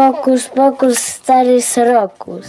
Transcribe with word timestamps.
Pokus, 0.00 0.48
pokus, 0.48 0.98
stary 0.98 1.60
srokus. 1.60 2.46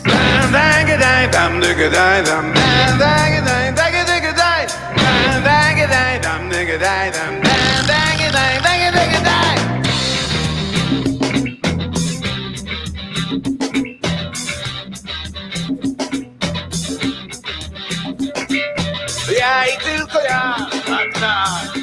Ja 19.39 19.65
i 19.65 19.77
tylko 19.83 20.19
ja, 20.19 20.55
tak, 20.85 21.13
tak. 21.19 21.75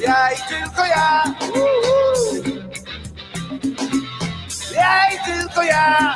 Ja 0.00 0.30
i 0.32 0.36
tylko 0.48 0.84
ja. 0.84 1.85
Tylko 5.56 5.62
ja. 5.62 6.14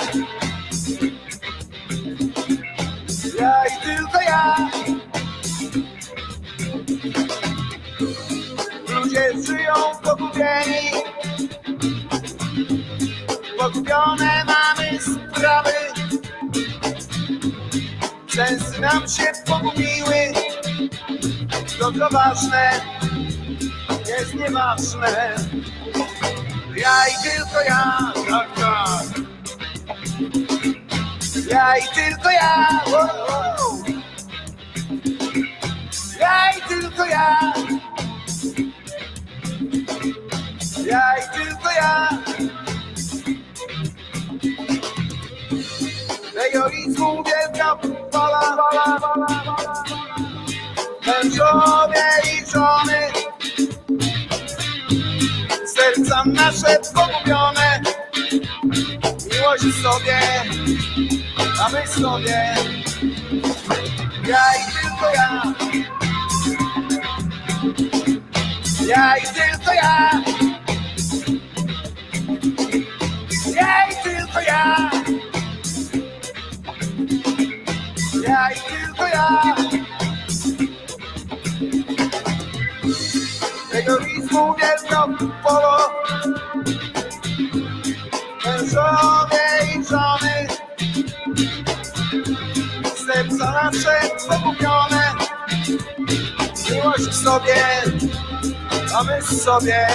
Ja 3.41 3.65
i 3.67 3.83
tylko 3.83 4.21
ja. 4.21 4.57
Ludzie 8.89 9.33
żyją 9.47 9.75
pogubieni. 10.03 10.91
Pogubione 13.59 14.45
mamy 14.45 14.99
sprawy. 15.01 15.73
Sensy 18.29 18.81
nam 18.81 19.09
się 19.09 19.33
pogubiły. 19.47 20.33
To 21.79 22.09
ważne 22.11 22.81
jest 24.09 24.35
nieważne. 24.35 25.35
Ja 26.77 27.09
i 27.09 27.23
tylko 27.23 27.62
ja, 27.62 28.12
tak, 28.29 28.49
tak. 28.61 29.30
Ja 31.50 31.76
i 31.76 31.94
tylko 31.94 32.31
ja. 32.31 32.69
Ja 36.20 36.50
i 36.50 36.69
tylko 36.69 37.04
ja. 37.04 37.53
Ja 40.86 41.16
i 41.19 41.22
tylko 41.34 41.70
ja. 41.70 42.08
Egoizmu 46.47 47.25
wielka 47.25 47.76
pola, 48.12 48.56
pola, 48.56 49.00
pola, 49.00 49.42
pola. 49.44 49.84
Mężowie 51.06 52.04
i 52.25 52.50
żony 52.50 53.00
serca 55.66 56.25
nasze 56.26 56.78
pogubione. 56.94 57.69
Miłość 59.50 59.83
sobie, 59.83 60.19
a 61.61 61.69
my 61.69 61.87
sobie. 61.87 62.55
Ja 64.28 64.38
i 64.55 64.72
tylko 64.72 65.11
ja. 65.15 65.43
Ja 68.87 69.16
i 69.19 69.22
tylko 69.22 69.72
ja. 69.75 70.11
Ja 73.55 73.88
i 73.91 74.03
tylko 74.05 74.41
ja. 74.41 74.91
Ja 78.28 78.50
i 78.50 78.61
tylko 78.71 79.06
ja. 79.06 79.55
Egoizmu 83.72 84.55
wielką 84.55 85.17
polo 85.43 85.91
Mężowie 88.50 89.47
i 89.77 89.84
żony 89.84 90.49
Serca 93.06 93.53
nasze 93.53 94.00
pogubione 94.28 95.12
Miłość 96.71 97.15
sobie, 97.15 97.56
a 98.94 99.05
my 99.05 99.22
sobie 99.22 99.87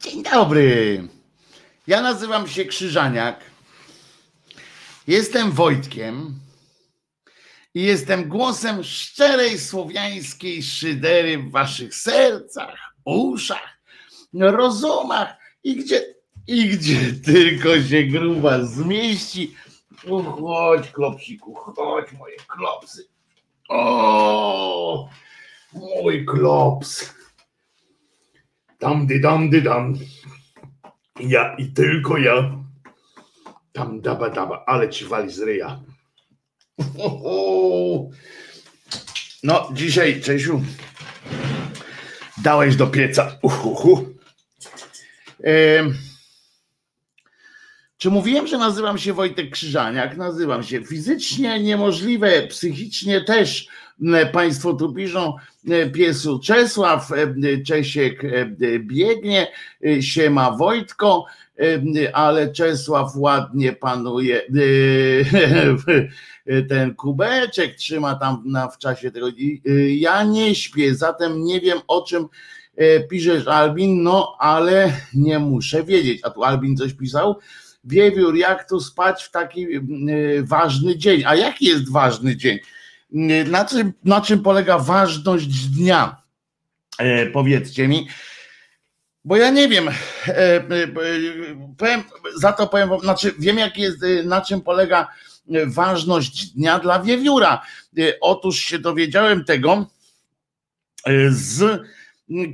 Dzień 0.00 0.22
dobry. 0.22 1.02
Ja 1.86 2.00
nazywam 2.00 2.48
się 2.48 2.64
Krzyżaniak. 2.64 3.36
Jestem 5.08 5.52
Wojtkiem 5.52 6.34
i 7.74 7.82
jestem 7.82 8.28
głosem 8.28 8.84
szczerej 8.84 9.58
słowiańskiej 9.58 10.62
szydery 10.62 11.38
w 11.38 11.50
waszych 11.50 11.94
sercach, 11.94 12.94
uszach, 13.04 13.78
rozumach 14.34 15.36
i 15.64 15.76
gdzie, 15.76 16.14
i 16.46 16.68
gdzie 16.68 17.12
tylko 17.24 17.82
się 17.82 18.02
gruba 18.02 18.64
zmieści. 18.64 19.54
Chodź, 20.40 20.90
klopsiku, 20.90 21.54
chodź, 21.54 22.12
moje 22.12 22.36
klopsy. 22.46 23.08
O, 23.68 25.08
mój 25.72 26.24
klops. 26.26 27.14
Dam 28.80 29.06
dy 29.06 29.20
dam 29.20 29.50
dy 29.50 29.62
dam. 29.62 29.94
Ja 31.20 31.56
i 31.56 31.72
tylko 31.72 32.18
ja. 32.18 32.57
Tam 33.78 34.00
daba 34.00 34.30
daba, 34.30 34.64
ale 34.66 34.90
ci 34.90 35.04
wali 35.04 35.30
z 35.30 35.38
ryja. 35.38 35.80
No, 39.42 39.68
dzisiaj, 39.72 40.20
Czesiu, 40.20 40.62
dałeś 42.42 42.76
do 42.76 42.86
pieca. 42.86 43.38
Uhuhu. 43.42 44.14
Czy 47.98 48.10
mówiłem, 48.10 48.46
że 48.46 48.58
nazywam 48.58 48.98
się 48.98 49.12
Wojtek 49.12 49.50
Krzyżaniak? 49.50 50.16
Nazywam 50.16 50.62
się. 50.62 50.84
Fizycznie 50.84 51.62
niemożliwe, 51.62 52.42
psychicznie 52.46 53.20
też. 53.20 53.68
Państwo 54.32 54.74
tu 54.74 54.94
piszą, 54.94 55.36
piesu 55.94 56.38
Czesław, 56.38 57.10
Czesiek 57.66 58.22
biegnie, 58.78 59.46
e, 59.86 60.02
siema 60.02 60.50
Wojtko, 60.50 61.26
ale 62.12 62.52
Czesław 62.52 63.16
ładnie 63.16 63.72
panuje 63.72 64.42
ten 66.68 66.94
kubeczek, 66.94 67.74
trzyma 67.74 68.14
tam 68.14 68.42
na, 68.46 68.68
w 68.68 68.78
czasie 68.78 69.10
tego. 69.10 69.28
Ja 69.88 70.24
nie 70.24 70.54
śpię, 70.54 70.94
zatem 70.94 71.44
nie 71.44 71.60
wiem 71.60 71.78
o 71.88 72.02
czym 72.02 72.26
e, 72.76 73.00
piszesz 73.00 73.46
Albin, 73.46 74.02
no 74.02 74.36
ale 74.38 74.92
nie 75.14 75.38
muszę 75.38 75.84
wiedzieć. 75.84 76.20
A 76.22 76.30
tu 76.30 76.44
Albin 76.44 76.76
coś 76.76 76.92
pisał? 76.92 77.38
Wiewiór, 77.84 78.36
jak 78.36 78.68
tu 78.68 78.80
spać 78.80 79.24
w 79.24 79.30
taki 79.30 79.66
ważny 80.42 80.96
dzień? 80.96 81.22
A 81.26 81.34
jaki 81.34 81.66
jest 81.66 81.92
ważny 81.92 82.36
dzień? 82.36 82.58
Na 83.50 83.64
czym, 83.64 83.92
na 84.04 84.20
czym 84.20 84.42
polega 84.42 84.78
ważność 84.78 85.66
dnia? 85.66 86.22
E, 86.98 87.26
powiedzcie 87.26 87.88
mi. 87.88 88.08
Bo 89.28 89.36
ja 89.36 89.50
nie 89.50 89.68
wiem. 89.68 89.88
E, 89.88 89.92
e, 90.28 90.60
e, 90.60 90.88
powiem, 91.78 92.02
za 92.36 92.52
to 92.52 92.66
powiem, 92.66 92.90
znaczy 93.00 93.34
wiem, 93.38 93.58
jak 93.58 93.78
jest, 93.78 93.98
na 94.24 94.40
czym 94.40 94.60
polega 94.60 95.08
ważność 95.66 96.46
dnia 96.46 96.78
dla 96.78 97.02
wiewióra. 97.02 97.62
Otóż 98.20 98.58
się 98.58 98.78
dowiedziałem 98.78 99.44
tego 99.44 99.86
z 101.28 101.82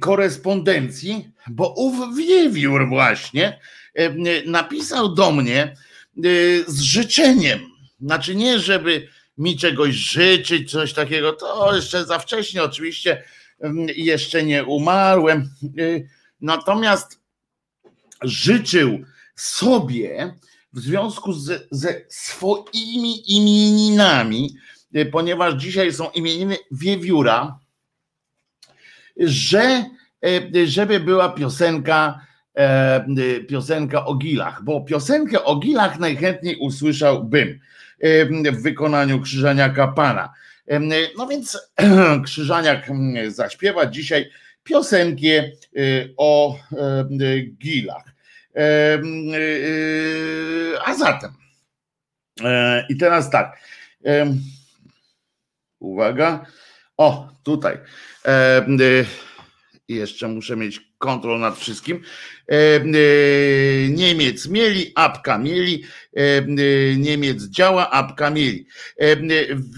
korespondencji, 0.00 1.30
bo 1.46 1.74
ów 1.76 2.16
wiewiór 2.16 2.88
właśnie 2.88 3.60
napisał 4.46 5.14
do 5.14 5.32
mnie 5.32 5.76
z 6.66 6.80
życzeniem. 6.80 7.60
Znaczy 8.00 8.34
nie, 8.34 8.58
żeby 8.58 9.08
mi 9.38 9.56
czegoś 9.56 9.94
życzyć, 9.94 10.70
coś 10.70 10.92
takiego, 10.92 11.32
to 11.32 11.76
jeszcze 11.76 12.04
za 12.04 12.18
wcześnie 12.18 12.62
oczywiście, 12.62 13.24
jeszcze 13.96 14.42
nie 14.42 14.64
umarłem. 14.64 15.50
E, 16.44 16.46
Natomiast 16.46 17.20
życzył 18.22 19.04
sobie 19.36 20.34
w 20.72 20.80
związku 20.80 21.32
z, 21.32 21.68
ze 21.70 22.00
swoimi 22.08 23.36
imieninami, 23.36 24.56
e, 24.94 25.06
ponieważ 25.06 25.54
dzisiaj 25.54 25.92
są 25.92 26.10
imieniny 26.10 26.56
wiewióra, 26.70 27.58
że 29.16 29.84
żeby 30.64 31.00
była 31.00 31.28
piosenka 31.28 32.20
piosenka 33.48 34.04
o 34.04 34.14
gilach, 34.14 34.64
bo 34.64 34.80
piosenkę 34.80 35.44
o 35.44 35.56
gilach 35.56 35.98
najchętniej 35.98 36.56
usłyszałbym 36.56 37.60
w 38.52 38.62
wykonaniu 38.62 39.20
Krzyżaniaka 39.20 39.88
Pana. 39.88 40.32
No 41.18 41.26
więc 41.26 41.72
Krzyżaniak 42.24 42.90
zaśpiewa 43.28 43.86
dzisiaj 43.86 44.30
piosenkę 44.64 45.50
o 46.16 46.58
gilach. 47.58 48.04
A 50.84 50.94
zatem, 50.94 51.30
i 52.88 52.96
teraz 52.96 53.30
tak, 53.30 53.60
uwaga, 55.78 56.46
o 56.96 57.28
tutaj, 57.42 57.78
jeszcze 59.88 60.28
muszę 60.28 60.56
mieć 60.56 60.80
kontrolę 60.98 61.40
nad 61.40 61.58
wszystkim. 61.58 62.02
Niemiec 63.88 64.48
mieli, 64.48 64.92
apka 64.94 65.38
mieli, 65.38 65.84
Niemiec 66.96 67.44
działa, 67.44 67.90
apka 67.90 68.30
mieli. 68.30 68.66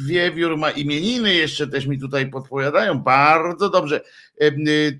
Wiewiór 0.06 0.56
ma 0.56 0.70
imieniny, 0.70 1.34
jeszcze 1.34 1.66
też 1.66 1.86
mi 1.86 1.98
tutaj 1.98 2.30
podpowiadają, 2.30 2.98
bardzo 2.98 3.70
dobrze. 3.70 4.00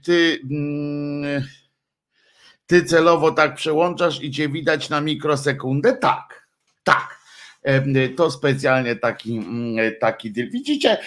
Ty 0.04 0.40
ty 2.66 2.84
celowo 2.84 3.30
tak 3.30 3.54
przełączasz 3.54 4.22
i 4.22 4.30
cię 4.30 4.48
widać 4.48 4.88
na 4.88 5.00
mikrosekundę? 5.00 5.96
Tak, 5.96 6.46
tak. 6.84 7.16
To 8.16 8.30
specjalnie 8.30 8.96
taki, 8.96 9.40
taki 10.00 10.30
deal. 10.30 10.50
Widzicie, 10.50 10.98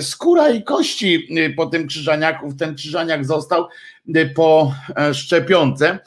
skóra 0.00 0.50
i 0.50 0.62
kości 0.64 1.28
po 1.56 1.66
tym 1.66 1.86
krzyżaniaku, 1.86 2.54
ten 2.58 2.74
krzyżaniak 2.74 3.24
został 3.24 3.68
po 4.34 4.74
e, 4.96 5.14
szczepionce. 5.14 5.98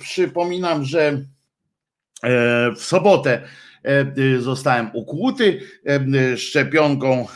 Przypominam, 0.00 0.84
że 0.84 1.00
e, 1.08 1.24
w 2.72 2.78
sobotę 2.78 3.42
e, 3.82 4.40
zostałem 4.40 4.90
ukłuty 4.94 5.60
szczepionką. 6.36 7.26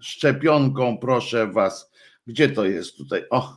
Szczepionką, 0.00 0.98
proszę 0.98 1.46
was 1.46 1.92
gdzie 2.26 2.48
to 2.48 2.64
jest 2.64 2.96
tutaj? 2.96 3.24
O, 3.30 3.56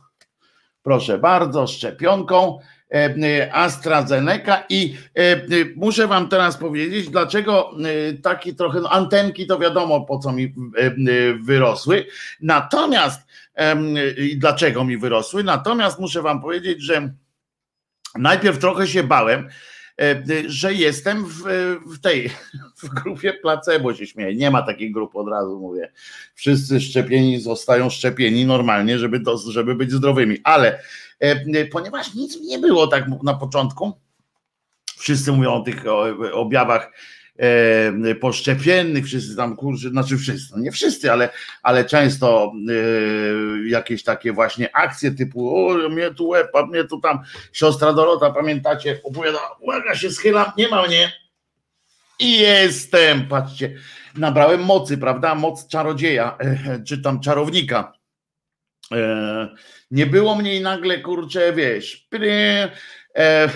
proszę 0.82 1.18
bardzo, 1.18 1.66
szczepionką 1.66 2.58
AstraZeneca 3.52 4.64
i 4.68 4.96
e, 5.14 5.40
muszę 5.76 6.06
wam 6.06 6.28
teraz 6.28 6.56
powiedzieć, 6.56 7.10
dlaczego 7.10 7.70
e, 7.70 8.12
taki 8.12 8.54
trochę, 8.54 8.80
no 8.80 8.90
antenki 8.90 9.46
to 9.46 9.58
wiadomo 9.58 10.00
po 10.00 10.18
co 10.18 10.32
mi 10.32 10.54
wyrosły, 11.40 12.06
natomiast 12.40 13.26
dlaczego 14.36 14.84
mi 14.84 14.96
wyrosły, 14.96 15.44
natomiast 15.44 15.98
muszę 15.98 16.22
wam 16.22 16.40
powiedzieć, 16.40 16.82
że 16.82 17.12
najpierw 18.14 18.58
trochę 18.58 18.86
się 18.86 19.02
bałem, 19.02 19.48
E, 20.00 20.22
że 20.46 20.74
jestem 20.74 21.24
w, 21.26 21.42
w 21.86 22.00
tej 22.00 22.30
w 22.82 22.88
grupie 22.88 23.32
placebo 23.32 23.94
się 23.94 24.06
śmieję. 24.06 24.34
Nie 24.34 24.50
ma 24.50 24.62
takiej 24.62 24.92
grupy 24.92 25.18
od 25.18 25.28
razu 25.28 25.60
mówię. 25.60 25.92
Wszyscy 26.34 26.80
szczepieni 26.80 27.40
zostają 27.40 27.90
szczepieni 27.90 28.46
normalnie, 28.46 28.98
żeby, 28.98 29.20
żeby 29.48 29.74
być 29.74 29.92
zdrowymi. 29.92 30.38
Ale 30.44 30.68
e, 30.74 30.80
ponieważ 31.72 32.14
nic 32.14 32.40
nie 32.40 32.58
było 32.58 32.86
tak 32.86 33.04
na 33.22 33.34
początku, 33.34 33.92
wszyscy 34.98 35.32
mówią 35.32 35.52
o 35.52 35.60
tych 35.60 35.84
objawach 36.32 36.92
e, 37.38 38.14
poszczepiennych, 38.14 39.06
wszyscy 39.06 39.36
tam 39.36 39.56
kurczę, 39.56 39.88
znaczy 39.88 40.18
wszyscy, 40.18 40.54
no 40.56 40.62
nie 40.62 40.72
wszyscy, 40.72 41.12
ale, 41.12 41.28
ale 41.62 41.84
często 41.84 42.52
e, 42.68 43.68
jakieś 43.68 44.02
takie 44.02 44.32
właśnie 44.32 44.76
akcje 44.76 45.10
typu 45.10 45.68
o 45.68 45.88
mnie 45.88 46.14
tu 46.14 46.28
łeb, 46.28 46.56
a 46.56 46.66
mnie 46.66 46.84
tu 46.84 47.00
tam 47.00 47.18
siostra 47.52 47.92
Dorota, 47.92 48.30
pamiętacie, 48.30 49.00
opowiada, 49.04 49.38
uwaga 49.60 49.94
się 49.94 50.10
schylam, 50.10 50.52
nie 50.58 50.68
ma 50.68 50.86
mnie. 50.86 51.12
I 52.18 52.38
jestem, 52.38 53.28
patrzcie, 53.28 53.74
nabrałem 54.16 54.64
mocy, 54.64 54.98
prawda, 54.98 55.34
moc 55.34 55.68
czarodzieja, 55.68 56.36
e, 56.38 56.82
czy 56.84 57.02
tam 57.02 57.20
czarownika, 57.20 57.92
e, 57.92 58.05
nie 59.90 60.06
było 60.06 60.34
mnie 60.34 60.56
i 60.56 60.60
nagle, 60.60 61.00
kurczę, 61.00 61.52
wiesz, 61.52 62.08
E, 63.16 63.48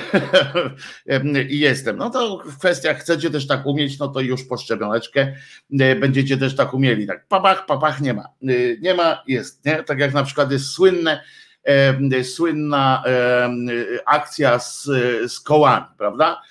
i 1.49 1.59
jestem. 1.59 1.97
No 1.97 2.11
to 2.11 2.43
w 2.47 2.59
kwestiach 2.59 2.99
chcecie 2.99 3.31
też 3.31 3.47
tak 3.47 3.67
umieć, 3.67 3.99
no 3.99 4.09
to 4.09 4.21
już 4.21 4.45
po 4.45 4.57
szczepioneczkę 4.57 5.35
e, 5.81 5.97
będziecie 5.97 6.37
też 6.37 6.57
tak 6.57 6.75
umieli. 6.75 7.07
Tak, 7.07 7.29
papach, 7.29 7.67
papach 7.67 8.01
nie 8.01 8.15
ma. 8.15 8.23
E, 8.23 8.79
nie 8.81 8.95
ma, 8.95 9.23
jest. 9.27 9.65
Nie? 9.65 9.83
Tak 9.83 9.99
jak 9.99 10.15
na 10.15 10.25
przykład 10.25 10.53
jest 10.53 10.67
słynne, 10.67 11.23
słynna 12.23 13.05
akcja 14.07 14.59
z, 14.59 14.85
z 15.27 15.41
kołami, 15.41 15.87
prawda? 15.99 16.43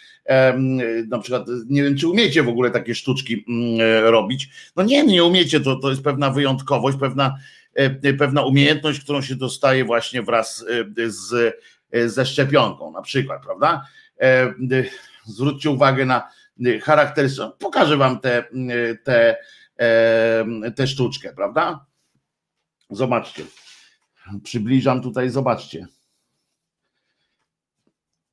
Na 1.08 1.20
przykład, 1.20 1.48
nie 1.70 1.84
wiem, 1.84 1.98
czy 1.98 2.08
umiecie 2.08 2.44
w 2.44 2.50
ogóle 2.50 2.72
takie 2.72 2.96
sztuczki 2.96 3.46
mm, 3.48 4.06
robić. 4.06 4.50
No 4.76 4.84
nie, 4.84 5.04
nie 5.04 5.24
umiecie, 5.24 5.60
to, 5.60 5.76
to 5.76 5.90
jest 5.90 6.04
pewna 6.04 6.30
wyjątkowość, 6.30 6.98
pewna, 6.98 7.38
pewna 8.20 8.44
umiejętność, 8.44 9.00
którą 9.00 9.22
się 9.22 9.36
dostaje 9.36 9.86
właśnie 9.86 10.22
wraz 10.22 10.66
z 11.08 11.56
E, 11.92 12.10
ze 12.10 12.26
szczepionką 12.26 12.92
na 12.92 13.02
przykład, 13.02 13.44
prawda? 13.44 13.86
E, 14.22 14.54
zwróćcie 15.26 15.70
uwagę 15.70 16.06
na 16.06 16.30
charakterystyczne, 16.84 17.52
pokażę 17.60 17.98
wam 17.98 18.20
tę 18.20 18.44
te, 19.04 19.38
te, 19.78 20.72
te 20.76 20.88
sztuczkę, 20.88 21.34
prawda? 21.34 21.86
Zobaczcie. 22.90 23.44
Przybliżam 24.44 25.02
tutaj, 25.02 25.30
zobaczcie. 25.30 25.88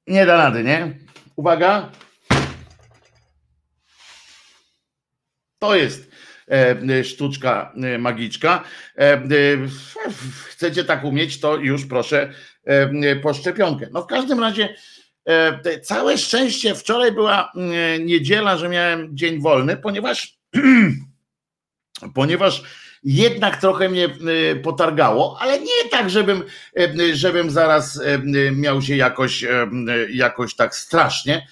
Nie 0.06 0.26
da 0.26 0.36
rady, 0.36 0.64
nie? 0.64 0.98
Uwaga. 1.36 1.90
To 5.58 5.76
jest 5.76 6.10
E, 6.10 6.15
sztuczka 7.04 7.72
e, 7.82 7.98
magiczka. 7.98 8.64
E, 8.98 9.20
chcecie 10.48 10.84
tak 10.84 11.04
umieć, 11.04 11.40
to 11.40 11.56
już 11.56 11.86
proszę 11.86 12.32
po 13.22 13.34
szczepionkę. 13.34 13.88
No 13.92 14.02
w 14.02 14.06
każdym 14.06 14.40
razie 14.40 14.74
całe 15.82 16.18
szczęście 16.18 16.74
wczoraj 16.74 17.12
była 17.12 17.52
niedziela, 18.00 18.56
że 18.56 18.68
miałem 18.68 19.16
dzień 19.16 19.40
wolny, 19.40 19.76
ponieważ 19.76 20.38
ponieważ 22.14 22.62
jednak 23.04 23.60
trochę 23.60 23.88
mnie 23.88 24.08
potargało, 24.62 25.38
ale 25.40 25.60
nie 25.60 25.90
tak, 25.90 26.10
żebym, 26.10 26.42
żebym 27.12 27.50
zaraz 27.50 28.00
miał 28.52 28.82
się 28.82 28.96
jakoś, 28.96 29.44
jakoś 30.10 30.56
tak 30.56 30.76
strasznie. 30.76 31.46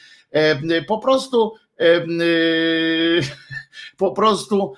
Po 0.87 0.99
prostu 0.99 1.55
po 3.97 4.12
prostu 4.12 4.75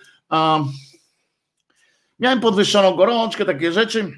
miałem 2.19 2.41
podwyższoną 2.41 2.95
gorączkę, 2.95 3.45
takie 3.45 3.73
rzeczy. 3.73 4.13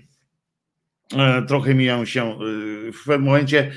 E, 1.16 1.42
trochę 1.42 1.75
mijał 1.75 2.06
się 2.06 2.23
e, 2.23 2.37
w 2.92 3.04
pewnym 3.06 3.23
momencie 3.23 3.73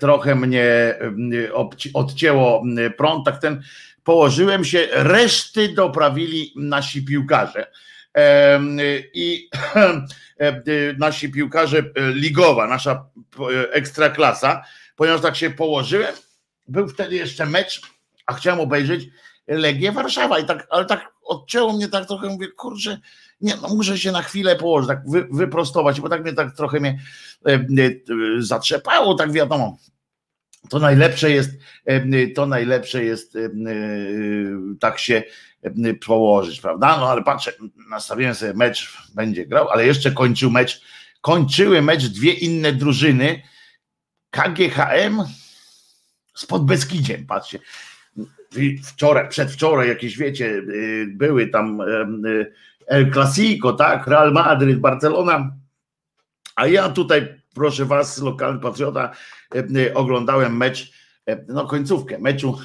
trochę 0.00 0.34
mnie 0.34 0.98
odcięło 1.94 2.62
prąd, 2.96 3.24
tak 3.24 3.40
ten 3.40 3.62
położyłem 4.04 4.64
się, 4.64 4.88
reszty 4.92 5.68
doprawili 5.68 6.52
nasi 6.56 7.04
piłkarze. 7.04 7.70
I 9.14 9.48
nasi 10.98 11.30
piłkarze 11.30 11.82
ligowa, 11.96 12.66
nasza 12.66 13.04
ekstraklasa, 13.72 14.62
ponieważ 14.96 15.20
tak 15.20 15.36
się 15.36 15.50
położyłem, 15.50 16.14
był 16.70 16.88
wtedy 16.88 17.16
jeszcze 17.16 17.46
mecz, 17.46 17.82
a 18.26 18.34
chciałem 18.34 18.60
obejrzeć 18.60 19.08
Legię 19.48 19.92
Warszawa 19.92 20.38
i 20.38 20.44
tak, 20.44 20.66
ale 20.70 20.84
tak 20.84 21.12
odcięło 21.22 21.72
mnie 21.72 21.88
tak 21.88 22.06
trochę, 22.06 22.28
mówię, 22.28 22.48
kurczę, 22.48 22.98
nie, 23.40 23.56
no 23.62 23.68
muszę 23.68 23.98
się 23.98 24.12
na 24.12 24.22
chwilę 24.22 24.56
położyć, 24.56 24.88
tak 24.88 25.02
wy, 25.10 25.28
wyprostować, 25.30 26.00
bo 26.00 26.08
tak 26.08 26.22
mnie 26.22 26.32
tak 26.32 26.56
trochę 26.56 26.80
mnie 26.80 27.00
e, 27.46 27.52
e, 27.52 27.60
zatrzepało, 28.38 29.14
tak 29.14 29.32
wiadomo. 29.32 29.78
To 30.68 30.78
najlepsze 30.78 31.30
jest, 31.30 31.50
e, 31.84 32.26
to 32.26 32.46
najlepsze 32.46 33.04
jest 33.04 33.36
e, 33.36 33.40
e, 33.40 33.50
tak 34.80 34.98
się 34.98 35.22
e, 35.62 35.94
położyć, 35.94 36.60
prawda? 36.60 36.96
No 36.96 37.10
ale 37.10 37.22
patrzę, 37.22 37.52
nastawiłem 37.90 38.34
sobie 38.34 38.54
mecz, 38.54 38.96
będzie 39.14 39.46
grał, 39.46 39.68
ale 39.68 39.86
jeszcze 39.86 40.12
kończył 40.12 40.50
mecz, 40.50 40.82
kończyły 41.20 41.82
mecz 41.82 42.06
dwie 42.06 42.32
inne 42.32 42.72
drużyny, 42.72 43.42
KGHM 44.30 45.24
z 46.40 46.46
Podbeskidziem, 46.46 47.26
patrzcie. 47.26 47.58
Wczoraj, 48.84 49.28
przedwczoraj 49.28 49.88
jakieś, 49.88 50.18
wiecie, 50.18 50.46
y, 50.46 51.06
były 51.14 51.46
tam 51.46 51.80
y, 51.80 52.52
El 52.86 53.12
Clasico, 53.12 53.72
tak, 53.72 54.06
Real 54.06 54.32
Madrid, 54.32 54.78
Barcelona, 54.78 55.56
a 56.56 56.66
ja 56.66 56.88
tutaj, 56.88 57.42
proszę 57.54 57.84
was, 57.84 58.18
lokalny 58.18 58.60
patriota, 58.60 59.10
y, 59.54 59.94
oglądałem 59.94 60.56
mecz 60.56 61.00
no 61.48 61.66
końcówkę 61.66 62.18
meczu 62.18 62.58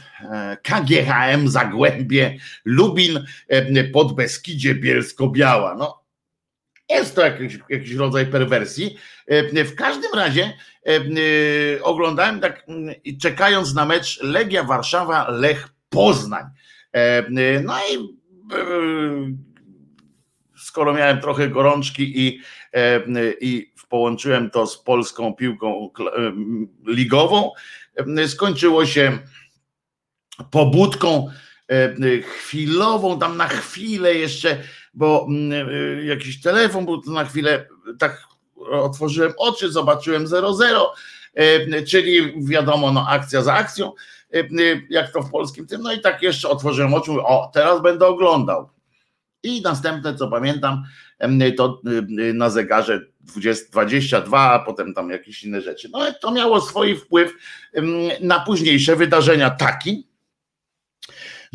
KGHM 0.64 1.48
Zagłębie 1.48 2.38
Lubin 2.66 3.26
pod 3.94 4.16
Beskidzie 4.16 4.76
Bielsko-Biała. 4.76 5.76
No, 5.76 6.05
jest 6.90 7.16
to 7.16 7.22
jakiś, 7.22 7.60
jakiś 7.70 7.94
rodzaj 7.94 8.26
perwersji. 8.26 8.98
W 9.54 9.76
każdym 9.76 10.14
razie 10.14 10.54
oglądałem 11.82 12.40
tak, 12.40 12.66
czekając 13.22 13.74
na 13.74 13.86
mecz 13.86 14.24
Legia 14.24 14.64
Warszawa, 14.64 15.30
Lech 15.30 15.68
Poznań. 15.90 16.44
No 17.64 17.78
i 17.94 18.18
skoro 20.58 20.94
miałem 20.94 21.22
trochę 21.22 21.50
gorączki 21.50 22.28
i, 22.28 22.42
i 23.42 23.74
połączyłem 23.90 24.50
to 24.50 24.68
z 24.68 24.84
polską 24.84 25.34
piłką 25.34 25.90
ligową, 26.88 27.52
skończyło 28.28 28.86
się 28.86 29.18
pobudką 30.52 31.30
chwilową, 32.38 33.20
tam 33.20 33.38
na 33.38 33.48
chwilę 33.48 34.16
jeszcze, 34.16 34.64
bo 34.96 35.28
jakiś 36.04 36.42
telefon 36.42 36.86
to 36.86 37.12
na 37.12 37.26
chwilę 37.26 37.68
tak 38.00 38.24
otworzyłem 38.72 39.34
oczy, 39.38 39.72
zobaczyłem 39.72 40.26
0-0, 40.26 40.86
czyli 41.88 42.34
wiadomo, 42.46 42.92
no 42.92 43.08
akcja 43.10 43.42
za 43.42 43.54
akcją, 43.54 43.92
jak 44.90 45.12
to 45.12 45.22
w 45.22 45.32
polskim 45.32 45.68
tym, 45.68 45.82
no 45.82 45.94
i 45.94 46.02
tak 46.02 46.22
jeszcze 46.22 46.50
otworzyłem 46.50 46.94
oczy, 46.94 47.12
mówię, 47.12 47.24
o, 47.24 47.52
teraz 47.54 47.82
będę 47.82 48.08
oglądał. 48.08 48.70
I 49.44 49.62
następne, 49.62 50.16
co 50.16 50.28
pamiętam, 50.28 50.84
to 51.58 51.82
na 52.34 52.50
zegarze 52.50 53.02
20, 53.20 53.66
22, 53.72 54.40
a 54.40 54.60
potem 54.60 54.94
tam 54.94 55.10
jakieś 55.10 55.44
inne 55.44 55.62
rzeczy. 55.62 55.90
No 55.92 56.00
to 56.22 56.32
miało 56.32 56.62
swój 56.62 56.98
wpływ 56.98 57.34
na 58.22 58.40
późniejsze 58.40 58.96
wydarzenia 58.96 59.50
taki, 59.50 60.08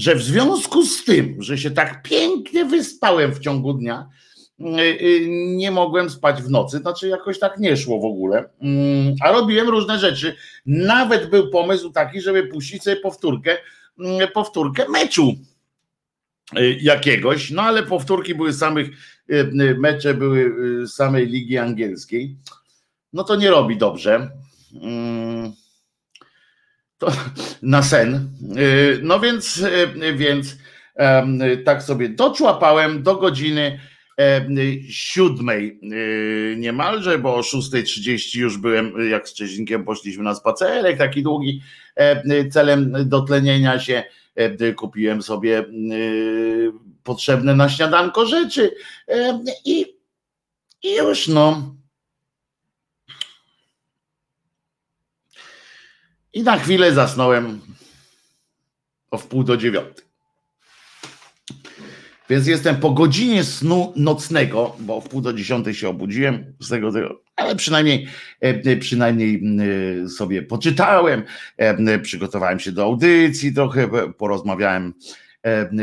że 0.01 0.15
w 0.15 0.23
związku 0.23 0.83
z 0.83 1.05
tym, 1.05 1.43
że 1.43 1.59
się 1.59 1.71
tak 1.71 2.03
pięknie 2.03 2.65
wyspałem 2.65 3.35
w 3.35 3.39
ciągu 3.39 3.75
dnia, 3.75 4.09
nie 5.47 5.71
mogłem 5.71 6.11
spać 6.11 6.43
w 6.43 6.51
nocy, 6.51 6.79
znaczy 6.79 7.09
jakoś 7.09 7.39
tak 7.39 7.59
nie 7.59 7.77
szło 7.77 8.01
w 8.01 8.05
ogóle, 8.05 8.51
a 9.23 9.33
robiłem 9.33 9.69
różne 9.69 9.99
rzeczy. 9.99 10.37
Nawet 10.67 11.31
był 11.31 11.51
pomysł 11.51 11.91
taki, 11.91 12.21
żeby 12.21 12.47
puścić 12.47 12.83
sobie 12.83 12.97
powtórkę, 12.97 13.57
powtórkę 14.35 14.89
meczu 14.89 15.35
jakiegoś, 16.81 17.51
no 17.51 17.63
ale 17.63 17.83
powtórki 17.83 18.35
były 18.35 18.53
samych, 18.53 18.89
mecze 19.79 20.15
były 20.15 20.53
samej 20.89 21.27
ligi 21.27 21.59
angielskiej. 21.59 22.37
No 23.13 23.25
to 23.25 23.37
nie 23.37 23.51
robi 23.51 23.77
dobrze. 23.77 24.31
To 27.01 27.13
na 27.63 27.83
sen. 27.83 28.31
No 29.03 29.21
więc, 29.21 29.65
więc 30.15 30.57
tak 31.65 31.83
sobie 31.83 32.09
doczłapałem 32.09 33.03
do 33.03 33.17
godziny 33.17 33.81
siódmej 34.89 35.81
niemalże, 36.57 37.19
bo 37.19 37.35
o 37.35 37.41
6.30 37.41 38.39
już 38.39 38.59
byłem, 38.59 39.11
jak 39.11 39.29
z 39.29 39.35
Czezinkiem 39.35 39.85
poszliśmy 39.85 40.25
na 40.25 40.35
spacerek, 40.35 40.99
taki 40.99 41.23
długi, 41.23 41.63
celem 42.51 42.95
dotlenienia 43.09 43.81
się 43.81 44.05
kupiłem 44.77 45.23
sobie 45.23 45.65
potrzebne 47.03 47.55
na 47.55 47.69
śniadanko 47.69 48.27
rzeczy 48.27 48.71
i, 49.65 49.87
i 50.83 50.97
już 50.97 51.29
no. 51.29 51.75
I 56.33 56.43
na 56.43 56.59
chwilę 56.59 56.93
zasnąłem 56.93 57.61
o 59.11 59.19
wpół 59.19 59.45
do 59.45 59.57
dziewiątej. 59.57 60.05
Więc 62.31 62.47
jestem 62.47 62.77
po 62.77 62.91
godzinie 62.91 63.45
snu 63.45 63.93
nocnego, 63.97 64.77
bo 64.79 65.01
w 65.01 65.09
pół 65.09 65.21
do 65.21 65.33
dziesiątej 65.33 65.75
się 65.75 65.89
obudziłem 65.89 66.55
z 66.61 66.69
tego, 66.69 66.93
tego 66.93 67.23
ale 67.37 67.57
przynajmniej, 67.57 68.09
przynajmniej 68.81 69.43
sobie 70.09 70.43
poczytałem, 70.43 71.23
przygotowałem 72.03 72.61
się 72.61 72.73
do 72.73 72.83
audycji 72.83 73.55
trochę, 73.55 73.89
porozmawiałem, 74.13 74.95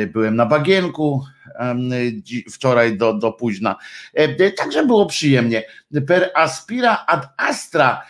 byłem 0.08 0.36
na 0.36 0.46
bagienku 0.46 1.26
wczoraj 2.52 2.98
do, 2.98 3.14
do 3.14 3.32
późna, 3.32 3.76
także 4.58 4.86
było 4.86 5.06
przyjemnie. 5.06 5.64
Per 6.08 6.32
aspira 6.36 7.06
ad 7.08 7.28
astra, 7.38 8.04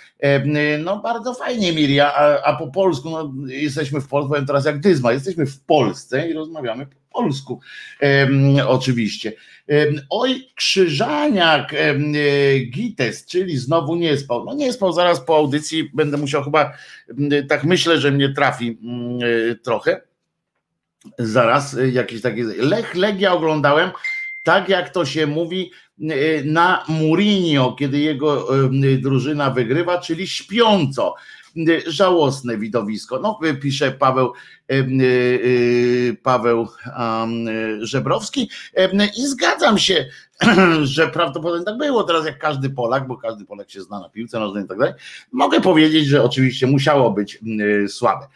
no 0.79 0.99
bardzo 0.99 1.33
fajnie 1.33 1.73
Miria, 1.73 2.15
a, 2.15 2.43
a 2.43 2.55
po 2.55 2.67
polsku, 2.67 3.09
no, 3.09 3.33
jesteśmy 3.47 4.01
w 4.01 4.07
Polsce, 4.07 4.29
powiem 4.29 4.45
teraz 4.45 4.65
jak 4.65 4.79
Dyzma, 4.79 5.11
jesteśmy 5.11 5.45
w 5.45 5.59
Polsce 5.59 6.29
i 6.29 6.33
rozmawiamy 6.33 6.85
po 6.85 7.21
polsku 7.21 7.59
oczywiście. 8.67 9.33
Oj, 10.09 10.49
Krzyżaniak 10.55 11.75
Gites, 12.69 13.25
czyli 13.25 13.57
znowu 13.57 13.95
nie 13.95 14.17
spał. 14.17 14.45
No 14.45 14.53
nie 14.53 14.73
spał 14.73 14.93
zaraz 14.93 15.21
po 15.21 15.37
audycji, 15.37 15.89
będę 15.93 16.17
musiał 16.17 16.43
chyba, 16.43 16.73
tak 17.49 17.63
myślę, 17.63 17.99
że 17.99 18.11
mnie 18.11 18.33
trafi 18.33 18.77
trochę. 19.63 20.01
Zaraz 21.19 21.77
jakieś 21.91 22.21
takie. 22.21 22.43
Lech 22.43 22.95
Legia 22.95 23.33
oglądałem, 23.33 23.89
tak 24.45 24.69
jak 24.69 24.89
to 24.89 25.05
się 25.05 25.27
mówi 25.27 25.71
na 26.45 26.83
Mourinho, 26.87 27.73
kiedy 27.73 27.99
jego 27.99 28.47
drużyna 29.01 29.51
wygrywa, 29.51 30.01
czyli 30.01 30.27
śpiąco 30.27 31.15
żałosne 31.87 32.57
widowisko. 32.57 33.19
No, 33.19 33.39
pisze 33.61 33.91
Paweł, 33.91 34.33
Paweł 36.23 36.67
Żebrowski 37.81 38.49
i 39.17 39.27
zgadzam 39.27 39.77
się, 39.77 40.05
że 40.83 41.07
prawdopodobnie 41.07 41.65
tak 41.65 41.77
było 41.77 42.03
teraz 42.03 42.25
jak 42.25 42.39
każdy 42.39 42.69
Polak, 42.69 43.07
bo 43.07 43.17
każdy 43.17 43.45
Polak 43.45 43.71
się 43.71 43.81
zna 43.81 43.99
na 43.99 44.09
piłce 44.09 44.39
nożnej 44.39 44.63
i 44.63 44.67
tak 44.67 44.77
dalej. 44.77 44.93
Mogę 45.31 45.61
powiedzieć, 45.61 46.07
że 46.07 46.23
oczywiście 46.23 46.67
musiało 46.67 47.11
być 47.11 47.39
słabe. 47.87 48.27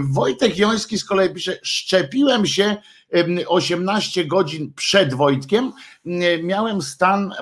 Wojtek 0.00 0.58
Joński 0.58 0.98
z 0.98 1.04
kolei 1.04 1.34
pisze, 1.34 1.58
szczepiłem 1.62 2.46
się 2.46 2.76
18 3.46 4.24
godzin 4.24 4.72
przed 4.76 5.14
Wojtkiem, 5.14 5.72
miałem 6.42 6.82
stan 6.82 7.32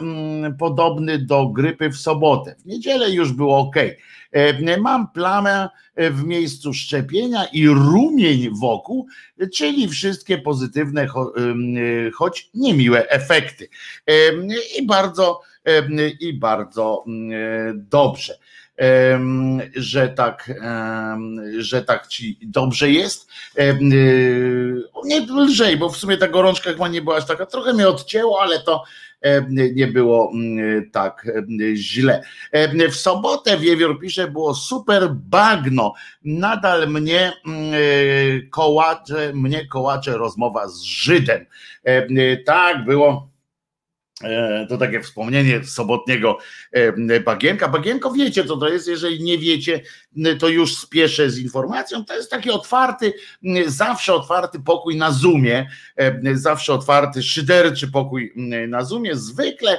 podobny 0.59 1.19
do 1.19 1.47
grypy 1.47 1.91
w 1.91 1.97
sobotę. 1.97 2.55
W 2.59 2.67
niedzielę 2.67 3.11
już 3.11 3.33
było 3.33 3.59
ok. 3.59 3.77
Mam 4.81 5.09
plamę 5.09 5.69
w 5.97 6.25
miejscu 6.25 6.75
szczepienia 6.75 7.45
i 7.45 7.69
rumień 7.69 8.51
wokół, 8.61 9.07
czyli 9.55 9.89
wszystkie 9.89 10.39
pozytywne, 10.39 11.07
choć 12.15 12.51
niemiłe 12.55 13.09
efekty. 13.09 13.69
I 14.79 14.87
bardzo, 14.87 15.41
i 16.21 16.33
bardzo 16.33 17.05
dobrze 17.75 18.39
że 19.77 20.09
tak, 20.09 20.53
że 21.59 21.83
tak 21.83 22.07
ci 22.07 22.39
dobrze 22.43 22.91
jest. 22.91 23.31
Nie 25.05 25.21
lżej, 25.21 25.77
bo 25.77 25.89
w 25.89 25.97
sumie 25.97 26.17
ta 26.17 26.29
gorączka 26.29 26.71
chyba 26.71 26.89
nie 26.89 27.03
była 27.03 27.17
aż 27.17 27.27
taka, 27.27 27.47
trochę 27.47 27.73
mnie 27.73 27.89
odcięło, 27.89 28.43
ale 28.43 28.61
to 28.61 28.85
nie 29.51 29.87
było 29.87 30.33
tak 30.93 31.27
źle. 31.75 32.23
W 32.91 32.97
sobotę 32.97 33.59
Wiewiór 33.59 34.01
pisze, 34.01 34.29
było 34.29 34.55
super 34.55 35.09
bagno. 35.11 35.95
Nadal 36.25 36.89
mnie 36.89 37.33
kołacze, 38.51 39.33
mnie 39.35 39.67
kołacze 39.67 40.17
rozmowa 40.17 40.69
z 40.69 40.81
Żydem. 40.81 41.47
Tak, 42.47 42.85
było 42.85 43.32
to 44.69 44.79
takie 44.79 45.01
wspomnienie 45.01 45.65
sobotniego 45.65 46.39
e, 46.73 47.21
bagienka. 47.21 47.69
Bagienko 47.69 48.13
wiecie, 48.13 48.45
co 48.45 48.57
to 48.57 48.69
jest. 48.69 48.89
Jeżeli 48.89 49.23
nie 49.23 49.39
wiecie, 49.39 49.81
to 50.39 50.49
już 50.49 50.77
spieszę 50.77 51.31
z 51.31 51.39
informacją. 51.39 52.05
To 52.05 52.17
jest 52.17 52.31
taki 52.31 52.51
otwarty, 52.51 53.13
zawsze 53.67 54.15
otwarty 54.15 54.61
pokój 54.61 54.97
na 54.97 55.13
Zoomie, 55.13 55.67
e, 55.97 56.37
zawsze 56.37 56.75
otwarty, 56.75 57.23
szyderczy 57.23 57.91
pokój 57.91 58.33
na 58.69 58.85
Zoomie. 58.85 59.17
Zwykle 59.17 59.79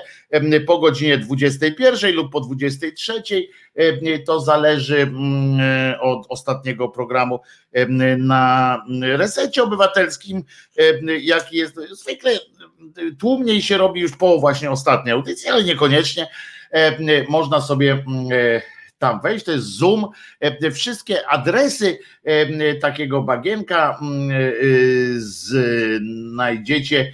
po 0.67 0.79
godzinie 0.79 1.17
21 1.17 2.15
lub 2.15 2.31
po 2.31 2.39
23. 2.39 3.13
To 4.25 4.39
zależy 4.39 5.11
od 6.01 6.25
ostatniego 6.29 6.89
programu 6.89 7.39
na 8.17 8.83
resecie 9.01 9.63
obywatelskim, 9.63 10.43
jaki 11.21 11.57
jest. 11.57 11.75
Zwykle 11.91 12.39
tłumniej 13.19 13.61
się 13.61 13.77
robi 13.77 14.01
już 14.01 14.17
po 14.17 14.39
właśnie 14.39 14.71
ostatniej 14.71 15.13
audycji, 15.13 15.49
ale 15.49 15.63
niekoniecznie 15.63 16.27
e, 16.71 17.23
można 17.29 17.61
sobie 17.61 17.91
mm, 17.91 18.27
e, 18.31 18.61
tam 18.97 19.21
wejść, 19.21 19.45
to 19.45 19.51
jest 19.51 19.65
Zoom. 19.65 20.07
E, 20.39 20.71
wszystkie 20.71 21.27
adresy 21.27 21.99
takiego 22.81 23.21
bagienka 23.21 23.99
mm, 24.01 24.29
znajdziecie 25.17 27.13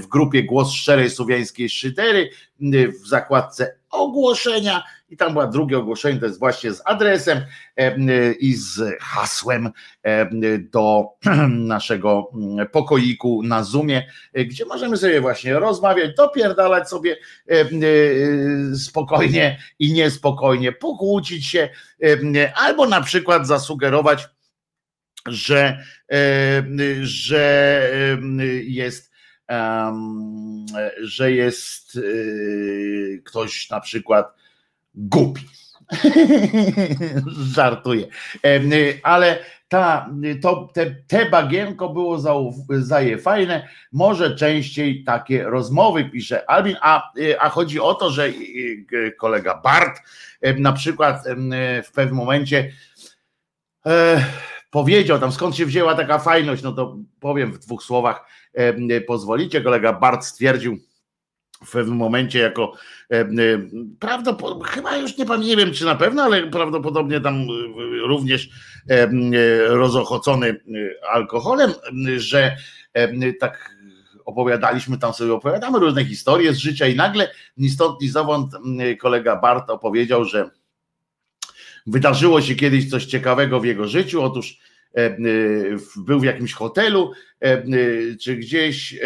w 0.00 0.06
grupie 0.06 0.42
Głos 0.42 0.72
Szczerej 0.72 1.10
Słowiańskiej 1.10 1.68
Szydery. 1.68 2.30
w 3.04 3.06
zakładce 3.06 3.76
ogłoszenia 3.90 4.84
i 5.14 5.16
tam 5.16 5.32
była 5.32 5.46
drugie 5.46 5.78
ogłoszenie, 5.78 6.20
to 6.20 6.26
jest 6.26 6.38
właśnie 6.38 6.72
z 6.72 6.82
adresem 6.84 7.40
i 8.40 8.54
z 8.54 8.98
hasłem 9.00 9.70
do 10.58 11.04
naszego 11.48 12.30
pokoiku 12.72 13.42
na 13.42 13.64
Zoomie, 13.64 14.06
gdzie 14.34 14.64
możemy 14.64 14.96
sobie 14.96 15.20
właśnie 15.20 15.58
rozmawiać, 15.58 16.14
dopierdalać 16.16 16.88
sobie 16.88 17.16
spokojnie 18.76 19.58
i 19.78 19.92
niespokojnie, 19.92 20.72
pokłócić 20.72 21.46
się, 21.46 21.68
albo 22.54 22.86
na 22.86 23.00
przykład 23.00 23.46
zasugerować, 23.46 24.28
że, 25.26 25.84
że 27.02 27.90
jest 28.64 29.14
że 31.02 31.32
jest 31.32 31.98
ktoś 33.24 33.70
na 33.70 33.80
przykład 33.80 34.43
głupi. 34.94 35.42
Żartuję. 37.54 38.06
Ale 39.02 39.38
ta, 39.68 40.10
to, 40.42 40.68
te, 40.74 40.90
te 41.06 41.30
bagienko 41.30 41.88
było 41.88 42.18
za, 42.18 42.34
zaje 42.68 43.18
fajne. 43.18 43.68
Może 43.92 44.36
częściej 44.36 45.04
takie 45.04 45.44
rozmowy, 45.44 46.04
pisze 46.04 46.50
Albin, 46.50 46.76
a, 46.80 47.12
a 47.40 47.48
chodzi 47.48 47.80
o 47.80 47.94
to, 47.94 48.10
że 48.10 48.32
kolega 49.18 49.60
Bart 49.64 50.00
na 50.58 50.72
przykład 50.72 51.24
w 51.84 51.92
pewnym 51.92 52.16
momencie 52.16 52.72
e, 53.86 54.24
powiedział 54.70 55.18
tam, 55.18 55.32
skąd 55.32 55.56
się 55.56 55.66
wzięła 55.66 55.94
taka 55.94 56.18
fajność, 56.18 56.62
no 56.62 56.72
to 56.72 56.96
powiem 57.20 57.52
w 57.52 57.58
dwóch 57.58 57.82
słowach, 57.82 58.26
pozwolicie. 59.06 59.60
Kolega 59.60 59.92
Bart 59.92 60.24
stwierdził 60.24 60.78
w 61.64 61.70
pewnym 61.70 61.96
momencie 61.96 62.38
jako 62.38 62.72
prawdopodobnie, 63.98 64.68
chyba 64.68 64.96
już 64.96 65.18
nie, 65.18 65.24
nie 65.38 65.56
wiem 65.56 65.72
czy 65.72 65.84
na 65.84 65.94
pewno, 65.94 66.22
ale 66.22 66.46
prawdopodobnie 66.46 67.20
tam 67.20 67.34
e, 67.34 67.46
również 68.06 68.48
e, 68.90 69.08
rozochocony 69.68 70.48
e, 70.48 70.56
alkoholem, 71.10 71.72
że 72.16 72.56
tak 73.40 73.74
opowiadaliśmy 74.24 74.98
tam 74.98 75.14
sobie, 75.14 75.32
opowiadamy 75.32 75.78
różne 75.78 76.04
historie 76.04 76.52
z 76.52 76.58
życia 76.58 76.86
i 76.86 76.96
nagle 76.96 77.30
ni 77.56 77.68
stąd, 77.68 78.00
ni 78.00 78.08
zowąd 78.08 78.52
kolega 79.00 79.36
Bart 79.36 79.70
opowiedział, 79.70 80.24
że 80.24 80.50
wydarzyło 81.86 82.42
się 82.42 82.54
kiedyś 82.54 82.90
coś 82.90 83.06
ciekawego 83.06 83.60
w 83.60 83.64
jego 83.64 83.88
życiu. 83.88 84.22
Otóż 84.22 84.58
E, 84.96 85.06
e, 85.06 85.16
był 85.96 86.20
w 86.20 86.24
jakimś 86.24 86.52
hotelu, 86.52 87.12
e, 87.40 87.62
czy 88.16 88.36
gdzieś, 88.36 88.96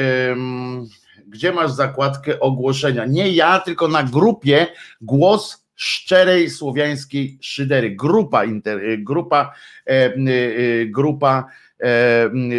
gdzie 1.29 1.53
masz 1.53 1.71
zakładkę 1.71 2.41
ogłoszenia. 2.41 3.05
Nie 3.07 3.33
ja, 3.33 3.61
tylko 3.61 3.88
na 3.88 4.03
grupie 4.03 4.67
głos 5.01 5.67
szczerej 5.75 6.51
słowiańskiej 6.51 7.38
szydery. 7.41 7.91
Grupa, 7.91 8.45
inter, 8.45 8.81
grupa, 8.99 9.55
grupa 10.87 11.47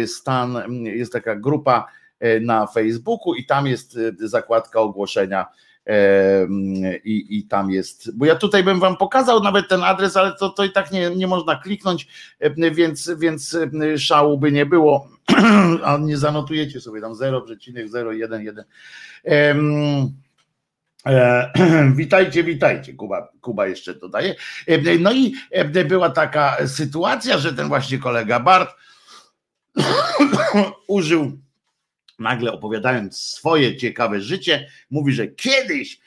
stan, 0.06 0.62
jest 0.84 1.12
taka 1.12 1.36
grupa 1.36 1.88
na 2.40 2.66
Facebooku 2.66 3.34
i 3.34 3.46
tam 3.46 3.66
jest 3.66 3.98
zakładka 4.20 4.80
ogłoszenia 4.80 5.46
i, 7.04 7.38
i 7.38 7.46
tam 7.46 7.70
jest, 7.70 8.16
bo 8.16 8.26
ja 8.26 8.36
tutaj 8.36 8.64
bym 8.64 8.80
wam 8.80 8.96
pokazał 8.96 9.42
nawet 9.42 9.68
ten 9.68 9.82
adres, 9.82 10.16
ale 10.16 10.36
to, 10.36 10.50
to 10.50 10.64
i 10.64 10.72
tak 10.72 10.92
nie, 10.92 11.10
nie 11.10 11.26
można 11.26 11.56
kliknąć, 11.56 12.06
więc, 12.74 13.10
więc 13.18 13.56
szału 13.96 14.38
by 14.38 14.52
nie 14.52 14.66
było, 14.66 15.08
a 15.84 15.98
nie 15.98 16.16
zanotujecie 16.16 16.80
sobie 16.80 17.00
tam 17.00 17.14
0,011. 17.14 18.64
E, 21.06 21.52
witajcie, 21.96 22.44
witajcie, 22.44 22.94
Kuba, 22.94 23.28
Kuba 23.40 23.66
jeszcze 23.66 23.94
dodaje. 23.94 24.34
No 25.00 25.12
i 25.12 25.34
była 25.84 26.10
taka 26.10 26.56
sytuacja, 26.66 27.38
że 27.38 27.54
ten 27.54 27.68
właśnie 27.68 27.98
kolega 27.98 28.40
Bart 28.40 28.70
użył 30.88 31.38
nagle 32.20 32.52
opowiadając 32.52 33.18
swoje 33.18 33.76
ciekawe 33.76 34.20
życie, 34.20 34.70
mówi, 34.90 35.12
że 35.12 35.28
kiedyś 35.28 36.00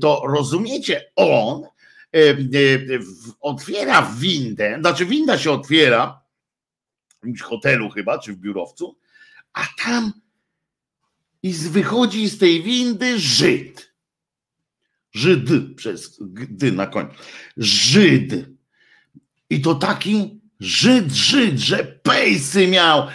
to 0.00 0.22
rozumiecie, 0.26 1.04
on 1.16 1.62
e, 1.62 2.18
e, 2.18 2.36
otwiera 3.40 4.02
windę, 4.18 4.76
znaczy 4.80 5.06
winda 5.06 5.38
się 5.38 5.50
otwiera 5.50 6.20
w 7.22 7.40
hotelu 7.40 7.90
chyba, 7.90 8.18
czy 8.18 8.32
w 8.32 8.36
biurowcu, 8.36 8.96
a 9.52 9.66
tam 9.84 10.12
i 11.42 11.52
wychodzi 11.52 12.28
z 12.28 12.38
tej 12.38 12.62
windy 12.62 13.20
Żyd. 13.20 13.92
Żyd 15.12 15.76
przez 15.76 16.18
gdy 16.22 16.72
na 16.72 16.86
końcu. 16.86 17.14
Żyd. 17.56 18.32
I 19.50 19.60
to 19.60 19.74
taki 19.74 20.39
Żyd, 20.60 21.12
Żyd, 21.12 21.58
że 21.58 21.84
pejsy 21.84 22.66
miał, 22.66 23.06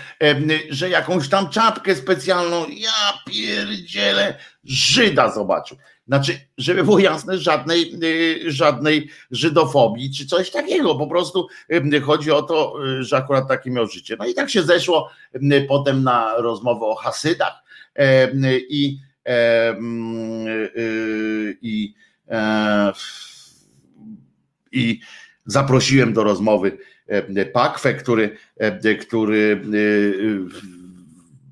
że 0.70 0.90
jakąś 0.90 1.30
tam 1.30 1.50
czapkę 1.50 1.96
specjalną, 1.96 2.66
ja 2.70 3.20
pierdzielę, 3.26 4.38
Żyda 4.64 5.32
zobaczył. 5.32 5.78
Znaczy, 6.08 6.40
żeby 6.58 6.84
było 6.84 7.00
jasne, 7.00 7.38
żadnej, 7.38 7.94
y, 8.04 8.52
żadnej 8.52 9.10
żydofobii 9.32 10.14
czy 10.14 10.26
coś 10.26 10.52
takiego. 10.52 10.96
Po 10.96 11.08
prostu 11.08 11.48
chodzi 12.04 12.32
o 12.32 12.42
to, 12.42 12.74
y, 13.00 13.04
że 13.04 13.18
akurat 13.18 13.48
takie 13.48 13.72
miał 13.72 13.88
życie. 13.88 14.16
No 14.20 14.26
i 14.26 14.34
tak 14.34 14.50
się 14.50 14.64
zeszło 14.64 15.10
potem 15.68 16.04
na 16.04 16.38
rozmowę 16.38 16.86
o 16.86 16.96
Hasydach 16.96 17.64
i, 18.70 19.00
y, 19.28 19.32
i, 21.62 21.94
i 24.72 25.00
zaprosiłem 25.46 26.14
do 26.14 26.24
rozmowy 26.24 26.72
E, 26.72 26.95
Pakwę, 27.54 27.94
który, 27.94 28.38
e, 28.58 28.96
który 28.96 29.62
e, 29.64 30.66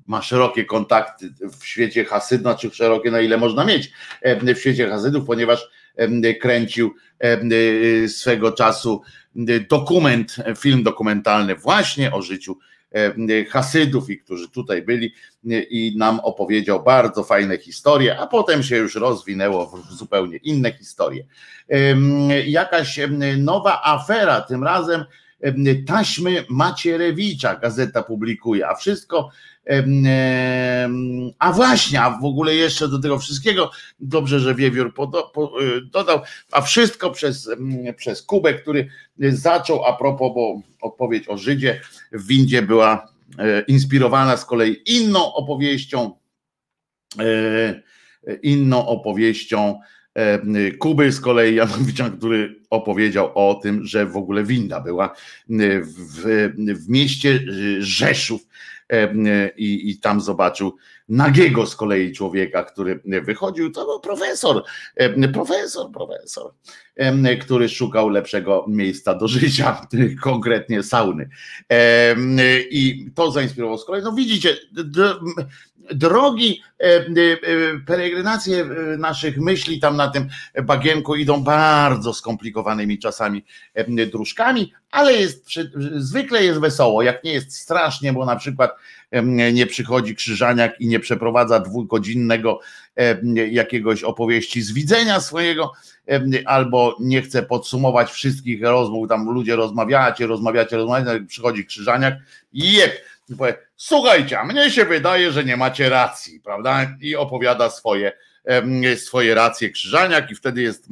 ma 0.06 0.22
szerokie 0.22 0.64
kontakty 0.64 1.30
w 1.58 1.66
świecie 1.66 2.04
Hasydów, 2.04 2.42
znaczy 2.42 2.70
szerokie 2.70 3.10
na 3.10 3.20
ile 3.20 3.36
można 3.36 3.64
mieć 3.64 3.92
w 4.54 4.58
świecie 4.58 4.88
Hasydów, 4.88 5.26
ponieważ 5.26 5.68
kręcił 6.40 6.94
swego 8.08 8.52
czasu 8.52 9.02
dokument, 9.70 10.36
film 10.58 10.82
dokumentalny 10.82 11.54
właśnie 11.54 12.12
o 12.12 12.22
życiu 12.22 12.58
Hasydów 13.50 14.10
i 14.10 14.18
którzy 14.18 14.48
tutaj 14.48 14.82
byli 14.82 15.14
i 15.70 15.94
nam 15.98 16.20
opowiedział 16.20 16.82
bardzo 16.82 17.24
fajne 17.24 17.58
historie, 17.58 18.18
a 18.18 18.26
potem 18.26 18.62
się 18.62 18.76
już 18.76 18.94
rozwinęło 18.94 19.66
w 19.66 19.92
zupełnie 19.92 20.36
inne 20.36 20.72
historie. 20.72 21.24
Jakaś 22.46 23.00
nowa 23.38 23.82
afera, 23.84 24.40
tym 24.40 24.64
razem 24.64 25.04
taśmy 25.86 26.44
Macierewicza 26.48 27.56
gazeta 27.56 28.02
publikuje, 28.02 28.68
a 28.68 28.74
wszystko, 28.74 29.30
a 31.38 31.52
właśnie, 31.52 32.02
a 32.02 32.10
w 32.10 32.24
ogóle 32.24 32.54
jeszcze 32.54 32.88
do 32.88 32.98
tego 32.98 33.18
wszystkiego, 33.18 33.70
dobrze, 34.00 34.40
że 34.40 34.54
Wiewiór 34.54 34.92
y, 35.60 35.80
dodał, 35.80 36.20
a 36.52 36.60
wszystko 36.60 37.10
przez, 37.10 37.50
przez 37.96 38.22
Kubę, 38.22 38.54
który 38.54 38.88
zaczął, 39.18 39.84
a 39.84 39.96
propos, 39.96 40.32
bo 40.34 40.60
odpowiedź 40.80 41.28
o 41.28 41.38
Żydzie 41.38 41.80
w 42.12 42.26
windzie 42.26 42.62
była 42.62 43.08
e, 43.38 43.60
inspirowana 43.60 44.36
z 44.36 44.44
kolei 44.44 44.82
inną 44.86 45.34
opowieścią, 45.34 46.12
e, 47.18 47.82
inną 48.42 48.86
opowieścią 48.86 49.80
Kuby 50.78 51.12
z 51.12 51.20
kolei 51.20 51.54
Janowicza, 51.54 52.10
który 52.10 52.60
opowiedział 52.70 53.30
o 53.34 53.54
tym, 53.54 53.84
że 53.84 54.06
w 54.06 54.16
ogóle 54.16 54.44
winda 54.44 54.80
była 54.80 55.14
w, 55.48 56.52
w 56.84 56.88
mieście 56.88 57.40
Rzeszów 57.78 58.40
e, 58.92 59.14
i, 59.56 59.90
i 59.90 59.98
tam 59.98 60.20
zobaczył 60.20 60.76
nagiego 61.08 61.66
z 61.66 61.76
kolei 61.76 62.12
człowieka, 62.12 62.64
który 62.64 63.00
wychodził, 63.04 63.70
to 63.70 63.84
był 63.84 64.00
profesor, 64.00 64.64
profesor, 65.32 65.90
profesor, 65.92 66.52
który 67.40 67.68
szukał 67.68 68.08
lepszego 68.08 68.64
miejsca 68.68 69.14
do 69.14 69.28
życia, 69.28 69.86
konkretnie 70.22 70.82
sauny. 70.82 71.28
I 72.70 73.06
to 73.14 73.30
zainspirowało 73.30 73.78
z 73.78 73.84
kolei. 73.84 74.02
No 74.02 74.12
widzicie, 74.12 74.56
drogi, 75.90 76.62
e, 76.80 76.84
e, 76.84 77.06
peregrinacje 77.86 78.64
naszych 78.98 79.38
myśli 79.38 79.80
tam 79.80 79.96
na 79.96 80.08
tym 80.08 80.28
bagienku 80.62 81.14
idą 81.14 81.42
bardzo 81.42 82.14
skomplikowanymi 82.14 82.98
czasami 82.98 83.44
dróżkami, 84.12 84.72
ale 84.90 85.12
jest, 85.12 85.46
zwykle 85.96 86.44
jest 86.44 86.60
wesoło, 86.60 87.02
jak 87.02 87.24
nie 87.24 87.32
jest 87.32 87.56
strasznie, 87.56 88.12
bo 88.12 88.24
na 88.24 88.36
przykład 88.36 88.70
nie 89.52 89.66
przychodzi 89.66 90.14
krzyżaniak 90.14 90.80
i 90.80 90.88
nie 90.88 91.00
przeprowadza 91.00 91.60
dwugodzinnego 91.60 92.60
jakiegoś 93.50 94.02
opowieści 94.02 94.62
z 94.62 94.72
widzenia 94.72 95.20
swojego, 95.20 95.72
albo 96.44 96.96
nie 97.00 97.22
chce 97.22 97.42
podsumować 97.42 98.10
wszystkich 98.10 98.62
rozmów, 98.62 99.08
tam 99.08 99.30
ludzie 99.30 99.56
rozmawiacie, 99.56 100.26
rozmawiacie, 100.26 100.76
rozmawiacie, 100.76 101.24
przychodzi 101.26 101.66
krzyżaniak 101.66 102.14
i 102.52 102.72
jeb, 102.72 102.92
słuchajcie, 103.76 104.40
a 104.40 104.44
mnie 104.44 104.70
się 104.70 104.84
wydaje, 104.84 105.32
że 105.32 105.44
nie 105.44 105.56
macie 105.56 105.88
racji, 105.88 106.40
prawda? 106.40 106.86
I 107.00 107.16
opowiada 107.16 107.70
swoje 107.70 108.12
swoje 108.96 109.34
racje 109.34 109.70
Krzyżaniak 109.70 110.30
i 110.30 110.34
wtedy 110.34 110.62
jest 110.62 110.88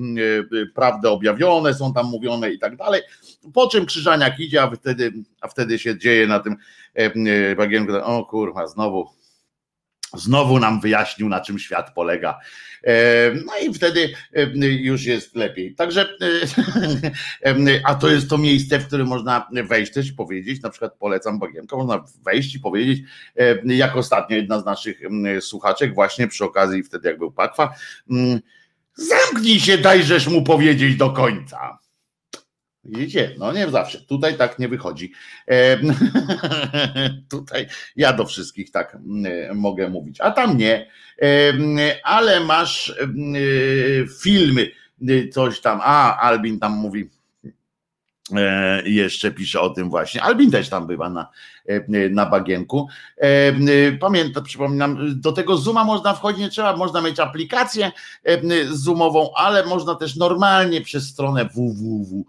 prawda 0.75 1.11
objawione, 1.11 1.75
są 1.75 1.95
tam 1.95 2.07
mówione 2.07 2.51
i 2.51 2.59
tak 2.59 2.77
dalej. 2.77 3.03
Po 3.55 3.69
czym 3.69 3.87
Krzyżaniak 3.87 4.41
idzie, 4.41 4.63
a 4.63 4.71
wtedy, 4.71 5.13
a 5.41 5.49
wtedy 5.49 5.79
się 5.79 5.99
dzieje 5.99 6.27
na 6.27 6.41
tym 6.41 6.57
bagienku, 7.57 7.93
o 8.03 8.25
kurwa, 8.25 8.67
znowu 8.67 9.11
Znowu 10.15 10.59
nam 10.59 10.81
wyjaśnił, 10.81 11.29
na 11.29 11.41
czym 11.41 11.59
świat 11.59 11.95
polega. 11.95 12.39
No 13.47 13.53
i 13.63 13.75
wtedy 13.75 14.15
już 14.61 15.05
jest 15.05 15.37
lepiej. 15.37 15.75
Także, 15.75 16.09
a 17.85 17.95
to 17.95 18.09
jest 18.09 18.31
to 18.31 18.39
miejsce, 18.39 18.79
w 18.79 18.87
którym 18.87 19.07
można 19.07 19.49
wejść 19.65 19.93
też 19.93 20.09
i 20.09 20.13
powiedzieć, 20.13 20.63
na 20.63 20.71
przykład 20.71 20.95
polecam 20.99 21.39
Bagienko, 21.39 21.77
można 21.77 22.05
wejść 22.25 22.55
i 22.55 22.61
powiedzieć, 22.61 23.01
jak 23.65 23.97
ostatnio 23.97 24.37
jedna 24.37 24.61
z 24.61 24.65
naszych 24.65 25.01
słuchaczek, 25.41 25.95
właśnie 25.95 26.29
przy 26.29 26.45
okazji 26.45 26.83
wtedy 26.83 27.09
jak 27.09 27.19
był 27.19 27.33
Pakwa, 27.33 27.75
zamknij 28.95 29.61
się, 29.61 29.79
dajżesz 29.79 30.29
mu 30.29 30.43
powiedzieć 30.43 30.97
do 30.97 31.11
końca. 31.11 31.82
Widzicie, 32.85 33.35
no 33.39 33.53
nie 33.53 33.71
zawsze. 33.71 34.01
Tutaj 34.01 34.37
tak 34.37 34.59
nie 34.59 34.69
wychodzi. 34.69 35.13
E, 35.49 35.79
tutaj 37.31 37.67
ja 37.97 38.13
do 38.13 38.27
wszystkich 38.27 38.71
tak 38.71 38.99
e, 39.25 39.55
mogę 39.55 39.89
mówić, 39.89 40.21
a 40.21 40.31
tam 40.31 40.57
nie. 40.57 40.91
E, 41.23 41.53
ale 42.05 42.41
masz 42.41 42.91
e, 42.91 43.05
filmy, 44.23 44.71
coś 45.33 45.61
tam. 45.61 45.81
A, 45.83 46.17
Albin 46.21 46.59
tam 46.59 46.73
mówi. 46.73 47.11
E, 48.37 48.83
jeszcze 48.85 49.31
pisze 49.31 49.61
o 49.61 49.71
tym 49.71 49.91
właśnie. 49.91 50.23
Albin 50.23 50.51
też 50.51 50.69
tam 50.69 50.87
bywa 50.87 51.11
na, 51.11 51.29
e, 51.67 52.09
na 52.11 52.27
bagienku. 52.27 52.89
Pamiętam, 54.01 54.45
przypominam, 54.45 55.21
do 55.21 55.33
tego 55.33 55.57
Zooma 55.57 55.85
można 55.85 56.15
wchodzić, 56.15 56.41
nie 56.41 56.49
trzeba, 56.49 56.77
można 56.77 57.01
mieć 57.01 57.21
aplikację 57.21 57.93
Zoomową, 58.71 59.31
ale 59.37 59.67
można 59.67 59.95
też 59.95 60.17
normalnie 60.17 60.81
przez 60.81 61.09
stronę 61.09 61.49
www 61.55 62.25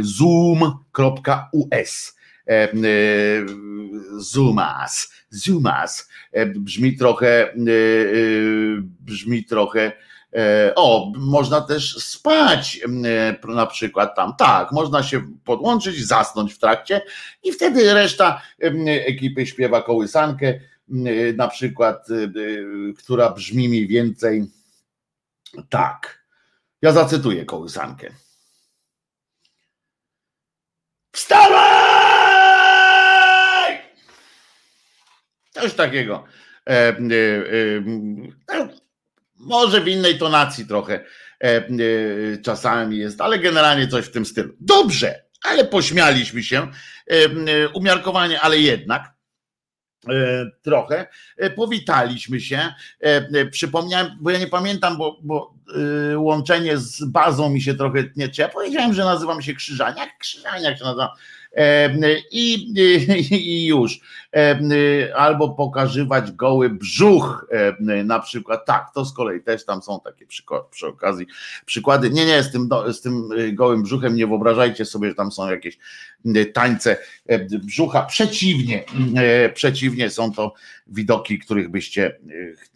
zoom.us. 0.00 2.16
Zoomas, 4.18 5.12
Zoomas. 5.30 6.08
Brzmi 6.56 6.96
trochę, 6.96 7.54
brzmi 9.00 9.44
trochę. 9.44 9.92
O, 10.74 11.12
można 11.16 11.60
też 11.60 11.96
spać 11.96 12.80
na 13.48 13.66
przykład 13.66 14.16
tam. 14.16 14.36
Tak, 14.38 14.72
można 14.72 15.02
się 15.02 15.22
podłączyć, 15.44 16.06
zasnąć 16.06 16.54
w 16.54 16.58
trakcie 16.58 17.02
i 17.42 17.52
wtedy 17.52 17.94
reszta 17.94 18.42
ekipy 18.86 19.46
śpiewa 19.46 19.82
kołysankę, 19.82 20.60
na 21.36 21.48
przykład, 21.48 22.06
która 22.98 23.30
brzmi 23.30 23.68
mniej 23.68 23.88
więcej 23.88 24.50
tak. 25.68 26.24
Ja 26.82 26.92
zacytuję 26.92 27.44
kołysankę. 27.44 28.10
Wstawaj! 31.12 31.90
Coś 35.50 35.74
takiego. 35.74 36.24
E, 36.66 36.70
e, 36.70 36.94
e, 38.52 38.68
może 39.40 39.80
w 39.80 39.88
innej 39.88 40.18
tonacji 40.18 40.66
trochę 40.66 40.94
e, 40.94 41.04
e, 41.44 41.66
czasami 42.42 42.96
jest, 42.96 43.20
ale 43.20 43.38
generalnie 43.38 43.88
coś 43.88 44.04
w 44.04 44.10
tym 44.10 44.26
stylu. 44.26 44.54
Dobrze, 44.60 45.24
ale 45.42 45.64
pośmialiśmy 45.64 46.42
się. 46.42 46.68
E, 47.06 47.68
umiarkowanie, 47.68 48.40
ale 48.40 48.58
jednak 48.58 49.20
trochę. 50.62 51.06
Powitaliśmy 51.56 52.40
się. 52.40 52.74
Przypomniałem, 53.50 54.08
bo 54.20 54.30
ja 54.30 54.38
nie 54.38 54.46
pamiętam, 54.46 54.98
bo, 54.98 55.18
bo 55.22 55.54
łączenie 56.16 56.78
z 56.78 57.04
bazą 57.04 57.50
mi 57.50 57.62
się 57.62 57.74
trochę 57.74 58.04
nie. 58.16 58.28
Ja 58.38 58.48
powiedziałem, 58.48 58.94
że 58.94 59.04
nazywam 59.04 59.42
się 59.42 59.54
Krzyżaniak? 59.54 60.18
Krzyżaniak 60.18 60.78
się 60.78 60.84
nazywa. 60.84 61.16
I, 62.30 62.74
i 63.30 63.66
już. 63.66 64.00
Albo 65.16 65.48
pokazywać 65.48 66.32
goły 66.32 66.70
brzuch, 66.70 67.46
na 68.04 68.20
przykład. 68.20 68.66
Tak, 68.66 68.86
to 68.94 69.04
z 69.04 69.14
kolei 69.14 69.42
też 69.42 69.64
tam 69.64 69.82
są 69.82 70.00
takie 70.00 70.26
przy, 70.26 70.42
przy 70.70 70.86
okazji 70.86 71.26
przykłady. 71.66 72.10
Nie, 72.10 72.26
nie, 72.26 72.42
z 72.42 72.52
tym, 72.52 72.68
z 72.88 73.00
tym 73.00 73.28
gołym 73.52 73.82
brzuchem 73.82 74.16
nie 74.16 74.26
wyobrażajcie 74.26 74.84
sobie, 74.84 75.08
że 75.08 75.14
tam 75.14 75.32
są 75.32 75.50
jakieś 75.50 75.78
tańce 76.52 76.96
brzucha. 77.64 78.02
Przeciwnie, 78.02 78.84
przeciwnie 79.54 80.10
są 80.10 80.32
to 80.32 80.54
widoki, 80.86 81.38
których 81.38 81.68
byście 81.68 82.18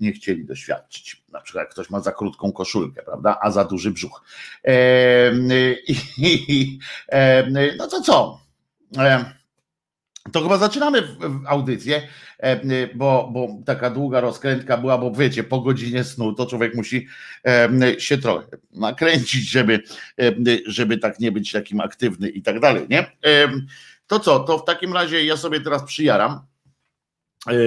nie 0.01 0.13
chcieli 0.13 0.45
doświadczyć. 0.45 1.23
Na 1.33 1.41
przykład 1.41 1.63
jak 1.63 1.71
ktoś 1.71 1.91
ma 1.91 2.01
za 2.01 2.13
krótką 2.13 2.53
koszulkę, 2.53 3.03
prawda, 3.03 3.39
a 3.43 3.51
za 3.51 3.65
duży 3.65 3.91
brzuch. 3.91 4.23
No 7.77 7.89
to 7.89 8.01
co? 8.01 8.44
To 10.33 10.43
chyba 10.43 10.59
zaczynamy 10.59 11.03
audycję, 11.47 12.09
bo, 12.95 13.31
bo 13.33 13.49
taka 13.67 13.91
długa 13.91 14.21
rozkrętka 14.21 14.77
była, 14.77 14.99
bo 14.99 15.11
wiecie, 15.13 15.45
po 15.45 15.61
godzinie 15.61 16.05
snu 16.05 16.33
to 16.33 16.47
człowiek 16.47 16.75
musi 16.75 17.07
się 17.99 18.19
trochę 18.19 18.47
nakręcić, 18.73 19.51
żeby, 19.51 19.83
żeby 20.67 20.99
tak 20.99 21.21
nie 21.21 21.33
być 21.33 21.53
takim 21.53 21.81
aktywny 21.81 22.29
i 22.29 22.43
tak 22.43 22.61
dalej, 22.61 22.87
nie? 22.89 23.17
To 24.07 24.21
co, 24.21 24.41
to 24.41 24.59
w 24.59 24.65
takim 24.65 24.93
razie 24.93 25.25
ja 25.25 25.37
sobie 25.37 25.61
teraz 25.61 25.85
przyjaram. 25.85 26.41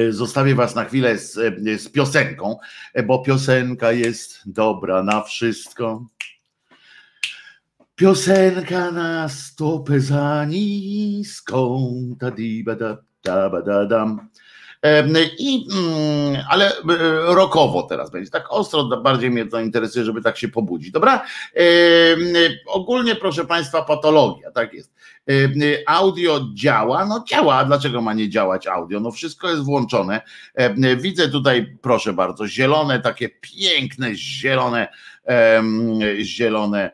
Zostawię 0.09 0.55
Was 0.55 0.75
na 0.75 0.85
chwilę 0.85 1.17
z, 1.17 1.33
z 1.81 1.89
piosenką, 1.89 2.57
bo 3.05 3.19
piosenka 3.19 3.91
jest 3.91 4.41
dobra 4.45 5.03
na 5.03 5.21
wszystko. 5.21 6.07
Piosenka 7.97 8.91
na 8.91 9.29
stopę 9.29 9.99
za 9.99 10.45
niską. 10.45 11.89
Ta 12.19 12.31
diba 12.31 12.75
da, 12.75 12.97
da, 13.23 13.49
ba, 13.49 13.62
da, 13.62 13.86
dam. 13.86 14.29
I, 15.39 15.67
mm, 15.71 16.43
ale 16.49 16.77
e, 16.77 16.81
rokowo 17.36 17.83
teraz 17.83 18.12
będzie, 18.12 18.31
tak 18.31 18.45
ostro, 18.49 18.83
bardziej 18.83 19.31
mnie 19.31 19.45
to 19.45 19.60
interesuje, 19.60 20.05
żeby 20.05 20.21
tak 20.21 20.38
się 20.38 20.47
pobudzić, 20.47 20.91
dobra? 20.91 21.25
Ogólnie, 22.67 23.15
proszę 23.15 23.45
Państwa, 23.45 23.81
patologia, 23.81 24.51
tak 24.51 24.73
jest. 24.73 24.93
Audio 25.88 26.41
działa, 26.53 27.05
no 27.05 27.23
działa, 27.27 27.55
a 27.55 27.65
dlaczego 27.65 28.01
ma 28.01 28.13
nie 28.13 28.29
działać 28.29 28.67
audio? 28.67 28.99
No 28.99 29.12
wszystko 29.12 29.49
jest 29.49 29.63
włączone. 29.63 30.21
Widzę 30.97 31.29
tutaj, 31.29 31.77
proszę 31.81 32.13
bardzo, 32.13 32.47
zielone, 32.47 32.99
takie 32.99 33.29
piękne, 33.29 34.15
zielone, 34.15 34.88
zielone 36.21 36.91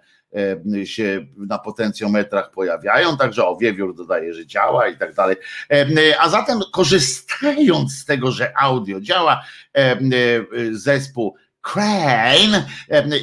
się 0.86 1.26
na 1.38 1.60
potencjometrach 1.60 2.52
pojawiają, 2.52 3.18
także 3.18 3.46
o 3.46 3.58
wiewiór 3.58 3.96
dodaje, 3.96 4.34
że 4.34 4.46
działa 4.46 4.88
i 4.88 4.98
tak 4.98 5.14
dalej. 5.14 5.36
E, 5.72 5.86
a 6.20 6.30
zatem 6.30 6.60
korzystając 6.72 8.00
z 8.00 8.06
tego, 8.06 8.32
że 8.32 8.54
audio 8.58 9.02
działa, 9.02 9.44
e, 9.78 9.98
zespół 10.72 11.36
Crane 11.62 12.66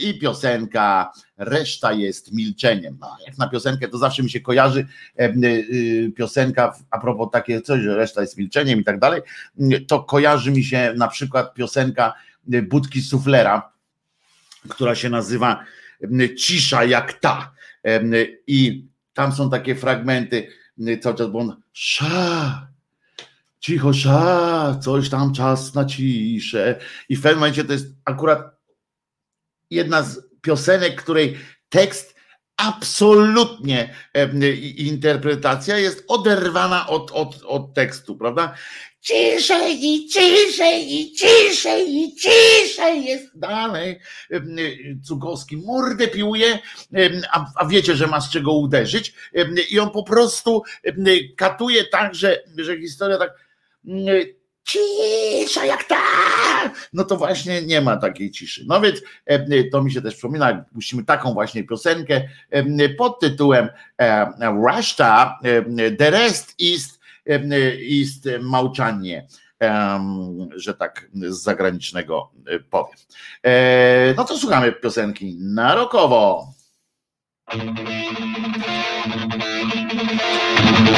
i 0.02 0.18
piosenka 0.18 1.12
Reszta 1.36 1.92
jest 1.92 2.32
milczeniem. 2.32 2.98
No, 3.00 3.16
jak 3.26 3.38
na 3.38 3.48
piosenkę 3.48 3.88
to 3.88 3.98
zawsze 3.98 4.22
mi 4.22 4.30
się 4.30 4.40
kojarzy 4.40 4.86
piosenka 6.16 6.74
a 6.90 6.98
propos 6.98 7.28
takie 7.32 7.60
coś, 7.60 7.80
że 7.80 7.96
reszta 7.96 8.20
jest 8.20 8.38
milczeniem 8.38 8.80
i 8.80 8.84
tak 8.84 8.98
dalej, 8.98 9.22
to 9.88 10.02
kojarzy 10.02 10.50
mi 10.50 10.64
się 10.64 10.94
na 10.96 11.08
przykład 11.08 11.54
piosenka 11.54 12.14
Budki 12.46 13.02
Suflera, 13.02 13.72
która 14.68 14.94
się 14.94 15.08
nazywa 15.08 15.64
cisza 16.38 16.84
jak 16.84 17.12
ta. 17.12 17.54
I 18.46 18.88
tam 19.12 19.32
są 19.32 19.50
takie 19.50 19.74
fragmenty 19.74 20.48
cały 21.02 21.16
czas, 21.16 21.28
bo 21.30 21.56
sza, 21.72 22.68
cicho 23.60 23.92
sza, 23.92 24.78
coś 24.82 25.08
tam 25.08 25.34
czas 25.34 25.74
na 25.74 25.84
ciszę. 25.84 26.80
I 27.08 27.16
w 27.16 27.22
pewnym 27.22 27.38
momencie 27.38 27.64
to 27.64 27.72
jest 27.72 27.86
akurat 28.04 28.60
jedna 29.70 30.02
z 30.02 30.20
piosenek, 30.42 31.02
której 31.02 31.36
tekst 31.68 32.14
absolutnie 32.56 33.94
interpretacja 34.76 35.78
jest 35.78 36.04
oderwana 36.08 36.86
od, 36.86 37.10
od, 37.10 37.42
od 37.46 37.74
tekstu, 37.74 38.16
prawda? 38.16 38.54
Ciszej 39.00 39.84
i 39.84 40.08
ciszej 40.08 40.94
i 40.94 41.12
ciszej 41.12 41.96
i 41.96 42.16
ciszej 42.16 43.04
jest 43.04 43.38
dalej. 43.38 44.00
Cugowski 45.04 45.56
mordę 45.56 46.08
piłuje, 46.08 46.58
a, 47.32 47.46
a 47.56 47.66
wiecie, 47.66 47.96
że 47.96 48.06
ma 48.06 48.20
z 48.20 48.30
czego 48.30 48.52
uderzyć 48.52 49.14
i 49.70 49.78
on 49.78 49.90
po 49.90 50.02
prostu 50.02 50.62
katuje 51.36 51.84
tak, 51.84 52.14
że, 52.14 52.42
że 52.56 52.78
historia 52.78 53.18
tak 53.18 53.30
cisza 54.64 55.64
jak 55.64 55.84
ta, 55.84 56.02
no 56.92 57.04
to 57.04 57.16
właśnie 57.16 57.62
nie 57.62 57.80
ma 57.80 57.96
takiej 57.96 58.30
ciszy. 58.30 58.64
No 58.66 58.80
więc 58.80 59.02
to 59.72 59.82
mi 59.82 59.92
się 59.92 60.02
też 60.02 60.14
przypomina, 60.14 60.64
puścimy 60.74 61.04
taką 61.04 61.34
właśnie 61.34 61.64
piosenkę 61.64 62.28
pod 62.98 63.20
tytułem 63.20 63.68
Rashta, 64.66 65.38
The 65.98 66.10
Rest 66.10 66.54
is 66.58 66.99
jest 67.78 68.28
małczanie. 68.40 69.26
że 70.56 70.74
tak 70.74 71.10
z 71.14 71.42
zagranicznego 71.42 72.30
powiem. 72.70 72.96
E, 73.42 74.14
no 74.16 74.24
to 74.24 74.38
słuchamy 74.38 74.72
piosenki 74.72 75.36
na 75.40 75.74
rokowo. 75.74 76.46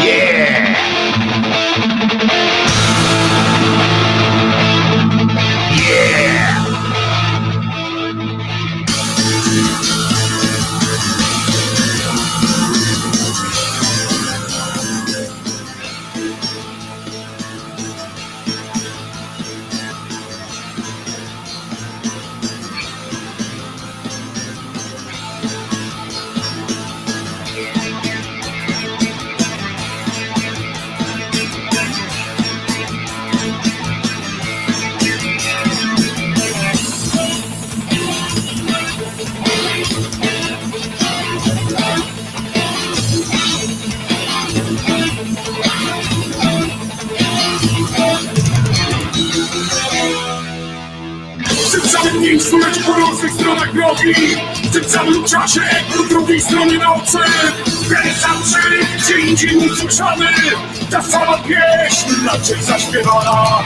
Yeah! 0.05 0.73
Lecz 52.59 52.83
po 52.87 52.93
różnych 52.93 53.33
stronach 53.33 53.73
drogi 53.75 54.15
W 54.65 54.73
tym 54.73 54.85
samym 54.85 55.25
czasie 55.25 55.61
po 55.97 56.03
drugiej 56.03 56.41
stronie 56.41 56.79
nocy. 56.79 57.19
Ten 57.65 58.15
sam 58.15 58.43
szereg, 58.45 58.87
gdzie 58.99 59.19
indziej 59.19 59.57
usłyszany. 59.57 60.27
Ta 60.91 61.03
sama 61.03 61.39
pieśń, 61.39 62.11
inaczej 62.21 62.63
zaśpiewana 62.63 63.63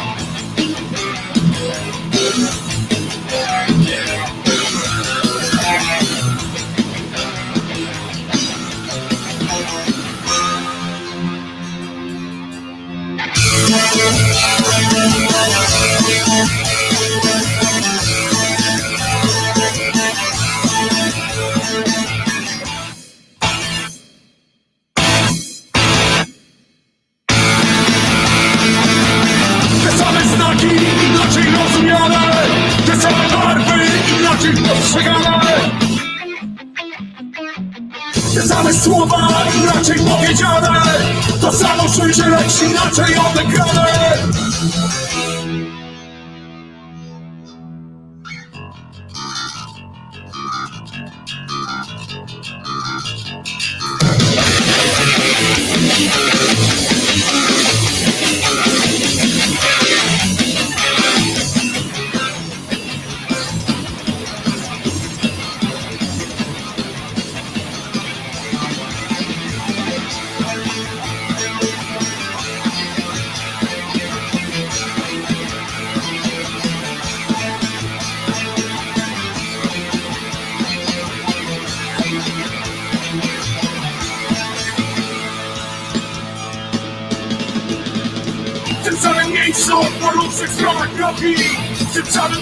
słyszę, 41.88 42.28
lecz 42.30 42.62
inaczej 42.62 43.14
odegrane 43.30 43.86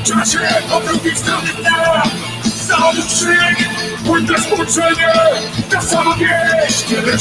Trzeba 0.04 0.24
się 0.24 0.38
obrócić 0.72 1.14
w 1.14 1.18
stronę 1.18 1.50
dna. 1.60 2.02
Za 2.44 2.76
krzyk, 3.08 3.68
płytne 4.06 4.38
skończenie 4.38 5.12
Ta 5.70 5.80
sama 5.82 6.14
pieśń, 6.14 6.94
nie 6.94 7.00
lecz 7.02 7.20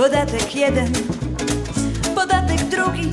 Podatek 0.00 0.54
jeden, 0.54 0.92
podatek 2.14 2.64
drugi, 2.64 3.10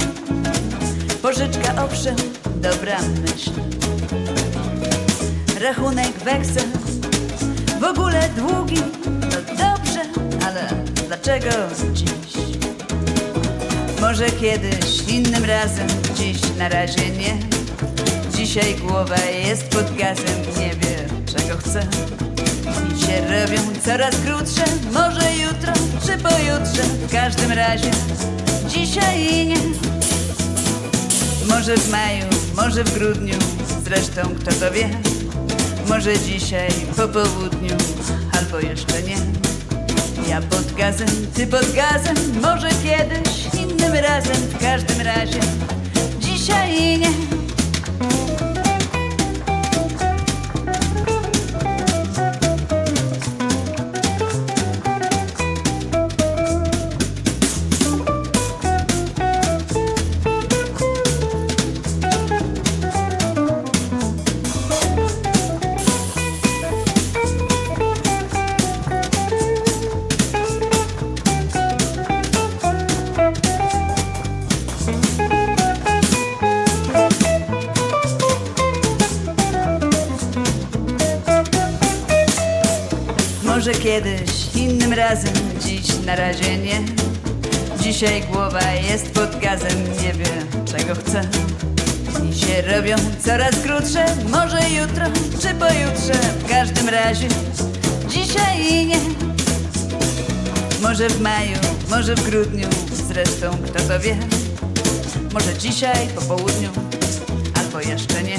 pożyczka 1.22 1.84
owszem, 1.86 2.16
dobra 2.56 2.98
myśl. 3.02 3.52
Rachunek 5.62 6.12
weksel, 6.12 6.68
w 7.80 7.84
ogóle 7.84 8.30
długi, 8.38 8.82
no 9.06 9.38
dobrze, 9.48 10.02
ale 10.46 10.70
dlaczego 11.08 11.50
dziś? 11.94 12.08
Może 14.02 14.30
kiedyś 14.30 15.08
innym 15.08 15.46
razem, 15.46 15.88
dziś 16.16 16.38
na 16.58 16.70
razie 16.70 17.10
nie. 17.10 17.38
Dzisiaj 18.36 18.76
głowa 18.76 19.18
jest 19.48 19.64
pod 19.64 19.96
gazem, 19.98 20.42
nie 20.60 20.70
wie 20.70 21.08
czego 21.26 21.58
chce. 21.58 21.88
Dni 22.76 23.02
się 23.02 23.22
robią 23.22 23.62
coraz 23.86 24.16
krótsze, 24.16 24.64
może 24.94 25.36
jutro 25.36 25.74
czy 26.06 26.18
pojutrze, 26.18 26.84
w 27.08 27.12
każdym 27.12 27.52
razie 27.52 27.92
dzisiaj 28.68 29.48
nie. 29.48 29.58
Może 31.50 31.78
w 31.78 31.90
maju, 31.90 32.26
może 32.56 32.84
w 32.84 32.94
grudniu, 32.94 33.36
zresztą 33.84 34.22
kto 34.40 34.52
to 34.52 34.72
wie. 34.72 34.90
Może 35.90 36.20
dzisiaj 36.20 36.70
po 36.96 37.08
południu, 37.08 37.78
albo 38.40 38.60
jeszcze 38.60 39.04
nie. 39.04 39.18
Ja 40.30 40.42
pod 40.42 40.74
gazem, 40.74 41.08
ty 41.34 41.48
pod 41.48 41.72
gazem, 41.74 42.16
może 42.42 42.70
kiedyś 42.70 43.46
innym 43.54 43.94
razem, 43.94 44.36
w 44.36 44.58
każdym 44.62 45.02
razie 45.02 45.40
dzisiaj 46.20 47.00
nie. 47.00 47.37
Dzisiaj 87.98 88.22
głowa 88.22 88.72
jest 88.72 89.12
pod 89.12 89.40
gazem, 89.40 89.84
nie 90.04 90.14
wie 90.14 90.26
czego 90.66 90.96
chce. 90.96 91.22
Dni 92.20 92.36
się 92.36 92.62
robią 92.62 92.96
coraz 93.26 93.56
krótsze, 93.56 94.06
może 94.32 94.60
jutro 94.70 95.06
czy 95.42 95.54
pojutrze, 95.54 96.14
w 96.14 96.50
każdym 96.50 96.90
razie 96.90 97.28
dzisiaj 98.10 98.86
nie. 98.86 99.00
Może 100.82 101.10
w 101.10 101.22
maju, 101.22 101.58
może 101.90 102.16
w 102.16 102.30
grudniu, 102.30 102.68
zresztą 103.08 103.52
kto 103.66 103.80
to 103.80 104.00
wie. 104.00 104.18
Może 105.34 105.58
dzisiaj 105.58 106.08
po 106.16 106.22
południu, 106.22 106.70
albo 107.56 107.82
jeszcze 107.82 108.24
nie. 108.24 108.38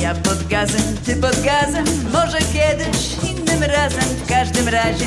Ja 0.00 0.14
pod 0.14 0.48
gazem, 0.48 0.82
ty 1.06 1.16
pod 1.16 1.42
gazem, 1.42 1.84
może 2.12 2.38
kiedyś 2.38 3.30
innym 3.30 3.62
razem, 3.62 4.04
w 4.24 4.28
każdym 4.28 4.68
razie 4.68 5.06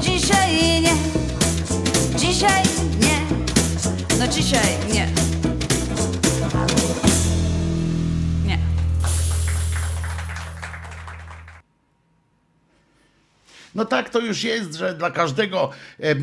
dzisiaj 0.00 0.82
nie, 0.82 1.25
dzisiaj 2.36 2.62
nie, 3.00 3.36
no 4.18 4.28
dzisiaj 4.28 4.78
nie. 4.92 5.08
Nie. 8.46 8.58
No 13.74 13.84
tak 13.84 14.10
to 14.10 14.20
już 14.20 14.44
jest, 14.44 14.74
że 14.74 14.94
dla 14.94 15.10
każdego 15.10 15.70
e, 16.00 16.10
e, 16.10 16.16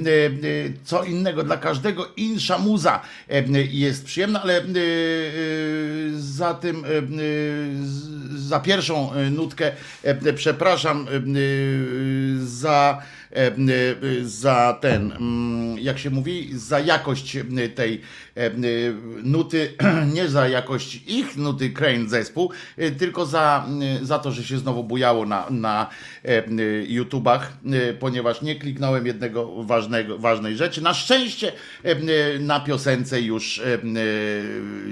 co 0.84 1.04
innego, 1.04 1.43
dla 1.43 1.58
każdego 1.58 2.08
insza 2.17 2.58
muza 2.58 3.02
e, 3.30 3.43
jest 3.62 4.06
przyjemna, 4.06 4.41
ale 4.41 4.58
e, 4.58 4.60
e, 4.60 4.63
za 6.15 6.54
tym, 6.54 6.86
e, 6.86 6.89
za 8.38 8.60
pierwszą 8.60 9.12
nutkę 9.32 9.71
przepraszam 10.36 11.08
za 12.38 13.02
za 14.23 14.77
ten, 14.81 15.13
jak 15.79 15.99
się 15.99 16.09
mówi, 16.09 16.49
za 16.53 16.79
jakość 16.79 17.35
e, 17.35 17.69
tej 17.75 18.01
e, 18.37 18.45
e, 18.45 18.51
nuty, 19.23 19.73
nie 20.15 20.29
za 20.29 20.47
jakość 20.47 21.01
ich 21.07 21.37
nuty 21.37 21.69
Crane 21.69 22.09
zespół, 22.09 22.51
e, 22.77 22.91
tylko 22.91 23.25
za, 23.25 23.65
e, 24.01 24.05
za 24.05 24.19
to, 24.19 24.31
że 24.31 24.43
się 24.43 24.57
znowu 24.57 24.83
bujało 24.83 25.25
na, 25.25 25.49
na 25.49 25.89
e, 26.25 26.27
e, 26.27 26.43
YouTubach, 26.87 27.53
e, 27.65 27.93
ponieważ 27.93 28.41
nie 28.41 28.55
kliknąłem 28.55 29.07
jednego 29.07 29.63
ważnego, 29.63 30.17
ważnej 30.17 30.55
rzeczy. 30.55 30.81
Na 30.81 30.93
szczęście 30.93 31.51
e, 31.85 31.89
e, 31.91 32.39
na 32.39 32.59
piosence 32.59 33.21
już 33.21 33.59
e, 33.59 33.73
e, 33.73 33.79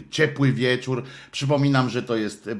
Ciepły 0.09 0.51
Wieczór. 0.51 1.03
Przypominam, 1.31 1.89
że 1.89 2.03
to 2.03 2.15
jest 2.15 2.47
e, 2.47 2.53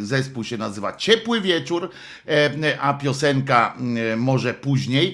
zespół 0.00 0.44
się 0.44 0.58
nazywa 0.58 0.96
Ciepły 0.96 1.40
Wieczór, 1.40 1.90
e, 2.28 2.80
a 2.80 2.94
piosenka 2.94 3.76
e, 4.12 4.16
może 4.16 4.54
później. 4.54 5.13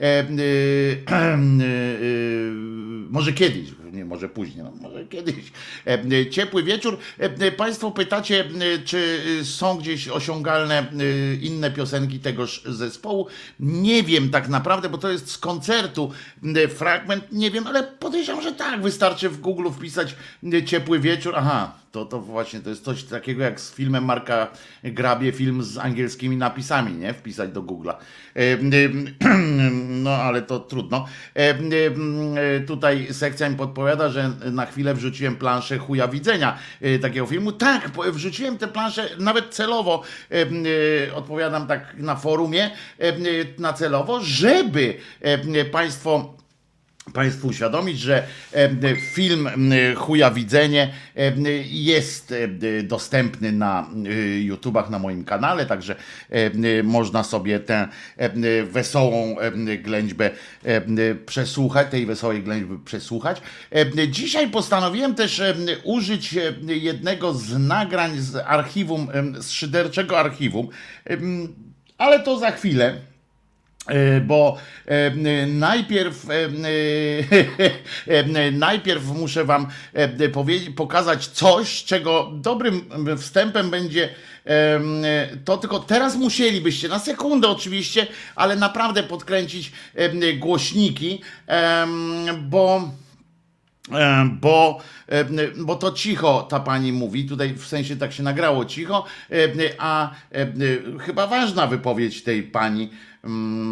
E, 0.00 0.04
e, 0.04 0.24
e, 1.10 1.38
może 3.10 3.32
kiedyś, 3.32 3.68
nie 3.92 4.04
może 4.04 4.28
później, 4.28 4.64
no, 4.64 4.72
może 4.80 5.04
kiedyś. 5.04 5.52
Ciepły 6.30 6.62
wieczór. 6.62 6.98
Państwo 7.56 7.90
pytacie, 7.90 8.44
czy 8.84 9.20
są 9.44 9.78
gdzieś 9.78 10.08
osiągalne 10.08 10.86
inne 11.40 11.70
piosenki 11.70 12.20
tegoż 12.20 12.62
zespołu. 12.64 13.26
Nie 13.60 14.02
wiem 14.02 14.30
tak 14.30 14.48
naprawdę, 14.48 14.88
bo 14.88 14.98
to 14.98 15.10
jest 15.10 15.30
z 15.30 15.38
koncertu 15.38 16.12
fragment, 16.68 17.32
nie 17.32 17.50
wiem, 17.50 17.66
ale 17.66 17.82
podejrzewam, 17.82 18.42
że 18.42 18.52
tak. 18.52 18.82
Wystarczy 18.82 19.28
w 19.28 19.40
Google 19.40 19.70
wpisać 19.70 20.16
Ciepły 20.66 21.00
wieczór. 21.00 21.34
Aha, 21.36 21.72
to, 21.92 22.04
to 22.04 22.20
właśnie 22.20 22.60
to 22.60 22.70
jest 22.70 22.84
coś 22.84 23.04
takiego 23.04 23.42
jak 23.42 23.60
z 23.60 23.74
filmem 23.74 24.04
Marka 24.04 24.50
Grabie, 24.84 25.32
film 25.32 25.62
z 25.62 25.78
angielskimi 25.78 26.36
napisami, 26.36 26.92
nie? 26.92 27.14
Wpisać 27.14 27.52
do 27.52 27.62
Google'a. 27.62 27.94
No 29.88 30.10
ale 30.10 30.42
to 30.42 30.60
trudno. 30.60 31.06
E, 31.36 31.40
e, 31.40 31.54
e, 31.54 32.60
Tutaj 32.60 33.06
sekcja 33.12 33.48
mi 33.48 33.56
podpowiada, 33.56 34.08
że 34.08 34.30
na 34.52 34.66
chwilę 34.66 34.94
wrzuciłem 34.94 35.36
planszę 35.36 35.78
chuja 35.78 36.08
widzenia 36.08 36.58
takiego 37.02 37.26
filmu. 37.26 37.52
Tak, 37.52 37.90
wrzuciłem 38.12 38.58
tę 38.58 38.68
planszę 38.68 39.08
nawet 39.18 39.54
celowo, 39.54 40.02
odpowiadam 41.14 41.66
tak 41.66 41.94
na 41.96 42.16
forumie, 42.16 42.70
na 43.58 43.72
celowo, 43.72 44.20
żeby 44.22 44.94
Państwo 45.72 46.34
Państwu 47.12 47.48
uświadomić, 47.48 47.98
że 47.98 48.26
film 49.14 49.48
Chuja 49.96 50.30
Widzenie 50.30 50.92
jest 51.70 52.34
dostępny 52.82 53.52
na 53.52 53.90
e, 54.06 54.40
YouTubach, 54.40 54.90
na 54.90 54.98
moim 54.98 55.24
kanale, 55.24 55.66
także 55.66 55.96
można 56.84 57.24
sobie 57.24 57.60
tę 57.60 57.88
wesołą 58.70 59.36
ględźbę 59.82 60.30
przesłuchać, 61.26 61.90
tej 61.90 62.06
wesołej 62.06 62.42
ględźby 62.42 62.78
przesłuchać. 62.84 63.42
Dzisiaj 64.08 64.50
postanowiłem 64.50 65.14
też 65.14 65.42
użyć 65.84 66.34
jednego 66.66 67.34
z 67.34 67.58
nagrań 67.58 68.18
z 68.18 68.36
archiwum, 68.36 69.08
z 69.38 69.50
szyderczego 69.50 70.18
archiwum, 70.18 70.68
ale 71.98 72.20
to 72.20 72.38
za 72.38 72.50
chwilę. 72.50 73.15
E, 73.88 74.20
Bo 74.20 74.56
e, 74.86 75.46
najpierw, 75.46 76.26
e, 76.30 76.48
najpierw 78.52 79.06
muszę 79.06 79.44
Wam 79.44 79.66
pokazać 80.76 81.26
coś, 81.26 81.84
czego 81.84 82.30
dobrym 82.34 82.84
wstępem 83.18 83.70
będzie 83.70 84.08
to 85.44 85.56
tylko 85.56 85.78
teraz 85.78 86.16
musielibyście, 86.16 86.88
na 86.88 86.98
sekundę 86.98 87.48
oczywiście, 87.48 88.06
ale 88.36 88.56
naprawdę 88.56 89.02
podkręcić 89.02 89.72
głośniki, 90.38 91.22
bo. 92.42 92.90
Bo, 94.40 94.80
bo 95.56 95.76
to 95.76 95.92
cicho 95.92 96.46
ta 96.50 96.60
pani 96.60 96.92
mówi, 96.92 97.28
tutaj 97.28 97.54
w 97.54 97.66
sensie 97.66 97.96
tak 97.96 98.12
się 98.12 98.22
nagrało 98.22 98.64
cicho, 98.64 99.04
a 99.78 100.10
chyba 101.00 101.26
ważna 101.26 101.66
wypowiedź 101.66 102.22
tej 102.22 102.42
pani 102.42 102.90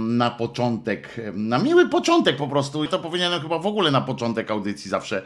na 0.09 0.31
początek, 0.31 1.21
na 1.35 1.59
miły 1.59 1.89
początek 1.89 2.37
po 2.37 2.49
prostu. 2.49 2.85
I 2.85 2.89
to 2.89 2.99
powinienem 2.99 3.41
chyba 3.41 3.59
w 3.59 3.67
ogóle 3.67 3.91
na 3.91 4.01
początek 4.01 4.51
audycji 4.51 4.91
zawsze 4.91 5.23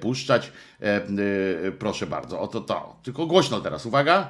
puszczać. 0.00 0.52
E, 0.82 0.84
e, 0.84 1.72
Proszę 1.72 2.06
bardzo, 2.06 2.40
oto 2.40 2.60
to. 2.60 2.96
Tylko 3.02 3.26
głośno 3.26 3.60
teraz, 3.60 3.86
uwaga. 3.86 4.28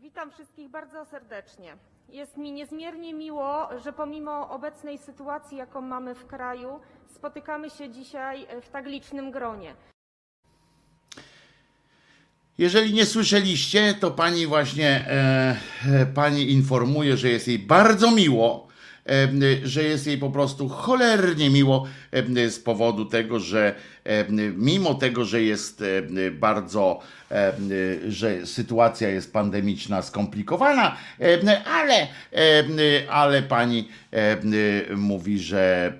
Witam 0.00 0.30
wszystkich 0.30 0.70
bardzo 0.70 1.04
serdecznie. 1.04 1.76
Jest 2.08 2.36
mi 2.36 2.52
niezmiernie 2.52 3.14
miło, 3.14 3.68
że 3.84 3.92
pomimo 3.92 4.50
obecnej 4.50 4.98
sytuacji, 4.98 5.56
jaką 5.58 5.80
mamy 5.80 6.14
w 6.14 6.26
kraju, 6.26 6.80
spotykamy 7.14 7.70
się 7.70 7.90
dzisiaj 7.90 8.46
w 8.62 8.68
tak 8.68 8.86
licznym 8.86 9.30
gronie. 9.30 9.74
Jeżeli 12.58 12.92
nie 12.92 13.06
słyszeliście, 13.06 13.94
to 14.00 14.10
pani 14.10 14.46
właśnie 14.46 14.88
e, 14.88 15.56
e, 15.86 16.06
pani 16.06 16.50
informuje, 16.50 17.16
że 17.16 17.28
jest 17.28 17.48
jej 17.48 17.58
bardzo 17.58 18.10
miło, 18.10 18.68
e, 19.06 19.28
że 19.62 19.82
jest 19.82 20.06
jej 20.06 20.18
po 20.18 20.30
prostu 20.30 20.68
cholernie 20.68 21.50
miło 21.50 21.86
z 22.48 22.58
powodu 22.58 23.04
tego, 23.04 23.40
że 23.40 23.74
e, 24.04 24.24
mimo 24.56 24.94
tego, 24.94 25.24
że 25.24 25.42
jest 25.42 25.82
e, 25.82 26.30
bardzo, 26.30 27.00
e, 27.30 27.52
że 28.08 28.46
sytuacja 28.46 29.08
jest 29.08 29.32
pandemiczna, 29.32 30.02
skomplikowana, 30.02 30.96
e, 31.20 31.64
ale, 31.64 31.94
e, 32.32 33.10
ale 33.10 33.42
pani 33.42 33.88
e, 34.12 34.36
mówi, 34.96 35.38
że 35.38 35.92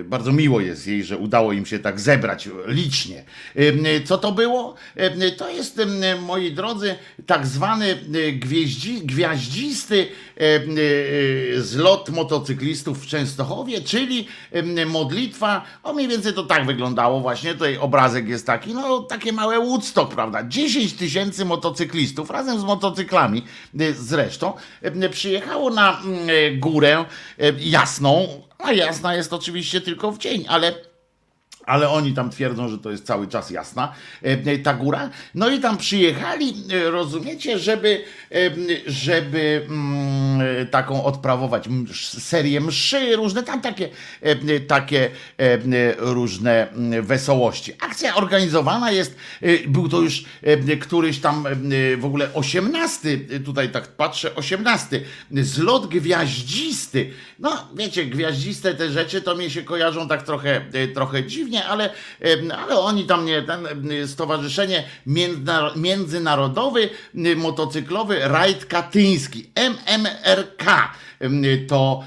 e, 0.00 0.04
bardzo 0.04 0.32
miło 0.32 0.60
jest 0.60 0.86
jej, 0.86 1.04
że 1.04 1.16
udało 1.18 1.52
im 1.52 1.66
się 1.66 1.78
tak 1.78 2.00
zebrać 2.00 2.48
licznie. 2.66 3.24
E, 3.56 4.00
Co 4.04 4.18
to 4.18 4.32
było? 4.32 4.74
E, 4.96 5.30
To 5.30 5.50
jest, 5.50 5.78
e, 5.78 5.86
moi 6.20 6.52
drodzy, 6.52 6.94
tak 7.26 7.46
zwany 7.46 7.86
e, 7.92 8.32
gwieździ, 8.32 9.00
gwiaździsty 9.00 10.06
e, 10.36 10.40
e, 10.44 10.60
zlot 11.60 12.08
motocyklistów 12.10 13.02
w 13.04 13.06
Częstochowie, 13.06 13.80
czyli 13.80 14.28
em, 14.52 14.74
o 15.82 15.92
mniej 15.92 16.08
więcej 16.08 16.34
to 16.34 16.42
tak 16.42 16.66
wyglądało 16.66 17.20
właśnie, 17.20 17.54
tutaj 17.54 17.78
obrazek 17.78 18.28
jest 18.28 18.46
taki, 18.46 18.74
no 18.74 19.00
takie 19.00 19.32
małe 19.32 19.60
Woodstock, 19.60 20.14
prawda, 20.14 20.44
10 20.48 20.92
tysięcy 20.92 21.44
motocyklistów 21.44 22.30
razem 22.30 22.60
z 22.60 22.64
motocyklami 22.64 23.44
e, 23.80 23.92
zresztą 23.92 24.52
em, 24.82 25.10
przyjechało 25.10 25.70
na 25.70 26.00
mm, 26.00 26.28
e, 26.28 26.50
górę 26.56 27.04
jasną, 27.58 28.28
a 28.58 28.72
jasna 28.72 29.14
jest 29.14 29.32
oczywiście 29.32 29.80
tylko 29.80 30.12
w 30.12 30.18
dzień, 30.18 30.44
ale 30.48 30.74
ale 31.66 31.88
oni 31.88 32.12
tam 32.12 32.30
twierdzą, 32.30 32.68
że 32.68 32.78
to 32.78 32.90
jest 32.90 33.06
cały 33.06 33.28
czas 33.28 33.50
jasna 33.50 33.92
e, 34.22 34.58
ta 34.58 34.74
góra. 34.74 35.10
No 35.34 35.50
i 35.50 35.60
tam 35.60 35.76
przyjechali, 35.76 36.54
e, 36.72 36.90
rozumiecie, 36.90 37.58
żeby, 37.58 38.04
e, 38.32 38.36
żeby 38.86 39.66
mm, 39.68 40.66
taką 40.66 41.04
odprawować 41.04 41.68
serię 42.18 42.60
mszy, 42.60 43.16
różne 43.16 43.42
tam 43.42 43.60
takie, 43.60 43.88
takie 44.66 45.10
różne 45.98 46.66
wesołości. 47.02 47.72
Akcja 47.80 48.14
organizowana 48.14 48.90
jest, 48.90 49.16
był 49.68 49.88
to 49.88 50.00
już 50.00 50.24
któryś 50.80 51.18
tam 51.18 51.44
w 51.98 52.04
ogóle 52.04 52.34
osiemnasty, 52.34 53.26
tutaj 53.44 53.68
tak 53.68 53.88
patrzę, 53.88 54.34
osiemnasty, 54.34 55.02
zlot 55.30 55.86
gwiaździsty. 55.86 57.10
No 57.38 57.68
wiecie, 57.74 58.06
gwiaździste 58.06 58.74
te 58.74 58.90
rzeczy 58.90 59.22
to 59.22 59.34
mi 59.34 59.50
się 59.50 59.62
kojarzą 59.62 60.08
tak 60.08 60.22
trochę, 60.22 60.60
trochę 60.94 61.26
dziwnie, 61.26 61.55
ale, 61.64 61.90
ale 62.58 62.78
oni 62.78 63.04
tam 63.04 63.24
nie, 63.26 63.42
ten 63.42 63.66
Stowarzyszenie 64.06 64.84
Międzyna- 65.06 65.76
Międzynarodowy 65.76 66.90
em, 67.14 67.38
Motocyklowy 67.38 68.18
Rajd 68.20 68.64
Katyński, 68.64 69.50
MMRK 69.54 70.92
to 71.68 72.04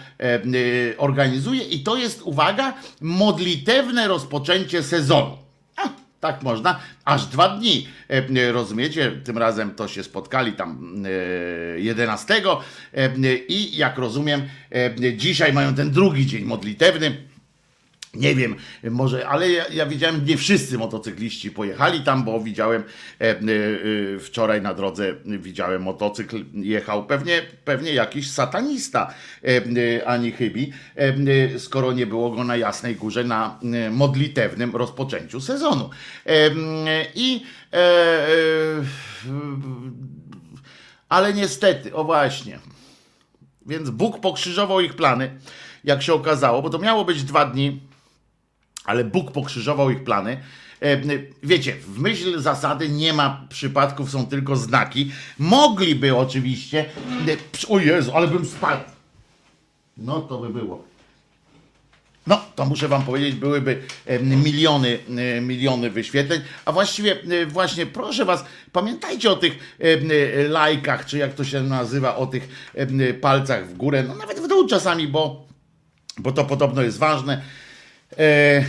y, 0.56 0.96
organizuje 0.98 1.64
i 1.64 1.80
to 1.84 1.98
jest, 1.98 2.22
uwaga, 2.22 2.74
modlitewne 3.02 4.08
rozpoczęcie 4.08 4.84
sezonu. 4.84 5.38
Tak 6.20 6.44
można, 6.44 6.80
aż 7.06 7.26
dwa 7.26 7.50
dni. 7.50 7.88
Rozumiecie, 8.52 9.12
tym 9.24 9.38
razem 9.38 9.76
to 9.76 9.88
się 9.88 10.04
spotkali 10.04 10.54
tam 10.54 10.96
e, 11.76 11.80
11 11.80 12.42
e, 12.94 13.10
i 13.48 13.78
jak 13.78 13.98
rozumiem, 13.98 14.42
dzisiaj 15.16 15.54
mają 15.54 15.76
ten 15.76 15.92
drugi 15.92 16.26
dzień 16.26 16.44
modlitewny. 16.46 17.29
Nie 18.14 18.36
wiem, 18.36 18.56
może, 18.84 19.28
ale 19.28 19.52
ja, 19.52 19.68
ja 19.68 19.86
widziałem, 19.86 20.26
nie 20.26 20.38
wszyscy 20.38 20.78
motocykliści 20.78 21.52
pojechali 21.52 22.02
tam, 22.02 22.24
bo 22.24 22.40
widziałem 22.40 22.84
e, 23.22 23.26
e, 23.26 23.36
e, 23.36 24.20
wczoraj 24.20 24.62
na 24.62 24.74
drodze, 24.74 25.16
widziałem 25.26 25.82
motocykl, 25.82 26.46
jechał 26.54 27.06
pewnie, 27.06 27.42
pewnie 27.66 27.94
jakiś 27.94 28.32
satanista, 28.32 29.14
e, 29.44 29.48
e, 29.48 30.08
ani 30.08 30.32
chybi, 30.32 30.72
e, 30.96 31.60
skoro 31.60 31.94
nie 31.94 32.08
było 32.08 32.32
go 32.32 32.44
na 32.44 32.58
Jasnej 32.58 32.96
Górze 32.96 33.24
na 33.24 33.60
modlitewnym 33.92 34.76
rozpoczęciu 34.76 35.42
sezonu. 35.42 35.90
I 37.16 37.44
ale 41.10 41.34
niestety, 41.34 41.94
o 41.96 42.04
właśnie, 42.04 42.60
więc 43.66 43.90
Bóg 43.90 44.20
pokrzyżował 44.20 44.80
ich 44.80 44.96
plany, 44.96 45.40
jak 45.84 46.04
się 46.04 46.14
okazało, 46.14 46.62
bo 46.62 46.70
to 46.70 46.80
miało 46.80 47.06
być 47.06 47.24
dwa 47.24 47.46
dni, 47.46 47.89
ale 48.90 49.04
Bóg 49.04 49.32
pokrzyżował 49.32 49.90
ich 49.90 50.04
plany. 50.04 50.38
E, 50.82 51.02
Wiecie, 51.44 51.76
w 51.88 52.00
myśl 52.00 52.40
zasady 52.40 52.90
nie 52.90 53.14
ma 53.14 53.46
przypadków, 53.50 54.12
są 54.12 54.26
tylko 54.26 54.56
znaki. 54.56 55.12
Mogliby 55.40 56.16
oczywiście. 56.16 56.86
e, 57.28 57.68
O 57.70 57.80
Jezu, 57.80 58.12
ale 58.16 58.28
bym 58.28 58.46
spadł. 58.46 58.84
No 59.98 60.22
to 60.22 60.38
by 60.38 60.50
było. 60.50 60.84
No, 62.28 62.42
to 62.56 62.66
muszę 62.66 62.88
wam 62.88 63.04
powiedzieć, 63.04 63.36
byłyby 63.36 63.82
e, 64.06 64.20
miliony, 64.20 65.00
miliony 65.42 65.90
wyświetleń, 65.90 66.42
a 66.66 66.72
właściwie 66.72 67.18
właśnie 67.48 67.86
proszę 67.86 68.26
was, 68.26 68.46
pamiętajcie 68.72 69.32
o 69.32 69.36
tych 69.36 69.78
lajkach, 70.50 71.06
czy 71.06 71.18
jak 71.18 71.34
to 71.34 71.44
się 71.44 71.64
nazywa, 71.64 72.16
o 72.16 72.28
tych 72.28 72.50
palcach 73.22 73.68
w 73.70 73.74
górę, 73.78 74.04
no 74.08 74.16
nawet 74.16 74.40
w 74.40 74.48
dół 74.48 74.68
czasami, 74.68 75.08
bo, 75.08 75.48
bo 76.18 76.32
to 76.32 76.46
podobno 76.46 76.82
jest 76.82 76.98
ważne. 76.98 77.42
E, 78.18 78.66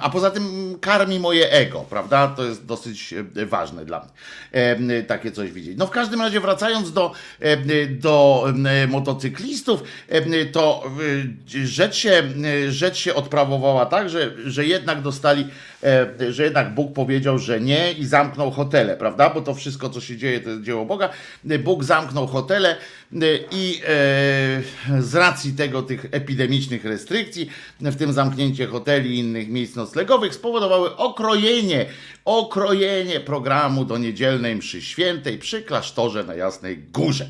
a 0.00 0.10
poza 0.10 0.30
tym 0.30 0.76
karmi 0.80 1.20
moje 1.20 1.52
ego, 1.52 1.84
prawda? 1.90 2.28
To 2.28 2.44
jest 2.44 2.66
dosyć 2.66 3.14
e, 3.36 3.46
ważne 3.46 3.84
dla 3.84 4.00
mnie. 4.00 4.08
E, 4.52 5.02
takie 5.02 5.32
coś 5.32 5.52
widzieć. 5.52 5.78
No 5.78 5.86
w 5.86 5.90
każdym 5.90 6.20
razie 6.20 6.40
wracając 6.40 6.92
do, 6.92 7.12
e, 7.40 7.86
do 7.86 8.46
motocyklistów, 8.88 9.82
to 10.52 10.84
rzecz 11.46 11.96
się, 11.96 12.22
rzecz 12.68 12.96
się 12.96 13.14
odprawowała 13.14 13.86
tak, 13.86 14.10
że, 14.10 14.30
że 14.44 14.66
jednak 14.66 15.02
dostali, 15.02 15.46
że 16.30 16.44
jednak 16.44 16.74
Bóg 16.74 16.92
powiedział, 16.92 17.38
że 17.38 17.60
nie 17.60 17.92
i 17.92 18.06
zamknął 18.06 18.50
hotele, 18.50 18.96
prawda? 18.96 19.30
Bo 19.30 19.40
to 19.40 19.54
wszystko, 19.54 19.90
co 19.90 20.00
się 20.00 20.16
dzieje, 20.16 20.40
to 20.40 20.50
jest 20.50 20.62
dzieło 20.62 20.84
Boga. 20.84 21.08
Bóg 21.44 21.84
zamknął 21.84 22.26
hotele 22.26 22.76
i 23.50 23.80
z 24.98 25.14
racji 25.14 25.52
tego 25.52 25.82
tych 25.82 26.06
epidemicznych 26.10 26.84
restrykcji, 26.84 27.50
w 27.80 27.96
tym 27.96 28.12
zamknięcie 28.12 28.66
hoteli 28.66 29.10
i 29.14 29.18
innych 29.18 29.48
miejsc 29.48 29.76
noclegowych, 29.78 30.34
spowodowały 30.34 30.96
okrojenie, 30.96 31.86
okrojenie 32.24 33.20
programu 33.20 33.84
do 33.84 33.98
niedzielnej 33.98 34.56
mszy 34.56 34.82
świętej 34.82 35.38
przy 35.38 35.62
klasztorze 35.62 36.24
na 36.24 36.34
Jasnej 36.34 36.78
Górze. 36.78 37.24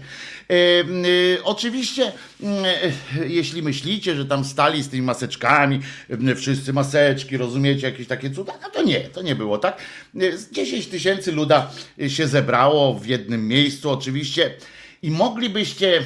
E, 0.50 0.54
e, 0.54 1.44
oczywiście, 1.44 2.12
e, 2.42 3.26
jeśli 3.26 3.62
myślicie, 3.62 4.16
że 4.16 4.26
tam 4.26 4.44
stali 4.44 4.82
z 4.82 4.88
tymi 4.88 5.02
maseczkami, 5.02 5.80
e, 6.28 6.34
wszyscy 6.34 6.72
maseczki, 6.72 7.36
rozumiecie, 7.36 7.86
jakieś 7.86 8.06
takie 8.06 8.30
cuda, 8.30 8.52
no 8.62 8.70
to 8.70 8.82
nie, 8.82 9.00
to 9.00 9.22
nie 9.22 9.34
było 9.34 9.58
tak. 9.58 9.78
E, 10.20 10.36
z 10.36 10.50
10 10.50 10.86
tysięcy 10.86 11.32
luda 11.32 11.70
się 12.08 12.28
zebrało 12.28 12.94
w 12.94 13.06
jednym 13.06 13.48
miejscu 13.48 13.90
oczywiście 13.90 14.54
i 15.02 15.10
moglibyście 15.10 16.02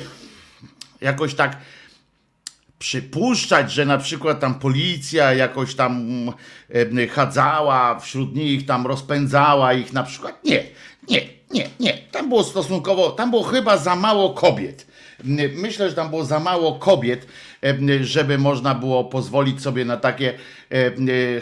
jakoś 1.00 1.34
tak 1.34 1.56
przypuszczać, 2.82 3.72
że 3.72 3.86
na 3.86 3.98
przykład 3.98 4.40
tam 4.40 4.54
policja 4.54 5.34
jakoś 5.34 5.74
tam 5.74 6.06
chadzała 7.10 8.00
wśród 8.00 8.34
nich, 8.34 8.66
tam 8.66 8.86
rozpędzała 8.86 9.72
ich 9.72 9.92
na 9.92 10.02
przykład. 10.02 10.44
Nie, 10.44 10.64
nie, 11.08 11.20
nie, 11.50 11.68
nie. 11.80 11.98
Tam 12.10 12.28
było 12.28 12.44
stosunkowo, 12.44 13.10
tam 13.10 13.30
było 13.30 13.42
chyba 13.42 13.76
za 13.76 13.96
mało 13.96 14.30
kobiet. 14.30 14.86
Myślę, 15.54 15.90
że 15.90 15.96
tam 15.96 16.10
było 16.10 16.24
za 16.24 16.40
mało 16.40 16.74
kobiet, 16.78 17.26
żeby 18.00 18.38
można 18.38 18.74
było 18.74 19.04
pozwolić 19.04 19.62
sobie 19.62 19.84
na 19.84 19.96
takie 19.96 20.34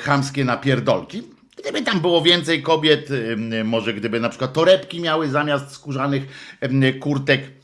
chamskie 0.01 0.45
napierdolki. 0.45 1.23
Gdyby 1.57 1.83
tam 1.83 2.01
było 2.01 2.23
więcej 2.23 2.63
kobiet, 2.63 3.09
może 3.65 3.95
gdyby 3.95 4.21
na 4.21 4.29
przykład 4.29 4.53
torebki 4.53 5.01
miały 5.01 5.29
zamiast 5.29 5.73
skórzanych 5.73 6.23
kurtek, 7.01 7.60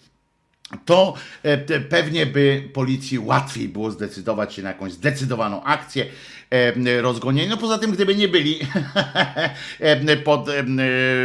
to 0.85 1.15
e, 1.43 1.81
pewnie 1.81 2.27
by 2.27 2.69
policji 2.73 3.19
łatwiej 3.19 3.69
było 3.69 3.91
zdecydować 3.91 4.55
się 4.55 4.63
na 4.63 4.69
jakąś 4.69 4.93
zdecydowaną 4.93 5.63
akcję 5.63 6.07
e, 6.51 7.03
rozgonienia. 7.03 7.51
No 7.51 7.57
poza 7.57 7.79
tym, 7.79 7.91
gdyby 7.91 8.15
nie 8.15 8.29
byli 8.29 8.59
e, 9.81 10.17
pod, 10.17 10.49
e, 10.49 10.65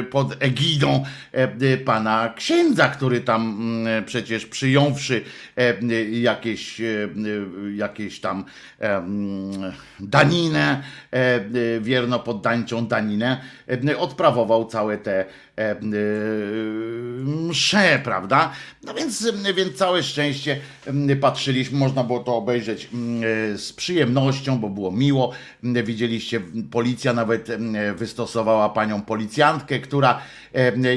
pod 0.04 0.36
egidą 0.40 1.04
pana 1.86 2.34
księdza, 2.36 2.90
który 2.90 3.22
tam 3.22 3.42
mm, 3.42 4.06
przecież 4.06 4.46
przyjąwszy 4.46 5.22
jakieś, 6.12 6.82
jakieś 7.76 8.20
tam 8.20 8.46
mm, 8.80 9.72
daninę, 10.00 10.84
wierno 11.82 12.20
poddańczą 12.20 12.88
daninę, 12.88 13.42
odprawował 13.98 14.66
całe 14.66 14.98
te 14.98 15.26
msze, 17.50 18.02
prawda? 18.04 18.52
No 18.84 18.94
więc, 18.94 19.32
więc 19.56 19.76
całe 19.76 20.04
szczęście 20.04 20.60
patrzyliśmy, 21.22 21.78
można 21.78 22.04
było 22.04 22.20
to 22.20 22.36
obejrzeć 22.36 22.90
m, 22.94 23.22
z 23.58 23.74
przyjemnością, 23.74 24.60
bo 24.60 24.70
było 24.70 24.92
miło. 24.92 25.11
M, 25.64 25.84
Widzieliście, 25.84 26.42
policja 26.72 27.14
nawet 27.14 27.50
m, 27.50 27.76
wystosowała 27.96 28.70
panią 28.70 29.02
policjantkę, 29.02 29.80
która 29.80 30.22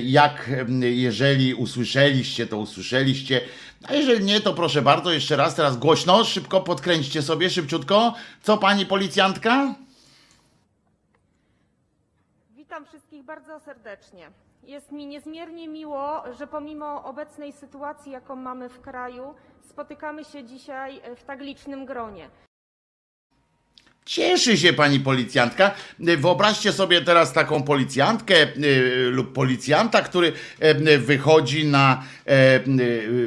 jak 0.02 0.50
jeżeli 0.80 1.54
usłyszeliście, 1.54 2.46
to 2.46 2.58
usłyszeliście. 2.58 3.40
A 3.88 3.94
jeżeli 3.94 4.24
nie, 4.24 4.40
to 4.40 4.54
proszę 4.54 4.82
bardzo, 4.82 5.12
jeszcze 5.12 5.36
raz, 5.36 5.54
teraz 5.54 5.76
głośno, 5.76 6.24
szybko 6.24 6.60
podkręćcie 6.60 7.22
sobie, 7.22 7.50
szybciutko. 7.50 8.14
Co 8.42 8.58
pani 8.58 8.86
policjantka? 8.86 9.74
bardzo 13.24 13.60
serdecznie. 13.60 14.30
Jest 14.62 14.92
mi 14.92 15.06
niezmiernie 15.06 15.68
miło, 15.68 16.22
że 16.38 16.46
pomimo 16.46 17.04
obecnej 17.04 17.52
sytuacji, 17.52 18.12
jaką 18.12 18.36
mamy 18.36 18.68
w 18.68 18.80
kraju, 18.80 19.34
spotykamy 19.60 20.24
się 20.24 20.44
dzisiaj 20.44 21.00
w 21.16 21.24
tak 21.24 21.40
licznym 21.40 21.86
gronie. 21.86 22.30
Cieszy 24.06 24.58
się 24.58 24.72
pani 24.72 25.00
policjantka. 25.00 25.74
Wyobraźcie 25.98 26.72
sobie 26.72 27.00
teraz 27.00 27.32
taką 27.32 27.62
policjantkę 27.62 28.34
y, 28.56 29.10
lub 29.10 29.32
policjanta, 29.32 30.02
który 30.02 30.32
e, 30.60 30.98
wychodzi 30.98 31.66
na 31.66 32.02
e, 32.26 32.60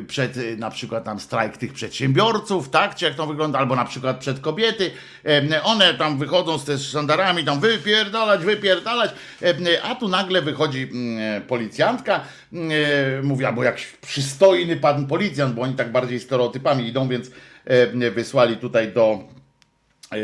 przed 0.08 0.58
na 0.58 0.70
przykład 0.70 1.04
tam 1.04 1.20
strajk 1.20 1.58
tych 1.58 1.74
przedsiębiorców, 1.74 2.70
tak? 2.70 2.96
Czy 2.96 3.06
jak 3.06 3.16
to 3.16 3.28
wygląda, 3.28 3.60
albo 3.60 3.76
na 3.76 3.86
przykład 3.86 4.20
przed 4.20 4.40
kobiety. 4.40 4.92
E, 5.26 5.64
One 5.64 5.94
tam 5.94 6.18
wychodzą 6.18 6.58
z 6.58 6.66
te 6.66 6.78
szandarami, 6.78 7.44
tam 7.44 7.60
wypierdalać, 7.60 8.46
wypierdalać, 8.46 9.12
e, 9.42 9.84
a 9.84 9.96
tu 9.96 10.08
nagle 10.08 10.42
wychodzi 10.42 10.90
mm, 10.92 11.42
policjantka, 11.42 12.22
e, 12.54 12.58
mówi, 13.24 13.46
albo 13.46 13.64
jakiś 13.64 13.86
przystojny 13.86 14.76
pan 14.76 15.08
policjant, 15.08 15.56
bo 15.56 15.62
oni 15.62 15.74
tak 15.74 15.92
bardziej 15.92 16.20
stereotypami 16.20 16.88
idą, 16.88 17.08
więc 17.08 17.32
e, 17.66 18.12
wysłali 18.12 18.58
tutaj 18.58 18.94
do 18.94 19.37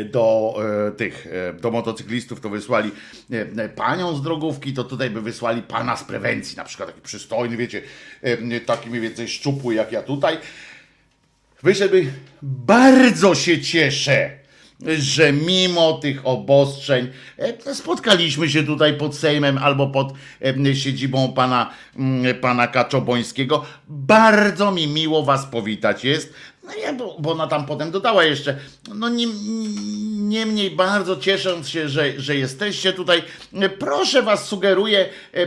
do 0.04 0.54
e, 0.88 0.92
tych, 0.92 1.26
e, 1.26 1.52
do 1.52 1.70
motocyklistów 1.70 2.40
to 2.40 2.50
wysłali 2.50 2.90
e, 3.30 3.68
panią 3.68 4.16
z 4.16 4.22
drogówki, 4.22 4.72
to 4.72 4.84
tutaj 4.84 5.10
by 5.10 5.20
wysłali 5.20 5.62
pana 5.62 5.96
z 5.96 6.04
prewencji, 6.04 6.56
na 6.56 6.64
przykład 6.64 6.88
taki 6.88 7.00
przystojny, 7.00 7.56
wiecie, 7.56 7.82
e, 8.22 8.60
taki 8.60 8.88
mniej 8.90 9.00
więcej 9.00 9.28
szczupły 9.28 9.74
jak 9.74 9.92
ja 9.92 10.02
tutaj. 10.02 10.38
Wyszedłby, 11.62 12.06
bardzo 12.42 13.34
się 13.34 13.60
cieszę, 13.60 14.30
że 14.98 15.32
mimo 15.32 15.92
tych 15.92 16.26
obostrzeń 16.26 17.10
e, 17.38 17.74
spotkaliśmy 17.74 18.48
się 18.48 18.62
tutaj 18.62 18.96
pod 18.96 19.16
Sejmem 19.16 19.58
albo 19.58 19.86
pod 19.86 20.12
e, 20.66 20.74
siedzibą 20.74 21.32
pana, 21.32 21.70
pana 22.40 22.66
Kaczobońskiego. 22.66 23.64
Bardzo 23.88 24.72
mi 24.72 24.86
miło 24.88 25.22
was 25.22 25.46
powitać 25.46 26.04
jest. 26.04 26.34
No 26.64 26.72
nie, 26.74 26.92
bo, 26.92 27.16
bo 27.18 27.32
ona 27.32 27.46
tam 27.46 27.66
potem 27.66 27.90
dodała 27.90 28.24
jeszcze, 28.24 28.58
no 28.94 29.08
niemniej 29.08 30.46
nie 30.46 30.70
bardzo 30.70 31.16
ciesząc 31.16 31.68
się, 31.68 31.88
że, 31.88 32.20
że 32.20 32.36
jesteście 32.36 32.92
tutaj, 32.92 33.22
proszę 33.78 34.22
was, 34.22 34.48
sugeruję, 34.48 35.08
e, 35.34 35.46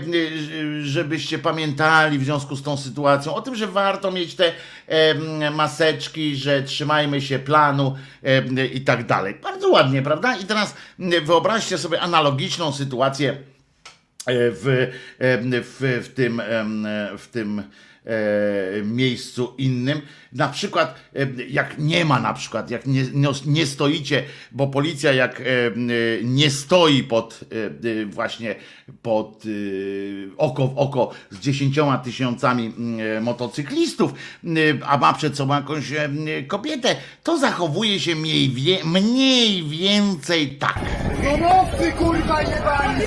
żebyście 0.81 1.39
pamiętali 1.39 2.19
w 2.19 2.23
związku 2.23 2.55
z 2.55 2.63
tą 2.63 2.77
sytuacją 2.77 3.35
o 3.35 3.41
tym, 3.41 3.55
że 3.55 3.67
warto 3.67 4.11
mieć 4.11 4.35
te 4.35 4.51
e, 4.87 5.51
maseczki, 5.51 6.35
że 6.35 6.63
trzymajmy 6.63 7.21
się 7.21 7.39
planu 7.39 7.95
e, 8.23 8.65
i 8.65 8.81
tak 8.81 9.05
dalej. 9.05 9.35
Bardzo 9.43 9.69
ładnie, 9.69 10.01
prawda? 10.01 10.37
I 10.37 10.45
teraz 10.45 10.75
wyobraźcie 11.23 11.77
sobie 11.77 12.01
analogiczną 12.01 12.71
sytuację 12.71 13.37
w, 14.27 14.91
w, 15.31 16.03
w 16.05 16.13
tym, 16.13 16.41
w 17.17 17.27
tym 17.27 17.59
e, 17.59 17.63
miejscu 18.83 19.53
innym. 19.57 20.01
Na 20.33 20.47
przykład, 20.47 20.95
e, 21.15 21.27
jak 21.49 21.77
nie 21.77 22.05
ma 22.05 22.19
na 22.19 22.33
przykład, 22.33 22.71
jak 22.71 22.85
nie, 22.85 23.03
nie, 23.45 23.65
stoicie, 23.65 24.23
bo 24.51 24.67
policja 24.67 25.13
jak 25.13 25.41
e, 25.41 25.43
e, 25.43 25.71
nie 26.23 26.51
stoi 26.51 27.03
pod 27.03 27.39
e, 27.51 28.01
e, 28.01 28.05
właśnie 28.05 28.55
pod 29.01 29.43
e, 29.45 30.37
oko 30.37 30.67
w 30.67 30.77
oko 30.77 31.11
z 31.31 31.39
dziesięcioma 31.39 31.97
tysiącami 31.97 32.73
e, 33.17 33.21
motocyklistów, 33.21 34.13
e, 34.13 34.47
a 34.85 34.97
ma 34.97 35.13
przed 35.13 35.37
sobą 35.37 35.53
jakąś 35.53 35.91
e, 35.91 36.09
kobietę, 36.47 36.95
to 37.23 37.37
zachowuje 37.37 37.99
się 37.99 38.15
mniej, 38.15 38.49
wie, 38.49 38.77
mniej 38.85 39.63
więcej 39.63 40.47
tak. 40.49 40.79
Zonowcy 41.23 41.91
kurwa 41.91 42.41
jebani! 42.41 43.01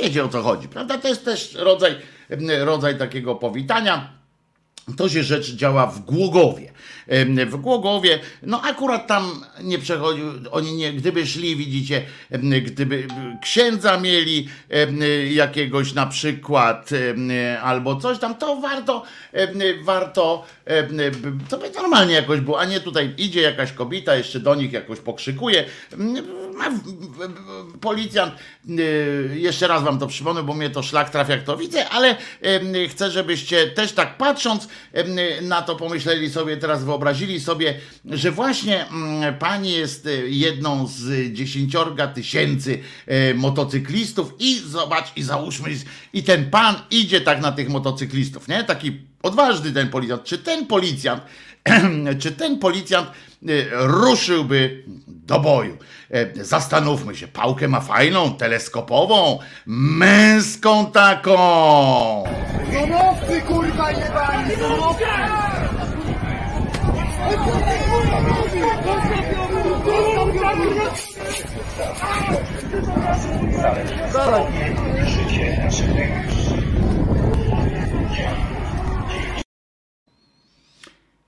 Wiecie 0.00 0.24
o 0.24 0.28
co 0.28 0.42
chodzi, 0.42 0.68
prawda? 0.68 0.98
To 0.98 1.08
jest 1.08 1.24
też 1.24 1.54
rodzaj, 1.54 1.96
rodzaj 2.64 2.98
takiego 2.98 3.34
powitania. 3.34 4.18
To 4.96 5.08
się 5.08 5.22
rzecz 5.22 5.54
działa 5.54 5.86
w 5.86 6.00
Głogowie. 6.00 6.72
W 7.46 7.56
Głogowie, 7.56 8.18
no 8.42 8.62
akurat 8.62 9.06
tam 9.06 9.44
nie 9.62 9.78
przechodził, 9.78 10.24
oni 10.50 10.72
nie, 10.72 10.92
gdyby 10.92 11.26
szli, 11.26 11.56
widzicie, 11.56 12.02
gdyby 12.62 13.06
księdza 13.42 14.00
mieli 14.00 14.48
jakiegoś 15.30 15.92
na 15.92 16.06
przykład 16.06 16.90
albo 17.62 17.96
coś 17.96 18.18
tam, 18.18 18.34
to 18.34 18.56
warto, 18.56 19.02
warto, 19.82 20.46
to 21.48 21.58
by 21.58 21.70
normalnie 21.70 22.14
jakoś 22.14 22.40
było, 22.40 22.60
a 22.60 22.64
nie 22.64 22.80
tutaj 22.80 23.14
idzie 23.18 23.40
jakaś 23.40 23.72
kobieta, 23.72 24.16
jeszcze 24.16 24.40
do 24.40 24.54
nich 24.54 24.72
jakoś 24.72 24.98
pokrzykuje. 24.98 25.64
W- 26.58 27.78
Policjant, 27.80 28.34
y, 28.70 29.30
jeszcze 29.38 29.68
raz 29.68 29.82
wam 29.82 29.98
to 29.98 30.06
przypomnę, 30.06 30.42
bo 30.42 30.54
mnie 30.54 30.70
to 30.70 30.82
szlak 30.82 31.10
trafia, 31.10 31.32
jak 31.32 31.44
to 31.44 31.56
widzę, 31.56 31.88
ale 31.88 32.16
em, 32.42 32.72
chcę, 32.88 33.10
żebyście 33.10 33.66
też 33.66 33.92
tak 33.92 34.16
patrząc 34.16 34.68
na 35.42 35.62
to 35.62 35.76
pomyśleli 35.76 36.30
sobie, 36.30 36.56
teraz 36.56 36.84
wyobrazili 36.84 37.40
sobie, 37.40 37.74
że 38.04 38.30
właśnie 38.30 38.86
mm, 38.88 39.38
pani 39.38 39.72
jest 39.72 40.08
jedną 40.26 40.86
z 40.86 41.32
dziesięciorga 41.32 42.06
tysięcy 42.06 42.78
e, 43.06 43.34
motocyklistów 43.34 44.34
i 44.38 44.58
zobacz, 44.58 45.06
i 45.16 45.22
załóżmy, 45.22 45.68
i 46.12 46.22
ten 46.22 46.50
pan 46.50 46.74
idzie 46.90 47.20
tak 47.20 47.40
na 47.40 47.52
tych 47.52 47.68
motocyklistów, 47.68 48.48
nie? 48.48 48.64
Taki 48.64 49.00
odważny 49.22 49.72
ten 49.72 49.88
policjant. 49.88 50.24
Czy 50.24 50.38
ten 50.38 50.66
policjant, 50.66 51.22
czy 52.20 52.32
ten 52.32 52.58
policjant 52.58 53.10
y, 53.48 53.66
ruszyłby 53.72 54.84
do 55.06 55.40
boju? 55.40 55.78
E, 56.10 56.44
Zastanówmy 56.44 57.16
się, 57.16 57.28
pałkę 57.28 57.68
ma 57.68 57.80
fajną, 57.80 58.34
teleskopową, 58.34 59.38
męską 59.66 60.86
taką. 60.86 61.36
Kurwa 63.46 63.90
jebani! 63.90 64.52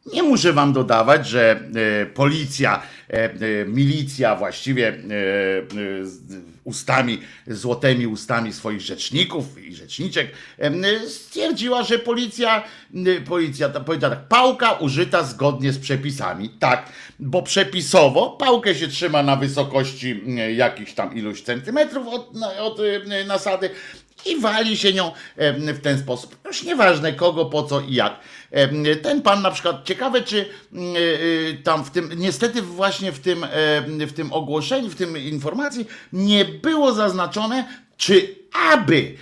Nie 0.07 0.22
muszę 0.22 0.53
wam 0.53 0.72
dodawać, 0.72 1.28
że 1.28 1.61
e, 2.03 2.07
policja, 2.07 2.82
e, 3.11 3.14
e, 3.14 3.30
milicja 3.66 4.36
właściwie 4.36 4.98
ustami, 6.64 7.20
złotymi 7.46 8.07
ustami 8.07 8.53
swoich 8.53 8.80
rzeczników 8.80 9.64
i 9.64 9.74
rzeczniczek 9.74 10.30
stwierdziła, 11.09 11.82
że 11.82 11.98
policja, 11.98 12.64
policja 13.28 13.68
powiedziała 13.68 14.16
tak, 14.16 14.28
pałka 14.28 14.72
użyta 14.72 15.24
zgodnie 15.24 15.72
z 15.72 15.78
przepisami. 15.78 16.48
Tak, 16.48 16.92
bo 17.18 17.42
przepisowo 17.42 18.30
pałkę 18.30 18.74
się 18.74 18.88
trzyma 18.88 19.22
na 19.22 19.36
wysokości 19.36 20.20
jakichś 20.57 20.92
tam 20.92 21.16
iluś 21.16 21.42
centymetrów 21.42 22.07
od, 22.09 22.30
od 22.61 22.78
nasady 23.26 23.70
i 24.27 24.41
wali 24.41 24.77
się 24.77 24.93
nią 24.93 25.12
w 25.75 25.81
ten 25.83 25.99
sposób. 25.99 26.37
Już 26.47 26.62
nieważne 26.62 27.12
kogo, 27.12 27.45
po 27.45 27.62
co 27.62 27.81
i 27.81 27.95
jak. 27.95 28.21
Ten 29.03 29.23
pan 29.23 29.43
na 29.43 29.51
przykład, 29.51 29.85
ciekawe 29.85 30.23
czy 30.23 30.49
mm, 30.73 30.97
y, 30.97 31.59
tam 31.64 31.85
w 31.85 31.91
tym, 31.91 32.11
niestety 32.16 32.62
właśnie 32.62 33.12
w 33.12 33.18
tym, 33.18 33.47
w 33.87 34.12
tym 34.12 34.33
ogłoszeniu, 34.33 34.89
w 34.89 34.95
tym 34.95 35.18
informacji 35.18 35.87
nie 36.12 36.45
było 36.45 36.93
zaznaczone, 36.93 37.64
czy 38.01 38.34
aby 38.72 39.14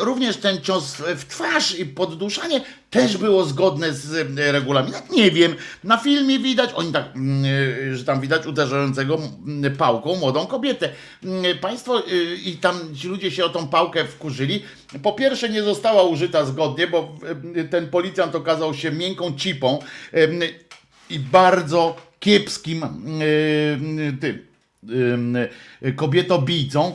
również 0.00 0.36
ten 0.36 0.60
cios 0.60 0.96
w 1.16 1.24
twarz 1.24 1.78
i 1.78 1.86
podduszanie 1.86 2.60
też 2.90 3.16
było 3.16 3.44
zgodne 3.44 3.92
z 3.92 4.14
em, 4.14 4.38
regulaminem. 4.38 5.02
Nie 5.10 5.30
wiem, 5.30 5.54
na 5.84 5.98
filmie 5.98 6.38
widać, 6.38 6.70
oni 6.74 6.92
tak, 6.92 7.16
mm, 7.16 7.44
y, 7.44 7.96
że 7.96 8.04
tam 8.04 8.20
widać 8.20 8.46
uderzającego 8.46 9.18
mm, 9.46 9.76
pałką 9.76 10.16
młodą 10.16 10.46
kobietę. 10.46 10.88
Mm, 11.24 11.58
Państwo 11.58 12.08
y, 12.08 12.36
i 12.44 12.56
tam 12.56 12.94
ci 12.94 13.08
ludzie 13.08 13.30
się 13.30 13.44
o 13.44 13.48
tą 13.48 13.68
pałkę 13.68 14.04
wkurzyli. 14.04 14.62
Po 15.02 15.12
pierwsze 15.12 15.48
nie 15.48 15.62
została 15.62 16.02
użyta 16.02 16.44
zgodnie, 16.44 16.86
bo 16.86 17.18
ten 17.70 17.88
policjant 17.88 18.34
okazał 18.34 18.74
się 18.74 18.92
miękką 18.92 19.36
cipą 19.36 19.78
i 21.10 21.18
bardzo 21.18 21.96
kiepskim 22.20 22.82
y, 23.22 24.16
tym 24.20 24.46
kobietobijcą 25.96 26.94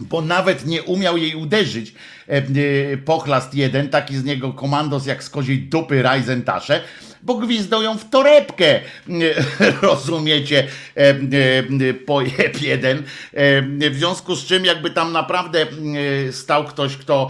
bo 0.00 0.20
nawet 0.20 0.66
nie 0.66 0.82
umiał 0.82 1.16
jej 1.16 1.34
uderzyć, 1.34 1.94
pochlast 3.04 3.54
jeden, 3.54 3.88
taki 3.88 4.16
z 4.16 4.24
niego 4.24 4.52
komandos 4.52 5.06
jak 5.06 5.24
z 5.24 5.30
koziej 5.30 5.58
dupy 5.58 6.02
Rajzentasze, 6.02 6.80
bo 7.22 7.34
gwizdą 7.34 7.82
ją 7.82 7.98
w 7.98 8.10
torebkę, 8.10 8.80
rozumiecie, 9.82 10.66
pojeb 12.06 12.62
jeden, 12.62 13.02
w 13.90 13.94
związku 13.94 14.36
z 14.36 14.46
czym 14.46 14.64
jakby 14.64 14.90
tam 14.90 15.12
naprawdę 15.12 15.66
stał 16.30 16.64
ktoś, 16.64 16.96
kto 16.96 17.28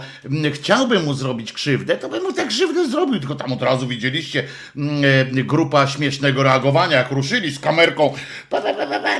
chciałby 0.53 0.99
mu 0.99 1.13
zrobić 1.13 1.53
krzywdę, 1.53 1.97
to 1.97 2.09
by 2.09 2.21
mu 2.21 2.33
tę 2.33 2.47
krzywdę 2.47 2.87
zrobił, 2.87 3.19
tylko 3.19 3.35
tam 3.35 3.53
od 3.53 3.61
razu 3.61 3.87
widzieliście 3.87 4.43
grupa 5.31 5.87
śmiesznego 5.87 6.43
reagowania, 6.43 6.97
jak 6.97 7.11
ruszyli 7.11 7.51
z 7.51 7.59
kamerką, 7.59 8.13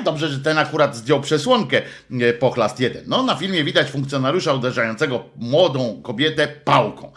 dobrze, 0.04 0.30
że 0.30 0.40
ten 0.40 0.58
akurat 0.58 0.96
zdjął 0.96 1.22
przesłonkę, 1.22 1.82
pochlast 2.40 2.80
jeden. 2.80 3.04
No 3.08 3.24
na 3.24 3.36
filmie 3.36 3.64
widać 3.64 3.90
funkcjonariusza 3.90 4.54
uderzającego 4.54 5.24
młodą 5.38 6.02
kobietę 6.04 6.48
pałką. 6.48 7.12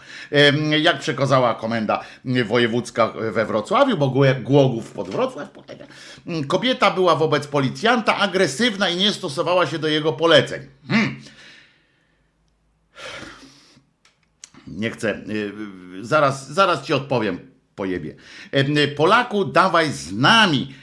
Jak 0.79 0.99
przekazała 0.99 1.55
komenda 1.55 2.03
wojewódzka 2.45 3.13
we 3.31 3.42
Wrocławiu, 3.45 3.97
bo 3.97 4.13
Głogów 4.43 4.91
pod 4.91 5.09
Wrocław. 5.09 5.49
Kobieta 6.47 6.91
była 6.91 7.15
wobec 7.15 7.47
policjanta 7.47 8.17
agresywna 8.17 8.89
i 8.89 8.95
nie 8.95 9.13
stosowała 9.13 9.67
się 9.67 9.79
do 9.79 9.87
jego 9.87 10.13
poleceń. 10.13 10.61
Hmm. 10.87 11.21
Nie 14.67 14.91
chcę, 14.91 15.23
zaraz, 16.01 16.51
zaraz 16.51 16.85
ci 16.85 16.93
odpowiem, 16.93 17.39
pojebie. 17.75 18.15
Polaku, 18.95 19.45
dawaj 19.45 19.91
z 19.91 20.11
nami 20.11 20.75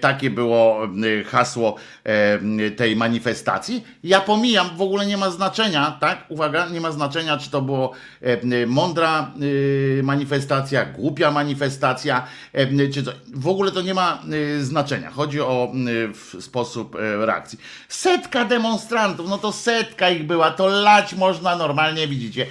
takie 0.00 0.30
było 0.30 0.88
hasło 1.26 1.76
tej 2.76 2.96
manifestacji. 2.96 3.84
Ja 4.04 4.20
pomijam, 4.20 4.76
w 4.76 4.82
ogóle 4.82 5.06
nie 5.06 5.16
ma 5.16 5.30
znaczenia, 5.30 5.96
tak? 6.00 6.24
Uwaga, 6.28 6.68
nie 6.68 6.80
ma 6.80 6.92
znaczenia, 6.92 7.38
czy 7.38 7.50
to 7.50 7.62
było 7.62 7.92
mądra 8.66 9.30
y, 9.42 10.00
manifestacja, 10.04 10.84
głupia 10.84 11.30
manifestacja, 11.30 12.26
czy 12.94 13.02
to, 13.02 13.12
w 13.34 13.48
ogóle 13.48 13.70
to 13.70 13.82
nie 13.82 13.94
ma 13.94 14.22
y, 14.32 14.64
znaczenia. 14.64 15.10
Chodzi 15.10 15.40
o 15.40 15.72
sposób 16.40 16.96
e, 16.96 17.26
reakcji. 17.26 17.58
Setka 17.88 18.44
demonstrantów, 18.44 19.28
no 19.28 19.38
to 19.38 19.52
setka 19.52 20.10
ich 20.10 20.26
była, 20.26 20.50
to 20.50 20.66
lać 20.66 21.14
można 21.14 21.56
normalnie, 21.56 22.08
widzicie. 22.08 22.46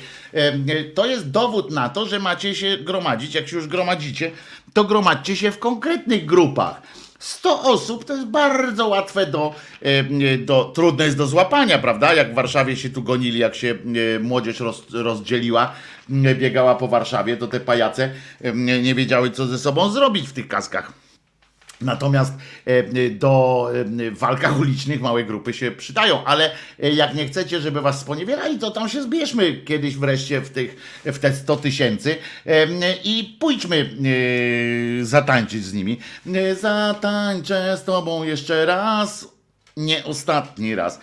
To 0.96 1.06
jest 1.06 1.32
dowód 1.32 1.72
na 1.72 1.90
to, 1.90 2.06
że 2.06 2.20
macie 2.20 2.56
się 2.56 2.78
gromadzić, 2.78 3.36
jak 3.36 3.48
się 3.48 3.56
już 3.56 3.68
gromadzicie, 3.68 4.32
to 4.74 4.84
gromadźcie 4.84 5.36
się 5.36 5.52
w 5.52 5.60
konkretnych 5.60 6.26
grupach. 6.26 6.82
100 7.20 7.62
osób 7.62 8.06
to 8.06 8.14
jest 8.14 8.28
bardzo 8.28 8.88
łatwe 8.88 9.26
do, 9.26 9.56
do, 10.40 10.72
trudne 10.76 11.06
jest 11.06 11.18
do 11.18 11.28
złapania, 11.28 11.80
prawda? 11.80 12.14
Jak 12.14 12.32
w 12.32 12.36
Warszawie 12.36 12.76
się 12.78 12.90
tu 12.90 13.04
gonili, 13.04 13.40
jak 13.40 13.56
się 13.56 13.76
młodzież 14.22 14.60
roz, 14.60 14.84
rozdzieliła, 14.94 15.72
biegała 16.10 16.76
po 16.76 16.88
Warszawie, 16.88 17.38
to 17.38 17.48
te 17.48 17.60
pajace 17.60 18.12
nie 18.84 18.96
wiedziały, 18.96 19.32
co 19.32 19.48
ze 19.48 19.60
sobą 19.60 19.90
zrobić 19.90 20.30
w 20.30 20.34
tych 20.34 20.48
kaskach. 20.48 21.03
Natomiast 21.84 22.34
e, 22.66 23.10
do 23.10 23.70
e, 24.08 24.12
walkach 24.12 24.60
ulicznych 24.60 25.02
małe 25.02 25.24
grupy 25.24 25.54
się 25.54 25.72
przydają, 25.72 26.24
ale 26.26 26.52
e, 26.80 26.92
jak 26.92 27.16
nie 27.16 27.28
chcecie, 27.28 27.60
żeby 27.60 27.82
was 27.82 28.00
sponiewierali, 28.00 28.60
to 28.60 28.72
tam 28.72 28.90
się 28.90 29.04
zbierzmy 29.04 29.54
kiedyś 29.54 29.96
wreszcie 29.96 30.42
w, 30.42 30.50
tych, 30.50 31.02
w 31.06 31.20
te 31.20 31.34
100 31.34 31.58
tysięcy 31.58 32.16
i 33.04 33.38
pójdźmy 33.40 33.90
zatańczyć 35.02 35.66
z 35.66 35.74
nimi. 35.74 36.00
Zatańczę 36.62 37.78
z 37.78 37.84
tobą 37.84 38.24
jeszcze 38.24 38.66
raz, 38.66 39.28
nie 39.78 40.04
ostatni 40.04 40.76
raz. 40.76 41.00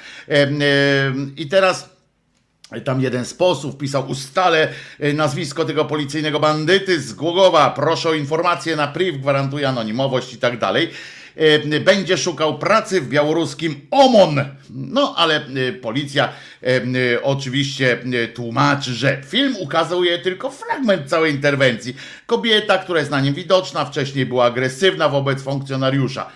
I 1.37 1.49
teraz 1.49 2.00
tam 2.85 3.01
jeden 3.01 3.25
z 3.25 3.35
posłów 3.35 3.77
pisał, 3.77 4.11
ustalę 4.11 4.68
e, 5.01 5.12
nazwisko 5.12 5.64
tego 5.64 5.85
policyjnego 5.85 6.41
bandyty 6.41 7.01
z 7.01 7.12
Głogowa, 7.12 7.71
proszę 7.71 8.09
o 8.09 8.14
informację 8.14 8.77
na 8.77 8.89
priv, 8.89 9.18
gwarantuje 9.18 9.68
anonimowość 9.68 10.35
i 10.35 10.39
tak 10.39 10.59
dalej. 10.59 10.91
E, 11.37 11.81
będzie 11.81 12.18
szukał 12.18 12.59
pracy 12.59 13.01
w 13.01 13.09
białoruskim 13.09 13.81
OMON. 13.91 14.45
No, 14.71 15.14
ale 15.16 15.37
e, 15.37 15.73
policja 15.73 16.29
oczywiście 17.23 17.99
tłumaczy, 18.35 18.95
że 18.95 19.23
film 19.27 19.57
ukazuje 19.57 20.18
tylko 20.18 20.51
fragment 20.51 21.09
całej 21.09 21.35
interwencji. 21.35 21.97
Kobieta, 22.27 22.79
która 22.79 22.99
jest 22.99 23.11
na 23.11 23.21
nim 23.21 23.35
widoczna, 23.35 23.85
wcześniej 23.85 24.27
była 24.27 24.45
agresywna 24.45 25.09
wobec 25.09 25.43
funkcjonariusza. 25.43 26.27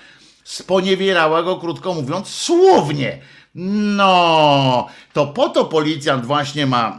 Sponiewierała 0.44 1.42
go, 1.42 1.56
krótko 1.56 1.94
mówiąc, 1.94 2.28
słownie 2.28 3.18
no, 3.54 4.88
to 5.12 5.26
po 5.26 5.48
to 5.48 5.64
policjant 5.64 6.26
właśnie 6.26 6.66
ma, 6.66 6.98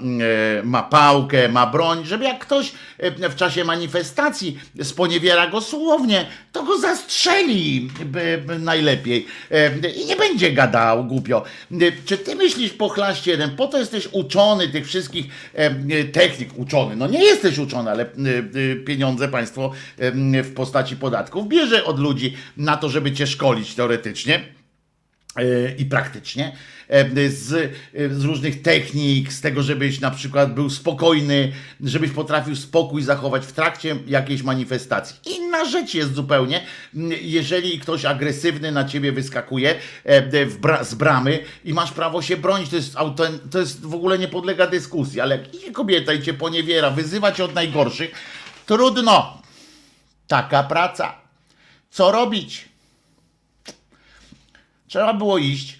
e, 0.59 0.63
ma 0.63 0.83
pałkę, 0.83 1.49
ma 1.49 1.67
broń, 1.67 2.05
żeby 2.05 2.25
jak 2.25 2.39
ktoś 2.39 2.71
e, 2.97 3.29
w 3.29 3.35
czasie 3.35 3.63
manifestacji 3.63 4.59
sponiewiera 4.83 5.47
go 5.47 5.61
słownie, 5.61 6.25
to 6.51 6.63
go 6.63 6.77
zastrzeli 6.77 7.89
najlepiej. 8.59 9.27
E, 9.51 9.89
i 9.89 10.05
nie 10.05 10.15
będzie 10.15 10.51
gadał 10.51 11.05
głupio. 11.05 11.43
Czy 12.05 12.17
ty 12.17 12.35
myślisz 12.35 12.73
po 12.73 12.89
chlaście 12.89 13.31
jeden, 13.31 13.55
po 13.55 13.67
to 13.67 13.77
jesteś 13.77 14.07
uczony 14.11 14.67
tych 14.67 14.87
wszystkich 14.87 15.25
technik, 16.11 16.49
uczony, 16.55 16.95
no 16.95 17.07
nie 17.07 17.23
jesteś 17.23 17.57
uczony, 17.57 17.91
ale 17.91 18.05
pieniądze 18.85 19.27
państwo 19.27 19.71
w 20.43 20.53
postaci 20.53 20.95
podatków 20.95 21.47
bierze 21.47 21.85
od 21.85 21.99
ludzi 21.99 22.37
na 22.57 22.77
to, 22.77 22.89
żeby 22.89 23.11
cię 23.11 23.27
szkolić 23.27 23.75
teoretycznie 23.75 24.55
i 25.77 25.86
praktycznie, 25.86 26.55
z, 27.29 27.73
z, 28.11 28.23
różnych 28.23 28.61
technik, 28.61 29.33
z 29.33 29.41
tego, 29.41 29.63
żebyś 29.63 29.99
na 29.99 30.11
przykład 30.11 30.53
był 30.53 30.69
spokojny, 30.69 31.51
żebyś 31.83 32.11
potrafił 32.11 32.55
spokój 32.55 33.03
zachować 33.03 33.45
w 33.45 33.51
trakcie 33.51 33.95
jakiejś 34.07 34.43
manifestacji. 34.43 35.15
Inna 35.38 35.65
rzecz 35.65 35.93
jest 35.93 36.13
zupełnie, 36.13 36.61
jeżeli 37.21 37.79
ktoś 37.79 38.05
agresywny 38.05 38.71
na 38.71 38.86
ciebie 38.86 39.11
wyskakuje 39.11 39.75
bra 40.61 40.83
z 40.83 40.95
bramy 40.95 41.39
i 41.65 41.73
masz 41.73 41.91
prawo 41.91 42.21
się 42.21 42.38
bronić, 42.38 42.69
to 42.69 42.75
jest, 42.75 42.95
to 43.51 43.59
jest 43.59 43.86
w 43.86 43.93
ogóle 43.93 44.19
nie 44.19 44.27
podlega 44.27 44.67
dyskusji, 44.67 45.21
ale 45.21 45.39
jak 45.65 45.73
kobieta 45.73 46.13
i 46.13 46.21
cię 46.21 46.33
poniewiera, 46.33 46.91
wyzywa 46.91 47.31
cię 47.31 47.45
od 47.45 47.55
najgorszych, 47.55 48.11
trudno. 48.65 49.41
Taka 50.27 50.63
praca. 50.63 51.15
Co 51.89 52.11
robić? 52.11 52.65
Trzeba 54.88 55.13
było 55.13 55.38
iść, 55.38 55.79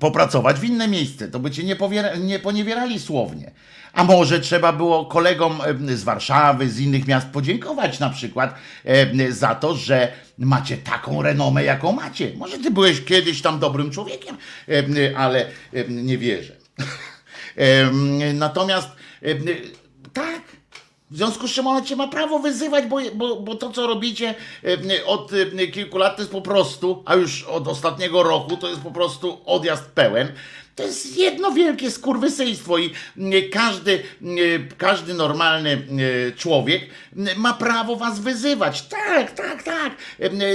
popracować 0.00 0.60
w 0.60 0.64
inne 0.64 0.88
miejsce, 0.88 1.28
to 1.28 1.38
by 1.38 1.50
cię 1.50 1.64
nie, 1.64 1.76
nie 2.20 2.38
poniewierali 2.38 3.00
słownie. 3.00 3.50
A 3.92 4.04
może 4.04 4.40
trzeba 4.40 4.72
było 4.72 5.06
kolegom 5.06 5.58
z 5.88 6.02
Warszawy, 6.02 6.68
z 6.68 6.80
innych 6.80 7.06
miast 7.06 7.28
podziękować 7.28 7.98
na 7.98 8.10
przykład 8.10 8.54
za 9.30 9.54
to, 9.54 9.74
że 9.74 10.12
macie 10.38 10.76
taką 10.76 11.22
renomę, 11.22 11.64
jaką 11.64 11.92
macie. 11.92 12.32
Może 12.36 12.58
ty 12.58 12.70
byłeś 12.70 13.04
kiedyś 13.04 13.42
tam 13.42 13.58
dobrym 13.58 13.90
człowiekiem, 13.90 14.36
ale 15.16 15.46
nie 15.88 16.18
wierzę. 16.18 16.56
Natomiast 18.34 18.88
tak, 20.12 20.42
w 21.10 21.16
związku 21.16 21.48
z 21.48 21.52
czym 21.52 21.66
ona 21.66 21.82
cię 21.82 21.96
ma 21.96 22.08
prawo 22.08 22.38
wyzywać, 22.38 22.86
bo, 22.86 22.98
bo, 23.14 23.36
bo 23.36 23.54
to, 23.54 23.70
co 23.70 23.86
robicie 23.86 24.34
e, 24.64 25.06
od 25.06 25.32
e, 25.32 25.66
kilku 25.66 25.98
lat, 25.98 26.16
to 26.16 26.22
jest 26.22 26.32
po 26.32 26.42
prostu, 26.42 27.02
a 27.06 27.14
już 27.14 27.42
od 27.42 27.68
ostatniego 27.68 28.22
roku, 28.22 28.56
to 28.56 28.68
jest 28.68 28.80
po 28.80 28.90
prostu 28.90 29.38
odjazd 29.46 29.84
pełen. 29.84 30.28
To 30.76 30.82
jest 30.82 31.16
jedno 31.16 31.52
wielkie 31.52 31.90
skurwysyństwo 31.90 32.78
i 32.78 32.90
każdy, 33.52 34.02
każdy 34.78 35.14
normalny 35.14 35.82
człowiek 36.36 36.82
ma 37.36 37.54
prawo 37.54 37.96
was 37.96 38.20
wyzywać. 38.20 38.82
Tak, 38.82 39.30
tak, 39.30 39.62
tak. 39.62 39.92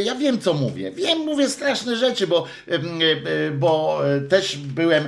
Ja 0.03 0.15
wiem, 0.15 0.39
co 0.39 0.53
mówię. 0.53 0.91
Wiem, 0.91 1.19
mówię 1.19 1.49
straszne 1.49 1.95
rzeczy, 1.95 2.27
bo, 2.27 2.47
bo 3.53 4.01
też 4.29 4.57
byłem 4.57 5.07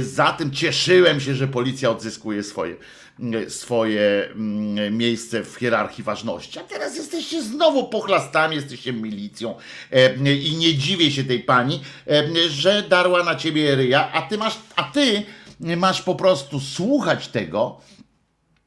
za 0.00 0.32
tym, 0.32 0.50
cieszyłem 0.50 1.20
się, 1.20 1.34
że 1.34 1.48
policja 1.48 1.90
odzyskuje 1.90 2.42
swoje 2.42 2.76
swoje 3.48 4.28
mm, 4.30 4.96
miejsce 4.96 5.44
w 5.44 5.54
hierarchii 5.54 6.04
ważności. 6.04 6.58
A 6.58 6.62
teraz 6.62 6.96
jesteście 6.96 7.42
znowu 7.42 7.88
pochlastami, 7.88 8.56
jesteście 8.56 8.92
milicją 8.92 9.54
e, 9.90 10.34
i 10.34 10.56
nie 10.56 10.74
dziwię 10.74 11.10
się 11.10 11.24
tej 11.24 11.40
pani, 11.40 11.80
e, 12.06 12.48
że 12.48 12.82
darła 12.82 13.24
na 13.24 13.34
ciebie 13.34 13.74
ryja, 13.74 14.12
a 14.12 14.22
ty 14.22 14.38
masz, 14.38 14.58
a 14.76 14.82
ty 14.82 15.26
masz 15.60 16.02
po 16.02 16.14
prostu 16.14 16.60
słuchać 16.60 17.28
tego, 17.28 17.80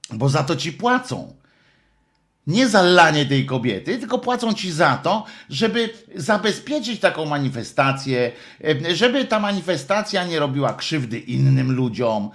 bo 0.10 0.30
za 0.30 0.44
to 0.44 0.56
ci 0.56 0.74
płacą. 0.74 1.36
nie 2.48 2.70
za 2.70 2.82
lanie 2.82 3.26
tej 3.26 3.46
kobiety, 3.46 3.98
tylko 3.98 4.20
płacą 4.20 4.54
ci 4.54 4.72
za 4.72 4.98
to, 4.98 5.26
żeby 5.50 5.90
zabezpieczyć 6.16 7.00
taką 7.00 7.26
manifestację, 7.26 8.32
e, 8.64 8.96
żeby 8.96 9.26
ta 9.26 9.40
manifestacja 9.40 10.24
nie 10.24 10.40
robiła 10.40 10.74
krzywdy 10.74 11.20
innym 11.20 11.72
ludziom, 11.72 12.30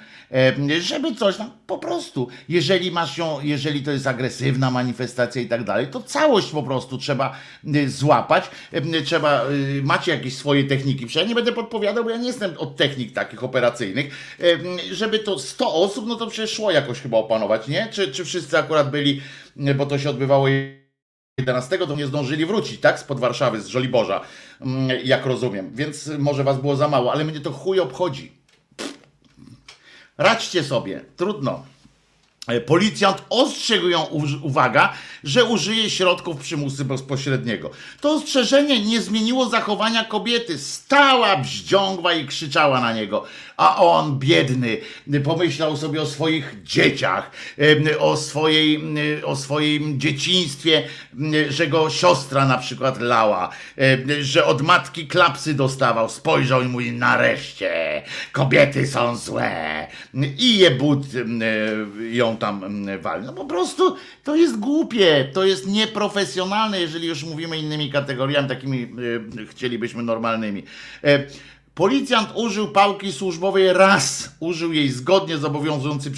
żeby 0.81 1.15
coś 1.15 1.37
tam, 1.37 1.51
po 1.67 1.79
prostu, 1.79 2.29
jeżeli 2.49 2.91
masz 2.91 3.19
ją, 3.19 3.41
jeżeli 3.43 3.83
to 3.83 3.91
jest 3.91 4.07
agresywna 4.07 4.71
manifestacja 4.71 5.43
i 5.43 5.47
tak 5.47 5.65
dalej, 5.65 5.87
to 5.87 6.03
całość 6.03 6.51
po 6.51 6.63
prostu 6.63 6.99
trzeba 6.99 7.37
y, 7.75 7.91
złapać, 7.91 8.51
e, 8.73 9.03
trzeba, 9.03 9.45
y, 9.51 9.83
macie 9.83 10.13
jakieś 10.13 10.37
swoje 10.37 10.65
techniki, 10.65 11.07
przecież 11.07 11.23
ja 11.23 11.29
nie 11.29 11.35
będę 11.35 11.53
podpowiadał, 11.53 12.05
bo 12.05 12.11
ja 12.11 12.17
nie 12.17 12.27
jestem 12.27 12.59
od 12.59 12.77
technik 12.77 13.13
takich 13.13 13.45
operacyjnych, 13.45 14.37
żeby 14.93 15.19
to 15.19 15.39
100 15.39 15.75
osób, 15.75 16.07
no 16.07 16.15
to 16.15 16.27
przecież 16.27 16.51
szło 16.51 16.71
jakoś 16.71 17.01
chyba 17.01 17.19
opanować, 17.19 17.69
nie? 17.69 17.89
Czy, 17.93 18.13
czy 18.13 18.25
wszyscy 18.25 18.59
akurat 18.59 18.91
byli 18.91 19.21
bo 19.77 19.87
to 19.87 19.99
się 19.99 20.11
odbywało 20.11 20.49
11, 21.39 21.79
to 21.79 21.97
nie 21.97 22.07
zdążyli 22.07 22.47
wrócić, 22.47 22.81
tak? 22.81 22.99
Spod 22.99 23.21
Warszawy, 23.21 23.61
z 23.61 23.67
Żoliborza, 23.67 24.21
mm, 24.61 24.99
jak 25.05 25.27
rozumiem. 25.27 25.71
Więc 25.75 26.11
może 26.19 26.45
was 26.45 26.61
było 26.61 26.77
za 26.77 26.89
mało, 26.89 27.13
ale 27.13 27.25
mnie 27.25 27.41
to 27.41 27.53
chuj 27.53 27.81
obchodzi. 27.81 28.40
Radźcie 30.21 30.65
sobie, 30.65 31.05
trudno. 31.17 31.65
E, 32.51 32.61
policjant 32.61 33.23
ostrzegł 33.31 33.89
ją, 33.89 34.03
uwaga, 34.43 34.93
że 35.25 35.45
użyje 35.45 35.91
środków 35.91 36.41
przymusu 36.41 36.85
bezpośredniego. 36.85 37.71
To 38.01 38.13
ostrzeżenie 38.13 38.85
nie 38.85 39.01
zmieniło 39.01 39.49
zachowania 39.49 40.05
kobiety. 40.05 40.59
Stała 40.59 41.37
bździągła 41.37 42.15
i 42.15 42.27
krzyczała 42.27 42.81
na 42.81 42.93
niego. 42.93 43.25
A 43.57 43.77
on, 43.77 44.19
biedny, 44.19 44.79
pomyślał 45.25 45.77
sobie 45.77 46.03
o 46.03 46.07
swoich 46.07 46.63
dzieciach, 46.63 47.31
o, 47.99 48.17
swojej, 48.17 48.81
o 49.25 49.37
swoim 49.37 50.01
dzieciństwie, 50.01 50.83
że 51.49 51.67
go 51.67 51.91
siostra 51.91 52.47
na 52.47 52.59
przykład 52.59 53.01
lała, 53.01 53.51
że 54.21 54.45
od 54.45 54.63
matki 54.63 55.07
klapsy 55.07 55.55
dostawał. 55.55 56.09
Spojrzał 56.09 56.63
i 56.63 56.69
mówi, 56.69 56.93
nareszcie, 56.93 58.03
kobiety 58.33 58.87
są 58.87 59.17
złe. 59.17 59.87
I 60.39 60.59
je 60.59 60.71
but 60.71 61.07
ją 62.11 62.37
tam 62.41 62.87
wali. 63.01 63.27
No 63.27 63.33
po 63.33 63.45
prostu 63.45 63.97
to 64.25 64.37
jest 64.37 64.59
głupie, 64.59 65.29
to 65.33 65.45
jest 65.45 65.67
nieprofesjonalne, 65.67 66.81
jeżeli 66.81 67.09
już 67.09 67.25
mówimy 67.25 67.59
innymi 67.59 67.91
kategoriami, 67.91 68.49
takimi 68.49 68.89
chcielibyśmy 69.51 70.03
normalnymi. 70.03 70.63
Policjant 71.75 72.29
użył 72.35 72.69
pałki 72.69 73.13
służbowej 73.13 73.73
raz, 73.73 74.37
użył 74.41 74.73
jej 74.73 74.89
zgodnie 74.89 75.39
z 75.39 75.45
obowiązującymi 75.45 76.17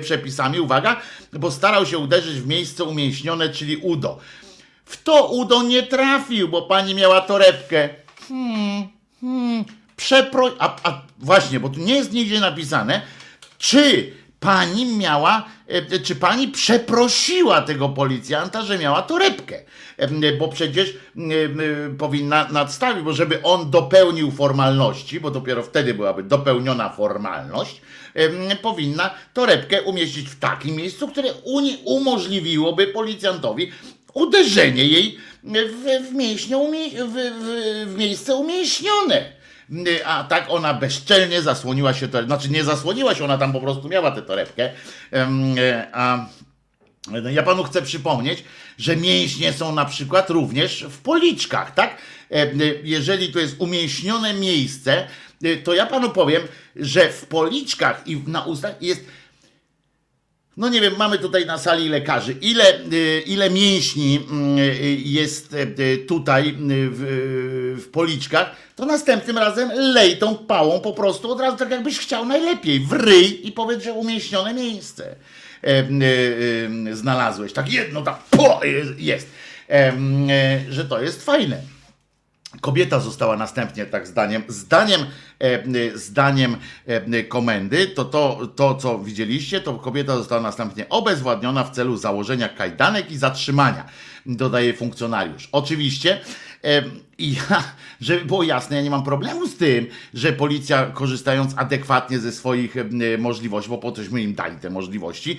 przepisami, 0.00 0.60
uwaga, 0.60 1.00
bo 1.32 1.50
starał 1.50 1.86
się 1.86 1.98
uderzyć 1.98 2.40
w 2.40 2.46
miejsce 2.46 2.84
umięśnione, 2.84 3.48
czyli 3.48 3.76
udo. 3.76 4.18
W 4.84 5.02
to 5.02 5.26
udo 5.26 5.62
nie 5.62 5.82
trafił, 5.82 6.48
bo 6.48 6.62
pani 6.62 6.94
miała 6.94 7.20
torebkę. 7.20 7.88
Hmm, 8.28 8.88
hmm, 9.20 9.64
przepro... 9.96 10.50
A, 10.58 10.76
a 10.82 11.02
właśnie, 11.18 11.60
bo 11.60 11.68
tu 11.68 11.80
nie 11.80 11.94
jest 11.94 12.12
nigdzie 12.12 12.40
napisane, 12.40 13.02
czy 13.58 14.12
pani 14.42 14.86
miała, 14.96 15.44
e, 15.66 15.98
czy 15.98 16.14
pani 16.14 16.48
przeprosiła 16.48 17.62
tego 17.62 17.88
policjanta, 17.88 18.62
że 18.62 18.78
miała 18.78 19.02
torebkę? 19.02 19.58
E, 19.96 20.32
bo 20.32 20.48
przecież 20.48 20.88
e, 20.90 20.92
powinna 21.98 22.48
nadstawić, 22.50 23.04
bo 23.04 23.12
żeby 23.12 23.42
on 23.42 23.70
dopełnił 23.70 24.30
formalności, 24.30 25.20
bo 25.20 25.30
dopiero 25.30 25.62
wtedy 25.62 25.94
byłaby 25.94 26.22
dopełniona 26.22 26.88
formalność, 26.88 27.80
powinna 28.62 29.10
torebkę 29.34 29.82
umieścić 29.82 30.28
w 30.28 30.38
takim 30.38 30.76
miejscu, 30.76 31.08
które 31.08 31.32
umożliwiłoby 31.84 32.86
policjantowi 32.86 33.72
uderzenie 34.14 34.84
jej 34.84 35.18
w, 35.44 35.52
w, 35.52 36.12
w, 36.90 37.12
w, 37.12 37.94
w 37.94 37.98
miejsce 37.98 38.34
umięśnione 38.34 39.41
a 40.04 40.24
tak 40.24 40.46
ona 40.48 40.74
bezczelnie 40.74 41.42
zasłoniła 41.42 41.94
się, 41.94 42.08
to, 42.08 42.24
znaczy 42.24 42.48
nie 42.48 42.64
zasłoniła 42.64 43.14
się, 43.14 43.24
ona 43.24 43.38
tam 43.38 43.52
po 43.52 43.60
prostu 43.60 43.88
miała 43.88 44.10
tę 44.10 44.22
torebkę, 44.22 44.70
e, 45.12 45.86
a 45.92 46.26
no, 47.10 47.30
ja 47.30 47.42
panu 47.42 47.64
chcę 47.64 47.82
przypomnieć, 47.82 48.44
że 48.78 48.96
mięśnie 48.96 49.52
są 49.52 49.74
na 49.74 49.84
przykład 49.84 50.30
również 50.30 50.84
w 50.88 50.98
policzkach, 50.98 51.74
tak? 51.74 51.96
E, 52.30 52.46
jeżeli 52.82 53.32
to 53.32 53.38
jest 53.38 53.56
umięśnione 53.58 54.34
miejsce, 54.34 55.08
e, 55.44 55.56
to 55.56 55.74
ja 55.74 55.86
panu 55.86 56.10
powiem, 56.10 56.42
że 56.76 57.12
w 57.12 57.26
policzkach 57.26 58.02
i 58.06 58.16
na 58.26 58.44
ustach 58.44 58.82
jest 58.82 59.04
no 60.56 60.68
nie 60.68 60.80
wiem, 60.80 60.94
mamy 60.98 61.18
tutaj 61.18 61.46
na 61.46 61.58
sali 61.58 61.88
lekarzy. 61.88 62.32
Ile, 62.32 62.80
y, 62.92 63.22
ile 63.26 63.50
mięśni 63.50 64.20
mm, 64.30 64.58
y, 64.58 64.96
jest 65.04 65.54
y, 65.54 66.04
tutaj 66.08 66.56
w, 66.90 67.78
w 67.84 67.88
policzkach, 67.88 68.56
to 68.76 68.86
następnym 68.86 69.38
razem 69.38 69.70
lej 69.74 70.16
tą 70.16 70.36
pałą 70.36 70.80
po 70.80 70.92
prostu 70.92 71.32
od 71.32 71.40
razu 71.40 71.56
tak 71.56 71.70
jakbyś 71.70 71.98
chciał 71.98 72.24
najlepiej. 72.24 72.80
W 72.80 72.92
ryj 72.92 73.48
i 73.48 73.52
powiedz, 73.52 73.84
że 73.84 73.92
umieśnione 73.92 74.54
miejsce 74.54 75.16
znalazłeś. 76.92 77.52
Tak 77.52 77.72
jedno, 77.72 78.02
tak 78.02 78.18
po, 78.30 78.60
jest. 78.98 79.26
Że 80.70 80.84
to 80.84 81.02
jest 81.02 81.24
fajne. 81.24 81.71
Kobieta 82.60 83.00
została 83.00 83.36
następnie, 83.36 83.86
tak 83.86 84.06
zdaniem, 84.06 84.42
zdaniem, 84.48 85.00
e, 85.38 85.98
zdaniem 85.98 86.56
e, 86.86 87.22
komendy, 87.22 87.86
to, 87.86 88.04
to 88.04 88.46
to, 88.46 88.74
co 88.74 88.98
widzieliście, 88.98 89.60
to 89.60 89.74
kobieta 89.74 90.16
została 90.16 90.40
następnie 90.40 90.88
obezwładniona 90.88 91.64
w 91.64 91.70
celu 91.70 91.96
założenia 91.96 92.48
kajdanek 92.48 93.10
i 93.10 93.16
zatrzymania, 93.16 93.84
dodaje 94.26 94.74
funkcjonariusz. 94.74 95.48
Oczywiście 95.52 96.20
i 97.18 97.34
ja, 97.34 97.64
żeby 98.00 98.24
było 98.24 98.42
jasne, 98.42 98.76
ja 98.76 98.82
nie 98.82 98.90
mam 98.90 99.04
problemu 99.04 99.46
z 99.46 99.56
tym, 99.56 99.86
że 100.14 100.32
policja 100.32 100.86
korzystając 100.86 101.52
adekwatnie 101.56 102.18
ze 102.18 102.32
swoich 102.32 102.74
możliwości, 103.18 103.70
bo 103.70 103.78
po 103.78 103.92
cośmy 103.92 104.22
im 104.22 104.34
dali 104.34 104.56
te 104.56 104.70
możliwości, 104.70 105.38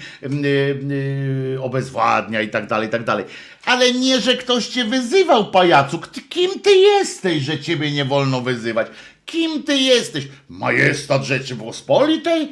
obezwładnia 1.61 2.41
i 2.41 2.49
tak 2.49 2.67
dalej, 2.67 2.87
i 2.87 2.91
tak 2.91 3.03
dalej. 3.03 3.25
Ale 3.65 3.91
nie, 3.91 4.21
że 4.21 4.37
ktoś 4.37 4.67
cię 4.67 4.85
wyzywał, 4.85 5.51
pajacu. 5.51 5.99
Kim 6.29 6.59
ty 6.59 6.71
jesteś, 6.75 7.43
że 7.43 7.59
ciebie 7.59 7.91
nie 7.91 8.05
wolno 8.05 8.41
wyzywać? 8.41 8.87
Kim 9.25 9.63
ty 9.63 9.77
jesteś? 9.77 10.27
Majestat 10.49 11.23
Rzeczypospolitej? 11.23 12.51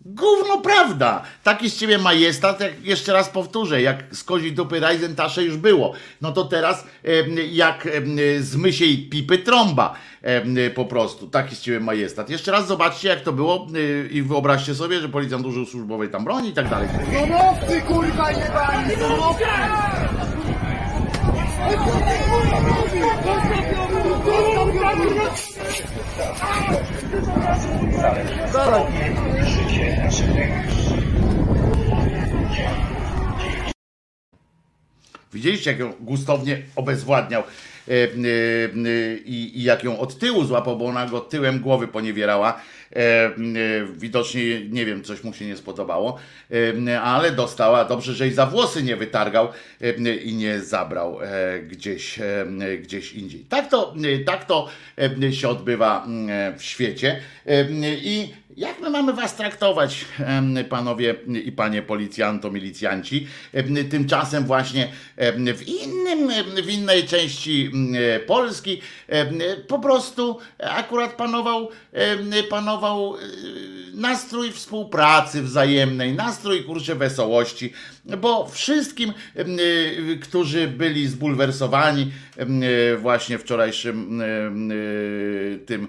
Gówno 0.00 0.60
prawda! 0.60 1.22
Taki 1.42 1.70
z 1.70 1.76
ciebie 1.76 1.98
majestat, 1.98 2.60
jak 2.60 2.84
jeszcze 2.84 3.12
raz 3.12 3.28
powtórzę, 3.28 3.82
jak 3.82 4.04
z 4.12 4.24
kozi 4.24 4.52
dupy 4.52 4.80
Rajzentasze 4.80 5.44
już 5.44 5.56
było. 5.56 5.92
No 6.20 6.32
to 6.32 6.44
teraz 6.44 6.84
jak 7.50 7.88
z 8.40 8.56
mysiej 8.56 9.08
pipy 9.10 9.38
trąba 9.38 9.94
po 10.74 10.84
prostu. 10.84 11.26
Taki 11.26 11.56
z 11.56 11.60
ciebie 11.60 11.80
majestat. 11.80 12.30
Jeszcze 12.30 12.52
raz 12.52 12.66
zobaczcie 12.66 13.08
jak 13.08 13.20
to 13.20 13.32
było 13.32 13.66
y, 13.76 14.08
i 14.12 14.22
wyobraźcie 14.22 14.74
sobie, 14.74 15.00
że 15.00 15.08
policjant 15.08 15.46
użył 15.46 15.66
służbowej 15.66 16.10
tam 16.10 16.24
broni 16.24 16.48
i 16.48 16.52
tak 16.52 16.68
dalej. 16.68 16.88
Kurwa 17.88 18.30
jebani! 18.32 18.94
Widzieliście, 35.32 35.70
jak 35.70 35.80
ją 35.80 35.92
gustownie 36.00 36.62
obezwładniał 36.76 37.42
i, 39.24 39.52
i 39.54 39.62
jak 39.62 39.84
ją 39.84 39.98
od 39.98 40.18
tyłu 40.18 40.44
złapał, 40.44 40.76
bo 40.76 40.86
ona 40.86 41.06
go 41.06 41.20
tyłem 41.20 41.60
głowy 41.60 41.88
poniewierała. 41.88 42.60
Widocznie, 43.96 44.60
nie 44.70 44.86
wiem, 44.86 45.02
coś 45.02 45.24
mu 45.24 45.32
się 45.32 45.44
nie 45.44 45.56
spodobało, 45.56 46.18
ale 47.02 47.32
dostała. 47.32 47.84
Dobrze, 47.84 48.14
że 48.14 48.28
i 48.28 48.30
za 48.30 48.46
włosy 48.46 48.82
nie 48.82 48.96
wytargał 48.96 49.48
i 50.24 50.34
nie 50.34 50.60
zabrał 50.60 51.18
gdzieś, 51.68 52.18
gdzieś 52.82 53.12
indziej. 53.12 53.40
Tak 53.40 53.70
to, 53.70 53.94
tak 54.26 54.44
to 54.44 54.68
się 55.30 55.48
odbywa 55.48 56.06
w 56.56 56.62
świecie. 56.62 57.20
I 58.02 58.28
jak 58.58 58.80
my 58.80 58.90
mamy 58.90 59.12
was 59.12 59.36
traktować, 59.36 60.04
panowie 60.68 61.14
i 61.44 61.52
panie 61.52 61.82
policjanto, 61.82 62.50
milicjanci? 62.50 63.26
Tymczasem 63.90 64.44
właśnie 64.44 64.88
w 65.56 65.62
innym, 65.66 66.30
w 66.62 66.70
innej 66.70 67.04
części 67.04 67.70
Polski. 68.26 68.80
Po 69.68 69.78
prostu 69.78 70.38
akurat 70.58 71.16
panował, 71.16 71.68
panował 72.50 73.16
e, 73.16 73.18
nastrój 73.94 74.52
współpracy 74.52 75.42
wzajemnej, 75.42 76.14
nastrój 76.14 76.64
kurczę 76.64 76.94
wesołości, 76.94 77.72
bo 78.18 78.48
wszystkim, 78.48 79.12
e, 79.36 79.44
którzy 80.16 80.68
byli 80.68 81.08
zbulwersowani 81.08 82.12
e, 82.36 82.96
właśnie 82.96 83.38
wczorajszym 83.38 84.22
tym 85.66 85.88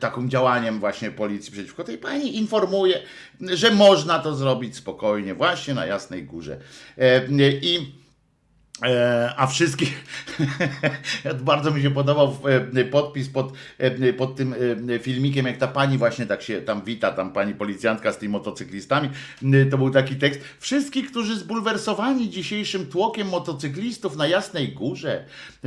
takim 0.00 0.30
działaniem 0.30 0.80
właśnie 0.80 1.10
policji 1.10 1.52
przeciwko 1.52 1.84
tej 1.84 1.98
pani 1.98 2.36
informuje, 2.36 3.02
że 3.40 3.70
można 3.70 4.18
to 4.18 4.34
zrobić 4.34 4.76
spokojnie 4.76 5.34
właśnie 5.34 5.74
na 5.74 5.86
Jasnej 5.86 6.24
Górze. 6.24 6.58
E, 6.98 7.26
I 7.62 8.01
A 9.36 9.46
wszystkich 9.46 10.04
bardzo 11.40 11.70
mi 11.70 11.82
się 11.82 11.90
podobał 11.90 12.38
e, 12.74 12.84
podpis 12.84 13.28
pod, 13.28 13.52
e, 13.78 14.12
pod 14.12 14.36
tym 14.36 14.54
e, 14.90 14.98
filmikiem, 14.98 15.46
jak 15.46 15.56
ta 15.58 15.68
pani 15.68 15.98
właśnie 15.98 16.26
tak 16.26 16.42
się 16.42 16.62
tam 16.62 16.82
wita, 16.82 17.12
tam 17.12 17.32
pani 17.32 17.54
policjantka 17.54 18.12
z 18.12 18.18
tymi 18.18 18.32
motocyklistami. 18.32 19.08
E, 19.42 19.66
To 19.66 19.78
był 19.78 19.90
taki 19.90 20.16
tekst. 20.16 20.40
Wszystkich, 20.58 21.10
którzy 21.10 21.36
zbulwersowani 21.36 22.30
dzisiejszym 22.30 22.86
tłokiem 22.86 23.28
motocyklistów 23.28 24.16
na 24.16 24.26
Jasnej 24.26 24.72
Górze, 24.72 25.24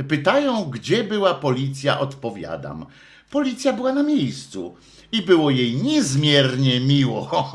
pytają, 0.08 0.64
gdzie 0.64 1.04
była 1.04 1.34
policja, 1.34 2.00
odpowiadam. 2.00 2.86
Policja 3.30 3.72
była 3.72 3.92
na 3.92 4.02
miejscu. 4.02 4.76
I 5.12 5.22
było 5.22 5.50
jej 5.50 5.74
niezmiernie 5.74 6.80
miło. 6.80 7.30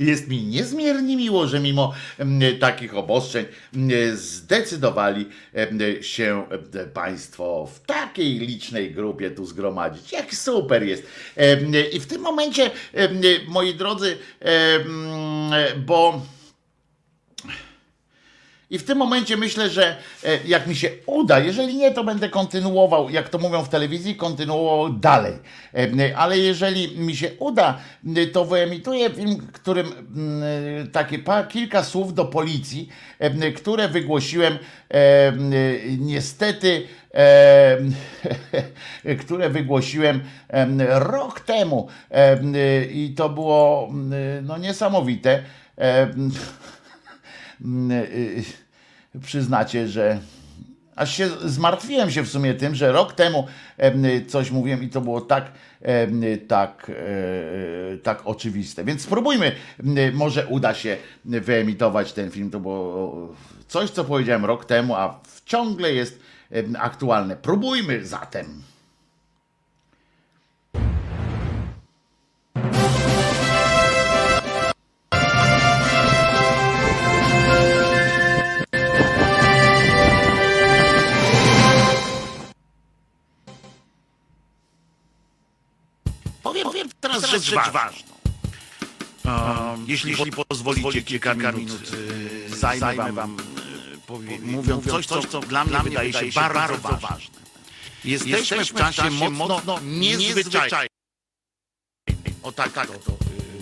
Jest 0.00 0.28
mi 0.28 0.42
niezmiernie 0.42 1.16
miło, 1.16 1.46
że 1.46 1.60
mimo 1.60 1.92
mm, 2.18 2.58
takich 2.58 2.96
obostrzeń 2.96 3.46
mm, 3.74 4.16
zdecydowali 4.16 5.28
mm, 5.52 6.02
się 6.02 6.46
Państwo 6.94 7.68
w 7.74 7.80
takiej 7.80 8.38
licznej 8.38 8.90
grupie 8.94 9.30
tu 9.30 9.46
zgromadzić. 9.46 10.12
Jak 10.12 10.34
super 10.34 10.82
jest. 10.82 11.02
I 11.92 12.00
w 12.00 12.06
tym 12.06 12.22
momencie, 12.22 12.70
moi 13.48 13.74
drodzy, 13.74 14.18
bo. 15.86 16.20
I 18.72 18.78
w 18.78 18.84
tym 18.84 18.98
momencie 18.98 19.36
myślę, 19.36 19.70
że 19.70 19.96
e, 20.24 20.38
jak 20.46 20.66
mi 20.66 20.76
się 20.76 20.90
uda, 21.06 21.38
jeżeli 21.38 21.76
nie, 21.76 21.90
to 21.90 22.04
będę 22.04 22.28
kontynuował, 22.28 23.10
jak 23.10 23.28
to 23.28 23.38
mówią 23.38 23.62
w 23.62 23.68
telewizji, 23.68 24.16
kontynuował 24.16 24.92
dalej. 24.92 25.34
E, 25.74 26.16
Ale 26.16 26.38
jeżeli 26.38 26.98
mi 26.98 27.16
się 27.16 27.30
uda, 27.38 27.78
to 28.32 28.44
wyemituję 28.44 29.10
film, 29.10 29.46
którym 29.52 29.92
takie 30.92 31.18
kilka 31.48 31.84
słów 31.84 32.14
do 32.14 32.24
policji, 32.24 32.88
e, 33.18 33.52
które 33.52 33.88
wygłosiłem 33.88 34.58
niestety, 35.98 36.86
które 39.22 39.50
wygłosiłem 39.50 40.20
rok 40.88 41.40
temu. 41.40 41.88
I 42.90 43.14
to 43.16 43.28
było 43.28 43.92
no, 44.42 44.58
niesamowite. 44.58 45.42
Mm, 45.76 46.32
y, 47.92 48.61
przyznacie, 49.20 49.88
że 49.88 50.18
aż 50.96 51.16
się 51.16 51.28
zmartwiłem 51.44 52.10
się 52.10 52.22
w 52.22 52.28
sumie 52.28 52.54
tym, 52.54 52.74
że 52.74 52.92
rok 52.92 53.12
temu 53.12 53.46
em, 53.76 54.04
coś 54.28 54.50
mówiłem 54.50 54.82
i 54.82 54.88
to 54.88 55.00
było 55.00 55.20
tak, 55.20 55.52
tak, 56.48 56.90
e, 56.90 57.98
tak 57.98 58.22
oczywiste. 58.24 58.84
Więc 58.84 59.02
spróbujmy, 59.02 59.52
może 60.12 60.46
uda 60.46 60.74
się 60.74 60.96
wyemitować 61.24 62.12
ten 62.12 62.30
film. 62.30 62.50
To 62.50 62.60
było 62.60 63.34
coś, 63.68 63.90
co 63.90 64.04
powiedziałem 64.04 64.44
rok 64.44 64.64
temu, 64.64 64.94
a 64.94 65.20
ciągle 65.46 65.92
jest 65.92 66.20
aktualne. 66.78 67.36
Próbujmy 67.36 68.06
zatem. 68.06 68.62
Rzecz, 87.38 87.70
ważną. 87.72 88.12
Um, 89.24 89.84
jeśli, 89.88 90.10
jeśli 90.10 90.32
pozwolicie 90.48 91.02
kilka 91.02 91.34
minut, 91.34 91.92
y, 92.52 92.56
zajmę 92.56 93.12
wam, 93.12 93.36
y, 93.40 93.98
powie, 94.06 94.38
mówiąc 94.40 94.86
coś, 94.86 95.06
co, 95.06 95.22
co 95.22 95.40
dla 95.40 95.64
mnie 95.64 95.78
wydaje 95.84 96.12
się 96.12 96.26
bardzo, 96.34 96.78
ważne. 96.98 97.42
Jesteśmy 98.04 98.64
w 98.64 98.74
czasie 98.74 99.10
mocno 99.10 99.80
niezwyczajnym. 99.84 100.88
O 102.42 102.52
tak, 102.52 102.72
tak 102.72 102.88
to 102.88 103.12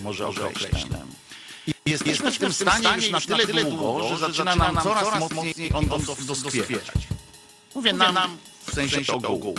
może 0.03 0.27
określę. 0.27 1.05
I 1.67 1.73
Jesteśmy 1.85 2.31
w 2.31 2.37
tym 2.37 2.53
stanie 2.53 2.95
już 2.95 3.27
na 3.27 3.37
tyle 3.37 3.65
długo, 3.65 4.07
że 4.09 4.17
zaczyna 4.17 4.55
nam 4.55 4.77
coraz 4.83 5.19
mocniej 5.19 5.73
on 5.73 5.85
dos- 5.85 6.25
doskwierać. 6.25 6.81
Mówię 7.75 7.93
nam 7.93 8.37
w 8.67 8.73
sensie 8.73 9.13
ogółu. 9.13 9.55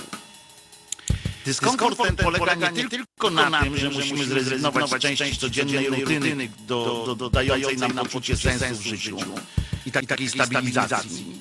Dyskomfort 1.45 1.99
ten 1.99 2.17
polega 2.17 2.71
nie 2.71 2.89
tylko 2.89 3.31
na 3.31 3.63
tym, 3.63 3.77
że 3.77 3.91
musimy 3.91 4.25
zrezygnować 4.25 4.91
z 4.91 4.99
części 4.99 5.37
codziennej 5.37 5.87
rutyny 5.89 6.49
do, 6.67 7.03
do, 7.07 7.15
dodającej 7.15 7.77
nam 7.77 7.93
poczucie 7.93 8.37
sensu 8.37 8.75
w 8.75 8.87
życiu. 8.87 9.17
i 9.87 9.93
tak- 9.93 10.07
takiej 10.07 10.29
stabilizacji, 10.29 11.39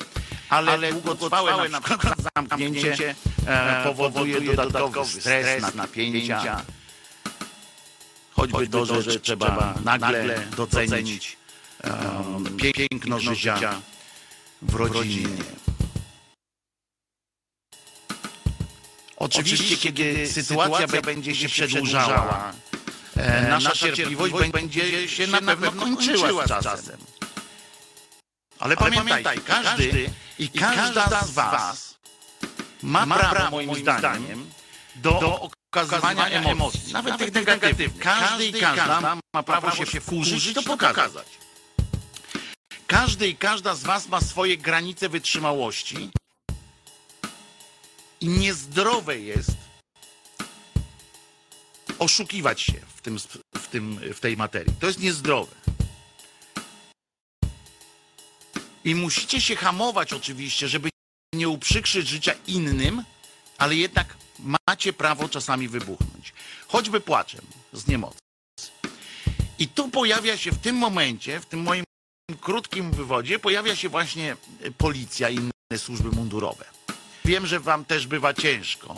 ale 0.50 0.92
długotrwałe 0.92 1.70
na 1.70 1.82
przykład 1.82 2.16
zamknięcie 2.36 3.16
e, 3.48 3.84
powoduje 3.84 4.42
dodatkowy 4.42 5.22
stres, 5.22 5.76
napięcia, 5.76 6.66
choćby 8.32 8.68
to, 8.68 9.02
że 9.02 9.20
trzeba 9.20 9.76
nagle 9.84 10.48
docenić 10.58 11.38
em, 11.84 12.58
piękno 12.58 13.20
życia 13.20 13.82
w 14.62 14.76
rodzinie. 14.76 15.28
Oczywiście, 19.22 19.78
kiedy 19.78 20.28
sytuacja 20.28 21.02
będzie 21.02 21.36
się 21.36 21.50
przedłużała, 21.50 22.54
e, 23.18 23.48
nasza 23.48 23.72
cierpliwość 23.72 24.52
będzie 24.52 25.08
się 25.08 25.28
na 25.28 25.42
pewno 25.42 25.72
kończyła 25.72 26.46
z 26.46 26.64
czasem. 26.64 26.98
Ale 28.60 28.78
pamiętaj, 28.78 29.38
każdy 29.46 30.10
i 30.40 30.50
każda 30.50 31.22
z 31.26 31.32
was 31.32 31.98
ma 32.84 33.08
prawo, 33.08 33.52
moim 33.52 33.76
zdaniem, 33.76 34.50
do 34.96 35.50
okazywania 35.72 36.28
emocji, 36.28 36.94
nawet 36.94 37.18
tych 37.18 37.34
negatywnych. 37.34 37.98
Każdy 38.00 38.46
i 38.46 38.54
każda 38.54 39.18
ma 39.34 39.44
prawo 39.44 39.86
się 39.86 40.02
wkurzyć 40.02 40.48
i 40.48 40.54
to 40.54 40.64
pokazać. 40.64 41.28
Każdy 42.88 43.28
i 43.28 43.36
każda 43.36 43.76
z 43.76 43.84
was 43.84 44.08
ma 44.08 44.22
swoje 44.22 44.58
granice 44.58 45.10
wytrzymałości 45.10 46.12
i 48.22 48.28
niezdrowe 48.28 49.20
jest 49.20 49.52
oszukiwać 52.00 52.62
się 52.62 52.74
w, 52.96 53.02
tym, 53.02 53.20
w, 53.56 53.68
tym, 53.68 54.00
w 54.14 54.20
tej 54.20 54.38
materii. 54.38 54.74
To 54.80 54.88
jest 54.88 55.00
niezdrowe. 55.00 55.56
I 58.84 58.96
musicie 58.96 59.42
się 59.42 59.56
hamować 59.56 60.14
oczywiście, 60.14 60.68
żeby 60.68 60.90
nie 61.34 61.50
uprzykrzyć 61.50 62.08
życia 62.08 62.34
innym, 62.48 63.04
ale 63.58 63.76
jednak 63.76 64.18
macie 64.68 64.94
prawo 64.94 65.30
czasami 65.30 65.68
wybuchnąć. 65.68 66.34
Choćby 66.68 67.02
płaczem 67.02 67.42
z 67.74 67.88
niemocy. 67.88 68.20
I 69.60 69.68
tu 69.68 69.90
pojawia 69.90 70.38
się 70.38 70.52
w 70.52 70.58
tym 70.58 70.76
momencie, 70.76 71.40
w 71.40 71.46
tym 71.46 71.62
moim 71.62 71.84
krótkim 72.42 72.92
wywodzie, 72.92 73.40
pojawia 73.40 73.76
się 73.76 73.90
właśnie 73.90 74.38
policja 74.78 75.30
i 75.30 75.36
inne 75.36 75.78
służby 75.78 76.10
mundurowe. 76.10 76.81
Wiem, 77.26 77.48
że 77.48 77.60
wam 77.60 77.86
też 77.86 78.08
bywa 78.08 78.34
ciężko, 78.34 78.96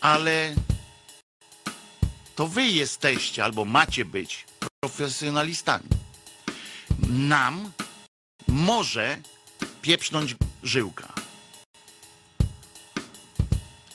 ale 0.00 0.54
to 2.36 2.46
wy 2.46 2.66
jesteście 2.66 3.44
albo 3.44 3.64
macie 3.64 4.04
być 4.04 4.44
profesjonalistami. 4.80 5.88
Nam 7.08 7.72
może 8.48 9.18
pieprznąć 9.82 10.36
żyłka. 10.62 11.12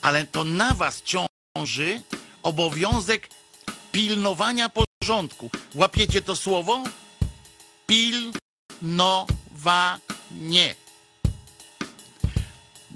Ale 0.02 0.26
to 0.26 0.44
na 0.44 0.74
was 0.74 1.02
ciąży 1.02 2.02
obowiązek 2.42 3.28
pilnowania 3.92 4.68
porządku. 4.68 5.50
Łapiecie 5.74 6.22
to 6.22 6.36
słowo? 6.36 6.84
Pilnowanie. 7.86 8.46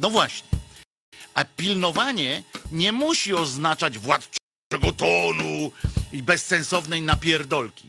No 0.01 0.11
właśnie. 0.11 0.49
A 1.35 1.45
pilnowanie 1.45 2.43
nie 2.73 2.93
musi 2.93 3.35
oznaczać 3.35 3.99
władczego 3.99 4.93
tonu 4.97 5.73
i 6.13 6.23
bezsensownej 6.23 7.03
napierdolki. 7.03 7.89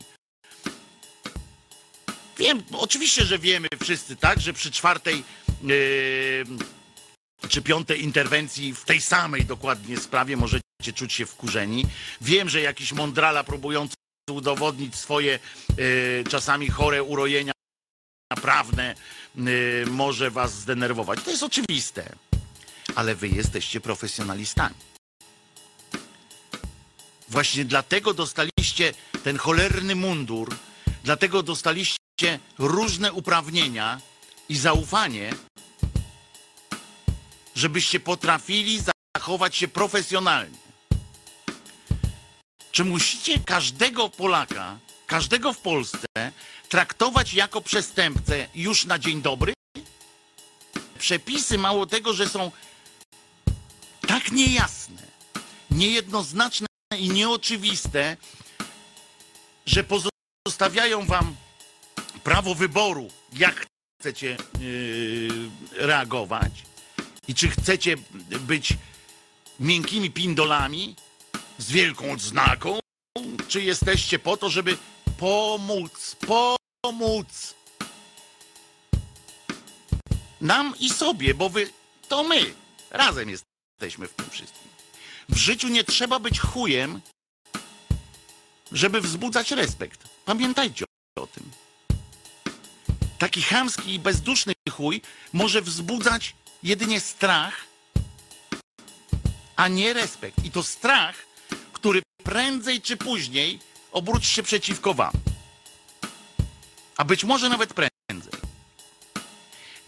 Wiem, 2.38 2.62
oczywiście, 2.72 3.24
że 3.24 3.38
wiemy 3.38 3.68
wszyscy, 3.82 4.16
tak, 4.16 4.40
że 4.40 4.52
przy 4.52 4.70
czwartej 4.70 5.24
yy, 5.62 6.44
czy 7.48 7.62
piątej 7.62 8.02
interwencji 8.02 8.74
w 8.74 8.84
tej 8.84 9.00
samej 9.00 9.44
dokładnie 9.44 9.96
sprawie 9.96 10.36
możecie 10.36 10.92
czuć 10.94 11.12
się 11.12 11.26
wkurzeni. 11.26 11.86
Wiem, 12.20 12.48
że 12.48 12.60
jakiś 12.60 12.92
mądrala 12.92 13.44
próbujący 13.44 13.94
udowodnić 14.30 14.96
swoje 14.96 15.38
yy, 15.78 16.24
czasami 16.28 16.68
chore 16.68 17.02
urojenia 17.02 17.52
prawne 18.36 18.94
yy, 19.34 19.84
może 19.90 20.30
was 20.30 20.52
zdenerwować. 20.54 21.20
To 21.24 21.30
jest 21.30 21.42
oczywiste. 21.42 22.12
Ale 22.94 23.14
wy 23.14 23.28
jesteście 23.28 23.80
profesjonalistami. 23.80 24.74
Właśnie 27.28 27.64
dlatego 27.64 28.14
dostaliście 28.14 28.94
ten 29.24 29.38
cholerny 29.38 29.94
mundur, 29.94 30.56
dlatego 31.04 31.42
dostaliście 31.42 32.38
różne 32.58 33.12
uprawnienia 33.12 34.00
i 34.48 34.56
zaufanie, 34.56 35.30
żebyście 37.54 38.00
potrafili 38.00 38.80
zachować 39.16 39.56
się 39.56 39.68
profesjonalnie. 39.68 40.58
Czy 42.72 42.84
musicie 42.84 43.38
każdego 43.38 44.08
Polaka, 44.08 44.78
każdego 45.12 45.52
w 45.52 45.58
Polsce 45.58 46.06
traktować 46.68 47.34
jako 47.34 47.60
przestępcę 47.60 48.48
już 48.54 48.84
na 48.84 48.98
dzień 48.98 49.22
dobry? 49.22 49.52
Przepisy, 50.98 51.58
mało 51.58 51.86
tego, 51.86 52.12
że 52.12 52.28
są 52.28 52.50
tak 54.08 54.32
niejasne, 54.32 55.02
niejednoznaczne 55.70 56.66
i 56.98 57.08
nieoczywiste, 57.08 58.16
że 59.66 59.84
pozostawiają 59.84 61.06
wam 61.06 61.36
prawo 62.24 62.54
wyboru, 62.54 63.08
jak 63.32 63.66
chcecie 64.00 64.36
yy, 64.60 65.50
reagować 65.72 66.52
i 67.28 67.34
czy 67.34 67.48
chcecie 67.48 67.96
być 68.40 68.74
miękkimi 69.60 70.10
pindolami 70.10 70.96
z 71.58 71.70
wielką 71.70 72.12
odznaką, 72.12 72.78
czy 73.48 73.62
jesteście 73.62 74.18
po 74.18 74.36
to, 74.36 74.50
żeby 74.50 74.78
pomóc, 75.18 76.16
pomóc 76.82 77.54
nam 80.42 80.74
i 80.80 80.90
sobie, 80.90 81.34
bo 81.34 81.48
wy 81.48 81.70
to 82.08 82.24
my 82.24 82.54
razem 82.90 83.30
jesteśmy 83.30 84.08
w 84.08 84.14
tym 84.14 84.30
wszystkim. 84.30 84.68
W 85.28 85.36
życiu 85.36 85.68
nie 85.68 85.84
trzeba 85.84 86.18
być 86.18 86.40
chujem, 86.40 87.00
żeby 88.72 89.00
wzbudzać 89.00 89.50
respekt. 89.50 90.08
Pamiętajcie 90.24 90.84
o 91.18 91.26
tym. 91.26 91.50
Taki 93.18 93.42
chamski 93.42 93.94
i 93.94 93.98
bezduszny 93.98 94.52
chuj 94.70 95.02
może 95.32 95.62
wzbudzać 95.62 96.34
jedynie 96.62 97.00
strach, 97.00 97.66
a 99.56 99.68
nie 99.68 99.92
respekt. 99.92 100.44
I 100.44 100.50
to 100.50 100.62
strach, 100.62 101.14
który 101.72 102.02
prędzej 102.24 102.82
czy 102.82 102.96
później 102.96 103.58
obróci 103.92 104.26
się 104.26 104.42
przeciwko 104.42 104.94
wam. 104.94 105.12
A 106.96 107.04
być 107.04 107.24
może 107.24 107.48
nawet 107.48 107.74
prędzej. 107.74 108.32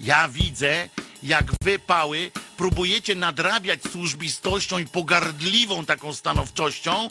Ja 0.00 0.28
widzę, 0.28 0.88
jak 1.22 1.44
wy, 1.62 1.78
pały, 1.78 2.30
próbujecie 2.56 3.14
nadrabiać 3.14 3.82
służbistością 3.92 4.78
i 4.78 4.86
pogardliwą 4.86 5.86
taką 5.86 6.14
stanowczością 6.14 7.10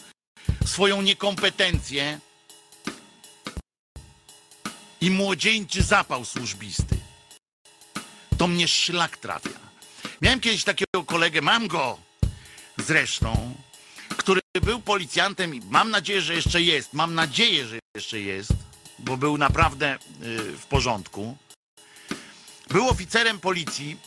swoją 0.66 1.02
niekompetencję 1.02 2.20
i 5.02 5.12
młodzieńczy 5.12 5.84
zapał 5.84 6.26
służbisty. 6.26 6.98
To 8.38 8.48
mnie 8.48 8.68
szlak 8.68 9.18
trafia. 9.18 9.60
Miałem 10.22 10.40
kiedyś 10.40 10.64
takiego 10.64 11.04
kolegę, 11.06 11.42
mam 11.42 11.68
go 11.68 11.98
zresztą, 12.78 13.56
był 14.62 14.82
policjantem 14.82 15.56
i 15.56 15.62
mam 15.62 15.92
nadzieję, 15.92 16.22
że 16.22 16.36
jeszcze 16.36 16.62
jest. 16.62 16.94
Mam 16.94 17.16
nadzieję, 17.16 17.68
że 17.68 17.80
jeszcze 17.96 18.20
jest, 18.20 18.54
bo 19.00 19.18
był 19.18 19.38
naprawdę 19.38 19.96
y, 19.96 19.98
w 20.58 20.66
porządku. 20.66 21.38
Był 22.68 22.90
oficerem 22.90 23.40
policji, 23.40 23.98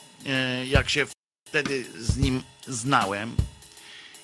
y, 0.62 0.66
jak 0.66 0.90
się 0.90 1.07
wtedy 1.49 1.86
z 1.99 2.16
nim 2.16 2.42
znałem. 2.66 3.36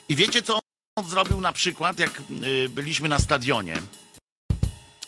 I 0.09 0.17
wiecie, 0.17 0.43
co 0.43 0.61
on 0.99 1.09
zrobił 1.09 1.41
na 1.41 1.53
przykład, 1.53 1.99
jak 1.99 2.23
y, 2.43 2.69
byliśmy 2.69 3.09
na 3.09 3.19
stadionie 3.19 3.83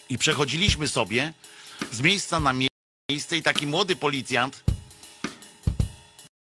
i 0.08 0.18
przechodziliśmy 0.18 0.88
sobie 0.88 1.32
z 1.92 2.00
miejsca 2.00 2.40
na 2.40 2.52
miejsce 3.10 3.36
i 3.36 3.42
taki 3.42 3.66
młody 3.66 3.96
policjant, 3.96 4.64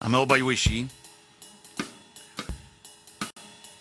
a 0.01 0.09
my 0.09 0.19
obaj 0.19 0.43
łysi, 0.43 0.87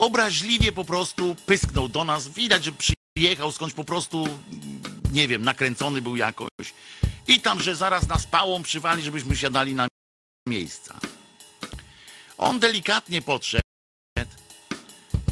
obraźliwie 0.06 0.72
po 0.72 0.86
prostu 0.86 1.36
pysknął 1.46 1.90
do 1.90 2.04
nas. 2.04 2.28
Widać, 2.28 2.64
że 2.64 2.72
przyjechał 3.18 3.52
skądś 3.52 3.74
po 3.74 3.84
prostu, 3.84 4.28
nie 5.12 5.28
wiem, 5.28 5.44
nakręcony 5.44 6.02
był 6.02 6.16
jakoś. 6.16 6.74
I 7.28 7.40
tam, 7.40 7.62
że 7.62 7.76
zaraz 7.76 8.08
nas 8.08 8.28
pałą 8.28 8.64
przywali, 8.64 9.04
żebyśmy 9.04 9.36
siadali 9.36 9.76
na 9.76 9.88
miejsca. 10.48 11.00
On 12.38 12.60
delikatnie 12.60 13.22
podszedł, 13.22 13.64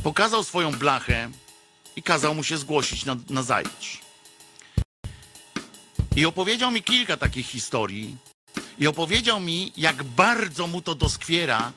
pokazał 0.04 0.44
swoją 0.44 0.72
blachę 0.72 1.30
i 1.96 2.04
kazał 2.04 2.36
mu 2.36 2.44
się 2.44 2.58
zgłosić 2.58 3.06
na, 3.06 3.16
na 3.30 3.44
zajutrz. 3.44 4.02
I 6.16 6.26
opowiedział 6.26 6.72
mi 6.72 6.84
kilka 6.84 7.18
takich 7.18 7.48
historii. 7.48 8.18
I 8.80 8.88
opowiedział 8.88 9.40
mi, 9.40 9.74
jak 9.78 10.04
bardzo 10.04 10.68
mu 10.68 10.82
to 10.82 10.96
doskwiera, 10.96 11.72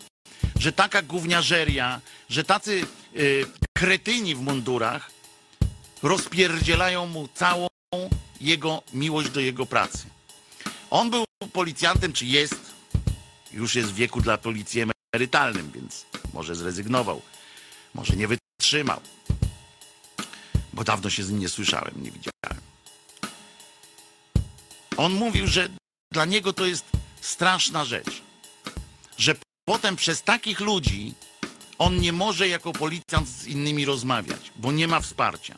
że 0.65 0.73
taka 0.73 1.03
gówniarzeria, 1.03 2.01
że 2.29 2.45
tacy 2.45 2.87
y, 3.17 3.47
kretyni 3.77 4.35
w 4.35 4.41
mundurach 4.41 5.11
rozpierdzielają 6.03 7.07
mu 7.07 7.29
całą 7.35 7.69
jego 8.41 8.83
miłość 8.93 9.31
do 9.31 9.41
jego 9.41 9.67
pracy. 9.67 10.07
On 10.91 11.11
był 11.11 11.25
policjantem, 11.53 12.13
czy 12.13 12.27
jest, 12.27 12.57
już 13.53 13.75
jest 13.75 13.91
w 13.93 13.95
wieku 13.95 14.21
dla 14.21 14.39
policji 14.39 14.81
emerytalnym, 15.13 15.71
więc 15.75 16.07
może 16.35 16.55
zrezygnował, 16.55 17.23
może 17.95 18.17
nie 18.17 18.29
wytrzymał, 18.29 19.01
bo 20.73 20.85
dawno 20.85 21.11
się 21.11 21.23
z 21.23 21.31
nim 21.31 21.39
nie 21.39 21.49
słyszałem, 21.49 21.95
nie 21.97 22.11
widziałem. 22.11 22.61
On 24.97 25.13
mówił, 25.13 25.47
że 25.47 25.69
dla 26.13 26.25
niego 26.25 26.53
to 26.53 26.67
jest 26.67 26.85
straszna 27.21 27.85
rzecz, 27.85 28.23
że 29.19 29.35
potem 29.65 29.97
przez 29.97 30.23
takich 30.23 30.61
ludzi 30.61 31.15
on 31.79 32.01
nie 32.01 32.13
może 32.13 32.49
jako 32.49 32.73
policjant 32.73 33.29
z 33.29 33.47
innymi 33.47 33.85
rozmawiać, 33.85 34.53
bo 34.57 34.73
nie 34.73 34.89
ma 34.89 35.01
wsparcia. 35.01 35.57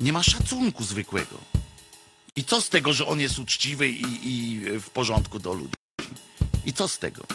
Nie 0.00 0.12
ma 0.12 0.22
szacunku 0.22 0.84
zwykłego. 0.84 1.38
I 2.36 2.44
co 2.44 2.60
z 2.60 2.68
tego, 2.68 2.92
że 2.92 3.06
on 3.06 3.20
jest 3.20 3.38
uczciwy 3.38 3.88
i, 3.88 4.04
i 4.22 4.60
w 4.80 4.90
porządku 4.90 5.38
do 5.38 5.52
ludzi? 5.52 5.74
I 6.66 6.72
co 6.72 6.88
z 6.88 6.98
tego? 6.98 7.26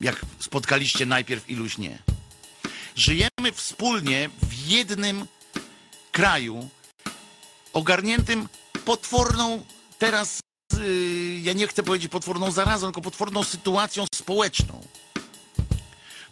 Jak 0.00 0.20
spotkaliście 0.38 1.06
najpierw 1.06 1.50
iluś 1.50 1.78
nie. 1.78 1.98
Żyjemy 2.96 3.52
wspólnie 3.52 4.30
w 4.42 4.68
jednym 4.68 5.26
kraju, 6.12 6.68
ogarniętym 7.72 8.48
potworną 8.84 9.64
teraz, 9.98 10.40
ja 11.42 11.52
nie 11.52 11.66
chcę 11.66 11.82
powiedzieć 11.82 12.10
potworną 12.10 12.50
zarazą, 12.50 12.86
tylko 12.86 13.00
potworną 13.00 13.44
sytuacją 13.44 14.04
społeczną. 14.14 14.86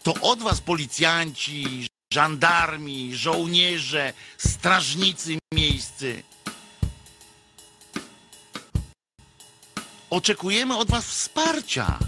To 0.03 0.15
od 0.15 0.39
was 0.39 0.61
policjanci, 0.61 1.89
żandarmi, 2.13 3.17
żołnierze, 3.17 4.13
strażnicy 4.39 5.39
miejscy. 5.55 6.23
Oczekujemy 10.11 10.77
od 10.77 10.91
was 10.91 11.07
wsparcia. 11.07 11.99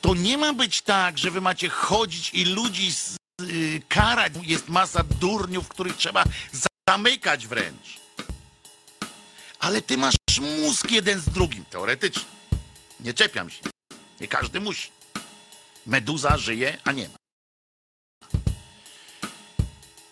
To 0.00 0.14
nie 0.14 0.38
ma 0.38 0.52
być 0.52 0.82
tak, 0.82 1.18
że 1.18 1.30
wy 1.30 1.40
macie 1.40 1.68
chodzić 1.68 2.30
i 2.34 2.44
ludzi 2.44 2.92
z, 2.92 3.16
yy, 3.40 3.82
karać. 3.88 4.32
Jest 4.42 4.68
masa 4.68 5.02
durniów, 5.02 5.68
których 5.68 5.96
trzeba 5.96 6.24
zamykać 6.88 7.46
wręcz. 7.46 8.00
Ale 9.58 9.82
ty 9.82 9.98
masz 9.98 10.14
mózg 10.40 10.90
jeden 10.90 11.20
z 11.20 11.24
drugim, 11.28 11.64
teoretycznie. 11.64 12.24
Nie 13.00 13.14
czepiam 13.14 13.50
się. 13.50 13.62
Nie 14.20 14.28
każdy 14.28 14.60
musi. 14.60 14.90
Meduza 15.86 16.38
żyje, 16.38 16.78
a 16.84 16.92
nie 16.92 17.08
ma. 17.08 17.14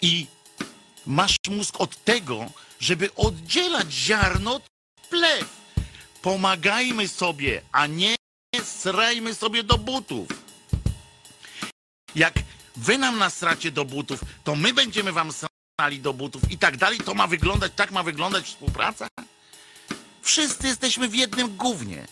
I 0.00 0.26
masz 1.06 1.36
mózg 1.50 1.80
od 1.80 2.04
tego, 2.04 2.46
żeby 2.80 3.14
oddzielać 3.14 3.92
ziarno 3.92 4.54
od 4.54 4.62
plew. 5.10 5.56
Pomagajmy 6.22 7.08
sobie, 7.08 7.62
a 7.72 7.86
nie 7.86 8.16
srajmy 8.64 9.34
sobie 9.34 9.62
do 9.62 9.78
butów. 9.78 10.28
Jak 12.14 12.34
wy 12.76 12.98
nam 12.98 13.18
nasracie 13.18 13.70
do 13.70 13.84
butów, 13.84 14.20
to 14.44 14.56
my 14.56 14.74
będziemy 14.74 15.12
wam 15.12 15.32
znali 15.32 16.00
do 16.00 16.12
butów 16.12 16.50
i 16.50 16.58
tak 16.58 16.76
dalej, 16.76 16.98
to 16.98 17.14
ma 17.14 17.26
wyglądać, 17.26 17.72
tak 17.76 17.90
ma 17.90 18.02
wyglądać 18.02 18.44
współpraca? 18.44 19.08
Wszyscy 20.28 20.66
jesteśmy 20.66 21.08
w 21.08 21.14
jednym 21.14 21.56
gównie. 21.56 22.06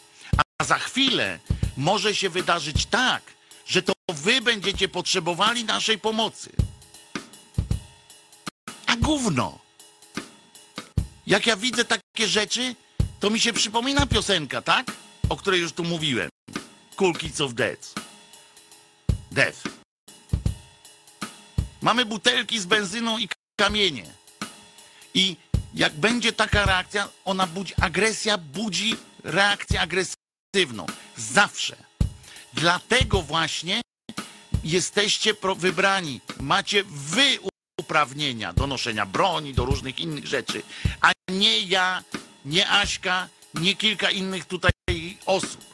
A 0.59 0.65
za 0.65 0.79
chwilę 0.79 1.39
może 1.77 2.15
się 2.15 2.31
wydarzyć 2.31 2.87
tak, 2.87 3.23
że 3.67 3.83
to 3.83 3.93
wy 4.09 4.41
będziecie 4.41 4.89
potrzebowali 4.89 5.65
naszej 5.65 5.99
pomocy. 5.99 6.51
A 8.87 8.97
gówno. 8.97 9.59
Jak 11.27 11.47
ja 11.47 11.57
widzę 11.57 11.85
takie 11.85 12.29
rzeczy, 12.29 12.75
to 13.21 13.31
mi 13.31 13.41
się 13.41 13.53
przypomina 13.53 14.07
piosenka, 14.07 14.63
tak? 14.63 14.87
O 15.29 15.37
której 15.37 15.61
już 15.61 15.73
tu 15.73 15.85
mówiłem. 15.85 16.29
Cool 16.97 17.15
Kids 17.15 17.41
of 17.41 17.55
Death. 17.55 17.95
Death. 19.33 19.59
Mamy 21.83 22.05
butelki 22.05 22.59
z 22.61 22.67
benzyną 22.67 23.19
i 23.19 23.29
kamienie. 23.57 24.07
I 25.15 25.37
jak 25.75 25.93
będzie 25.93 26.33
taka 26.33 26.67
reakcja, 26.67 27.09
ona 27.25 27.47
budzi, 27.47 27.75
agresja 27.81 28.39
budzi 28.39 28.97
reakcję 29.25 29.81
agresywną. 29.81 30.87
Zawsze. 31.17 31.77
Dlatego 32.55 33.23
właśnie 33.23 33.81
jesteście 34.65 35.35
wybrani. 35.57 36.21
Macie 36.41 36.85
wy 36.85 37.39
uprawnienia 37.81 38.53
do 38.53 38.67
noszenia 38.67 39.07
broni, 39.07 39.55
do 39.55 39.65
różnych 39.65 40.01
innych 40.01 40.27
rzeczy, 40.27 40.63
a 41.01 41.13
nie 41.29 41.61
ja, 41.61 42.03
nie 42.45 42.71
Aśka, 42.71 43.29
nie 43.55 43.77
kilka 43.77 44.11
innych 44.11 44.45
tutaj 44.45 44.73
osób. 45.27 45.65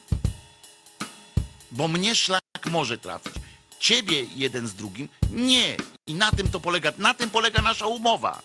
Bo 1.71 1.89
mnie 1.89 2.15
szlak 2.15 2.67
może 2.71 2.99
trafić. 2.99 3.33
Ciebie 3.79 4.27
jeden 4.37 4.69
z 4.69 4.75
drugim 4.75 5.09
nie. 5.31 5.77
I 6.07 6.15
na 6.15 6.31
tym 6.31 6.51
to 6.51 6.61
polega, 6.61 6.93
na 6.99 7.15
tym 7.15 7.31
polega 7.31 7.63
nasza 7.63 7.87
umowa 7.87 8.43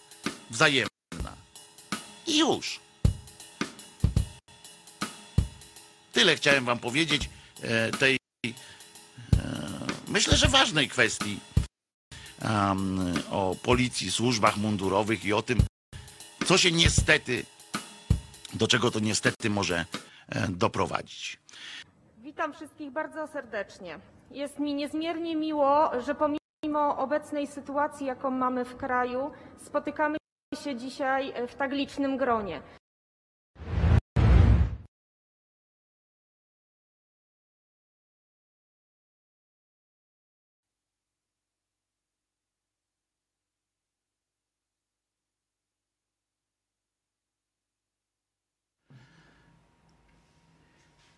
wzajemna. 0.50 0.97
I 2.28 2.40
już. 2.40 2.80
Tyle 6.14 6.36
chciałem 6.36 6.66
wam 6.66 6.80
powiedzieć 6.80 7.30
e, 7.62 7.92
tej 7.92 8.18
e, 8.46 8.50
myślę, 10.08 10.38
że 10.38 10.48
ważnej 10.48 10.90
kwestii 10.90 11.40
o 13.32 13.56
policji, 13.64 14.12
służbach 14.12 14.58
mundurowych 14.58 15.26
i 15.26 15.34
o 15.34 15.42
tym, 15.42 15.60
co 16.46 16.58
się 16.58 16.72
niestety, 16.72 17.46
do 18.54 18.68
czego 18.68 18.92
to 18.92 19.00
niestety 19.00 19.50
może 19.50 19.86
e, 20.30 20.48
doprowadzić. 20.48 21.40
Witam 22.18 22.54
wszystkich 22.54 22.92
bardzo 22.92 23.28
serdecznie. 23.28 24.00
Jest 24.32 24.60
mi 24.60 24.74
niezmiernie 24.74 25.36
miło, 25.36 26.02
że 26.06 26.16
pomimo 26.16 26.98
obecnej 26.98 27.48
sytuacji, 27.48 28.08
jaką 28.08 28.32
mamy 28.32 28.66
w 28.66 28.78
kraju, 28.78 29.32
spotykamy 29.66 30.18
się 30.68 30.76
dzisiaj 30.76 31.34
w 31.48 31.56
tak 31.56 31.72
licznym 31.72 32.18
gronie. 32.18 32.62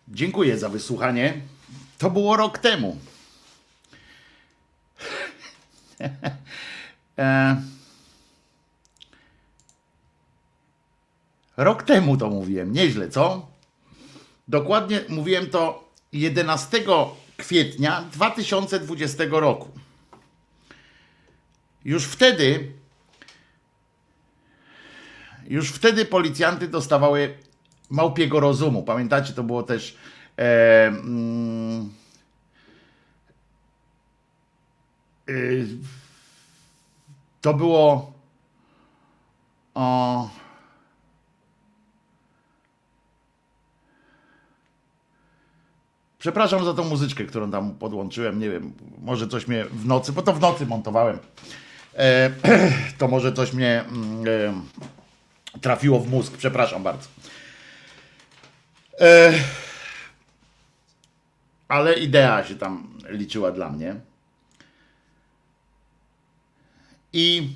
Dziękuję 0.08 0.58
za 0.58 0.68
wysłuchanie. 0.68 1.40
To 1.98 2.10
było 2.10 2.36
rok 2.36 2.58
temu. 2.58 2.98
e... 7.18 7.79
Rok 11.56 11.82
temu 11.82 12.16
to 12.16 12.30
mówiłem, 12.30 12.72
nieźle, 12.72 13.08
co? 13.08 13.46
Dokładnie 14.48 15.00
mówiłem 15.08 15.46
to 15.46 15.90
11 16.12 16.84
kwietnia 17.36 18.04
2020 18.12 19.24
roku. 19.30 19.68
Już 21.84 22.04
wtedy, 22.04 22.72
już 25.48 25.70
wtedy 25.70 26.04
policjanty 26.04 26.68
dostawały 26.68 27.38
małpiego 27.90 28.40
rozumu. 28.40 28.82
Pamiętacie, 28.82 29.32
to 29.32 29.42
było 29.42 29.62
też. 29.62 29.96
E, 30.38 30.86
mm, 30.86 31.90
y, 35.28 35.66
to 37.40 37.54
było. 37.54 38.12
O, 39.74 40.30
Przepraszam 46.20 46.64
za 46.64 46.74
tą 46.74 46.84
muzyczkę, 46.84 47.24
którą 47.24 47.50
tam 47.50 47.74
podłączyłem. 47.74 48.40
Nie 48.40 48.50
wiem, 48.50 48.72
może 49.02 49.28
coś 49.28 49.48
mnie 49.48 49.64
w 49.64 49.86
nocy, 49.86 50.12
bo 50.12 50.22
to 50.22 50.32
w 50.32 50.40
nocy 50.40 50.66
montowałem. 50.66 51.18
E, 51.96 52.30
to 52.98 53.08
może 53.08 53.32
coś 53.32 53.52
mnie 53.52 53.84
mm, 53.88 54.24
e, 55.54 55.60
trafiło 55.60 56.00
w 56.00 56.10
mózg. 56.10 56.36
Przepraszam 56.36 56.82
bardzo. 56.82 57.08
E, 59.00 59.32
ale 61.68 61.94
idea 61.94 62.44
się 62.44 62.56
tam 62.56 62.98
liczyła 63.08 63.52
dla 63.52 63.70
mnie. 63.70 63.96
I 67.12 67.48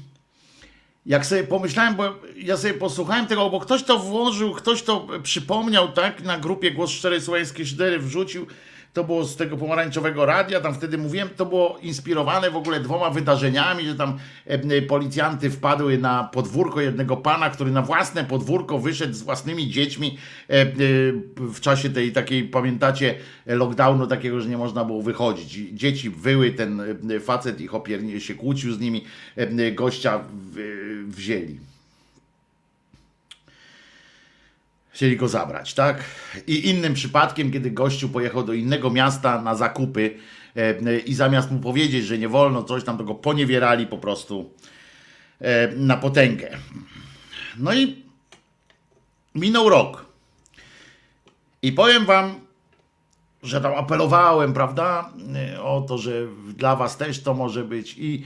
jak 1.07 1.26
sobie 1.26 1.44
pomyślałem, 1.44 1.94
bo 1.94 2.14
ja 2.36 2.57
sobie 2.57 2.74
posłuchałem 2.74 3.26
tego, 3.26 3.50
bo 3.50 3.61
ktoś 3.61 3.82
to 3.82 3.98
włożył, 3.98 4.55
ktoś 4.55 4.82
to 4.82 5.07
przypomniał, 5.22 5.92
tak, 5.92 6.22
na 6.22 6.38
grupie 6.38 6.70
Głos 6.70 6.90
Szczerej 6.90 7.20
Słowiańskiej 7.20 7.66
Szydery 7.66 7.98
wrzucił, 7.98 8.46
to 8.95 9.05
było 9.05 9.24
z 9.24 9.36
tego 9.36 9.57
pomarańczowego 9.57 10.26
radia, 10.26 10.61
tam 10.61 10.74
wtedy 10.74 10.99
mówiłem, 10.99 11.28
to 11.36 11.47
było 11.47 11.78
inspirowane 11.82 12.51
w 12.51 12.57
ogóle 12.57 12.80
dwoma 12.80 13.11
wydarzeniami, 13.11 13.86
że 13.86 13.95
tam 13.95 14.18
e, 14.47 14.82
policjanty 14.82 15.51
wpadły 15.51 15.99
na 15.99 16.24
podwórko 16.24 16.80
jednego 16.80 17.16
pana, 17.16 17.51
który 17.51 17.70
na 17.70 17.82
własne 17.82 18.24
podwórko 18.24 18.78
wyszedł 18.78 19.14
z 19.14 19.22
własnymi 19.22 19.70
dziećmi 19.70 20.18
e, 20.51 20.53
e, 20.53 20.66
w 21.36 21.61
czasie 21.61 21.90
tej 21.90 22.12
takiej, 22.12 22.45
pamiętacie, 22.45 23.14
lockdownu 23.47 24.07
takiego, 24.07 24.40
że 24.40 24.49
nie 24.49 24.59
można 24.59 24.84
było 24.84 25.03
wychodzić. 25.03 25.53
Dzieci 25.72 26.11
wyły, 26.11 26.51
ten 26.51 26.82
facet 27.20 27.61
ich 27.61 27.74
opiernie 27.74 28.20
się 28.20 28.34
kłócił 28.34 28.72
z 28.72 28.80
nimi, 28.80 29.05
gościa 29.74 30.20
wzięli. 31.09 31.73
Chcieli 34.95 35.16
go 35.16 35.28
zabrać, 35.28 35.74
tak? 35.74 36.05
I 36.47 36.68
innym 36.68 36.95
przypadkiem, 36.95 37.53
kiedy 37.53 37.70
gościu 37.70 38.09
pojechał 38.09 38.45
do 38.45 38.53
innego 38.53 38.90
miasta 38.90 39.42
na 39.42 39.55
zakupy 39.55 40.18
e, 40.57 40.99
i 40.99 41.14
zamiast 41.14 41.51
mu 41.51 41.59
powiedzieć, 41.59 42.05
że 42.05 42.18
nie 42.18 42.28
wolno 42.28 42.62
coś 42.62 42.84
tam, 42.84 42.99
to 42.99 43.05
go 43.05 43.14
poniewierali 43.14 43.86
po 43.86 43.98
prostu 43.98 44.51
e, 45.40 45.68
na 45.68 45.97
potęgę. 45.97 46.59
No 47.56 47.74
i 47.74 48.02
minął 49.35 49.68
rok. 49.68 50.06
I 51.62 51.73
powiem 51.73 52.05
wam, 52.05 52.35
że 53.43 53.60
tam 53.60 53.74
apelowałem, 53.74 54.52
prawda, 54.52 55.12
e, 55.35 55.62
o 55.62 55.81
to, 55.81 55.98
że 55.98 56.12
dla 56.56 56.77
was 56.77 56.97
też 56.97 57.23
to 57.23 57.35
może 57.35 57.64
być 57.64 57.94
i 57.98 58.24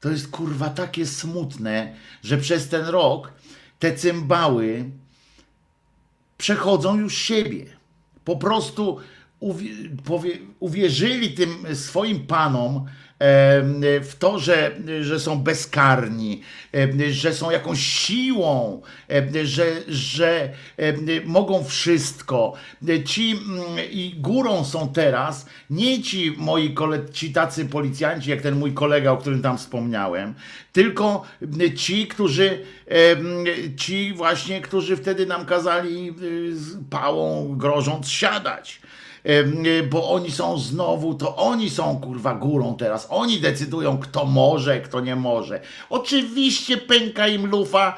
to 0.00 0.08
jest 0.10 0.28
kurwa 0.28 0.68
takie 0.68 1.06
smutne, 1.06 1.94
że 2.22 2.38
przez 2.38 2.68
ten 2.68 2.86
rok 2.86 3.32
te 3.78 3.92
cymbały 3.92 4.90
przechodzą 6.38 6.98
już 6.98 7.18
siebie. 7.18 7.66
Po 8.24 8.36
prostu 8.36 8.98
uwierzyli 10.60 11.34
tym 11.34 11.76
swoim 11.76 12.26
panom 12.26 12.86
w 13.20 14.12
to, 14.18 14.38
że, 14.38 14.70
że 15.00 15.20
są 15.20 15.38
bezkarni, 15.38 16.42
że 17.10 17.34
są 17.34 17.50
jakąś 17.50 17.80
siłą, 17.80 18.82
że, 19.44 19.66
że 19.88 20.52
mogą 21.24 21.64
wszystko. 21.64 22.52
Ci 23.04 23.30
mm, 23.30 23.90
i 23.90 24.14
górą 24.18 24.64
są 24.64 24.92
teraz 24.92 25.46
nie 25.70 26.02
ci 26.02 26.34
moi 26.36 26.74
kole, 26.74 27.00
ci 27.12 27.32
tacy 27.32 27.64
policjanci, 27.64 28.30
jak 28.30 28.42
ten 28.42 28.54
mój 28.54 28.72
kolega, 28.72 29.10
o 29.10 29.16
którym 29.16 29.42
tam 29.42 29.58
wspomniałem, 29.58 30.34
tylko 30.72 31.24
ci, 31.76 32.06
którzy 32.06 32.64
ci 33.76 34.12
właśnie, 34.12 34.60
którzy 34.60 34.96
wtedy 34.96 35.26
nam 35.26 35.46
kazali 35.46 36.08
y, 36.08 36.52
pałą 36.90 37.54
grożąc 37.56 38.08
siadać. 38.08 38.80
Y, 39.28 39.82
Bo 39.82 40.10
oni 40.10 40.30
są 40.30 40.58
znowu, 40.58 41.14
to 41.14 41.36
oni 41.36 41.70
są 41.70 42.00
kurwa 42.00 42.34
górą 42.34 42.76
teraz. 42.76 43.06
Oni 43.10 43.40
decydują, 43.40 43.98
kto 43.98 44.24
może, 44.24 44.80
kto 44.80 45.00
nie 45.00 45.16
może. 45.16 45.60
Oczywiście 45.90 46.76
pęka 46.76 47.28
im 47.28 47.46
lufa, 47.46 47.96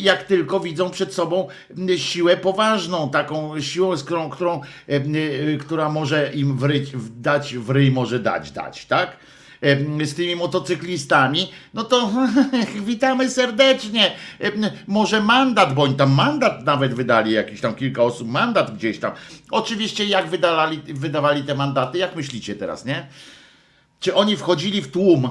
jak 0.00 0.22
tylko 0.22 0.60
widzą 0.60 0.90
przed 0.90 1.14
sobą 1.14 1.48
siłę 1.96 2.36
poważną, 2.36 3.10
taką 3.10 3.60
siłą, 3.60 3.96
z 3.96 4.04
którą, 4.04 4.30
którą, 4.30 4.60
y, 4.88 5.58
która 5.60 5.88
może 5.88 6.32
im 6.34 6.58
wryć, 6.58 6.92
dać 7.10 7.56
w 7.56 7.90
może 7.92 8.18
dać, 8.18 8.50
dać, 8.50 8.86
tak? 8.86 9.16
Z 10.04 10.14
tymi 10.14 10.36
motocyklistami, 10.36 11.50
no 11.74 11.84
to 11.84 12.10
witamy 12.86 13.30
serdecznie. 13.30 14.12
Może 14.86 15.20
mandat, 15.20 15.74
bo 15.74 15.82
oni 15.82 15.94
tam 15.94 16.12
mandat 16.12 16.64
nawet 16.64 16.94
wydali, 16.94 17.32
jakiś 17.32 17.60
tam 17.60 17.74
kilka 17.74 18.02
osób 18.02 18.28
mandat 18.28 18.76
gdzieś 18.76 18.98
tam. 18.98 19.12
Oczywiście 19.50 20.04
jak 20.04 20.28
wydali, 20.28 20.78
wydawali 20.78 21.42
te 21.42 21.54
mandaty, 21.54 21.98
jak 21.98 22.16
myślicie 22.16 22.54
teraz, 22.54 22.84
nie? 22.84 23.06
Czy 24.00 24.14
oni 24.14 24.36
wchodzili 24.36 24.82
w 24.82 24.90
tłum 24.90 25.28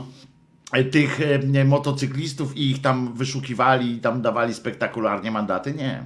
e, 0.71 0.83
tych 0.83 1.19
e, 1.55 1.65
motocyklistów 1.65 2.57
i 2.57 2.71
ich 2.71 2.81
tam 2.81 3.13
wyszukiwali 3.13 3.91
i 3.91 3.99
tam 3.99 4.21
dawali 4.21 4.53
spektakularnie 4.53 5.31
mandaty? 5.31 5.73
Nie. 5.73 6.03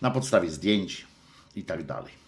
Na 0.00 0.10
podstawie 0.10 0.50
zdjęć 0.50 1.06
i 1.56 1.64
tak 1.64 1.86
dalej. 1.86 2.21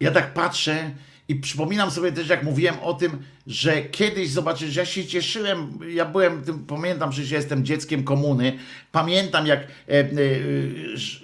Ja 0.00 0.10
tak 0.10 0.34
patrzę 0.34 0.90
i 1.28 1.34
przypominam 1.34 1.90
sobie 1.90 2.12
też, 2.12 2.28
jak 2.28 2.42
mówiłem 2.42 2.74
o 2.82 2.94
tym, 2.94 3.22
że 3.46 3.82
kiedyś 3.82 4.30
zobaczysz, 4.30 4.76
ja 4.76 4.84
się 4.84 5.06
cieszyłem, 5.06 5.78
ja 5.88 6.04
byłem, 6.04 6.42
pamiętam, 6.66 7.12
że 7.12 7.34
jestem 7.34 7.64
dzieckiem 7.64 8.04
komuny, 8.04 8.58
pamiętam 8.92 9.46
jak 9.46 9.60
e, 9.60 9.66
e, 9.88 10.06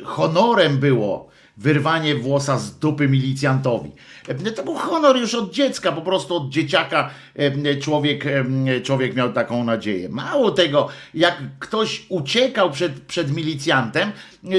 honorem 0.05 0.79
było 0.79 1.31
wyrwanie 1.57 2.15
włosa 2.15 2.59
z 2.59 2.79
dupy 2.79 3.09
milicjantowi. 3.09 3.91
E, 4.29 4.35
To 4.35 4.63
był 4.63 4.75
honor 4.75 5.17
już 5.17 5.35
od 5.35 5.53
dziecka, 5.53 5.93
po 5.93 6.03
prostu 6.03 6.37
od 6.37 6.49
dzieciaka 6.49 7.11
e, 7.35 7.77
człowiek, 7.77 8.27
e, 8.27 8.81
człowiek 8.81 9.15
miał 9.15 9.33
taką 9.33 9.65
nadzieję. 9.65 10.09
Mało 10.09 10.51
tego, 10.51 10.89
jak 11.15 11.37
ktoś 11.59 12.07
uciekał 12.09 12.71
przed, 12.71 13.01
przed 13.01 13.37
milicjantem, 13.37 14.13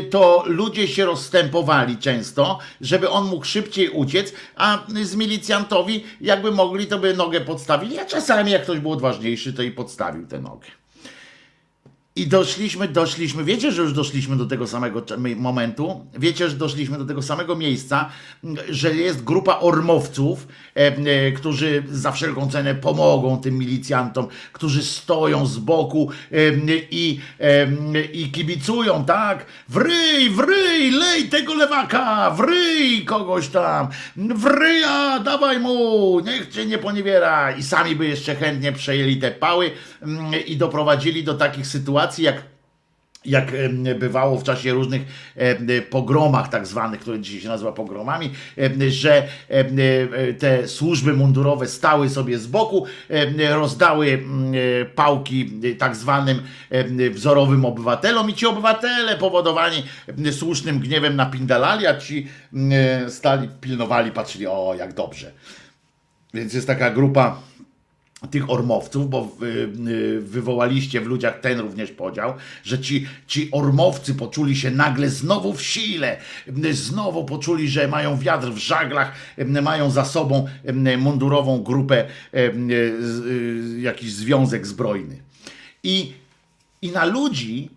to 0.10 0.44
ludzie 0.48 0.88
się 0.88 1.06
rozstępowali 1.06 1.98
często, 1.98 2.60
żeby 2.82 3.10
on 3.10 3.26
mógł 3.26 3.46
szybciej 3.46 3.90
uciec, 3.90 4.34
a 4.56 4.86
z 5.04 5.16
milicjantowi 5.16 6.04
jakby 6.22 6.52
mogli, 6.52 6.88
to 6.88 7.00
by 7.00 7.14
nogę 7.14 7.42
podstawili, 7.42 8.00
a 8.00 8.06
czasami 8.06 8.52
jak 8.52 8.64
ktoś 8.64 8.80
był 8.80 8.92
odważniejszy, 8.92 9.54
to 9.54 9.64
i 9.64 9.72
podstawił 9.72 10.28
tę 10.28 10.42
nogę. 10.42 10.81
I 12.16 12.28
doszliśmy, 12.28 12.88
doszliśmy, 12.88 13.44
wiecie, 13.44 13.72
że 13.72 13.82
już 13.82 13.94
doszliśmy 13.94 14.36
do 14.36 14.46
tego 14.46 14.68
samego 14.68 15.04
momentu, 15.36 16.06
wiecie, 16.20 16.50
że 16.50 16.56
doszliśmy 16.56 16.98
do 16.98 17.06
tego 17.06 17.22
samego 17.22 17.56
miejsca, 17.56 18.10
m, 18.44 18.56
że 18.70 18.96
jest 18.96 19.24
grupa 19.24 19.60
ormowców, 19.60 20.48
e, 20.76 20.80
e, 20.80 21.32
którzy 21.32 21.84
za 21.90 22.12
wszelką 22.12 22.52
cenę 22.52 22.76
pomogą 22.76 23.38
tym 23.38 23.58
milicjantom, 23.58 24.28
którzy 24.54 24.84
stoją 24.84 25.46
z 25.46 25.58
boku 25.58 26.10
e, 26.32 26.36
i, 26.92 27.20
e, 27.40 27.68
i 28.14 28.32
kibicują, 28.32 29.06
tak? 29.06 29.46
Wryj, 29.70 30.30
wryj, 30.30 30.92
lej 30.92 31.30
tego 31.30 31.54
lewaka, 31.54 32.32
wryj 32.32 33.06
kogoś 33.06 33.48
tam, 33.48 33.88
wryja, 34.16 35.20
dawaj 35.20 35.60
mu, 35.60 36.20
niech 36.20 36.50
cię 36.50 36.66
nie 36.66 36.78
poniewiera. 36.78 37.52
I 37.52 37.64
sami 37.64 37.96
by 37.96 38.08
jeszcze 38.08 38.36
chętnie 38.36 38.72
przejęli 38.72 39.18
te 39.18 39.32
pały 39.32 39.66
mm, 39.66 39.78
i 40.48 40.58
doprowadzili 40.58 41.24
do 41.24 41.34
takich 41.34 41.68
sytuacji, 41.68 42.24
jak 42.24 42.44
jak 43.26 43.52
bywało 44.00 44.38
w 44.38 44.44
czasie 44.44 44.74
różnych 44.74 45.02
pogromach 45.90 46.50
tak 46.50 46.68
zwanych, 46.68 47.00
które 47.00 47.20
dzisiaj 47.20 47.42
się 47.42 47.48
nazywa 47.48 47.72
pogromami, 47.72 48.32
że 48.88 49.28
e, 49.48 50.34
te 50.34 50.68
służby 50.68 51.14
mundurowe 51.14 51.68
stały 51.68 52.10
sobie 52.10 52.40
z 52.40 52.48
boku, 52.48 52.86
rozdały 53.50 54.08
mm, 54.08 54.54
pałki 54.96 55.52
tak 55.78 55.96
zwanym 55.96 56.42
wzorowym 57.12 57.66
obywatelom 57.66 58.30
i 58.30 58.34
ci 58.34 58.46
obywatele 58.46 59.18
powodowani 59.18 59.84
słusznym 60.32 60.80
gniewem 60.80 61.16
napindalali, 61.16 61.88
a 61.88 61.98
ci 61.98 62.28
mm, 62.54 63.10
stali, 63.10 63.50
pilnowali, 63.62 64.12
patrzyli, 64.12 64.48
o 64.48 64.76
jak 64.78 64.94
dobrze. 64.94 65.32
Więc 66.34 66.54
jest 66.54 66.68
taka 66.68 66.92
grupa 66.92 67.51
tych 68.30 68.50
ormowców, 68.50 69.10
bo 69.10 69.30
y, 69.42 69.46
y, 69.90 70.22
wywołaliście 70.22 71.02
w 71.02 71.06
ludziach 71.06 71.40
ten 71.40 71.60
również 71.60 71.92
podział, 71.92 72.34
że 72.64 72.80
ci, 72.80 73.08
ci 73.28 73.50
ormowcy 73.52 74.14
poczuli 74.14 74.56
się 74.56 74.72
nagle 74.72 75.10
znowu 75.10 75.54
w 75.54 75.62
sile, 75.62 76.18
y, 76.66 76.74
znowu 76.74 77.26
poczuli, 77.26 77.70
że 77.70 77.88
mają 77.88 78.18
wiatr 78.18 78.48
w 78.48 78.58
żaglach, 78.58 79.12
mają 79.62 79.92
za 79.92 80.06
sobą 80.06 80.48
mundurową 80.98 81.64
grupę, 81.64 82.08
jakiś 83.78 84.14
związek 84.14 84.68
zbrojny. 84.68 85.18
I, 85.84 86.14
I 86.82 86.92
na 86.92 87.06
ludzi, 87.06 87.70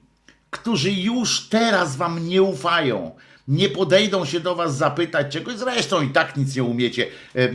którzy 0.51 0.93
już 0.93 1.49
teraz 1.49 1.97
wam 1.97 2.29
nie 2.29 2.43
ufają, 2.43 3.11
nie 3.49 3.69
podejdą 3.69 4.25
się 4.25 4.41
do 4.41 4.55
was 4.55 4.77
zapytać 4.77 5.33
czegoś, 5.33 5.57
zresztą 5.57 6.03
i 6.03 6.09
tak 6.09 6.37
nic 6.37 6.57
nie 6.57 6.65
umiecie 6.65 7.07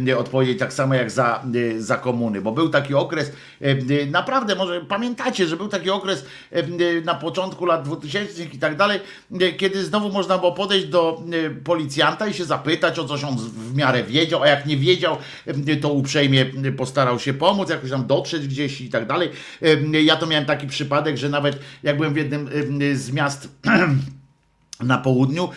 e, 0.08 0.18
odpowiedzieć, 0.18 0.60
tak 0.60 0.74
samo 0.74 0.96
jak 0.96 1.12
za, 1.12 1.44
e, 1.76 1.82
za 1.82 1.98
komuny, 1.98 2.42
bo 2.42 2.52
był 2.52 2.70
taki 2.70 2.94
okres, 2.94 3.32
e, 3.62 3.66
e, 3.66 4.06
naprawdę, 4.06 4.56
może 4.56 4.82
pamiętacie, 4.82 5.48
że 5.48 5.58
był 5.58 5.68
taki 5.68 5.90
okres 5.90 6.26
e, 6.52 6.58
e, 6.58 6.66
na 7.04 7.16
początku 7.16 7.66
lat 7.66 7.84
2000 7.84 8.44
i 8.44 8.60
tak 8.60 8.78
dalej, 8.78 9.00
kiedy 9.58 9.86
znowu 9.86 10.10
można 10.10 10.38
było 10.38 10.52
podejść 10.52 10.88
do 10.88 11.24
policjanta 11.64 12.28
i 12.28 12.34
się 12.34 12.46
zapytać 12.46 13.00
o 13.00 13.06
coś, 13.06 13.24
on 13.24 13.38
w 13.38 13.76
miarę 13.76 14.04
wiedział, 14.04 14.44
a 14.44 14.48
jak 14.48 14.66
nie 14.66 14.78
wiedział, 14.78 15.18
to 15.82 15.90
uprzejmie 15.90 16.46
postarał 16.78 17.20
się 17.20 17.34
pomóc, 17.34 17.70
jakoś 17.70 17.90
tam 17.90 18.08
dotrzeć 18.08 18.48
gdzieś 18.48 18.82
i 18.82 18.90
tak 18.90 19.08
dalej. 19.08 19.30
Ja 20.04 20.16
to 20.16 20.28
miałem 20.28 20.46
taki 20.46 20.68
przypadek, 20.68 21.18
że 21.18 21.30
nawet 21.30 21.60
jak 21.84 21.98
byłem 21.98 22.14
w 22.14 22.18
jednym 22.18 22.50
z 22.94 23.12
miast 23.12 23.50
na 24.80 24.98
południu, 24.98 25.50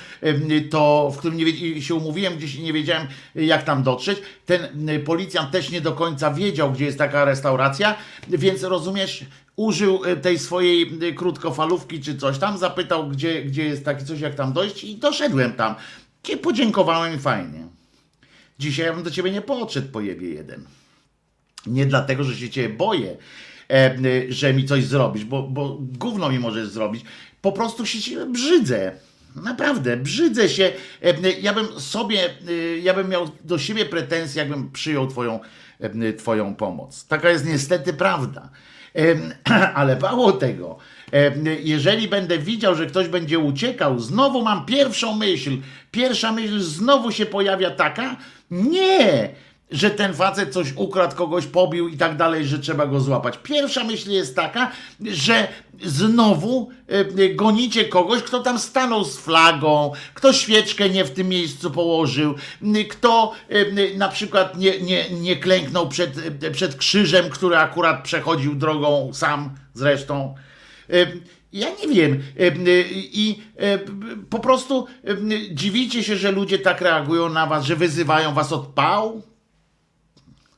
to 0.70 1.10
w 1.14 1.18
którym 1.18 1.38
nie 1.38 1.82
się 1.82 1.94
umówiłem, 1.94 2.36
gdzieś 2.36 2.58
nie 2.58 2.72
wiedziałem 2.72 3.06
jak 3.34 3.62
tam 3.62 3.82
dotrzeć. 3.82 4.18
Ten 4.46 4.88
y, 4.88 5.00
policjant 5.00 5.50
też 5.50 5.70
nie 5.70 5.80
do 5.80 5.92
końca 5.92 6.30
wiedział, 6.30 6.72
gdzie 6.72 6.84
jest 6.84 6.98
taka 6.98 7.24
restauracja, 7.24 7.96
więc 8.28 8.62
rozumiesz, 8.62 9.24
użył 9.56 10.04
y, 10.04 10.16
tej 10.16 10.38
swojej 10.38 11.04
y, 11.04 11.14
krótkofalówki 11.14 12.00
czy 12.00 12.16
coś 12.16 12.38
tam, 12.38 12.58
zapytał, 12.58 13.08
gdzie, 13.08 13.42
gdzie 13.42 13.64
jest 13.64 13.84
takie 13.84 14.04
coś, 14.04 14.20
jak 14.20 14.34
tam 14.34 14.52
dojść 14.52 14.84
i 14.84 14.96
doszedłem 14.96 15.52
tam. 15.52 15.74
I 16.32 16.36
podziękowałem 16.36 17.20
fajnie. 17.20 17.66
Dzisiaj 18.58 18.86
ja 18.86 18.92
bym 18.92 19.02
do 19.02 19.10
ciebie 19.10 19.30
nie 19.30 19.42
podszedł, 19.42 19.88
pojebie 19.88 20.28
jeden. 20.28 20.64
Nie 21.66 21.86
dlatego, 21.86 22.24
że 22.24 22.36
się 22.36 22.50
ciebie 22.50 22.68
boję, 22.74 23.16
e, 23.70 23.96
że 24.28 24.54
mi 24.54 24.64
coś 24.64 24.84
zrobisz, 24.84 25.24
bo, 25.24 25.42
bo 25.42 25.78
gówno 25.80 26.30
mi 26.30 26.38
możesz 26.38 26.68
zrobić. 26.68 27.04
Po 27.42 27.52
prostu 27.52 27.86
się 27.86 28.00
ciebie 28.00 28.26
brzydzę. 28.26 28.92
Naprawdę, 29.36 29.96
brzydzę 29.96 30.48
się. 30.48 30.72
E, 31.02 31.30
Ja 31.40 31.52
bym 31.54 31.80
sobie, 31.80 32.30
y, 32.48 32.80
ja 32.82 32.94
bym 32.94 33.08
miał 33.08 33.28
do 33.44 33.58
siebie 33.58 33.86
pretensje, 33.86 34.42
jakbym 34.42 34.70
przyjął 34.70 35.06
twoją, 35.06 35.40
e, 35.80 36.12
twoją 36.12 36.54
pomoc. 36.54 37.06
Taka 37.06 37.30
jest 37.30 37.46
niestety 37.46 37.92
prawda. 37.92 38.48
Ale 39.74 39.98
mało 39.98 40.32
tego, 40.32 40.78
jeżeli 41.62 42.08
będę 42.08 42.38
widział, 42.38 42.74
że 42.74 42.86
ktoś 42.86 43.08
będzie 43.08 43.38
uciekał, 43.38 43.98
znowu 43.98 44.42
mam 44.42 44.66
pierwszą 44.66 45.16
myśl. 45.16 45.50
Pierwsza 45.90 46.32
myśl 46.32 46.60
znowu 46.60 47.12
się 47.12 47.26
pojawia 47.26 47.70
taka, 47.70 48.16
nie, 48.50 49.28
że 49.72 49.90
ten 49.90 50.14
facet 50.14 50.52
coś 50.52 50.72
ukradł, 50.76 51.16
kogoś 51.16 51.46
pobił 51.46 51.88
i 51.88 51.96
tak 51.96 52.16
dalej, 52.16 52.46
że 52.46 52.58
trzeba 52.58 52.86
go 52.86 53.00
złapać. 53.00 53.38
Pierwsza 53.42 53.84
myśl 53.84 54.10
jest 54.10 54.36
taka, 54.36 54.70
że 55.00 55.48
znowu 55.84 56.70
e, 56.88 57.28
gonicie 57.28 57.84
kogoś, 57.84 58.22
kto 58.22 58.40
tam 58.40 58.58
stanął 58.58 59.04
z 59.04 59.18
flagą, 59.18 59.92
kto 60.14 60.32
świeczkę 60.32 60.90
nie 60.90 61.04
w 61.04 61.10
tym 61.10 61.28
miejscu 61.28 61.70
położył, 61.70 62.34
kto 62.90 63.32
e, 63.48 63.96
na 63.96 64.08
przykład 64.08 64.58
nie, 64.58 64.80
nie, 64.80 65.10
nie 65.10 65.36
klęknął 65.36 65.88
przed, 65.88 66.18
e, 66.42 66.50
przed 66.50 66.74
krzyżem, 66.74 67.30
który 67.30 67.56
akurat 67.56 68.02
przechodził 68.02 68.54
drogą 68.54 69.10
sam 69.12 69.50
zresztą. 69.74 70.34
Ja 71.52 71.68
nie 71.70 71.94
wiem. 71.94 72.22
I 72.94 73.42
po 74.30 74.38
prostu 74.38 74.86
dziwicie 75.50 76.04
się, 76.04 76.16
że 76.16 76.32
ludzie 76.32 76.58
tak 76.58 76.80
reagują 76.80 77.28
na 77.28 77.46
was, 77.46 77.64
że 77.64 77.76
wyzywają 77.76 78.34
was 78.34 78.52
od 78.52 78.66
pał? 78.66 79.22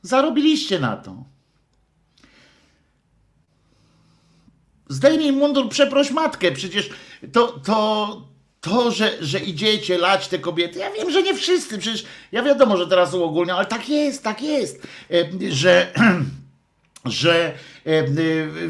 Zarobiliście 0.05 0.79
na 0.79 0.97
to. 0.97 1.23
Zdejmij 4.89 5.31
mundur, 5.31 5.69
przeproś 5.69 6.11
matkę. 6.11 6.51
Przecież 6.51 6.89
to, 7.31 7.47
to, 7.47 8.21
to 8.61 8.91
że, 8.91 9.11
że 9.21 9.39
idziecie 9.39 9.97
lać 9.97 10.27
te 10.27 10.39
kobiety, 10.39 10.79
ja 10.79 10.91
wiem, 10.91 11.11
że 11.11 11.23
nie 11.23 11.33
wszyscy, 11.33 11.77
przecież 11.77 12.05
ja 12.31 12.43
wiadomo, 12.43 12.77
że 12.77 12.87
teraz 12.87 13.13
uogólniam, 13.13 13.57
ale 13.57 13.65
tak 13.65 13.89
jest, 13.89 14.23
tak 14.23 14.41
jest, 14.41 14.87
e, 15.11 15.51
że 15.51 15.93
że 17.05 17.53
e, 17.85 17.89
e, 17.89 18.05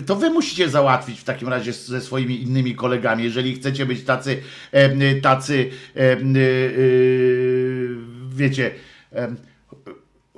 to 0.05 0.15
wy 0.15 0.29
musicie 0.29 0.69
załatwić 0.69 1.19
w 1.19 1.23
takim 1.23 1.47
razie 1.47 1.73
ze 1.73 2.01
swoimi 2.01 2.41
innymi 2.41 2.75
kolegami, 2.75 3.23
jeżeli 3.23 3.55
chcecie 3.55 3.85
być 3.85 4.03
tacy, 4.03 4.41
tacy, 5.21 5.71
wiecie, 8.29 8.71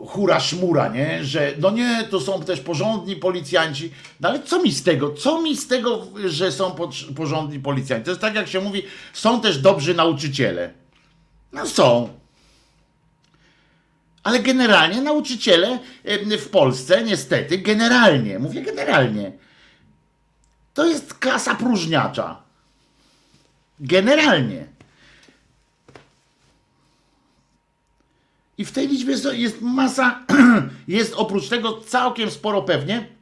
hura 0.06 0.40
szmura, 0.40 0.88
nie? 0.88 1.24
Że 1.24 1.54
no 1.60 1.72
nie, 1.72 2.04
to 2.10 2.20
są 2.20 2.44
też 2.44 2.60
porządni 2.60 3.16
policjanci. 3.16 3.92
No 4.20 4.30
ale 4.30 4.44
co 4.44 4.62
mi 4.64 4.72
z 4.72 4.84
tego? 4.84 5.14
Co 5.14 5.42
mi 5.42 5.58
z 5.58 5.68
tego, 5.68 6.08
że 6.26 6.52
są 6.52 6.72
po- 6.72 6.90
porządni 7.16 7.60
policjanci? 7.60 8.06
To 8.06 8.12
jest 8.12 8.22
tak, 8.22 8.36
jak 8.36 8.48
się 8.48 8.62
mówi, 8.62 8.84
są 9.14 9.42
też 9.42 9.58
dobrzy 9.58 9.94
nauczyciele. 9.94 10.74
No 11.54 11.66
są. 11.66 12.10
Ale 14.24 14.40
generalnie 14.40 15.02
nauczyciele 15.02 15.80
w 16.40 16.50
Polsce, 16.50 17.04
niestety, 17.04 17.58
generalnie, 17.58 18.40
mówię 18.40 18.62
generalnie, 18.62 19.32
to 20.74 20.86
jest 20.86 21.14
klasa 21.14 21.56
próżniacza. 21.56 22.42
Generalnie. 23.80 24.68
I 28.58 28.66
w 28.66 28.72
tej 28.72 28.88
liczbie 28.88 29.16
jest- 29.34 29.62
masa, 29.62 30.26
jest 30.88 31.14
oprócz 31.14 31.50
tego 31.50 31.82
całkiem 31.82 32.32
sporo 32.32 32.62
pewnie 32.62 33.18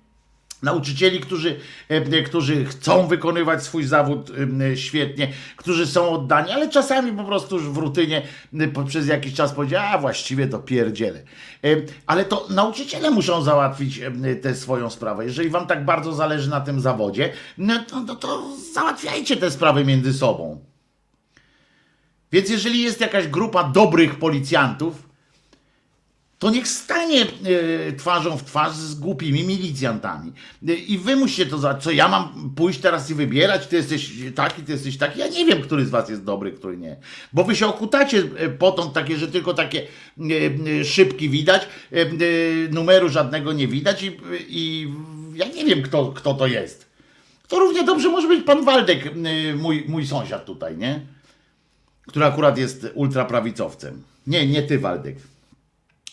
nauczycieli, 0.63 1.19
którzy, 1.19 1.59
e, 1.89 2.23
którzy 2.23 2.65
chcą 2.65 3.07
wykonywać 3.07 3.63
swój 3.63 3.83
zawód 3.83 4.31
e, 4.71 4.77
świetnie, 4.77 5.33
którzy 5.55 5.87
są 5.87 6.09
oddani, 6.09 6.51
ale 6.51 6.69
czasami 6.69 7.11
po 7.11 7.23
prostu 7.23 7.55
już 7.55 7.69
w 7.69 7.77
rutynie 7.77 8.21
e, 8.53 8.85
przez 8.85 9.07
jakiś 9.07 9.33
czas 9.33 9.53
powiedział, 9.53 9.83
a 9.93 9.97
właściwie 9.97 10.47
to 10.47 10.59
pierdzielę. 10.59 11.19
E, 11.63 11.67
Ale 12.05 12.25
to 12.25 12.47
nauczyciele 12.49 13.11
muszą 13.11 13.41
załatwić 13.41 14.01
tę 14.41 14.55
swoją 14.55 14.89
sprawę. 14.89 15.25
Jeżeli 15.25 15.49
wam 15.49 15.67
tak 15.67 15.85
bardzo 15.85 16.13
zależy 16.13 16.49
na 16.49 16.61
tym 16.61 16.81
zawodzie, 16.81 17.33
no 17.57 17.83
to, 17.87 18.01
to, 18.01 18.15
to 18.15 18.43
załatwiajcie 18.73 19.37
te 19.37 19.51
sprawy 19.51 19.85
między 19.85 20.13
sobą. 20.13 20.59
Więc 22.31 22.49
jeżeli 22.49 22.81
jest 22.81 23.01
jakaś 23.01 23.27
grupa 23.27 23.63
dobrych 23.63 24.19
policjantów, 24.19 25.04
to 26.39 26.49
niech 26.49 26.67
stanie 26.67 27.21
e, 27.21 27.93
twarzą 27.93 28.37
w 28.37 28.43
twarz 28.43 28.73
z 28.73 28.95
głupimi 28.95 29.43
milicjantami. 29.43 30.33
E, 30.67 30.73
I 30.73 30.97
wy 30.97 31.15
musicie 31.15 31.45
to 31.45 31.57
za. 31.57 31.75
Co 31.75 31.91
ja 31.91 32.07
mam 32.07 32.53
pójść 32.55 32.79
teraz 32.79 33.09
i 33.09 33.13
wybierać? 33.15 33.67
Ty 33.67 33.75
jesteś 33.75 34.11
taki, 34.35 34.63
ty 34.63 34.71
jesteś 34.71 34.97
taki. 34.97 35.19
Ja 35.19 35.27
nie 35.27 35.45
wiem, 35.45 35.61
który 35.61 35.85
z 35.85 35.89
was 35.89 36.09
jest 36.09 36.23
dobry, 36.23 36.51
który 36.51 36.77
nie. 36.77 36.95
Bo 37.33 37.43
wy 37.43 37.55
się 37.55 37.67
okutacie 37.67 38.23
e, 38.37 38.49
potąd 38.49 38.93
takie, 38.93 39.17
że 39.17 39.27
tylko 39.27 39.53
takie 39.53 39.87
szybki 40.83 41.29
widać, 41.29 41.67
numeru 42.71 43.09
żadnego 43.09 43.53
nie 43.53 43.67
widać 43.67 44.03
i, 44.03 44.17
i 44.47 44.93
ja 45.33 45.47
nie 45.47 45.65
wiem, 45.65 45.81
kto, 45.81 46.11
kto 46.11 46.33
to 46.33 46.47
jest. 46.47 46.85
To 47.47 47.59
równie 47.59 47.83
dobrze 47.83 48.09
może 48.09 48.27
być 48.27 48.43
pan 48.43 48.65
Waldek, 48.65 49.11
mój, 49.55 49.85
mój 49.87 50.07
sąsiad 50.07 50.45
tutaj, 50.45 50.77
nie? 50.77 51.01
Który 52.07 52.25
akurat 52.25 52.57
jest 52.57 52.87
ultraprawicowcem. 52.93 54.03
Nie, 54.27 54.47
nie 54.47 54.63
ty, 54.63 54.79
Waldek 54.79 55.15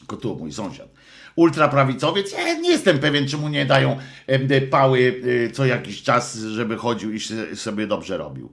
tu 0.06 0.36
mój 0.36 0.52
sąsiad. 0.52 0.88
Ultraprawicowiec, 1.36 2.32
ja 2.32 2.58
nie 2.58 2.70
jestem 2.70 2.98
pewien, 2.98 3.28
czy 3.28 3.38
mu 3.38 3.48
nie 3.48 3.66
dają 3.66 3.98
pały 4.70 5.22
e, 5.46 5.50
co 5.50 5.66
jakiś 5.66 6.02
czas, 6.02 6.36
żeby 6.36 6.76
chodził 6.76 7.12
i 7.12 7.20
sobie 7.56 7.86
dobrze 7.86 8.16
robił. 8.16 8.52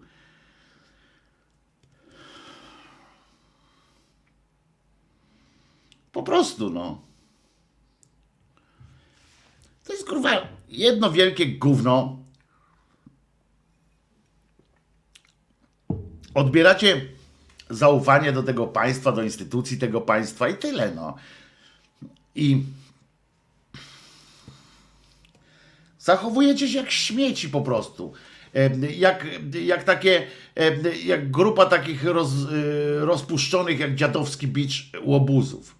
Po 6.12 6.24
prostu, 6.24 6.70
no. 6.70 7.02
To 9.84 9.94
jest 9.94 10.08
kurwa 10.08 10.48
jedno 10.70 11.12
wielkie 11.12 11.58
gówno. 11.58 12.20
Odbieracie 16.34 17.06
zaufanie 17.70 18.32
do 18.32 18.44
tego 18.44 18.68
państwa, 18.68 19.12
do 19.12 19.24
instytucji 19.24 19.78
tego 19.78 20.02
państwa 20.02 20.50
i 20.50 20.58
tyle, 20.58 20.92
no. 20.96 21.16
I 22.40 22.64
zachowujecie 26.00 26.68
się 26.68 26.78
jak 26.78 26.92
śmieci 26.92 27.50
po 27.50 27.62
prostu. 27.62 28.14
Jak, 28.98 29.28
jak 29.66 29.84
takie, 29.84 30.28
jak 31.06 31.32
grupa 31.32 31.66
takich 31.66 32.04
roz, 32.04 32.34
y, 32.34 33.00
rozpuszczonych 33.00 33.80
jak 33.80 33.96
dziadowski 33.96 34.48
bicz 34.48 34.92
łobuzów. 35.04 35.76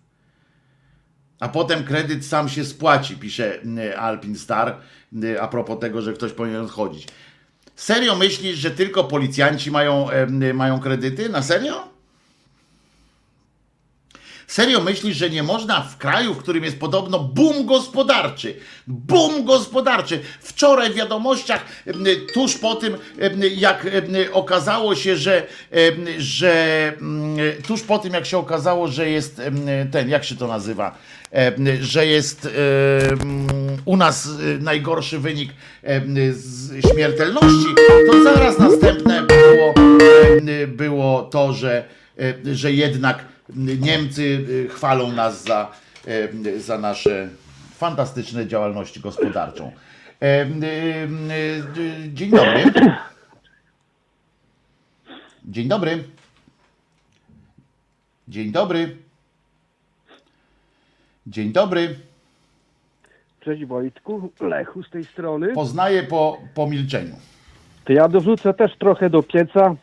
A 1.40 1.50
potem 1.50 1.84
kredyt 1.84 2.26
sam 2.26 2.50
się 2.50 2.66
spłaci, 2.66 3.16
pisze 3.16 3.60
Alpin 3.98 4.36
Star, 4.36 4.78
a 5.42 5.48
propos 5.48 5.80
tego, 5.80 6.02
że 6.02 6.14
ktoś 6.14 6.32
powinien 6.32 6.62
odchodzić. 6.62 7.08
Serio 7.76 8.16
myślisz, 8.16 8.58
że 8.58 8.72
tylko 8.72 9.04
policjanci 9.04 9.72
mają, 9.72 10.08
mają 10.54 10.80
kredyty? 10.80 11.30
Na 11.30 11.44
serio? 11.44 11.99
Serio 14.50 14.82
myślisz, 14.82 15.18
że 15.18 15.30
nie 15.30 15.44
można 15.44 15.82
w 15.82 15.98
kraju, 15.98 16.34
w 16.34 16.38
którym 16.38 16.64
jest 16.64 16.80
podobno 16.80 17.20
boom 17.20 17.66
gospodarczy, 17.66 18.54
boom 18.88 19.46
gospodarczy. 19.46 20.20
Wczoraj 20.42 20.90
w 20.90 20.96
wiadomościach, 20.96 21.66
tuż 22.34 22.58
po 22.58 22.76
tym, 22.76 22.98
jak 23.56 23.88
okazało 24.32 24.96
się, 24.96 25.18
że, 25.18 25.48
że 26.18 26.94
mm, 27.02 27.38
tuż 27.68 27.82
po 27.82 28.00
tym, 28.00 28.14
jak 28.14 28.26
się 28.26 28.38
okazało, 28.38 28.88
że 28.88 29.10
jest 29.10 29.42
ten, 29.92 30.10
jak 30.10 30.24
się 30.24 30.36
to 30.36 30.48
nazywa, 30.48 30.98
że 31.82 32.06
jest 32.06 32.50
u 33.86 33.98
nas 33.98 34.28
e, 34.28 34.64
najgorszy 34.64 35.20
wynik 35.20 35.50
z 36.32 36.72
śmiertelności, 36.92 37.76
to 38.12 38.24
zaraz 38.24 38.60
następne 38.60 39.24
było, 39.24 39.74
było 40.68 41.22
to, 41.22 41.54
że, 41.54 41.84
e, 42.20 42.56
że 42.56 42.72
jednak 42.72 43.26
Niemcy 43.56 44.46
e, 44.66 44.68
chwalą 44.68 45.12
nas 45.12 45.44
za, 45.44 45.72
e, 46.08 46.60
za 46.60 46.78
nasze 46.78 47.30
fantastyczne 47.76 48.48
działalność 48.48 49.00
gospodarczą. 49.00 49.72
E, 50.22 50.26
e, 50.26 50.48
Dzień 52.14 52.32
dobry. 52.32 52.64
Dzień 55.46 55.68
dobry. 55.68 56.04
Dzień 58.28 58.52
dobry. 58.52 58.98
Dzień 61.28 61.52
dobry. 61.52 61.96
Cześć 63.40 63.66
Wojtku, 63.66 64.32
Lechu 64.40 64.84
z 64.84 64.90
tej 64.90 65.06
strony. 65.06 65.54
Poznaję 65.54 66.04
po, 66.04 66.38
po 66.54 66.68
milczeniu. 66.68 67.16
To 67.86 67.94
ja 67.94 68.08
dorzucę 68.08 68.54
też 68.54 68.78
trochę 68.78 69.10
do 69.10 69.24
pieca, 69.24 69.76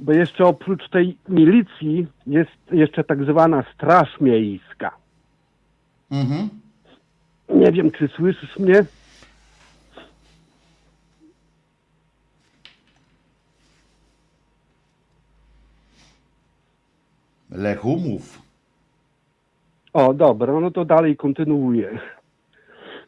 bo 0.00 0.12
jeszcze 0.12 0.44
oprócz 0.44 0.88
tej 0.88 1.16
milicji 1.28 2.06
jest 2.26 2.50
jeszcze 2.72 3.04
tak 3.04 3.24
zwana 3.24 3.64
straż 3.74 4.20
miejska. 4.20 4.90
Mhm. 6.10 6.48
Nie 7.48 7.72
wiem, 7.72 7.90
czy 7.90 8.08
słyszysz 8.08 8.58
mnie? 8.58 8.84
Lechu, 17.50 17.96
mów. 17.96 18.42
O, 19.92 20.14
dobra, 20.14 20.60
no 20.60 20.70
to 20.70 20.84
dalej 20.84 21.16
kontynuuję. 21.16 21.98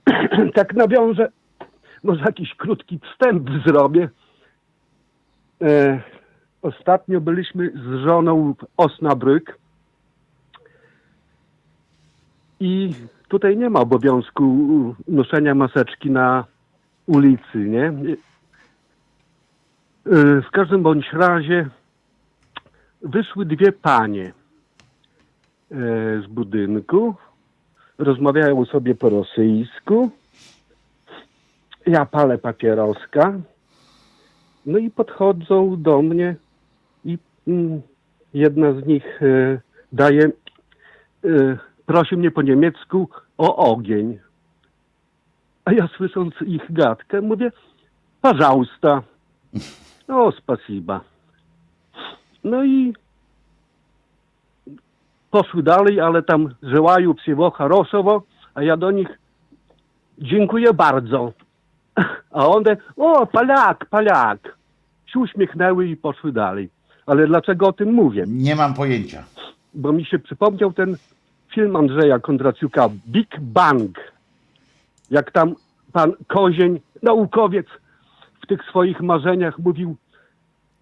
tak 0.54 0.74
nawiążę, 0.74 1.28
może 2.02 2.24
jakiś 2.24 2.54
krótki 2.54 3.00
wstęp 3.12 3.50
zrobię. 3.66 4.08
E, 5.62 6.00
ostatnio 6.62 7.20
byliśmy 7.20 7.70
z 7.70 8.04
żoną 8.04 8.54
w 8.54 8.64
Osnabrück 8.76 9.52
i 12.60 12.94
tutaj 13.28 13.56
nie 13.56 13.70
ma 13.70 13.80
obowiązku 13.80 14.94
noszenia 15.08 15.54
maseczki 15.54 16.10
na 16.10 16.44
ulicy, 17.06 17.58
nie? 17.58 17.88
E, 17.88 17.92
w 20.42 20.50
każdym 20.52 20.82
bądź 20.82 21.12
razie 21.12 21.68
wyszły 23.02 23.46
dwie 23.46 23.72
panie 23.72 24.26
e, 24.26 24.32
z 26.22 26.26
budynku. 26.26 27.14
Rozmawiają 27.98 28.64
sobie 28.64 28.94
po 28.94 29.08
rosyjsku. 29.08 30.10
Ja 31.86 32.06
palę 32.06 32.38
papieroska. 32.38 33.32
No 34.66 34.78
i 34.78 34.90
podchodzą 34.90 35.82
do 35.82 36.02
mnie 36.02 36.36
Jedna 38.34 38.72
z 38.72 38.86
nich 38.86 39.22
e, 39.22 39.60
daje, 39.92 40.24
e, 41.24 41.58
prosi 41.86 42.16
mnie 42.16 42.30
po 42.30 42.42
niemiecku 42.42 43.08
o 43.38 43.56
ogień. 43.56 44.18
A 45.64 45.72
ja 45.72 45.88
słysząc 45.88 46.34
ich 46.46 46.72
gadkę 46.72 47.20
mówię, 47.20 47.52
parzausta. 48.20 49.02
O, 50.08 50.32
spasiba. 50.32 51.00
No 52.44 52.64
i 52.64 52.92
poszły 55.30 55.62
dalej, 55.62 56.00
ale 56.00 56.22
tam 56.22 56.54
żyłają 56.62 57.14
psiwo 57.14 57.52
rosowo, 57.58 58.22
a 58.54 58.62
ja 58.62 58.76
do 58.76 58.90
nich 58.90 59.18
dziękuję 60.18 60.74
bardzo. 60.74 61.32
A 62.30 62.46
one, 62.46 62.76
o, 62.96 63.26
palak, 63.26 63.86
palak". 63.86 64.56
Się 65.06 65.18
uśmiechnęły 65.18 65.86
i 65.86 65.96
poszły 65.96 66.32
dalej. 66.32 66.70
Ale 67.06 67.26
dlaczego 67.26 67.68
o 67.68 67.72
tym 67.72 67.92
mówię? 67.92 68.24
Nie 68.26 68.56
mam 68.56 68.74
pojęcia. 68.74 69.24
Bo 69.74 69.92
mi 69.92 70.04
się 70.04 70.18
przypomniał 70.18 70.72
ten 70.72 70.96
film 71.54 71.76
Andrzeja 71.76 72.18
Kondraciuka, 72.18 72.88
Big 73.08 73.40
Bang. 73.40 73.98
Jak 75.10 75.30
tam 75.32 75.54
pan 75.92 76.12
Kozień, 76.26 76.80
naukowiec, 77.02 77.66
w 78.42 78.46
tych 78.46 78.64
swoich 78.64 79.00
marzeniach 79.00 79.58
mówił, 79.58 79.96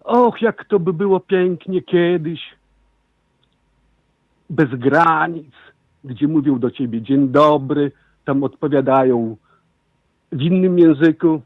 och, 0.03 0.41
jak 0.41 0.65
to 0.65 0.79
by 0.79 0.93
było 0.93 1.19
pięknie 1.19 1.81
kiedyś, 1.81 2.39
bez 4.49 4.69
granic, 4.69 5.53
gdzie 6.03 6.27
mówią 6.27 6.59
do 6.59 6.71
ciebie 6.71 7.01
dzień 7.01 7.29
dobry, 7.29 7.91
tam 8.25 8.43
odpowiadają 8.43 9.37
w 10.31 10.41
innym 10.41 10.79
języku. 10.79 11.41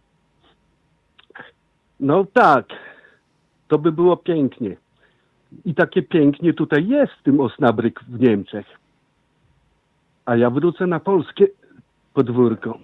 No 1.99 2.25
tak, 2.33 2.65
to 3.67 3.77
by 3.77 3.91
było 3.91 4.17
pięknie. 4.17 4.77
I 5.65 5.75
takie 5.75 6.03
pięknie 6.03 6.53
tutaj 6.53 6.87
jest 6.87 7.13
w 7.13 7.23
tym 7.23 7.39
Osnabryk 7.39 7.99
w 8.07 8.19
Niemczech. 8.19 8.65
A 10.25 10.35
ja 10.35 10.49
wrócę 10.49 10.87
na 10.87 10.99
polskie 10.99 11.47
podwórko. 12.13 12.77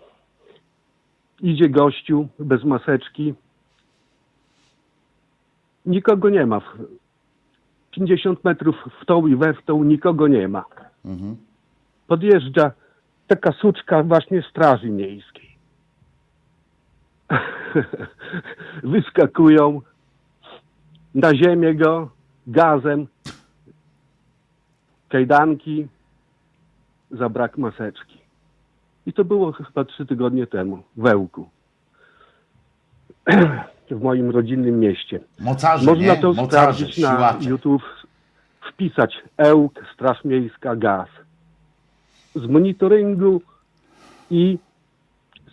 Idzie 1.41 1.69
gościu 1.69 2.27
bez 2.39 2.63
maseczki. 2.63 3.33
Nikogo 5.85 6.29
nie 6.29 6.45
ma. 6.45 6.59
W- 6.59 6.77
50 7.91 8.43
metrów 8.43 8.75
w 9.01 9.05
tą 9.05 9.27
i 9.27 9.35
we 9.35 9.53
w 9.53 9.61
tą 9.63 9.83
nikogo 9.83 10.27
nie 10.27 10.47
ma. 10.47 10.65
Podjeżdża 12.07 12.71
taka 13.27 13.51
suczka 13.51 14.03
właśnie 14.03 14.41
straży 14.49 14.89
miejskiej. 14.89 15.51
Wyskakują 18.83 19.81
na 21.15 21.35
ziemię 21.35 21.75
go 21.75 22.09
gazem, 22.47 23.07
kajdanki 25.09 25.87
za 27.11 27.29
brak 27.29 27.57
maseczki. 27.57 28.17
I 29.05 29.13
to 29.13 29.25
było 29.25 29.51
chyba 29.51 29.85
trzy 29.85 30.05
tygodnie 30.05 30.47
temu 30.47 30.83
w 30.97 31.05
Ełku. 31.07 31.49
W 33.91 34.01
moim 34.03 34.29
rodzinnym 34.29 34.79
mieście. 34.79 35.19
Mocarze, 35.39 35.85
Można 35.85 36.13
nie? 36.13 36.21
to 36.21 36.33
Mocarze, 36.33 36.47
sprawdzić 36.47 36.97
na 36.97 37.17
siłacze. 37.17 37.49
YouTube, 37.49 37.81
wpisać 38.69 39.15
Ełk, 39.37 39.79
Straż 39.93 40.23
Miejska, 40.25 40.75
Gaz. 40.75 41.07
Z 42.35 42.45
monitoringu 42.45 43.41
i 44.29 44.57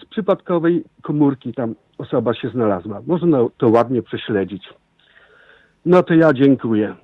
z 0.02 0.04
przypadkowej 0.04 0.84
komórki 1.02 1.54
tam 1.54 1.74
osoba 1.98 2.34
się 2.34 2.48
znalazła. 2.50 3.02
Można 3.06 3.38
to 3.56 3.68
ładnie 3.68 4.02
prześledzić. 4.02 4.68
No 5.86 6.02
to 6.02 6.14
ja 6.14 6.32
dziękuję. 6.32 6.94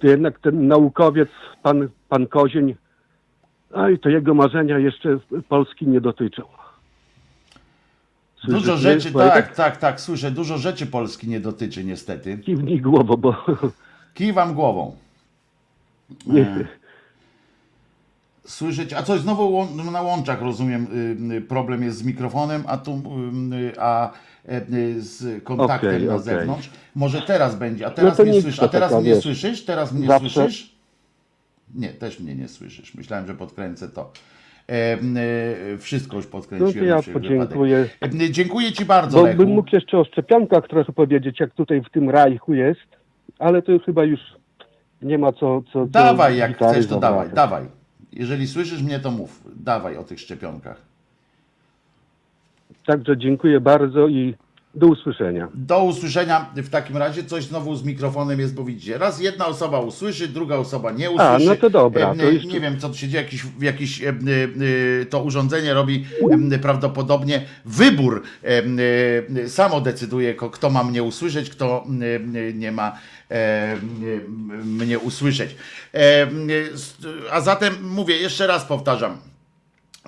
To 0.00 0.06
jednak 0.06 0.38
ten 0.38 0.68
naukowiec, 0.68 1.28
pan, 1.62 1.88
pan 2.08 2.26
Kozień, 2.26 2.74
oj, 3.72 3.98
to 3.98 4.08
jego 4.08 4.34
marzenia 4.34 4.78
jeszcze 4.78 5.18
Polski 5.48 5.86
nie 5.86 6.00
dotyczą. 6.00 6.42
Dużo 8.44 8.76
rzeczy, 8.76 9.10
ja 9.14 9.28
tak, 9.28 9.54
tak, 9.54 9.76
tak, 9.76 10.00
słyszę, 10.00 10.30
dużo 10.30 10.58
rzeczy 10.58 10.86
Polski 10.86 11.28
nie 11.28 11.40
dotyczy 11.40 11.84
niestety. 11.84 12.38
Kiwnij 12.38 12.80
głową, 12.80 13.16
bo 13.16 13.44
Kiwam 14.14 14.54
głową. 14.54 14.96
nie, 16.26 16.66
Słyszeć, 18.46 18.92
a 18.92 19.02
coś 19.02 19.20
znowu 19.20 19.50
łą- 19.52 19.90
na 19.92 20.02
łączach 20.02 20.42
rozumiem, 20.42 20.86
y, 21.32 21.34
y, 21.34 21.40
problem 21.40 21.82
jest 21.82 21.98
z 21.98 22.04
mikrofonem, 22.04 22.64
a 22.66 22.76
tu, 22.76 23.02
y, 23.52 23.80
a 23.80 24.10
e, 24.48 24.60
z 24.98 25.44
kontaktem 25.44 25.90
Okej, 25.90 26.06
na 26.06 26.14
okej. 26.14 26.24
zewnątrz. 26.24 26.70
Może 26.94 27.22
teraz 27.22 27.54
będzie, 27.54 27.86
a 27.86 27.90
teraz 27.90 28.16
to 28.16 28.22
mnie 28.22 28.32
słyszysz, 28.32 28.60
a 28.62 28.68
teraz 28.68 28.92
mnie 28.92 29.02
wiesz, 29.02 29.22
słyszysz, 29.22 29.64
teraz 29.64 29.92
mnie 29.92 30.06
zawsze- 30.06 30.30
słyszysz? 30.30 30.76
Nie, 31.74 31.88
też 31.88 32.20
mnie 32.20 32.34
nie 32.34 32.48
słyszysz. 32.48 32.94
Myślałem, 32.94 33.26
że 33.26 33.34
podkręcę 33.34 33.88
to. 33.88 34.12
E, 34.68 34.98
y, 35.74 35.78
wszystko 35.78 36.16
już 36.16 36.24
no 36.26 36.30
podkręciłem. 36.32 37.02
to 37.02 37.10
ja 37.10 37.14
podziękuję. 37.14 37.88
E, 38.02 38.30
Dziękuję 38.30 38.72
Ci 38.72 38.84
bardzo, 38.84 39.18
Bo 39.18 39.24
Lechu. 39.24 39.38
bym 39.38 39.48
mógł 39.48 39.68
jeszcze 39.72 39.98
o 39.98 40.04
szczepionkach 40.04 40.68
trochę 40.68 40.92
powiedzieć, 40.92 41.40
jak 41.40 41.54
tutaj 41.54 41.82
w 41.82 41.90
tym 41.90 42.10
rajchu 42.10 42.54
jest, 42.54 42.80
ale 43.38 43.62
to 43.62 43.72
chyba 43.86 44.04
już 44.04 44.20
nie 45.02 45.18
ma 45.18 45.32
co... 45.32 45.62
co 45.72 45.86
Dawaj, 45.86 46.36
jak 46.36 46.56
chcesz, 46.56 46.86
to 46.86 47.00
dawaj, 47.00 47.28
dawaj. 47.34 47.75
Jeżeli 48.16 48.46
słyszysz 48.48 48.82
mnie, 48.82 49.00
to 49.00 49.10
mów. 49.10 49.40
Dawaj 49.56 49.96
o 49.96 50.04
tych 50.04 50.20
szczepionkach. 50.20 50.76
Także 52.86 53.16
dziękuję 53.16 53.60
bardzo 53.60 54.08
i 54.08 54.34
do 54.74 54.86
usłyszenia. 54.86 55.48
Do 55.54 55.84
usłyszenia 55.84 56.50
w 56.56 56.68
takim 56.68 56.96
razie. 56.96 57.24
Coś 57.24 57.44
znowu 57.44 57.74
z 57.76 57.84
mikrofonem 57.84 58.40
jest, 58.40 58.54
bo 58.54 58.64
widzicie, 58.64 58.98
raz 58.98 59.20
jedna 59.20 59.46
osoba 59.46 59.80
usłyszy, 59.80 60.28
druga 60.28 60.56
osoba 60.56 60.90
nie 60.92 61.10
usłyszy. 61.10 61.30
A, 61.30 61.38
no 61.38 61.56
to 61.56 61.70
dobra, 61.70 62.12
E, 62.12 62.16
to 62.16 62.22
nie, 62.24 62.32
jeszcze- 62.32 62.48
nie 62.48 62.60
wiem, 62.60 62.78
co 62.80 62.88
tu 62.88 62.94
się 62.94 63.08
dzieje, 63.08 63.22
jakiś, 63.24 63.46
jakiś 63.60 64.02
e, 64.02 64.08
e, 64.08 65.04
to 65.06 65.22
urządzenie 65.22 65.74
robi 65.74 66.04
prawdopodobnie 66.62 67.42
wybór. 67.64 68.22
Samo 69.46 69.80
decyduje, 69.80 70.34
kto 70.34 70.70
ma 70.70 70.84
mnie 70.84 71.02
usłyszeć, 71.02 71.50
kto 71.50 71.84
nie 72.54 72.72
ma 72.72 72.92
mnie 74.64 74.98
usłyszeć. 74.98 75.56
E, 75.94 75.98
e, 75.98 76.28
a 77.30 77.40
zatem 77.40 77.74
mówię, 77.82 78.16
jeszcze 78.16 78.46
raz 78.46 78.64
powtarzam. 78.64 79.18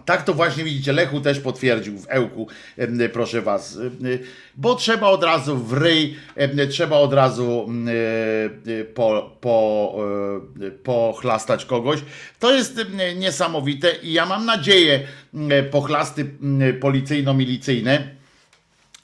Tak 0.04 0.22
to 0.22 0.34
właśnie 0.34 0.64
widzicie, 0.64 0.92
Lechu 0.92 1.20
też 1.20 1.40
potwierdził 1.40 1.98
w 1.98 2.06
Ełku, 2.08 2.48
em, 2.76 2.98
proszę 3.12 3.42
was, 3.42 3.78
bo 4.56 4.74
trzeba 4.74 5.06
od 5.06 5.24
razu 5.24 5.56
w 5.56 5.72
ryj, 5.72 6.16
trzeba 6.70 6.96
od 6.96 7.12
razu 7.12 7.68
e, 8.78 8.84
po, 8.84 9.36
po, 9.40 9.96
e, 10.66 10.70
pochlastać 10.70 11.64
kogoś. 11.64 12.00
To 12.38 12.54
jest 12.54 12.80
niesamowite 13.16 13.92
i 14.02 14.12
ja 14.12 14.26
mam 14.26 14.46
nadzieję, 14.46 15.00
pochlasty 15.70 16.24
policyjno-milicyjne, 16.80 18.08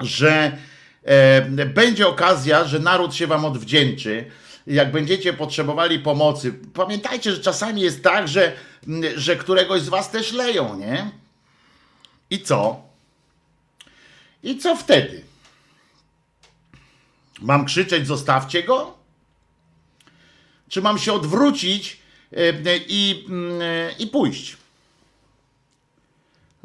że 0.00 0.30
e, 0.30 0.73
będzie 1.74 2.08
okazja, 2.08 2.64
że 2.64 2.78
naród 2.78 3.14
się 3.14 3.26
wam 3.26 3.44
odwdzięczy. 3.44 4.30
Jak 4.66 4.92
będziecie 4.92 5.32
potrzebowali 5.32 5.98
pomocy, 5.98 6.54
pamiętajcie, 6.74 7.32
że 7.32 7.40
czasami 7.40 7.80
jest 7.80 8.02
tak, 8.02 8.28
że, 8.28 8.52
że 9.16 9.36
któregoś 9.36 9.80
z 9.82 9.88
was 9.88 10.10
też 10.10 10.32
leją, 10.32 10.78
nie? 10.78 11.10
I 12.30 12.40
co? 12.40 12.82
I 14.42 14.58
co 14.58 14.76
wtedy? 14.76 15.24
Mam 17.40 17.64
krzyczeć, 17.64 18.06
zostawcie 18.06 18.62
go? 18.62 18.94
Czy 20.68 20.82
mam 20.82 20.98
się 20.98 21.12
odwrócić 21.12 21.98
e, 22.32 22.52
i, 22.88 23.26
mm, 23.28 23.62
i 23.98 24.06
pójść? 24.06 24.56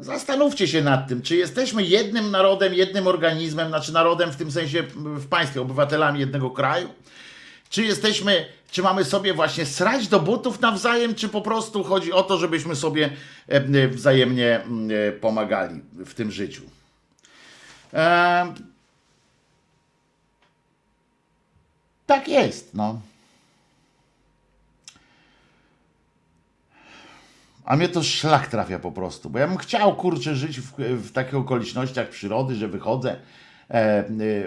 Zastanówcie 0.00 0.68
się 0.68 0.82
nad 0.82 1.08
tym, 1.08 1.22
czy 1.22 1.36
jesteśmy 1.36 1.82
jednym 1.82 2.30
narodem, 2.30 2.74
jednym 2.74 3.06
organizmem, 3.06 3.68
znaczy 3.68 3.92
narodem 3.92 4.32
w 4.32 4.36
tym 4.36 4.50
sensie 4.52 4.82
w 4.96 5.26
państwie, 5.26 5.60
obywatelami 5.60 6.20
jednego 6.20 6.50
kraju? 6.50 6.88
Czy 7.70 7.84
jesteśmy, 7.84 8.46
czy 8.70 8.82
mamy 8.82 9.04
sobie 9.04 9.34
właśnie 9.34 9.66
srać 9.66 10.08
do 10.08 10.20
butów 10.20 10.60
nawzajem, 10.60 11.14
czy 11.14 11.28
po 11.28 11.42
prostu 11.42 11.84
chodzi 11.84 12.12
o 12.12 12.22
to, 12.22 12.38
żebyśmy 12.38 12.76
sobie 12.76 13.10
e, 13.48 13.88
wzajemnie 13.88 14.60
mm, 14.60 14.90
e, 15.08 15.12
pomagali 15.12 15.80
w 15.92 16.14
tym 16.14 16.30
życiu? 16.30 16.62
Em, 17.92 18.54
tak 22.06 22.28
jest, 22.28 22.74
no. 22.74 23.00
A 27.70 27.76
mnie 27.76 27.88
to 27.88 28.02
szlak 28.02 28.46
trafia 28.46 28.78
po 28.78 28.92
prostu, 28.92 29.30
bo 29.30 29.38
ja 29.38 29.48
bym 29.48 29.56
chciał, 29.56 29.96
kurczę, 29.96 30.34
żyć 30.34 30.60
w, 30.60 30.72
w 30.78 31.12
takich 31.12 31.34
okolicznościach 31.34 32.08
przyrody, 32.08 32.54
że 32.54 32.68
wychodzę, 32.68 33.16
e, 33.70 33.74
e, 33.74 34.04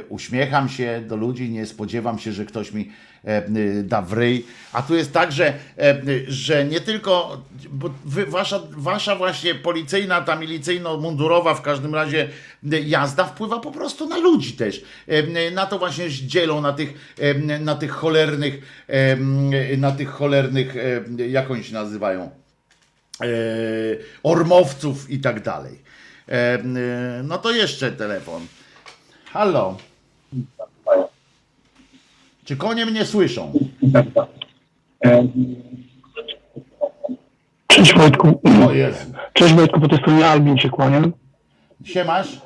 uśmiecham 0.10 0.70
się 0.70 1.04
do 1.08 1.16
ludzi, 1.16 1.50
nie 1.50 1.66
spodziewam 1.66 2.20
się, 2.20 2.32
że 2.32 2.46
ktoś 2.46 2.72
mi 2.72 2.92
e, 3.26 3.28
e, 3.28 3.84
da 3.84 4.02
w 4.02 4.14
ryj. 4.14 4.46
A 4.74 4.82
tu 4.82 4.96
jest 4.96 5.14
tak, 5.14 5.32
że, 5.32 5.54
e, 5.78 6.02
że 6.28 6.66
nie 6.66 6.82
tylko, 6.82 7.42
bo 7.70 7.90
wy, 8.06 8.26
wasza, 8.26 8.60
wasza 8.70 9.16
właśnie 9.16 9.56
policyjna, 9.56 10.22
ta 10.22 10.36
milicyjno-mundurowa 10.36 11.56
w 11.56 11.62
każdym 11.62 11.96
razie 11.96 12.30
e, 12.72 12.80
jazda 12.80 13.26
wpływa 13.26 13.60
po 13.60 13.72
prostu 13.72 14.08
na 14.08 14.18
ludzi 14.18 14.54
też. 14.54 14.84
Na 15.54 15.66
to 15.66 15.80
właśnie 15.80 16.10
dzielą, 16.10 16.62
na 16.62 16.74
tych, 16.74 17.18
na 17.60 17.76
tych 17.76 17.92
cholernych, 17.92 18.86
na 19.78 19.92
tych 19.92 20.10
cholernych, 20.10 20.76
jak 21.28 21.52
oni 21.52 21.64
się 21.64 21.74
nazywają? 21.74 22.43
E, 23.24 23.28
ormowców 24.24 25.10
i 25.10 25.20
tak 25.20 25.44
dalej. 25.44 25.80
E, 26.30 26.34
e, 26.34 26.60
no 27.24 27.38
to 27.38 27.52
jeszcze 27.52 27.92
telefon. 27.92 28.48
Halo. 29.26 29.78
Czy 32.46 32.58
konie 32.58 32.86
mnie 32.86 33.06
słyszą? 33.06 33.54
Cześć 37.68 37.94
Wojtku. 37.94 38.42
O 38.68 38.72
Jezu. 38.72 39.14
Cześć 39.34 39.54
Wojtku, 39.54 39.80
po 39.80 39.88
tej 39.88 39.98
stronie 39.98 40.28
Albin 40.28 40.58
się 40.58 40.70
kłaniam. 40.70 41.14
Siemasz? 41.84 42.42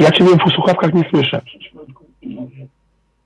Ja 0.00 0.10
Ciebie 0.10 0.30
w 0.36 0.52
słuchawkach 0.54 0.94
nie 0.94 1.04
słyszę. 1.10 1.40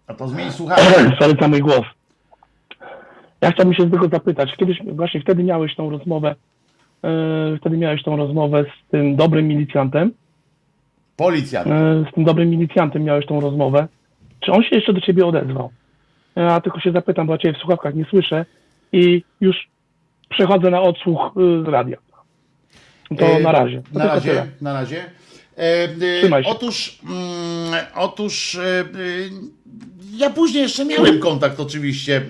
A 0.06 0.14
to 0.14 0.28
zmień 0.28 0.52
słuchawkę. 0.52 1.16
Sorry 1.18 1.34
za 1.40 1.48
mój 1.48 1.60
głos. 1.60 1.84
Ja 3.44 3.50
chciałbym 3.52 3.74
się 3.74 3.90
tylko 3.90 4.08
zapytać, 4.08 4.56
kiedyś 4.56 4.78
właśnie 4.92 5.20
wtedy 5.20 5.44
miałeś 5.44 5.74
tą 5.76 5.90
rozmowę, 5.90 6.34
e, 7.04 7.56
wtedy 7.60 7.76
miałeś 7.76 8.02
tą 8.02 8.16
rozmowę 8.16 8.64
z 8.64 8.90
tym 8.90 9.16
dobrym 9.16 9.48
milicjantem, 9.48 10.12
Policjant. 11.16 11.66
e, 11.66 12.04
z 12.10 12.14
tym 12.14 12.24
dobrym 12.24 12.50
milicjantem 12.50 13.02
miałeś 13.04 13.26
tą 13.26 13.40
rozmowę. 13.40 13.88
Czy 14.40 14.52
on 14.52 14.62
się 14.62 14.76
jeszcze 14.76 14.92
do 14.92 15.00
Ciebie 15.00 15.26
odezwał? 15.26 15.70
Ja 16.36 16.60
tylko 16.60 16.80
się 16.80 16.92
zapytam, 16.92 17.26
bo 17.26 17.32
ja 17.32 17.38
Ciebie 17.38 17.54
w 17.58 17.60
słuchawkach 17.60 17.94
nie 17.94 18.04
słyszę 18.04 18.44
i 18.92 19.22
już 19.40 19.56
przechodzę 20.28 20.70
na 20.70 20.80
odsłuch 20.82 21.34
y, 21.36 21.64
z 21.64 21.68
radia. 21.68 21.96
To 23.18 23.26
E, 23.26 23.40
na 23.40 23.52
razie. 23.52 23.82
To 23.92 23.98
Na 23.98 24.06
razie, 24.06 24.28
tyle. 24.30 24.46
na 24.60 24.72
razie. 24.72 24.96
E, 25.58 25.84
e, 26.38 26.42
otóż, 26.46 26.98
mm, 27.04 27.84
otóż 27.94 28.54
e, 28.54 28.60
e, 28.60 28.84
ja 30.16 30.30
później 30.30 30.62
jeszcze 30.62 30.84
miałem 30.84 31.18
kontakt 31.18 31.60
oczywiście 31.60 32.16
e, 32.16 32.22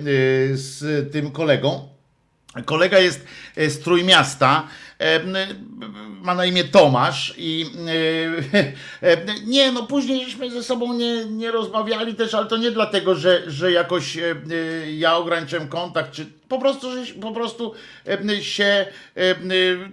z 0.56 1.12
tym 1.12 1.30
kolegą. 1.30 1.88
Kolega 2.64 2.98
jest 2.98 3.24
e, 3.56 3.70
z 3.70 3.80
Trójmiasta, 3.80 4.68
ma 6.24 6.34
na 6.34 6.46
imię 6.46 6.64
Tomasz 6.64 7.34
i 7.38 7.66
e, 9.02 9.16
nie, 9.46 9.72
no 9.72 9.86
później 9.86 10.24
żeśmy 10.24 10.50
ze 10.50 10.62
sobą 10.62 10.92
nie, 10.92 11.24
nie 11.24 11.50
rozmawiali 11.50 12.14
też, 12.14 12.34
ale 12.34 12.46
to 12.46 12.56
nie 12.56 12.70
dlatego, 12.70 13.14
że, 13.14 13.42
że 13.46 13.72
jakoś 13.72 14.16
e, 14.16 14.34
ja 14.96 15.16
ograniczyłem 15.16 15.68
kontakt, 15.68 16.12
czy 16.12 16.26
po 16.48 16.58
prostu, 16.58 17.04
że 17.04 17.14
po 17.14 17.32
prostu 17.32 17.74
się 18.40 18.86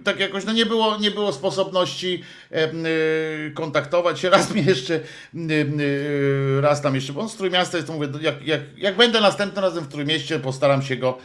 tak 0.04 0.20
jakoś, 0.20 0.44
no 0.44 0.52
nie 0.52 0.66
było, 0.66 0.96
nie 0.98 1.10
było 1.10 1.32
sposobności 1.32 2.22
kontaktować 3.54 4.20
się. 4.20 4.30
Raz 4.36 4.50
mnie 4.50 4.62
jeszcze, 4.62 5.00
raz 6.60 6.82
tam 6.82 6.94
jeszcze, 6.94 7.12
bo 7.12 7.20
on 7.20 7.28
z 7.28 7.36
Trójmiasta 7.36 7.76
jest, 7.76 7.86
to 7.86 7.94
mówię, 7.94 8.08
jak, 8.20 8.46
jak, 8.46 8.60
jak 8.76 8.96
będę 8.96 9.20
następnym 9.20 9.64
razem 9.64 9.84
w 9.84 9.88
Trójmieście, 9.88 10.38
postaram 10.38 10.82
się 10.82 10.96
go 10.96 11.18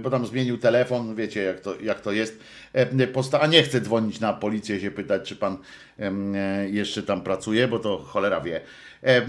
bo 0.00 0.10
tam 0.10 0.26
zmienił 0.26 0.58
telefon, 0.58 1.14
wiecie 1.14 1.42
jak 1.42 1.60
to, 1.60 1.74
jak 1.82 2.00
to 2.00 2.12
jest, 2.12 2.38
E, 2.72 3.06
posta- 3.06 3.40
a 3.40 3.46
nie 3.46 3.62
chcę 3.62 3.80
dzwonić 3.80 4.20
na 4.20 4.32
policję 4.32 4.80
się 4.80 4.90
pytać, 4.90 5.28
czy 5.28 5.36
pan 5.36 5.58
e, 5.98 6.68
jeszcze 6.70 7.02
tam 7.02 7.20
pracuje, 7.20 7.68
bo 7.68 7.78
to 7.78 7.98
cholera 7.98 8.40
wie. 8.40 8.60
E, 9.02 9.22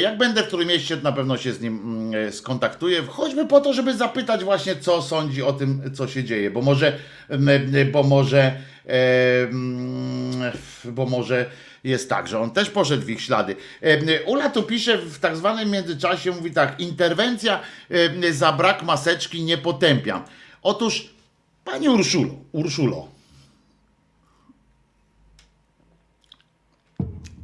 Jak 0.00 0.18
będę 0.18 0.42
w 0.42 0.48
Trójmieście, 0.48 0.96
to 0.96 1.02
na 1.02 1.12
pewno 1.12 1.36
się 1.36 1.52
z 1.52 1.60
nim 1.60 2.10
e, 2.14 2.32
skontaktuję, 2.32 3.02
choćby 3.02 3.46
po 3.46 3.60
to, 3.60 3.72
żeby 3.72 3.96
zapytać 3.96 4.44
właśnie, 4.44 4.76
co 4.76 5.02
sądzi 5.02 5.42
o 5.42 5.52
tym, 5.52 5.82
co 5.94 6.08
się 6.08 6.24
dzieje, 6.24 6.50
bo 6.50 6.62
może, 6.62 6.98
e, 7.30 7.84
bo 7.92 8.02
może, 8.02 8.52
bo 10.84 11.06
może 11.06 11.50
jest 11.86 12.08
tak, 12.08 12.28
że 12.28 12.40
on 12.40 12.50
też 12.50 12.70
poszedł 12.70 13.02
w 13.06 13.10
ich 13.10 13.20
ślady. 13.20 13.56
Ula 14.26 14.50
tu 14.50 14.62
pisze 14.62 14.98
w 14.98 15.18
tak 15.18 15.36
zwanym 15.36 15.70
międzyczasie, 15.70 16.30
mówi 16.30 16.50
tak, 16.50 16.80
interwencja 16.80 17.60
za 18.30 18.52
brak 18.52 18.82
maseczki 18.82 19.42
nie 19.42 19.58
potępiam. 19.58 20.24
Otóż, 20.62 21.14
pani 21.64 21.88
Urszulo, 21.88 22.34
Urszulo, 22.52 23.08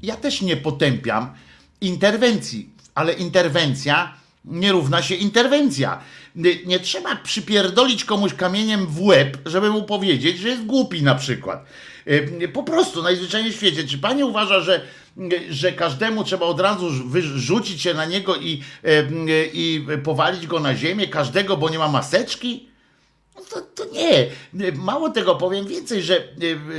ja 0.02 0.16
też 0.16 0.42
nie 0.42 0.56
potępiam 0.56 1.34
interwencji, 1.80 2.70
ale 2.94 3.12
interwencja 3.12 4.14
nie 4.44 4.72
równa 4.72 5.02
się 5.02 5.14
interwencja. 5.14 6.00
Nie, 6.36 6.80
trzeba 6.80 7.16
przypierdolić 7.16 8.04
komuś 8.04 8.34
kamieniem 8.34 8.86
w 8.86 9.02
łeb, 9.02 9.38
żeby 9.46 9.70
mu 9.70 9.82
powiedzieć, 9.82 10.38
że 10.38 10.48
jest 10.48 10.66
głupi 10.66 11.02
na 11.02 11.14
przykład. 11.14 11.64
E, 12.06 12.48
Po 12.48 12.62
prostu, 12.62 13.02
najzwyczajniej 13.02 13.52
w 13.52 13.56
świecie. 13.56 13.84
Czy 13.84 13.98
pani 13.98 14.24
uważa, 14.24 14.60
że, 14.60 14.80
że 15.50 15.72
każdemu 15.72 16.24
trzeba 16.24 16.46
od 16.46 16.60
razu 16.60 16.90
wyrzucić 17.06 17.82
się 17.82 17.94
na 17.94 18.04
niego 18.04 18.36
i, 18.36 18.62
e, 18.84 19.04
i 19.52 19.86
powalić 20.04 20.46
go 20.46 20.60
na 20.60 20.76
ziemię, 20.76 21.08
każdego, 21.08 21.56
bo 21.56 21.68
nie 21.70 21.78
ma 21.78 21.88
maseczki? 21.88 22.68
No 23.36 23.42
To, 23.50 23.60
to 23.60 23.84
nie. 23.92 24.26
Mało 24.72 25.10
tego 25.10 25.34
powiem 25.34 25.66
więcej, 25.66 26.02
że 26.02 26.28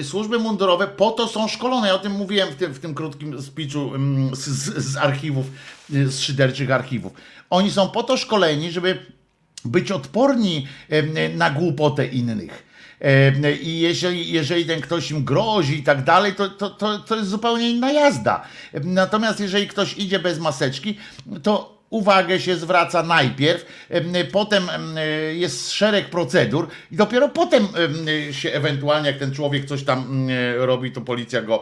służby 0.04 0.40
mundurowe 0.40 0.88
po 0.88 1.12
to 1.12 1.28
są 1.28 1.48
szkolone. 1.48 1.88
Ja 1.88 1.94
o 1.94 2.00
tym 2.00 2.12
mówiłem 2.12 2.50
w 2.50 2.56
tym, 2.56 2.74
w 2.74 2.80
tym 2.80 2.96
krótkim 2.96 3.42
speechu 3.42 3.96
mm, 3.96 4.36
z, 4.36 4.40
z, 4.40 4.86
z 4.86 4.98
archiwów, 4.98 5.46
z 5.90 6.20
szyderczych 6.20 6.72
archiwów. 6.72 7.14
Oni 7.50 7.72
są 7.72 7.90
po 7.90 8.04
to 8.04 8.18
szkoleni, 8.18 8.72
żeby 8.72 9.06
być 9.66 9.92
odporni 9.92 10.68
na 11.36 11.50
głupotę 11.50 12.06
innych. 12.06 12.74
I 13.62 13.80
jeżeli, 13.80 14.32
jeżeli 14.32 14.66
ten 14.66 14.82
ktoś 14.82 15.12
im 15.12 15.24
grozi 15.24 15.80
i 15.80 15.84
tak 15.84 16.04
dalej, 16.04 16.34
to, 16.36 16.50
to, 16.50 16.70
to, 16.70 17.00
to 17.00 17.16
jest 17.16 17.30
zupełnie 17.30 17.70
inna 17.70 17.92
jazda. 17.92 18.44
Natomiast 18.84 19.40
jeżeli 19.40 19.68
ktoś 19.68 19.98
idzie 19.98 20.20
bez 20.20 20.40
maseczki, 20.40 20.98
to 21.44 21.84
uwagę 21.94 22.40
się 22.40 22.56
zwraca 22.56 23.04
najpierw, 23.04 23.66
em, 23.90 24.14
potem 24.32 24.70
em, 24.70 24.96
jest 25.34 25.72
szereg 25.72 26.10
procedur 26.10 26.68
i 26.92 26.96
dopiero 26.96 27.30
potem 27.30 27.68
em, 27.76 28.34
się 28.34 28.52
ewentualnie, 28.52 29.10
jak 29.10 29.20
ten 29.20 29.34
człowiek 29.34 29.66
coś 29.66 29.84
tam 29.84 30.28
robi, 30.58 30.92
to 30.92 31.02
policja 31.02 31.42
go 31.42 31.62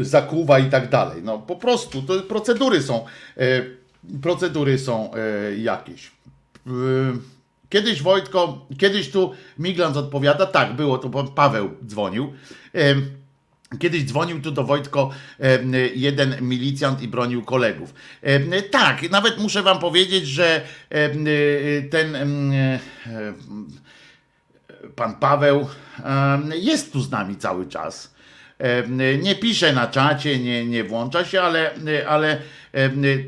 zakuwa 0.00 0.58
i 0.58 0.70
tak 0.70 0.88
dalej. 0.88 1.22
No 1.22 1.38
po 1.38 1.56
prostu, 1.56 2.02
to 2.02 2.20
procedury 2.22 2.82
są, 2.82 3.04
e, 3.36 3.62
procedury 4.22 4.78
są 4.78 5.10
e, 5.14 5.56
jakieś. 5.56 6.10
E, 6.66 6.70
Kiedyś 7.68 8.02
Wojtko, 8.02 8.66
kiedyś 8.78 9.10
tu 9.10 9.32
Miglans 9.58 9.96
odpowiada, 9.96 10.46
tak 10.46 10.72
było, 10.72 10.98
to 10.98 11.10
pan 11.10 11.28
Paweł 11.28 11.70
dzwonił. 11.86 12.32
Kiedyś 13.78 14.04
dzwonił 14.04 14.40
tu 14.40 14.50
do 14.50 14.64
Wojtko 14.64 15.10
jeden 15.94 16.36
milicjant 16.40 17.02
i 17.02 17.08
bronił 17.08 17.42
kolegów. 17.42 17.94
Tak, 18.70 19.10
nawet 19.10 19.38
muszę 19.38 19.62
wam 19.62 19.78
powiedzieć, 19.78 20.26
że 20.26 20.62
em, 20.90 21.26
ten 21.90 22.16
e, 22.16 22.78
pan 24.96 25.14
Paweł 25.14 25.68
jest 26.54 26.92
tu 26.92 27.00
z 27.00 27.10
nami 27.10 27.36
cały 27.36 27.66
czas. 27.66 28.14
Nie 29.22 29.34
pisze 29.34 29.72
na 29.72 29.86
czacie, 29.86 30.38
nie, 30.38 30.66
nie 30.66 30.84
włącza 30.84 31.24
się, 31.24 31.42
ale, 31.42 31.70
ale 32.08 32.38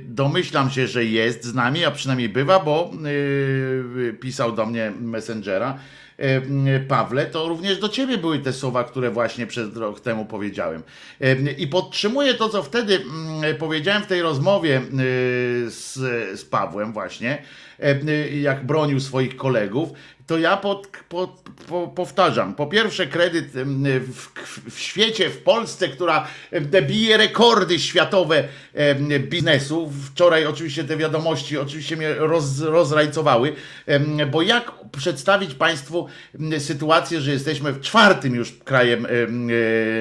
domyślam 0.04 0.70
się, 0.70 0.86
że 0.86 1.04
jest 1.04 1.44
z 1.44 1.54
nami, 1.54 1.84
a 1.84 1.90
przynajmniej 1.90 2.28
bywa, 2.28 2.60
bo 2.60 2.90
y, 4.06 4.16
pisał 4.20 4.52
do 4.52 4.66
mnie 4.66 4.92
Messengera. 5.00 5.78
Pawle, 6.88 7.26
to 7.26 7.48
również 7.48 7.78
do 7.78 7.88
ciebie 7.88 8.18
były 8.18 8.38
te 8.38 8.52
słowa, 8.52 8.84
które 8.84 9.10
właśnie 9.10 9.46
przed 9.46 9.76
rok 9.76 10.00
temu 10.00 10.24
powiedziałem. 10.24 10.82
Em, 11.20 11.56
I 11.56 11.66
podtrzymuję 11.66 12.34
to, 12.34 12.48
co 12.48 12.62
wtedy 12.62 12.94
mm, 12.96 13.56
powiedziałem 13.56 14.02
w 14.02 14.06
tej 14.06 14.22
rozmowie 14.22 14.80
y, 14.80 15.70
z, 15.70 15.94
z 16.40 16.44
Pawłem 16.44 16.92
właśnie, 16.92 17.42
jak 18.40 18.66
bronił 18.66 19.00
swoich 19.00 19.36
kolegów, 19.36 19.88
to 20.26 20.38
ja 20.38 20.56
pod, 20.56 20.88
pod, 21.08 21.30
po, 21.68 21.88
powtarzam. 21.88 22.54
Po 22.54 22.66
pierwsze, 22.66 23.06
kredyt 23.06 23.46
w, 24.00 24.28
w 24.70 24.78
świecie, 24.78 25.30
w 25.30 25.42
Polsce, 25.42 25.88
która 25.88 26.26
bije 26.82 27.16
rekordy 27.16 27.78
światowe 27.78 28.48
biznesu. 29.20 29.92
Wczoraj 30.06 30.46
oczywiście 30.46 30.84
te 30.84 30.96
wiadomości 30.96 31.58
oczywiście 31.58 31.96
mnie 31.96 32.14
roz, 32.14 32.60
rozrajcowały, 32.60 33.52
bo 34.30 34.42
jak 34.42 34.72
przedstawić 34.98 35.54
Państwu 35.54 36.08
sytuację, 36.58 37.20
że 37.20 37.32
jesteśmy 37.32 37.72
w 37.72 37.80
czwartym 37.80 38.34
już 38.34 38.52
krajem 38.64 39.06
em, 39.06 39.48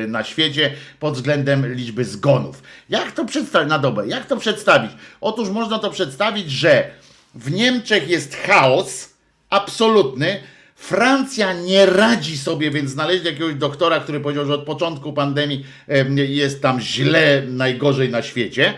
e, 0.04 0.08
na 0.08 0.24
świecie 0.24 0.72
pod 1.00 1.14
względem 1.14 1.74
liczby 1.74 2.06
zgonów. 2.06 2.64
Jak 2.90 3.12
to 3.12 3.26
przedstawić 3.26 3.70
na 3.70 3.80
dobę? 3.80 4.08
Jak 4.08 4.26
to 4.26 4.38
przedstawić? 4.38 4.92
Otóż 5.22 5.50
można 5.50 5.80
to 5.80 5.90
przedstawić, 5.90 6.52
że 6.52 6.92
w 7.36 7.52
Niemczech 7.52 8.10
jest 8.10 8.36
chaos, 8.36 9.15
absolutny. 9.56 10.40
Francja 10.76 11.54
nie 11.54 11.86
radzi 11.86 12.38
sobie, 12.38 12.72
więc 12.72 12.92
znaleźli 12.92 13.26
jakiegoś 13.26 13.56
doktora, 13.56 14.00
który 14.00 14.20
powiedział, 14.20 14.46
że 14.46 14.54
od 14.54 14.64
początku 14.64 15.14
pandemii 15.14 15.66
em, 15.88 16.18
jest 16.18 16.62
tam 16.62 16.82
źle, 16.82 17.44
najgorzej 17.48 18.10
na 18.10 18.22
świecie. 18.22 18.74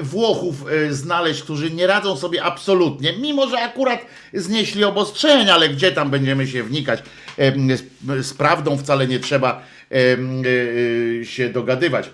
Włochów 0.00 0.64
e, 0.70 0.92
znaleźć, 0.94 1.42
którzy 1.42 1.70
nie 1.70 1.86
radzą 1.86 2.16
sobie 2.16 2.42
absolutnie, 2.42 3.12
mimo 3.12 3.48
że 3.48 3.58
akurat 3.58 4.00
znieśli 4.34 4.84
obostrzenia, 4.84 5.54
ale 5.54 5.68
gdzie 5.68 5.92
tam 5.92 6.10
będziemy 6.10 6.46
się 6.46 6.62
wnikać 6.62 7.02
z, 8.20 8.34
prawdą 8.34 8.78
wcale 8.78 9.06
nie 9.06 9.20
trzeba 9.20 9.62
e, 9.90 9.96
e, 11.20 11.24
się 11.24 11.48
dogadywać 11.48 12.10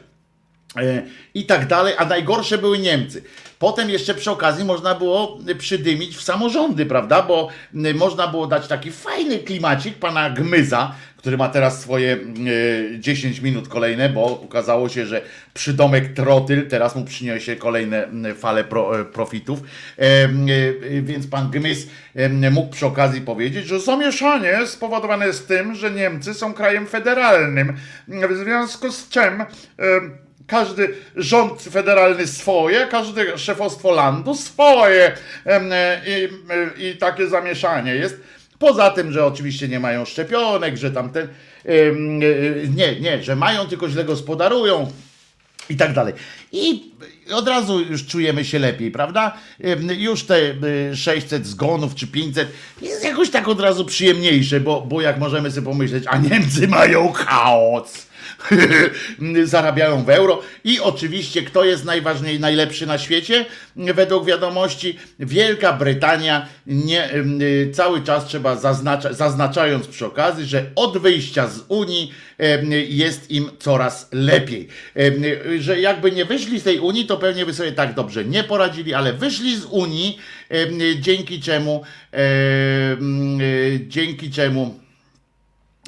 i 1.35 1.47
tak 1.47 1.67
dalej, 1.67 1.95
a 1.99 2.05
najgorsze 2.05 2.59
były 2.59 2.79
Niemcy. 2.79 3.23
Potem 3.59 3.91
jeszcze 3.91 4.15
przy 4.15 4.31
okazji 4.31 4.65
można 4.65 4.95
było 4.95 5.39
przydymić 5.59 6.17
w 6.17 6.23
samorządy, 6.23 6.87
prawda? 6.87 7.23
Bo 7.23 7.49
można 7.95 8.29
było 8.29 8.47
dać 8.47 8.69
taki 8.69 8.91
fajny 8.91 9.39
klimacik 9.39 9.95
pana 9.95 10.31
Gmyza, 10.31 10.95
który 11.17 11.37
ma 11.37 11.49
teraz 11.49 11.81
swoje 11.81 12.17
y, 12.17 12.97
10 12.99 13.41
minut 13.41 13.69
kolejne, 13.69 14.09
bo 14.09 14.25
okazało 14.25 14.89
się, 14.89 15.07
że 15.07 15.23
przydomek 15.55 16.15
Trotyl 16.15 16.69
teraz 16.69 16.97
mu 16.97 17.05
przyniesie 17.05 17.57
kolejne 17.57 18.09
fale 18.35 18.65
pro, 18.65 19.05
profitów. 19.05 19.61
E, 19.99 20.29
Więc 21.03 21.27
pan 21.27 21.51
Gmyz 21.51 21.87
mógł 22.51 22.73
przy 22.73 22.87
okazji 22.87 23.21
powiedzieć, 23.21 23.67
że 23.67 23.81
zamieszanie 23.81 24.67
spowodowane 24.67 25.27
jest 25.27 25.49
tym, 25.49 25.75
że 25.75 25.91
Niemcy 25.91 26.35
są 26.35 26.55
krajem 26.55 26.87
federalnym, 26.87 27.77
w 28.09 28.37
związku 28.37 28.93
z 28.93 29.09
czym 29.09 29.45
każdy 30.47 30.95
rząd 31.17 31.63
federalny 31.63 32.27
swoje, 32.27 32.87
każde 32.87 33.39
szefostwo 33.39 33.91
landu 33.93 34.35
swoje 34.35 35.13
e, 35.47 36.01
i, 36.07 36.29
e, 36.51 36.91
i 36.91 36.97
takie 36.97 37.27
zamieszanie 37.27 37.95
jest. 37.95 38.21
Poza 38.59 38.91
tym, 38.91 39.13
że 39.13 39.27
oczywiście 39.27 39.69
nie 39.69 39.81
mają 39.81 40.05
szczepionek, 40.05 40.77
że 40.77 40.91
tamten, 40.91 41.29
e, 41.65 41.71
nie, 42.69 43.01
nie, 43.01 43.23
że 43.23 43.37
mają, 43.37 43.67
tylko 43.67 43.89
źle 43.89 44.05
gospodarują 44.05 44.93
i 45.71 45.77
tak 45.77 45.93
dalej. 45.93 46.15
I 46.53 46.93
od 47.33 47.49
razu 47.49 47.81
już 47.81 48.07
czujemy 48.07 48.45
się 48.45 48.59
lepiej, 48.59 48.91
prawda? 48.91 49.37
Już 49.99 50.25
te 50.25 50.55
y, 50.93 50.97
600 50.97 51.47
zgonów 51.47 51.95
czy 51.95 52.07
500 52.07 52.49
jest 52.83 53.05
jakoś 53.05 53.31
tak 53.31 53.49
od 53.49 53.61
razu 53.61 53.85
przyjemniejsze, 53.85 54.61
bo, 54.61 54.81
bo 54.81 55.01
jak 55.01 55.19
możemy 55.19 55.51
sobie 55.51 55.67
pomyśleć, 55.67 56.05
a 56.07 56.19
Niemcy 56.19 56.69
mają 56.69 57.13
chaos. 57.13 58.07
zarabiają 59.45 60.05
w 60.05 60.11
euro 60.11 60.43
i 60.65 60.81
oczywiście 60.81 61.43
kto 61.43 61.65
jest 61.65 61.85
najważniejszy, 61.85 62.41
najlepszy 62.41 62.87
na 62.87 62.99
świecie 62.99 63.45
według 63.77 64.27
wiadomości 64.27 64.99
Wielka 65.19 65.73
Brytania 65.73 66.49
nie, 66.67 67.15
y, 67.15 67.71
cały 67.75 68.03
czas 68.03 68.27
trzeba 68.27 68.57
zaznacza, 68.57 69.13
zaznaczając 69.13 69.87
przy 69.87 70.07
okazji, 70.07 70.45
że 70.47 70.71
od 70.77 70.99
wyjścia 70.99 71.49
z 71.49 71.61
Unii 71.69 72.13
jest 72.89 73.31
im 73.31 73.51
coraz 73.59 74.09
lepiej. 74.13 74.69
Że 75.59 75.81
jakby 75.81 76.13
nie 76.13 76.25
wyszli 76.25 76.61
z 76.61 76.63
tej 76.63 76.81
Unii, 76.81 77.07
to 77.07 77.17
pewnie 77.17 77.47
by 77.47 77.55
sobie 77.55 77.73
tak 77.73 77.95
dobrze 77.95 78.25
nie 78.25 78.45
poradzili, 78.45 78.95
ale 78.95 79.13
wyszli 79.13 79.57
z 79.57 79.65
Unii, 79.65 80.19
dzięki 81.01 81.41
czemu 81.41 81.85
dzięki 83.89 84.31
czemu 84.31 84.85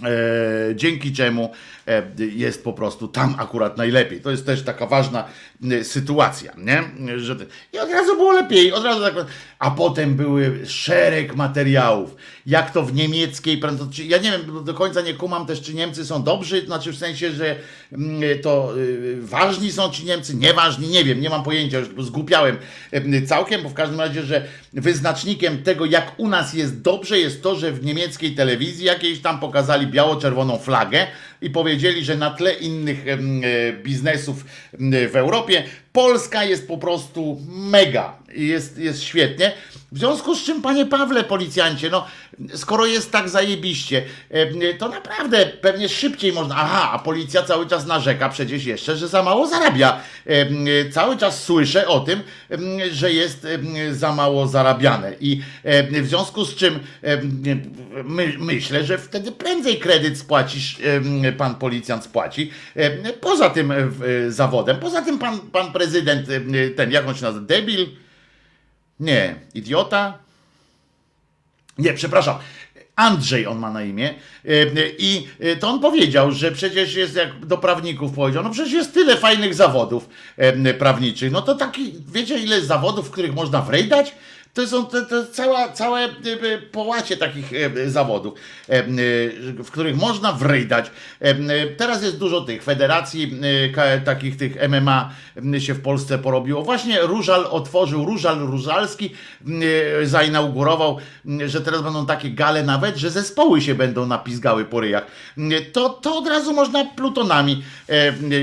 E, 0.05 0.74
dzięki 0.74 1.12
czemu 1.12 1.45
e, 1.45 1.76
jest 2.19 2.65
po 2.65 2.73
prostu 2.73 3.09
tam 3.09 3.35
akurat 3.39 3.77
najlepiej. 3.77 4.21
To 4.21 4.31
jest 4.31 4.47
też 4.47 4.63
taka 4.63 4.87
ważna 4.87 5.25
e, 5.71 5.85
sytuacja, 5.85 6.53
nie? 6.59 6.83
Że, 7.19 7.37
I 7.73 7.79
od 7.79 7.91
razu 7.91 8.17
było 8.17 8.33
lepiej, 8.33 8.73
od 8.73 8.85
razu 8.85 9.01
tak, 9.01 9.15
a 9.59 9.71
potem 9.71 10.15
były 10.15 10.67
szereg 10.67 11.37
materiałów, 11.37 12.17
jak 12.47 12.71
to 12.71 12.83
w 12.83 12.95
niemieckiej, 12.95 13.63
ja 14.05 14.19
nie 14.19 14.31
wiem, 14.31 14.65
do 14.65 14.75
końca 14.75 15.01
nie 15.01 15.15
kumam 15.15 15.47
też, 15.47 15.63
czy 15.63 15.75
Niemcy 15.75 16.07
są 16.07 16.23
dobrzy, 16.23 16.67
znaczy 16.67 16.93
w 16.93 16.97
sensie, 16.97 17.33
że 17.33 17.57
to 18.43 18.79
y, 18.79 19.17
ważni 19.21 19.73
są 19.73 19.91
ci 19.91 20.05
Niemcy, 20.05 20.37
nieważni, 20.37 20.89
nie 20.89 21.05
wiem, 21.05 21.21
nie 21.21 21.31
mam 21.31 21.43
pojęcia, 21.43 21.79
już 21.79 22.07
zgłupiałem 22.07 22.57
całkiem, 23.27 23.63
bo 23.63 23.69
w 23.69 23.75
każdym 23.75 24.01
razie, 24.01 24.23
że 24.23 24.45
wyznacznikiem 24.73 25.63
tego, 25.63 25.85
jak 25.85 26.13
u 26.17 26.29
nas 26.29 26.55
jest 26.55 26.83
dobrze, 26.83 27.19
jest 27.19 27.43
to, 27.43 27.57
że 27.57 27.73
w 27.73 27.85
niemieckiej 27.85 28.35
telewizji 28.35 28.85
jakiejś 28.85 29.21
tam 29.21 29.41
pokazali 29.41 29.87
biało-czerwoną 29.87 30.59
flagę 30.59 31.07
i 31.43 31.51
powiedzieli, 31.51 31.76
że 32.03 32.16
na 32.16 32.31
tle 32.31 32.55
innych 32.55 33.09
e, 33.09 33.19
biznesów 33.73 34.44
w 35.11 35.16
Europie 35.16 35.65
Polska 35.97 36.44
jest 36.44 36.68
po 36.68 36.78
prostu 36.78 37.40
mega 37.48 38.16
jest, 38.36 38.78
jest 38.78 39.02
świetnie. 39.02 39.52
W 39.93 39.98
związku 39.98 40.35
z 40.35 40.44
czym, 40.44 40.62
panie 40.62 40.86
Pawle, 40.86 41.24
policjancie, 41.24 41.90
no 41.90 42.06
skoro 42.55 42.86
jest 42.86 43.12
tak 43.12 43.28
zajebiście, 43.28 44.02
to 44.78 44.89
naprawdę 44.89 45.47
pewnie 45.47 45.89
szybciej 45.89 46.32
można. 46.32 46.55
Aha, 46.59 46.90
a 46.93 46.98
policja 46.98 47.43
cały 47.43 47.66
czas 47.66 47.86
narzeka 47.86 48.28
przecież 48.28 48.64
jeszcze, 48.64 48.97
że 48.97 49.09
za 49.09 49.23
mało 49.23 49.47
zarabia. 49.47 50.01
Cały 50.90 51.16
czas 51.16 51.44
słyszę 51.44 51.89
o 51.89 52.01
tym, 52.01 52.20
że 52.90 53.12
jest 53.12 53.47
za 53.90 54.12
mało 54.12 54.47
zarabiane. 54.47 55.12
I 55.20 55.43
w 55.93 56.06
związku 56.06 56.44
z 56.44 56.55
czym 56.55 56.78
my, 58.05 58.35
myślę, 58.39 58.85
że 58.85 58.98
wtedy 58.98 59.32
prędzej 59.32 59.78
kredyt 59.78 60.18
spłacisz, 60.18 60.78
pan 61.39 61.55
policjant 61.55 62.05
spłaci. 62.05 62.51
Poza 63.20 63.51
tym 63.51 63.73
e, 63.73 63.77
zawodem, 64.28 64.77
poza 64.77 65.02
tym 65.02 65.18
pan, 65.18 65.40
pan 65.40 65.73
prezydent, 65.73 65.86
em, 65.95 66.75
ten, 66.77 66.93
jak 66.93 67.09
on 67.09 67.15
się 67.15 67.23
nazywa, 67.23 67.47
debil? 67.47 67.87
Nie, 69.01 69.35
idiota? 69.55 70.19
Nie, 71.79 71.95
przepraszam. 71.95 72.39
Andrzej 72.97 73.47
on 73.47 73.59
ma 73.59 73.71
na 73.71 73.83
imię. 73.83 74.15
E, 74.45 74.51
I 74.99 75.29
to 75.61 75.69
on 75.69 75.81
powiedział, 75.81 76.33
że 76.33 76.53
przecież 76.53 76.95
jest, 76.95 77.17
jak 77.17 77.47
do 77.47 77.59
prawników 77.59 78.13
powiedział, 78.13 78.45
no 78.45 78.51
przecież 78.51 78.73
jest 78.73 78.95
tyle 78.95 79.17
fajnych 79.17 79.55
zawodów 79.55 80.09
prawniczych. 80.79 81.33
No 81.33 81.43
to 81.43 81.55
taki, 81.55 81.95
wiecie 82.13 82.39
ile 82.39 82.61
zawodów, 82.61 83.09
w 83.09 83.11
których 83.11 83.35
można 83.35 83.63
wrejdać? 83.63 84.15
To 84.57 84.66
są 84.66 84.87
to, 84.87 85.05
to 85.05 85.27
cała, 85.27 85.73
całe 85.73 86.01
e, 86.01 86.09
e, 86.09 86.59
połacie 86.59 87.16
takich 87.16 87.53
e, 87.53 87.91
zawodów, 87.91 88.35
w 89.65 89.70
których 89.70 89.97
można 89.97 90.33
wrejdać. 90.33 90.91
E, 91.20 91.66
Teraz 91.66 92.03
jest 92.03 92.19
dużo 92.19 92.41
tych 92.41 92.62
federacji, 92.62 93.41
takich 94.05 94.37
tych 94.37 94.69
MMA 94.69 95.11
się 95.59 95.74
w 95.74 95.81
Polsce 95.81 96.19
porobiło. 96.19 96.62
Właśnie 96.62 97.01
Różal 97.01 97.47
otworzył, 97.51 98.05
Różal 98.05 98.39
Różalski 98.39 99.11
zainaugurował, 100.03 100.99
że 101.47 101.61
teraz 101.61 101.83
będą 101.83 102.07
takie 102.07 102.31
gale 102.31 102.62
nawet, 102.62 102.97
że 102.97 103.11
zespoły 103.11 103.61
się 103.61 103.74
będą 103.74 104.07
napizgały 104.07 104.65
po 104.65 104.81
ryjach. 104.81 105.07
To, 105.73 105.89
to 105.89 106.19
od 106.19 106.27
razu 106.27 106.53
można 106.53 106.85
plutonami 106.85 107.62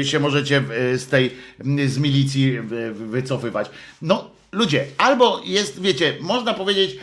się 0.03 0.19
możecie 0.19 0.63
z 0.95 1.07
tej, 1.07 1.35
z 1.85 1.97
milicji 1.97 2.59
wycofywać. 2.91 3.69
No, 4.01 4.32
Ludzie, 4.53 4.85
albo 4.97 5.41
jest, 5.45 5.81
wiecie, 5.81 6.17
można 6.21 6.53
powiedzieć, 6.53 6.97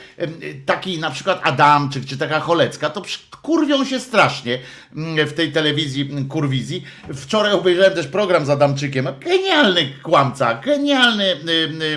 taki 0.67 0.99
na 0.99 1.11
przykład 1.11 1.41
Adamczyk, 1.43 2.07
czy 2.07 2.19
taka 2.19 2.41
Cholecka, 2.41 2.91
to 2.91 3.03
kurwią 3.43 3.85
się 3.85 4.01
strasznie 4.01 4.59
mm, 4.97 5.29
w 5.29 5.33
tej 5.33 5.53
telewizji, 5.53 6.03
mm, 6.03 6.29
kurwizji. 6.29 6.85
Wczoraj 7.15 7.53
obejrzałem 7.53 7.95
też 7.95 8.07
program 8.07 8.47
z 8.47 8.51
Adamczykiem. 8.51 9.09
Genialny 9.21 9.93
kłamca, 10.03 10.55
genialny 10.55 11.37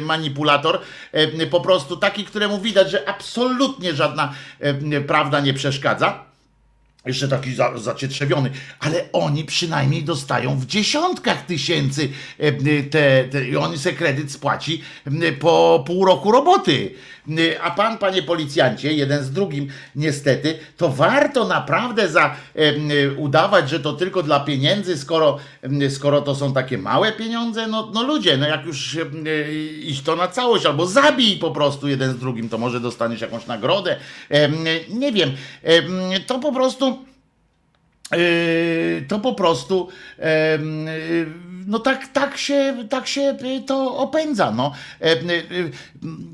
manipulator, 0.01 0.79
po 1.51 1.61
prostu 1.61 1.97
taki, 1.97 2.25
któremu 2.25 2.61
widać, 2.61 2.91
że 2.91 3.09
absolutnie 3.09 3.93
żadna 3.93 4.33
prawda 5.07 5.39
nie 5.39 5.53
przeszkadza 5.53 6.32
jeszcze 7.05 7.27
taki 7.27 7.53
za, 7.53 7.77
zacietrzewiony, 7.77 8.49
ale 8.79 9.05
oni 9.13 9.43
przynajmniej 9.43 10.03
dostają 10.03 10.59
w 10.59 10.65
dziesiątkach 10.65 11.45
tysięcy 11.45 12.09
e, 12.37 12.51
te, 12.83 13.23
te, 13.23 13.47
i 13.47 13.57
on 13.57 13.77
se 13.77 13.93
kredyt 13.93 14.31
spłaci 14.31 14.81
po 15.39 15.83
pół 15.87 16.05
roku 16.05 16.31
roboty. 16.31 16.93
A 17.63 17.71
pan, 17.71 17.97
panie 17.97 18.23
policjancie, 18.23 18.93
jeden 18.93 19.23
z 19.23 19.31
drugim 19.31 19.67
niestety, 19.95 20.59
to 20.77 20.89
warto 20.89 21.47
naprawdę 21.47 22.09
za, 22.09 22.35
e, 22.55 23.11
udawać, 23.11 23.69
że 23.69 23.79
to 23.79 23.93
tylko 23.93 24.23
dla 24.23 24.39
pieniędzy, 24.39 24.97
skoro, 24.97 25.37
skoro 25.89 26.21
to 26.21 26.35
są 26.35 26.53
takie 26.53 26.77
małe 26.77 27.11
pieniądze, 27.11 27.67
no, 27.67 27.91
no 27.93 28.03
ludzie, 28.03 28.37
no 28.37 28.47
jak 28.47 28.65
już 28.65 28.97
m, 28.97 29.25
iść 29.81 30.01
to 30.01 30.15
na 30.15 30.27
całość, 30.27 30.65
albo 30.65 30.87
zabij 30.87 31.37
po 31.37 31.51
prostu 31.51 31.87
jeden 31.87 32.11
z 32.13 32.17
drugim, 32.17 32.49
to 32.49 32.57
może 32.57 32.79
dostaniesz 32.79 33.21
jakąś 33.21 33.45
nagrodę, 33.45 33.95
nie 34.89 35.11
wiem, 35.11 35.31
Em, 35.63 36.11
to 36.27 36.39
po 36.39 36.51
prostu 36.51 36.92
to 39.07 39.19
po 39.19 39.33
prostu 39.33 39.87
yy, 40.17 40.25
no 41.67 41.79
tak, 41.79 42.07
tak, 42.07 42.37
się, 42.37 42.87
tak 42.89 43.07
się 43.07 43.21
yy, 43.21 43.61
to 43.61 43.97
opędza. 43.97 44.51
No. 44.51 44.73
Yy, 45.01 45.07
yy, 45.35 45.71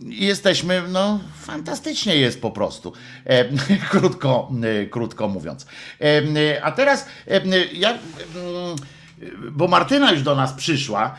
Jesteśmy, 0.03 0.83
no 0.91 1.19
fantastycznie 1.41 2.15
jest 2.15 2.41
po 2.41 2.51
prostu, 2.51 2.93
krótko, 3.91 4.51
yy, 4.61 4.87
krótko 4.87 5.27
mówiąc. 5.27 5.65
Yy, 5.99 6.63
A 6.63 6.71
teraz 6.71 7.05
yy, 7.27 7.69
ja... 7.73 7.89
mm, 7.89 8.75
bo 9.51 9.67
Martyna 9.67 10.11
już 10.11 10.21
do 10.21 10.35
nas 10.35 10.53
przyszła. 10.53 11.15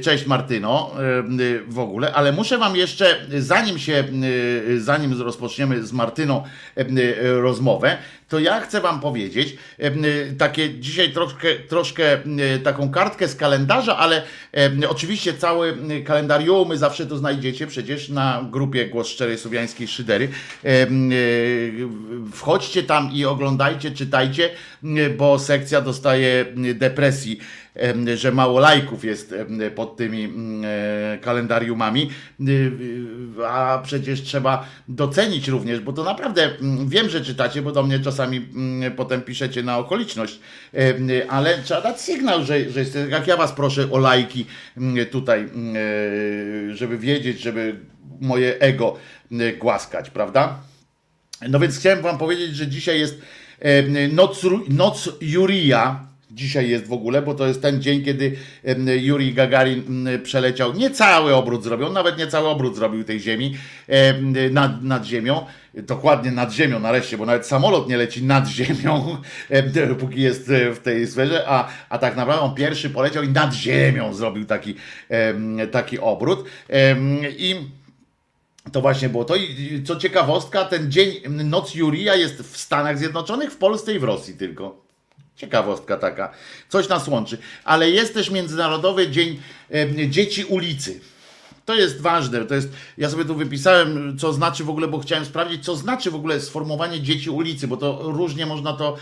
Cześć 0.00 0.26
Martyno 0.26 0.90
w 1.68 1.78
ogóle, 1.78 2.12
ale 2.12 2.32
muszę 2.32 2.58
wam 2.58 2.76
jeszcze, 2.76 3.26
zanim 3.38 3.78
się, 3.78 4.04
zanim 4.78 5.22
rozpoczniemy 5.22 5.82
z 5.82 5.92
Martyną 5.92 6.44
rozmowę, 7.20 7.98
to 8.32 8.38
ja 8.38 8.60
chcę 8.60 8.80
wam 8.80 9.00
powiedzieć, 9.00 9.56
e, 9.78 9.92
takie 10.38 10.78
dzisiaj 10.78 11.12
troszkę, 11.12 11.54
troszkę 11.68 12.12
e, 12.12 12.58
taką 12.62 12.90
kartkę 12.90 13.28
z 13.28 13.36
kalendarza, 13.36 13.96
ale 13.96 14.22
oczywiście 14.88 15.34
cały 15.34 15.76
kalendarium 16.04 16.76
zawsze 16.76 17.06
to 17.06 17.16
znajdziecie 17.16 17.66
przecież 17.66 18.08
na 18.08 18.48
grupie 18.50 18.88
Głos 18.88 19.08
Szczerej 19.08 19.38
Słowiańskiej 19.38 19.88
Szydery. 19.88 20.28
Wchodźcie 22.32 22.82
tam 22.82 23.12
i 23.12 23.24
oglądajcie, 23.24 23.90
czytajcie, 23.90 24.50
bo 25.18 25.38
sekcja 25.38 25.80
dostaje 25.80 26.44
depresji, 26.74 27.38
że 28.14 28.32
mało 28.32 28.60
lajków 28.60 29.04
jest 29.04 29.34
pod 29.74 29.96
tymi 29.96 30.32
kalendariumami, 31.20 32.10
Y, 32.48 33.46
a 33.46 33.80
przecież 33.84 34.22
trzeba 34.22 34.66
docenić 34.88 35.48
również, 35.48 35.80
bo 35.80 35.92
to 35.92 36.04
naprawdę 36.04 36.50
wiem, 36.86 37.08
że 37.08 37.20
czytacie, 37.20 37.62
bo 37.62 37.72
do 37.72 37.82
mnie 37.82 38.00
czasami 38.00 38.48
potem 38.96 39.22
piszecie 39.22 39.62
na 39.62 39.78
okoliczność, 39.78 40.40
ale 41.28 41.58
trzeba 41.58 41.80
dać 41.80 42.00
sygnał, 42.00 42.44
że, 42.44 42.70
że 42.70 42.80
jest, 42.80 42.98
jak 43.10 43.26
ja 43.26 43.36
was 43.36 43.52
proszę 43.52 43.90
o 43.90 43.98
lajki 43.98 44.46
tutaj, 45.10 45.48
żeby 46.72 46.98
wiedzieć, 46.98 47.40
żeby 47.40 47.76
moje 48.20 48.60
ego 48.60 48.96
głaskać, 49.58 50.10
prawda? 50.10 50.58
No 51.48 51.60
więc 51.60 51.78
chciałem 51.78 52.02
wam 52.02 52.18
powiedzieć, 52.18 52.56
że 52.56 52.66
dzisiaj 52.66 53.00
jest 53.00 53.22
noc, 54.12 54.46
noc 54.68 55.10
Jurija. 55.20 56.11
Dzisiaj 56.34 56.70
jest 56.70 56.86
w 56.86 56.92
ogóle, 56.92 57.22
bo 57.22 57.34
to 57.34 57.46
jest 57.46 57.62
ten 57.62 57.82
dzień, 57.82 58.04
kiedy 58.04 58.36
Juri 59.00 59.34
Gagarin 59.34 60.08
przeleciał, 60.22 60.74
nie 60.74 60.90
cały 60.90 61.34
obrót 61.34 61.64
zrobił, 61.64 61.92
nawet 61.92 62.18
nie 62.18 62.26
cały 62.26 62.48
obrót 62.48 62.76
zrobił 62.76 63.04
tej 63.04 63.20
ziemi 63.20 63.56
em, 63.88 64.34
nad, 64.50 64.82
nad 64.82 65.04
ziemią, 65.04 65.46
dokładnie 65.74 66.30
nad 66.30 66.52
ziemią 66.52 66.80
nareszcie, 66.80 67.18
bo 67.18 67.26
nawet 67.26 67.46
samolot 67.46 67.88
nie 67.88 67.96
leci 67.96 68.24
nad 68.24 68.48
ziemią, 68.48 69.16
em, 69.50 69.96
póki 69.96 70.20
jest 70.20 70.50
e, 70.50 70.74
w 70.74 70.78
tej 70.78 71.06
sferze, 71.06 71.44
a, 71.48 71.68
a 71.88 71.98
tak 71.98 72.16
naprawdę 72.16 72.42
on 72.42 72.54
pierwszy 72.54 72.90
poleciał 72.90 73.22
i 73.22 73.28
nad 73.28 73.54
ziemią 73.54 74.14
zrobił 74.14 74.44
taki, 74.44 74.74
taki 75.70 75.98
obrót 75.98 76.44
i 77.38 77.56
to 78.72 78.80
właśnie 78.80 79.08
było 79.08 79.24
to. 79.24 79.36
I 79.36 79.82
co 79.86 79.96
ciekawostka, 79.96 80.64
ten 80.64 80.92
dzień, 80.92 81.20
noc 81.28 81.74
Jurija 81.74 82.14
jest 82.14 82.42
w 82.42 82.56
Stanach 82.56 82.98
Zjednoczonych, 82.98 83.52
w 83.52 83.56
Polsce 83.56 83.94
i 83.94 83.98
w 83.98 84.04
Rosji 84.04 84.34
tylko. 84.34 84.91
Ciekawostka 85.36 85.96
taka. 85.96 86.32
Coś 86.68 86.88
nas 86.88 87.08
łączy. 87.08 87.38
Ale 87.64 87.90
jest 87.90 88.14
też 88.14 88.30
Międzynarodowy 88.30 89.10
Dzień 89.10 89.40
Dzieci 90.08 90.44
Ulicy. 90.44 91.00
To 91.64 91.74
jest 91.74 92.00
ważne. 92.00 92.44
To 92.44 92.54
jest, 92.54 92.68
ja 92.98 93.10
sobie 93.10 93.24
tu 93.24 93.34
wypisałem, 93.34 94.18
co 94.18 94.32
znaczy 94.32 94.64
w 94.64 94.70
ogóle, 94.70 94.88
bo 94.88 94.98
chciałem 94.98 95.24
sprawdzić, 95.24 95.64
co 95.64 95.76
znaczy 95.76 96.10
w 96.10 96.14
ogóle 96.14 96.40
sformułowanie 96.40 97.00
dzieci 97.00 97.30
ulicy, 97.30 97.68
bo 97.68 97.76
to 97.76 98.00
różnie 98.02 98.46
można 98.46 98.72
to 98.72 98.96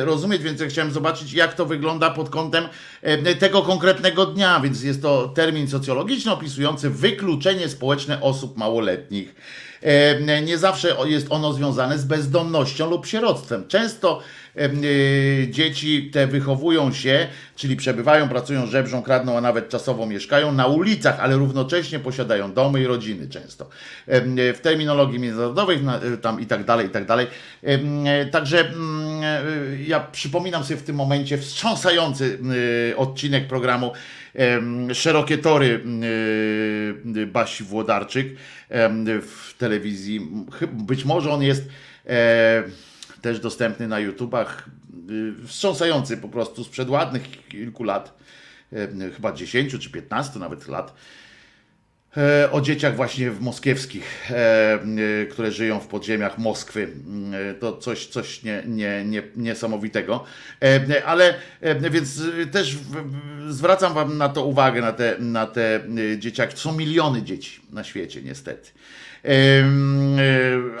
rozumieć, 0.00 0.42
więc 0.42 0.60
ja 0.60 0.66
chciałem 0.66 0.92
zobaczyć, 0.92 1.32
jak 1.32 1.54
to 1.54 1.66
wygląda 1.66 2.10
pod 2.10 2.30
kątem 2.30 2.68
em, 3.02 3.24
tego 3.38 3.62
konkretnego 3.62 4.26
dnia. 4.26 4.60
Więc 4.60 4.82
jest 4.82 5.02
to 5.02 5.28
termin 5.28 5.68
socjologiczny 5.68 6.32
opisujący 6.32 6.90
wykluczenie 6.90 7.68
społeczne 7.68 8.20
osób 8.20 8.56
małoletnich. 8.56 9.34
Nie 10.46 10.58
zawsze 10.58 10.96
jest 11.04 11.26
ono 11.30 11.52
związane 11.52 11.98
z 11.98 12.04
bezdomnością 12.04 12.90
lub 12.90 13.06
sieroctwem. 13.06 13.68
Często 13.68 14.20
e, 14.56 14.68
dzieci 15.50 16.10
te 16.12 16.26
wychowują 16.26 16.92
się, 16.92 17.26
czyli 17.56 17.76
przebywają, 17.76 18.28
pracują, 18.28 18.66
żebrzą, 18.66 19.02
kradną, 19.02 19.36
a 19.38 19.40
nawet 19.40 19.68
czasowo 19.68 20.06
mieszkają 20.06 20.52
na 20.52 20.66
ulicach, 20.66 21.20
ale 21.20 21.36
równocześnie 21.36 21.98
posiadają 21.98 22.52
domy 22.52 22.80
i 22.82 22.86
rodziny 22.86 23.28
często. 23.28 23.68
E, 24.06 24.20
W 24.54 24.60
terminologii 24.62 25.18
międzynarodowej 25.18 25.82
na- 25.82 26.00
e, 26.00 26.16
tam 26.16 26.40
i 26.40 26.46
tak 26.46 26.64
dalej, 26.64 26.86
i 26.86 26.90
tak 26.90 27.06
dalej. 27.06 27.26
Także 28.30 28.60
mm, 28.68 29.20
ja 29.86 30.00
przypominam 30.00 30.64
sobie 30.64 30.76
w 30.76 30.82
tym 30.82 30.96
momencie 30.96 31.38
wstrząsający 31.38 32.38
odcinek 32.96 33.46
programu 33.48 33.92
Szerokie 34.92 35.38
Tory 35.38 35.84
e, 37.22 37.26
Basi 37.26 37.64
Włodarczyk 37.64 38.36
w 39.22 39.54
telewizji. 39.58 40.20
Być 40.72 41.04
może 41.04 41.30
on 41.30 41.42
jest 41.42 41.68
e, 42.06 42.62
też 43.22 43.40
dostępny 43.40 43.88
na 43.88 44.00
YouTubach. 44.00 44.68
Y, 45.10 45.46
Wstrząsający 45.46 46.16
po 46.16 46.28
prostu 46.28 46.64
sprzed 46.64 46.88
ładnych 46.88 47.48
kilku 47.48 47.84
lat, 47.84 48.18
chyba 49.16 49.32
10 49.32 49.78
czy 49.78 49.90
15 49.90 50.38
nawet 50.38 50.68
lat. 50.68 50.94
E, 52.16 52.50
o 52.50 52.60
dzieciach 52.60 52.96
właśnie 52.96 53.30
w 53.30 53.40
moskiewskich, 53.40 54.30
e, 54.30 54.34
e, 54.74 55.26
które 55.26 55.52
żyją 55.52 55.80
w 55.80 55.86
podziemiach 55.86 56.38
Moskwy. 56.38 56.88
To 57.60 57.76
coś, 57.76 58.06
coś 58.06 58.42
nie, 58.42 58.62
nie, 58.66 59.04
nie, 59.04 59.22
niesamowitego. 59.36 60.24
Ale 61.04 61.34
więc 61.90 62.22
też 62.52 62.76
zwracam 63.48 63.94
Wam 63.94 64.18
na 64.18 64.28
to 64.28 64.44
uwagę, 64.44 64.80
na 64.80 64.92
te, 64.92 65.16
na 65.18 65.46
te 65.46 65.80
dzieciaki. 66.18 66.56
Są 66.56 66.72
miliony 66.72 67.22
dzieci 67.22 67.60
na 67.72 67.84
świecie, 67.84 68.22
niestety. 68.22 68.70
E, 69.26 69.64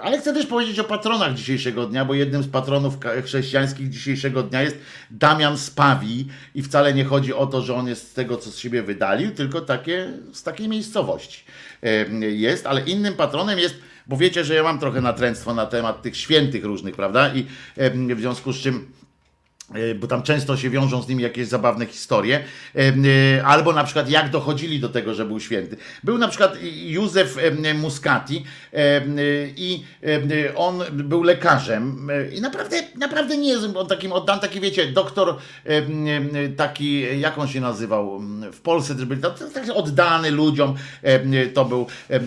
Ale 0.02 0.18
chcę 0.18 0.34
też 0.34 0.46
powiedzieć 0.46 0.78
o 0.78 0.84
patronach 0.84 1.34
dzisiejszego 1.34 1.86
dnia, 1.86 2.04
bo 2.04 2.14
jednym 2.14 2.42
z 2.42 2.48
patronów 2.48 2.98
chrześcijańskich 3.24 3.90
dzisiejszego 3.90 4.42
dnia 4.42 4.62
jest 4.62 4.78
Damian 5.10 5.58
Spawi 5.58 6.26
i 6.54 6.62
wcale 6.62 6.94
nie 6.94 7.04
chodzi 7.04 7.34
o 7.34 7.46
to, 7.46 7.62
że 7.62 7.74
on 7.74 7.88
jest 7.88 8.10
z 8.10 8.12
tego, 8.12 8.36
co 8.36 8.50
z 8.50 8.58
siebie 8.58 8.82
wydalił, 8.82 9.30
tylko 9.30 9.60
takie, 9.60 10.12
z 10.32 10.42
takiej 10.42 10.68
miejscowości 10.68 11.44
jest, 12.20 12.66
ale 12.66 12.80
innym 12.80 13.14
patronem 13.14 13.58
jest, 13.58 13.74
bo 14.06 14.16
wiecie, 14.16 14.44
że 14.44 14.54
ja 14.54 14.62
mam 14.62 14.78
trochę 14.78 15.00
natręctwo 15.00 15.54
na 15.54 15.66
temat 15.66 16.02
tych 16.02 16.16
świętych 16.16 16.64
różnych, 16.64 16.96
prawda? 16.96 17.34
I 17.34 17.46
w 18.14 18.20
związku 18.20 18.52
z 18.52 18.56
czym 18.56 18.92
bo 20.00 20.06
tam 20.06 20.22
często 20.22 20.56
się 20.56 20.70
wiążą 20.70 21.02
z 21.02 21.08
nimi 21.08 21.22
jakieś 21.22 21.48
zabawne 21.48 21.86
historie, 21.86 22.44
e, 22.74 22.78
e, 22.78 23.44
albo 23.44 23.72
na 23.72 23.84
przykład 23.84 24.10
jak 24.10 24.30
dochodzili 24.30 24.80
do 24.80 24.88
tego, 24.88 25.14
że 25.14 25.24
był 25.24 25.40
święty. 25.40 25.76
Był 26.04 26.18
na 26.18 26.28
przykład 26.28 26.56
Józef 26.62 27.38
e, 27.38 27.74
Muscati 27.74 28.44
e, 28.72 28.76
e, 28.76 29.02
i 29.56 29.84
e, 30.02 30.54
on 30.54 30.82
był 30.92 31.22
lekarzem 31.22 32.10
e, 32.10 32.34
i 32.34 32.40
naprawdę, 32.40 32.76
naprawdę 32.96 33.36
nie 33.36 33.48
jest 33.48 33.76
on 33.76 33.86
takim 33.86 34.12
oddany, 34.12 34.40
taki 34.40 34.60
wiecie, 34.60 34.92
doktor 34.92 35.28
e, 35.28 35.68
e, 35.68 35.84
taki, 36.56 37.20
jak 37.20 37.38
on 37.38 37.48
się 37.48 37.60
nazywał, 37.60 38.20
w 38.52 38.60
Polsce 38.60 38.94
też 38.94 39.04
był 39.04 39.16
taki 39.54 39.70
oddany 39.70 40.30
ludziom, 40.30 40.74
e, 41.02 41.46
to 41.46 41.64
był 41.64 41.86
e, 42.10 42.14
e, 42.14 42.20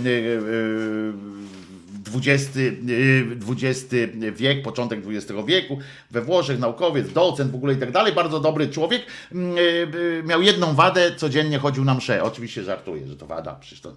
XX, 2.16 2.58
y, 2.58 3.38
XX 3.50 3.96
wiek, 4.36 4.62
początek 4.62 5.00
XX 5.08 5.32
wieku, 5.48 5.80
we 6.12 6.22
Włoszech, 6.22 6.60
naukowiec, 6.60 7.14
docent 7.14 7.52
w 7.52 7.56
ogóle 7.56 7.74
i 7.74 7.78
tak 7.78 7.92
dalej, 7.92 8.14
bardzo 8.14 8.40
dobry 8.40 8.70
człowiek. 8.70 9.06
Mm, 9.32 9.58
y, 9.58 9.62
y, 9.62 10.24
Miał 10.26 10.42
jedną 10.42 10.76
wadę, 10.76 11.16
codziennie 11.16 11.60
chodził 11.60 11.86
na 11.86 11.94
mszę. 11.94 12.24
Oczywiście 12.24 12.64
żartuję, 12.64 13.08
że 13.08 13.16
to 13.16 13.26
wada, 13.26 13.56
przecież 13.56 13.82
to... 13.82 13.94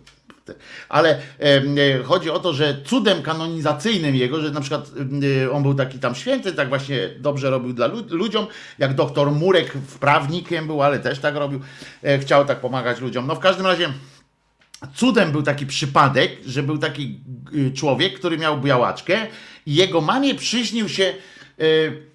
Ale 0.88 1.18
e, 1.38 2.02
chodzi 2.02 2.30
o 2.30 2.38
to, 2.38 2.52
że 2.52 2.76
cudem 2.84 3.22
kanonizacyjnym 3.22 4.16
jego, 4.16 4.40
że 4.40 4.50
na 4.50 4.60
przykład 4.60 4.90
y, 5.44 5.52
on 5.52 5.62
był 5.62 5.74
taki 5.74 5.98
tam 5.98 6.14
święty, 6.14 6.52
tak 6.52 6.68
właśnie 6.68 7.08
dobrze 7.18 7.50
robił 7.50 7.72
dla 7.72 7.86
lu- 7.86 8.04
ludziom, 8.10 8.46
jak 8.78 8.94
doktor 8.94 9.32
Murek 9.32 9.72
wprawnikiem 9.86 10.66
był, 10.66 10.82
ale 10.82 10.98
też 10.98 11.18
tak 11.18 11.36
robił, 11.36 11.60
e, 12.02 12.18
chciał 12.18 12.44
tak 12.44 12.60
pomagać 12.60 13.00
ludziom. 13.00 13.26
No 13.26 13.34
w 13.34 13.38
każdym 13.38 13.66
razie 13.66 13.88
cudem 14.94 15.32
był 15.32 15.42
taki 15.42 15.66
przypadek, 15.66 16.30
że 16.46 16.62
był 16.62 16.78
taki 16.78 17.20
y, 17.54 17.72
człowiek, 17.72 18.18
który 18.18 18.38
miał 18.38 18.60
białaczkę 18.60 19.26
i 19.66 19.74
jego 19.74 20.00
mamie 20.00 20.34
przyśnił 20.34 20.88
się 20.88 21.14
y, 21.60 22.12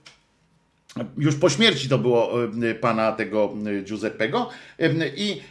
już 1.18 1.35
po 1.35 1.49
śmierci 1.49 1.89
to 1.89 1.98
było 1.98 2.44
y, 2.44 2.76
pana 2.76 3.11
tego 3.11 3.53
Giuseppego 3.84 4.49
i 5.15 5.41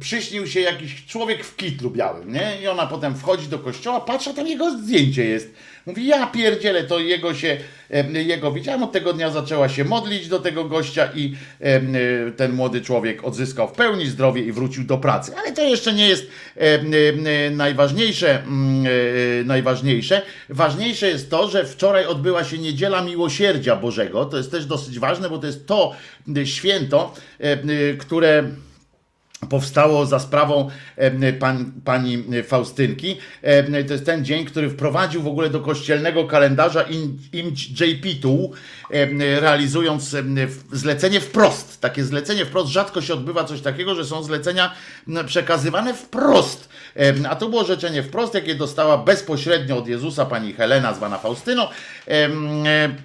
przyśnił 0.00 0.46
się 0.46 0.60
jakiś 0.60 1.06
człowiek 1.06 1.44
w 1.44 1.56
kitlu 1.56 1.90
białym, 1.90 2.32
nie? 2.32 2.62
I 2.62 2.68
ona 2.68 2.86
potem 2.86 3.14
wchodzi 3.14 3.48
do 3.48 3.58
kościoła, 3.58 4.00
patrzy, 4.00 4.34
tam 4.34 4.46
jego 4.46 4.78
zdjęcie 4.78 5.24
jest. 5.24 5.54
Mówi, 5.90 6.06
ja 6.06 6.26
pierdzielę, 6.26 6.84
to 6.84 6.98
jego 6.98 7.34
się, 7.34 7.56
e, 7.90 8.22
jego 8.22 8.52
widziałem, 8.52 8.82
od 8.82 8.92
tego 8.92 9.12
dnia 9.12 9.30
zaczęła 9.30 9.68
się 9.68 9.84
modlić 9.84 10.28
do 10.28 10.38
tego 10.38 10.64
gościa 10.64 11.08
i 11.14 11.34
e, 11.60 11.64
e, 11.64 11.80
ten 12.36 12.52
młody 12.52 12.80
człowiek 12.80 13.24
odzyskał 13.24 13.68
w 13.68 13.72
pełni 13.72 14.06
zdrowie 14.06 14.42
i 14.42 14.52
wrócił 14.52 14.84
do 14.84 14.98
pracy. 14.98 15.32
Ale 15.38 15.52
to 15.52 15.62
jeszcze 15.62 15.92
nie 15.92 16.08
jest 16.08 16.26
e, 16.56 16.60
e, 16.60 17.50
najważniejsze, 17.50 18.42
mm, 18.42 18.86
e, 19.40 19.44
najważniejsze. 19.44 20.22
Ważniejsze 20.48 21.08
jest 21.08 21.30
to, 21.30 21.48
że 21.48 21.64
wczoraj 21.64 22.06
odbyła 22.06 22.44
się 22.44 22.58
Niedziela 22.58 23.02
Miłosierdzia 23.02 23.76
Bożego. 23.76 24.24
To 24.24 24.36
jest 24.36 24.50
też 24.50 24.66
dosyć 24.66 24.98
ważne, 24.98 25.30
bo 25.30 25.38
to 25.38 25.46
jest 25.46 25.66
to 25.66 25.96
e, 26.36 26.46
święto, 26.46 27.14
e, 27.40 27.44
e, 27.44 27.58
które 27.98 28.44
powstało 29.48 30.06
za 30.06 30.18
sprawą 30.18 30.70
pani 31.84 32.24
Faustynki. 32.46 33.16
To 33.86 33.92
jest 33.92 34.06
ten 34.06 34.24
dzień, 34.24 34.44
który 34.44 34.70
wprowadził 34.70 35.22
w 35.22 35.26
ogóle 35.26 35.50
do 35.50 35.60
kościelnego 35.60 36.24
kalendarza 36.24 36.82
im- 36.82 37.18
imć 37.32 37.80
JP-tu, 37.80 38.52
realizując 39.40 40.16
zlecenie 40.72 41.20
wprost. 41.20 41.80
Takie 41.80 42.04
zlecenie 42.04 42.44
wprost. 42.46 42.68
Rzadko 42.68 43.02
się 43.02 43.14
odbywa 43.14 43.44
coś 43.44 43.60
takiego, 43.60 43.94
że 43.94 44.04
są 44.04 44.22
zlecenia 44.22 44.74
przekazywane 45.26 45.94
wprost. 45.94 46.68
A 47.28 47.36
to 47.36 47.48
było 47.48 47.64
życzenie 47.64 48.02
wprost, 48.02 48.34
jakie 48.34 48.54
dostała 48.54 48.98
bezpośrednio 48.98 49.76
od 49.76 49.88
Jezusa 49.88 50.26
pani 50.26 50.52
Helena, 50.52 50.94
zwana 50.94 51.18
Faustyną. 51.18 51.66
E, 52.08 52.30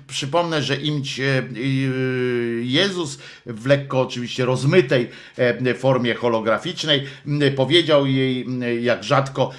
Przypomnę, 0.08 0.62
że 0.62 0.76
imć 0.76 1.20
e, 1.20 1.24
y, 1.58 2.62
Jezus 2.64 3.18
w 3.46 3.66
lekko 3.66 4.02
oczywiście 4.02 4.46
rozmytej 4.46 5.10
e, 5.38 5.74
formie 5.74 6.16
holograficznej 6.16 7.08
powiedział 7.56 8.06
jej, 8.08 8.46
jak 8.82 9.04
rzadko, 9.04 9.52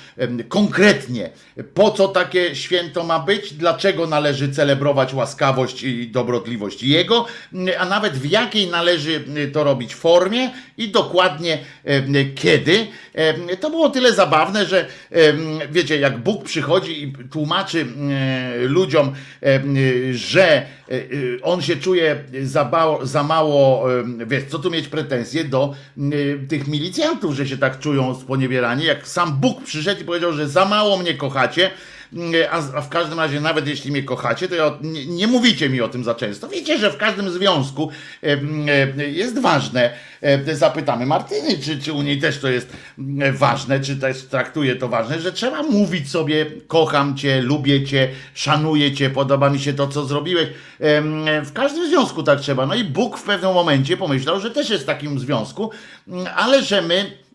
konkretnie, 0.49 1.31
po 1.75 1.91
co 1.91 2.09
takie 2.09 2.55
święto 2.55 3.05
ma 3.05 3.19
być, 3.19 3.55
dlaczego 3.55 4.07
należy 4.07 4.53
celebrować 4.53 5.15
łaskawość 5.15 5.83
i 5.83 6.09
dobrotliwość 6.09 6.83
Jego, 6.83 7.27
a 7.79 7.85
nawet 7.85 8.13
w 8.13 8.31
jakiej 8.31 8.67
należy 8.71 9.25
to 9.53 9.65
robić 9.65 9.95
formie 9.95 10.51
i 10.79 10.89
dokładnie 10.89 11.59
kiedy. 12.35 12.87
To 13.61 13.71
było 13.71 13.91
tyle 13.91 14.13
zabawne, 14.17 14.67
że 14.67 14.87
wiecie, 15.71 15.99
jak 15.99 16.19
Bóg 16.19 16.45
przychodzi 16.45 17.03
i 17.03 17.13
tłumaczy 17.31 17.87
ludziom, 18.61 19.13
że 20.13 20.43
e, 20.43 20.65
e, 20.89 20.99
on 21.43 21.63
się 21.63 21.77
czuje 21.77 22.25
za, 22.43 22.71
za 23.03 23.23
mało, 23.23 23.85
wiesz, 24.27 24.45
co 24.45 24.59
tu 24.59 24.71
mieć 24.71 24.89
pretensje 24.89 25.45
do 25.45 25.75
tych 26.49 26.69
milicjantów, 26.69 27.35
że 27.35 27.47
się 27.47 27.59
tak 27.59 27.79
czują 27.79 28.15
sponiewierani, 28.15 28.85
jak 28.85 29.09
sam 29.09 29.33
Bóg 29.41 29.63
przyszedł 29.65 30.01
i 30.01 30.05
powiedział, 30.05 30.33
że 30.33 30.49
za 30.49 30.65
mało 30.65 30.99
mnie 30.99 31.15
kochacie, 31.15 31.71
a, 32.51 32.77
a 32.77 32.81
w 32.81 32.89
każdym 32.89 33.19
razie, 33.21 33.41
nawet 33.41 33.67
jeśli 33.67 33.91
mnie 33.91 34.03
kochacie, 34.03 34.49
to 34.49 34.55
ja, 34.55 34.79
nie, 34.83 35.07
nie 35.07 35.27
mówicie 35.27 35.69
mi 35.69 35.81
o 35.81 35.89
tym 35.89 36.05
za 36.05 36.15
często. 36.15 36.49
Wiecie, 36.49 36.79
że 36.79 36.91
w 36.91 36.97
każdym 36.97 37.31
związku 37.31 37.91
e, 38.23 38.27
e, 38.99 39.09
jest 39.09 39.39
ważne, 39.39 39.91
e, 40.21 40.55
zapytamy 40.55 41.07
Martyny, 41.07 41.59
czy, 41.59 41.79
czy 41.79 41.93
u 41.93 42.03
niej 42.03 42.21
też 42.21 42.39
to 42.39 42.49
jest 42.49 42.73
e, 43.21 43.33
ważne, 43.33 43.81
czy 43.81 43.97
też 43.97 44.23
traktuje 44.23 44.77
to 44.77 44.89
ważne, 44.89 45.21
że 45.21 45.33
trzeba 45.33 45.63
mówić 45.63 46.11
sobie, 46.11 46.47
kocham 46.67 47.17
cię, 47.17 47.43
lubię 47.43 47.85
cię, 47.85 48.09
szanuję 48.35 48.95
cię, 48.95 49.11
podoba 49.11 49.51
mi 49.51 49.59
się 49.59 49.73
to, 49.73 49.89
co 49.89 50.05
zrobiłeś. 50.05 50.49
W 51.45 51.53
każdym 51.55 51.89
związku 51.89 52.23
tak 52.23 52.41
trzeba. 52.41 52.67
No 52.67 52.75
i 52.75 52.85
Bóg 52.85 53.19
w 53.19 53.23
pewnym 53.23 53.55
momencie 53.55 53.97
pomyślał, 53.97 54.41
że 54.41 54.51
też 54.51 54.71
jest 54.71 54.83
w 54.83 54.87
takim 54.87 55.19
związku, 55.19 55.71
mm, 56.09 56.27
ale 56.37 56.63
że 56.63 56.83
my 56.83 57.26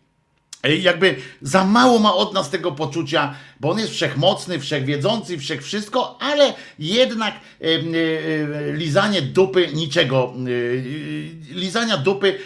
jakby 0.68 1.16
za 1.42 1.64
mało 1.64 1.98
ma 1.98 2.14
od 2.14 2.34
nas 2.34 2.50
tego 2.50 2.72
poczucia, 2.72 3.34
bo 3.60 3.70
on 3.70 3.78
jest 3.78 3.92
wszechmocny, 3.92 4.60
wszechwiedzący, 4.60 5.38
wszechwszystko, 5.38 6.18
ale 6.20 6.54
jednak 6.78 7.34
e, 7.34 7.64
e, 7.66 8.72
lizanie 8.72 9.22
dupy 9.22 9.68
niczego, 9.74 10.34
e, 10.36 11.54
lizania 11.54 11.96
dupy 11.96 12.38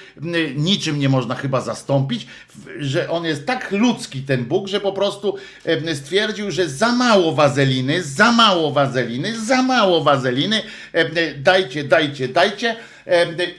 niczym 0.56 0.98
nie 0.98 1.09
można 1.09 1.34
chyba 1.34 1.60
zastąpić, 1.60 2.26
że 2.78 3.10
on 3.10 3.24
jest 3.24 3.47
tak 3.47 3.72
ludzki 3.72 4.22
ten 4.22 4.44
Bóg, 4.44 4.68
że 4.68 4.80
po 4.80 4.93
prostu 4.93 5.36
stwierdził, 5.94 6.51
że 6.51 6.68
za 6.68 6.93
mało 6.93 7.32
wazeliny, 7.32 8.02
za 8.02 8.32
mało 8.32 8.72
wazeliny, 8.72 9.40
za 9.40 9.62
mało 9.62 10.05
wazeliny, 10.05 10.62
dajcie, 11.43 11.84
dajcie, 11.84 12.28
dajcie 12.28 12.76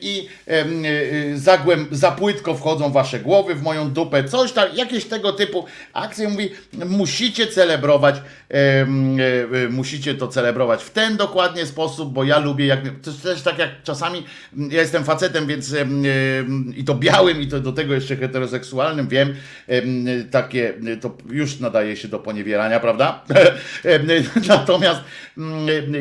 i 0.01 0.27
em, 0.45 0.85
y, 0.85 1.39
za, 1.39 1.57
głęb, 1.57 1.87
za 1.91 2.11
płytko 2.11 2.55
wchodzą 2.55 2.91
wasze 2.91 3.19
głowy 3.19 3.55
w 3.55 3.61
moją 3.61 3.91
dupę, 3.91 4.23
coś 4.23 4.51
tam, 4.51 4.69
jakieś 4.75 5.05
tego 5.05 5.33
typu 5.33 5.65
akcje. 5.93 6.29
Mówi, 6.29 6.49
musicie 6.73 7.47
celebrować, 7.47 8.15
e, 8.49 8.85
musicie 9.69 10.15
to 10.15 10.27
celebrować 10.27 10.83
w 10.83 10.89
ten 10.89 11.17
dokładnie 11.17 11.65
sposób, 11.65 12.13
bo 12.13 12.23
ja 12.23 12.39
lubię, 12.39 12.65
jak, 12.65 12.79
to 13.03 13.11
też 13.11 13.41
tak 13.41 13.57
jak 13.59 13.83
czasami, 13.83 14.23
mm, 14.57 14.71
ja 14.71 14.81
jestem 14.81 15.03
facetem, 15.03 15.47
więc 15.47 15.75
i 16.75 16.83
to 16.83 16.95
białym, 16.95 17.41
i 17.41 17.47
to 17.47 17.59
do 17.59 17.71
tego 17.71 17.93
jeszcze 17.93 18.15
heteroseksualnym, 18.15 19.07
wiem, 19.07 19.35
em, 19.67 20.05
takie, 20.31 20.73
to 21.01 21.17
już 21.29 21.59
nadaje 21.59 21.95
się 21.95 22.07
do 22.07 22.19
poniewierania, 22.19 22.79
prawda? 22.79 23.23
Natomiast 24.47 25.01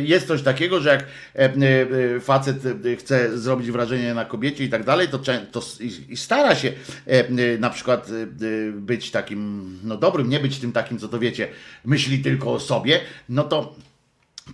jest 0.01 0.27
coś 0.27 0.43
takiego, 0.43 0.81
że 0.81 0.89
jak 0.89 1.05
em, 1.35 1.63
e, 1.63 2.21
facet 2.21 2.57
e, 2.67 2.97
chce 2.97 3.39
zrobić 3.39 3.71
wrażenie 3.71 4.15
na 4.15 4.25
kobiecie 4.25 4.65
i 4.65 4.69
tak 4.69 4.85
dalej, 4.85 5.09
to, 5.09 5.19
to 5.53 5.63
i, 6.09 6.17
stara 6.17 6.55
się 6.55 6.73
e, 7.07 7.59
na 7.59 7.71
przykład 7.71 8.11
e, 8.11 8.13
e, 8.13 8.73
być 8.73 9.11
takim, 9.11 9.71
no 9.85 9.97
dobrym, 9.97 10.29
nie 10.29 10.41
być 10.41 10.59
tym 10.59 10.73
takim, 10.73 10.99
co 10.99 11.09
to 11.09 11.19
wiecie, 11.19 11.49
myśli 11.85 12.19
tylko 12.19 12.53
o 12.53 12.61
sobie, 12.61 13.01
no 13.29 13.45
to 13.45 13.75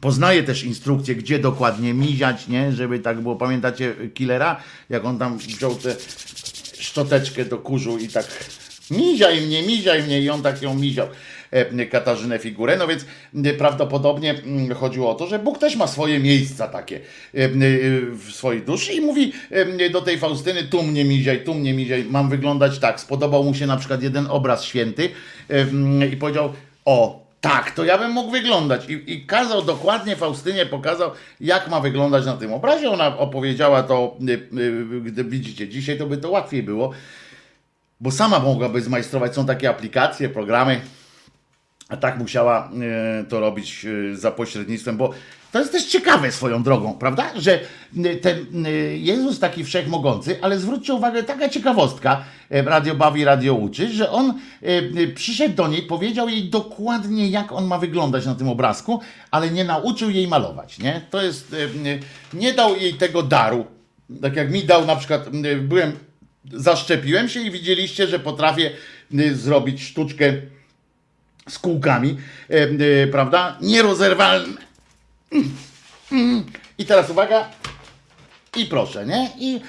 Poznaje 0.01 0.43
też 0.43 0.65
instrukcje, 0.65 1.15
gdzie 1.15 1.39
dokładnie 1.39 1.95
miziać, 1.95 2.49
nie? 2.49 2.73
Żeby 2.73 2.99
tak 2.99 3.21
było. 3.21 3.37
Pamiętacie 3.37 3.95
Killera? 4.15 4.63
Jak 4.91 5.05
on 5.05 5.19
tam 5.19 5.39
wziął 5.39 5.75
tę 5.75 5.97
szczoteczkę 6.79 7.45
do 7.45 7.59
kurzu 7.59 7.99
i 7.99 8.09
tak 8.09 8.27
miziaj 8.91 9.41
mnie, 9.41 9.63
miziaj 9.63 10.03
mnie 10.03 10.21
i 10.21 10.31
on 10.31 10.43
tak 10.43 10.63
ją 10.63 10.75
miział. 10.75 11.09
E, 11.53 11.87
Katarzynę 11.87 12.39
figurę, 12.39 12.77
no 12.77 12.87
więc 12.87 13.07
prawdopodobnie 13.59 14.35
chodziło 14.77 15.11
o 15.11 15.15
to, 15.15 15.27
że 15.27 15.39
Bóg 15.39 15.59
też 15.59 15.77
ma 15.77 15.87
swoje 15.87 16.19
miejsca 16.19 16.69
takie 16.69 16.97
e, 16.97 17.45
e, 17.45 17.51
w 18.11 18.29
swojej 18.33 18.63
duszy 18.63 18.93
i 18.93 19.01
mówi 19.01 19.33
do 19.93 20.01
tej 20.01 20.19
Faustyny, 20.19 20.65
tu 20.65 20.83
mnie 20.83 21.05
miziaj, 21.05 21.45
tu 21.45 21.55
mnie 21.55 21.75
miziaj, 21.75 22.05
mam 22.11 22.29
wyglądać 22.29 22.79
tak. 22.79 23.01
Spodobał 23.01 23.45
mu 23.45 23.55
się 23.55 23.67
na 23.67 23.77
przykład 23.77 24.03
jeden 24.03 24.27
obraz 24.27 24.65
święty 24.65 25.09
i 26.13 26.17
powiedział, 26.17 26.53
o, 26.85 27.23
tak, 27.43 27.71
to 27.71 27.85
ja 27.85 27.99
bym 27.99 28.11
mógł 28.11 28.31
wyglądać. 28.31 28.89
I, 28.89 29.13
I 29.13 29.27
kazał 29.27 29.63
dokładnie 29.63 30.17
Faustynie, 30.17 30.67
pokazał, 30.67 31.11
jak 31.41 31.69
ma 31.69 31.81
wyglądać 31.81 32.27
na 32.27 32.37
tym 32.37 32.53
obrazie. 32.53 32.91
Ona 32.91 33.19
opowiedziała 33.19 33.83
to, 33.83 34.17
gdy 35.03 35.25
widzicie, 35.25 35.69
dzisiaj 35.69 35.99
to 35.99 36.07
by 36.07 36.17
to 36.17 36.31
łatwiej 36.31 36.63
było, 36.63 36.93
bo 38.01 38.11
sama 38.11 38.39
mogłaby 38.39 38.81
zmajstrować. 38.81 39.35
Są 39.35 39.47
takie 39.47 39.69
aplikacje, 39.69 40.29
programy, 40.29 40.81
a 41.93 41.97
tak 41.97 42.19
musiała 42.19 42.71
e, 43.21 43.25
to 43.25 43.41
robić 43.41 43.87
e, 44.13 44.17
za 44.17 44.31
pośrednictwem, 44.31 44.97
bo 44.97 45.11
to 45.53 45.59
jest 45.59 45.73
też 45.73 45.85
ciekawe 45.85 46.33
swoją 46.33 46.63
drogą, 46.63 46.95
prawda? 46.95 47.31
Że 47.37 47.61
e, 48.05 48.17
ten 48.17 48.47
Jezus 48.95 49.39
taki 49.39 49.65
wszechmogący, 49.65 50.39
ale 50.43 50.59
zwróćcie 50.59 50.95
uwagę, 50.95 51.23
taka 51.23 51.49
ciekawostka, 51.49 52.25
radio 52.51 52.95
bawi, 52.95 53.25
radio 53.25 53.55
uczy, 53.55 53.93
że 53.93 54.11
on 54.11 54.35
przyszedł 55.15 55.55
do 55.55 55.69
niej, 55.69 55.83
powiedział 55.83 56.29
jej 56.29 56.45
dokładnie, 56.45 57.29
jak 57.29 57.53
on 57.53 57.67
ma 57.67 57.79
wyglądać 57.79 58.27
na 58.27 58.35
tym 58.35 58.49
obrazku, 58.49 59.01
ale 59.31 59.51
nie 59.51 59.65
nauczył 59.65 60.11
jej 60.11 60.29
malować, 60.29 60.79
nie? 60.79 61.01
To 61.11 61.23
jest, 61.23 61.57
nie 62.35 62.53
dał 62.53 62.77
jej 62.77 62.95
tego 62.95 63.23
daru, 63.23 63.67
tak 64.23 64.37
jak 64.37 64.51
mi 64.51 64.65
dał 64.65 64.87
na 64.87 64.97
przykład, 64.97 65.29
byłem, 65.63 65.93
zaszczepiłem 66.53 67.29
się 67.29 67.41
i 67.41 67.51
widzieliście, 67.51 68.07
że 68.07 68.19
potrafię 68.19 68.71
zrobić 69.33 69.83
sztuczkę 69.83 70.33
z 71.49 71.59
kółkami, 71.59 72.17
e, 72.51 72.55
e, 72.55 73.07
prawda? 73.07 73.59
Nierozerwalne. 73.61 74.63
Mm, 75.33 75.51
mm. 76.13 76.45
I 76.79 76.85
teraz 76.85 77.11
uwaga. 77.11 77.49
I 78.57 78.67
proszę, 78.67 79.07
nie? 79.07 79.31
I 79.39 79.61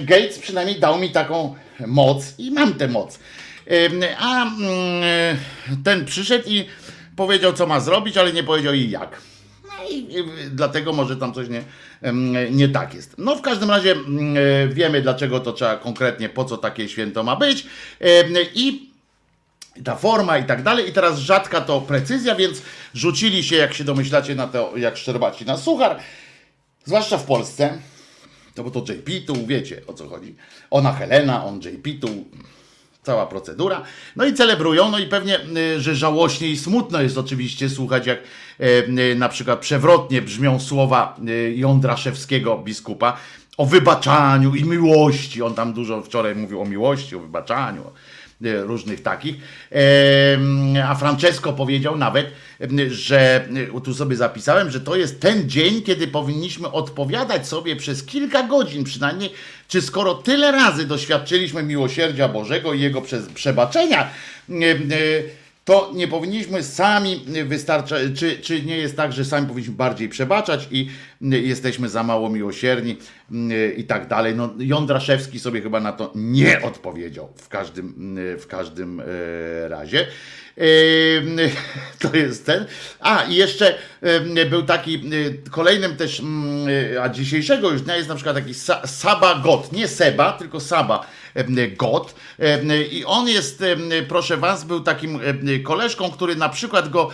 Gates 0.00 0.38
przynajmniej 0.38 0.80
dał 0.80 0.98
mi 0.98 1.10
taką 1.10 1.54
moc 1.86 2.34
i 2.38 2.50
mam 2.50 2.74
tę 2.74 2.88
moc. 2.88 3.18
A 4.18 4.42
mm, 4.42 5.38
ten 5.84 6.04
przyszedł 6.04 6.48
i 6.48 6.66
powiedział, 7.16 7.52
co 7.52 7.66
ma 7.66 7.80
zrobić, 7.80 8.16
ale 8.16 8.32
nie 8.32 8.42
powiedział 8.42 8.74
jej 8.74 8.90
jak. 8.90 9.20
No 9.64 9.90
i 9.90 10.06
dlatego 10.50 10.92
może 10.92 11.16
tam 11.16 11.34
coś 11.34 11.48
nie, 11.48 11.62
nie 12.50 12.68
tak 12.68 12.94
jest. 12.94 13.14
No 13.18 13.36
w 13.36 13.42
każdym 13.42 13.70
razie 13.70 13.92
e, 13.92 14.68
wiemy, 14.68 15.02
dlaczego 15.02 15.40
to 15.40 15.52
trzeba 15.52 15.76
konkretnie, 15.76 16.28
po 16.28 16.44
co 16.44 16.56
takie 16.56 16.88
święto 16.88 17.22
ma 17.22 17.36
być. 17.36 17.66
I 18.54 18.91
ta 19.84 19.96
forma 19.96 20.38
i 20.38 20.44
tak 20.44 20.62
dalej. 20.62 20.88
I 20.88 20.92
teraz 20.92 21.18
rzadka 21.18 21.60
to 21.60 21.80
precyzja, 21.80 22.34
więc 22.34 22.62
rzucili 22.94 23.44
się, 23.44 23.56
jak 23.56 23.74
się 23.74 23.84
domyślacie, 23.84 24.34
na 24.34 24.46
to, 24.46 24.72
jak 24.76 24.96
szczerbaci 24.96 25.44
na 25.44 25.56
suchar. 25.56 25.98
Zwłaszcza 26.84 27.18
w 27.18 27.24
Polsce. 27.24 27.78
No 28.56 28.64
bo 28.64 28.70
to 28.70 28.92
JP 28.92 29.26
tu, 29.26 29.46
wiecie 29.46 29.82
o 29.86 29.92
co 29.92 30.08
chodzi. 30.08 30.34
Ona 30.70 30.92
Helena, 30.92 31.44
on 31.44 31.60
JP 31.60 32.00
tu. 32.00 32.08
Cała 33.02 33.26
procedura. 33.26 33.82
No 34.16 34.24
i 34.24 34.34
celebrują, 34.34 34.90
no 34.90 34.98
i 34.98 35.06
pewnie, 35.06 35.40
y, 35.56 35.80
że 35.80 35.94
żałośnie 35.94 36.48
i 36.48 36.56
smutno 36.56 37.02
jest 37.02 37.18
oczywiście 37.18 37.70
słuchać, 37.70 38.06
jak 38.06 38.18
e, 38.60 38.64
y, 39.12 39.14
na 39.14 39.28
przykład 39.28 39.60
przewrotnie 39.60 40.22
brzmią 40.22 40.60
słowa 40.60 41.16
y, 41.28 41.54
Jądraszewskiego 41.56 42.58
biskupa 42.58 43.16
o 43.56 43.66
wybaczaniu 43.66 44.54
i 44.54 44.64
miłości. 44.64 45.42
On 45.42 45.54
tam 45.54 45.72
dużo 45.72 46.02
wczoraj 46.02 46.34
mówił 46.34 46.60
o 46.60 46.64
miłości, 46.64 47.16
o 47.16 47.20
wybaczaniu, 47.20 47.82
różnych 48.42 49.02
takich. 49.02 49.36
Em, 49.70 50.76
A 50.88 50.94
Francesco 50.94 51.52
powiedział 51.52 51.96
nawet, 51.96 52.26
że 52.88 53.48
e, 53.76 53.80
tu 53.80 53.94
sobie 53.94 54.16
zapisałem, 54.16 54.70
że 54.70 54.80
to 54.80 54.96
jest 54.96 55.20
ten 55.20 55.50
dzień, 55.50 55.82
kiedy 55.82 56.08
powinniśmy 56.08 56.70
odpowiadać 56.70 57.48
sobie 57.48 57.76
przez 57.76 58.04
kilka 58.04 58.42
godzin 58.42 58.84
przynajmniej, 58.84 59.32
czy 59.68 59.82
skoro 59.82 60.14
tyle 60.14 60.52
razy 60.52 60.86
doświadczyliśmy 60.86 61.62
miłosierdzia 61.62 62.28
Bożego 62.28 62.72
i 62.72 62.80
Jego 62.80 63.02
przebaczenia, 63.34 64.10
e, 64.50 65.41
to 65.64 65.90
nie 65.94 66.08
powinniśmy 66.08 66.62
sami 66.62 67.24
wystarczać, 67.44 68.02
czy, 68.16 68.38
czy 68.38 68.62
nie 68.62 68.76
jest 68.76 68.96
tak, 68.96 69.12
że 69.12 69.24
sami 69.24 69.46
powinniśmy 69.46 69.74
bardziej 69.74 70.08
przebaczać 70.08 70.68
i 70.70 70.88
jesteśmy 71.20 71.88
za 71.88 72.02
mało 72.02 72.30
miłosierni 72.30 72.96
y, 73.32 73.74
i 73.76 73.84
tak 73.84 74.08
dalej. 74.08 74.34
No, 74.36 74.54
Jądraszewski 74.58 75.40
sobie 75.40 75.60
chyba 75.62 75.80
na 75.80 75.92
to 75.92 76.12
nie 76.14 76.62
odpowiedział 76.62 77.28
w 77.36 77.48
każdym, 77.48 78.18
y, 78.18 78.38
w 78.38 78.46
każdym 78.46 79.00
e, 79.00 79.04
razie. 79.68 80.06
Ym, 80.58 81.36
To 81.98 82.16
jest 82.16 82.46
ten. 82.46 82.66
A, 83.00 83.24
i 83.24 83.34
jeszcze 83.34 83.74
ym, 84.06 84.50
był 84.50 84.62
taki, 84.62 85.02
kolejnym 85.50 85.96
też, 85.96 86.20
mm, 86.20 86.68
a 87.02 87.08
dzisiejszego 87.08 87.70
już 87.70 87.82
dnia 87.82 87.96
jest 87.96 88.08
na 88.08 88.14
przykład 88.14 88.36
taki 88.36 88.52
Sa- 88.52 88.86
Saba 88.86 89.34
Got, 89.34 89.72
nie 89.72 89.88
Seba, 89.88 90.32
tylko 90.32 90.60
Saba 90.60 91.06
Got. 91.76 92.14
Ym, 92.40 92.68
I 92.90 93.04
on 93.04 93.28
jest, 93.28 93.64
proszę 94.08 94.36
was, 94.36 94.64
był 94.64 94.80
takim 94.80 95.20
koleżką, 95.62 96.10
który 96.10 96.36
na 96.36 96.48
przykład 96.48 96.88
go 96.88 97.10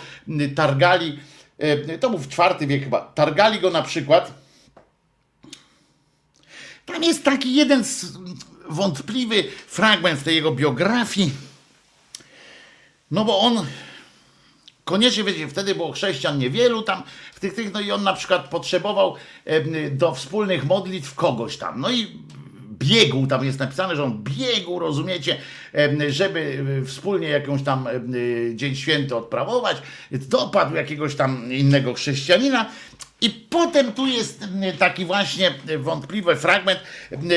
targali, 0.54 1.18
to 2.00 2.10
był 2.10 2.18
w 2.18 2.26
IV 2.26 2.66
wiek 2.66 2.84
chyba, 2.84 3.00
targali 3.00 3.60
go 3.60 3.70
na 3.70 3.82
przykład, 3.82 4.34
tam 6.86 7.02
jest 7.02 7.24
taki 7.24 7.54
jeden 7.54 7.84
wątpliwy 8.68 9.44
fragment 9.66 10.20
w 10.20 10.24
tej 10.24 10.34
jego 10.34 10.52
biografii, 10.52 11.32
no 13.10 13.24
bo 13.24 13.38
on 13.40 13.66
koniecznie, 14.84 15.24
wiecie, 15.24 15.48
wtedy 15.48 15.74
było 15.74 15.92
chrześcijan 15.92 16.38
niewielu 16.38 16.82
tam, 16.82 17.02
w 17.34 17.40
tych, 17.40 17.54
tych, 17.54 17.72
no 17.72 17.80
i 17.80 17.90
on 17.90 18.02
na 18.02 18.12
przykład 18.12 18.48
potrzebował 18.48 19.14
do 19.90 20.14
wspólnych 20.14 20.64
modlitw 20.64 21.14
kogoś 21.14 21.56
tam. 21.56 21.80
No 21.80 21.90
i 21.90 22.18
biegł, 22.78 23.26
tam 23.26 23.44
jest 23.44 23.58
napisane, 23.58 23.96
że 23.96 24.04
on 24.04 24.22
biegł, 24.22 24.78
rozumiecie, 24.78 25.36
żeby 26.08 26.64
wspólnie 26.86 27.28
jakąś 27.28 27.62
tam 27.62 27.86
e, 27.86 27.90
dzień 28.56 28.76
święty 28.76 29.16
odprawować, 29.16 29.76
dopadł 30.12 30.76
jakiegoś 30.76 31.14
tam 31.14 31.52
innego 31.52 31.94
chrześcijanina. 31.94 32.66
I 33.20 33.30
potem 33.30 33.92
tu 33.92 34.06
jest 34.06 34.44
taki 34.78 35.04
właśnie 35.04 35.54
wątpliwy 35.78 36.36
fragment, 36.36 36.80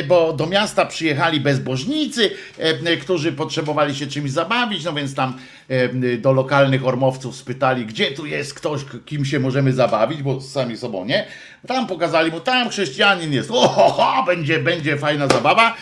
bo 0.08 0.34
do 0.34 0.48
miasta 0.48 0.86
przyjechali 0.86 1.40
bezbożnicy, 1.40 2.32
którzy 3.02 3.32
potrzebowali 3.32 3.96
się 3.96 4.08
czymś 4.08 4.32
zabawić, 4.32 4.84
no 4.84 4.94
więc 4.94 5.16
tam 5.16 5.38
do 6.18 6.32
lokalnych 6.32 6.88
ormowców 6.88 7.36
spytali, 7.36 7.86
gdzie 7.86 8.12
tu 8.12 8.26
jest 8.26 8.54
ktoś, 8.54 8.82
kim 9.06 9.26
się 9.26 9.40
możemy 9.40 9.74
zabawić, 9.74 10.24
bo 10.24 10.42
sami 10.42 10.78
sobą 10.78 11.06
nie. 11.06 11.28
Tam 11.68 11.88
pokazali 11.88 12.32
mu, 12.32 12.40
tam 12.40 12.70
chrześcijanin 12.70 13.34
jest, 13.34 13.52
o, 13.52 13.68
ho, 13.68 13.90
ho, 13.90 14.24
będzie, 14.24 14.60
będzie 14.60 14.98
fajna 14.98 15.28
zabawa. 15.28 15.76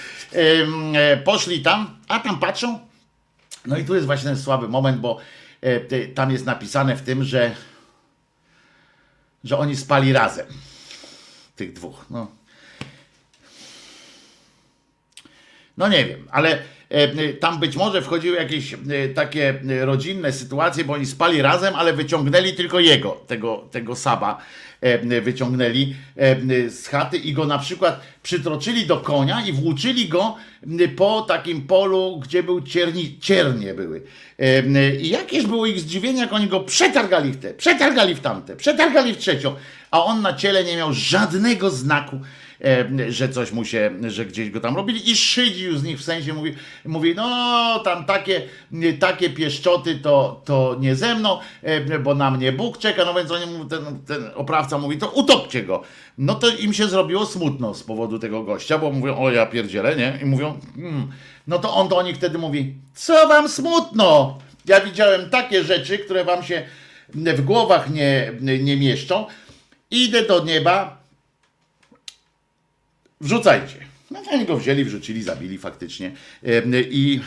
E, 0.93 1.17
Poszli 1.17 1.61
tam, 1.61 1.97
a 2.07 2.19
tam 2.19 2.39
patrzą, 2.39 2.79
no 3.65 3.77
i 3.77 3.85
tu 3.85 3.95
jest 3.95 4.05
właśnie 4.05 4.27
ten 4.29 4.37
słaby 4.37 4.67
moment, 4.67 4.97
bo 4.97 5.17
e, 5.61 6.07
tam 6.07 6.31
jest 6.31 6.45
napisane 6.45 6.95
w 6.95 7.01
tym, 7.01 7.23
że 7.23 7.55
że 9.43 9.57
oni 9.57 9.75
spali 9.75 10.13
razem. 10.13 10.47
Tych 11.55 11.73
dwóch. 11.73 12.05
No, 12.09 12.31
no 15.77 15.87
nie 15.87 16.05
wiem, 16.05 16.27
ale 16.31 16.63
tam 17.39 17.59
być 17.59 17.75
może 17.75 18.01
wchodziły 18.01 18.37
jakieś 18.37 18.73
e, 18.73 18.77
takie 19.15 19.61
e, 19.69 19.85
rodzinne 19.85 20.31
sytuacje, 20.31 20.83
bo 20.83 20.93
oni 20.93 21.05
spali 21.05 21.41
razem, 21.41 21.75
ale 21.75 21.93
wyciągnęli 21.93 22.53
tylko 22.53 22.79
jego, 22.79 23.11
tego, 23.27 23.67
tego 23.71 23.95
Saba 23.95 24.41
e, 24.81 25.21
wyciągnęli 25.21 25.95
e, 26.15 26.69
z 26.69 26.87
chaty 26.87 27.17
i 27.17 27.33
go 27.33 27.45
na 27.45 27.59
przykład 27.59 28.01
przytroczyli 28.23 28.85
do 28.85 28.97
konia 28.97 29.45
i 29.45 29.53
włóczyli 29.53 30.09
go 30.09 30.35
po 30.95 31.21
takim 31.21 31.61
polu, 31.61 32.19
gdzie 32.19 32.43
był 32.43 32.61
cierni, 32.61 33.19
ciernie 33.19 33.73
były. 33.73 34.01
E, 34.39 34.95
I 34.95 35.09
jakież 35.09 35.47
było 35.47 35.65
ich 35.65 35.79
zdziwienie, 35.79 36.21
jak 36.21 36.33
oni 36.33 36.47
go 36.47 36.59
przetargali 36.59 37.31
w 37.31 37.39
te, 37.39 37.53
przetargali 37.53 38.15
w 38.15 38.19
tamte, 38.19 38.55
przetargali 38.55 39.13
w 39.13 39.17
trzecią, 39.17 39.55
a 39.91 40.03
on 40.03 40.21
na 40.21 40.33
ciele 40.33 40.63
nie 40.63 40.77
miał 40.77 40.93
żadnego 40.93 41.69
znaku, 41.69 42.15
e, 42.15 42.19
że 43.09 43.29
coś 43.29 43.51
mu 43.51 43.65
się, 43.65 43.91
że 44.07 44.25
gdzieś 44.25 44.49
go 44.49 44.59
tam 44.59 44.75
robili 44.75 45.11
i 45.11 45.15
szydził 45.15 45.77
z 45.77 45.83
nich 45.83 45.99
w 45.99 46.03
sensie, 46.03 46.33
mówi, 46.33 46.55
mówi 46.85 47.15
no 47.15 47.79
tam 47.83 48.05
takie, 48.05 48.41
takie 48.99 49.29
pieszczoty 49.29 49.95
to, 49.95 50.41
to 50.45 50.77
nie 50.79 50.95
ze 50.95 51.15
mną, 51.15 51.39
e, 51.63 51.99
bo 51.99 52.15
na 52.15 52.31
mnie 52.31 52.51
Bóg 52.51 52.77
czeka, 52.77 53.05
no 53.05 53.13
więc 53.13 53.31
oni, 53.31 53.45
ten, 53.69 53.99
ten 54.07 54.23
oprawca 54.35 54.77
mówi, 54.77 54.97
to 54.97 55.09
utopcie 55.09 55.63
go. 55.63 55.81
No 56.17 56.35
to 56.35 56.49
im 56.49 56.73
się 56.73 56.87
zrobiło 56.87 57.25
smutno 57.25 57.73
z 57.73 57.83
powodu 57.83 58.19
tego 58.19 58.43
gościa, 58.43 58.77
bo 58.77 58.91
mówią, 58.91 59.17
o 59.17 59.31
ja 59.31 59.45
pierdzielę, 59.45 59.95
nie? 59.95 60.19
I 60.21 60.25
mówią, 60.25 60.59
hmm. 60.75 61.07
no 61.47 61.59
to 61.59 61.73
on 61.75 61.87
do 61.87 62.01
nich 62.01 62.15
wtedy 62.15 62.37
mówi, 62.37 62.75
co 62.93 63.27
wam 63.27 63.49
smutno? 63.49 64.37
Ja 64.65 64.81
widziałem 64.81 65.29
takie 65.29 65.63
rzeczy, 65.63 65.97
które 65.97 66.23
wam 66.23 66.43
się 66.43 66.63
w 67.13 67.41
głowach 67.41 67.89
nie, 67.89 68.31
nie 68.41 68.77
mieszczą. 68.77 69.25
Idę 69.91 70.25
do 70.25 70.43
nieba, 70.43 70.98
wrzucajcie. 73.21 73.88
No 74.11 74.19
oni 74.31 74.45
go 74.45 74.57
wzięli, 74.57 74.85
wrzucili, 74.85 75.23
zabili 75.23 75.57
faktycznie 75.57 76.11
i, 76.91 77.19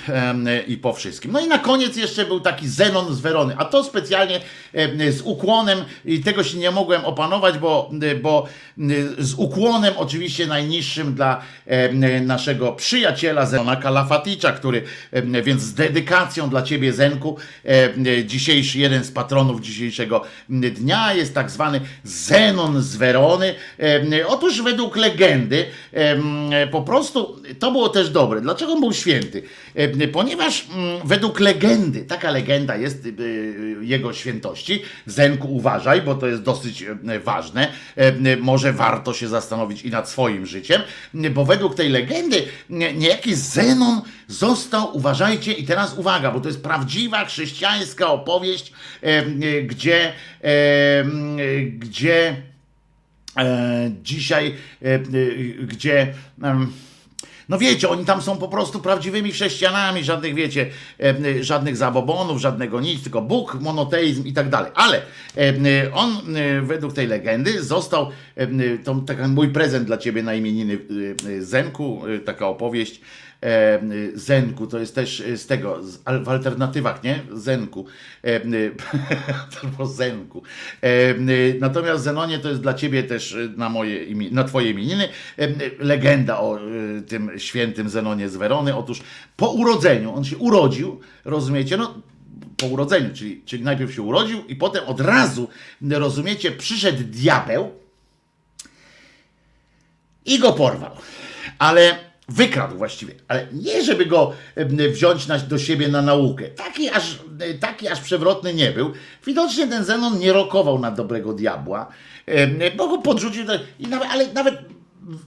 i 0.66 0.76
po 0.76 0.92
wszystkim. 0.92 1.32
No 1.32 1.40
i 1.40 1.48
na 1.48 1.59
koniec 1.59 1.96
jeszcze 1.96 2.24
był 2.24 2.40
taki 2.40 2.68
Zenon 2.68 3.14
z 3.14 3.20
Werony, 3.20 3.54
a 3.56 3.64
to 3.64 3.84
specjalnie 3.84 4.40
z 5.10 5.20
ukłonem 5.20 5.78
i 6.04 6.20
tego 6.20 6.44
się 6.44 6.59
nie 6.59 6.70
mogłem 6.70 7.04
opanować, 7.04 7.59
bo, 7.59 7.90
bo 8.22 8.46
z 9.18 9.34
ukłonem 9.34 9.94
oczywiście 9.96 10.46
najniższym 10.46 11.14
dla 11.14 11.42
naszego 12.22 12.72
przyjaciela 12.72 13.46
Zenona 13.46 13.76
Kalafaticza, 13.76 14.52
który, 14.52 14.82
więc 15.42 15.62
z 15.62 15.74
dedykacją 15.74 16.50
dla 16.50 16.62
ciebie 16.62 16.92
Zenku, 16.92 17.36
dzisiejszy 18.24 18.78
jeden 18.78 19.04
z 19.04 19.10
patronów 19.10 19.60
dzisiejszego 19.60 20.24
dnia 20.48 21.14
jest 21.14 21.34
tak 21.34 21.50
zwany 21.50 21.80
Zenon 22.04 22.82
z 22.82 22.96
Werony. 22.96 23.54
Otóż 24.26 24.62
według 24.62 24.96
legendy 24.96 25.66
po 26.73 26.82
prostu 26.82 27.36
to 27.59 27.73
było 27.73 27.89
też 27.89 28.11
dobre. 28.11 28.40
Dlaczego 28.40 28.81
był 28.81 28.93
święty? 28.93 29.43
Em, 29.74 29.93
Ponieważ 30.12 30.66
mm, 30.74 31.01
według 31.05 31.40
legendy, 31.40 32.05
taka 32.05 32.31
legenda 32.31 32.77
jest 32.77 33.07
y, 33.07 33.77
jego 33.81 34.12
świętości, 34.12 34.82
Zenku 35.07 35.55
uważaj, 35.57 36.03
bo 36.03 36.15
to 36.15 36.27
jest 36.27 36.43
dosyć 36.43 36.82
em, 36.82 36.99
ważne, 37.24 37.69
może 38.40 38.73
warto 38.73 39.15
się 39.15 39.28
zastanowić 39.28 39.82
i 39.82 39.90
nad 39.90 40.09
swoim 40.09 40.47
życiem, 40.47 40.82
bo 41.15 41.44
według 41.44 41.74
tej 41.74 41.89
legendy 41.89 42.43
nie- 42.70 42.93
niejaki 42.93 43.35
Zenon 43.35 44.03
został, 44.28 44.97
uważajcie 44.97 45.53
i 45.53 45.65
teraz 45.65 45.99
uwaga, 45.99 46.31
bo 46.31 46.40
to 46.40 46.49
jest 46.49 46.62
prawdziwa 46.62 47.24
chrześcijańska 47.24 48.07
opowieść, 48.07 48.73
gdzie, 49.66 50.12
gdzie 51.78 52.28
e, 52.28 52.51
dzisiaj, 54.02 54.54
e, 54.82 54.94
e, 54.94 55.00
gdzie. 55.66 56.14
no 57.48 57.59
wiecie, 57.59 57.88
oni 57.88 58.04
tam 58.04 58.22
są 58.22 58.36
po 58.36 58.48
prostu 58.48 58.80
prawdziwymi 58.80 59.32
chrześcijanami, 59.32 60.04
żadnych, 60.04 60.34
wiecie, 60.34 60.70
e, 61.00 61.44
żadnych 61.44 61.76
zabobonów, 61.76 62.40
żadnego 62.40 62.80
nic, 62.80 63.02
tylko 63.02 63.22
Bóg, 63.22 63.54
monoteizm 63.60 64.26
i 64.26 64.32
tak 64.32 64.48
dalej. 64.48 64.72
Ale 64.74 65.02
e, 65.36 65.92
on 65.92 66.36
e, 66.36 66.62
według 66.62 66.92
tej 66.92 67.06
legendy 67.06 67.62
został, 67.62 68.10
e, 68.36 68.78
to 68.78 68.94
taki 68.94 69.22
mój 69.22 69.48
prezent 69.48 69.86
dla 69.86 69.98
ciebie 69.98 70.22
na 70.22 70.34
imieniny 70.34 70.78
e, 71.28 71.30
e, 71.30 71.42
Zenku, 71.42 72.02
e, 72.06 72.18
taka 72.18 72.48
opowieść, 72.48 73.00
e, 73.00 73.02
Zenku, 74.14 74.66
to 74.66 74.78
jest 74.78 74.94
też 74.94 75.23
z 75.36 75.47
tego, 75.47 75.82
z, 75.82 75.97
w 76.24 76.28
alternatywach, 76.28 77.02
nie? 77.02 77.23
Zenku. 77.32 77.86
E, 78.24 78.40
Albo 79.62 79.86
Zenku. 79.86 80.43
E, 80.81 81.14
Natomiast 81.60 82.05
Zenonie 82.05 82.39
to 82.39 82.48
jest 82.48 82.60
dla 82.60 82.74
ciebie 82.74 83.02
też 83.02 83.35
e, 83.35 83.48
na 83.56 83.69
moje 83.69 84.14
na 84.31 84.44
twoje 84.44 84.70
imieniny 84.70 85.09
e, 85.39 85.48
legenda 85.78 86.40
o 86.40 86.59
e, 86.59 86.60
tym 87.02 87.31
świętym 87.39 87.89
Zenonie 87.89 88.28
z 88.28 88.36
Werony. 88.36 88.77
Otóż 88.77 89.01
po 89.36 89.51
urodzeniu, 89.51 90.14
on 90.14 90.24
się 90.24 90.36
urodził, 90.36 91.01
rozumiecie, 91.24 91.77
no 91.77 91.94
po 92.56 92.66
urodzeniu, 92.66 93.14
czyli, 93.14 93.43
czyli 93.44 93.62
najpierw 93.62 93.94
się 93.94 94.02
urodził 94.02 94.44
i 94.44 94.56
potem 94.56 94.85
od 94.85 95.01
razu, 95.01 95.48
rozumiecie, 95.90 96.52
przyszedł 96.52 97.02
diabeł 97.05 97.70
i 100.24 100.39
go 100.39 100.52
porwał. 100.52 100.97
Ale 101.59 102.11
wykradł 102.32 102.76
właściwie, 102.76 103.14
ale 103.28 103.46
nie 103.52 103.84
żeby 103.84 104.06
go 104.06 104.32
wziąć 104.90 105.26
na, 105.26 105.38
do 105.38 105.59
siebie 105.59 105.88
na 105.88 106.02
naukę. 106.02 106.48
Taki 106.48 106.90
aż, 106.90 107.18
taki 107.60 107.88
aż 107.88 108.00
przewrotny 108.00 108.54
nie 108.54 108.70
był. 108.70 108.92
Widocznie 109.26 109.66
ten 109.66 109.84
Zenon 109.84 110.18
nie 110.18 110.32
rokował 110.32 110.78
na 110.78 110.90
dobrego 110.90 111.32
diabła, 111.32 111.86
bo 112.76 112.88
go 112.88 112.98
podrzucił, 112.98 113.44
i 113.78 113.86
nawet, 113.86 114.09
ale 114.10 114.32
nawet 114.32 114.54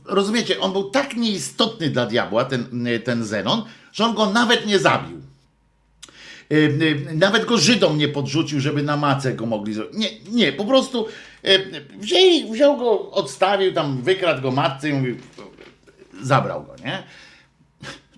rozumiecie, 0.06 0.60
on 0.60 0.72
był 0.72 0.84
tak 0.90 1.15
nieistotny 1.15 1.90
dla 1.90 2.06
diabła, 2.06 2.45
ten, 2.45 2.88
ten 3.03 3.26
Zenon, 3.26 3.64
że 3.91 4.06
on 4.06 4.14
go 4.14 4.26
nawet 4.26 4.65
nie 4.65 4.80
zabił. 4.80 5.22
Y, 6.52 7.06
Nawet 7.14 7.45
go 7.45 7.57
Żydom 7.57 7.98
nie 7.98 8.07
podrzucił, 8.07 8.60
żeby 8.60 8.84
na 8.84 8.98
macę 8.98 9.34
go 9.34 9.45
mogli 9.45 9.73
zrobić. 9.73 9.98
Nie, 9.98 10.10
nie, 10.32 10.53
po 10.53 10.65
prostu 10.65 11.07
wzięli, 11.99 12.52
wziął 12.52 12.77
go, 12.77 13.11
odstawił 13.11 13.73
tam, 13.73 14.02
wykradł 14.02 14.41
go 14.41 14.52
matce 14.52 14.90
i 14.90 14.94
mówił, 14.94 15.18
zabrał 16.22 16.64
go, 16.64 16.76
nie? 16.86 17.04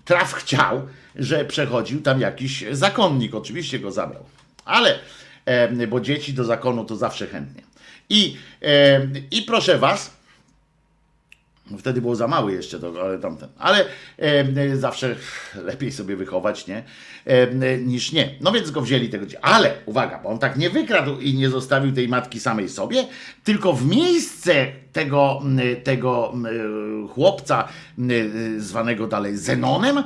Traf 0.04 0.32
chciał, 0.32 0.88
że 1.16 1.44
przechodził 1.44 2.02
tam 2.02 2.20
jakiś 2.20 2.64
zakonnik, 2.70 3.34
oczywiście 3.34 3.78
go 3.78 3.92
zabrał. 3.92 4.24
Ale, 4.64 4.98
bo 5.88 6.00
dzieci 6.00 6.34
do 6.34 6.44
zakonu 6.44 6.84
to 6.84 6.96
zawsze 6.96 7.26
chętnie. 7.26 7.62
I, 8.10 8.36
i 9.30 9.42
proszę 9.42 9.78
was, 9.78 10.17
Wtedy 11.78 12.00
było 12.00 12.16
za 12.16 12.28
mały 12.28 12.52
jeszcze 12.52 12.80
to, 12.80 12.92
ale 13.02 13.18
tamten. 13.18 13.48
Ale 13.58 13.84
e, 14.18 14.76
zawsze 14.76 15.16
lepiej 15.64 15.92
sobie 15.92 16.16
wychować, 16.16 16.66
nie? 16.66 16.82
E, 17.24 17.78
niż 17.78 18.12
nie. 18.12 18.34
No 18.40 18.52
więc 18.52 18.70
go 18.70 18.80
wzięli 18.80 19.08
tego. 19.08 19.26
Ale 19.42 19.74
uwaga, 19.86 20.18
bo 20.22 20.28
on 20.28 20.38
tak 20.38 20.56
nie 20.56 20.70
wykradł 20.70 21.18
i 21.20 21.34
nie 21.34 21.50
zostawił 21.50 21.92
tej 21.92 22.08
matki 22.08 22.40
samej 22.40 22.68
sobie, 22.68 23.04
tylko 23.44 23.72
w 23.72 23.86
miejsce 23.86 24.66
tego, 24.92 25.42
tego 25.84 26.32
m, 26.34 27.08
chłopca 27.08 27.68
m, 27.98 28.10
zwanego 28.60 29.06
dalej 29.06 29.36
Zenonem 29.36 29.98
e, 29.98 30.04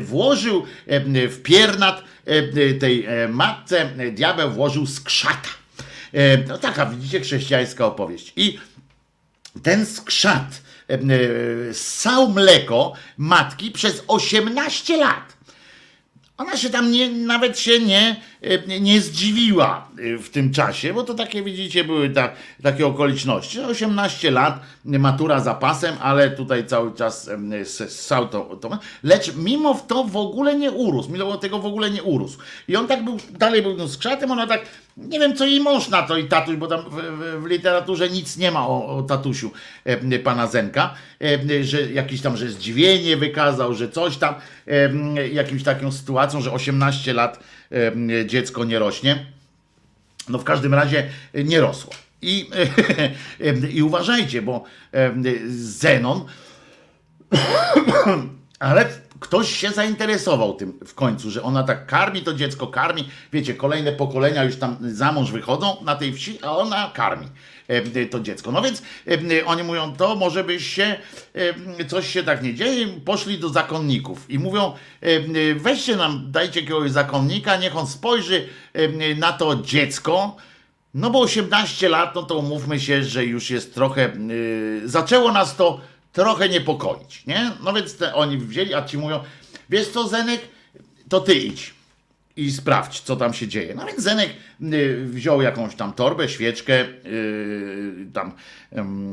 włożył 0.00 0.62
e, 0.86 1.28
w 1.28 1.42
piernat 1.42 2.04
e, 2.24 2.72
tej 2.74 3.06
e, 3.06 3.28
matce 3.28 3.80
e, 3.98 4.10
diabeł 4.10 4.50
włożył 4.50 4.86
skrzata. 4.86 5.48
E, 6.12 6.38
No 6.48 6.58
taka, 6.58 6.86
widzicie, 6.86 7.20
chrześcijańska 7.20 7.86
opowieść. 7.86 8.32
I 8.36 8.58
ten 9.62 9.86
skrzat 9.86 10.62
e, 10.90 10.94
e, 10.94 11.74
ssał 11.74 12.28
mleko 12.28 12.92
matki 13.18 13.70
przez 13.70 14.02
18 14.08 14.96
lat. 14.96 15.36
Ona 16.38 16.56
się 16.56 16.70
tam 16.70 16.90
nie, 16.90 17.10
nawet 17.10 17.58
się 17.58 17.80
nie, 17.80 18.16
nie 18.80 19.00
zdziwiła 19.00 19.88
e, 19.98 20.18
w 20.18 20.30
tym 20.30 20.52
czasie, 20.52 20.94
bo 20.94 21.02
to 21.02 21.14
takie, 21.14 21.42
widzicie, 21.42 21.84
były 21.84 22.10
tak, 22.10 22.34
takie 22.62 22.86
okoliczności. 22.86 23.60
18 23.60 24.30
lat, 24.30 24.60
matura 24.84 25.40
za 25.40 25.54
pasem, 25.54 25.94
ale 26.00 26.30
tutaj 26.30 26.66
cały 26.66 26.94
czas 26.94 27.30
ssał 27.88 28.28
to, 28.28 28.58
to. 28.60 28.78
Lecz 29.02 29.36
mimo 29.36 29.74
to 29.88 30.04
w 30.04 30.16
ogóle 30.16 30.56
nie 30.56 30.70
urósł, 30.70 31.10
mimo 31.10 31.36
tego 31.36 31.58
w 31.58 31.66
ogóle 31.66 31.90
nie 31.90 32.02
urósł. 32.02 32.38
I 32.68 32.76
on 32.76 32.86
tak 32.86 33.04
był, 33.04 33.16
dalej 33.30 33.62
był 33.62 33.76
no, 33.76 33.88
z 33.88 33.98
krzatem, 33.98 34.30
ona 34.30 34.46
tak, 34.46 34.66
nie 34.96 35.18
wiem 35.18 35.36
co 35.36 35.46
jej 35.46 35.60
mąż 35.60 35.88
na 35.88 36.02
to 36.02 36.16
i 36.16 36.24
tatuś, 36.24 36.56
bo 36.56 36.66
tam 36.66 36.80
w, 36.90 36.94
w, 36.94 37.42
w 37.42 37.46
literaturze 37.46 38.08
nic 38.08 38.36
nie 38.36 38.50
ma 38.50 38.66
o, 38.66 38.86
o 38.86 39.02
tatusiu 39.02 39.50
e, 39.84 40.18
pana 40.18 40.46
Zenka, 40.46 40.94
e, 41.20 41.64
że 41.64 41.92
jakiś 41.92 42.20
tam, 42.20 42.36
że 42.36 42.50
zdziwienie 42.50 43.16
wykazał, 43.16 43.74
że 43.74 43.88
coś 43.88 44.16
tam, 44.16 44.34
e, 44.66 45.28
jakimś 45.28 45.62
taką 45.62 45.92
sytuacją, 45.92 46.40
że 46.40 46.52
18 46.52 47.12
lat 47.12 47.36
e, 47.36 47.42
dziecko 48.26 48.64
nie 48.64 48.78
rośnie. 48.78 49.26
No 50.28 50.38
w 50.38 50.44
każdym 50.44 50.74
razie 50.74 51.08
nie 51.34 51.60
rosło. 51.60 51.92
I, 52.22 52.50
i 53.74 53.82
uważajcie, 53.82 54.42
bo 54.42 54.64
e, 54.92 55.14
Zenon, 55.48 56.24
ale 58.58 58.88
ktoś 59.22 59.56
się 59.56 59.70
zainteresował 59.70 60.54
tym 60.54 60.78
w 60.86 60.94
końcu, 60.94 61.30
że 61.30 61.42
ona 61.42 61.62
tak 61.62 61.86
karmi 61.86 62.20
to 62.20 62.34
dziecko, 62.34 62.66
karmi. 62.66 63.08
Wiecie, 63.32 63.54
kolejne 63.54 63.92
pokolenia 63.92 64.44
już 64.44 64.56
tam 64.56 64.76
za 64.80 65.12
mąż 65.12 65.30
wychodzą 65.30 65.76
na 65.84 65.96
tej 65.96 66.12
wsi, 66.12 66.38
a 66.42 66.56
ona 66.56 66.90
karmi 66.94 67.26
e, 67.68 68.06
to 68.06 68.20
dziecko. 68.20 68.52
No 68.52 68.62
więc 68.62 68.82
e, 69.08 69.46
oni 69.46 69.62
mówią, 69.62 69.96
to 69.96 70.16
może 70.16 70.44
byś 70.44 70.66
się, 70.66 70.96
e, 71.78 71.84
coś 71.84 72.08
się 72.08 72.22
tak 72.22 72.42
nie 72.42 72.54
dzieje, 72.54 72.86
poszli 73.04 73.38
do 73.38 73.48
zakonników 73.48 74.30
i 74.30 74.38
mówią, 74.38 74.72
weźcie 75.56 75.96
nam, 75.96 76.26
dajcie 76.30 76.60
jakiegoś 76.60 76.90
zakonnika, 76.90 77.56
niech 77.56 77.76
on 77.76 77.86
spojrzy 77.86 78.48
na 79.16 79.32
to 79.32 79.56
dziecko, 79.56 80.36
no 80.94 81.10
bo 81.10 81.20
18 81.20 81.88
lat, 81.88 82.14
no 82.14 82.22
to 82.22 82.38
umówmy 82.38 82.80
się, 82.80 83.04
że 83.04 83.24
już 83.24 83.50
jest 83.50 83.74
trochę, 83.74 84.12
zaczęło 84.84 85.32
nas 85.32 85.56
to 85.56 85.80
trochę 86.12 86.48
niepokoić, 86.48 87.26
nie? 87.26 87.50
No 87.64 87.72
więc 87.72 87.96
te, 87.96 88.14
oni 88.14 88.38
wzięli, 88.38 88.74
a 88.74 88.84
ci 88.84 88.98
mówią, 88.98 89.20
wiesz 89.70 89.88
co 89.88 90.08
Zenek, 90.08 90.40
to 91.08 91.20
ty 91.20 91.34
idź 91.34 91.74
i 92.36 92.52
sprawdź, 92.52 93.00
co 93.00 93.16
tam 93.16 93.34
się 93.34 93.48
dzieje. 93.48 93.74
No 93.74 93.86
więc 93.86 94.00
Zenek 94.00 94.30
y, 94.62 95.04
wziął 95.04 95.42
jakąś 95.42 95.74
tam 95.74 95.92
torbę, 95.92 96.28
świeczkę, 96.28 96.84
y, 97.06 98.06
tam 98.12 98.32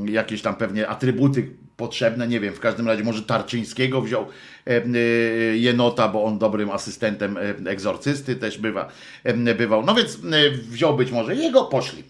jakieś 0.05 0.41
tam 0.41 0.55
pewnie 0.55 0.87
atrybuty 0.87 1.49
potrzebne, 1.79 2.27
nie 2.27 2.39
wiem, 2.39 2.53
w 2.53 2.59
każdym 2.59 2.87
razie 2.87 3.03
może 3.03 3.21
Tarczyńskiego 3.21 4.01
wziął 4.01 4.25
e, 4.67 4.85
y, 4.85 5.57
jenota, 5.57 6.07
bo 6.07 6.23
on 6.23 6.39
dobrym 6.39 6.71
asystentem 6.71 7.37
e, 7.37 7.41
egzorcysty 7.71 8.35
też 8.35 8.57
bywa, 8.57 8.91
e, 9.23 9.55
bywał. 9.55 9.85
No 9.85 9.95
więc 9.95 10.19
wziął 10.69 10.95
być 10.95 11.11
może 11.11 11.35
jego, 11.35 11.63
poszli. 11.63 12.03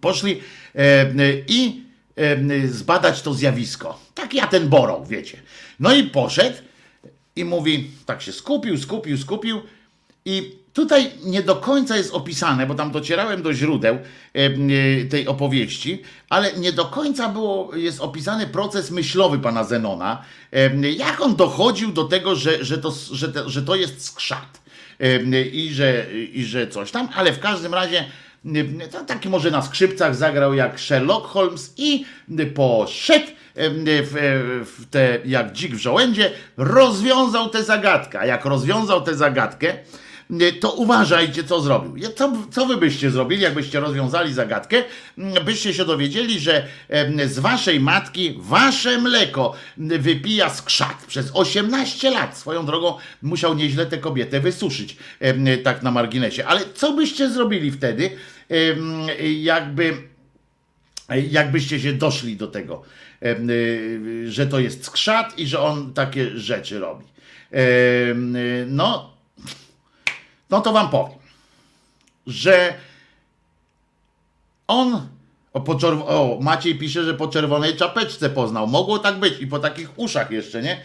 Poszli 0.00 0.40
i 1.48 1.83
zbadać 2.68 3.22
to 3.22 3.34
zjawisko. 3.34 3.98
Tak 4.14 4.34
ja 4.34 4.46
ten 4.46 4.68
borą, 4.68 5.04
wiecie. 5.04 5.38
No 5.80 5.94
i 5.94 6.04
poszedł 6.04 6.56
i 7.36 7.44
mówi, 7.44 7.90
tak 8.06 8.22
się 8.22 8.32
skupił, 8.32 8.78
skupił, 8.78 9.18
skupił 9.18 9.62
i 10.24 10.64
tutaj 10.72 11.10
nie 11.24 11.42
do 11.42 11.56
końca 11.56 11.96
jest 11.96 12.14
opisane, 12.14 12.66
bo 12.66 12.74
tam 12.74 12.92
docierałem 12.92 13.42
do 13.42 13.54
źródeł 13.54 13.98
e, 14.32 15.04
tej 15.04 15.28
opowieści, 15.28 16.02
ale 16.28 16.52
nie 16.52 16.72
do 16.72 16.84
końca 16.84 17.28
było, 17.28 17.76
jest 17.76 18.00
opisany 18.00 18.46
proces 18.46 18.90
myślowy 18.90 19.38
pana 19.38 19.64
Zenona, 19.64 20.22
jak 20.96 21.20
on 21.20 21.36
dochodził 21.36 21.92
do 21.92 22.04
tego, 22.04 22.34
że, 22.34 22.64
że, 22.64 22.78
to, 22.78 22.90
że, 23.12 23.32
że 23.46 23.62
to 23.62 23.74
jest 23.74 24.04
skrzat 24.04 24.60
i 25.52 25.70
że, 25.74 26.06
i 26.32 26.44
że 26.44 26.68
coś 26.68 26.90
tam, 26.90 27.08
ale 27.14 27.32
w 27.32 27.40
każdym 27.40 27.74
razie 27.74 28.04
to 28.92 29.04
taki 29.04 29.28
może 29.28 29.50
na 29.50 29.62
skrzypcach 29.62 30.16
zagrał 30.16 30.54
jak 30.54 30.80
Sherlock 30.80 31.26
Holmes 31.26 31.74
i 31.76 32.04
poszedł 32.54 33.26
w, 33.86 34.86
te, 34.90 35.18
jak 35.24 35.52
dzik 35.52 35.74
w 35.74 35.78
żołędzie, 35.78 36.30
rozwiązał 36.56 37.48
tę 37.48 37.64
zagadkę. 37.64 38.20
A 38.20 38.26
jak 38.26 38.44
rozwiązał 38.44 39.02
tę 39.02 39.14
zagadkę, 39.14 39.74
to 40.60 40.72
uważajcie, 40.72 41.44
co 41.44 41.60
zrobił. 41.60 42.08
Co, 42.16 42.32
co 42.50 42.66
wy 42.66 42.76
byście 42.76 43.10
zrobili, 43.10 43.42
jakbyście 43.42 43.80
rozwiązali 43.80 44.32
zagadkę? 44.32 44.76
Byście 45.44 45.74
się 45.74 45.84
dowiedzieli, 45.84 46.40
że 46.40 46.66
z 47.26 47.38
waszej 47.38 47.80
matki 47.80 48.34
wasze 48.38 48.98
mleko 48.98 49.54
wypija 49.76 50.50
skrzat 50.50 51.04
przez 51.06 51.30
18 51.34 52.10
lat. 52.10 52.38
Swoją 52.38 52.66
drogą 52.66 52.94
musiał 53.22 53.54
nieźle 53.54 53.86
tę 53.86 53.98
kobietę 53.98 54.40
wysuszyć, 54.40 54.96
tak 55.64 55.82
na 55.82 55.90
marginesie. 55.90 56.46
Ale 56.46 56.60
co 56.74 56.92
byście 56.92 57.30
zrobili 57.30 57.70
wtedy, 57.70 58.10
jakby 59.40 60.08
jakbyście 61.30 61.80
się 61.80 61.92
doszli 61.92 62.36
do 62.36 62.46
tego, 62.46 62.82
y, 63.22 64.32
że 64.32 64.46
to 64.46 64.60
jest 64.60 64.84
skrzat 64.84 65.38
i 65.38 65.46
że 65.46 65.60
on 65.60 65.94
takie 65.94 66.38
rzeczy 66.38 66.78
robi. 66.78 67.04
No, 68.66 69.14
no 70.50 70.60
to 70.60 70.72
wam 70.72 70.90
powiem, 70.90 71.18
że 72.26 72.74
on 74.66 75.08
o, 75.52 75.60
po 75.60 75.78
o, 76.06 76.38
Maciej 76.40 76.78
pisze, 76.78 77.04
że 77.04 77.14
po 77.14 77.28
czerwonej 77.28 77.76
czapeczce 77.76 78.30
poznał. 78.30 78.66
Mogło 78.66 78.98
tak 78.98 79.20
być 79.20 79.40
i 79.40 79.46
po 79.46 79.58
takich 79.58 79.98
uszach 79.98 80.30
jeszcze, 80.30 80.62
nie? 80.62 80.80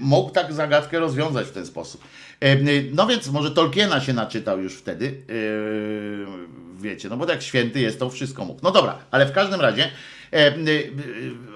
Mógł 0.00 0.30
tak 0.30 0.52
zagadkę 0.52 0.98
rozwiązać 0.98 1.46
w 1.46 1.52
ten 1.52 1.66
sposób. 1.66 2.04
No 2.92 3.06
więc 3.06 3.28
może 3.28 3.50
Tolkiena 3.50 4.00
się 4.00 4.12
naczytał 4.12 4.60
już 4.60 4.76
wtedy. 4.76 5.22
Wiecie, 6.80 7.08
no 7.08 7.16
bo 7.16 7.30
jak 7.30 7.42
święty 7.42 7.80
jest, 7.80 7.98
to 7.98 8.10
wszystko 8.10 8.44
mógł. 8.44 8.60
No 8.62 8.70
dobra, 8.70 8.98
ale 9.10 9.26
w 9.26 9.32
każdym 9.32 9.60
razie 9.60 9.84
y, 9.84 9.90
y, 10.68 10.92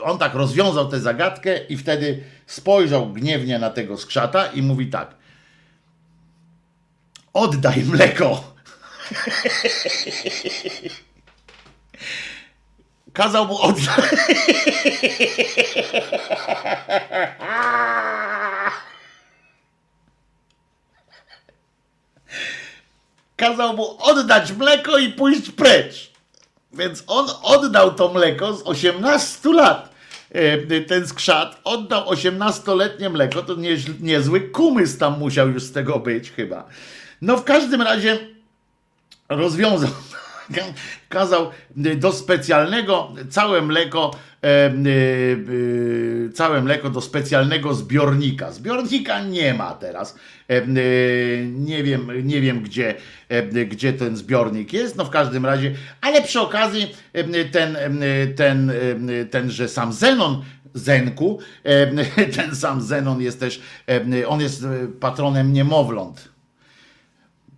on 0.02 0.18
tak 0.18 0.34
rozwiązał 0.34 0.88
tę 0.88 1.00
zagadkę 1.00 1.66
i 1.66 1.76
wtedy 1.76 2.24
spojrzał 2.46 3.12
gniewnie 3.12 3.58
na 3.58 3.70
tego 3.70 3.96
skrzata 3.96 4.46
i 4.46 4.62
mówi 4.62 4.86
tak. 4.86 5.14
Oddaj 7.32 7.84
mleko. 7.84 8.44
Kazał 13.12 13.46
mu 13.46 13.62
oddać. 13.62 13.88
Kazał 23.44 23.76
mu 23.76 23.96
oddać 23.98 24.52
mleko 24.52 24.98
i 24.98 25.12
pójść 25.12 25.50
precz. 25.50 26.10
Więc 26.72 27.04
on 27.06 27.26
oddał 27.42 27.94
to 27.94 28.08
mleko 28.08 28.54
z 28.54 28.62
18 28.62 29.52
lat. 29.52 29.94
E, 30.30 30.80
Ten 30.80 31.08
skrzat 31.08 31.60
oddał 31.64 32.04
18-letnie 32.04 33.10
mleko, 33.10 33.42
to 33.42 33.54
nie, 33.54 33.76
niezły 34.00 34.40
kumys 34.40 34.98
tam 34.98 35.18
musiał 35.18 35.48
już 35.48 35.62
z 35.62 35.72
tego 35.72 35.98
być 35.98 36.30
chyba. 36.30 36.64
No 37.22 37.36
w 37.36 37.44
każdym 37.44 37.82
razie 37.82 38.18
rozwiązał, 39.28 39.90
kazał 41.08 41.50
do 41.76 42.12
specjalnego, 42.12 43.12
całe 43.30 43.62
mleko, 43.62 44.10
całe 46.34 46.60
mleko 46.60 46.90
do 46.90 47.00
specjalnego 47.00 47.74
zbiornika. 47.74 48.52
Zbiornika 48.52 49.24
nie 49.24 49.54
ma 49.54 49.74
teraz. 49.74 50.18
E, 50.48 50.66
nie 51.46 51.82
wiem, 51.82 52.10
nie 52.22 52.40
wiem 52.40 52.62
gdzie, 52.62 52.94
gdzie 53.68 53.92
ten 53.92 54.16
zbiornik 54.16 54.72
jest, 54.72 54.96
no 54.96 55.04
w 55.04 55.10
każdym 55.10 55.46
razie, 55.46 55.74
ale 56.00 56.22
przy 56.22 56.40
okazji 56.40 56.94
ten, 57.52 57.76
ten, 58.36 58.72
tenże 59.30 59.68
sam 59.68 59.92
Zenon 59.92 60.44
Zenku, 60.74 61.38
ten 62.36 62.56
sam 62.56 62.82
Zenon 62.82 63.22
jest 63.22 63.40
też, 63.40 63.60
on 64.26 64.40
jest 64.40 64.64
e, 64.64 64.68
patronem 65.00 65.52
niemowląt. 65.52 66.28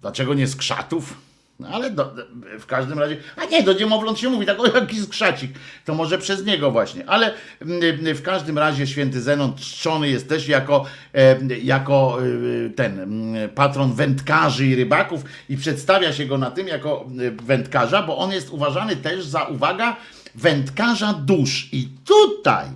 Dlaczego 0.01 0.35
nie 0.35 0.47
z 0.47 0.57
krzatów? 0.57 1.26
No 1.59 1.69
ale 1.69 1.91
do, 1.91 2.15
w 2.59 2.67
każdym 2.67 2.99
razie, 2.99 3.17
a 3.37 3.45
nie, 3.45 3.63
do 3.63 3.73
niemowląt 3.73 4.19
się 4.19 4.31
mówi, 4.31 4.47
tak 4.47 4.61
o 4.61 4.67
jaki 4.67 5.01
skrzacik, 5.01 5.51
to 5.85 5.95
może 5.95 6.19
przez 6.19 6.45
niego 6.45 6.71
właśnie, 6.71 7.09
ale 7.09 7.35
mm, 7.63 8.15
w 8.15 8.23
każdym 8.23 8.59
razie 8.59 8.87
święty 8.87 9.23
Zenon 9.23 9.55
czczony 9.55 10.09
jest 10.09 10.29
też 10.29 10.49
jako, 10.49 10.85
e, 11.15 11.37
jako 11.63 12.19
e, 12.67 12.71
ten 12.71 13.01
mm, 13.01 13.51
patron 13.51 13.93
wędkarzy 13.93 14.67
i 14.67 14.75
rybaków 14.75 15.25
i 15.49 15.57
przedstawia 15.57 16.13
się 16.13 16.27
go 16.27 16.39
na 16.39 16.51
tym 16.51 16.69
jako 16.69 17.07
e, 17.19 17.31
wędkarza, 17.31 18.03
bo 18.03 18.19
on 18.19 18.33
jest 18.33 18.51
uważany 18.51 18.97
też 18.97 19.25
za, 19.25 19.43
uwaga, 19.43 19.97
wędkarza 20.35 21.13
dusz. 21.13 21.69
I 21.73 21.89
tutaj 22.05 22.67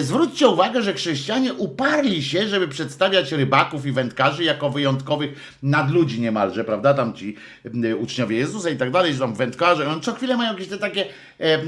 zwróćcie 0.00 0.48
uwagę, 0.48 0.82
że 0.82 0.94
chrześcijanie 0.94 1.54
uparli 1.54 2.22
się, 2.22 2.48
żeby 2.48 2.68
przedstawiać 2.68 3.32
rybaków 3.32 3.86
i 3.86 3.92
wędkarzy 3.92 4.44
jako 4.44 4.70
wyjątkowych 4.70 5.56
nadludzi 5.62 6.20
niemalże, 6.20 6.64
prawda? 6.64 6.94
Tam 6.94 7.14
ci 7.14 7.36
mm, 7.64 8.00
uczniowie 8.00 8.36
Jezusa 8.36 8.70
i 8.70 8.76
tak 8.76 8.90
dalej, 8.90 9.12
że 9.12 9.18
tam 9.18 9.34
wędkarze, 9.34 9.88
on 9.88 10.00
co 10.00 10.14
chwilę 10.14 10.36
mają 10.36 10.52
jakieś 10.52 10.68
te 10.68 10.78
takie 10.78 11.04
e, 11.04 11.44
e, 11.44 11.58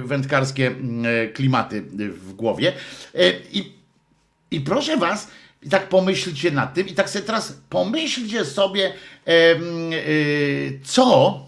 wędkarskie 0.00 0.66
mm, 0.66 1.06
e, 1.06 1.28
klimaty 1.28 1.82
w 2.10 2.32
głowie. 2.32 2.72
I, 3.52 3.72
I 4.50 4.60
proszę 4.60 4.96
was, 4.96 5.30
i 5.62 5.68
tak 5.68 5.88
pomyślcie 5.88 6.50
nad 6.50 6.74
tym 6.74 6.88
i 6.88 6.94
tak 6.94 7.10
sobie 7.10 7.24
teraz 7.24 7.60
pomyślcie 7.70 8.44
sobie, 8.44 8.92
y, 9.28 10.80
co 10.84 11.40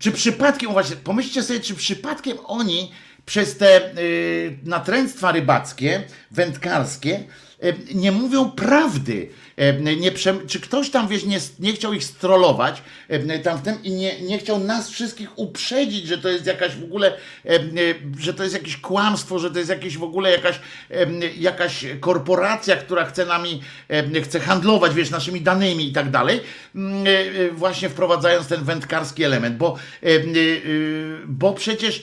czy 0.00 0.12
przypadkiem, 0.12 0.72
właśnie, 0.72 0.96
pomyślcie 0.96 1.42
sobie, 1.42 1.60
czy 1.60 1.74
przypadkiem 1.74 2.38
oni 2.44 2.92
przez 3.30 3.56
te 3.56 3.98
y, 3.98 4.58
natręctwa 4.64 5.32
rybackie, 5.32 6.02
wędkarskie, 6.30 7.24
y, 7.64 7.94
nie 7.94 8.12
mówią 8.12 8.50
prawdy. 8.50 9.28
Nie, 10.00 10.12
czy 10.46 10.60
ktoś 10.60 10.90
tam, 10.90 11.08
wiesz, 11.08 11.24
nie, 11.24 11.38
nie 11.58 11.72
chciał 11.72 11.92
ich 11.92 12.04
strollować 12.04 12.82
y, 13.12 13.38
tam 13.38 13.58
w 13.58 13.62
tym 13.62 13.82
i 13.82 13.90
nie, 13.90 14.20
nie 14.20 14.38
chciał 14.38 14.58
nas 14.58 14.90
wszystkich 14.90 15.38
uprzedzić, 15.38 16.06
że 16.06 16.18
to 16.18 16.28
jest 16.28 16.46
jakaś 16.46 16.76
w 16.76 16.84
ogóle, 16.84 17.12
y, 17.46 17.94
że 18.18 18.34
to 18.34 18.42
jest 18.42 18.54
jakieś 18.54 18.76
kłamstwo, 18.76 19.38
że 19.38 19.50
to 19.50 19.58
jest 19.58 19.70
jakieś 19.70 19.98
w 19.98 20.02
ogóle 20.02 20.30
jakaś, 20.30 20.60
jakaś 21.38 21.84
korporacja, 22.00 22.76
która 22.76 23.04
chce 23.04 23.26
nami, 23.26 23.62
chce 24.24 24.40
handlować, 24.40 24.94
wiesz, 24.94 25.10
naszymi 25.10 25.40
danymi 25.40 25.88
i 25.88 25.92
tak 25.92 26.10
dalej, 26.10 26.40
mm, 26.74 27.06
y, 27.06 27.10
y, 27.10 27.50
właśnie 27.52 27.88
wprowadzając 27.88 28.46
ten 28.46 28.64
wędkarski 28.64 29.24
element, 29.24 29.56
bo, 29.56 29.76
bo 31.26 31.52
przecież 31.52 32.02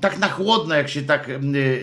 tak 0.00 0.18
na 0.18 0.28
chłodno, 0.28 0.74
jak 0.74 0.88
się 0.88 1.02
tak 1.02 1.30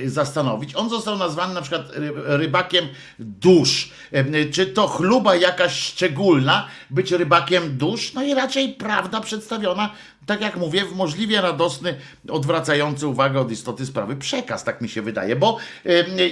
zastanowić, 0.06 0.76
on 0.76 0.90
został 0.90 1.18
nazwany 1.18 1.54
na 1.54 1.62
przykład 1.62 1.92
ry- 1.96 2.14
rybakiem 2.38 2.88
dusz. 3.20 3.92
Em, 4.12 4.36
y, 4.36 4.46
Czy 4.66 4.72
to 4.72 4.88
chluba 4.88 5.36
jakaś 5.36 5.80
szczególna 5.80 6.68
być 6.90 7.12
rybakiem 7.12 7.78
dusz? 7.78 8.14
No 8.14 8.24
i 8.24 8.34
raczej 8.34 8.70
prawda 8.70 9.22
przedstawiona, 9.22 9.94
tak 10.26 10.42
jak 10.42 10.58
mówię, 10.58 10.86
w 10.86 10.96
możliwie 10.96 11.42
radosny, 11.42 11.96
odwracający 12.30 13.08
uwagę 13.08 13.40
od 13.40 13.52
istoty 13.52 13.86
sprawy 13.86 14.16
przekaz, 14.16 14.64
tak 14.64 14.82
mi 14.82 14.90
się 14.90 15.02
wydaje, 15.02 15.36
bo 15.36 15.58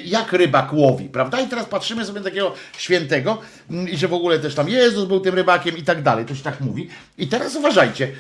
jak 0.06 0.34
rybak 0.34 0.74
łowi, 0.74 1.10
prawda? 1.10 1.42
I 1.42 1.48
teraz 1.48 1.66
patrzymy 1.66 2.06
sobie 2.06 2.20
na 2.20 2.24
takiego 2.24 2.54
świętego 2.78 3.42
mm, 3.70 3.90
i 3.90 3.98
że 3.98 4.08
w 4.08 4.14
ogóle 4.14 4.40
też 4.40 4.56
tam 4.56 4.70
Jezus 4.70 5.06
był 5.06 5.20
tym 5.20 5.36
rybakiem 5.36 5.78
i 5.78 5.84
tak 5.84 6.02
dalej, 6.02 6.26
to 6.26 6.36
się 6.36 6.44
tak 6.44 6.62
mówi. 6.62 6.90
I 7.18 7.28
teraz 7.28 7.56
uważajcie, 7.56 8.12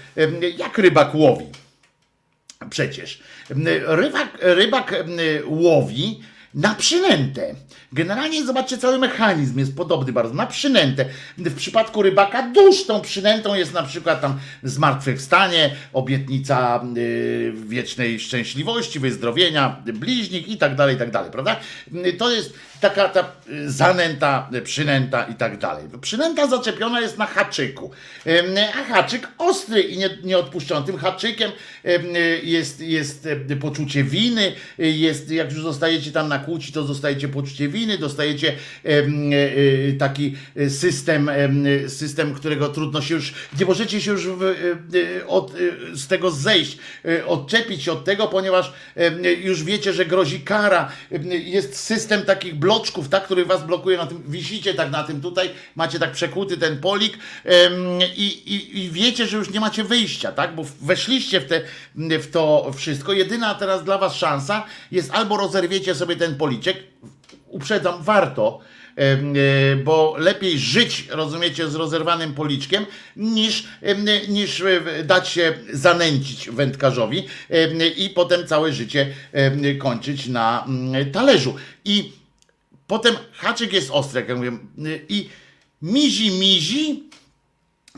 jak 0.57 0.77
rybak 0.77 1.15
łowi. 1.15 1.45
Przecież 2.69 3.21
rybak, 3.87 4.37
rybak 4.41 4.93
łowi 5.45 6.21
na 6.55 6.75
przynętę. 6.75 7.55
Generalnie 7.93 8.45
zobaczcie, 8.45 8.77
cały 8.77 8.97
mechanizm 8.97 9.59
jest 9.59 9.75
podobny 9.75 10.13
bardzo, 10.13 10.33
na 10.33 10.45
przynętę. 10.45 11.05
W 11.37 11.55
przypadku 11.55 12.01
rybaka 12.01 12.51
dusz 12.51 12.85
tą 12.85 13.01
przynętą 13.01 13.55
jest 13.55 13.73
na 13.73 13.83
przykład 13.83 14.21
tam 14.21 14.39
zmartwychwstanie, 14.63 15.75
obietnica 15.93 16.83
y, 16.97 17.53
wiecznej 17.55 18.19
szczęśliwości, 18.19 18.99
wyzdrowienia, 18.99 19.81
bliźnik 19.93 20.47
i 20.47 20.57
tak 20.57 20.75
dalej, 20.75 20.95
i 20.95 20.99
tak 20.99 21.11
dalej, 21.11 21.31
prawda? 21.31 21.59
To 22.17 22.31
jest 22.31 22.53
taka 22.81 23.09
ta 23.09 23.31
y, 23.49 23.71
zanęta, 23.71 24.49
y, 24.55 24.61
przynęta 24.61 25.23
i 25.23 25.35
tak 25.35 25.57
dalej. 25.57 25.85
Przynęta 26.01 26.47
zaczepiona 26.47 27.01
jest 27.01 27.17
na 27.17 27.25
haczyku, 27.25 27.91
a 28.79 28.93
haczyk 28.93 29.27
ostry 29.37 29.81
i 29.81 29.97
nie, 29.97 30.09
nieodpuszczony. 30.23 30.97
Haczykiem 30.97 31.51
y, 31.85 32.41
jest, 32.43 32.81
jest 32.81 33.25
y, 33.51 33.55
poczucie 33.55 34.03
winy, 34.03 34.53
y, 34.79 34.87
jest, 34.87 35.31
jak 35.31 35.51
już 35.51 35.63
zostajecie 35.63 36.11
tam 36.11 36.27
na 36.27 36.39
kłóci, 36.45 36.71
to 36.71 36.83
dostajecie 36.83 37.27
poczucie 37.27 37.67
winy, 37.67 37.97
dostajecie 37.97 38.55
y, 38.85 38.89
y, 38.89 39.95
taki 39.99 40.35
system, 40.69 41.31
system, 41.87 42.33
którego 42.33 42.69
trudno 42.69 43.01
się 43.01 43.15
już, 43.15 43.33
nie 43.59 43.65
możecie 43.65 44.01
się 44.01 44.11
już 44.11 44.25
y, 44.25 45.27
od, 45.27 45.53
z 45.93 46.07
tego 46.07 46.31
zejść, 46.31 46.77
odczepić 47.25 47.83
się 47.83 47.91
od 47.91 48.05
tego, 48.05 48.27
ponieważ 48.27 48.73
już 49.43 49.63
wiecie, 49.63 49.93
że 49.93 50.05
grozi 50.05 50.41
kara. 50.41 50.91
Jest 51.29 51.75
system 51.75 52.21
takich 52.21 52.55
bloczków, 52.55 53.09
tak, 53.09 53.23
który 53.23 53.45
was 53.45 53.65
blokuje 53.65 53.97
na 53.97 54.05
tym, 54.05 54.23
wisicie 54.27 54.73
tak 54.73 54.91
na 54.91 55.03
tym 55.03 55.21
tutaj, 55.21 55.49
macie 55.75 55.99
tak 55.99 56.11
przekłuty 56.11 56.57
ten 56.57 56.77
polik 56.77 57.17
i, 58.15 58.25
i, 58.25 58.83
i 58.83 58.89
wiecie, 58.89 59.27
że 59.27 59.37
już 59.37 59.49
nie 59.49 59.59
macie 59.59 59.83
wyjścia, 59.83 60.31
tak, 60.31 60.55
bo 60.55 60.65
weszliście 60.81 61.39
w, 61.39 61.45
te, 61.45 61.61
w 61.95 62.31
to 62.31 62.71
wszystko. 62.75 63.13
Jedyna 63.13 63.55
teraz 63.55 63.83
dla 63.83 63.97
was 63.97 64.15
szansa 64.15 64.65
jest 64.91 65.11
albo 65.11 65.37
rozerwiecie 65.37 65.95
sobie 65.95 66.15
ten 66.15 66.32
policzek, 66.35 66.77
uprzedzam, 67.47 68.03
warto, 68.03 68.59
e, 68.95 69.75
bo 69.75 70.15
lepiej 70.17 70.59
żyć, 70.59 71.07
rozumiecie, 71.09 71.69
z 71.69 71.75
rozerwanym 71.75 72.33
policzkiem, 72.33 72.85
niż, 73.15 73.63
niż 74.29 74.61
e, 74.61 75.03
dać 75.03 75.29
się 75.29 75.53
zanęcić 75.73 76.49
wędkarzowi 76.49 77.27
i 77.97 78.09
potem 78.09 78.47
całe 78.47 78.73
życie 78.73 79.13
kończyć 79.79 80.27
na 80.27 80.65
mm, 80.67 81.11
talerzu. 81.11 81.55
I 81.85 82.11
potem 82.87 83.15
haczyk 83.33 83.73
jest 83.73 83.91
ostry, 83.91 84.19
jak 84.19 84.29
ja 84.29 84.35
mówię, 84.35 84.51
i 85.09 85.29
mizi, 85.81 86.31
mizi, 86.31 87.03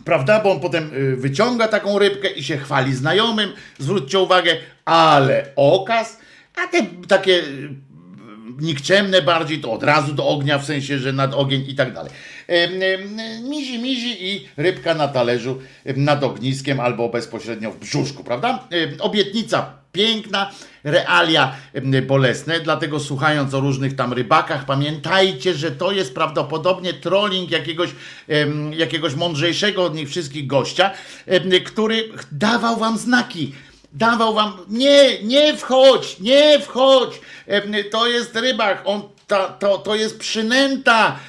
Prawda? 0.03 0.39
Bo 0.39 0.51
on 0.51 0.59
potem 0.59 0.93
y, 0.93 1.15
wyciąga 1.15 1.67
taką 1.67 1.99
rybkę 1.99 2.29
i 2.29 2.43
się 2.43 2.57
chwali 2.57 2.95
znajomym. 2.95 3.53
Zwróćcie 3.79 4.19
uwagę, 4.19 4.57
ale 4.85 5.51
okaz, 5.55 6.19
a 6.55 6.67
te 6.67 6.85
takie 7.07 7.43
nikczemne 8.59 9.21
bardziej 9.21 9.59
to 9.59 9.71
od 9.71 9.83
razu 9.83 10.13
do 10.13 10.27
ognia, 10.27 10.59
w 10.59 10.65
sensie, 10.65 10.99
że 10.99 11.13
nad 11.13 11.33
ogień 11.33 11.65
i 11.67 11.75
tak 11.75 11.93
dalej. 11.93 12.11
Mizi, 13.43 13.79
mizi 13.79 14.25
i 14.25 14.47
rybka 14.57 14.93
na 14.93 15.07
talerzu 15.07 15.59
nad 15.95 16.23
ogniskiem 16.23 16.79
albo 16.79 17.09
bezpośrednio 17.09 17.71
w 17.71 17.79
brzuszku, 17.79 18.23
prawda? 18.23 18.67
Obietnica 18.99 19.73
piękna, 19.91 20.51
realia 20.83 21.55
bolesne, 22.07 22.59
dlatego 22.59 22.99
słuchając 22.99 23.53
o 23.53 23.59
różnych 23.59 23.95
tam 23.95 24.13
rybakach, 24.13 24.65
pamiętajcie, 24.65 25.53
że 25.53 25.71
to 25.71 25.91
jest 25.91 26.15
prawdopodobnie 26.15 26.93
trolling 26.93 27.51
jakiegoś, 27.51 27.89
jakiegoś 28.77 29.15
mądrzejszego 29.15 29.83
od 29.83 29.95
nich 29.95 30.09
wszystkich 30.09 30.47
gościa, 30.47 30.91
który 31.65 32.09
dawał 32.31 32.77
wam 32.77 32.97
znaki, 32.97 33.53
dawał 33.95 34.33
wam, 34.33 34.57
nie, 34.67 35.23
nie 35.23 35.57
wchodź, 35.57 36.19
nie 36.19 36.59
wchodź, 36.59 37.21
Em, 37.47 37.73
to 37.91 38.07
jest 38.07 38.35
rybak, 38.35 38.81
on 38.85 39.01
ta, 39.27 39.47
to, 39.47 39.77
to 39.77 39.95
jest 39.95 40.19
przynęta, 40.19 41.19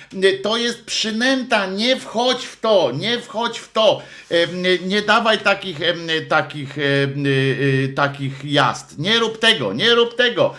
to 0.43 0.57
jest 0.57 0.85
przynęta, 0.85 1.67
nie 1.67 1.97
wchodź 1.97 2.45
w 2.45 2.61
to, 2.61 2.91
nie 2.95 3.21
wchodź 3.21 3.59
w 3.59 3.73
to, 3.73 4.03
Em, 4.31 4.63
nie, 4.63 4.79
nie 4.79 5.03
dawaj 5.03 5.39
takich, 5.39 5.79
takich, 6.29 6.79
y, 6.79 6.83
y, 7.27 7.93
takich 7.97 8.45
jazd, 8.45 8.99
nie 8.99 9.19
rób 9.19 9.39
tego, 9.39 9.73
nie 9.73 9.95
rób 9.95 10.17
tego, 10.17 10.55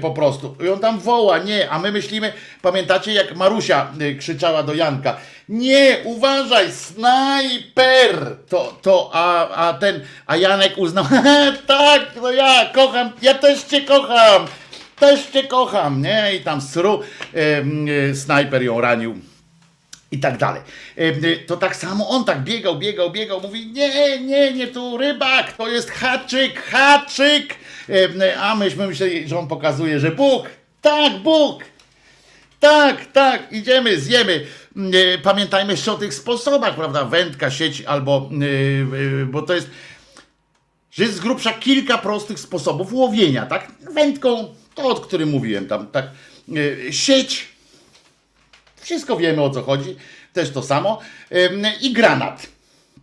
po 0.00 0.10
prostu. 0.10 0.56
I 0.64 0.68
on 0.68 0.80
tam 0.80 0.98
woła, 0.98 1.38
nie, 1.38 1.70
a 1.70 1.78
my 1.78 1.92
myślimy, 1.92 2.32
pamiętacie 2.62 3.12
jak 3.12 3.36
Marusia 3.36 3.92
y, 4.00 4.16
krzyczała 4.16 4.62
do 4.62 4.74
Janka, 4.74 5.16
nie, 5.48 5.96
uważaj, 6.04 6.72
snajper! 6.72 8.36
To, 8.48 8.78
to, 8.82 9.10
a, 9.12 9.48
a 9.48 9.74
ten, 9.74 10.00
a 10.26 10.36
Janek 10.36 10.78
uznał, 10.78 11.04
tak, 11.66 12.02
no 12.22 12.32
ja 12.32 12.70
kocham, 12.74 13.12
ja 13.22 13.34
też 13.34 13.62
cię 13.62 13.82
kocham, 13.82 14.46
też 15.00 15.26
cię 15.26 15.42
kocham, 15.44 16.02
nie? 16.02 16.34
I 16.36 16.40
tam 16.40 16.60
sru, 16.60 17.00
e, 17.34 18.14
snajper 18.14 18.62
ją 18.62 18.80
ranił 18.80 19.18
i 20.10 20.18
tak 20.18 20.38
dalej. 20.38 20.62
E, 20.96 21.36
To 21.36 21.56
tak 21.56 21.76
samo 21.76 22.08
on 22.08 22.24
tak 22.24 22.44
biegał, 22.44 22.78
biegał, 22.78 23.10
biegał, 23.10 23.40
mówi 23.40 23.66
nie, 23.66 24.18
nie, 24.20 24.52
nie 24.52 24.66
tu 24.66 24.96
rybak, 24.96 25.52
to 25.52 25.68
jest 25.68 25.90
haczyk, 25.90 26.62
haczyk, 26.62 27.54
Em, 27.88 28.20
a 28.40 28.54
myśmy 28.54 28.86
myśleli, 28.86 29.28
że 29.28 29.38
on 29.38 29.48
pokazuje, 29.48 30.00
że 30.00 30.10
Bóg, 30.10 30.46
tak, 30.82 31.18
Bóg, 31.18 31.64
tak, 32.60 33.06
tak, 33.12 33.52
idziemy, 33.52 34.00
zjemy. 34.00 34.46
Mm, 34.76 34.92
e, 35.14 35.18
Pamiętajmy 35.18 35.72
jeszcze 35.72 35.92
o 35.92 35.98
tych 35.98 36.14
sposobach, 36.14 36.74
prawda? 36.74 37.04
Wędka, 37.04 37.50
sieć 37.50 37.82
albo, 37.82 38.30
yy, 38.32 39.26
bo 39.26 39.42
to 39.42 39.54
jest, 39.54 39.70
że 40.90 41.02
jest 41.04 41.16
z 41.16 41.20
grubsza 41.20 41.52
kilka 41.52 41.98
prostych 41.98 42.38
sposobów 42.40 42.92
łowienia, 42.92 43.46
tak? 43.46 43.72
Wędką, 43.94 44.54
od 44.84 45.06
którym 45.06 45.28
mówiłem 45.28 45.66
tam, 45.66 45.86
tak? 45.86 46.06
Yy, 46.48 46.92
sieć, 46.92 47.48
wszystko 48.80 49.16
wiemy 49.16 49.42
o 49.42 49.50
co 49.50 49.62
chodzi, 49.62 49.96
też 50.32 50.50
to 50.50 50.62
samo. 50.62 51.00
Ym, 51.32 51.62
I 51.80 51.92
granat. 51.92 52.46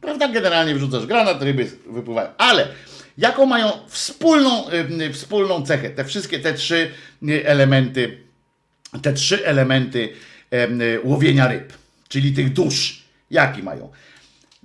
Prawda? 0.02 0.28
Generalnie 0.28 0.76
wrzucasz 0.76 1.06
granat, 1.06 1.42
ryby 1.42 1.72
wypływają. 1.88 2.30
Ale 2.38 2.68
jaką 3.18 3.46
mają 3.46 3.72
wspólną, 3.88 4.70
ym, 4.72 5.14
wspólną 5.14 5.66
cechę? 5.66 5.90
Te 5.90 6.06
wszystkie 6.06 6.40
te 6.40 6.54
trzy 6.54 6.92
elementy, 7.46 8.18
te 9.02 9.14
trzy 9.14 9.46
elementy 9.46 10.10
em, 10.52 10.80
łowienia 11.04 11.48
ryb, 11.48 11.74
czyli 12.08 12.34
tych 12.34 12.54
dusz. 12.54 13.06
Jaki 13.32 13.64
mają? 13.64 13.92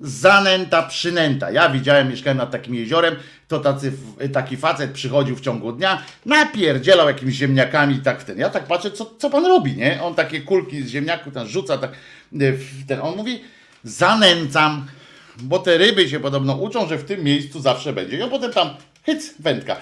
Zanęta, 0.00 0.82
przynęta. 0.82 1.50
Ja 1.50 1.68
widziałem, 1.68 2.08
mieszkałem 2.10 2.36
nad 2.38 2.50
takim 2.50 2.74
jeziorem, 2.74 3.16
to 3.48 3.58
tacy, 3.58 3.92
taki 4.32 4.56
facet 4.56 4.90
przychodził 4.90 5.36
w 5.36 5.40
ciągu 5.40 5.72
dnia, 5.72 6.02
napierdzielał 6.26 7.08
jakimiś 7.08 7.34
ziemniakami 7.34 7.98
tak 7.98 8.20
w 8.20 8.24
ten. 8.24 8.38
Ja 8.38 8.50
tak 8.50 8.66
patrzę, 8.66 8.90
co, 8.90 9.14
co 9.18 9.30
pan 9.30 9.46
robi, 9.46 9.76
nie? 9.76 10.02
On 10.02 10.14
takie 10.14 10.40
kulki 10.40 10.82
z 10.82 10.88
ziemniaków 10.88 11.34
tam 11.34 11.48
rzuca, 11.48 11.78
tak 11.78 11.92
y, 12.42 12.52
w 12.52 12.86
ten. 12.86 13.00
On 13.00 13.16
mówi, 13.16 13.40
zanęcam, 13.84 14.86
bo 15.42 15.58
te 15.58 15.78
ryby 15.78 16.08
się 16.08 16.20
podobno 16.20 16.56
uczą, 16.56 16.88
że 16.88 16.98
w 16.98 17.04
tym 17.04 17.24
miejscu 17.24 17.60
zawsze 17.60 17.92
będzie. 17.92 18.18
I 18.18 18.22
on 18.22 18.30
potem 18.30 18.52
tam, 18.52 18.70
hyc, 19.06 19.34
wędka. 19.38 19.76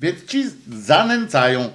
Więc 0.00 0.24
ci 0.24 0.44
zanęcają 0.68 1.70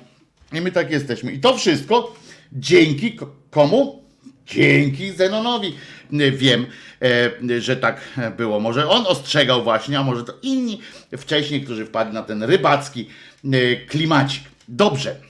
I 0.53 0.61
my 0.61 0.71
tak 0.71 0.91
jesteśmy. 0.91 1.31
I 1.31 1.39
to 1.39 1.57
wszystko 1.57 2.15
dzięki 2.51 3.15
ko- 3.15 3.31
komu? 3.49 4.03
Dzięki 4.45 5.11
Zenonowi. 5.11 5.75
Wiem, 6.31 6.65
e, 7.01 7.61
że 7.61 7.75
tak 7.75 8.19
było. 8.37 8.59
Może 8.59 8.89
on 8.89 9.05
ostrzegał 9.07 9.63
właśnie, 9.63 9.99
a 9.99 10.03
może 10.03 10.23
to 10.23 10.33
inni 10.41 10.81
wcześniej, 11.17 11.61
którzy 11.61 11.85
wpadli 11.85 12.13
na 12.13 12.23
ten 12.23 12.43
rybacki 12.43 13.07
e, 13.45 13.75
klimacik. 13.75 14.43
Dobrze. 14.67 15.28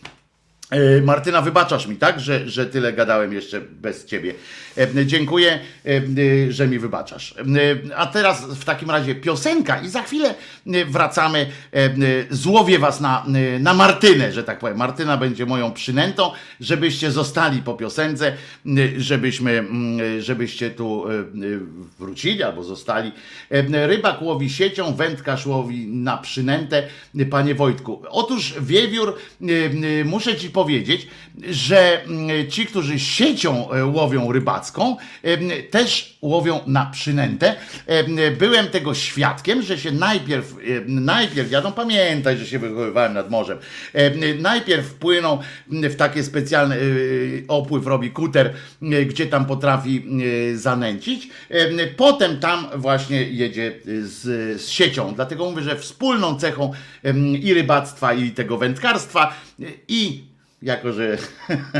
E, 0.70 1.02
Martyna, 1.02 1.42
wybaczasz 1.42 1.88
mi, 1.88 1.96
tak, 1.96 2.20
że, 2.20 2.50
że 2.50 2.66
tyle 2.66 2.94
gadałem 2.94 3.34
jeszcze 3.34 3.62
bez 3.62 4.06
ciebie. 4.06 4.34
E, 4.78 5.06
Dziękuję, 5.06 5.60
e, 5.86 6.52
że 6.52 6.68
mi 6.68 6.80
wybaczasz. 6.80 7.36
A 7.96 8.06
teraz 8.06 8.46
w 8.46 8.66
takim 8.66 8.92
razie 8.92 9.16
piosenka 9.16 9.82
i 9.82 9.90
za 9.90 10.04
chwilę 10.04 10.36
wracamy. 10.88 11.48
Złowię 12.30 12.80
was 12.80 13.02
na, 13.02 13.26
na 13.60 13.74
Martynę, 13.74 14.32
że 14.32 14.44
tak 14.44 14.60
powiem. 14.60 14.78
Martyna 14.78 15.18
będzie 15.18 15.46
moją 15.46 15.72
przynętą, 15.72 16.32
żebyście 16.60 17.12
zostali 17.12 17.62
po 17.62 17.74
piosence, 17.74 18.34
żebyśmy, 18.98 19.52
mm, 19.52 20.22
żebyście 20.22 20.70
tu 20.70 21.06
wrócili 22.00 22.44
albo 22.44 22.64
zostali. 22.64 23.12
Rybak 23.72 24.22
łowi 24.22 24.50
siecią, 24.50 24.96
wędkarz 24.96 25.46
łowi 25.46 25.88
na 25.88 26.18
przynętę. 26.18 26.84
Panie 27.30 27.56
Wojtku, 27.56 28.02
otóż 28.10 28.54
wiewiór, 28.62 29.16
muszę 30.06 30.36
ci 30.36 30.50
powiedzieć, 30.50 30.59
że 31.50 32.04
mm, 32.04 32.52
ci, 32.52 32.66
którzy 32.66 33.00
siecią 33.00 33.72
e, 33.72 33.86
łowią 33.86 34.32
rybacką, 34.32 34.98
e, 35.24 35.38
też 35.62 36.18
łowią 36.22 36.60
na 36.68 36.86
przynętę. 36.86 37.56
E, 37.88 38.32
Byłem 38.32 38.68
tego 38.68 38.94
świadkiem, 38.94 39.62
że 39.62 39.78
się 39.78 39.92
najpierw, 39.92 40.52
e, 40.52 40.56
najpierw, 40.88 41.52
ja 41.52 41.62
no 41.62 41.72
pamiętaj, 41.72 42.38
że 42.38 42.46
się 42.46 42.60
wychowywałem 42.60 43.14
nad 43.14 43.30
morzem, 43.30 43.58
e, 43.94 44.34
najpierw 44.34 44.94
płyną 44.94 45.40
w 45.70 45.96
takie 45.96 46.24
specjalne, 46.24 46.76
e, 46.76 46.80
opływ 47.48 47.86
robi 47.86 48.12
kuter, 48.12 48.54
e, 48.82 49.06
gdzie 49.06 49.26
tam 49.26 49.46
potrafi 49.46 50.04
e, 50.54 50.58
zanęcić, 50.58 51.30
E, 51.50 51.88
potem 51.88 52.40
tam 52.40 52.68
właśnie 52.76 53.24
jedzie 53.24 53.80
z, 54.02 54.62
z 54.62 54.70
siecią. 54.70 55.14
Dlatego 55.16 55.52
mówię, 55.52 55.62
że 55.64 55.76
wspólną 55.76 56.36
cechą 56.40 56.72
i 57.42 57.54
rybactwa, 57.54 58.14
i 58.14 58.32
tego 58.32 58.58
wędkarstwa, 58.58 59.34
e, 59.60 59.64
i 59.88 60.29
jako, 60.62 60.94
że 60.94 61.18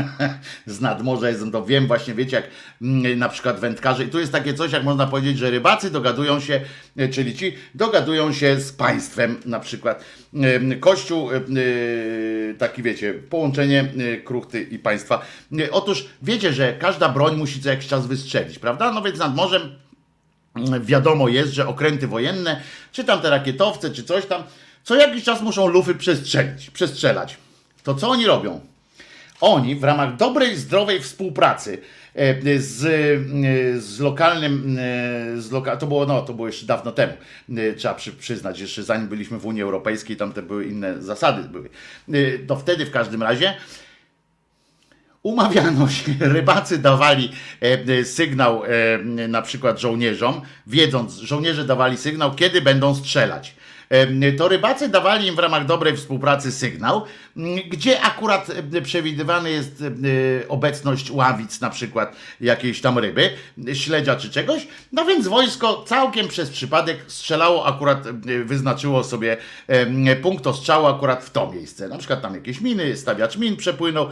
z 0.66 0.80
nadmorza 0.80 1.28
jestem, 1.28 1.50
to 1.50 1.64
wiem 1.64 1.86
właśnie, 1.86 2.14
wiecie, 2.14 2.36
jak 2.36 2.46
mm, 2.82 3.18
na 3.18 3.28
przykład 3.28 3.60
wędkarze, 3.60 4.04
i 4.04 4.08
tu 4.08 4.20
jest 4.20 4.32
takie 4.32 4.54
coś, 4.54 4.72
jak 4.72 4.84
można 4.84 5.06
powiedzieć, 5.06 5.38
że 5.38 5.50
rybacy 5.50 5.90
dogadują 5.90 6.40
się, 6.40 6.60
e, 6.96 7.08
czyli 7.08 7.36
ci 7.36 7.54
dogadują 7.74 8.32
się 8.32 8.60
z 8.60 8.72
państwem, 8.72 9.40
na 9.46 9.60
przykład 9.60 10.04
Kościół, 10.80 11.30
e, 11.32 11.38
taki 12.58 12.82
wiecie, 12.82 13.14
połączenie 13.14 13.92
e, 13.98 14.16
kruchty 14.16 14.62
i 14.62 14.78
państwa. 14.78 15.26
Otóż 15.70 16.08
wiecie, 16.22 16.52
że 16.52 16.72
każda 16.72 17.08
broń 17.08 17.36
musi 17.36 17.62
co 17.62 17.68
jakiś 17.68 17.86
czas 17.86 18.06
wystrzelić, 18.06 18.58
prawda? 18.58 18.92
No 18.92 19.02
więc 19.02 19.18
nad 19.18 19.34
morzem 19.34 19.62
wiadomo 20.80 21.28
jest, 21.28 21.52
że 21.52 21.68
okręty 21.68 22.06
wojenne, 22.06 22.60
czy 22.92 23.04
tam 23.04 23.20
te 23.20 23.30
rakietowce, 23.30 23.90
czy 23.90 24.04
coś 24.04 24.26
tam, 24.26 24.42
co 24.84 24.94
jakiś 24.94 25.24
czas 25.24 25.42
muszą 25.42 25.66
lufy 25.66 25.94
przestrzelić, 25.94 26.70
przestrzelać. 26.70 27.36
To 27.82 27.94
co 27.94 28.08
oni 28.08 28.26
robią? 28.26 28.69
Oni 29.40 29.76
w 29.76 29.84
ramach 29.84 30.16
dobrej, 30.16 30.56
zdrowej 30.56 31.00
współpracy 31.00 31.78
e, 32.14 32.58
z, 32.58 32.84
e, 32.84 33.80
z 33.80 34.00
lokalnym, 34.00 34.78
e, 34.78 35.40
z 35.40 35.50
loka, 35.50 35.76
to 35.76 35.86
było, 35.86 36.06
no, 36.06 36.22
to 36.22 36.34
było 36.34 36.46
jeszcze 36.46 36.66
dawno 36.66 36.92
temu, 36.92 37.12
trzeba 37.76 37.94
przy, 37.94 38.12
przyznać, 38.12 38.60
jeszcze 38.60 38.82
zanim 38.82 39.08
byliśmy 39.08 39.38
w 39.38 39.46
Unii 39.46 39.62
Europejskiej, 39.62 40.16
tam 40.16 40.32
te 40.32 40.42
były 40.42 40.64
inne 40.64 41.02
zasady 41.02 41.48
były. 41.48 41.68
To 42.46 42.56
wtedy 42.56 42.86
w 42.86 42.90
każdym 42.90 43.22
razie 43.22 43.54
umawiano 45.22 45.88
się, 45.88 46.12
rybacy 46.38 46.78
dawali 46.78 47.32
sygnał 48.04 48.62
na 49.28 49.42
przykład 49.42 49.80
żołnierzom, 49.80 50.40
wiedząc, 50.66 51.14
żołnierze 51.14 51.64
dawali 51.64 51.96
sygnał, 51.96 52.34
kiedy 52.34 52.60
będą 52.62 52.94
strzelać. 52.94 53.54
To 54.38 54.48
rybacy 54.48 54.88
dawali 54.88 55.26
im 55.26 55.34
w 55.34 55.38
ramach 55.38 55.66
dobrej 55.66 55.96
współpracy 55.96 56.52
sygnał, 56.52 57.04
gdzie 57.70 58.00
akurat 58.00 58.50
przewidywany 58.82 59.50
jest 59.50 59.82
e, 59.82 60.48
obecność 60.48 61.10
ławic, 61.10 61.60
na 61.60 61.70
przykład 61.70 62.16
jakiejś 62.40 62.80
tam 62.80 62.98
ryby, 62.98 63.30
śledzia 63.72 64.16
czy 64.16 64.30
czegoś. 64.30 64.66
No 64.92 65.04
więc 65.04 65.28
wojsko 65.28 65.84
całkiem 65.86 66.28
przez 66.28 66.50
przypadek 66.50 66.98
strzelało, 67.06 67.66
akurat 67.66 68.08
wyznaczyło 68.44 69.04
sobie 69.04 69.36
punkt 70.22 70.46
ostrzału 70.46 70.86
akurat 70.86 71.24
w 71.24 71.30
to 71.30 71.52
miejsce. 71.52 71.88
Na 71.88 71.98
przykład 71.98 72.22
tam 72.22 72.34
jakieś 72.34 72.60
miny, 72.60 72.96
stawiacz 72.96 73.36
min 73.36 73.56
przepłynął 73.56 74.08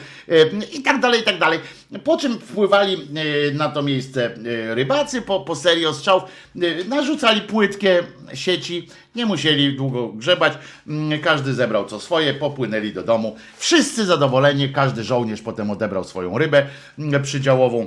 i 0.72 0.82
tak 0.82 1.00
dalej, 1.00 1.20
i 1.20 1.24
tak 1.24 1.38
dalej. 1.38 1.60
Po 2.04 2.16
czym 2.16 2.38
wpływali 2.38 2.94
e, 2.94 3.54
na 3.54 3.68
to 3.68 3.82
miejsce 3.82 4.34
e, 4.34 4.74
rybacy 4.74 5.22
po, 5.22 5.40
po 5.40 5.56
serii 5.56 5.86
ostrzałów, 5.86 6.22
e, 6.56 6.84
narzucali 6.84 7.40
płytkie 7.40 8.02
sieci, 8.34 8.88
nie 9.14 9.26
musieli 9.26 9.76
długo 9.76 10.08
grzebać, 10.08 10.52
Mm, 10.86 11.20
każdy 11.20 11.54
zebrał 11.54 11.84
co 11.84 12.00
swoje, 12.00 12.34
popłynęli 12.34 12.92
do 12.92 13.02
domu. 13.02 13.36
Wszyscy 13.56 14.06
zadowoleni, 14.06 14.72
każdy 14.72 15.04
żołnierz 15.04 15.42
potem 15.42 15.70
odebrał 15.70 16.04
swoją 16.04 16.38
rybę 16.38 16.66
mm, 16.98 17.22
przydziałową 17.22 17.86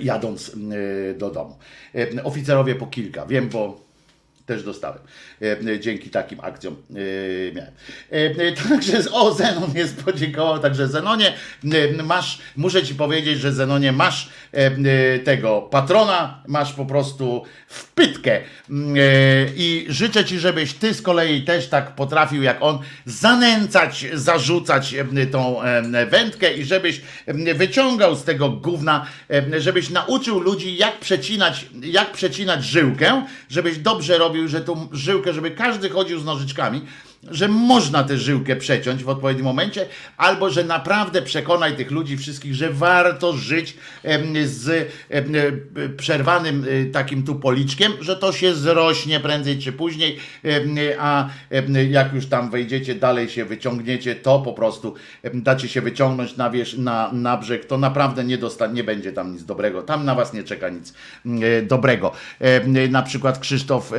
jadąc 0.00 0.52
do 1.18 1.30
domu. 1.30 1.58
Oficerowie 2.24 2.74
po 2.74 2.86
kilka, 2.86 3.26
wiem, 3.26 3.48
bo 3.48 3.85
też 4.46 4.62
dostałem. 4.62 4.98
Y, 5.42 5.80
Dzięki 5.80 6.10
takim 6.10 6.40
akcjom 6.40 6.76
y, 6.96 7.52
miałem. 7.54 7.72
Także 8.68 9.10
o, 9.12 9.34
Zenon 9.34 9.70
jest 9.74 10.04
podziękował. 10.04 10.58
Także 10.58 10.88
Zenonie, 10.88 11.32
masz, 12.04 12.38
muszę 12.56 12.82
ci 12.82 12.94
powiedzieć, 12.94 13.40
że 13.40 13.52
Zenonie 13.52 13.92
masz 13.92 14.28
tego 15.24 15.62
patrona, 15.62 16.42
masz 16.46 16.72
po 16.72 16.86
prostu 16.86 17.42
wpytkę. 17.68 18.40
Y, 18.40 18.42
I 19.56 19.86
życzę 19.88 20.24
ci, 20.24 20.38
żebyś 20.38 20.74
ty 20.74 20.94
z 20.94 21.02
kolei 21.02 21.42
też 21.42 21.68
tak 21.68 21.94
potrafił 21.94 22.42
jak 22.42 22.56
on 22.60 22.78
zanęcać, 23.04 24.06
zarzucać 24.14 24.94
tą 25.32 25.60
wędkę 26.10 26.54
i 26.54 26.64
żebyś 26.64 27.00
wyciągał 27.54 28.14
z 28.14 28.24
tego 28.24 28.48
gówna, 28.48 29.06
żebyś 29.58 29.90
nauczył 29.90 30.40
ludzi 30.40 30.76
jak 30.76 30.98
przecinać, 30.98 31.66
jak 31.82 32.12
przecinać 32.12 32.64
żyłkę, 32.64 33.26
żebyś 33.48 33.78
dobrze 33.78 34.18
robił, 34.18 34.35
że 34.46 34.60
tą 34.60 34.88
żyłkę, 34.92 35.32
żeby 35.32 35.50
każdy 35.50 35.90
chodził 35.90 36.18
z 36.18 36.24
nożyczkami, 36.24 36.82
że 37.30 37.48
można 37.48 38.04
tę 38.04 38.18
żyłkę 38.18 38.56
przeciąć 38.56 39.04
w 39.04 39.08
odpowiednim 39.08 39.44
momencie, 39.44 39.86
albo 40.16 40.50
że 40.50 40.64
naprawdę 40.64 41.22
przekonaj 41.22 41.76
tych 41.76 41.90
ludzi 41.90 42.16
wszystkich, 42.16 42.54
że 42.54 42.70
warto 42.70 43.32
żyć 43.32 43.76
z 44.44 44.90
e, 45.10 45.22
przerwanym 45.96 46.66
e, 46.70 46.84
takim 46.84 47.22
tu 47.22 47.34
policzkiem, 47.34 47.92
że 48.00 48.16
to 48.16 48.32
się 48.32 48.54
zrośnie 48.54 49.20
prędzej 49.20 49.58
czy 49.58 49.72
później, 49.72 50.18
a 50.98 51.28
jak 51.90 52.12
już 52.12 52.26
tam 52.26 52.50
wejdziecie, 52.50 52.94
dalej 52.94 53.28
się 53.28 53.44
wyciągniecie, 53.44 54.14
to 54.14 54.38
po 54.38 54.52
prostu 54.52 54.94
dacie 55.34 55.68
się 55.68 55.80
wyciągnąć 55.80 56.36
na, 56.36 56.50
wierzch, 56.50 56.78
na, 56.78 57.12
na 57.12 57.36
brzeg, 57.36 57.64
to 57.64 57.78
naprawdę 57.78 58.24
nie, 58.24 58.38
dosta, 58.38 58.66
nie 58.66 58.84
będzie 58.84 59.12
tam 59.12 59.32
nic 59.32 59.44
dobrego, 59.44 59.82
tam 59.82 60.04
na 60.04 60.14
was 60.14 60.32
nie 60.32 60.44
czeka 60.44 60.68
nic 60.68 60.94
e, 61.26 61.62
dobrego. 61.62 62.12
Na 62.90 63.02
przykład 63.02 63.38
Krzysztof, 63.38 63.92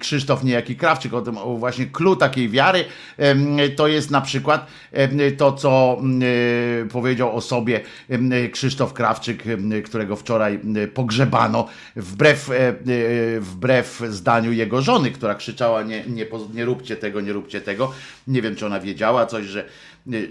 Krzysztof 0.00 0.44
niejaki 0.44 0.76
Krawczyk, 0.76 1.14
o 1.14 1.22
tym 1.22 1.38
o 1.38 1.56
właśnie 1.56 1.86
clue 1.86 2.16
takiej 2.16 2.48
wiary, 2.54 2.84
to 3.76 3.88
jest 3.88 4.10
na 4.10 4.20
przykład 4.20 4.66
to, 5.36 5.52
co 5.52 6.00
e, 6.82 6.88
powiedział 6.88 7.36
o 7.36 7.40
sobie 7.40 7.80
Krzysztof 8.52 8.92
Krawczyk, 8.92 9.42
którego 9.84 10.16
wczoraj 10.16 10.60
pogrzebano, 10.94 11.68
wbrew, 11.96 12.50
e, 12.50 12.68
e, 12.68 12.74
wbrew 13.40 14.02
zdaniu 14.08 14.52
jego 14.52 14.82
żony, 14.82 15.10
która 15.10 15.34
krzyczała 15.34 15.82
nie, 15.82 16.04
nie, 16.06 16.26
nie 16.54 16.64
róbcie 16.64 16.96
tego, 16.96 17.20
nie 17.20 17.32
róbcie 17.32 17.60
tego. 17.60 17.92
Nie 18.28 18.42
wiem, 18.42 18.56
czy 18.56 18.66
ona 18.66 18.80
wiedziała 18.80 19.26
coś, 19.26 19.44
że 19.44 19.64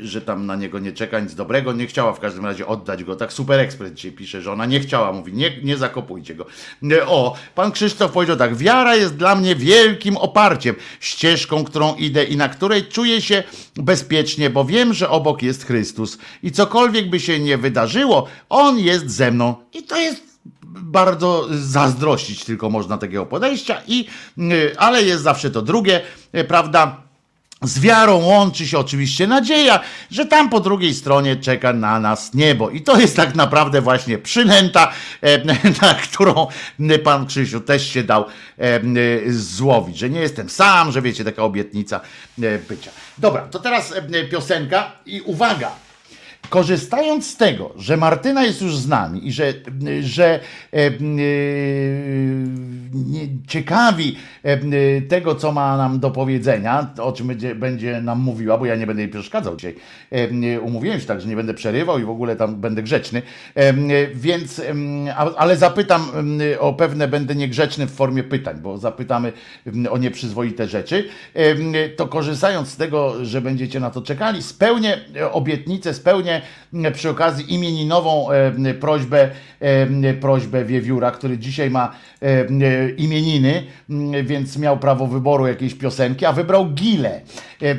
że 0.02 0.22
tam 0.22 0.45
na 0.45 0.56
niego 0.56 0.80
nie 0.80 0.91
czeka 0.91 1.20
nic 1.20 1.36
dobrego, 1.36 1.74
nie 1.74 1.88
chciała 1.88 2.14
w 2.14 2.20
każdym 2.20 2.45
razie 2.45 2.68
oddać 2.68 3.04
go. 3.04 3.16
Tak 3.16 3.34
Super 3.34 3.60
Express 3.60 3.94
dzisiaj 3.94 4.12
pisze, 4.12 4.41
że 4.41 4.52
ona 4.52 4.66
nie 4.66 4.80
chciała, 4.80 5.12
mówi, 5.12 5.34
nie, 5.34 5.52
nie 5.64 5.78
zakopujcie 5.78 6.36
go. 6.36 6.45
E, 6.91 7.08
O, 7.08 7.36
pan 7.56 7.72
Krzysztof 7.72 8.12
powiedział 8.12 8.38
tak, 8.38 8.56
wiara 8.56 8.95
jest 8.95 9.16
dla 9.16 9.36
mnie 9.36 9.56
wielkim 9.56 10.18
oparciem, 10.18 10.76
ścieżką, 11.00 11.64
którą 11.64 11.95
idę 11.95 12.12
i 12.23 12.38
na 12.38 12.49
której 12.49 12.85
czuję 12.85 13.22
się 13.22 13.44
bezpiecznie, 13.76 14.49
bo 14.49 14.65
wiem, 14.65 14.94
że 14.94 15.10
obok 15.10 15.41
jest 15.41 15.65
Chrystus 15.65 16.18
i 16.44 16.52
cokolwiek 16.52 17.10
by 17.10 17.19
się 17.19 17.40
nie 17.40 17.57
wydarzyło, 17.57 18.27
On 18.49 18.80
jest 18.80 19.10
ze 19.10 19.31
mną 19.31 19.56
i 19.73 19.84
to 19.84 19.98
jest 19.98 20.34
bardzo 20.65 21.48
zazdrościć 21.52 22.45
tylko 22.45 22.69
można 22.69 22.98
takiego 22.98 23.26
podejścia 23.26 23.81
i, 23.88 24.07
y, 24.38 24.76
ale 24.77 25.03
jest 25.03 25.23
zawsze 25.23 25.52
to 25.52 25.61
drugie, 25.61 26.02
y, 26.35 26.44
prawda? 26.44 27.03
Z 27.64 27.80
wiarą 27.80 28.15
łączy 28.15 28.68
się 28.68 28.77
oczywiście 28.77 29.27
nadzieja, 29.27 29.80
że 30.11 30.26
tam 30.26 30.49
po 30.49 30.60
drugiej 30.60 30.94
stronie 30.94 31.35
czeka 31.35 31.73
na 31.73 31.99
nas 31.99 32.34
niebo. 32.34 32.69
I 32.69 32.81
to 32.81 32.99
jest 32.99 33.15
tak 33.15 33.35
naprawdę 33.35 33.81
właśnie 33.81 34.18
przynęta, 34.18 34.91
na 35.81 35.94
którą 35.94 36.48
pan 37.03 37.26
Krzysiu 37.26 37.60
też 37.60 37.88
się 37.88 38.03
dał 38.03 38.26
złowić, 39.27 39.98
że 39.98 40.10
nie 40.10 40.19
jestem 40.19 40.49
sam, 40.49 40.91
że 40.91 41.02
wiecie, 41.02 41.23
taka 41.23 41.44
obietnica 41.44 42.02
e, 42.44 42.60
bycia. 42.60 42.91
Dobra, 43.18 43.41
to 43.41 43.60
teraz 43.60 43.94
piosenka 44.31 44.91
i 45.06 45.22
uwaga, 45.22 45.72
korzystając 46.49 47.28
z 47.28 47.38
tego, 47.38 47.74
że 47.78 47.98
Martyna 47.98 48.44
jest 48.44 48.61
już 48.61 48.78
z 48.78 48.88
nami 48.88 49.28
i 49.28 49.32
że, 49.32 49.53
że 50.02 50.40
e, 50.74 50.78
e, 50.78 50.91
ciekawi 53.48 54.15
e, 54.44 55.02
tego, 55.02 55.36
co 55.36 55.52
ma 55.52 55.78
nam 55.78 55.99
do 55.99 56.11
powiedzenia, 56.11 56.94
o 57.02 57.11
czym 57.11 57.28
będzie, 57.28 57.56
będzie 57.56 58.02
nam 58.02 58.20
mówiła, 58.20 58.57
bo 58.57 58.65
ja 58.65 58.76
nie 58.76 58.88
będę 58.88 59.02
jej 59.02 59.11
przeszkadzał 59.11 59.56
dzisiaj. 59.56 59.76
E, 60.11 60.61
umówiłem 60.61 60.99
się 60.99 61.06
tak, 61.06 61.22
że 61.22 61.28
nie 61.28 61.36
będę 61.36 61.53
przerywał 61.53 61.99
i 61.99 62.03
w 62.03 62.10
ogóle 62.10 62.36
tam 62.36 62.56
będę 62.56 62.84
grzeczny, 62.84 63.22
e, 63.56 63.74
więc, 64.14 64.61
ale 65.38 65.57
zapytam 65.57 66.06
o 66.60 66.74
pewne, 66.74 67.07
będę 67.07 67.36
niegrzeczny 67.36 67.88
w 67.88 67.91
formie 67.91 68.24
pytań, 68.24 68.57
bo 68.61 68.78
zapytamy 68.78 69.34
o 69.90 69.98
nieprzyzwoite 69.98 70.68
rzeczy. 70.68 71.10
To 71.95 72.07
korzystając 72.07 72.70
z 72.70 72.78
tego, 72.78 73.26
że 73.26 73.41
będziecie 73.41 73.80
na 73.80 73.90
to 73.90 74.02
czekali, 74.02 74.44
spełnię 74.44 74.98
obietnicę, 75.32 75.94
spełnię 75.94 76.32
m, 76.73 76.93
przy 76.93 77.10
okazji 77.10 77.53
imieninową 77.53 78.31
e, 78.31 78.73
prośbę, 78.73 79.30
e, 79.60 80.14
prośbę 80.14 80.65
Wiewióra, 80.65 81.11
który 81.11 81.38
dzisiaj 81.38 81.69
ma 81.69 81.95
e, 82.22 82.89
imieniny, 82.89 83.64
więc 84.23 84.57
miał 84.57 84.77
prawo 84.77 85.07
wyboru 85.07 85.47
jakiejś 85.47 85.73
piosenki, 85.73 86.26
a 86.26 86.34
wybrał 86.34 86.65
Gile. 86.65 87.22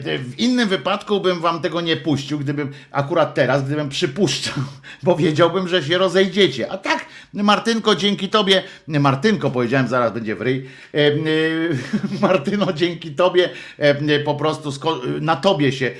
W 0.04 0.34
innym 0.38 0.68
wypadku 0.68 1.20
bym 1.20 1.40
wam 1.40 1.60
tego 1.60 1.80
nie 1.80 1.96
puścił, 1.96 2.38
gdybym 2.38 2.72
akurat 2.90 3.34
teraz, 3.34 3.64
gdybym 3.64 3.88
przypuszczał, 3.88 4.64
bo 5.02 5.16
wiedziałbym, 5.16 5.68
że 5.68 5.82
się 5.82 5.98
rozejdziecie. 5.98 6.72
A 6.72 6.78
tak, 6.78 7.06
Martynko, 7.32 7.96
dzięki 7.96 8.28
tobie, 8.28 8.62
Martynko 8.88 9.50
powiedziałem, 9.50 9.88
zaraz 9.88 10.12
będzie 10.12 10.36
w 10.36 10.40
ryj, 10.40 10.68
E, 10.94 10.98
e, 10.98 12.20
Martyno, 12.26 12.72
dzięki 12.72 13.14
tobie 13.14 13.50
e, 13.78 14.20
po 14.20 14.34
prostu 14.34 14.72
na 15.20 15.36
tobie 15.36 15.72
się 15.72 15.90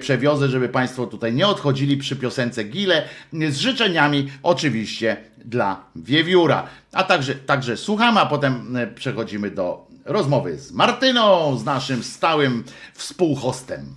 przewiozę, 0.00 0.48
żeby 0.48 0.68
państwo 0.68 1.06
tutaj 1.06 1.32
nie 1.34 1.46
odchodzili 1.46 1.96
przy 1.96 2.16
piosence 2.16 2.64
Gile, 2.64 3.08
z 3.32 3.56
życzeniami 3.56 4.30
oczywiście 4.42 5.16
dla 5.44 5.84
Wiewióra. 5.96 6.68
A 6.92 7.04
także, 7.04 7.34
także 7.34 7.76
słuchamy, 7.76 8.20
a 8.20 8.26
potem 8.26 8.76
przechodzimy 8.94 9.50
do 9.50 9.86
rozmowy 10.04 10.58
z 10.58 10.72
Martyną, 10.72 11.58
z 11.58 11.64
naszym 11.64 12.02
stałym 12.02 12.64
współhostem. 12.94 13.94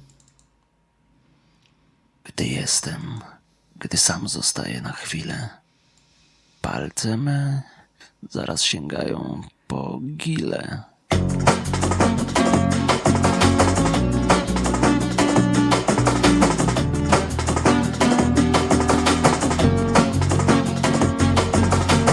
Gdy 2.24 2.46
jestem, 2.46 3.20
gdy 3.80 3.98
sam 3.98 4.28
zostaję 4.28 4.82
na 4.82 4.91
chwilę, 4.91 5.50
palce 6.61 7.18
me 7.18 7.61
zaraz 8.30 8.61
sięgają 8.61 9.41
po 9.68 9.99
gile. 10.18 10.84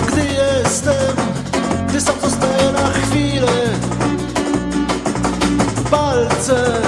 Gdy 0.08 0.24
jestem, 0.26 1.16
gdy 1.88 2.00
sam 2.00 2.14
zostaję 2.20 2.72
na 2.72 2.90
chwilę 2.90 3.52
Palce 5.90 6.82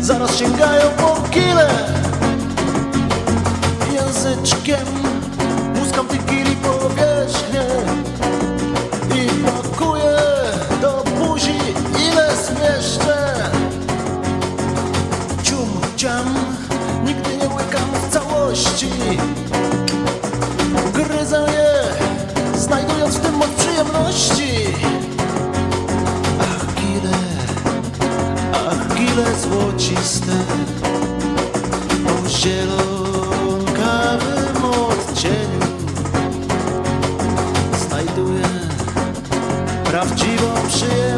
zaraz 0.00 0.36
sięgają 0.36 0.90
po 0.90 1.22
kile 1.30 1.70
Języczkiem 3.92 5.11
Gryzę 20.92 21.46
je, 21.52 21.72
znajdując 22.58 23.14
w 23.16 23.20
tym 23.20 23.34
moc 23.34 23.50
przyjemności. 23.50 24.52
Ach, 26.40 26.66
gile, 26.74 27.16
ach, 28.52 28.96
gile 28.96 29.26
złociste, 29.42 30.32
o 32.06 32.28
zielonkawym 32.28 33.84
odcieniu. 34.64 35.66
Znajduję 37.88 38.48
prawdziwą 39.84 40.48
przyjemność 40.68 41.11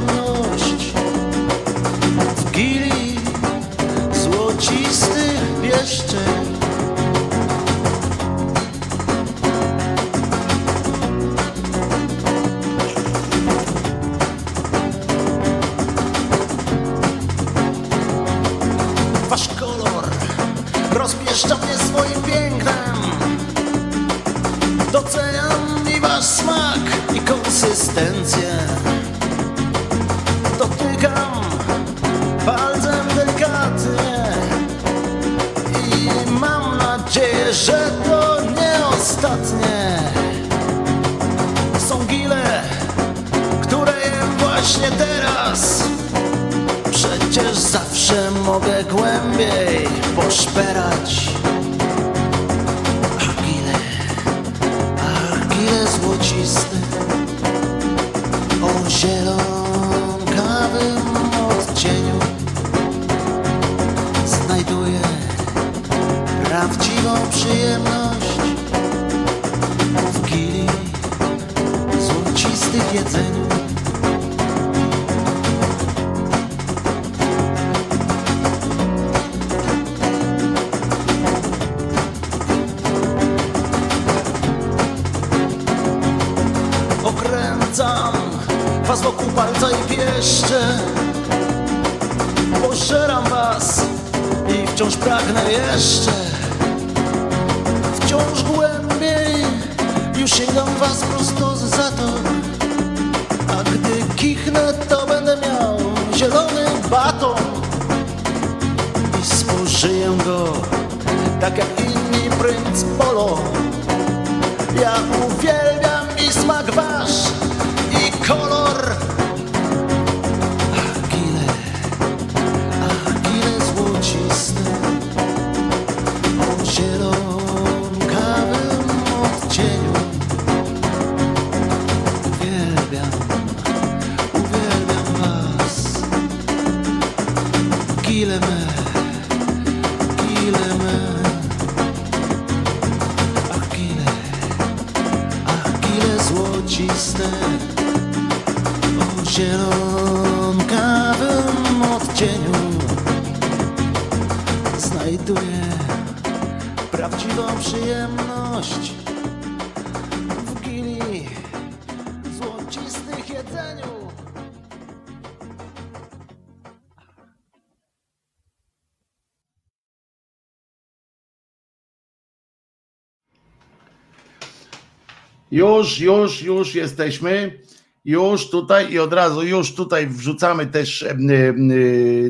Już, 175.55 176.01
już, 176.01 176.43
już 176.43 176.75
jesteśmy. 176.75 177.59
Już 178.05 178.51
tutaj 178.51 178.93
i 178.93 178.99
od 178.99 179.13
razu, 179.13 179.43
już 179.43 179.75
tutaj 179.75 180.07
wrzucamy 180.07 180.67
też 180.67 181.05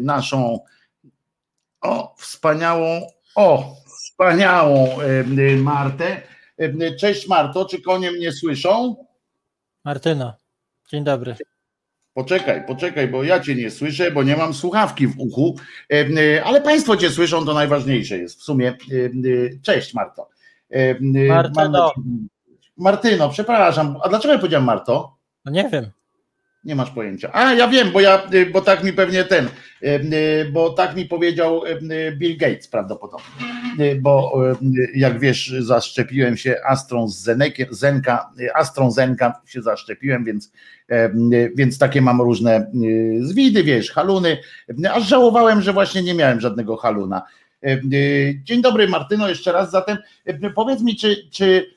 naszą 0.00 0.58
o, 1.80 2.14
wspaniałą, 2.18 3.00
o, 3.36 3.76
wspaniałą 3.86 4.88
Martę. 5.56 6.22
Cześć 7.00 7.28
Marto, 7.28 7.64
czy 7.64 7.82
konie 7.82 8.10
mnie 8.10 8.32
słyszą? 8.32 8.96
Martyna, 9.84 10.36
dzień 10.90 11.04
dobry. 11.04 11.36
Poczekaj, 12.14 12.66
poczekaj, 12.66 13.08
bo 13.08 13.24
ja 13.24 13.40
cię 13.40 13.54
nie 13.54 13.70
słyszę, 13.70 14.10
bo 14.10 14.22
nie 14.22 14.36
mam 14.36 14.54
słuchawki 14.54 15.06
w 15.06 15.18
uchu, 15.18 15.56
E, 15.92 16.44
ale 16.44 16.60
państwo 16.60 16.96
cię 16.96 17.10
słyszą, 17.10 17.44
to 17.44 17.54
najważniejsze 17.54 18.18
jest 18.18 18.40
w 18.40 18.42
sumie. 18.42 18.68
E, 18.68 18.74
Cześć 19.62 19.94
Marto. 19.94 20.28
E, 20.70 21.00
Martyno. 21.28 21.92
Martyno, 22.76 23.28
przepraszam, 23.28 23.96
a 24.02 24.08
dlaczego 24.08 24.32
ja 24.34 24.38
powiedziałem 24.38 24.64
Marto? 24.64 25.16
No 25.44 25.52
nie 25.52 25.68
wiem. 25.72 25.90
Nie 26.64 26.74
masz 26.76 26.90
pojęcia. 26.90 27.30
A 27.32 27.52
ja 27.54 27.68
wiem, 27.68 27.92
bo 27.92 28.00
ja, 28.00 28.22
y, 28.34 28.46
bo 28.46 28.60
tak 28.60 28.84
mi 28.84 28.92
pewnie 28.92 29.24
ten, 29.24 29.46
y, 29.46 29.50
y, 29.82 30.50
bo 30.52 30.70
tak 30.70 30.96
mi 30.96 31.04
powiedział 31.06 31.62
Bill 32.12 32.36
Gates 32.36 32.68
prawdopodobnie. 32.68 33.26
Bo 34.00 34.42
jak 34.94 35.20
wiesz, 35.20 35.54
zaszczepiłem 35.58 36.36
się 36.36 36.56
Astrą 36.66 37.08
z 37.08 37.24
Zenekiem- 37.28 37.72
Zenka, 37.74 38.30
Astrą 38.54 38.90
Zenka 38.90 39.40
się 39.46 39.62
zaszczepiłem, 39.62 40.24
więc, 40.24 40.52
więc 41.54 41.78
takie 41.78 42.02
mam 42.02 42.20
różne 42.20 42.70
zwidy, 43.20 43.62
wiesz, 43.64 43.90
haluny. 43.90 44.38
Aż 44.92 45.08
żałowałem, 45.08 45.62
że 45.62 45.72
właśnie 45.72 46.02
nie 46.02 46.14
miałem 46.14 46.40
żadnego 46.40 46.76
haluna. 46.76 47.22
Dzień 48.44 48.62
dobry 48.62 48.88
Martyno, 48.88 49.28
jeszcze 49.28 49.52
raz 49.52 49.70
zatem 49.70 49.98
powiedz 50.54 50.82
mi, 50.82 50.96
czy, 50.96 51.16
czy 51.30 51.73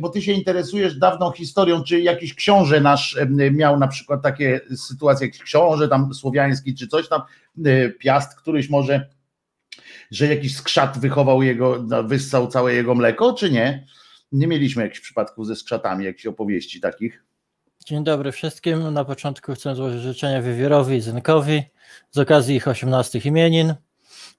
bo 0.00 0.08
ty 0.08 0.22
się 0.22 0.32
interesujesz 0.32 0.98
dawną 0.98 1.30
historią, 1.30 1.84
czy 1.84 2.00
jakiś 2.00 2.34
książę 2.34 2.80
nasz 2.80 3.18
miał 3.50 3.78
na 3.78 3.88
przykład 3.88 4.22
takie 4.22 4.60
sytuacje, 4.76 5.26
jakiś 5.26 5.42
książę 5.42 5.88
tam 5.88 6.14
słowiański, 6.14 6.74
czy 6.74 6.88
coś 6.88 7.08
tam, 7.08 7.22
y, 7.66 7.96
piast 7.98 8.38
któryś 8.38 8.70
może, 8.70 9.08
że 10.10 10.26
jakiś 10.26 10.56
skrzat 10.56 10.98
wychował 10.98 11.42
jego, 11.42 11.84
no, 11.88 12.04
wyssał 12.04 12.48
całe 12.48 12.74
jego 12.74 12.94
mleko, 12.94 13.32
czy 13.32 13.50
nie? 13.50 13.86
Nie 14.32 14.46
mieliśmy 14.46 14.82
jakichś 14.82 15.00
przypadków 15.00 15.46
ze 15.46 15.56
skrzatami, 15.56 16.04
jakichś 16.04 16.26
opowieści 16.26 16.80
takich. 16.80 17.24
Dzień 17.86 18.04
dobry 18.04 18.32
wszystkim. 18.32 18.92
Na 18.92 19.04
początku 19.04 19.54
chcę 19.54 19.74
złożyć 19.74 20.02
życzenia 20.02 20.42
Wiewiórowi 20.42 20.96
i 20.96 21.00
Zenkowi 21.00 21.62
z 22.10 22.18
okazji 22.18 22.56
ich 22.56 22.68
18 22.68 23.18
imienin. 23.18 23.74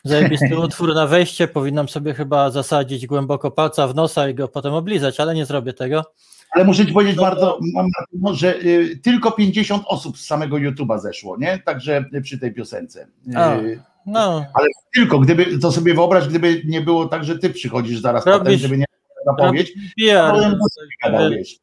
Zajebisty 0.03 0.57
utwór 0.65 0.93
na 0.95 1.07
wejście. 1.07 1.47
Powinnam 1.47 1.89
sobie 1.89 2.13
chyba 2.13 2.49
zasadzić 2.51 3.07
głęboko 3.07 3.51
palca 3.51 3.87
w 3.87 3.95
nosa 3.95 4.29
i 4.29 4.35
go 4.35 4.47
potem 4.47 4.73
oblizać, 4.73 5.19
ale 5.19 5.35
nie 5.35 5.45
zrobię 5.45 5.73
tego. 5.73 6.03
Ale 6.51 6.65
muszę 6.65 6.85
ci 6.85 6.93
powiedzieć 6.93 7.15
bardzo, 7.15 7.59
Martyno, 7.73 8.33
że 8.33 8.55
y, 8.55 8.99
tylko 9.03 9.31
50 9.31 9.83
osób 9.87 10.17
z 10.17 10.25
samego 10.25 10.57
YouTuba 10.57 10.97
zeszło, 10.97 11.37
nie? 11.37 11.59
Także 11.59 12.05
przy 12.23 12.39
tej 12.39 12.53
piosence. 12.53 13.07
A, 13.35 13.55
Y, 13.57 13.81
no, 14.05 14.45
Ale 14.53 14.67
tylko, 14.93 15.19
gdyby, 15.19 15.59
to 15.59 15.71
sobie 15.71 15.93
wyobraź, 15.93 16.27
gdyby 16.27 16.61
nie 16.65 16.81
było 16.81 17.05
tak, 17.07 17.23
że 17.23 17.39
ty 17.39 17.49
przychodzisz 17.49 17.99
zaraz 17.99 18.25
Robisz- 18.25 18.39
potem, 18.39 18.57
żeby 18.57 18.77
nie 18.77 18.85
zapowiedź. 19.25 19.73
PR. 19.97 20.31
to 20.33 20.39
bym 20.39 20.51
do 20.51 20.65
ciebie 20.79 20.95
gadał, 21.03 21.29
wiesz. 21.29 21.55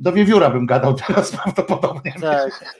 Do 0.00 0.12
wiewióra 0.12 0.50
bym 0.50 0.66
gadał 0.66 0.94
teraz 1.06 1.30
prawdopodobnie. 1.30 2.14
Tak. 2.20 2.74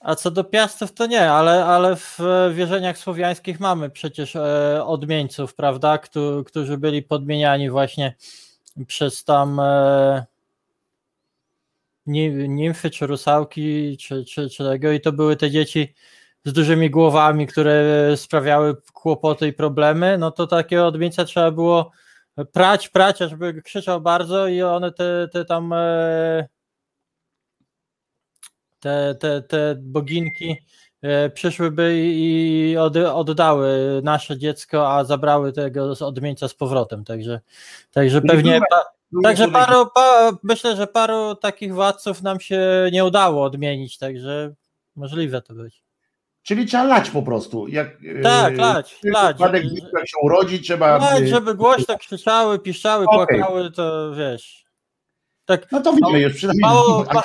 A 0.00 0.14
co 0.14 0.30
do 0.30 0.44
piastów, 0.44 0.92
to 0.92 1.06
nie, 1.06 1.30
ale, 1.30 1.64
ale 1.64 1.96
w 1.96 2.20
e, 2.20 2.54
wierzeniach 2.54 2.98
słowiańskich 2.98 3.60
mamy 3.60 3.90
przecież 3.90 4.36
e, 4.36 4.84
odmieńców, 4.84 5.54
prawda, 5.54 5.98
któ- 5.98 6.44
którzy 6.46 6.78
byli 6.78 7.02
podmieniani 7.02 7.70
właśnie 7.70 8.14
przez 8.86 9.24
tam 9.24 9.60
e, 9.60 10.26
ni- 12.06 12.48
nimfy, 12.48 12.90
czy 12.90 13.06
rusałki, 13.06 13.96
czy, 13.96 14.24
czy, 14.24 14.50
czy 14.50 14.64
tego, 14.64 14.92
i 14.92 15.00
to 15.00 15.12
były 15.12 15.36
te 15.36 15.50
dzieci 15.50 15.94
z 16.44 16.52
dużymi 16.52 16.90
głowami, 16.90 17.46
które 17.46 17.84
sprawiały 18.16 18.76
kłopoty 18.92 19.48
i 19.48 19.52
problemy, 19.52 20.18
no 20.18 20.30
to 20.30 20.46
takiego 20.46 20.86
odmieńca 20.86 21.24
trzeba 21.24 21.50
było 21.50 21.90
prać, 22.52 22.88
prać, 22.88 23.22
aż 23.22 23.34
by 23.34 23.62
krzyczał 23.62 24.00
bardzo 24.00 24.46
i 24.48 24.62
one 24.62 24.92
te, 24.92 25.28
te 25.32 25.44
tam 25.44 25.74
te, 28.80 29.14
te, 29.14 29.42
te 29.42 29.76
boginki 29.78 30.56
e, 31.02 31.30
przyszłyby 31.30 32.00
i 32.04 32.76
od, 32.76 32.96
oddały 32.96 34.00
nasze 34.04 34.38
dziecko, 34.38 34.92
a 34.92 35.04
zabrały 35.04 35.52
tego 35.52 35.92
odmieńca 36.00 36.48
z 36.48 36.54
powrotem. 36.54 37.04
Także, 37.04 37.40
także 37.92 38.22
pewnie. 38.22 38.60
Pa, 38.70 38.84
także 39.22 39.48
paru, 39.48 39.86
pa, 39.94 40.30
myślę, 40.42 40.76
że 40.76 40.86
paru 40.86 41.34
takich 41.34 41.74
władców 41.74 42.22
nam 42.22 42.40
się 42.40 42.60
nie 42.92 43.04
udało 43.04 43.44
odmienić, 43.44 43.98
także 43.98 44.54
możliwe 44.96 45.42
to 45.42 45.54
być. 45.54 45.82
Czyli 46.42 46.66
trzeba 46.66 46.84
lać 46.84 47.10
po 47.10 47.22
prostu. 47.22 47.68
Jak, 47.68 47.96
Tak, 48.22 48.52
y, 48.52 48.56
lać, 48.56 48.98
lać. 49.04 49.34
Przypadek, 49.34 49.64
jak 49.94 50.08
się 50.08 50.16
urodzi, 50.22 50.60
trzeba. 50.60 51.00
Tak, 51.00 51.20
y, 51.20 51.28
żeby 51.28 51.54
głośno 51.54 51.98
krzyczały, 51.98 52.58
piszczały, 52.58 53.06
Okej. 53.08 53.38
płakały, 53.38 53.70
to 53.70 54.14
wiesz. 54.14 54.64
Tak, 55.44 55.72
No 55.72 55.80
to 55.80 55.92
wiemy 55.92 56.20
już 56.20 56.34
przynajmniej. 56.34 56.70
Mało, 56.70 57.04
ma, 57.14 57.22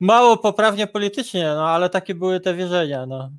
mało 0.00 0.36
poprawnie 0.36 0.86
politycznie, 0.86 1.44
no 1.44 1.68
ale 1.68 1.90
takie 1.90 2.14
były 2.14 2.40
te 2.40 2.54
wierzenia. 2.54 3.06
No. 3.06 3.30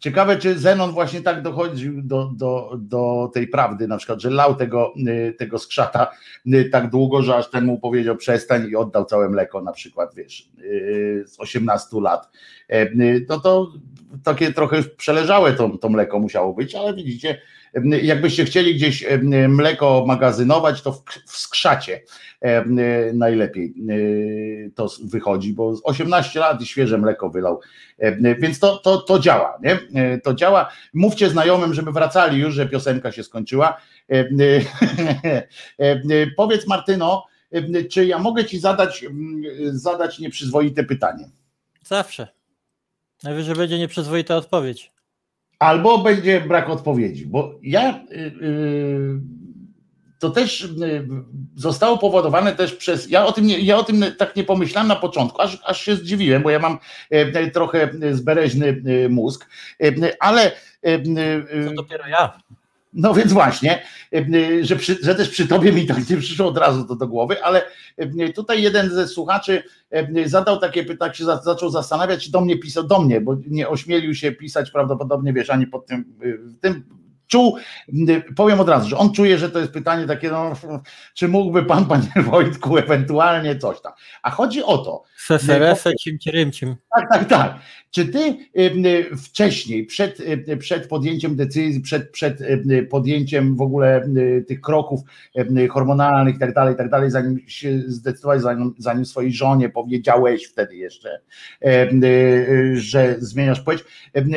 Ciekawe, 0.00 0.36
czy 0.36 0.58
Zenon 0.58 0.92
właśnie 0.92 1.20
tak 1.20 1.42
dochodził 1.42 2.02
do, 2.02 2.30
do, 2.36 2.72
do 2.78 3.30
tej 3.34 3.48
prawdy, 3.48 3.88
na 3.88 3.96
przykład, 3.96 4.20
że 4.20 4.30
lał 4.30 4.54
tego, 4.54 4.94
y, 5.08 5.34
tego 5.38 5.58
skrzata 5.58 6.10
y, 6.46 6.68
tak 6.72 6.90
długo, 6.90 7.22
że 7.22 7.36
aż 7.36 7.50
ten 7.50 7.64
mu 7.64 7.78
powiedział 7.78 8.16
przestań 8.16 8.68
i 8.70 8.76
oddał 8.76 9.04
całe 9.04 9.28
mleko 9.28 9.62
na 9.62 9.72
przykład, 9.72 10.14
wiesz, 10.14 10.50
y, 10.58 11.24
z 11.26 11.40
18 11.40 12.00
lat. 12.00 12.30
No 13.28 13.40
to 13.40 13.72
takie 14.24 14.52
trochę 14.52 14.82
przeleżałe 14.82 15.52
to, 15.52 15.78
to 15.78 15.88
mleko 15.88 16.18
musiało 16.18 16.54
być, 16.54 16.74
ale 16.74 16.94
widzicie, 16.94 17.40
jakbyście 18.02 18.44
chcieli 18.44 18.74
gdzieś 18.74 19.06
mleko 19.48 20.04
magazynować, 20.06 20.82
to 20.82 20.92
w, 20.92 21.02
w 21.26 21.38
skrzacie 21.38 22.02
najlepiej 23.14 23.74
y, 23.90 24.70
to 24.74 24.88
wychodzi, 25.04 25.52
bo 25.52 25.76
z 25.76 25.80
18 25.84 26.40
lat 26.40 26.60
i 26.60 26.66
świeże 26.66 26.98
mleko 26.98 27.30
wylał, 27.30 27.60
E, 27.98 28.34
więc 28.34 28.58
to, 28.58 28.76
to, 28.76 28.98
to 28.98 29.18
działa, 29.18 29.58
nie? 29.62 29.78
E, 29.94 30.18
To 30.18 30.34
działa. 30.34 30.70
Mówcie 30.94 31.30
znajomym, 31.30 31.74
żeby 31.74 31.92
wracali 31.92 32.38
już, 32.40 32.54
że 32.54 32.68
piosenka 32.68 33.12
się 33.12 33.24
skończyła. 33.24 33.80
E, 34.10 34.14
e, 34.18 35.42
e, 35.86 36.26
Powiedz 36.36 36.66
Martyno, 36.66 37.26
e, 37.52 37.84
czy 37.84 38.06
ja 38.06 38.18
mogę 38.18 38.44
ci 38.44 38.58
zadać, 38.58 39.04
zadać 39.70 40.18
nieprzyzwoite 40.18 40.84
pytanie? 40.84 41.30
Zawsze. 41.84 42.28
Najwyżej 43.22 43.54
będzie 43.54 43.78
nieprzyzwoita 43.78 44.36
odpowiedź. 44.36 44.92
Albo 45.58 45.98
będzie 45.98 46.40
brak 46.40 46.70
odpowiedzi, 46.70 47.26
bo 47.26 47.54
ja 47.62 48.04
y, 48.12 48.16
y, 48.16 49.20
to 50.18 50.30
też 50.30 50.62
y, 50.64 51.08
zostało 51.56 51.98
powodowane 51.98 52.52
też 52.52 52.74
przez. 52.74 53.10
Ja 53.10 53.26
o 53.26 53.32
tym, 53.32 53.46
nie, 53.46 53.58
ja 53.58 53.76
o 53.76 53.84
tym 53.84 54.04
tak 54.18 54.36
nie 54.36 54.44
pomyślałem 54.44 54.88
na 54.88 54.96
początku, 54.96 55.42
aż, 55.42 55.58
aż 55.64 55.80
się 55.80 55.96
zdziwiłem, 55.96 56.42
bo 56.42 56.50
ja 56.50 56.58
mam 56.58 56.78
e, 57.10 57.50
trochę 57.50 57.90
zbereźny 58.12 58.82
e, 59.04 59.08
mózg, 59.08 59.48
e, 59.82 59.92
ale. 60.20 60.52
To 61.68 61.74
dopiero 61.74 62.06
ja. 62.06 62.38
No 62.92 63.14
więc 63.14 63.32
właśnie, 63.32 63.82
e, 64.14 64.24
że, 64.64 64.76
przy, 64.76 64.98
że 65.02 65.14
też 65.14 65.28
przy 65.28 65.48
tobie 65.48 65.72
mi 65.72 65.86
tak 65.86 66.10
nie 66.10 66.16
przyszło 66.16 66.46
od 66.46 66.58
razu 66.58 66.84
to 66.84 66.96
do 66.96 67.08
głowy, 67.08 67.44
ale 67.44 67.62
e, 67.96 68.32
tutaj 68.32 68.62
jeden 68.62 68.90
ze 68.90 69.08
słuchaczy 69.08 69.62
e, 69.90 70.28
zadał 70.28 70.58
takie 70.58 70.84
pytanie, 70.84 71.14
się 71.14 71.24
za- 71.24 71.42
zaczął 71.42 71.70
zastanawiać, 71.70 72.30
do 72.30 72.40
mnie 72.40 72.58
pisał, 72.58 72.84
do 72.84 73.00
mnie, 73.00 73.20
bo 73.20 73.36
nie 73.46 73.68
ośmielił 73.68 74.14
się 74.14 74.32
pisać 74.32 74.70
prawdopodobnie, 74.70 75.32
wiesz, 75.32 75.50
ani 75.50 75.66
pod 75.66 75.86
tym, 75.86 76.04
e, 76.22 76.60
tym 76.60 76.84
czuł, 77.28 77.58
powiem 78.36 78.60
od 78.60 78.68
razu, 78.68 78.88
że 78.88 78.96
on 78.96 79.12
czuje, 79.12 79.38
że 79.38 79.50
to 79.50 79.58
jest 79.58 79.72
pytanie 79.72 80.06
takie, 80.06 80.30
no, 80.30 80.52
czy 81.14 81.28
mógłby 81.28 81.64
pan, 81.64 81.86
panie 81.92 82.12
Wojtku, 82.16 82.78
ewentualnie 82.78 83.56
coś 83.58 83.80
tam. 83.82 83.92
A 84.22 84.30
chodzi 84.30 84.62
o 84.62 84.78
to, 84.78 85.02
Feferefe, 85.26 85.94
cimci 85.96 86.30
rymcim. 86.30 86.76
tak, 86.96 87.08
tak, 87.10 87.28
tak. 87.28 87.58
Czy 87.90 88.06
ty 88.06 88.36
y, 88.58 89.16
wcześniej, 89.16 89.86
przed, 89.86 90.20
y, 90.20 90.56
przed 90.56 90.88
podjęciem 90.88 91.36
decyzji, 91.36 91.80
przed, 91.80 92.10
przed 92.10 92.42
podjęciem 92.90 93.56
w 93.56 93.60
ogóle 93.60 94.08
tych 94.48 94.60
kroków 94.60 95.00
hormonalnych 95.70 96.36
i 96.36 96.38
tak 96.38 96.54
dalej, 96.54 96.76
tak 96.76 96.90
dalej, 96.90 97.10
zanim 97.10 97.48
się 97.48 97.82
zdecydowałeś, 97.86 98.42
zanim, 98.42 98.74
zanim 98.78 99.04
swojej 99.04 99.32
żonie 99.32 99.68
powiedziałeś 99.68 100.44
wtedy 100.44 100.76
jeszcze, 100.76 101.20
że 102.74 103.16
zmieniasz 103.18 103.60
płeć, 103.60 103.84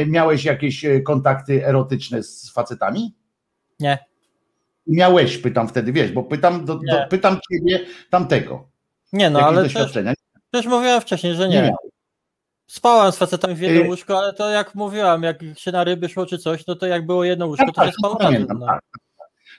miałeś 0.08 0.46
jakieś 0.46 0.86
kontakty 1.06 1.66
erotyczne 1.66 2.24
z 2.24 2.52
facetami? 2.52 3.16
Nie. 3.80 3.98
Miałeś, 4.88 5.38
pytam 5.38 5.68
wtedy, 5.68 5.94
wiesz, 5.94 6.12
bo 6.12 6.24
pytam, 6.24 6.66
do, 6.66 6.76
do, 6.76 7.08
pytam 7.10 7.40
ciebie 7.52 7.80
tamtego. 8.10 8.70
Nie 9.14 9.30
no, 9.30 9.40
Jakieś 9.40 9.76
ale 9.76 9.94
też, 9.94 10.14
też 10.52 10.66
mówiłem 10.66 11.02
wcześniej, 11.02 11.36
że 11.36 11.50
Nie 11.50 11.62
nie. 11.62 11.91
Spałam 12.72 13.12
z 13.12 13.18
facetami 13.18 13.56
w 13.56 13.62
jednym 13.62 13.84
Y- 13.86 13.88
łóżku, 13.90 14.14
ale 14.14 14.34
to 14.34 14.50
jak 14.50 14.76
mówiłam, 14.76 15.24
jak 15.24 15.40
się 15.58 15.72
na 15.72 15.84
ryby 15.84 16.10
szło 16.10 16.26
czy 16.26 16.38
coś, 16.38 16.68
no 16.68 16.76
to 16.76 16.86
jak 16.86 17.06
było 17.06 17.24
jedno 17.24 17.48
łóżko, 17.48 17.66
Tak, 17.66 17.76
to 17.76 17.82
tak, 17.82 17.90
się 17.90 17.94
spało 18.00 18.16
to 18.16 18.24
razem. 18.24 18.48
No. 18.60 18.66
tak, 18.66 18.82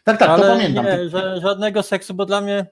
Tak, 0.05 0.19
tak, 0.19 0.29
to 0.29 0.35
ale 0.35 0.57
pamiętam. 0.57 0.85
Nie, 0.85 1.09
że, 1.09 1.41
żadnego 1.41 1.83
seksu, 1.83 2.15
bo 2.15 2.27
dla 2.27 2.41
mnie 2.41 2.67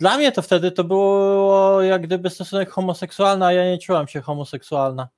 dla 0.00 0.16
mnie 0.18 0.32
to 0.32 0.42
wtedy 0.42 0.72
to 0.72 0.84
było 0.84 1.82
jak 1.82 2.02
gdyby 2.02 2.30
stosunek 2.30 2.70
homoseksualny, 2.70 3.46
a 3.46 3.52
ja 3.52 3.64
nie 3.64 3.78
czułam 3.78 4.08
się 4.08 4.20
homoseksualna. 4.20 5.08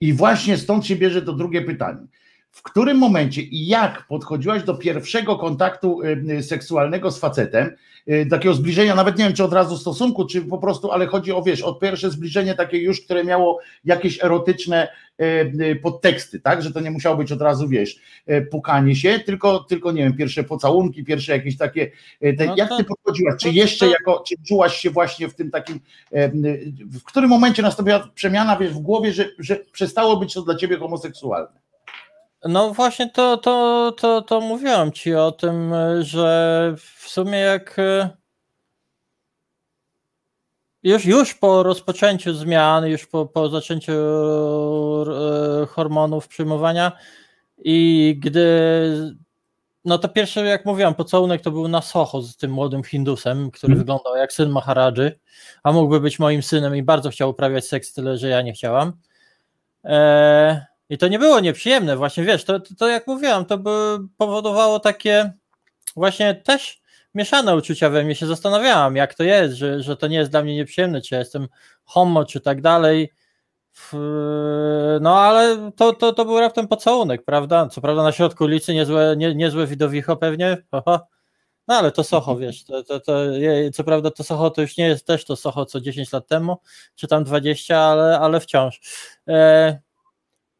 I 0.00 0.12
właśnie 0.12 0.56
stąd 0.58 0.86
się 0.86 0.96
bierze 0.96 1.22
to 1.22 1.32
drugie 1.32 1.62
pytanie. 1.62 2.06
W 2.52 2.62
którym 2.62 2.98
momencie 2.98 3.42
i 3.42 3.66
jak 3.66 4.06
podchodziłaś 4.06 4.62
do 4.62 4.74
pierwszego 4.74 5.36
kontaktu 5.36 6.02
y, 6.02 6.24
y, 6.38 6.42
seksualnego 6.42 7.10
z 7.10 7.18
facetem, 7.18 7.70
y, 8.08 8.26
takiego 8.30 8.54
zbliżenia, 8.54 8.94
nawet 8.94 9.18
nie 9.18 9.24
wiem, 9.24 9.32
czy 9.32 9.44
od 9.44 9.52
razu 9.52 9.76
stosunku, 9.78 10.26
czy 10.26 10.42
po 10.42 10.58
prostu, 10.58 10.92
ale 10.92 11.06
chodzi 11.06 11.32
o, 11.32 11.42
wiesz, 11.42 11.62
o 11.62 11.74
pierwsze 11.74 12.10
zbliżenie 12.10 12.54
takie 12.54 12.78
już, 12.78 13.00
które 13.00 13.24
miało 13.24 13.58
jakieś 13.84 14.24
erotyczne 14.24 14.88
podteksty, 15.82 16.40
tak, 16.40 16.62
że 16.62 16.72
to 16.72 16.80
nie 16.80 16.90
musiało 16.90 17.16
być 17.16 17.32
od 17.32 17.42
razu, 17.42 17.68
wiesz, 17.68 18.00
pukanie 18.50 18.96
się, 18.96 19.18
tylko, 19.18 19.58
tylko 19.58 19.92
nie 19.92 20.02
wiem, 20.02 20.16
pierwsze 20.16 20.44
pocałunki, 20.44 21.04
pierwsze 21.04 21.32
jakieś 21.32 21.56
takie, 21.56 21.90
te, 22.38 22.46
No 22.46 22.54
jak 22.56 22.68
to- 22.68 22.76
ty 22.76 22.84
podchodziłaś, 22.84 23.34
czy 23.40 23.50
jeszcze 23.50 23.86
to- 23.86 23.92
jako, 23.92 24.24
czy 24.28 24.34
czułaś 24.48 24.76
się 24.76 24.90
właśnie 24.90 25.28
w 25.28 25.34
tym 25.34 25.50
takim, 25.50 25.80
w 26.80 27.02
którym 27.04 27.30
momencie 27.30 27.62
nastąpiła 27.62 28.08
przemiana, 28.14 28.56
wiesz, 28.56 28.72
w 28.72 28.78
głowie, 28.78 29.12
że, 29.12 29.28
że 29.38 29.56
przestało 29.72 30.16
być 30.16 30.34
to 30.34 30.42
dla 30.42 30.54
ciebie 30.54 30.76
homoseksualne? 30.76 31.60
No 32.44 32.74
właśnie 32.74 33.10
to, 33.10 33.36
to, 33.36 33.92
to, 33.92 34.22
to 34.22 34.40
mówiłam 34.40 34.92
ci 34.92 35.14
o 35.14 35.32
tym, 35.32 35.72
że 36.00 36.74
w 36.76 37.08
sumie 37.08 37.38
jak 37.38 37.78
e, 37.78 38.10
już, 40.82 41.04
już 41.04 41.34
po 41.34 41.62
rozpoczęciu 41.62 42.34
zmian, 42.34 42.86
już 42.86 43.06
po, 43.06 43.26
po 43.26 43.48
zaczęciu 43.48 43.92
e, 43.92 45.66
hormonów 45.66 46.28
przyjmowania 46.28 46.92
i 47.58 48.16
gdy 48.20 49.16
no 49.84 49.98
to 49.98 50.08
pierwszy, 50.08 50.44
jak 50.44 50.64
mówiłam, 50.64 50.94
pocałunek 50.94 51.42
to 51.42 51.50
był 51.50 51.68
na 51.68 51.82
Soho 51.82 52.22
z 52.22 52.36
tym 52.36 52.50
młodym 52.50 52.84
Hindusem, 52.84 53.50
który 53.50 53.76
wyglądał 53.76 54.16
jak 54.16 54.32
syn 54.32 54.50
Maharadży, 54.50 55.18
a 55.62 55.72
mógłby 55.72 56.00
być 56.00 56.18
moim 56.18 56.42
synem 56.42 56.76
i 56.76 56.82
bardzo 56.82 57.10
chciał 57.10 57.30
uprawiać 57.30 57.66
seks, 57.66 57.92
tyle 57.92 58.18
że 58.18 58.28
ja 58.28 58.42
nie 58.42 58.52
chciałam. 58.52 58.92
E, 59.84 60.66
I 60.90 60.98
to 60.98 61.08
nie 61.08 61.18
było 61.18 61.40
nieprzyjemne, 61.40 61.96
właśnie 61.96 62.24
wiesz, 62.24 62.44
to, 62.44 62.60
to, 62.60 62.74
to 62.78 62.88
jak 62.88 63.06
mówiłam, 63.06 63.44
to 63.44 63.58
by 63.58 63.98
powodowało 64.16 64.80
takie 64.80 65.32
właśnie 65.96 66.34
też 66.34 66.80
mieszane 67.14 67.56
uczucia 67.56 67.90
we 67.90 68.04
mnie, 68.04 68.14
się 68.14 68.26
zastanawiałam, 68.26 68.96
jak 68.96 69.14
to 69.14 69.24
jest, 69.24 69.54
że, 69.54 69.82
że 69.82 69.96
to 69.96 70.06
nie 70.06 70.16
jest 70.16 70.30
dla 70.30 70.42
mnie 70.42 70.56
nieprzyjemne, 70.56 71.00
czy 71.00 71.14
ja 71.14 71.18
jestem 71.18 71.48
homo, 71.84 72.24
czy 72.24 72.40
tak 72.40 72.60
dalej. 72.60 73.12
No 75.00 75.20
ale 75.20 75.70
to, 75.76 75.92
to, 75.92 76.12
to 76.12 76.24
był 76.24 76.40
raptem 76.40 76.68
pocałunek, 76.68 77.24
prawda? 77.24 77.68
Co 77.68 77.80
prawda 77.80 78.02
na 78.02 78.12
środku 78.12 78.44
ulicy 78.44 78.74
niezłe, 78.74 79.14
nie, 79.16 79.34
niezłe 79.34 79.66
widowisko 79.66 80.16
pewnie, 80.16 80.56
Haha. 80.70 81.06
no 81.68 81.74
ale 81.74 81.92
to 81.92 82.04
Soho, 82.04 82.36
wiesz, 82.36 82.64
to, 82.64 82.84
to, 82.84 83.00
to, 83.00 83.12
co 83.74 83.84
prawda 83.84 84.10
to 84.10 84.24
Soho 84.24 84.50
to 84.50 84.62
już 84.62 84.76
nie 84.76 84.86
jest 84.86 85.06
też 85.06 85.24
to 85.24 85.36
Soho 85.36 85.66
co 85.66 85.80
10 85.80 86.12
lat 86.12 86.26
temu, 86.26 86.56
czy 86.94 87.08
tam 87.08 87.24
20, 87.24 87.78
ale, 87.78 88.20
ale 88.20 88.40
wciąż. 88.40 88.80
E, 89.28 89.89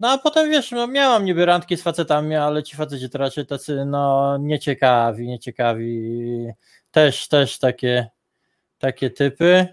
no 0.01 0.09
a 0.11 0.19
potem 0.19 0.51
wiesz, 0.51 0.71
no, 0.71 0.87
miałam 0.87 1.25
niby 1.25 1.47
randki 1.47 1.77
z 1.77 1.83
facetami, 1.83 2.37
ale 2.37 2.63
ci 2.63 2.77
faceci 2.77 3.11
to 3.11 3.19
raczej 3.19 3.47
tacy 3.47 3.85
no 3.85 4.37
nieciekawi, 4.41 5.29
nieciekawi, 5.29 6.47
też, 6.91 7.29
też 7.29 7.59
takie, 7.59 8.09
takie 8.79 9.11
typy. 9.11 9.69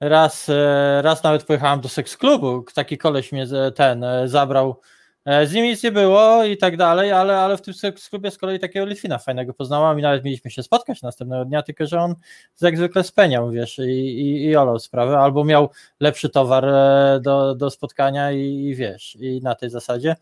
Raz, 0.00 0.48
e, 0.48 1.00
raz 1.02 1.22
nawet 1.22 1.44
pojechałem 1.44 1.80
do 1.80 1.88
seks 1.88 2.16
klubu, 2.16 2.64
taki 2.74 2.98
koleś 2.98 3.32
mnie 3.32 3.46
z- 3.46 3.76
ten 3.76 4.04
e, 4.04 4.28
zabrał, 4.28 4.70
E, 4.70 4.93
z 5.26 5.52
nim 5.52 5.64
nic 5.64 5.82
nie 5.82 5.92
było 5.92 6.44
i 6.44 6.56
tak 6.56 6.76
dalej, 6.76 7.12
ale, 7.12 7.38
ale 7.38 7.56
w 7.56 7.62
tym 7.62 7.74
seks 7.74 8.08
klubie 8.08 8.30
z 8.30 8.38
kolei 8.38 8.58
takiego 8.58 8.86
Litwina 8.86 9.18
fajnego 9.18 9.54
poznałam 9.54 9.98
i 9.98 10.02
nawet 10.02 10.24
mieliśmy 10.24 10.50
się 10.50 10.62
spotkać 10.62 11.02
następnego 11.02 11.44
dnia, 11.44 11.62
tylko 11.62 11.86
że 11.86 12.00
on 12.00 12.14
jak 12.60 12.76
zwykle 12.76 13.04
speniał, 13.04 13.50
wiesz, 13.50 13.78
i, 13.78 13.82
i, 13.82 14.44
i 14.44 14.56
olał 14.56 14.78
sprawę, 14.78 15.18
albo 15.18 15.44
miał 15.44 15.70
lepszy 16.00 16.28
towar 16.28 16.64
e, 16.64 17.20
do, 17.22 17.54
do 17.54 17.70
spotkania 17.70 18.32
i, 18.32 18.40
i 18.40 18.74
wiesz, 18.74 19.16
i 19.20 19.40
na 19.42 19.54
tej 19.54 19.70
zasadzie. 19.70 20.16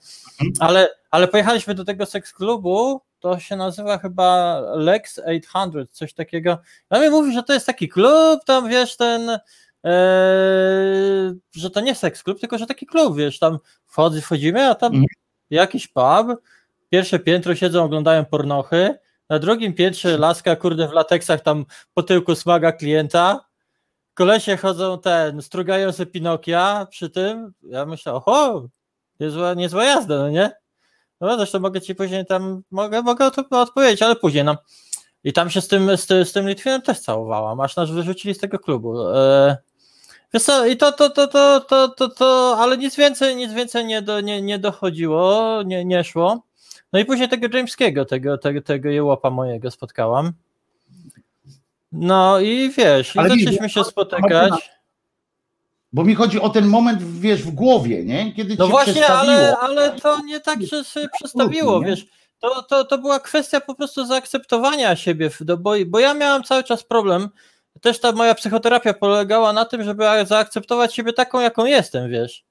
Ale, 0.60 0.88
ale 1.10 1.28
pojechaliśmy 1.28 1.74
do 1.74 1.84
tego 1.84 2.06
seks 2.06 2.32
klubu, 2.32 3.00
to 3.20 3.38
się 3.38 3.56
nazywa 3.56 3.98
chyba 3.98 4.60
Lex 4.74 5.20
800, 5.54 5.90
coś 5.90 6.14
takiego. 6.14 6.58
A 6.90 6.98
mi 6.98 7.10
mówi, 7.10 7.32
że 7.32 7.42
to 7.42 7.52
jest 7.52 7.66
taki 7.66 7.88
klub, 7.88 8.44
tam 8.44 8.68
wiesz, 8.68 8.96
ten, 8.96 9.30
e, 9.30 9.40
że 11.54 11.70
to 11.70 11.80
nie 11.80 11.94
seks 11.94 12.22
klub, 12.22 12.40
tylko 12.40 12.58
że 12.58 12.66
taki 12.66 12.86
klub, 12.86 13.16
wiesz, 13.16 13.38
tam 13.38 13.58
wchodzi, 13.86 14.20
wchodzimy, 14.20 14.68
a 14.68 14.74
tam 14.74 14.92
jakiś 15.50 15.88
pub, 15.88 16.42
pierwsze 16.90 17.18
piętro 17.18 17.54
siedzą, 17.54 17.84
oglądają 17.84 18.24
pornochy, 18.24 18.94
na 19.28 19.38
drugim 19.38 19.74
piętrze 19.74 20.18
laska, 20.18 20.56
kurde, 20.56 20.88
w 20.88 20.92
lateksach 20.92 21.40
tam 21.40 21.64
po 21.94 22.02
tyłku 22.02 22.34
smaga 22.34 22.72
klienta, 22.72 23.44
kolesie 24.14 24.56
chodzą 24.56 24.98
ten, 24.98 25.42
strugają 25.42 25.92
sobie 25.92 26.10
Pinokia 26.10 26.86
przy 26.90 27.10
tym, 27.10 27.52
ja 27.62 27.86
myślę, 27.86 28.12
oho, 28.12 28.68
niezła, 29.20 29.54
niezła 29.54 29.84
jazda, 29.84 30.18
no 30.18 30.30
nie? 30.30 30.50
No 31.20 31.36
zresztą 31.36 31.60
mogę 31.60 31.80
ci 31.80 31.94
później 31.94 32.26
tam, 32.26 32.62
mogę, 32.70 33.02
mogę 33.02 33.30
to 33.30 33.60
odpowiedzieć, 33.60 34.02
ale 34.02 34.16
później 34.16 34.44
no. 34.44 34.56
I 35.24 35.32
tam 35.32 35.50
się 35.50 35.60
z 35.60 35.68
tym, 35.68 35.96
z, 35.96 36.06
ty- 36.06 36.24
z 36.24 36.32
tym 36.32 36.48
Litwinem 36.48 36.82
też 36.82 37.00
całowałam, 37.00 37.60
aż 37.60 37.76
nas 37.76 37.90
wyrzucili 37.90 38.34
z 38.34 38.38
tego 38.38 38.58
klubu. 38.58 39.08
E, 39.08 39.56
wiesz 40.34 40.42
co, 40.42 40.66
i 40.66 40.76
to, 40.76 40.92
to, 40.92 41.10
to, 41.10 41.26
to, 41.28 41.60
to, 41.60 41.88
to, 41.88 42.08
to, 42.08 42.56
ale 42.58 42.78
nic 42.78 42.96
więcej, 42.96 43.36
nic 43.36 43.52
więcej 43.52 43.84
nie, 43.84 44.02
do, 44.02 44.20
nie, 44.20 44.42
nie 44.42 44.58
dochodziło, 44.58 45.62
nie, 45.62 45.84
nie 45.84 46.04
szło. 46.04 46.42
No 46.92 46.98
i 46.98 47.04
później 47.04 47.28
tego 47.28 47.56
Jameskiego, 47.56 48.04
tego, 48.04 48.38
tego, 48.38 48.62
tego 48.62 48.90
jełopa 48.90 49.30
mojego 49.30 49.70
spotkałam. 49.70 50.32
No 51.92 52.40
i 52.40 52.70
wiesz, 52.70 53.16
i 53.16 53.18
Ale 53.18 53.28
widzisz, 53.28 53.44
zaczęliśmy 53.44 53.70
się 53.70 53.80
Martyna, 53.80 53.90
spotykać. 53.90 54.70
Bo 55.92 56.04
mi 56.04 56.14
chodzi 56.14 56.40
o 56.40 56.48
ten 56.48 56.66
moment, 56.66 57.02
wiesz, 57.02 57.42
w 57.42 57.50
głowie, 57.50 58.04
nie? 58.04 58.32
Kiedy 58.32 58.56
No 58.58 58.68
właśnie, 58.68 59.06
ale, 59.06 59.56
ale 59.58 60.00
to 60.00 60.20
nie 60.20 60.40
tak, 60.40 60.62
że 60.62 60.84
się 60.84 61.08
przestawiło, 61.12 61.80
nie? 61.80 61.86
wiesz. 61.86 62.06
To, 62.40 62.62
to, 62.62 62.84
to 62.84 62.98
była 62.98 63.20
kwestia 63.20 63.60
po 63.60 63.74
prostu 63.74 64.06
zaakceptowania 64.06 64.96
siebie, 64.96 65.30
bo, 65.58 65.74
bo 65.86 65.98
ja 65.98 66.14
miałam 66.14 66.42
cały 66.42 66.64
czas 66.64 66.82
problem. 66.82 67.28
Też 67.80 68.00
ta 68.00 68.12
moja 68.12 68.34
psychoterapia 68.34 68.94
polegała 68.94 69.52
na 69.52 69.64
tym, 69.64 69.82
żeby 69.84 70.04
zaakceptować 70.26 70.94
siebie 70.94 71.12
taką, 71.12 71.40
jaką 71.40 71.64
jestem, 71.64 72.10
wiesz. 72.10 72.44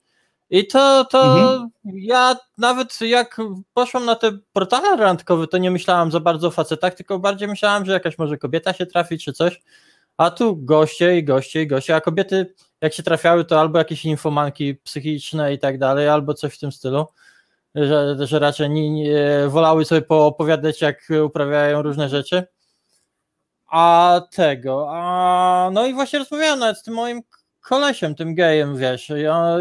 I 0.49 0.67
to, 0.67 1.05
to 1.05 1.23
Mhm. 1.23 1.69
ja 1.85 2.35
nawet 2.57 3.01
jak 3.01 3.37
poszłam 3.73 4.05
na 4.05 4.15
te 4.15 4.31
portale 4.53 4.97
randkowe, 4.97 5.47
to 5.47 5.57
nie 5.57 5.71
myślałam 5.71 6.11
za 6.11 6.19
bardzo 6.19 6.47
o 6.47 6.51
facetach, 6.51 6.93
tylko 6.95 7.19
bardziej 7.19 7.47
myślałam, 7.47 7.85
że 7.85 7.91
jakaś 7.93 8.17
może 8.17 8.37
kobieta 8.37 8.73
się 8.73 8.85
trafi 8.85 9.17
czy 9.17 9.33
coś. 9.33 9.61
A 10.17 10.31
tu 10.31 10.57
goście 10.57 11.17
i 11.17 11.23
goście 11.23 11.61
i 11.61 11.67
goście, 11.67 11.95
a 11.95 12.01
kobiety 12.01 12.53
jak 12.81 12.93
się 12.93 13.03
trafiały, 13.03 13.45
to 13.45 13.59
albo 13.59 13.77
jakieś 13.77 14.05
infomanki 14.05 14.75
psychiczne 14.75 15.53
i 15.53 15.59
tak 15.59 15.77
dalej, 15.77 16.07
albo 16.07 16.33
coś 16.33 16.53
w 16.53 16.59
tym 16.59 16.71
stylu, 16.71 17.05
że, 17.75 18.15
że 18.19 18.39
raczej 18.39 18.69
nie, 18.69 18.89
nie, 18.89 19.15
wolały 19.47 19.85
sobie 19.85 20.01
poopowiadać, 20.01 20.81
jak 20.81 21.07
uprawiają 21.25 21.81
różne 21.81 22.09
rzeczy. 22.09 22.43
A 23.71 24.21
tego, 24.31 24.87
a 24.91 25.69
no 25.73 25.85
i 25.85 25.93
właśnie 25.93 26.19
rozmawiałem 26.19 26.59
nawet 26.59 26.77
z 26.77 26.83
tym 26.83 26.93
moim 26.93 27.21
kolesiem, 27.61 28.15
tym 28.15 28.35
gejem, 28.35 28.77
wiesz, 28.77 29.11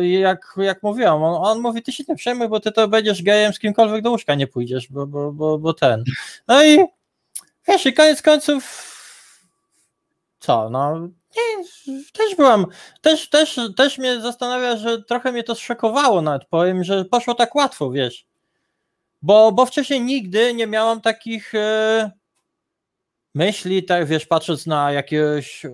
i 0.02 0.12
jak, 0.12 0.55
jak 0.56 0.82
mówiłam, 0.82 1.22
on, 1.22 1.44
on 1.44 1.60
mówi, 1.60 1.82
ty 1.82 1.92
się 1.92 2.05
nie 2.08 2.16
przejmuj, 2.16 2.48
bo 2.48 2.60
ty 2.60 2.72
to 2.72 2.89
będziesz 2.89 3.22
gejem, 3.22 3.52
z 3.52 3.58
kimkolwiek 3.58 4.02
do 4.02 4.10
łóżka 4.10 4.34
nie 4.34 4.47
pójdziesz, 4.47 4.89
bo, 4.90 5.06
bo, 5.06 5.32
bo, 5.32 5.58
bo 5.58 5.74
ten. 5.74 6.05
No 6.48 6.64
i 6.64 6.78
wiesz, 7.68 7.86
i 7.86 7.92
koniec 7.94 8.22
końców 8.22 8.90
co, 10.40 10.70
no 10.70 10.98
nie, 11.36 11.64
też 12.12 12.36
byłam, 12.36 12.66
też, 13.00 13.28
też, 13.28 13.60
też 13.76 13.98
mnie 13.98 14.20
zastanawia, 14.20 14.76
że 14.76 15.02
trochę 15.02 15.32
mnie 15.32 15.42
to 15.42 15.55
zszokowało 15.55 16.22
nawet, 16.22 16.44
powiem, 16.44 16.84
że 16.84 17.05
poszło 17.05 17.34
tak 17.34 17.55
łatwo, 17.55 17.90
wiesz. 17.90 18.26
bo, 19.22 19.52
bo 19.52 19.66
wcześniej 19.66 20.00
nigdy 20.00 20.55
nie 20.55 20.66
miałam 20.66 21.00
takich 21.00 21.55
e, 21.55 22.10
myśli, 23.34 23.83
tak 23.84 24.07
wiesz, 24.07 24.26
patrząc 24.26 24.67
na 24.67 24.92
jakiegoś 24.92 25.65
e, 25.65 25.70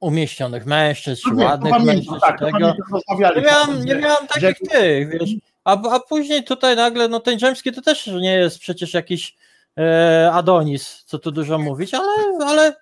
umieśnionych 0.00 0.66
mężczyzn, 0.66 1.22
No 1.34 1.44
ładnych 1.44 1.70
pamiętam, 1.72 1.96
mężczyzn, 1.96 2.20
tak, 2.20 2.38
tego. 2.38 2.74
Nie 3.36 3.42
miałam, 3.42 3.84
nie 3.84 3.94
że- 3.94 4.00
miałam 4.00 4.26
że- 4.34 4.40
takich 4.40 4.68
tych, 4.70 5.10
wiesz. 5.10 5.30
A, 5.64 5.90
a 5.90 6.00
później 6.00 6.44
tutaj 6.44 6.76
nagle, 6.76 7.08
no 7.08 7.20
ten 7.20 7.38
Dżemski 7.38 7.72
to 7.72 7.82
też 7.82 8.06
nie 8.06 8.34
jest 8.34 8.58
przecież 8.58 8.94
jakiś 8.94 9.36
e, 9.78 10.30
Adonis, 10.32 11.02
co 11.06 11.18
tu 11.18 11.30
dużo 11.32 11.58
mówić, 11.58 11.94
ale, 11.94 12.12
ale 12.46 12.74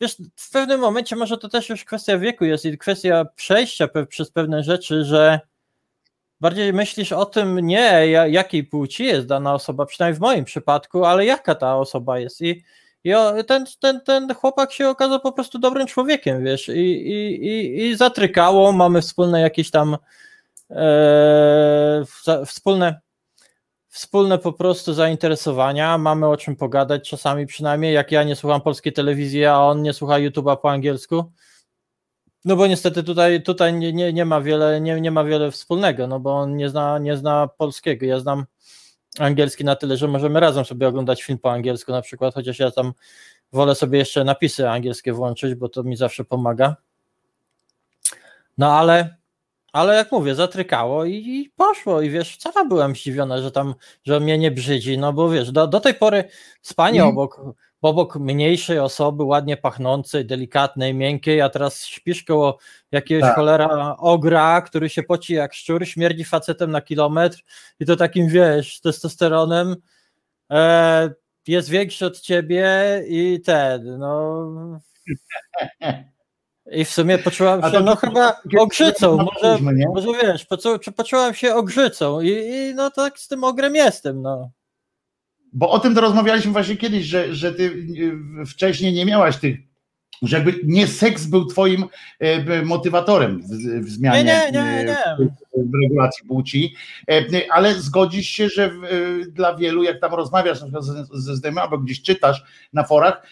wiesz, 0.00 0.16
w 0.36 0.50
pewnym 0.50 0.80
momencie 0.80 1.16
może 1.16 1.38
to 1.38 1.48
też 1.48 1.68
już 1.68 1.84
kwestia 1.84 2.18
wieku 2.18 2.44
jest 2.44 2.64
i 2.64 2.78
kwestia 2.78 3.24
przejścia 3.36 3.88
pe, 3.88 4.06
przez 4.06 4.30
pewne 4.30 4.62
rzeczy, 4.62 5.04
że 5.04 5.40
bardziej 6.44 6.72
myślisz 6.72 7.12
o 7.12 7.26
tym 7.26 7.60
nie 7.60 8.06
ja- 8.10 8.26
jakiej 8.26 8.64
płci 8.64 9.04
jest 9.04 9.26
dana 9.26 9.54
osoba, 9.54 9.86
przynajmniej 9.86 10.18
w 10.18 10.20
moim 10.20 10.44
przypadku, 10.44 11.04
ale 11.04 11.24
jaka 11.24 11.54
ta 11.54 11.76
osoba 11.76 12.18
jest? 12.18 12.40
I, 12.40 12.64
i 13.04 13.12
ten, 13.46 13.64
ten, 13.80 14.00
ten 14.00 14.34
chłopak 14.34 14.72
się 14.72 14.88
okazał 14.88 15.20
po 15.20 15.32
prostu 15.32 15.58
dobrym 15.58 15.86
człowiekiem, 15.86 16.44
wiesz, 16.44 16.68
i, 16.68 16.72
i, 16.72 17.46
i, 17.46 17.86
i 17.86 17.96
zatrykało, 17.96 18.72
mamy 18.72 19.02
wspólne 19.02 19.40
jakieś 19.40 19.70
tam 19.70 19.96
e, 20.70 22.02
wspólne 22.46 23.00
wspólne 23.88 24.38
po 24.38 24.52
prostu 24.52 24.94
zainteresowania, 24.94 25.98
mamy 25.98 26.26
o 26.26 26.36
czym 26.36 26.56
pogadać 26.56 27.10
czasami 27.10 27.46
przynajmniej, 27.46 27.94
jak 27.94 28.12
ja 28.12 28.22
nie 28.24 28.36
słucham 28.36 28.60
polskiej 28.60 28.92
telewizji, 28.92 29.44
a 29.44 29.58
on 29.58 29.82
nie 29.82 29.92
słucha 29.92 30.14
YouTube'a 30.14 30.56
po 30.56 30.70
angielsku, 30.70 31.32
no 32.44 32.56
bo 32.56 32.66
niestety 32.66 33.02
tutaj, 33.02 33.42
tutaj 33.42 33.74
nie, 33.74 33.92
nie, 33.92 34.12
nie, 34.12 34.24
ma 34.24 34.40
wiele, 34.40 34.80
nie, 34.80 35.00
nie 35.00 35.10
ma 35.10 35.24
wiele 35.24 35.50
wspólnego, 35.50 36.06
no 36.06 36.20
bo 36.20 36.36
on 36.36 36.56
nie 36.56 36.68
zna, 36.68 36.98
nie 36.98 37.16
zna 37.16 37.48
polskiego, 37.58 38.06
ja 38.06 38.20
znam 38.20 38.44
angielski 39.18 39.64
na 39.64 39.76
tyle, 39.76 39.96
że 39.96 40.08
możemy 40.08 40.40
razem 40.40 40.64
sobie 40.64 40.88
oglądać 40.88 41.22
film 41.22 41.38
po 41.38 41.52
angielsku 41.52 41.92
na 41.92 42.02
przykład, 42.02 42.34
chociaż 42.34 42.58
ja 42.58 42.70
tam 42.70 42.92
wolę 43.52 43.74
sobie 43.74 43.98
jeszcze 43.98 44.24
napisy 44.24 44.68
angielskie 44.70 45.12
włączyć, 45.12 45.54
bo 45.54 45.68
to 45.68 45.82
mi 45.82 45.96
zawsze 45.96 46.24
pomaga. 46.24 46.76
No 48.58 48.72
ale, 48.78 49.16
ale 49.72 49.94
jak 49.94 50.12
mówię, 50.12 50.34
zatrykało 50.34 51.04
i, 51.04 51.12
i 51.14 51.50
poszło 51.56 52.02
i 52.02 52.10
wiesz, 52.10 52.34
wcale 52.34 52.68
byłem 52.68 52.94
zdziwiona, 52.94 53.42
że 53.42 53.50
tam, 53.50 53.74
że 54.04 54.20
mnie 54.20 54.38
nie 54.38 54.50
brzydzi, 54.50 54.98
no 54.98 55.12
bo 55.12 55.30
wiesz, 55.30 55.52
do, 55.52 55.66
do 55.66 55.80
tej 55.80 55.94
pory 55.94 56.24
spanie 56.62 57.00
Mhm. 57.00 57.12
obok, 57.12 57.40
obok 57.84 58.16
mniejszej 58.16 58.78
osoby, 58.78 59.24
ładnie 59.24 59.56
pachnącej, 59.56 60.26
delikatnej, 60.26 60.94
miękkiej, 60.94 61.40
a 61.40 61.48
teraz 61.48 61.86
śpisz 61.86 62.24
koło 62.24 62.58
jakiegoś 62.92 63.22
Tak. 63.22 63.34
cholera 63.36 63.96
ogra, 63.98 64.62
który 64.62 64.88
się 64.88 65.02
poci 65.02 65.34
jak 65.34 65.54
szczur, 65.54 65.86
śmierdzi 65.86 66.24
facetem 66.24 66.70
na 66.70 66.80
kilometr 66.80 67.38
i 67.80 67.86
to 67.86 67.96
takim, 67.96 68.28
wiesz, 68.28 68.80
testosteronem, 68.80 69.76
e, 70.52 71.10
jest 71.46 71.68
większy 71.68 72.06
od 72.06 72.20
ciebie 72.20 72.68
i 73.08 73.40
ten, 73.44 73.98
no... 73.98 74.44
I 76.70 76.84
w 76.84 76.90
sumie 76.90 77.18
poczułam 77.18 77.62
się, 77.62 77.70
to- 77.70 77.80
no 77.80 77.96
chyba 77.96 78.40
ogrzycą, 78.58 79.16
może, 79.16 79.58
może 79.94 80.08
wiesz, 80.22 80.44
poczu, 80.44 80.78
poczułam 80.96 81.34
się 81.34 81.54
ogrzycą 81.54 82.20
i, 82.20 82.28
i 82.30 82.74
no 82.74 82.90
tak 82.90 83.18
z 83.18 83.28
tym 83.28 83.44
ogrem 83.44 83.74
jestem, 83.74 84.22
no. 84.22 84.50
Bo 85.54 85.70
o 85.70 85.78
tym 85.78 85.94
to 85.94 86.00
rozmawialiśmy 86.00 86.52
właśnie 86.52 86.76
kiedyś, 86.76 87.04
że, 87.04 87.34
że 87.34 87.54
ty 87.54 87.62
y, 88.42 88.46
wcześniej 88.46 88.92
nie 88.92 89.06
miałaś 89.06 89.36
tych, 89.36 89.56
że 90.22 90.36
jakby 90.36 90.60
nie 90.64 90.86
seks 90.86 91.26
był 91.26 91.46
twoim 91.46 91.84
e, 92.18 92.62
motywatorem 92.62 93.42
w, 93.42 93.84
w 93.86 93.90
zmianie 93.90 94.24
Nie, 94.24 94.50
nie, 94.52 94.52
nie, 94.52 94.60
e, 94.60 94.84
nie. 94.84 95.28
W 95.56 95.82
regulacji 95.82 96.28
płci, 96.28 96.74
E, 97.10 97.24
ale 97.50 97.74
zgodzisz 97.74 98.26
się, 98.26 98.48
że 98.48 98.64
e, 98.64 98.70
dla 99.26 99.54
wielu, 99.56 99.82
jak 99.82 100.00
tam 100.00 100.14
rozmawiasz 100.14 100.60
na 100.60 100.66
przykład 100.66 100.84
ze, 101.12 101.36
znajomymi, 101.36 101.62
albo 101.62 101.78
gdzieś 101.78 102.02
czytasz 102.02 102.44
na 102.72 102.84
forach, 102.84 103.26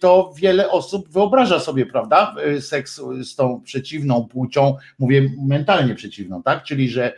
to 0.00 0.32
wiele 0.36 0.70
osób 0.70 1.08
wyobraża 1.08 1.60
sobie, 1.60 1.86
prawda, 1.86 2.34
e, 2.44 2.60
seks 2.60 3.00
z 3.22 3.34
tą 3.36 3.60
przeciwną 3.60 4.28
płcią, 4.28 4.76
mówię 4.98 5.30
mentalnie 5.46 5.94
przeciwną, 5.94 6.42
tak, 6.42 6.62
czyli 6.62 6.88
że, 6.88 7.12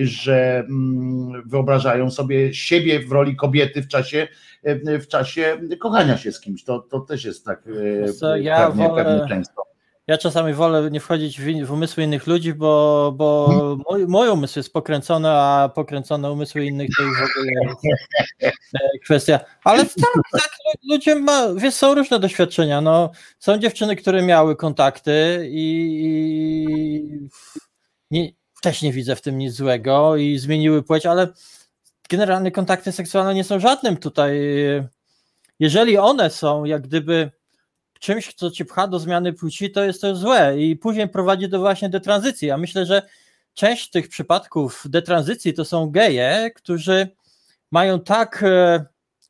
że 0.00 0.66
wyobrażają 1.46 2.10
sobie 2.10 2.54
siebie 2.54 3.00
w 3.00 3.12
roli 3.12 3.36
kobiety 3.36 3.82
w 3.82 3.88
czasie 3.88 4.28
w 5.00 5.06
czasie 5.06 5.58
kochania 5.80 6.18
się 6.18 6.32
z 6.32 6.40
kimś, 6.40 6.64
to, 6.64 6.78
to 6.78 7.00
też 7.00 7.24
jest 7.24 7.44
tak 7.44 7.62
e, 8.06 8.12
co, 8.12 8.36
ja 8.36 8.66
pewnie, 8.66 8.88
wolę- 8.88 9.04
pewnie 9.04 9.28
często. 9.28 9.62
Ja 10.06 10.18
czasami 10.18 10.52
wolę 10.54 10.90
nie 10.90 11.00
wchodzić 11.00 11.40
w, 11.40 11.66
w 11.66 11.72
umysły 11.72 12.04
innych 12.04 12.26
ludzi, 12.26 12.54
bo, 12.54 13.12
bo 13.16 13.48
mój, 13.90 14.06
mój 14.06 14.28
umysł 14.28 14.58
jest 14.58 14.72
pokręcony, 14.72 15.28
a 15.30 15.70
pokręcone 15.74 16.32
umysły 16.32 16.64
innych 16.66 16.88
to 16.96 17.02
już 17.02 17.18
w 17.18 17.22
ogóle 17.22 17.74
jest 17.74 18.54
e, 18.74 18.98
kwestia. 19.04 19.40
Ale 19.64 19.84
tak, 19.84 19.94
tak 20.32 20.50
lu- 20.64 20.92
ludzie 20.94 21.14
ma, 21.14 21.54
wiesz, 21.54 21.74
są 21.74 21.94
różne 21.94 22.18
doświadczenia. 22.20 22.80
No, 22.80 23.10
są 23.38 23.58
dziewczyny, 23.58 23.96
które 23.96 24.22
miały 24.22 24.56
kontakty 24.56 25.46
i, 25.50 25.98
i 26.04 27.28
nie, 28.10 28.30
też 28.62 28.82
nie 28.82 28.92
widzę 28.92 29.16
w 29.16 29.22
tym 29.22 29.38
nic 29.38 29.54
złego 29.54 30.16
i 30.16 30.38
zmieniły 30.38 30.82
płeć, 30.82 31.06
ale 31.06 31.28
generalnie 32.10 32.50
kontakty 32.52 32.92
seksualne 32.92 33.34
nie 33.34 33.44
są 33.44 33.60
żadnym 33.60 33.96
tutaj. 33.96 34.60
e, 34.66 34.88
Jeżeli 35.60 35.98
one 35.98 36.30
są 36.30 36.64
jak 36.64 36.82
gdyby 36.82 37.30
czymś, 38.04 38.34
co 38.34 38.50
cię 38.50 38.64
pcha 38.64 38.86
do 38.88 38.98
zmiany 38.98 39.32
płci, 39.32 39.70
to 39.70 39.84
jest 39.84 40.00
to 40.00 40.16
złe 40.16 40.58
i 40.60 40.76
później 40.76 41.08
prowadzi 41.08 41.48
do 41.48 41.58
właśnie 41.58 41.88
detranzycji. 41.88 42.48
Ja 42.48 42.56
myślę, 42.58 42.86
że 42.86 43.02
część 43.54 43.90
tych 43.90 44.08
przypadków 44.08 44.82
detranzycji 44.88 45.54
to 45.54 45.64
są 45.64 45.90
geje, 45.90 46.50
którzy 46.54 47.08
mają 47.70 48.00
tak, 48.00 48.42
e, 48.42 48.84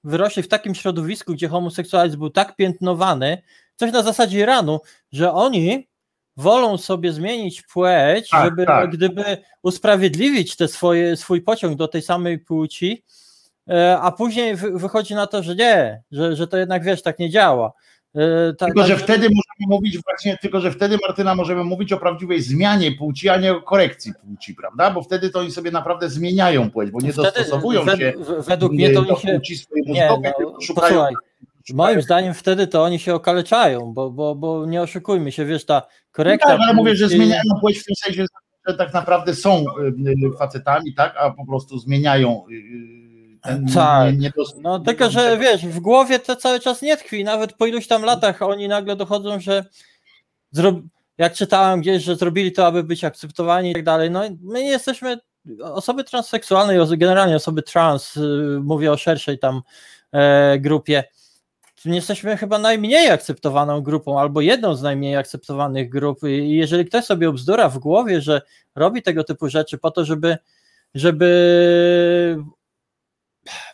wyrośli 0.04 0.42
w 0.42 0.48
takim 0.48 0.74
środowisku, 0.74 1.32
gdzie 1.32 1.48
homoseksualizm 1.48 2.18
był 2.18 2.30
tak 2.30 2.56
piętnowany, 2.56 3.42
coś 3.76 3.92
na 3.92 4.02
zasadzie 4.02 4.38
Iranu, 4.40 4.80
że 5.12 5.32
oni 5.32 5.88
wolą 6.36 6.78
sobie 6.78 7.12
zmienić 7.12 7.62
płeć, 7.62 8.28
Tak, 8.30 8.44
żeby 8.44 8.66
tak. 8.66 8.90
gdyby 8.90 9.24
usprawiedliwić 9.62 10.56
te 10.56 10.68
swoje, 10.68 11.16
swój 11.16 11.42
pociąg 11.42 11.76
do 11.76 11.88
tej 11.88 12.02
samej 12.02 12.38
płci, 12.38 13.04
e, 13.68 13.98
a 14.00 14.12
później 14.12 14.56
wy- 14.56 14.78
wychodzi 14.78 15.14
na 15.14 15.26
to, 15.26 15.42
że 15.42 15.54
nie, 15.54 16.02
że, 16.12 16.36
że 16.36 16.46
to 16.48 16.56
jednak 16.56 16.84
wiesz, 16.84 17.02
tak 17.02 17.18
nie 17.18 17.30
działa. 17.30 17.72
E, 18.16 18.52
Tylko, 18.58 18.86
że 18.86 18.96
wtedy 18.96 19.22
możemy 19.28 19.76
mówić 19.76 19.98
właśnie, 20.04 20.38
tylko, 20.42 20.60
że 20.60 20.70
wtedy 20.70 20.98
Martyna 21.06 21.34
możemy 21.34 21.64
mówić 21.64 21.92
o 21.92 21.96
prawdziwej 21.96 22.42
zmianie 22.42 22.92
płci, 22.92 23.28
a 23.28 23.36
nie 23.36 23.52
o 23.52 23.62
korekcji 23.62 24.12
płci, 24.26 24.54
prawda? 24.54 24.90
Bo 24.90 25.02
wtedy 25.02 25.30
to 25.30 25.38
oni 25.38 25.50
sobie 25.50 25.70
naprawdę 25.70 26.08
zmieniają 26.08 26.70
płeć, 26.70 26.90
bo 26.90 27.00
nie 27.00 27.12
Wtedy 27.12 27.28
dostosowują 27.28 27.84
wed- 27.84 27.98
się 27.98 28.12
według 28.46 28.72
mnie 28.72 28.90
to 28.90 29.02
do 29.02 29.16
się- 29.16 29.28
płci 29.28 29.56
swojej 29.56 29.84
Nie, 29.86 30.06
mózgowej, 30.08 30.32
no, 30.40 30.60
szukają 30.60 30.88
posłuchaj, 30.94 31.14
moim 31.74 32.02
zdaniem 32.02 32.34
wtedy 32.34 32.66
to 32.66 32.82
oni 32.82 32.98
się 32.98 33.14
okaleczają, 33.14 33.92
bo, 33.94 34.10
bo, 34.10 34.34
bo 34.34 34.66
nie 34.66 34.82
oszukujmy 34.82 35.32
się, 35.32 35.44
wiesz, 35.44 35.64
ta 35.64 35.82
korekta... 36.12 36.48
Tak, 36.48 36.60
ale 36.60 36.74
mówię, 36.74 36.96
że 36.96 37.08
zmieniają 37.08 37.42
płeć 37.60 37.78
w 37.78 37.84
tym 37.84 37.94
sensie, 38.04 38.24
że 38.68 38.74
tak 38.74 38.92
naprawdę 38.94 39.34
są 39.34 39.58
y, 39.58 39.82
y, 40.32 40.38
facetami, 40.38 40.94
tak, 40.94 41.14
a 41.18 41.30
po 41.30 41.46
prostu 41.46 41.78
zmieniają 41.78 42.44
y, 42.50 43.03
Tak. 43.74 44.12
nie, 44.12 44.18
nie 44.18 44.30
dos- 44.36 44.54
No 44.62 44.78
tylko, 44.78 45.10
że 45.10 45.38
wiesz, 45.38 45.66
w 45.66 45.80
głowie 45.80 46.18
to 46.18 46.36
cały 46.36 46.60
czas 46.60 46.82
nie 46.82 46.96
tkwi, 46.96 47.24
nawet 47.24 47.52
po 47.52 47.66
iluś 47.66 47.86
tam 47.86 48.04
latach 48.04 48.42
oni 48.42 48.68
nagle 48.68 48.96
dochodzą, 48.96 49.40
że 49.40 49.64
zro... 50.50 50.80
jak 51.18 51.34
czytałem 51.34 51.80
gdzieś, 51.80 52.02
że 52.02 52.16
zrobili 52.16 52.52
to, 52.52 52.66
aby 52.66 52.84
być 52.84 53.04
akceptowani 53.04 53.70
i 53.70 53.74
tak 53.74 53.84
dalej, 53.84 54.10
no 54.10 54.22
my 54.42 54.62
nie 54.62 54.70
jesteśmy, 54.70 55.18
osoby 55.60 56.04
transseksualne, 56.04 56.76
i 56.94 56.98
generalnie 56.98 57.36
osoby 57.36 57.62
trans, 57.62 58.16
y, 58.16 58.20
mówię 58.62 58.92
o 58.92 58.96
szerszej 58.96 59.38
tam 59.38 59.62
e, 60.12 60.58
grupie, 60.58 61.04
nie 61.84 61.96
jesteśmy 61.96 62.36
chyba 62.36 62.58
najmniej 62.58 63.10
akceptowaną 63.10 63.80
grupą, 63.80 64.20
albo 64.20 64.40
jedną 64.40 64.74
z 64.74 64.82
najmniej 64.82 65.16
akceptowanych 65.16 65.88
grup. 65.88 66.18
I 66.22 66.56
jeżeli 66.56 66.84
ktoś 66.84 67.04
sobie 67.04 67.28
obzdura 67.28 67.68
w 67.68 67.78
głowie, 67.78 68.20
że 68.20 68.42
robi 68.74 69.02
tego 69.02 69.24
typu 69.24 69.48
rzeczy 69.48 69.78
po 69.78 69.90
to, 69.90 70.04
żeby 70.04 70.38
żeby 70.94 72.36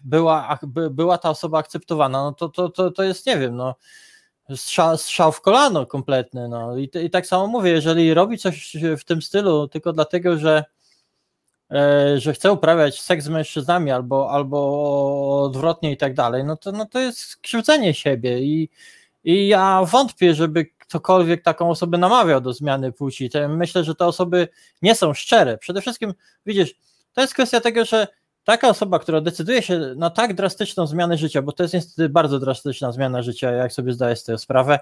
była, 0.04 0.58
była 0.90 1.18
ta 1.18 1.30
osoba 1.30 1.58
akceptowana, 1.58 2.22
no 2.24 2.32
to, 2.32 2.48
to, 2.48 2.68
to, 2.68 2.90
to 2.90 3.02
jest, 3.02 3.26
nie 3.26 3.38
wiem, 3.38 3.56
no, 3.56 3.74
strzał, 4.56 4.98
strzał 4.98 5.32
w 5.32 5.40
kolano 5.40 5.86
kompletny. 5.86 6.48
No. 6.48 6.76
I, 6.76 6.90
I 7.04 7.10
tak 7.10 7.26
samo 7.26 7.46
mówię, 7.46 7.70
jeżeli 7.70 8.14
robi 8.14 8.38
coś 8.38 8.76
w 8.98 9.04
tym 9.04 9.22
stylu 9.22 9.68
tylko 9.68 9.92
dlatego, 9.92 10.38
że, 10.38 10.64
e, 11.70 12.14
że 12.20 12.32
chce 12.32 12.52
uprawiać 12.52 13.00
seks 13.00 13.24
z 13.24 13.28
mężczyznami 13.28 13.90
albo, 13.90 14.30
albo 14.30 15.42
odwrotnie 15.42 15.92
i 15.92 15.96
tak 15.96 16.14
dalej, 16.14 16.44
no 16.44 16.56
to, 16.56 16.72
no 16.72 16.86
to 16.86 16.98
jest 16.98 17.36
krzywdzenie 17.36 17.94
siebie 17.94 18.38
i, 18.40 18.68
i 19.24 19.48
ja 19.48 19.84
wątpię, 19.84 20.34
żeby 20.34 20.66
ktokolwiek 20.66 21.42
taką 21.42 21.70
osobę 21.70 21.98
namawiał 21.98 22.40
do 22.40 22.52
zmiany 22.52 22.92
płci. 22.92 23.30
Myślę, 23.48 23.84
że 23.84 23.94
te 23.94 24.06
osoby 24.06 24.48
nie 24.82 24.94
są 24.94 25.14
szczere. 25.14 25.58
Przede 25.58 25.80
wszystkim, 25.80 26.14
widzisz, 26.46 26.74
to 27.12 27.20
jest 27.20 27.34
kwestia 27.34 27.60
tego, 27.60 27.84
że 27.84 28.06
taka 28.44 28.68
osoba, 28.68 28.98
która 28.98 29.20
decyduje 29.20 29.62
się 29.62 29.78
na 29.96 30.10
tak 30.10 30.34
drastyczną 30.34 30.86
zmianę 30.86 31.18
życia, 31.18 31.42
bo 31.42 31.52
to 31.52 31.62
jest 31.62 31.74
niestety 31.74 32.08
bardzo 32.08 32.38
drastyczna 32.38 32.92
zmiana 32.92 33.22
życia, 33.22 33.50
jak 33.50 33.72
sobie 33.72 33.92
zdaję 33.92 34.16
z 34.16 34.24
tego 34.24 34.38
sprawę, 34.38 34.78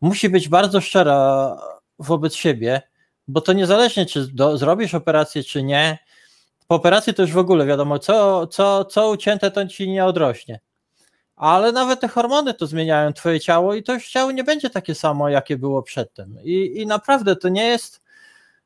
musi 0.00 0.28
być 0.28 0.48
bardzo 0.48 0.80
szczera 0.80 1.56
wobec 1.98 2.34
siebie, 2.34 2.82
bo 3.28 3.40
to 3.40 3.52
niezależnie, 3.52 4.06
czy 4.06 4.26
do, 4.34 4.58
zrobisz 4.58 4.94
operację, 4.94 5.44
czy 5.44 5.62
nie, 5.62 5.98
po 6.68 6.74
operacji 6.74 7.14
to 7.14 7.22
już 7.22 7.32
w 7.32 7.38
ogóle 7.38 7.66
wiadomo, 7.66 7.98
co, 7.98 8.46
co, 8.46 8.84
co 8.84 9.10
ucięte, 9.10 9.50
to 9.50 9.66
ci 9.66 9.88
nie 9.88 10.04
odrośnie. 10.04 10.60
Ale 11.36 11.72
nawet 11.72 12.00
te 12.00 12.08
hormony 12.08 12.54
to 12.54 12.66
zmieniają 12.66 13.12
twoje 13.12 13.40
ciało 13.40 13.74
i 13.74 13.82
to 13.82 13.94
już 13.94 14.08
ciało 14.08 14.32
nie 14.32 14.44
będzie 14.44 14.70
takie 14.70 14.94
samo, 14.94 15.28
jakie 15.28 15.56
było 15.56 15.82
przedtem. 15.82 16.36
I, 16.44 16.72
i 16.76 16.86
naprawdę 16.86 17.36
to 17.36 17.48
nie 17.48 17.64
jest. 17.64 18.00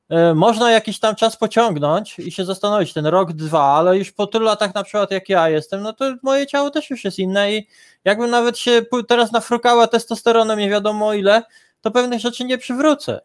E, 0.09 0.35
Można 0.35 0.71
jakiś 0.71 0.99
tam 0.99 1.15
czas 1.15 1.37
pociągnąć 1.37 2.19
i 2.19 2.33
się 2.33 2.45
zastanowić, 2.45 2.93
ten 2.93 3.07
rok, 3.07 3.33
dwa, 3.33 3.65
ale 3.65 3.99
już 3.99 4.13
po 4.13 4.27
tylu 4.27 4.45
latach 4.45 4.75
na 4.75 4.83
przykład 4.83 5.11
jak 5.11 5.29
ja 5.29 5.49
jestem, 5.49 5.83
no 5.83 5.93
to 5.93 6.15
moje 6.23 6.47
ciało 6.47 6.71
też 6.71 6.91
już 6.91 7.05
jest 7.05 7.19
inne 7.19 7.53
i 7.53 7.69
jakbym 8.05 8.31
nawet 8.31 8.59
się 8.59 8.83
teraz 9.09 9.33
nafrukała 9.33 9.87
testosteronem 9.87 10.59
nie 10.59 10.71
wiadomo 10.71 11.15
ile, 11.15 11.43
to 11.81 11.91
pewnych 11.91 12.21
rzeczy 12.21 12.45
nie 12.45 12.59
przywrócę. 12.59 13.21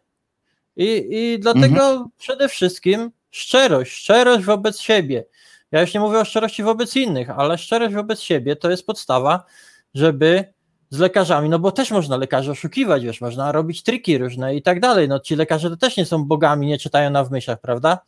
I, 0.76 1.08
i 1.10 1.38
dlatego 1.38 2.08
przede 2.18 2.48
wszystkim 2.48 3.10
szczerość, 3.30 3.92
szczerość 3.92 4.44
wobec 4.44 4.80
siebie. 4.80 5.24
Ja 5.72 5.80
już 5.80 5.94
nie 5.94 6.00
mówię 6.00 6.18
o 6.18 6.24
szczerości 6.24 6.62
wobec 6.62 6.96
innych, 6.96 7.30
ale 7.30 7.58
szczerość 7.58 7.94
wobec 7.94 8.20
siebie 8.20 8.56
to 8.56 8.70
jest 8.70 8.86
podstawa, 8.86 9.44
żeby 9.94 10.52
z 10.90 10.98
lekarzami, 10.98 11.48
no 11.48 11.58
bo 11.58 11.72
też 11.72 11.90
można 11.90 12.16
lekarzy 12.16 12.50
oszukiwać, 12.50 13.04
wiesz, 13.04 13.20
można 13.20 13.52
robić 13.52 13.82
triki 13.82 14.18
różne 14.18 14.56
i 14.56 14.62
tak 14.62 14.80
dalej. 14.80 15.08
No 15.08 15.20
ci 15.20 15.36
lekarze 15.36 15.70
to 15.70 15.76
też 15.76 15.96
nie 15.96 16.06
są 16.06 16.24
bogami, 16.24 16.66
nie 16.66 16.78
czytają 16.78 17.10
na 17.10 17.24
w 17.24 17.30
myślach, 17.30 17.60
prawda? 17.60 17.98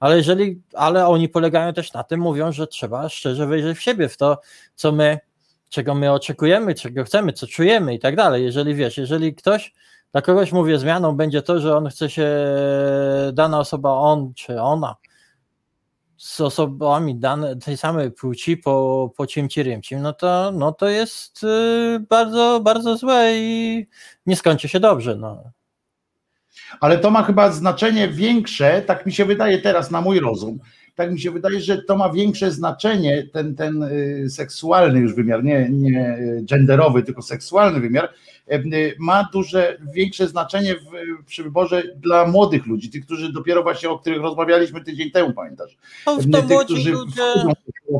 Ale 0.00 0.16
jeżeli, 0.16 0.62
ale 0.74 1.06
oni 1.06 1.28
polegają 1.28 1.72
też 1.72 1.92
na 1.92 2.04
tym, 2.04 2.20
mówią, 2.20 2.52
że 2.52 2.66
trzeba 2.66 3.08
szczerze 3.08 3.46
wejrzeć 3.46 3.78
w 3.78 3.82
siebie, 3.82 4.08
w 4.08 4.16
to, 4.16 4.40
co 4.74 4.92
my, 4.92 5.18
czego 5.68 5.94
my 5.94 6.12
oczekujemy, 6.12 6.74
czego 6.74 7.04
chcemy, 7.04 7.32
co 7.32 7.46
czujemy 7.46 7.94
i 7.94 7.98
tak 7.98 8.16
dalej. 8.16 8.44
Jeżeli 8.44 8.74
wiesz, 8.74 8.98
jeżeli 8.98 9.34
ktoś 9.34 9.72
dla 10.12 10.22
kogoś 10.22 10.52
mówię, 10.52 10.78
zmianą 10.78 11.16
będzie 11.16 11.42
to, 11.42 11.60
że 11.60 11.76
on 11.76 11.88
chce 11.88 12.10
się, 12.10 12.28
dana 13.32 13.58
osoba, 13.58 13.90
on 13.90 14.34
czy 14.34 14.60
ona, 14.60 14.96
z 16.22 16.40
osobami 16.40 17.14
dane, 17.14 17.56
tej 17.56 17.76
samej 17.76 18.10
płci 18.10 18.56
po, 18.56 19.10
po 19.16 19.26
ciemci 19.26 19.62
rymcim, 19.62 20.02
no 20.02 20.12
to, 20.12 20.52
no 20.54 20.72
to 20.72 20.88
jest 20.88 21.44
y, 21.44 22.00
bardzo, 22.10 22.60
bardzo 22.60 22.96
złe 22.96 23.32
i 23.34 23.86
nie 24.26 24.36
skończy 24.36 24.68
się 24.68 24.80
dobrze. 24.80 25.16
No. 25.16 25.42
Ale 26.80 26.98
to 26.98 27.10
ma 27.10 27.22
chyba 27.22 27.50
znaczenie 27.50 28.08
większe, 28.08 28.82
tak 28.82 29.06
mi 29.06 29.12
się 29.12 29.24
wydaje 29.24 29.58
teraz 29.58 29.90
na 29.90 30.00
mój 30.00 30.20
rozum. 30.20 30.58
Tak 30.94 31.12
mi 31.12 31.20
się 31.20 31.30
wydaje, 31.30 31.60
że 31.60 31.82
to 31.82 31.96
ma 31.96 32.10
większe 32.10 32.50
znaczenie, 32.50 33.26
ten, 33.32 33.54
ten 33.54 33.82
y, 33.82 34.26
seksualny 34.30 35.00
już 35.00 35.14
wymiar, 35.14 35.44
nie, 35.44 35.68
nie 35.70 36.18
genderowy, 36.42 37.02
tylko 37.02 37.22
seksualny 37.22 37.80
wymiar, 37.80 38.08
y, 38.52 38.54
y, 38.54 38.94
ma 38.98 39.28
duże, 39.32 39.78
większe 39.94 40.28
znaczenie 40.28 40.74
w, 40.74 41.24
przy 41.26 41.42
wyborze 41.42 41.82
dla 41.96 42.26
młodych 42.26 42.66
ludzi, 42.66 42.90
tych, 42.90 43.04
którzy 43.06 43.32
dopiero 43.32 43.62
właśnie, 43.62 43.88
o 43.90 43.98
których 43.98 44.20
rozmawialiśmy 44.22 44.84
tydzień 44.84 45.10
temu, 45.10 45.32
pamiętasz? 45.32 45.76
No, 46.06 46.16
w 46.16 46.26
Y, 46.26 46.30
to 46.30 46.38
tych, 46.42 46.50
młodzi 46.50 46.64
którzy 46.74 46.90
ludzie- 46.92 47.22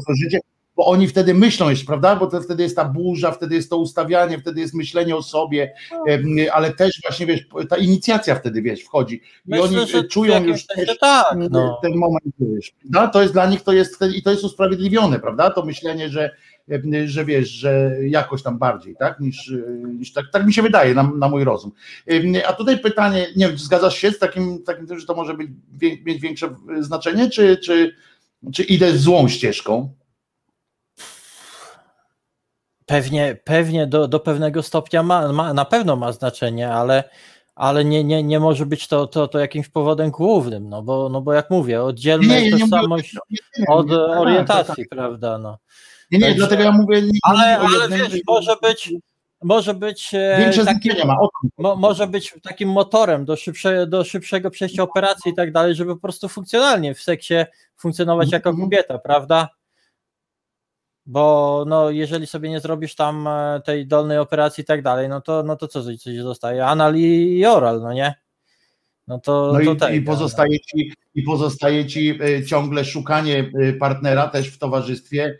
w 0.08 0.16
życie, 0.22 0.40
bo 0.82 0.86
oni 0.86 1.08
wtedy 1.08 1.34
myślą 1.34 1.70
jeszcze, 1.70 1.86
prawda? 1.86 2.16
Bo 2.16 2.26
to 2.26 2.40
wtedy 2.40 2.62
jest 2.62 2.76
ta 2.76 2.84
burza, 2.84 3.32
wtedy 3.32 3.54
jest 3.54 3.70
to 3.70 3.76
ustawianie, 3.76 4.38
wtedy 4.38 4.60
jest 4.60 4.74
myślenie 4.74 5.16
o 5.16 5.22
sobie, 5.22 5.74
em, 6.08 6.36
ale 6.52 6.72
też 6.72 7.00
właśnie 7.02 7.26
wiesz, 7.26 7.46
ta 7.68 7.76
inicjacja 7.76 8.34
wtedy 8.34 8.62
wiesz, 8.62 8.82
wchodzi. 8.82 9.14
I 9.14 9.20
Myślę, 9.46 9.64
oni 9.64 10.08
czują 10.08 10.44
już 10.44 10.66
też 10.66 10.98
tak, 10.98 11.36
no. 11.50 11.78
ten 11.82 11.96
moment, 11.96 12.24
wiesz. 12.38 12.74
No, 12.90 13.08
to 13.08 13.22
jest 13.22 13.32
dla 13.32 13.46
nich 13.46 13.62
to 13.62 13.72
jest 13.72 13.98
i 14.14 14.22
to 14.22 14.30
jest 14.30 14.44
usprawiedliwione, 14.44 15.18
prawda? 15.18 15.50
To 15.50 15.64
myślenie, 15.64 16.08
że, 16.08 16.30
że 17.04 17.24
wiesz, 17.24 17.48
że 17.48 17.96
jakoś 18.06 18.42
tam 18.42 18.58
bardziej, 18.58 18.96
tak? 18.96 19.20
Niż, 19.20 19.52
niż 19.98 20.12
tak, 20.12 20.24
tak 20.32 20.46
mi 20.46 20.52
się 20.52 20.62
wydaje 20.62 20.94
na, 20.94 21.02
na 21.02 21.28
mój 21.28 21.44
rozum. 21.44 21.72
A 22.46 22.52
tutaj 22.52 22.78
pytanie, 22.78 23.26
nie 23.36 23.48
wiem, 23.48 23.58
zgadzasz 23.58 23.96
się 23.96 24.10
z 24.10 24.18
takim, 24.18 24.62
takim 24.62 24.98
że 24.98 25.06
to 25.06 25.14
może 25.14 25.34
być, 25.34 25.50
mieć 26.04 26.20
większe 26.20 26.54
znaczenie, 26.80 27.30
czy, 27.30 27.56
czy, 27.56 27.94
czy 28.52 28.62
idę 28.62 28.98
złą 28.98 29.28
ścieżką? 29.28 30.01
Pewnie, 32.86 33.36
pewnie 33.44 33.86
do, 33.86 34.08
do 34.08 34.20
pewnego 34.20 34.62
stopnia 34.62 35.02
ma, 35.02 35.32
ma, 35.32 35.54
na 35.54 35.64
pewno 35.64 35.96
ma 35.96 36.12
znaczenie, 36.12 36.72
ale, 36.72 37.04
ale 37.54 37.84
nie, 37.84 38.04
nie, 38.04 38.22
nie 38.22 38.40
może 38.40 38.66
być 38.66 38.88
to, 38.88 39.06
to, 39.06 39.28
to 39.28 39.38
jakimś 39.38 39.68
powodem 39.68 40.10
głównym, 40.10 40.68
no 40.68 40.82
bo, 40.82 41.08
no 41.08 41.20
bo 41.20 41.32
jak 41.32 41.50
mówię, 41.50 41.82
oddzielmy 41.82 42.42
Nie, 42.42 42.50
tożsamość 42.50 43.16
od 43.68 43.90
orientacji, 43.90 44.86
prawda? 44.90 45.38
No. 45.38 45.58
Nie, 46.10 46.18
nie, 46.18 46.24
Także- 46.24 46.38
dlatego 46.38 46.62
ja 46.62 46.72
mówię. 46.72 47.02
Nie, 47.02 47.18
Ale, 47.22 47.58
ale 47.58 47.88
wiesz, 47.88 48.20
może 48.26 48.56
być, 48.62 48.92
może 49.42 49.74
być 49.74 50.10
e, 50.14 50.64
takim, 50.64 50.92
mo, 51.58 51.76
może 51.76 52.06
być 52.06 52.34
takim 52.42 52.68
motorem 52.68 53.24
do, 53.24 53.36
szybsze, 53.36 53.86
do 53.86 54.04
szybszego 54.04 54.50
przejścia 54.50 54.82
operacji 54.82 55.32
i 55.32 55.34
tak 55.34 55.52
dalej, 55.52 55.74
żeby 55.74 55.94
po 55.94 56.00
prostu 56.00 56.28
funkcjonalnie 56.28 56.94
w 56.94 57.02
seksie 57.02 57.34
funkcjonować 57.76 58.26
Mhm, 58.26 58.40
jako 58.40 58.62
kobieta, 58.62 58.98
prawda? 58.98 59.48
Bo 61.06 61.64
no, 61.68 61.90
jeżeli 61.90 62.26
sobie 62.26 62.50
nie 62.50 62.60
zrobisz 62.60 62.94
tam 62.94 63.26
e, 63.26 63.60
tej 63.64 63.86
dolnej 63.86 64.18
operacji 64.18 64.62
i 64.62 64.64
tak 64.64 64.82
dalej, 64.82 65.08
no 65.08 65.20
to, 65.20 65.42
no 65.42 65.56
to 65.56 65.68
co 65.68 65.82
coś 65.82 66.16
zostaje? 66.16 66.66
Anal 66.66 66.96
i, 66.96 67.46
oral, 67.46 67.80
no 67.80 67.92
nie? 67.92 68.14
No 69.08 69.18
to, 69.18 69.52
No 69.52 69.64
to 69.64 69.72
i, 69.72 69.76
tego, 69.76 69.94
i, 69.94 70.02
pozostaje 70.02 70.60
ci, 70.60 70.92
i 71.14 71.22
pozostaje 71.22 71.86
ci 71.86 72.18
e, 72.22 72.44
ciągle 72.44 72.84
szukanie 72.84 73.50
e, 73.60 73.72
partnera 73.72 74.28
też 74.28 74.48
w 74.48 74.58
towarzystwie 74.58 75.38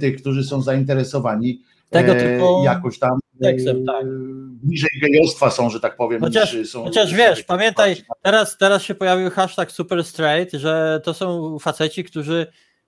tych, 0.00 0.20
którzy 0.20 0.44
są 0.44 0.62
zainteresowani 0.62 1.62
Tego 1.90 2.14
typu 2.14 2.62
jakoś 2.64 2.98
tam 2.98 3.18
seksem, 3.42 3.86
tak. 3.86 4.06
bliżej 4.62 4.90
gejostwa 5.02 5.50
są, 5.50 5.70
że 5.70 5.80
tak 5.80 5.96
powiem. 5.96 6.20
Chociaż, 6.20 6.54
niż 6.54 6.70
są, 6.70 6.84
chociaż 6.84 7.14
wiesz, 7.14 7.42
pamiętaj, 7.42 7.96
teraz, 8.22 8.58
teraz 8.58 8.82
się 8.82 8.94
pojawił 8.94 9.30
hashtag 9.30 9.72
super 9.72 10.04
straight, 10.04 10.60
że 10.60 11.00
to 11.04 11.14
są 11.14 11.58
faceci, 11.58 12.04
którzy 12.04 12.46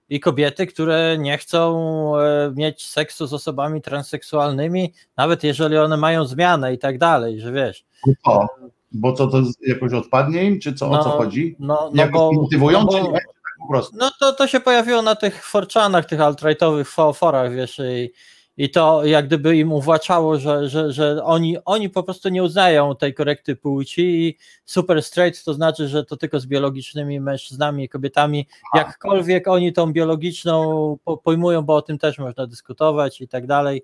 i 0.09 0.19
kobiety, 0.19 0.67
które 0.67 1.17
nie 1.19 1.37
chcą 1.37 1.81
e, 2.19 2.51
mieć 2.55 2.87
seksu 2.87 3.27
z 3.27 3.33
osobami 3.33 3.81
transseksualnymi, 3.81 4.93
nawet 5.17 5.43
jeżeli 5.43 5.77
one 5.77 5.97
mają 5.97 6.25
zmianę 6.25 6.73
i 6.73 6.77
tak 6.77 6.97
dalej, 6.97 7.39
że 7.39 7.51
wiesz. 7.51 7.85
O, 8.23 8.47
bo 8.91 9.13
co 9.13 9.27
to 9.27 9.41
jakoś 9.67 9.93
odpadnie 9.93 10.43
im, 10.43 10.59
czy 10.59 10.73
co, 10.73 10.89
o 10.89 11.03
co 11.03 11.09
chodzi? 11.09 11.55
No, 11.59 11.91
no 11.93 12.07
bo, 12.07 12.31
motywują, 12.31 12.79
no 12.79 12.85
bo? 12.85 13.11
Tak 13.11 13.23
po 13.61 13.73
prostu. 13.73 13.97
no 13.97 14.11
to, 14.19 14.33
to 14.33 14.47
się 14.47 14.59
pojawiło 14.59 15.01
na 15.01 15.15
tych 15.15 15.45
forczanach, 15.45 16.05
tych 16.05 16.21
alt-rightowych 16.21 16.95
fo- 16.95 17.13
forach, 17.13 17.51
wiesz, 17.53 17.79
i, 17.79 18.11
i 18.57 18.69
to 18.69 19.05
jak 19.05 19.27
gdyby 19.27 19.57
im 19.57 19.71
uwłaczało, 19.71 20.39
że, 20.39 20.69
że, 20.69 20.91
że 20.91 21.23
oni, 21.23 21.57
oni 21.65 21.89
po 21.89 22.03
prostu 22.03 22.29
nie 22.29 22.43
uznają 22.43 22.95
tej 22.95 23.13
korekty 23.13 23.55
płci 23.55 24.01
i 24.01 24.37
super 24.65 25.03
straight 25.03 25.43
to 25.43 25.53
znaczy, 25.53 25.87
że 25.87 26.05
to 26.05 26.17
tylko 26.17 26.39
z 26.39 26.45
biologicznymi 26.45 27.19
mężczyznami 27.19 27.83
i 27.83 27.89
kobietami, 27.89 28.47
jakkolwiek 28.75 29.47
oni 29.47 29.73
tą 29.73 29.93
biologiczną 29.93 30.97
po- 31.03 31.17
pojmują, 31.17 31.61
bo 31.61 31.75
o 31.75 31.81
tym 31.81 31.97
też 31.97 32.17
można 32.17 32.47
dyskutować 32.47 33.21
i 33.21 33.27
tak 33.27 33.47
dalej. 33.47 33.81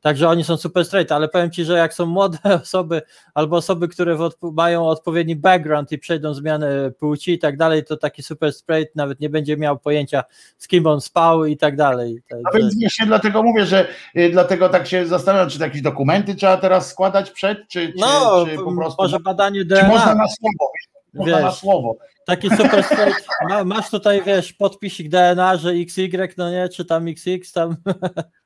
Także 0.00 0.28
oni 0.28 0.44
są 0.44 0.56
super 0.56 0.84
straight, 0.84 1.12
ale 1.12 1.28
powiem 1.28 1.50
Ci, 1.50 1.64
że 1.64 1.78
jak 1.78 1.94
są 1.94 2.06
młode 2.06 2.38
osoby 2.62 3.02
albo 3.34 3.56
osoby, 3.56 3.88
które 3.88 4.16
w 4.16 4.20
odpo- 4.20 4.52
mają 4.52 4.86
odpowiedni 4.86 5.36
background 5.36 5.92
i 5.92 5.98
przejdą 5.98 6.34
zmianę 6.34 6.90
płci 6.90 7.32
i 7.32 7.38
tak 7.38 7.56
dalej, 7.56 7.84
to 7.84 7.96
taki 7.96 8.22
super 8.22 8.52
straight 8.52 8.96
nawet 8.96 9.20
nie 9.20 9.30
będzie 9.30 9.56
miał 9.56 9.78
pojęcia 9.78 10.24
z 10.58 10.68
kim 10.68 10.86
on 10.86 11.00
spał 11.00 11.44
i 11.44 11.56
tak 11.56 11.76
dalej. 11.76 12.22
A 12.44 12.56
więc 12.56 12.80
właśnie 12.80 13.06
dlatego 13.06 13.42
mówię, 13.42 13.66
że 13.66 13.88
y, 14.16 14.30
dlatego 14.30 14.68
tak 14.68 14.86
się 14.86 15.06
zastanawiam, 15.06 15.48
czy 15.48 15.58
jakieś 15.58 15.82
dokumenty 15.82 16.34
trzeba 16.34 16.56
teraz 16.56 16.90
składać 16.90 17.30
przed, 17.30 17.58
czy, 17.68 17.88
czy, 17.88 17.94
no, 17.96 18.46
czy 18.46 18.56
po 18.56 18.72
prostu. 18.72 19.02
może 19.02 19.20
badanie 19.20 19.60
czy 19.60 19.66
DNA. 19.66 19.88
można 19.88 20.14
na 20.14 20.28
słowo? 20.28 20.72
Można 21.14 21.36
Wiesz, 21.36 21.44
na 21.44 21.52
słowo. 21.52 21.96
Taki 22.26 22.50
super 22.50 22.84
straight. 22.84 23.26
Ma, 23.48 23.64
masz 23.64 23.90
tutaj, 23.90 24.22
wiesz, 24.26 24.52
podpisik 24.52 25.08
DNA, 25.08 25.56
że 25.56 25.70
XY, 25.70 26.28
no 26.36 26.50
nie, 26.50 26.68
czy 26.68 26.84
tam 26.84 27.08
XX, 27.08 27.52
tam. 27.52 27.76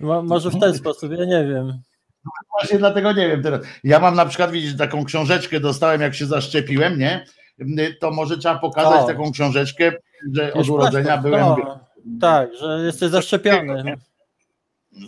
Mo- 0.00 0.22
Może 0.22 0.50
w 0.50 0.60
ten 0.60 0.74
sposób, 0.74 1.12
ja 1.12 1.24
nie 1.24 1.44
wiem. 1.48 1.82
Właśnie 2.58 2.78
dlatego 2.78 3.12
nie 3.12 3.28
wiem 3.28 3.42
teraz. 3.42 3.60
Ja 3.84 3.98
mam 3.98 4.14
na 4.14 4.26
przykład, 4.26 4.50
widzisz, 4.50 4.76
taką 4.76 5.04
książeczkę 5.04 5.60
dostałem, 5.60 6.00
jak 6.00 6.14
się 6.14 6.26
zaszczepiłem, 6.26 6.98
nie? 6.98 7.26
To 8.00 8.10
może 8.10 8.38
trzeba 8.38 8.58
pokazać 8.58 9.00
O. 9.00 9.06
taką 9.06 9.32
książeczkę, 9.32 9.92
że 10.34 10.52
od 10.52 10.58
Już 10.58 10.68
urodzenia 10.68 11.18
byłem, 11.18 11.40
to, 11.44 11.80
Tak, 12.20 12.48
że 12.60 12.82
jesteś 12.86 13.10
zaszczepiony. 13.10 13.96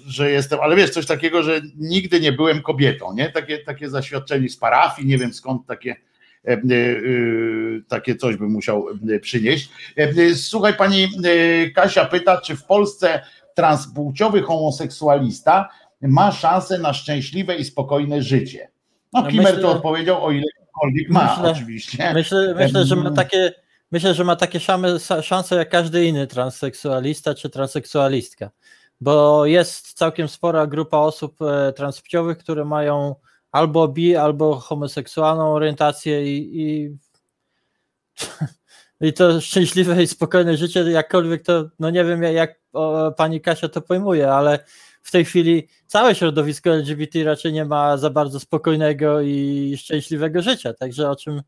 że 0.07 0.31
jestem, 0.31 0.59
ale 0.63 0.77
wiesz, 0.77 0.91
coś 0.91 1.07
takiego, 1.07 1.43
że 1.43 1.61
nigdy 1.77 2.21
nie 2.21 2.33
byłem 2.33 2.63
kobietą, 2.63 3.15
nie? 3.15 3.31
Takie, 3.31 3.59
takie 3.59 3.91
zaświadczenie 3.91 4.49
z 4.49 4.57
parafii, 4.57 5.09
nie 5.09 5.19
wiem 5.19 5.33
skąd 5.35 5.67
takie, 5.67 5.97
e, 6.45 6.51
e, 6.53 6.55
e, 6.55 6.61
takie 7.89 8.17
coś 8.17 8.37
bym 8.37 8.51
musiał 8.51 8.87
e, 9.15 9.19
przynieść. 9.19 9.71
E, 9.99 10.03
e, 10.03 10.35
Słuchaj, 10.35 10.75
pani 10.75 11.05
e, 11.05 11.71
Kasia 11.71 12.05
pyta, 12.05 12.41
czy 12.41 12.57
w 12.57 12.65
Polsce 12.65 13.23
transpłciowy 13.59 14.43
homoseksualista 14.43 15.69
ma 16.03 16.33
szansę 16.33 16.78
na 16.78 16.93
szczęśliwe 16.93 17.57
i 17.57 17.65
spokojne 17.65 18.23
życie? 18.23 18.70
No, 19.12 19.23
No 19.23 19.28
Kimmer 19.28 19.45
myślę- 19.47 19.62
to 19.62 19.70
odpowiedział, 19.70 20.25
o 20.25 20.31
ilekolwiek 20.31 21.09
ma, 21.11 21.37
Myślę- 21.37 21.51
oczywiście. 21.51 22.11
Myślę, 22.15 22.55
myślę, 22.59 22.85
że 22.85 22.97
ma 22.97 23.11
takie. 23.11 23.53
Myślę, 23.91 24.15
że 24.15 24.25
ma 24.25 24.37
takie 24.37 24.61
same 24.61 24.89
sa- 24.99 25.23
szanse 25.23 25.57
jak 25.57 25.69
każdy 25.69 26.07
inny 26.07 26.27
transseksualista 26.27 27.35
czy 27.35 27.51
transseksualistka, 27.51 28.51
bo 29.01 29.47
jest 29.47 29.93
całkiem 29.93 30.28
spora 30.28 30.67
grupa 30.67 30.99
osób 30.99 31.43
e, 31.43 31.73
transpłciowych, 31.73 32.39
które 32.39 32.65
mają 32.65 33.15
albo 33.53 33.89
bi, 33.89 34.17
albo 34.17 34.55
homoseksualną 34.57 35.53
orientację 35.53 36.37
i, 36.37 36.61
i 36.62 36.97
i 39.01 39.12
to 39.12 39.41
szczęśliwe 39.41 40.02
i 40.02 40.07
spokojne 40.07 40.57
życie, 40.57 40.81
jakkolwiek 40.91 41.43
to, 41.43 41.65
no 41.78 41.91
nie 41.91 42.05
wiem 42.05 42.23
jak 42.23 42.60
o, 42.73 43.12
pani 43.17 43.41
Kasia 43.41 43.68
to 43.68 43.81
pojmuje, 43.81 44.33
ale 44.33 44.59
w 45.02 45.10
tej 45.10 45.25
chwili 45.25 45.68
całe 45.86 46.15
środowisko 46.15 46.70
LGBT 46.70 47.25
raczej 47.25 47.52
nie 47.52 47.65
ma 47.65 47.97
za 47.97 48.10
bardzo 48.10 48.41
spokojnego 48.41 49.20
i 49.20 49.75
szczęśliwego 49.78 50.43
życia, 50.43 50.75
także 50.75 51.10
o 51.10 51.17
czym, 51.17 51.43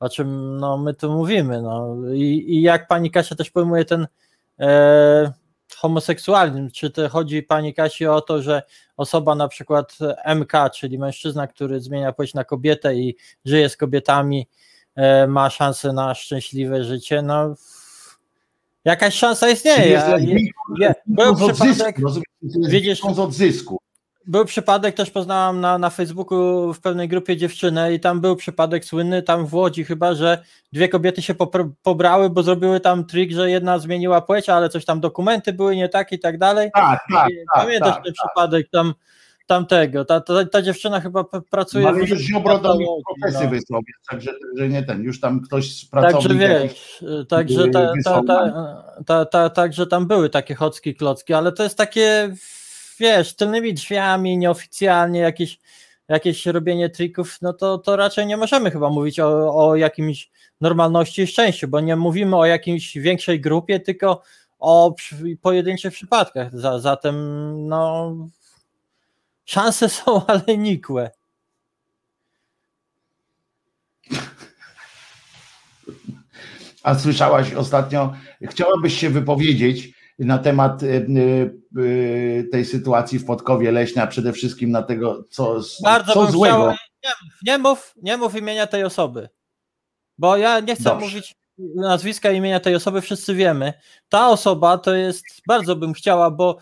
o 0.00 0.08
czym 0.08 0.56
no, 0.56 0.78
my 0.78 0.94
tu 0.94 1.12
mówimy. 1.12 1.62
No. 1.62 1.96
I, 2.14 2.44
I 2.54 2.62
jak 2.62 2.88
pani 2.88 3.10
Kasia 3.10 3.34
też 3.34 3.50
pojmuje 3.50 3.84
ten 3.84 4.06
e, 4.60 5.32
homoseksualizm, 5.76 6.70
czy 6.70 6.90
to 6.90 7.08
chodzi 7.08 7.42
pani 7.42 7.74
Kasi 7.74 8.06
o 8.06 8.20
to, 8.20 8.42
że 8.42 8.62
osoba 8.96 9.34
na 9.34 9.48
przykład 9.48 9.98
MK, 10.34 10.52
czyli 10.74 10.98
mężczyzna, 10.98 11.46
który 11.46 11.80
zmienia 11.80 12.12
płeć 12.12 12.34
na 12.34 12.44
kobietę 12.44 12.94
i 12.94 13.16
żyje 13.44 13.68
z 13.68 13.76
kobietami, 13.76 14.46
ma 15.28 15.50
szansę 15.50 15.92
na 15.92 16.14
szczęśliwe 16.14 16.84
życie, 16.84 17.22
no 17.22 17.54
jakaś 18.84 19.14
szansa 19.14 19.48
istnieje. 19.50 19.86
Jest 19.90 20.06
Ja- 20.08 20.16
lesbijką, 20.16 20.60
je- 20.80 20.94
Był 21.06 21.34
przypadek, 21.36 21.96
lesbijką 21.98 23.14
z 23.14 23.18
odzysku. 23.18 23.78
był 24.26 24.44
przypadek, 24.44 24.94
też 24.94 25.10
poznałam 25.10 25.60
na, 25.60 25.78
na 25.78 25.90
Facebooku 25.90 26.72
w 26.74 26.80
pewnej 26.80 27.08
grupie 27.08 27.36
dziewczynę 27.36 27.94
i 27.94 28.00
tam 28.00 28.20
był 28.20 28.36
przypadek 28.36 28.84
słynny, 28.84 29.22
tam 29.22 29.46
w 29.46 29.54
Łodzi 29.54 29.84
chyba, 29.84 30.14
że 30.14 30.42
dwie 30.72 30.88
kobiety 30.88 31.22
się 31.22 31.34
popr- 31.34 31.70
pobrały, 31.82 32.30
bo 32.30 32.42
zrobiły 32.42 32.80
tam 32.80 33.04
trik, 33.04 33.32
że 33.32 33.50
jedna 33.50 33.78
zmieniła 33.78 34.20
płeć, 34.20 34.48
ale 34.48 34.68
coś 34.68 34.84
tam 34.84 35.00
dokumenty 35.00 35.52
były 35.52 35.76
nie 35.76 35.88
tak 35.88 36.12
i 36.12 36.18
tak 36.18 36.38
dalej. 36.38 36.70
Tak, 36.74 37.00
tak, 37.12 37.30
I 37.30 37.34
tak, 37.36 37.64
Pamiętasz 37.64 37.94
tak, 37.94 38.04
ten 38.04 38.12
przypadek 38.12 38.68
tam 38.70 38.94
tamtego, 39.46 40.04
ta, 40.04 40.20
ta, 40.20 40.44
ta 40.44 40.62
dziewczyna 40.62 41.00
chyba 41.00 41.24
pracuje 41.50 41.88
Ale 41.88 42.06
w 42.06 42.08
już 42.08 42.20
Ziobro 42.20 42.58
do 42.58 42.78
profesję 43.06 43.44
no. 43.44 43.50
wysłał, 43.50 43.82
także 44.10 44.32
że 44.56 44.68
nie 44.68 44.82
ten, 44.82 45.02
już 45.02 45.20
tam 45.20 45.40
ktoś 45.40 45.72
z 45.72 45.90
Także 45.90 46.34
wiesz, 46.34 47.04
także, 47.28 47.68
ta, 47.68 47.86
ta, 47.86 47.92
wysłał 47.92 48.24
ta, 48.24 48.84
ta, 49.06 49.24
ta, 49.24 49.50
także 49.50 49.86
tam 49.86 50.06
były 50.06 50.30
takie 50.30 50.54
chocki, 50.54 50.94
klocki, 50.94 51.34
ale 51.34 51.52
to 51.52 51.62
jest 51.62 51.78
takie, 51.78 52.34
wiesz, 52.98 53.34
tylnymi 53.34 53.74
drzwiami, 53.74 54.38
nieoficjalnie 54.38 55.20
jakieś, 55.20 55.58
jakieś 56.08 56.46
robienie 56.46 56.90
trików, 56.90 57.38
no 57.42 57.52
to, 57.52 57.78
to 57.78 57.96
raczej 57.96 58.26
nie 58.26 58.36
możemy 58.36 58.70
chyba 58.70 58.90
mówić 58.90 59.20
o, 59.20 59.56
o 59.66 59.76
jakimś 59.76 60.30
normalności 60.60 61.22
i 61.22 61.26
szczęściu, 61.26 61.68
bo 61.68 61.80
nie 61.80 61.96
mówimy 61.96 62.36
o 62.36 62.46
jakiejś 62.46 62.98
większej 62.98 63.40
grupie, 63.40 63.80
tylko 63.80 64.22
o 64.58 64.94
pojedynczych 65.42 65.92
przypadkach. 65.92 66.58
Za, 66.60 66.78
zatem 66.78 67.16
no 67.68 68.12
szanse 69.46 69.88
są, 69.98 70.26
ale 70.26 70.58
nikłe. 70.58 71.10
A 76.82 76.98
słyszałaś 76.98 77.54
ostatnio, 77.54 78.12
chciałabyś 78.42 78.98
się 78.98 79.10
wypowiedzieć 79.10 79.96
na 80.18 80.38
temat 80.38 80.82
y, 80.82 80.86
y, 80.86 81.80
y, 81.80 82.48
tej 82.52 82.64
sytuacji 82.64 83.18
w 83.18 83.24
Podkowie 83.24 83.72
Leśnej, 83.72 84.04
a 84.04 84.06
przede 84.06 84.32
wszystkim 84.32 84.70
na 84.70 84.82
tego, 84.82 85.24
co, 85.30 85.60
Bardzo 85.82 86.12
co 86.12 86.22
bym 86.22 86.32
złego. 86.32 86.54
chciał, 86.54 86.74
nie, 87.04 87.52
nie, 87.52 87.58
mów, 87.58 87.94
nie 88.02 88.16
mów 88.16 88.34
imienia 88.34 88.66
tej 88.66 88.84
osoby, 88.84 89.28
bo 90.18 90.36
ja 90.36 90.60
nie 90.60 90.74
chcę 90.74 90.84
Dobrze. 90.84 91.06
mówić 91.06 91.34
nazwiska 91.58 92.30
imienia 92.30 92.60
tej 92.60 92.74
osoby, 92.74 93.00
wszyscy 93.00 93.34
wiemy. 93.34 93.72
Ta 94.08 94.28
osoba 94.28 94.78
to 94.78 94.94
jest, 94.94 95.24
bardzo 95.48 95.76
bym 95.76 95.92
chciała, 95.92 96.30
bo 96.30 96.58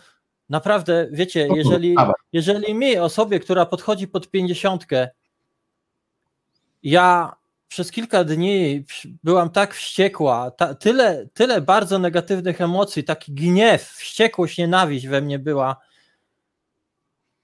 naprawdę, 0.49 1.07
wiecie, 1.11 1.47
No, 1.49 1.55
jeżeli, 1.55 1.95
jeżeli 2.33 2.75
mi, 2.75 2.97
osobie, 2.97 3.39
która 3.39 3.65
podchodzi 3.65 4.07
pod 4.07 4.29
pięćdziesiątkę, 4.29 5.09
ja 6.83 7.35
przez 7.67 7.91
kilka 7.91 8.23
dni 8.23 8.85
byłam 9.23 9.49
tak 9.49 9.73
wściekła, 9.73 10.51
ta, 10.51 10.75
tyle, 10.75 11.27
tyle 11.33 11.61
bardzo 11.61 11.99
negatywnych 11.99 12.61
emocji, 12.61 13.03
taki 13.03 13.31
gniew, 13.33 13.83
wściekłość, 13.83 14.57
nienawiść 14.57 15.07
we 15.07 15.21
mnie 15.21 15.39
była, 15.39 15.75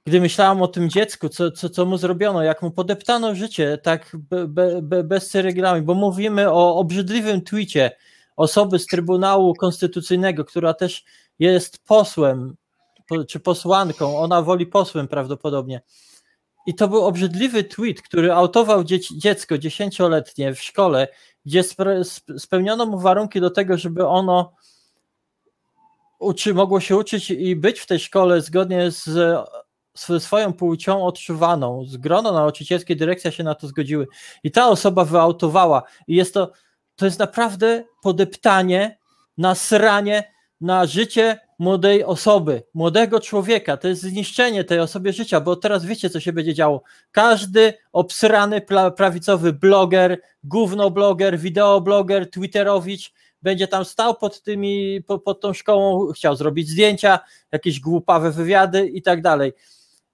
gdy 0.05 0.21
myślałam 0.21 0.61
o 0.61 0.67
tym 0.67 0.89
dziecku, 0.89 1.30
co, 1.30 1.51
co, 1.51 1.69
co 1.69 1.85
mu 1.85 1.97
zrobiono, 1.97 2.43
jak 2.43 2.61
mu 2.61 2.71
podeptano 2.71 3.35
życie, 3.35 3.77
tak 3.77 4.17
be, 4.30 4.47
be, 4.47 4.81
be, 4.81 5.03
bez 5.03 5.30
ceregrami, 5.30 5.81
bo 5.81 5.93
mówimy 5.93 6.51
o 6.51 6.75
obrzydliwym 6.75 7.41
tweetie 7.41 7.91
osoby 8.35 8.80
z 8.80 8.85
Trybunału 8.85 9.53
Konstytucyjnego, 9.53 10.45
która 10.45 10.73
też 10.73 11.03
jest 11.39 11.83
posłem, 11.85 12.55
po- 12.55 12.60
czy 13.27 13.40
posłanką, 13.40 14.17
ona 14.17 14.41
woli 14.41 14.67
posłem 14.67 15.07
prawdopodobnie. 15.07 15.81
I 16.65 16.75
to 16.75 16.88
był 16.88 17.06
obrzydliwy 17.06 17.64
tweet, 17.64 18.01
który 18.01 18.33
autował 18.33 18.83
dziecko 19.11 19.57
dziesięcioletnie 19.57 20.53
w 20.53 20.61
szkole, 20.61 21.07
gdzie 21.45 21.64
spełniono 22.38 22.85
mu 22.85 22.99
warunki 22.99 23.41
do 23.41 23.49
tego, 23.49 23.77
żeby 23.77 24.07
ono 24.07 24.53
uczy, 26.19 26.53
mogło 26.53 26.80
się 26.80 26.98
uczyć 26.98 27.31
i 27.31 27.56
być 27.56 27.80
w 27.80 27.88
tej 27.88 27.99
szkole 27.99 28.41
zgodnie 28.41 28.91
z, 28.91 29.03
z 29.93 30.23
swoją 30.23 30.53
płcią 30.53 31.06
odczuwaną. 31.06 31.85
Z 31.85 31.98
grono 31.98 32.31
nauczycielskie, 32.31 32.95
dyrekcja 32.95 33.31
się 33.31 33.43
na 33.43 33.56
to 33.56 33.67
zgodziły. 33.67 34.07
I 34.43 34.51
ta 34.51 34.67
osoba 34.67 35.06
wyautowała. 35.06 35.83
I 36.07 36.15
jest 36.15 36.33
to, 36.33 36.51
to 36.95 37.06
jest 37.06 37.19
naprawdę 37.19 37.83
podeptanie, 38.01 38.99
nasranie 39.38 40.33
na 40.61 40.85
życie 40.85 41.40
młodej 41.61 42.03
osoby, 42.03 42.64
młodego 42.73 43.19
człowieka. 43.19 43.77
To 43.77 43.88
jest 43.88 44.01
zniszczenie 44.01 44.64
tej 44.64 44.80
osobie 44.80 45.14
życia, 45.14 45.41
bo 45.41 45.56
teraz 45.56 45.85
wiecie, 45.85 46.09
co 46.09 46.19
się 46.19 46.33
będzie 46.33 46.53
działo. 46.53 46.83
Każdy 47.11 47.73
obsrany 47.91 48.61
prawicowy 48.98 49.53
bloger, 49.53 50.22
gównobloger, 50.43 51.40
wideobloger, 51.40 52.30
twitterowicz 52.30 53.14
będzie 53.41 53.67
tam 53.67 53.85
stał 53.85 54.15
pod 54.15 54.41
tymi, 54.41 55.01
po- 55.07 55.19
pod 55.19 55.41
tą 55.41 55.53
szkołą, 55.53 56.11
chciał 56.11 56.35
zrobić 56.35 56.69
zdjęcia, 56.69 57.19
jakieś 57.51 57.80
głupawe 57.80 58.31
wywiady 58.31 58.88
i 58.88 59.01
tak 59.01 59.22
dalej. 59.22 59.53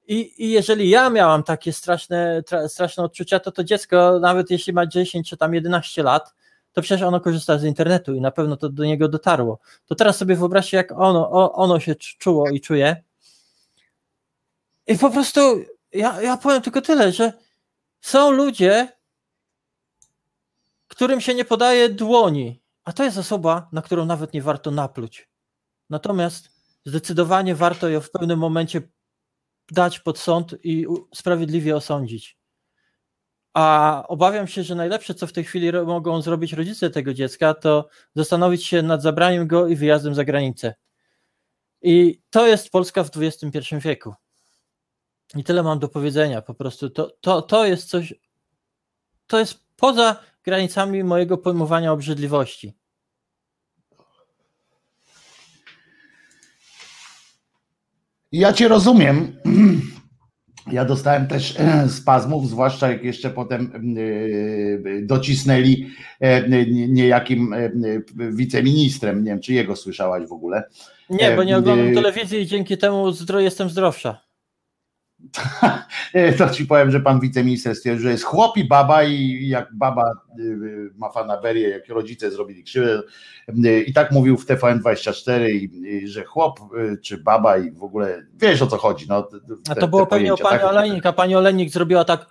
I, 0.07 0.45
I 0.45 0.51
jeżeli 0.51 0.89
ja 0.89 1.09
miałam 1.09 1.43
takie 1.43 1.73
straszne, 1.73 2.43
tra, 2.43 2.69
straszne 2.69 3.03
odczucia, 3.03 3.39
to 3.39 3.51
to 3.51 3.63
dziecko, 3.63 4.19
nawet 4.19 4.51
jeśli 4.51 4.73
ma 4.73 4.87
10 4.87 5.29
czy 5.29 5.37
tam 5.37 5.53
11 5.53 6.03
lat, 6.03 6.33
to 6.77 6.81
przecież 6.81 7.01
ono 7.01 7.19
korzysta 7.19 7.57
z 7.57 7.63
internetu 7.63 8.13
i 8.13 8.21
na 8.21 8.31
pewno 8.31 8.57
to 8.57 8.69
do 8.69 8.85
niego 8.85 9.07
dotarło. 9.07 9.59
To 9.85 9.95
teraz 9.95 10.17
sobie 10.17 10.35
wyobraźcie, 10.35 10.77
jak 10.77 10.91
ono, 10.91 11.53
ono 11.53 11.79
się 11.79 11.93
cz- 11.93 12.17
czuło 12.17 12.49
i 12.49 12.61
czuje. 12.61 13.03
I 14.87 14.97
po 14.97 15.09
prostu 15.09 15.41
ja, 15.93 16.21
ja 16.21 16.37
powiem 16.37 16.61
tylko 16.61 16.81
tyle, 16.81 17.11
że 17.11 17.33
są 18.01 18.31
ludzie, 18.31 18.97
którym 20.87 21.21
się 21.21 21.35
nie 21.35 21.45
podaje 21.45 21.89
dłoni, 21.89 22.61
a 22.83 22.93
to 22.93 23.03
jest 23.03 23.17
osoba, 23.17 23.69
na 23.71 23.81
którą 23.81 24.05
nawet 24.05 24.33
nie 24.33 24.41
warto 24.41 24.71
napluć. 24.71 25.29
Natomiast 25.89 26.49
zdecydowanie 26.85 27.55
warto 27.55 27.89
ją 27.89 28.01
w 28.01 28.11
pewnym 28.11 28.39
momencie 28.39 28.81
dać 29.71 29.99
pod 29.99 30.19
sąd 30.19 30.55
i 30.63 30.85
sprawiedliwie 31.15 31.75
osądzić. 31.75 32.36
A 33.57 34.03
obawiam 34.07 34.47
się, 34.47 34.63
że 34.63 34.75
najlepsze, 34.75 35.13
co 35.13 35.27
w 35.27 35.33
tej 35.33 35.43
chwili 35.43 35.71
mogą 35.85 36.21
zrobić 36.21 36.53
rodzice 36.53 36.89
tego 36.89 37.13
dziecka, 37.13 37.53
to 37.53 37.89
zastanowić 38.15 38.65
się 38.65 38.81
nad 38.81 39.01
zabraniem 39.01 39.47
go 39.47 39.67
i 39.67 39.75
wyjazdem 39.75 40.15
za 40.15 40.23
granicę. 40.23 40.75
I 41.81 42.21
to 42.29 42.47
jest 42.47 42.69
Polska 42.69 43.03
w 43.03 43.09
XXI 43.17 43.75
wieku. 43.75 44.13
I 45.35 45.43
tyle 45.43 45.63
mam 45.63 45.79
do 45.79 45.87
powiedzenia. 45.89 46.41
Po 46.41 46.53
prostu 46.53 46.89
to, 46.89 47.11
to, 47.21 47.41
to 47.41 47.65
jest 47.65 47.89
coś, 47.89 48.13
to 49.27 49.39
jest 49.39 49.59
poza 49.75 50.15
granicami 50.43 51.03
mojego 51.03 51.37
pojmowania 51.37 51.91
obrzydliwości. 51.91 52.73
Ja 58.31 58.53
cię 58.53 58.67
rozumiem. 58.67 59.37
Ja 60.71 60.85
dostałem 60.85 61.27
też 61.27 61.55
e, 61.59 61.89
spazmów, 61.89 62.49
zwłaszcza 62.49 62.91
jak 62.91 63.03
jeszcze 63.03 63.29
potem 63.29 63.71
e, 63.75 65.01
docisnęli 65.01 65.87
e, 66.19 66.49
nie- 66.49 66.87
niejakim 66.87 67.55
wiceministrem. 68.31 69.23
Nie 69.23 69.31
wiem, 69.31 69.39
czy 69.39 69.53
jego 69.53 69.75
słyszałaś 69.75 70.27
w 70.27 70.31
ogóle. 70.31 70.63
Nie, 71.09 71.31
bo 71.35 71.43
nie 71.43 71.57
oglądam 71.57 71.93
telewizji 71.93 72.39
i 72.39 72.45
dzięki 72.47 72.77
temu 72.77 73.11
jestem 73.39 73.69
zdrowsza. 73.69 74.26
To 76.37 76.49
ci 76.49 76.65
powiem, 76.65 76.91
że 76.91 76.99
pan 76.99 77.19
wiceminister 77.19 77.75
stwierdził, 77.75 78.03
że 78.03 78.11
jest 78.11 78.23
chłop 78.23 78.57
i 78.57 78.63
baba 78.63 79.03
i 79.03 79.47
jak 79.47 79.69
baba 79.73 80.11
y, 80.39 80.91
ma 80.95 81.09
fanaberię, 81.09 81.69
jak 81.69 81.89
rodzice 81.89 82.31
zrobili 82.31 82.63
krzywdę 82.63 83.01
y, 83.65 83.81
i 83.81 83.93
tak 83.93 84.11
mówił 84.11 84.37
w 84.37 84.45
TVN24 84.45 85.49
i, 85.49 85.87
i 85.87 86.07
że 86.07 86.23
chłop 86.23 86.59
y, 86.59 86.97
czy 87.03 87.17
baba 87.17 87.57
i 87.57 87.71
w 87.71 87.83
ogóle 87.83 88.25
wiesz 88.35 88.61
o 88.61 88.67
co 88.67 88.77
chodzi. 88.77 89.05
No, 89.09 89.23
te- 89.23 89.37
A 89.69 89.75
to 89.75 89.87
było 89.87 90.07
pewnie 90.07 90.33
o 90.33 90.37
pani 90.37 90.59
tak? 90.59 90.69
Olejnik, 90.69 91.05
a 91.05 91.13
pani 91.13 91.35
Olejnik 91.35 91.69
zrobiła 91.69 92.05
tak, 92.05 92.25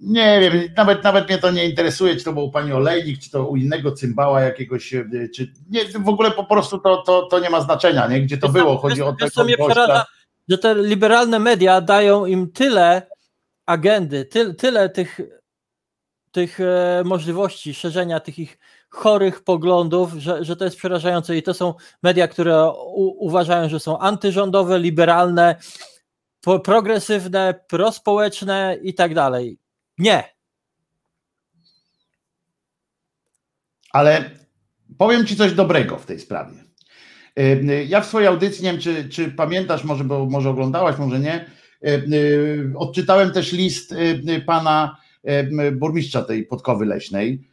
Nie 0.00 0.38
wiem, 0.40 0.68
nawet, 0.76 1.04
nawet 1.04 1.28
mnie 1.28 1.38
to 1.38 1.50
nie 1.50 1.64
interesuje, 1.68 2.16
czy 2.16 2.24
to 2.24 2.32
był 2.32 2.50
pani 2.50 2.72
Olejnik, 2.72 3.18
czy 3.20 3.30
to 3.30 3.46
u 3.46 3.56
innego 3.56 3.92
cymbała 3.92 4.40
jakiegoś, 4.40 4.94
y, 4.94 5.30
czy 5.34 5.52
nie, 5.70 5.80
w 6.00 6.08
ogóle 6.08 6.30
po 6.30 6.44
prostu 6.44 6.78
to, 6.78 7.02
to, 7.02 7.22
to 7.22 7.38
nie 7.40 7.50
ma 7.50 7.60
znaczenia, 7.60 8.06
nie? 8.06 8.20
Gdzie 8.20 8.38
to 8.38 8.48
było, 8.48 8.76
chodzi 8.76 9.02
o 9.02 9.12
tego 9.12 9.30
gościa. 9.56 10.06
Że 10.48 10.58
te 10.58 10.74
liberalne 10.74 11.38
media 11.38 11.80
dają 11.80 12.26
im 12.26 12.52
tyle 12.52 13.10
agendy, 13.66 14.24
ty, 14.24 14.54
tyle 14.54 14.88
tych 14.88 15.20
tych 16.32 16.60
e, 16.60 17.02
możliwości 17.04 17.74
szerzenia 17.74 18.20
tych 18.20 18.38
ich 18.38 18.58
chorych 18.90 19.44
poglądów, 19.44 20.12
że, 20.12 20.44
że 20.44 20.56
to 20.56 20.64
jest 20.64 20.76
przerażające 20.76 21.36
i 21.36 21.42
to 21.42 21.54
są 21.54 21.74
media, 22.02 22.28
które 22.28 22.70
u, 22.70 23.26
uważają, 23.26 23.68
że 23.68 23.80
są 23.80 23.98
antyrządowe, 23.98 24.78
liberalne, 24.78 25.56
po, 26.40 26.60
progresywne, 26.60 27.54
prospołeczne 27.68 28.76
i 28.82 28.94
tak 28.94 29.14
dalej. 29.14 29.58
Nie. 29.98 30.34
Ale 33.92 34.30
powiem 34.98 35.26
Ci 35.26 35.36
coś 35.36 35.52
dobrego 35.52 35.98
w 35.98 36.06
tej 36.06 36.20
sprawie. 36.20 36.67
Y, 37.38 37.86
Ja 37.88 38.00
w 38.00 38.06
swojej 38.06 38.28
audycji, 38.28 38.64
nie 38.64 38.72
wiem 38.72 38.80
czy, 38.80 39.08
czy 39.08 39.30
pamiętasz, 39.30 39.84
może, 39.84 40.04
bo 40.04 40.26
może 40.26 40.50
oglądałaś, 40.50 40.98
może 40.98 41.20
nie, 41.20 41.44
y, 41.86 42.72
odczytałem 42.76 43.30
też 43.30 43.52
list 43.52 43.92
y, 43.92 44.42
pana 44.46 44.96
burmistrza 45.72 46.22
tej 46.22 46.44
Podkowy 46.46 46.86
Leśnej 46.86 47.48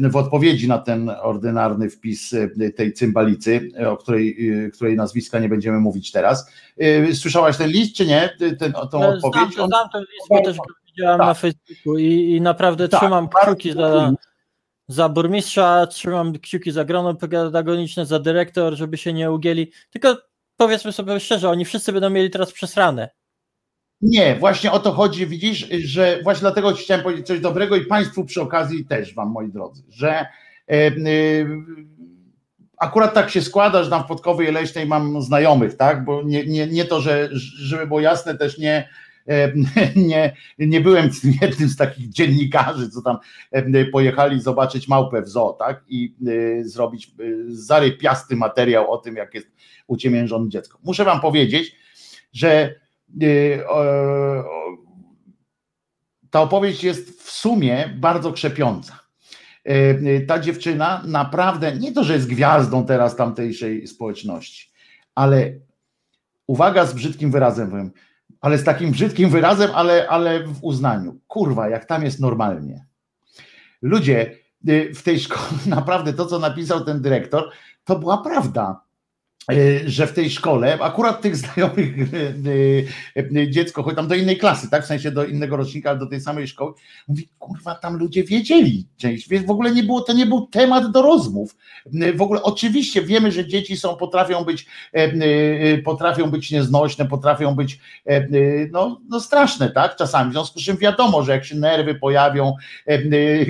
w 0.00 0.16
odpowiedzi 0.16 0.68
na 0.68 0.78
ten 0.78 1.10
ordynarny 1.22 1.90
wpis 1.90 2.34
tej 2.76 2.92
cymbalicy, 2.92 3.70
o 3.86 3.96
której, 3.96 4.36
której 4.74 4.96
nazwiska 4.96 5.38
nie 5.38 5.48
będziemy 5.48 5.80
mówić 5.80 6.12
teraz. 6.12 6.52
Słyszałaś 7.14 7.56
ten 7.56 7.70
list, 7.70 7.96
czy 7.96 8.06
nie? 8.06 8.30
Ten, 8.58 8.72
tą 8.72 8.88
Znam, 8.88 9.02
odpowiedź? 9.02 9.54
Znam 9.54 9.88
ten 9.92 10.00
list, 10.00 10.28
bo 10.30 10.42
też 10.42 10.56
go 10.56 10.64
widziałem 10.86 11.18
na 11.18 11.34
Facebooku 11.34 11.98
i, 11.98 12.30
i 12.36 12.40
naprawdę 12.40 12.88
Tak, 12.88 13.00
trzymam 13.00 13.28
kciuki 13.28 13.72
za, 13.72 14.12
za 14.88 15.08
burmistrza, 15.08 15.86
trzymam 15.86 16.32
kciuki 16.32 16.70
za 16.70 16.84
grono 16.84 17.14
pedagogiczne, 17.14 18.06
za 18.06 18.18
dyrektor, 18.18 18.74
żeby 18.74 18.96
się 18.96 19.12
nie 19.12 19.30
ugięli. 19.30 19.72
Tylko 19.90 20.16
powiedzmy 20.56 20.92
sobie 20.92 21.20
szczerze, 21.20 21.50
oni 21.50 21.64
wszyscy 21.64 21.92
będą 21.92 22.10
mieli 22.10 22.30
teraz 22.30 22.52
przesrane. 22.52 23.08
Nie, 24.00 24.36
właśnie 24.36 24.72
o 24.72 24.78
to 24.78 24.92
chodzi, 24.92 25.26
widzisz, 25.26 25.68
że 25.84 26.20
właśnie 26.22 26.40
dlatego 26.40 26.72
ci 26.72 26.82
chciałem 26.84 27.02
powiedzieć 27.02 27.26
coś 27.26 27.40
dobrego 27.40 27.76
i 27.76 27.86
Państwu 27.86 28.24
przy 28.24 28.42
okazji 28.42 28.84
też 28.86 29.14
Wam, 29.14 29.30
moi 29.30 29.48
drodzy, 29.48 29.82
że 29.88 30.10
e, 30.10 30.26
e, 30.68 30.90
akurat 32.78 33.14
tak 33.14 33.30
się 33.30 33.42
składa, 33.42 33.84
że 33.84 33.90
tam 33.90 34.04
w 34.04 34.06
Podkowej 34.06 34.52
Leśnej 34.52 34.86
mam 34.86 35.22
znajomych, 35.22 35.76
tak, 35.76 36.04
bo 36.04 36.22
nie, 36.22 36.46
nie, 36.46 36.66
nie 36.66 36.84
to, 36.84 37.00
że 37.00 37.28
żeby 37.32 37.86
było 37.86 38.00
jasne, 38.00 38.38
też 38.38 38.58
nie, 38.58 38.88
nie, 39.96 40.36
nie 40.58 40.80
byłem 40.80 41.10
jednym 41.42 41.68
z 41.68 41.76
takich 41.76 42.08
dziennikarzy, 42.08 42.90
co 42.90 43.02
tam 43.02 43.18
e, 43.50 43.84
pojechali 43.84 44.40
zobaczyć 44.40 44.88
małpę 44.88 45.22
w 45.22 45.28
zoo, 45.28 45.52
tak, 45.52 45.84
i 45.88 46.14
e, 46.60 46.64
zrobić 46.64 47.06
e, 47.06 47.10
zarypiasty 47.48 48.36
materiał 48.36 48.92
o 48.92 48.98
tym, 48.98 49.16
jak 49.16 49.34
jest 49.34 49.48
uciemiężone 49.86 50.48
dziecko. 50.48 50.78
Muszę 50.84 51.04
Wam 51.04 51.20
powiedzieć, 51.20 51.76
że 52.32 52.74
ta 56.30 56.40
opowieść 56.42 56.84
jest 56.84 57.22
w 57.22 57.30
sumie 57.30 57.94
bardzo 57.96 58.32
krzepiąca. 58.32 59.00
Ta 60.26 60.38
dziewczyna 60.38 61.02
naprawdę, 61.06 61.76
nie 61.76 61.92
to, 61.92 62.04
że 62.04 62.14
jest 62.14 62.28
gwiazdą 62.28 62.86
teraz 62.86 63.16
tamtejszej 63.16 63.86
społeczności, 63.86 64.70
ale 65.14 65.52
uwaga 66.46 66.86
z 66.86 66.94
brzydkim 66.94 67.30
wyrazem, 67.30 67.70
powiem, 67.70 67.90
ale 68.40 68.58
z 68.58 68.64
takim 68.64 68.90
brzydkim 68.90 69.30
wyrazem, 69.30 69.70
ale, 69.74 70.08
ale 70.08 70.44
w 70.44 70.64
uznaniu. 70.64 71.20
Kurwa, 71.26 71.68
jak 71.68 71.84
tam 71.84 72.04
jest 72.04 72.20
normalnie. 72.20 72.86
Ludzie 73.82 74.34
y, 74.68 74.94
w 74.94 75.02
tej 75.02 75.20
szkole, 75.20 75.48
naprawdę 75.66 76.12
to, 76.12 76.26
co 76.26 76.38
napisał 76.38 76.84
ten 76.84 77.02
dyrektor, 77.02 77.50
to 77.84 77.98
była 77.98 78.18
prawda 78.18 78.87
że 79.86 80.06
w 80.06 80.12
tej 80.12 80.30
szkole, 80.30 80.78
akurat 80.80 81.20
tych 81.20 81.36
znajomych 81.36 82.14
y, 82.14 82.86
y, 83.36 83.50
dziecko, 83.50 83.82
choć 83.82 83.96
tam 83.96 84.08
do 84.08 84.14
innej 84.14 84.36
klasy, 84.36 84.70
tak, 84.70 84.84
w 84.84 84.86
sensie 84.86 85.10
do 85.10 85.24
innego 85.24 85.56
rocznika, 85.56 85.90
ale 85.90 85.98
do 85.98 86.06
tej 86.06 86.20
samej 86.20 86.48
szkoły, 86.48 86.72
mówi, 87.08 87.28
kurwa, 87.38 87.74
tam 87.74 87.96
ludzie 87.96 88.24
wiedzieli 88.24 88.86
część, 88.96 89.28
więc 89.28 89.46
w 89.46 89.50
ogóle 89.50 89.70
nie 89.70 89.82
było, 89.82 90.00
to 90.00 90.12
nie 90.12 90.26
był 90.26 90.46
temat 90.46 90.90
do 90.90 91.02
rozmów. 91.02 91.56
W 92.14 92.22
ogóle 92.22 92.42
oczywiście 92.42 93.02
wiemy, 93.02 93.32
że 93.32 93.46
dzieci 93.46 93.76
są, 93.76 93.96
potrafią 93.96 94.44
być, 94.44 94.66
e, 94.92 95.78
potrafią 95.78 96.30
być 96.30 96.50
nieznośne, 96.50 97.06
potrafią 97.06 97.54
być 97.54 97.78
e, 98.06 98.28
no, 98.72 99.00
no 99.08 99.20
straszne, 99.20 99.70
tak, 99.70 99.96
czasami, 99.96 100.30
w 100.30 100.32
związku 100.32 100.60
z 100.60 100.64
czym 100.64 100.76
wiadomo, 100.76 101.22
że 101.22 101.32
jak 101.32 101.44
się 101.44 101.56
nerwy 101.56 101.94
pojawią, 101.94 102.54
e, 102.88 102.98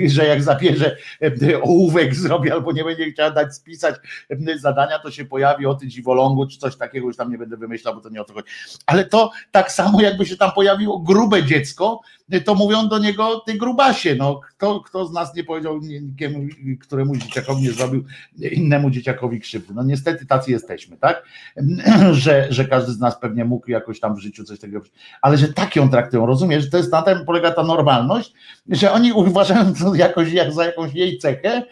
że 0.09 0.25
jak 0.25 0.43
zabierze 0.43 0.97
e, 1.21 1.61
ołówek 1.61 2.15
zrobi 2.25 2.51
albo 2.51 2.71
nie 2.71 2.83
będzie 2.83 3.11
chciała 3.11 3.31
dać 3.31 3.55
spisać 3.55 3.95
e, 4.29 4.57
zadania, 4.57 4.99
to 4.99 5.11
się 5.11 5.25
pojawi 5.25 5.65
o 5.65 5.75
ty 5.75 5.88
dziwolągu, 5.89 6.47
czy 6.47 6.57
coś 6.57 6.75
takiego, 6.75 7.07
już 7.07 7.17
tam 7.17 7.31
nie 7.31 7.37
będę 7.37 7.57
wymyślał, 7.57 7.95
bo 7.95 8.01
to 8.01 8.09
nie 8.09 8.21
o 8.21 8.25
to 8.25 8.33
chodzi. 8.33 8.47
Ale 8.85 9.05
to 9.05 9.31
tak 9.51 9.71
samo 9.71 10.01
jakby 10.01 10.25
się 10.25 10.37
tam 10.37 10.51
pojawiło 10.51 10.99
grube 10.99 11.43
dziecko, 11.43 12.01
to 12.45 12.55
mówią 12.55 12.87
do 12.87 12.99
niego 12.99 13.39
ty 13.39 13.53
grubasie, 13.53 14.15
no 14.15 14.39
kto, 14.39 14.79
kto 14.79 15.05
z 15.05 15.13
nas 15.13 15.35
nie 15.35 15.43
powiedział 15.43 15.79
nikiemu, 15.79 16.39
któremu 16.81 17.15
dzieciakowi 17.15 17.61
nie 17.61 17.71
zrobił 17.71 18.03
innemu 18.37 18.89
dzieciakowi 18.89 19.39
krzywdy. 19.39 19.73
No 19.73 19.83
niestety 19.83 20.25
tacy 20.25 20.51
jesteśmy, 20.51 20.97
tak? 20.97 21.23
Że, 22.11 22.47
że 22.49 22.65
każdy 22.65 22.91
z 22.91 22.99
nas 22.99 23.19
pewnie 23.19 23.45
mógł 23.45 23.71
jakoś 23.71 23.99
tam 23.99 24.15
w 24.15 24.19
życiu 24.19 24.43
coś 24.43 24.59
takiego, 24.59 24.81
ale 25.21 25.37
że 25.37 25.53
tak 25.53 25.75
ją 25.75 25.89
traktują, 25.89 26.25
rozumiesz, 26.25 26.69
to 26.69 26.77
jest 26.77 26.91
na 26.91 27.01
tym 27.01 27.25
polega 27.25 27.51
ta 27.51 27.63
normalność, 27.63 28.33
że 28.69 28.91
oni 28.91 29.13
uważają 29.13 29.73
to 29.73 29.95
jakoś 29.95 30.31
jak 30.31 30.53
za 30.53 30.65
jakąś 30.65 30.93
jej 30.93 31.17
cechę, 31.17 31.63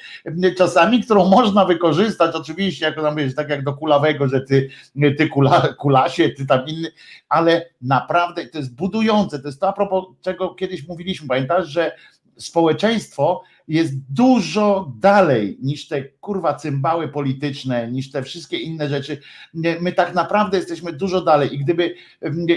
czasami, 0.58 1.04
którą 1.04 1.26
można 1.26 1.66
wykorzystać, 1.66 2.36
oczywiście, 2.36 2.86
jako 2.86 3.02
tam 3.02 3.16
wiesz, 3.16 3.36
tak 3.36 3.50
jak 3.50 3.64
do 3.64 3.74
kulawego, 3.74 4.28
że 4.28 4.42
ty, 4.42 4.70
ty 5.18 5.28
kula, 5.28 5.68
kulasie, 5.78 6.30
ty 6.30 6.46
tam 6.46 6.68
inny, 6.68 6.92
ale 7.30 7.70
naprawdę 7.82 8.46
to 8.46 8.58
jest 8.58 8.76
budujące, 8.76 9.40
to 9.40 9.48
jest 9.48 9.60
to 9.60 9.68
a 9.68 9.74
propos 9.74 10.06
czego 10.22 10.47
kiedyś 10.56 10.88
mówiliśmy, 10.88 11.28
pamiętasz, 11.28 11.68
że 11.68 11.92
społeczeństwo 12.38 13.44
jest 13.68 13.94
dużo 14.10 14.92
dalej 15.00 15.58
niż 15.62 15.88
te 15.88 16.04
kurwa 16.04 16.54
cymbały 16.54 17.08
polityczne, 17.08 17.92
niż 17.92 18.12
te 18.12 18.24
wszystkie 18.24 18.58
inne 18.58 18.90
rzeczy. 18.90 19.22
My 19.54 19.92
tak 19.92 20.14
naprawdę 20.14 20.58
jesteśmy 20.58 20.94
dużo 20.94 21.22
dalej 21.22 21.56
i 21.56 21.58
gdyby, 21.58 21.96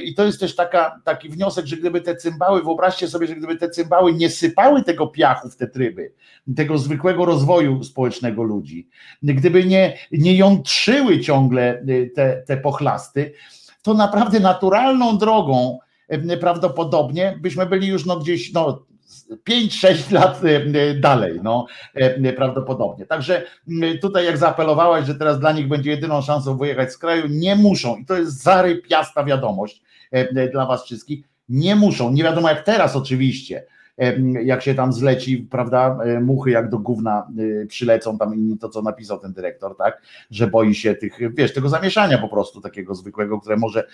i 0.04 0.14
to 0.14 0.24
jest 0.24 0.40
też 0.40 0.56
taka, 0.56 1.00
taki 1.04 1.28
wniosek, 1.28 1.66
że 1.66 1.76
gdyby 1.76 2.00
te 2.00 2.16
cymbały, 2.16 2.62
wyobraźcie 2.62 3.08
sobie, 3.08 3.26
że 3.26 3.36
gdyby 3.36 3.56
te 3.56 3.70
cymbały 3.70 4.12
nie 4.12 4.30
sypały 4.30 4.82
tego 4.82 5.06
piachu 5.06 5.50
w 5.50 5.56
te 5.56 5.68
tryby, 5.68 6.12
tego 6.56 6.78
zwykłego 6.78 7.24
rozwoju 7.24 7.84
społecznego 7.84 8.42
ludzi, 8.42 8.88
gdyby 9.22 9.64
nie, 9.64 9.98
nie 10.12 10.36
jątrzyły 10.36 11.20
ciągle 11.20 11.82
y, 11.88 12.10
te, 12.14 12.42
te 12.46 12.56
pochlasty, 12.56 13.32
to 13.82 13.94
naprawdę 13.94 14.40
naturalną 14.40 15.18
drogą 15.18 15.78
prawdopodobnie 16.40 17.38
byśmy 17.40 17.66
byli 17.66 17.88
już 17.88 18.06
no 18.06 18.16
gdzieś 18.16 18.52
no 18.52 18.84
5-6 19.48 20.12
lat 20.12 20.40
e, 20.44 20.94
dalej, 20.94 21.40
no 21.42 21.66
e, 21.94 22.32
prawdopodobnie. 22.32 23.06
Także 23.06 23.42
tutaj 24.00 24.24
jak 24.24 24.38
zaapelowałaś, 24.38 25.06
że 25.06 25.14
teraz 25.14 25.40
dla 25.40 25.52
nich 25.52 25.68
będzie 25.68 25.90
jedyną 25.90 26.22
szansą 26.22 26.56
wyjechać 26.56 26.92
z 26.92 26.98
kraju, 26.98 27.24
nie 27.28 27.56
muszą. 27.56 27.96
I 27.96 28.06
to 28.06 28.18
jest 28.18 28.42
zarypiasta 28.42 29.24
wiadomość 29.24 29.82
e, 30.10 30.48
dla 30.48 30.66
was 30.66 30.84
wszystkich, 30.84 31.24
nie 31.48 31.76
muszą, 31.76 32.12
nie 32.12 32.24
wiadomo 32.24 32.48
jak 32.48 32.62
teraz 32.62 32.96
oczywiście, 32.96 33.64
jak 34.42 34.62
się 34.62 34.74
tam 34.74 34.92
zleci, 34.92 35.38
prawda, 35.50 35.98
e, 36.04 36.20
muchy 36.20 36.50
jak 36.50 36.70
do 36.70 36.78
gówna 36.78 37.26
e, 37.62 37.66
przylecą 37.66 38.18
tam 38.18 38.34
inni, 38.34 38.58
to 38.58 38.68
co 38.68 38.82
napisał 38.82 39.18
ten 39.18 39.32
dyrektor, 39.32 39.76
tak, 39.76 40.02
że 40.30 40.46
boi 40.46 40.74
się 40.74 40.94
tych, 40.94 41.18
wiesz, 41.34 41.54
tego 41.54 41.68
zamieszania 41.68 42.18
po 42.18 42.28
prostu 42.28 42.60
takiego 42.60 42.94
zwykłego, 42.94 43.40
które 43.40 43.56
może 43.56 43.86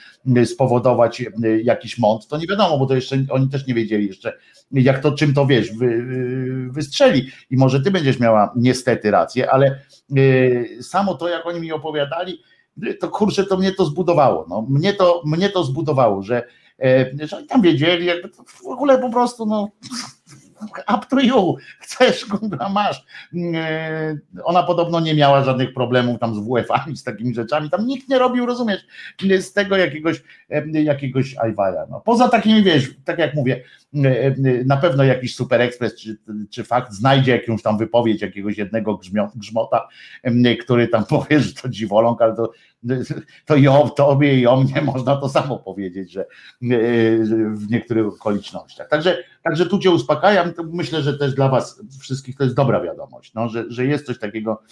spowodować 0.44 1.20
e, 1.20 1.26
jakiś 1.62 1.98
mąt, 1.98 2.28
to 2.28 2.38
nie 2.38 2.46
wiadomo, 2.46 2.78
bo 2.78 2.86
to 2.86 2.94
jeszcze 2.94 3.16
oni 3.30 3.48
też 3.48 3.66
nie 3.66 3.74
wiedzieli 3.74 4.06
jeszcze, 4.06 4.32
jak 4.72 4.98
to, 4.98 5.12
czym 5.12 5.34
to 5.34 5.46
wiesz, 5.46 5.72
wy, 5.72 6.04
wystrzeli. 6.70 7.26
I 7.50 7.56
może 7.56 7.80
ty 7.80 7.90
będziesz 7.90 8.20
miała 8.20 8.52
niestety 8.56 9.10
rację, 9.10 9.50
ale 9.50 9.80
samo 10.80 11.14
to, 11.14 11.28
jak 11.28 11.46
oni 11.46 11.60
mi 11.60 11.72
opowiadali, 11.72 12.38
to 13.00 13.08
kurczę, 13.08 13.44
to 13.44 13.56
mnie 13.56 13.72
to 13.72 13.84
zbudowało, 13.84 14.46
no, 14.48 14.66
mnie 14.68 14.92
to, 14.92 15.22
mnie 15.24 15.50
to 15.50 15.64
zbudowało, 15.64 16.22
że 16.22 16.42
że 17.22 17.36
oni 17.36 17.46
tam 17.46 17.62
wiedzieli, 17.62 18.06
jakby 18.06 18.28
to 18.28 18.44
w 18.44 18.66
ogóle 18.66 18.98
po 18.98 19.10
prostu, 19.10 19.46
no 19.46 19.68
up 20.96 21.06
to 21.10 21.20
you, 21.20 21.56
chcesz, 21.80 22.24
kurwa, 22.24 22.68
masz. 22.68 23.04
E, 23.54 24.18
Ona 24.44 24.62
podobno 24.62 25.00
nie 25.00 25.14
miała 25.14 25.44
żadnych 25.44 25.74
problemów 25.74 26.18
tam 26.18 26.34
z 26.34 26.38
WF-ami, 26.38 26.96
z 26.96 27.04
takimi 27.04 27.34
rzeczami, 27.34 27.70
tam 27.70 27.86
nikt 27.86 28.08
nie 28.08 28.18
robił, 28.18 28.46
rozumiesz, 28.46 28.86
z 29.40 29.52
tego 29.52 29.76
jakiegoś, 29.76 30.22
e, 30.50 30.82
jakiegoś 30.82 31.36
ajwaja. 31.38 31.86
No. 31.90 32.00
Poza 32.00 32.28
takimi, 32.28 32.62
wiesz, 32.62 32.90
tak 33.04 33.18
jak 33.18 33.34
mówię, 33.34 33.64
e, 33.94 34.26
e, 34.26 34.34
na 34.66 34.76
pewno 34.76 35.04
jakiś 35.04 35.34
Super 35.34 35.60
Express 35.60 35.96
czy, 35.96 36.16
czy 36.50 36.64
fakt 36.64 36.92
znajdzie 36.92 37.32
jakąś 37.32 37.62
tam 37.62 37.78
wypowiedź 37.78 38.22
jakiegoś 38.22 38.58
jednego 38.58 39.00
grzmota, 39.34 39.88
który 40.60 40.88
tam 40.88 41.04
powie, 41.14 41.40
że 41.40 41.54
to 41.54 41.68
dziwoląg, 41.68 42.22
ale 42.22 42.36
to, 42.36 42.52
to 43.46 43.56
i 43.56 43.68
o 43.68 43.88
tobie 43.88 44.40
i 44.40 44.46
o 44.46 44.56
mnie 44.56 44.82
można 44.92 45.16
to 45.16 45.28
samo 45.28 45.58
powiedzieć, 45.58 46.12
że, 46.12 46.20
e, 46.20 46.26
w 47.50 47.70
niektórych 47.70 48.06
okolicznościach. 48.06 48.88
Także, 48.88 49.18
także 49.42 49.66
tu 49.66 49.78
cię 49.78 49.90
uspokajam, 49.90 50.52
to 50.52 50.62
myślę, 50.62 51.02
że 51.02 51.18
też 51.18 51.34
dla 51.34 51.48
was 51.48 51.82
wszystkich 52.00 52.36
to 52.36 52.44
jest 52.44 52.56
dobra 52.56 52.80
wiadomość, 52.80 53.34
no, 53.34 53.48
że, 53.48 53.64
że 53.68 53.86
jest 53.86 54.06
coś 54.06 54.18
takiego 54.18 54.62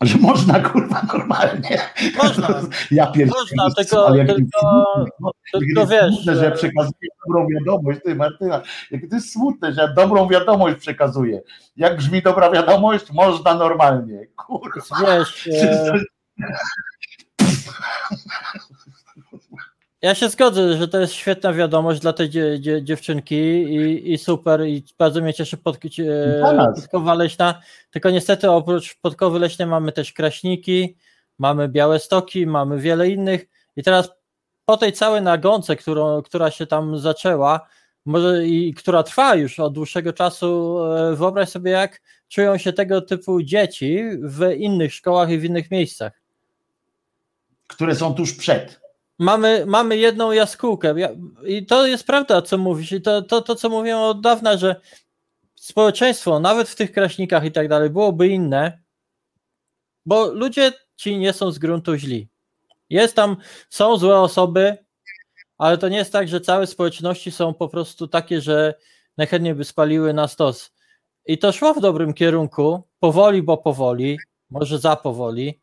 Że 0.00 0.18
można 0.18 0.60
kurwa 0.60 1.02
normalnie. 1.12 1.78
Można. 2.22 2.60
Ja 2.90 3.06
pierdolę. 3.06 3.42
Można, 3.42 3.74
tylko, 3.74 4.06
ale 4.06 4.18
jak 4.18 4.26
tylko, 4.26 4.84
smutne, 5.18 5.60
tylko 5.60 5.80
jak 5.80 5.88
wiesz. 5.88 6.14
smutne, 6.14 6.36
że 6.36 6.44
ja 6.44 6.50
przekazuję 6.50 7.08
dobrą 7.26 7.46
wiadomość, 7.48 8.00
ty 8.04 8.14
Martyna, 8.14 8.62
jakie 8.90 9.08
to 9.08 9.14
jest 9.14 9.32
smutne, 9.32 9.72
że 9.72 9.82
ja 9.82 9.88
dobrą 9.88 10.28
wiadomość 10.28 10.76
przekazuję. 10.76 11.42
Jak 11.76 11.96
brzmi 11.96 12.22
dobra 12.22 12.50
wiadomość? 12.50 13.12
Można 13.12 13.54
normalnie. 13.54 14.26
Kurwa. 14.36 14.96
Wiesz, 15.00 15.48
e, 15.52 15.92
Ja 20.02 20.14
się 20.14 20.28
zgodzę, 20.28 20.76
że 20.76 20.88
to 20.88 21.00
jest 21.00 21.12
świetna 21.12 21.52
wiadomość 21.52 22.00
dla 22.00 22.12
tej 22.12 22.30
dzie, 22.30 22.60
dzie, 22.60 22.84
dziewczynki 22.84 23.34
i, 23.34 24.12
i 24.12 24.18
super 24.18 24.66
i 24.66 24.84
bardzo 24.98 25.20
mnie 25.20 25.34
cieszy 25.34 25.56
pod, 25.56 25.78
nas. 26.56 26.80
podkowa 26.80 27.14
leśna, 27.14 27.60
tylko 27.90 28.10
niestety 28.10 28.50
oprócz 28.50 28.98
podkowy 29.00 29.38
leśnej 29.38 29.68
mamy 29.68 29.92
też 29.92 30.12
kraśniki, 30.12 30.96
mamy 31.38 31.68
białe 31.68 31.98
stoki, 31.98 32.46
mamy 32.46 32.80
wiele 32.80 33.08
innych 33.08 33.46
i 33.76 33.82
teraz 33.82 34.10
po 34.64 34.76
tej 34.76 34.92
całej 34.92 35.22
nagonce, 35.22 35.76
którą, 35.76 36.22
która 36.22 36.50
się 36.50 36.66
tam 36.66 36.98
zaczęła 36.98 37.68
może 38.06 38.46
i 38.46 38.74
która 38.74 39.02
trwa 39.02 39.34
już 39.34 39.60
od 39.60 39.72
dłuższego 39.72 40.12
czasu, 40.12 40.78
e, 40.84 41.16
wyobraź 41.16 41.48
sobie 41.48 41.70
jak 41.70 42.02
czują 42.28 42.58
się 42.58 42.72
tego 42.72 43.00
typu 43.00 43.42
dzieci 43.42 44.02
w 44.22 44.52
innych 44.58 44.94
szkołach 44.94 45.30
i 45.30 45.38
w 45.38 45.44
innych 45.44 45.70
miejscach. 45.70 46.25
Które 47.66 47.94
są 47.94 48.14
tuż 48.14 48.32
przed. 48.34 48.80
Mamy, 49.18 49.66
mamy 49.66 49.96
jedną 49.96 50.32
jaskółkę 50.32 50.94
Ja- 50.96 51.10
i 51.46 51.66
to 51.66 51.86
jest 51.86 52.06
prawda, 52.06 52.42
co 52.42 52.58
mówisz 52.58 52.92
i 52.92 53.02
to, 53.02 53.22
to, 53.22 53.42
to 53.42 53.54
co 53.54 53.68
mówiłem 53.68 53.98
od 53.98 54.20
dawna, 54.20 54.56
że 54.56 54.80
społeczeństwo, 55.54 56.40
nawet 56.40 56.68
w 56.68 56.74
tych 56.76 56.92
kraśnikach 56.92 57.44
i 57.44 57.52
tak 57.52 57.68
dalej, 57.68 57.90
byłoby 57.90 58.28
inne, 58.28 58.82
bo 60.06 60.32
ludzie 60.32 60.72
ci 60.96 61.18
nie 61.18 61.32
są 61.32 61.52
z 61.52 61.58
gruntu 61.58 61.96
źli. 61.96 62.28
Jest 62.90 63.16
tam, 63.16 63.36
są 63.70 63.96
złe 63.96 64.20
osoby, 64.20 64.76
ale 65.58 65.78
to 65.78 65.88
nie 65.88 65.96
jest 65.96 66.12
tak, 66.12 66.28
że 66.28 66.40
całe 66.40 66.66
społeczności 66.66 67.30
są 67.30 67.54
po 67.54 67.68
prostu 67.68 68.08
takie, 68.08 68.40
że 68.40 68.74
najchętniej 69.16 69.54
by 69.54 69.64
spaliły 69.64 70.12
na 70.14 70.28
stos. 70.28 70.72
I 71.26 71.38
to 71.38 71.52
szło 71.52 71.74
w 71.74 71.80
dobrym 71.80 72.14
kierunku, 72.14 72.82
powoli, 73.00 73.42
bo 73.42 73.56
powoli, 73.56 74.18
może 74.50 74.78
za 74.78 74.96
powoli, 74.96 75.60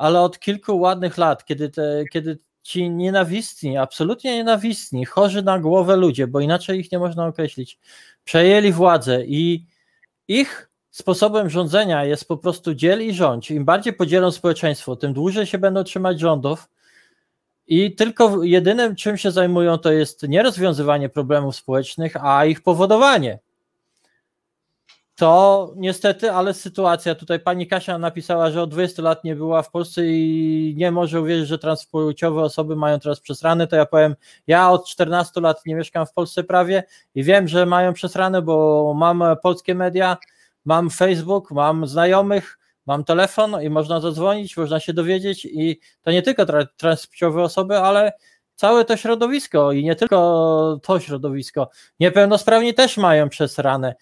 ale 0.00 0.20
od 0.20 0.38
kilku 0.38 0.78
ładnych 0.78 1.18
lat, 1.18 1.44
kiedy, 1.44 1.68
te, 1.68 2.04
kiedy 2.12 2.38
ci 2.62 2.90
nienawistni, 2.90 3.76
absolutnie 3.78 4.36
nienawistni, 4.36 5.04
chorzy 5.04 5.42
na 5.42 5.58
głowę 5.58 5.96
ludzie, 5.96 6.26
bo 6.26 6.40
inaczej 6.40 6.80
ich 6.80 6.92
nie 6.92 6.98
można 6.98 7.26
określić, 7.26 7.78
przejęli 8.24 8.72
władzę 8.72 9.24
i 9.26 9.66
ich 10.28 10.70
sposobem 10.90 11.50
rządzenia 11.50 12.04
jest 12.04 12.28
po 12.28 12.36
prostu 12.36 12.74
dziel 12.74 13.06
i 13.06 13.14
rządź. 13.14 13.50
Im 13.50 13.64
bardziej 13.64 13.92
podzielą 13.92 14.30
społeczeństwo, 14.30 14.96
tym 14.96 15.12
dłużej 15.12 15.46
się 15.46 15.58
będą 15.58 15.84
trzymać 15.84 16.20
rządów 16.20 16.68
i 17.66 17.94
tylko 17.94 18.44
jedynym, 18.44 18.96
czym 18.96 19.16
się 19.16 19.30
zajmują, 19.30 19.78
to 19.78 19.92
jest 19.92 20.28
nie 20.28 20.42
rozwiązywanie 20.42 21.08
problemów 21.08 21.56
społecznych, 21.56 22.16
a 22.24 22.44
ich 22.44 22.62
powodowanie. 22.62 23.38
To 25.20 25.72
niestety, 25.76 26.32
ale 26.32 26.54
sytuacja, 26.54 27.14
tutaj 27.14 27.40
pani 27.40 27.66
Kasia 27.66 27.98
napisała, 27.98 28.50
że 28.50 28.62
od 28.62 28.70
20 28.70 29.02
lat 29.02 29.24
nie 29.24 29.36
była 29.36 29.62
w 29.62 29.70
Polsce 29.70 30.06
i 30.06 30.74
nie 30.76 30.90
może 30.90 31.20
uwierzyć, 31.20 31.48
że 31.48 31.58
transpłciowe 31.58 32.42
osoby 32.42 32.76
mają 32.76 33.00
teraz 33.00 33.20
przesrane, 33.20 33.66
to 33.66 33.76
ja 33.76 33.86
powiem, 33.86 34.16
ja 34.46 34.70
od 34.70 34.88
14 34.88 35.40
lat 35.40 35.66
nie 35.66 35.74
mieszkam 35.74 36.06
w 36.06 36.12
Polsce 36.12 36.44
prawie 36.44 36.82
i 37.14 37.24
wiem, 37.24 37.48
że 37.48 37.66
mają 37.66 37.92
przesrane, 37.92 38.42
bo 38.42 38.94
mam 38.96 39.24
polskie 39.42 39.74
media, 39.74 40.16
mam 40.64 40.90
Facebook, 40.90 41.50
mam 41.50 41.86
znajomych, 41.86 42.58
mam 42.86 43.04
telefon 43.04 43.62
i 43.62 43.70
można 43.70 44.00
zadzwonić, 44.00 44.56
można 44.56 44.80
się 44.80 44.92
dowiedzieć 44.92 45.44
i 45.44 45.80
to 46.02 46.10
nie 46.10 46.22
tylko 46.22 46.42
tra- 46.42 46.66
transpłciowe 46.76 47.42
osoby, 47.42 47.78
ale 47.78 48.12
całe 48.60 48.84
to 48.84 48.96
środowisko 48.96 49.72
i 49.72 49.84
nie 49.84 49.96
tylko 49.96 50.80
to 50.82 51.00
środowisko. 51.00 51.70
Niepełnosprawni 52.00 52.74
też 52.74 52.96
mają 52.96 53.28
przesrane. 53.28 53.94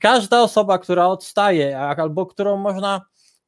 Każda 0.00 0.42
osoba, 0.42 0.78
która 0.78 1.06
odstaje 1.06 1.78
albo 1.78 2.26
którą 2.26 2.56
można 2.56 3.00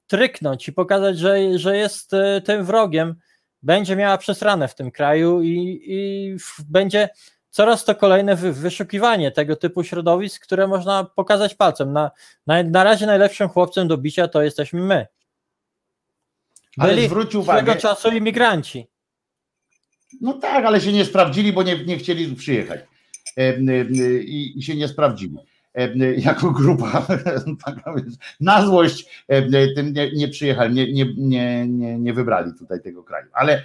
tryknąć 0.06 0.68
i 0.68 0.72
pokazać, 0.72 1.18
że, 1.18 1.58
że 1.58 1.76
jest 1.76 2.14
e, 2.14 2.40
tym 2.40 2.64
wrogiem, 2.64 3.14
będzie 3.62 3.96
miała 3.96 4.18
przesrane 4.18 4.68
w 4.68 4.74
tym 4.74 4.90
kraju 4.90 5.42
i, 5.42 5.80
i 5.86 6.36
będzie 6.68 7.08
coraz 7.50 7.84
to 7.84 7.94
kolejne 7.94 8.36
wy, 8.36 8.52
wyszukiwanie 8.52 9.30
tego 9.30 9.56
typu 9.56 9.84
środowisk, 9.84 10.42
które 10.42 10.66
można 10.66 11.04
pokazać 11.04 11.54
palcem. 11.54 11.92
Na, 11.92 12.10
na, 12.46 12.62
na 12.62 12.84
razie 12.84 13.06
najlepszym 13.06 13.48
chłopcem 13.48 13.88
do 13.88 13.98
bicia 13.98 14.28
to 14.28 14.42
jesteśmy 14.42 14.80
my. 14.80 15.06
Ale 16.78 16.94
Byli 16.94 17.06
zwróć 17.06 17.28
swego 17.28 17.40
uwagę, 17.40 17.76
czasu 17.76 18.08
imigranci. 18.08 18.90
No 20.20 20.32
tak, 20.32 20.64
ale 20.64 20.80
się 20.80 20.92
nie 20.92 21.04
sprawdzili, 21.04 21.52
bo 21.52 21.62
nie, 21.62 21.84
nie 21.84 21.98
chcieli 21.98 22.36
przyjechać 22.36 22.80
E, 23.36 23.42
e, 23.42 23.84
i, 24.22 24.58
i 24.58 24.62
się 24.62 24.76
nie 24.76 24.88
sprawdzili. 24.88 25.36
E, 25.74 26.14
Jako 26.14 26.50
grupa, 26.50 27.06
na 28.40 28.66
złość 28.66 29.26
tym 29.76 29.92
nie, 29.92 30.12
nie 30.12 30.28
przyjechali, 30.28 30.74
nie, 30.74 30.92
nie, 30.92 31.14
nie, 31.16 31.66
nie, 31.98 32.12
wybrali 32.12 32.52
tutaj 32.58 32.82
tego 32.82 33.04
kraju. 33.04 33.26
Ale, 33.32 33.62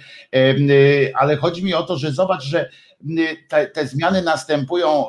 ale 1.14 1.36
chodzi 1.36 1.64
mi 1.64 1.74
o 1.74 1.82
to, 1.82 1.96
że 1.96 2.12
zobacz, 2.12 2.44
że 2.44 2.70
te, 3.48 3.66
te 3.66 3.86
zmiany 3.86 4.22
następują 4.22 5.06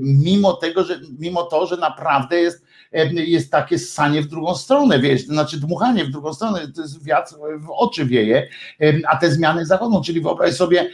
mimo 0.00 0.52
tego, 0.52 0.84
że 0.84 1.00
mimo 1.18 1.42
to, 1.42 1.66
że 1.66 1.76
naprawdę 1.76 2.36
jest, 2.40 2.64
jest 3.12 3.52
takie 3.52 3.78
ssanie 3.78 4.22
w 4.22 4.26
drugą 4.26 4.54
stronę, 4.54 5.00
wiesz, 5.00 5.26
to 5.26 5.32
znaczy 5.32 5.60
dmuchanie 5.60 6.04
w 6.04 6.10
drugą 6.10 6.34
stronę, 6.34 6.72
to 6.76 6.82
jest 6.82 7.04
wiatr 7.04 7.34
w 7.58 7.70
oczy 7.70 8.04
wieje, 8.04 8.48
a 9.08 9.16
te 9.16 9.30
zmiany 9.30 9.66
zachodzą, 9.66 10.02
czyli 10.02 10.20
wyobraź 10.20 10.54
sobie, 10.54 10.90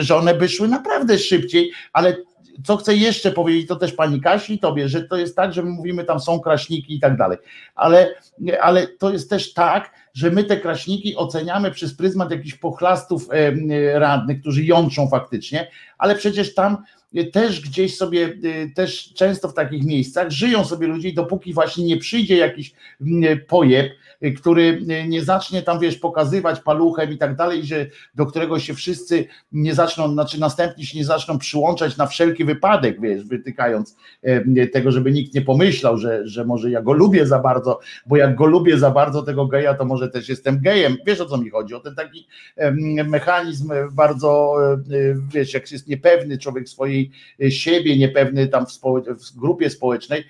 że 0.00 0.16
one 0.16 0.34
by 0.34 0.48
szły 0.48 0.68
naprawdę 0.68 1.18
szybciej, 1.18 1.70
ale 1.92 2.16
co 2.64 2.76
chcę 2.76 2.94
jeszcze 2.94 3.32
powiedzieć, 3.32 3.68
to 3.68 3.76
też 3.76 3.92
pani 3.92 4.20
Kasi 4.20 4.54
i 4.54 4.58
tobie, 4.58 4.88
że 4.88 5.02
to 5.02 5.16
jest 5.16 5.36
tak, 5.36 5.52
że 5.52 5.62
my 5.62 5.70
mówimy 5.70 6.04
tam 6.04 6.20
są 6.20 6.40
kraśniki 6.40 6.96
i 6.96 7.00
tak 7.00 7.16
dalej, 7.16 7.38
ale, 7.74 8.14
ale 8.60 8.86
to 8.86 9.10
jest 9.10 9.30
też 9.30 9.52
tak, 9.52 9.90
że 10.14 10.30
my 10.30 10.44
te 10.44 10.56
kraśniki 10.56 11.16
oceniamy 11.16 11.70
przez 11.70 11.94
pryzmat 11.94 12.30
jakichś 12.30 12.54
pochlastów 12.54 13.28
radnych, 13.94 14.40
którzy 14.40 14.64
jątrzą 14.64 15.08
faktycznie, 15.08 15.70
ale 15.98 16.14
przecież 16.14 16.54
tam 16.54 16.84
też 17.32 17.60
gdzieś 17.60 17.96
sobie, 17.96 18.26
y, 18.44 18.72
też 18.74 19.12
często 19.14 19.48
w 19.48 19.54
takich 19.54 19.84
miejscach 19.84 20.30
żyją 20.30 20.64
sobie 20.64 20.86
ludzie 20.86 21.12
dopóki 21.12 21.52
właśnie 21.52 21.84
nie 21.84 21.96
przyjdzie 21.96 22.36
jakiś 22.36 22.72
mm, 23.00 23.40
pojeb, 23.46 23.86
y, 23.86 23.92
który 24.36 24.62
y, 24.62 25.08
nie 25.08 25.24
zacznie 25.24 25.62
tam, 25.62 25.80
wiesz, 25.80 25.96
pokazywać 25.96 26.60
paluchem 26.60 27.12
i 27.12 27.18
tak 27.18 27.36
dalej, 27.36 27.64
że 27.64 27.86
do 28.14 28.26
którego 28.26 28.58
się 28.58 28.74
wszyscy 28.74 29.26
nie 29.52 29.74
zaczną, 29.74 30.12
znaczy 30.12 30.40
następni 30.40 30.86
się 30.86 30.98
nie 30.98 31.04
zaczną 31.04 31.38
przyłączać 31.38 31.96
na 31.96 32.06
wszelki 32.06 32.44
wypadek, 32.44 33.00
wiesz, 33.00 33.24
wytykając 33.24 33.96
tego, 34.72 34.92
żeby 34.92 35.12
nikt 35.12 35.34
nie 35.34 35.42
pomyślał, 35.42 35.98
że, 35.98 36.28
że 36.28 36.44
może 36.44 36.70
ja 36.70 36.82
go 36.82 36.92
lubię 36.92 37.26
za 37.26 37.38
bardzo, 37.38 37.80
bo 38.06 38.16
jak 38.16 38.34
go 38.34 38.46
lubię 38.46 38.78
za 38.78 38.90
bardzo 38.90 39.22
tego 39.22 39.46
geja, 39.46 39.74
to 39.74 39.84
może 39.84 40.08
też 40.08 40.28
jestem 40.28 40.60
gejem. 40.60 40.96
Wiesz 41.06 41.20
o 41.20 41.26
co 41.26 41.38
mi 41.38 41.50
chodzi? 41.50 41.74
O 41.74 41.80
ten 41.80 41.94
taki 41.94 42.26
mechanizm 43.04 43.72
bardzo, 43.92 44.54
e, 44.72 45.14
wiesz, 45.32 45.54
jak 45.54 45.72
jest 45.72 45.88
niepewny 45.88 46.38
człowiek 46.38 46.68
swojej 46.68 47.10
e, 47.42 47.50
siebie, 47.50 47.98
niepewny 47.98 48.48
tam 48.48 48.66
w, 48.66 48.72
w 49.08 49.38
grupie 49.38 49.70
społecznej, 49.70 50.24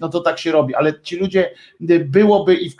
no 0.00 0.08
to 0.08 0.20
tak 0.20 0.38
się 0.38 0.52
robi, 0.52 0.74
ale 0.74 1.00
ci 1.00 1.16
ludzie 1.16 1.50
e, 1.88 1.98
byłoby 1.98 2.54
i 2.54 2.70
w 2.70 2.76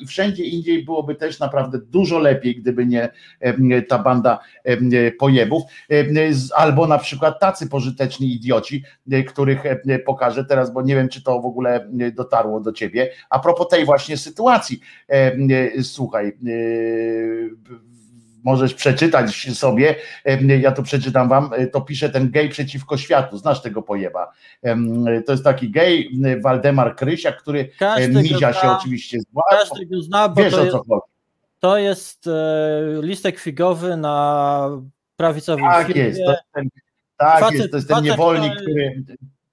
I 0.00 0.06
wszędzie 0.06 0.44
indziej 0.44 0.84
byłoby 0.84 1.14
też 1.14 1.38
naprawdę 1.40 1.78
dużo 1.78 2.18
lepiej, 2.18 2.56
gdyby 2.56 2.86
nie 2.86 3.08
em, 3.40 3.70
ta 3.88 3.98
banda 3.98 4.38
em, 4.64 4.90
pojebów, 5.18 5.62
em, 5.88 6.34
z- 6.34 6.52
albo 6.52 6.86
na 6.86 6.98
przykład 6.98 7.40
tacy 7.40 7.68
pożyteczni 7.68 8.32
idioci, 8.32 8.82
e, 9.12 9.22
których 9.22 9.66
e, 9.66 9.98
pokażę 9.98 10.44
teraz, 10.44 10.72
bo 10.72 10.82
nie 10.82 10.94
wiem, 10.94 11.08
czy 11.08 11.22
to 11.22 11.40
w 11.40 11.46
ogóle 11.46 11.88
e, 12.00 12.10
dotarło 12.12 12.60
do 12.60 12.72
ciebie. 12.72 13.10
A 13.30 13.38
propos 13.38 13.68
tej 13.68 13.84
właśnie 13.84 14.16
sytuacji, 14.16 14.80
e, 15.08 15.82
słuchaj, 15.82 16.28
e, 16.28 16.32
możesz 18.46 18.74
przeczytać 18.74 19.48
sobie, 19.54 19.94
ja 20.60 20.72
tu 20.72 20.82
przeczytam 20.82 21.28
wam, 21.28 21.50
e, 21.52 21.66
to 21.66 21.80
pisze 21.80 22.10
ten 22.10 22.30
gej 22.30 22.48
przeciwko 22.48 22.96
światu, 22.96 23.38
znasz 23.38 23.62
tego 23.62 23.82
pojeba. 23.82 24.32
Em, 24.62 25.04
To 25.26 25.32
jest 25.32 25.44
taki 25.44 25.70
gej, 25.70 26.10
Waldemar 26.42 26.96
Krysiak, 26.96 27.36
który 27.42 27.70
Każdy 27.78 28.18
e, 28.18 28.22
mizia 28.22 28.52
się 28.52 28.60
zna. 28.60 28.78
oczywiście 28.78 29.20
z 29.20 29.24
władzą. 29.32 29.56
Każdy 29.70 29.86
go 29.86 30.02
zna, 30.02 30.28
bo 30.28 30.42
Wiesz 30.42 30.54
to 30.54 30.60
o 30.60 30.64
jest, 30.64 30.76
to 31.60 31.78
jest 31.78 32.26
e, 32.26 32.30
listek 33.02 33.38
figowy 33.38 33.96
na 33.96 34.68
prawicowym 35.16 35.64
Tak 35.64 35.86
filmie. 35.86 36.02
jest, 36.02 36.20
to 36.24 36.30
jest 36.30 36.42
ten, 36.54 36.68
tak 37.16 37.42
Facet- 37.44 37.52
jest, 37.54 37.70
to 37.70 37.76
jest 37.76 37.88
ten 37.88 37.96
facet, 37.96 38.10
niewolnik, 38.10 38.52
który-. 38.54 39.02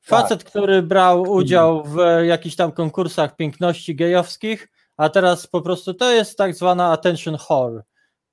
Facet, 0.01 0.43
który 0.43 0.81
brał 0.81 1.21
udział 1.21 1.83
w 1.83 1.97
jakichś 2.23 2.55
tam 2.55 2.71
konkursach 2.71 3.35
piękności 3.35 3.95
gejowskich, 3.95 4.69
a 4.97 5.09
teraz 5.09 5.47
po 5.47 5.61
prostu 5.61 5.93
to 5.93 6.11
jest 6.11 6.37
tak 6.37 6.55
zwana 6.55 6.91
attention 6.91 7.37
whore 7.37 7.81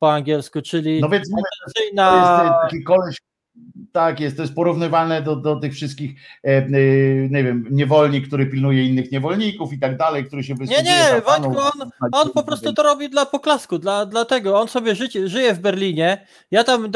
po 0.00 0.12
angielsku, 0.12 0.62
czyli 0.62 1.00
No 1.00 1.08
więc 1.08 1.30
mówię, 1.30 1.42
e, 1.98 2.50
taki 2.62 2.82
koleś, 2.82 3.16
Tak 3.92 4.20
jest, 4.20 4.36
to 4.36 4.42
jest 4.42 4.54
porównywalne 4.54 5.22
do, 5.22 5.36
do 5.36 5.56
tych 5.56 5.72
wszystkich, 5.72 6.20
e, 6.44 6.48
e, 6.48 6.62
nie 7.30 7.44
wiem, 7.44 7.66
niewolnik, 7.70 8.26
który 8.26 8.46
pilnuje 8.46 8.84
innych 8.84 9.12
niewolników 9.12 9.72
i 9.72 9.78
tak 9.78 9.96
dalej, 9.96 10.24
który 10.24 10.42
się 10.44 10.54
Nie, 10.54 10.58
wysługuje 10.58 10.94
nie, 11.14 11.22
panów. 11.22 11.54
Wojtku, 11.54 11.80
on, 11.82 11.90
on 12.12 12.30
po 12.30 12.42
prostu 12.42 12.72
to 12.72 12.82
robi 12.82 13.10
dla 13.10 13.26
poklasku, 13.26 13.78
dla, 13.78 14.06
dlatego 14.06 14.60
on 14.60 14.68
sobie 14.68 14.94
życie, 14.94 15.28
żyje 15.28 15.54
w 15.54 15.60
Berlinie. 15.60 16.26
Ja 16.50 16.64
tam 16.64 16.90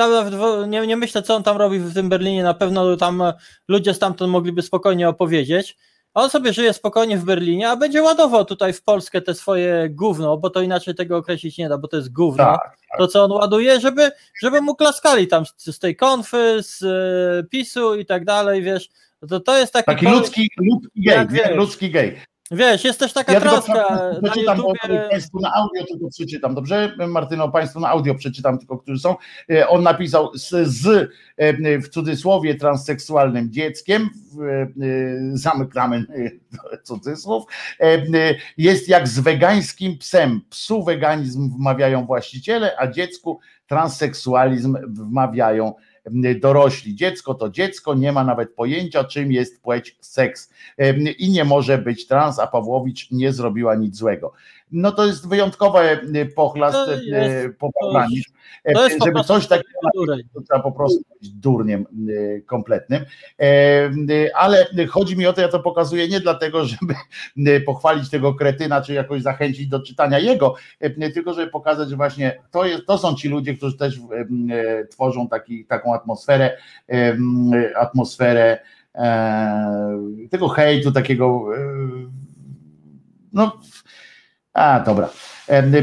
nie, 0.68 0.86
nie 0.86 0.96
myślę, 0.96 1.22
co 1.22 1.34
on 1.34 1.42
tam 1.42 1.56
robi 1.56 1.78
w 1.78 1.94
tym 1.94 2.08
Berlinie. 2.08 2.42
Na 2.42 2.54
pewno 2.54 2.96
tam 2.96 3.22
ludzie 3.68 3.94
stamtąd 3.94 4.32
mogliby 4.32 4.62
spokojnie 4.62 5.08
opowiedzieć. 5.08 5.76
On 6.14 6.30
sobie 6.30 6.52
żyje 6.52 6.72
spokojnie 6.72 7.18
w 7.18 7.24
Berlinie, 7.24 7.70
a 7.70 7.76
będzie 7.76 8.02
ładował 8.02 8.44
tutaj 8.44 8.72
w 8.72 8.82
Polskę 8.82 9.22
te 9.22 9.34
swoje 9.34 9.88
gówno, 9.90 10.36
bo 10.36 10.50
to 10.50 10.62
inaczej 10.62 10.94
tego 10.94 11.16
określić 11.16 11.58
nie 11.58 11.68
da, 11.68 11.78
bo 11.78 11.88
to 11.88 11.96
jest 11.96 12.12
gówno. 12.12 12.44
Tak, 12.44 12.76
To, 12.98 13.06
co 13.08 13.24
on 13.24 13.32
ładuje, 13.32 13.80
żeby, 13.80 14.10
żeby 14.40 14.60
mu 14.60 14.74
klaskali 14.74 15.26
tam 15.28 15.46
z, 15.46 15.64
z 15.64 15.78
tej 15.78 15.96
konfy, 15.96 16.58
z 16.62 16.82
e, 16.82 17.48
PiSu 17.48 17.94
i 17.94 18.06
tak 18.06 18.24
dalej, 18.24 18.62
wiesz. 18.62 18.88
To, 19.28 19.40
to 19.40 19.58
jest 19.58 19.72
taki, 19.72 19.86
Taki 19.86 20.06
ludzki, 20.06 20.50
ludzki 20.56 21.02
gej, 21.02 21.16
jak 21.16 21.30
nie? 21.30 21.36
wiesz. 21.36 21.56
ludzki 21.56 21.90
gej. 21.90 22.20
Wiesz, 22.54 22.84
jest 22.84 23.00
też 23.00 23.12
taka 23.12 23.32
Ja 23.32 23.40
troska 23.40 23.72
na 24.22 24.30
przeczytam, 24.30 24.58
YouTubie. 24.58 25.08
Państwu 25.10 25.40
na 25.40 25.52
audio 25.54 25.84
tylko 25.84 26.08
przeczytam, 26.08 26.54
dobrze? 26.54 26.96
Martyno, 27.08 27.48
Państwu 27.48 27.80
na 27.80 27.88
audio 27.88 28.14
przeczytam 28.14 28.58
tylko, 28.58 28.78
którzy 28.78 29.00
są. 29.00 29.16
E, 29.50 29.68
On 29.68 29.82
napisał 29.82 30.30
z, 30.34 30.68
z 30.68 31.10
e, 31.36 31.78
w 31.78 31.88
cudzysłowie 31.88 32.54
transseksualnym 32.54 33.52
dzieckiem, 33.52 34.10
e, 34.40 34.68
zamykamy 35.32 36.04
cudzysłów, 36.84 37.44
jest 38.56 38.88
jak 38.88 39.08
z 39.08 39.20
wegańskim 39.20 39.98
psem. 39.98 40.40
Psu 40.50 40.84
weganizm 40.84 41.50
wmawiają 41.56 42.06
właściciele, 42.06 42.76
a 42.78 42.86
dziecku 42.86 43.40
transseksualizm 43.66 44.76
wmawiają 44.88 45.74
dorośli. 46.40 46.94
Dziecko 46.94 47.34
to 47.34 47.50
dziecko, 47.50 47.94
nie 47.94 48.12
ma 48.12 48.24
nawet 48.24 48.54
pojęcia, 48.54 49.04
czym 49.04 49.32
jest 49.32 49.62
płeć 49.62 49.96
seks 50.00 50.50
Em, 50.76 50.98
i 51.18 51.30
nie 51.30 51.44
może 51.44 51.78
być 51.78 52.06
trans, 52.06 52.38
a 52.38 52.46
Pawłowicz 52.46 53.10
nie 53.10 53.32
zrobiła 53.32 53.74
nic 53.74 53.96
złego. 53.96 54.32
No 54.72 54.92
to 54.92 55.06
jest 55.06 55.28
wyjątkowy 55.28 55.78
e, 55.78 56.26
pochlast, 56.26 56.88
e, 56.88 57.04
jest- 57.04 57.58
poprawizm, 57.58 58.30
to 58.74 58.84
jest 58.84 58.98
po 58.98 59.04
żeby 59.04 59.24
coś 59.24 59.46
takiego 59.46 59.68
to 60.34 60.40
trzeba 60.40 60.60
po 60.62 60.72
prostu 60.72 61.00
być 61.20 61.30
durniem 61.30 61.86
e, 62.36 62.40
kompletnym. 62.40 63.04
E, 63.40 63.90
Ale 64.36 64.66
chodzi 64.88 65.16
mi 65.16 65.26
o 65.26 65.32
to, 65.32 65.40
ja 65.40 65.48
to 65.48 65.60
pokazuję 65.60 66.08
nie 66.08 66.20
dlatego, 66.20 66.64
żeby 66.64 66.94
e, 67.46 67.60
pochwalić 67.60 68.10
tego 68.10 68.34
kretyna, 68.34 68.82
czy 68.82 68.92
jakoś 68.92 69.22
zachęcić 69.22 69.66
do 69.68 69.80
czytania 69.80 70.18
jego, 70.18 70.54
e, 70.80 71.10
tylko 71.10 71.34
żeby 71.34 71.50
pokazać, 71.50 71.90
że 71.90 71.96
właśnie 71.96 72.42
to, 72.50 72.66
jest, 72.66 72.86
to 72.86 72.98
są 72.98 73.14
ci 73.14 73.28
ludzie, 73.28 73.54
którzy 73.54 73.76
też 73.78 74.00
e, 74.50 74.86
tworzą 74.86 75.28
taki, 75.28 75.64
taką 75.64 75.94
atmosferę, 75.94 76.56
atmosferę 77.76 78.58
e, 78.94 79.98
tego 80.30 80.48
hejtu, 80.48 80.92
takiego 80.92 81.56
e, 81.56 81.60
no 83.32 83.60
a 84.54 84.80
dobra, 84.80 85.08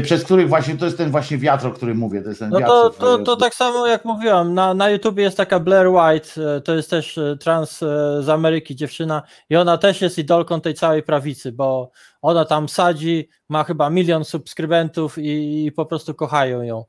przez 0.02 0.24
których 0.24 0.48
właśnie, 0.48 0.76
to 0.76 0.84
jest 0.84 0.98
ten 0.98 1.10
właśnie 1.10 1.38
wiatr, 1.38 1.66
o 1.66 1.70
którym 1.70 1.98
mówię, 1.98 2.22
to 2.22 2.28
jest 2.28 2.40
ten 2.40 2.50
No 2.50 2.58
wiatr. 2.58 2.72
to, 2.72 2.90
to, 2.90 3.18
to 3.18 3.36
tak 3.36 3.54
samo 3.54 3.86
jak 3.86 4.04
mówiłam, 4.04 4.54
na, 4.54 4.74
na 4.74 4.90
YouTubie 4.90 5.22
jest 5.22 5.36
taka 5.36 5.60
Blair 5.60 5.88
White, 5.88 6.56
e, 6.56 6.60
to 6.60 6.74
jest 6.74 6.90
też 6.90 7.18
e, 7.18 7.36
trans 7.36 7.82
e, 7.82 7.86
z 8.22 8.28
Ameryki 8.28 8.76
dziewczyna 8.76 9.22
i 9.50 9.56
ona 9.56 9.78
też 9.78 10.00
jest 10.00 10.18
idolką 10.18 10.60
tej 10.60 10.74
całej 10.74 11.02
prawicy, 11.02 11.52
bo 11.52 11.90
ona 12.22 12.44
tam 12.44 12.68
sadzi, 12.68 13.28
ma 13.48 13.64
chyba 13.64 13.90
milion 13.90 14.24
subskrybentów 14.24 15.18
i, 15.18 15.64
i 15.66 15.72
po 15.72 15.86
prostu 15.86 16.14
kochają 16.14 16.62
ją. 16.62 16.84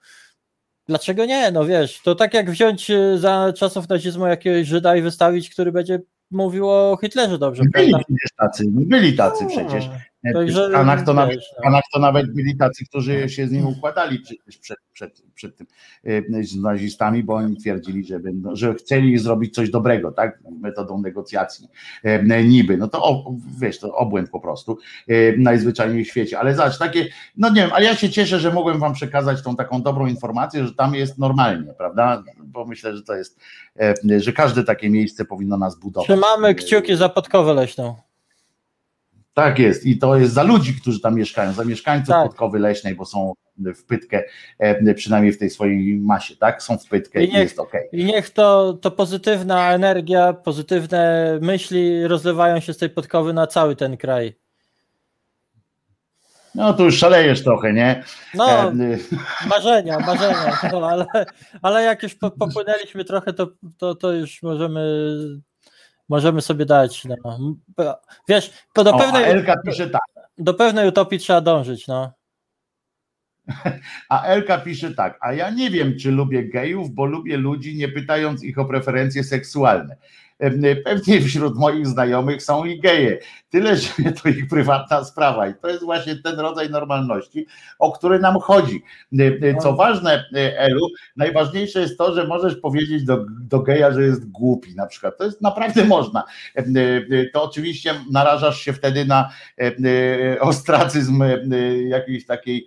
Dlaczego 0.87 1.25
nie? 1.25 1.51
No 1.51 1.65
wiesz, 1.65 2.01
to 2.03 2.15
tak 2.15 2.33
jak 2.33 2.51
wziąć 2.51 2.91
za 3.15 3.53
czasów 3.57 3.89
nazizmu 3.89 4.27
jakiegoś 4.27 4.67
Żyda 4.67 4.95
i 4.95 5.01
wystawić, 5.01 5.49
który 5.49 5.71
będzie 5.71 5.99
mówił 6.31 6.69
o 6.69 6.97
Hitlerze 7.01 7.37
dobrze, 7.37 7.63
Byli 7.73 7.91
prawda? 7.91 8.05
przecież 8.07 8.31
tacy, 8.37 8.63
byli 8.67 9.15
tacy 9.17 9.45
przecież. 9.45 9.89
Także, 10.33 10.69
Stanach 10.69 11.05
to, 11.05 11.13
nawet, 11.13 11.39
Stanach 11.59 11.83
to 11.93 11.99
nawet 11.99 12.33
byli 12.33 12.57
tacy, 12.57 12.85
którzy 12.85 13.29
się 13.29 13.47
z 13.47 13.51
nim 13.51 13.67
układali 13.67 14.19
przecież 14.19 14.57
przed, 14.57 14.77
przed, 14.93 15.23
przed 15.35 15.57
tym 15.57 15.67
e, 16.03 16.43
z 16.43 16.55
nazistami, 16.55 17.23
bo 17.23 17.33
oni 17.33 17.57
twierdzili, 17.57 18.05
że, 18.05 18.19
będą, 18.19 18.55
że 18.55 18.73
chcieli 18.73 19.17
zrobić 19.17 19.53
coś 19.53 19.69
dobrego, 19.69 20.11
tak? 20.11 20.39
Metodą 20.61 21.01
negocjacji 21.01 21.67
e, 22.03 22.43
niby. 22.43 22.77
No 22.77 22.87
to 22.87 23.03
o, 23.03 23.35
wiesz, 23.59 23.79
to 23.79 23.95
obłęd 23.95 24.29
po 24.29 24.39
prostu 24.39 24.77
e, 25.07 25.37
najzwyczajniej 25.37 26.05
w 26.05 26.07
świecie. 26.07 26.39
Ale 26.39 26.55
zobacz, 26.55 26.77
takie, 26.77 27.07
no 27.37 27.49
nie 27.49 27.61
wiem, 27.61 27.69
ale 27.73 27.85
ja 27.85 27.95
się 27.95 28.09
cieszę, 28.09 28.39
że 28.39 28.51
mogłem 28.51 28.79
wam 28.79 28.93
przekazać 28.93 29.43
tą 29.43 29.55
taką 29.55 29.81
dobrą 29.81 30.07
informację, 30.07 30.67
że 30.67 30.73
tam 30.73 30.95
jest 30.95 31.17
normalnie, 31.17 31.73
prawda? 31.73 32.23
Bo 32.43 32.65
myślę, 32.65 32.95
że 32.95 33.03
to 33.03 33.15
jest, 33.15 33.39
że 34.17 34.33
każde 34.33 34.63
takie 34.63 34.89
miejsce 34.89 35.25
powinno 35.25 35.57
nas 35.57 35.79
budować. 35.79 36.07
Trzymamy 36.07 36.55
kciuki 36.55 36.95
za 36.95 37.09
podkowę 37.09 37.53
leśną. 37.53 38.12
Tak 39.33 39.59
jest 39.59 39.85
i 39.85 39.97
to 39.97 40.17
jest 40.17 40.33
za 40.33 40.43
ludzi, 40.43 40.73
którzy 40.81 40.99
tam 41.01 41.15
mieszkają, 41.15 41.53
za 41.53 41.65
mieszkańców 41.65 42.07
Tak. 42.15 42.27
Podkowy 42.27 42.59
Leśnej, 42.59 42.95
bo 42.95 43.05
są 43.05 43.33
w 43.57 43.83
Pytkę, 43.85 44.23
e, 44.59 44.93
przynajmniej 44.93 45.33
w 45.33 45.37
tej 45.37 45.49
swojej 45.49 45.95
masie, 45.95 46.35
tak? 46.35 46.63
Są 46.63 46.77
w 46.77 46.85
Pytkę 46.85 47.23
I 47.23 47.29
i, 47.29 47.31
niech- 47.33 47.43
jest 47.43 47.59
okej. 47.59 47.89
I 47.91 48.05
niech 48.05 48.29
to, 48.29 48.73
to 48.81 48.91
pozytywna 48.91 49.73
energia, 49.73 50.33
pozytywne 50.33 51.37
myśli 51.41 52.07
rozlewają 52.07 52.59
się 52.59 52.73
z 52.73 52.77
tej 52.77 52.89
podkowy 52.89 53.33
na 53.33 53.47
cały 53.47 53.75
ten 53.75 53.97
kraj. 53.97 54.35
No 56.55 56.73
tu 56.73 56.83
już 56.85 56.97
szalejesz 56.97 57.43
trochę, 57.43 57.73
nie? 57.73 58.03
No, 58.33 58.45
E, 58.49 58.73
marzenia, 59.49 59.99
marzenia, 59.99 60.59
no, 60.71 60.89
ale, 60.89 61.05
ale 61.61 61.83
jak 61.83 62.03
już 62.03 62.15
po, 62.15 62.31
popłynęliśmy 62.31 63.05
trochę, 63.05 63.33
to, 63.33 63.47
to, 63.77 63.95
to 63.95 64.11
już 64.11 64.43
możemy, 64.43 64.81
możemy 66.09 66.41
sobie 66.41 66.65
dać. 66.65 67.05
No. 67.05 67.55
Wiesz, 68.27 68.53
to 68.73 68.83
do 68.83 68.91
o, 68.91 68.99
pewnej, 68.99 69.23
Elka 69.23 69.61
pisze 69.65 69.89
tak, 69.89 70.29
do 70.37 70.53
pewnej 70.53 70.87
utopii 70.87 71.19
trzeba 71.19 71.41
dążyć. 71.41 71.87
No. 71.87 72.11
a 74.09 74.23
Elka 74.23 74.57
pisze 74.57 74.93
tak, 74.93 75.17
a 75.21 75.33
ja 75.33 75.49
nie 75.49 75.69
wiem, 75.69 75.93
czy 75.99 76.11
lubię 76.11 76.49
gejów, 76.49 76.91
bo 76.91 77.05
lubię 77.05 77.37
ludzi, 77.37 77.75
nie 77.75 77.89
pytając 77.89 78.43
ich 78.43 78.59
o 78.59 78.65
preferencje 78.65 79.23
seksualne. 79.23 79.97
Pewnie 80.85 81.21
wśród 81.21 81.57
moich 81.57 81.87
znajomych 81.87 82.43
są 82.43 82.65
i 82.65 82.79
geje. 82.79 83.19
Tyle, 83.49 83.77
że 83.77 83.89
to 84.23 84.29
ich 84.29 84.47
prywatna 84.47 85.03
sprawa. 85.03 85.47
I 85.47 85.53
to 85.53 85.69
jest 85.69 85.83
właśnie 85.83 86.15
ten 86.15 86.39
rodzaj 86.39 86.69
normalności, 86.69 87.47
o 87.79 87.91
który 87.91 88.19
nam 88.19 88.39
chodzi. 88.39 88.83
Co 89.61 89.73
ważne, 89.73 90.25
e, 90.35 90.59
Elu, 90.59 90.87
najważniejsze 91.15 91.79
jest 91.79 91.97
to, 91.97 92.15
że 92.15 92.27
możesz 92.27 92.55
powiedzieć 92.55 93.03
do, 93.03 93.25
do 93.29 93.59
geja, 93.59 93.91
że 93.91 94.03
jest 94.03 94.31
głupi 94.31 94.75
na 94.75 94.87
przykład. 94.87 95.17
To 95.17 95.23
jest 95.23 95.41
naprawdę 95.41 95.85
można. 95.95 96.23
E, 96.55 96.59
e, 96.59 97.29
To 97.33 97.43
oczywiście 97.43 97.93
narażasz 98.11 98.61
się 98.61 98.73
wtedy 98.73 99.05
na 99.05 99.29
ostracyzm 100.39 101.23
jakiejś 101.87 102.25
takiej 102.25 102.65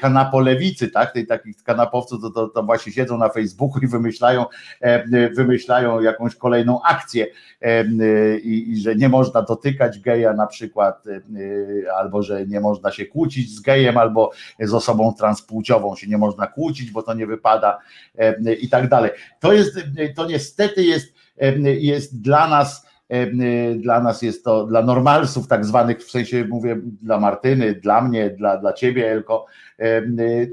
kanapolewicy, 0.00 0.88
tak? 0.88 1.12
Tej 1.12 1.26
takich 1.26 1.62
kanapowców, 1.62 2.20
to, 2.22 2.30
to, 2.30 2.48
to 2.48 2.62
właśnie 2.62 2.92
siedzą 2.92 3.18
na 3.18 3.28
Facebooku 3.28 3.80
i 3.82 3.86
wymyślają, 3.86 4.44
wymyślają 5.36 6.00
jakąś 6.00 6.36
kolejną 6.36 6.82
akcję 6.82 7.03
e, 7.14 7.84
i, 8.38 8.72
i 8.72 8.80
że 8.80 8.96
nie 8.96 9.08
można 9.08 9.42
dotykać 9.42 9.98
geja 9.98 10.32
na 10.32 10.46
przykład, 10.46 11.04
e, 11.06 11.92
albo 11.94 12.22
że 12.22 12.46
nie 12.46 12.60
można 12.60 12.92
się 12.92 13.06
kłócić 13.06 13.54
z 13.54 13.60
gejem, 13.60 13.98
albo 13.98 14.30
z 14.60 14.74
osobą 14.74 15.14
transpłciową 15.18 15.96
się 15.96 16.06
nie 16.06 16.18
można 16.18 16.46
kłócić, 16.46 16.90
bo 16.90 17.02
to 17.02 17.14
nie 17.14 17.26
wypada 17.26 17.78
i 18.60 18.68
tak 18.68 18.88
dalej. 18.88 19.10
To 19.40 19.52
jest, 19.52 19.80
to 20.16 20.26
niestety 20.26 20.84
jest, 20.84 21.14
jest 21.64 22.22
dla 22.22 22.48
nas 22.48 22.86
dla 23.76 24.00
nas 24.00 24.22
jest 24.22 24.44
to, 24.44 24.66
dla 24.66 24.82
normalsów 24.82 25.48
tak 25.48 25.64
zwanych, 25.64 25.98
w 25.98 26.10
sensie 26.10 26.44
mówię 26.48 26.80
dla 27.02 27.20
Martyny, 27.20 27.74
dla 27.74 28.00
mnie, 28.00 28.30
dla, 28.30 28.56
dla 28.56 28.72
ciebie 28.72 29.12
Elko, 29.12 29.46
e, 29.78 30.02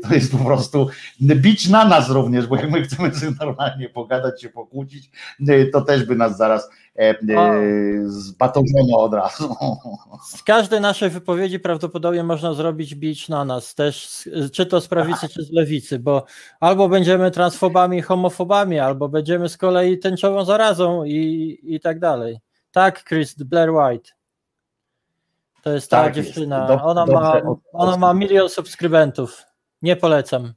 to 0.03 0.13
jest 0.13 0.31
po 0.31 0.45
prostu 0.45 0.89
bicz 1.21 1.69
na 1.69 1.85
nas 1.85 2.09
również, 2.09 2.47
bo 2.47 2.55
jak 2.55 2.71
my 2.71 2.81
chcemy 2.81 3.15
sobie 3.15 3.31
normalnie 3.39 3.89
pogadać, 3.89 4.41
się 4.41 4.49
pokłócić, 4.49 5.11
e, 5.47 5.65
to 5.65 5.81
też 5.81 6.05
by 6.05 6.15
nas 6.15 6.37
zaraz 6.37 6.69
e, 6.95 7.09
e, 7.09 7.15
zbatonzono 8.05 8.97
od 8.97 9.13
razu. 9.13 9.55
Z 10.25 10.43
każdej 10.43 10.81
naszej 10.81 11.09
wypowiedzi 11.09 11.59
prawdopodobnie 11.59 12.23
można 12.23 12.53
zrobić 12.53 12.95
bić 12.95 13.29
na 13.29 13.45
nas, 13.45 13.75
też 13.75 14.29
czy 14.53 14.65
to 14.65 14.81
z 14.81 14.87
prawicy, 14.87 15.29
czy 15.29 15.43
z 15.43 15.51
lewicy, 15.51 15.99
bo 15.99 16.25
albo 16.59 16.89
będziemy 16.89 17.31
transfobami 17.31 17.97
i 17.97 18.01
homofobami, 18.01 18.79
albo 18.79 19.09
będziemy 19.09 19.49
z 19.49 19.57
kolei 19.57 19.99
tęczową 19.99 20.45
zarazą 20.45 21.03
i, 21.03 21.59
i 21.63 21.79
tak 21.79 21.99
dalej. 21.99 22.39
Tak, 22.71 23.03
Chris 23.03 23.33
Blair 23.43 23.69
White. 23.71 24.09
To 25.63 25.73
jest 25.73 25.89
ta 25.91 26.03
Tak 26.03 26.15
jest. 26.15 26.27
dziewczyna. 26.29 26.67
Dob- 26.67 26.81
ona, 26.83 27.05
ma, 27.05 27.41
ona 27.73 27.97
ma 27.97 28.13
milion 28.13 28.49
subskrybentów. 28.49 29.43
Nie 29.81 29.95
polecam. 29.95 30.53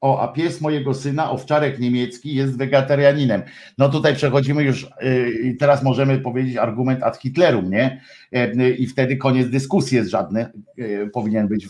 O, 0.00 0.20
a 0.20 0.28
pies 0.28 0.60
mojego 0.60 0.94
syna, 0.94 1.30
owczarek 1.30 1.78
niemiecki, 1.78 2.34
jest 2.34 2.58
wegetarianinem. 2.58 3.42
No 3.78 3.88
tutaj 3.88 4.14
przechodzimy 4.14 4.62
już, 4.62 4.86
yy, 5.02 5.56
teraz 5.58 5.82
możemy 5.82 6.18
powiedzieć 6.18 6.56
argument 6.56 7.02
ad 7.02 7.16
Hitlerum, 7.16 7.70
nie? 7.70 8.00
Yy, 8.32 8.70
I 8.70 8.86
wtedy 8.86 9.16
koniec 9.16 9.48
dyskusji 9.48 9.96
jest 9.96 10.10
żadny, 10.10 10.46
yy, 10.76 11.10
powinien 11.12 11.48
być. 11.48 11.68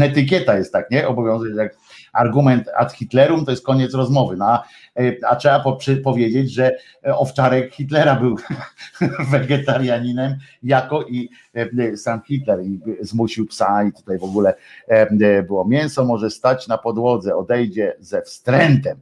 Etykieta 0.00 0.58
jest 0.58 0.72
tak, 0.72 0.90
nie? 0.90 1.08
Obowiązek, 1.08 1.56
jak 1.56 1.76
argument 2.12 2.68
ad 2.76 2.92
Hitlerum, 2.92 3.44
to 3.44 3.50
jest 3.50 3.64
koniec 3.64 3.94
rozmowy. 3.94 4.36
No, 4.36 4.46
a, 4.46 4.64
yy, 4.96 5.18
a 5.28 5.36
trzeba 5.36 5.60
po, 5.60 5.76
przy, 5.76 5.96
powiedzieć, 5.96 6.52
że 6.52 6.76
owczarek 7.04 7.74
Hitlera 7.74 8.16
był 8.16 8.36
wegetarianinem, 9.32 10.38
jako 10.62 11.02
i 11.02 11.30
yy, 11.54 11.96
sam 11.96 12.22
Hitler 12.22 12.62
i 12.62 12.80
zmusił 13.00 13.46
psa 13.46 13.84
i 13.84 13.92
tutaj 13.92 14.18
w 14.18 14.24
ogóle 14.24 14.54
było 15.48 15.68
mięso 15.68 16.04
może 16.04 16.30
stać 16.30 16.68
na 16.68 16.78
podłodze, 16.78 17.36
odejdzie 17.36 17.96
ze 18.00 18.22
wstrętem. 18.22 18.98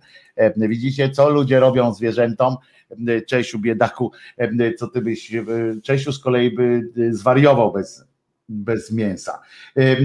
Widzicie, 0.57 1.11
co 1.11 1.31
ludzie 1.31 1.61
robią 1.61 1.95
zwierzętom? 1.95 2.57
Czesiu, 3.27 3.59
biedaku, 3.59 4.12
co 4.78 4.87
ty 4.87 5.01
byś, 5.01 5.33
Czesiu 5.83 6.12
z 6.12 6.19
kolei 6.19 6.51
by 6.51 6.89
zwariował 7.11 7.73
bez, 7.73 8.08
bez 8.49 8.93
mięsa. 8.93 9.41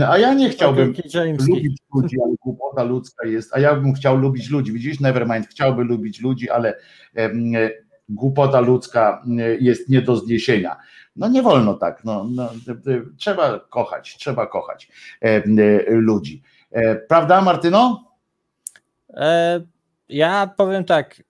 A 0.07 0.17
ja 0.17 0.33
nie 0.33 0.49
chciałbym 0.49 0.93
lubić 1.47 1.77
ludzi, 1.95 2.17
ale 2.23 2.33
głupota 2.41 2.83
ludzka 2.83 3.27
jest, 3.27 3.55
a 3.55 3.59
ja 3.59 3.75
bym 3.75 3.93
chciał 3.93 4.17
lubić 4.17 4.49
ludzi. 4.49 4.71
Widzisz, 4.71 4.99
Nevermind 4.99 5.47
chciałby 5.47 5.83
lubić 5.83 6.21
ludzi, 6.21 6.49
ale 6.49 6.77
głupota 8.09 8.59
ludzka 8.59 9.23
jest 9.59 9.89
nie 9.89 10.01
do 10.01 10.15
zniesienia. 10.15 10.77
No 11.15 11.27
nie 11.27 11.41
wolno 11.41 11.73
tak. 11.73 12.03
No, 12.03 12.27
no, 12.31 12.49
yy, 12.85 13.05
trzeba 13.17 13.59
kochać, 13.59 14.17
trzeba 14.17 14.47
kochać 14.47 14.91
yy, 15.21 15.83
ludzi. 15.87 16.43
Prawda, 17.07 17.41
Martyno? 17.41 18.13
E, 19.09 19.61
ja 20.09 20.53
powiem 20.57 20.83
tak. 20.83 21.23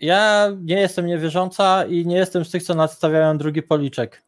Ja 0.00 0.48
nie 0.62 0.80
jestem 0.80 1.06
niewierząca 1.06 1.84
i 1.84 2.06
nie 2.06 2.16
jestem 2.16 2.44
z 2.44 2.50
tych, 2.50 2.62
co 2.62 2.74
nadstawiają 2.74 3.38
drugi 3.38 3.62
policzek. 3.62 4.22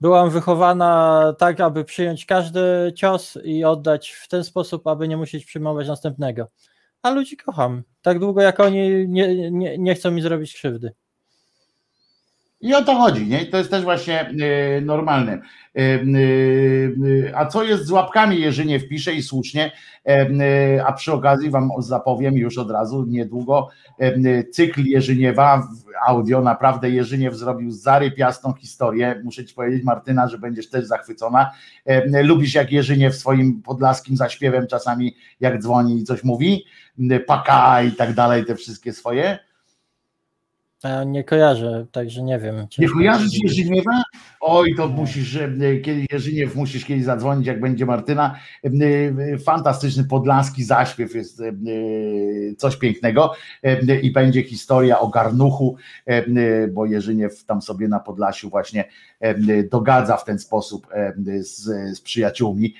Byłam 0.00 0.30
wychowana 0.30 1.34
tak, 1.38 1.60
aby 1.60 1.84
przyjąć 1.84 2.26
każdy 2.26 2.92
cios 2.96 3.38
i 3.44 3.64
oddać 3.64 4.10
w 4.10 4.28
ten 4.28 4.44
sposób, 4.44 4.86
aby 4.86 5.08
nie 5.08 5.16
musieć 5.16 5.44
przyjmować 5.44 5.88
następnego. 5.88 6.48
A 7.02 7.10
ludzi 7.10 7.36
kocham. 7.36 7.82
Tak 8.02 8.18
długo, 8.18 8.40
jak 8.42 8.60
oni 8.60 9.08
nie, 9.08 9.50
nie, 9.50 9.78
nie 9.78 9.94
chcą 9.94 10.10
mi 10.10 10.22
zrobić 10.22 10.54
krzywdy. 10.54 10.92
I 12.60 12.74
o 12.74 12.82
to 12.82 12.94
chodzi, 12.94 13.26
nie? 13.26 13.46
To 13.46 13.58
jest 13.58 13.70
też 13.70 13.82
właśnie 13.82 14.30
y, 14.78 14.80
normalne. 14.80 15.40
Y, 15.78 15.80
y, 15.80 17.32
a 17.34 17.46
co 17.46 17.64
jest 17.64 17.86
z 17.86 17.90
łapkami, 17.90 18.40
jeżeli 18.40 18.68
nie 18.68 18.80
wpiszę 18.80 19.14
i 19.14 19.22
słusznie, 19.22 19.72
a 20.86 20.92
przy 20.92 21.12
okazji 21.12 21.50
wam 21.50 21.70
zapowiem 21.78 22.36
już 22.36 22.58
od 22.58 22.70
razu 22.70 23.04
niedługo 23.08 23.68
cykl 24.52 24.84
Jerzyniewa 24.84 25.68
audio, 26.06 26.40
naprawdę 26.40 26.90
Jerzyniew 26.90 27.36
zrobił 27.36 27.70
zarypiastą 27.70 28.52
historię, 28.52 29.20
muszę 29.24 29.44
ci 29.44 29.54
powiedzieć 29.54 29.84
Martyna, 29.84 30.28
że 30.28 30.38
będziesz 30.38 30.70
też 30.70 30.86
zachwycona. 30.86 31.50
Lubisz 32.22 32.54
jak 32.54 32.72
Jerzyniew 32.72 33.16
swoim 33.16 33.62
podlaskim 33.62 34.16
zaśpiewem 34.16 34.66
czasami 34.66 35.16
jak 35.40 35.62
dzwoni 35.62 35.98
i 35.98 36.04
coś 36.04 36.24
mówi, 36.24 36.64
paka 37.26 37.82
i 37.82 37.92
tak 37.92 38.14
dalej, 38.14 38.44
te 38.44 38.54
wszystkie 38.54 38.92
swoje. 38.92 39.47
Ja 40.84 41.04
nie 41.04 41.24
kojarzę, 41.24 41.86
także 41.92 42.22
nie 42.22 42.38
wiem. 42.38 42.66
Nie 42.78 42.88
kojarzysz 42.88 43.42
Jerzyniewa? 43.42 44.02
Oj, 44.40 44.74
to 44.76 44.88
musisz, 44.88 45.36
e, 45.36 45.76
kiedy 45.82 46.06
Jerzyniew 46.12 46.54
musisz 46.54 46.84
kiedyś 46.84 47.04
zadzwonić, 47.04 47.46
jak 47.46 47.60
będzie 47.60 47.86
Martyna. 47.86 48.38
E, 48.64 48.68
e, 49.34 49.38
fantastyczny 49.38 50.04
podlaski 50.04 50.64
zaśpiew 50.64 51.14
jest 51.14 51.42
coś 52.58 52.76
pięknego 52.76 53.32
i 54.02 54.10
będzie 54.10 54.42
historia 54.42 55.00
o 55.00 55.08
garnuchu, 55.08 55.76
bo 56.72 56.86
Jerzyniew 56.86 57.44
tam 57.44 57.62
sobie 57.62 57.88
na 57.88 58.00
Podlasiu 58.00 58.50
właśnie 58.50 58.84
dogadza 59.70 60.16
w 60.16 60.24
ten 60.24 60.38
sposób 60.38 60.86
z, 61.40 61.62
z 61.96 62.00
przyjaciółmi. 62.00 62.74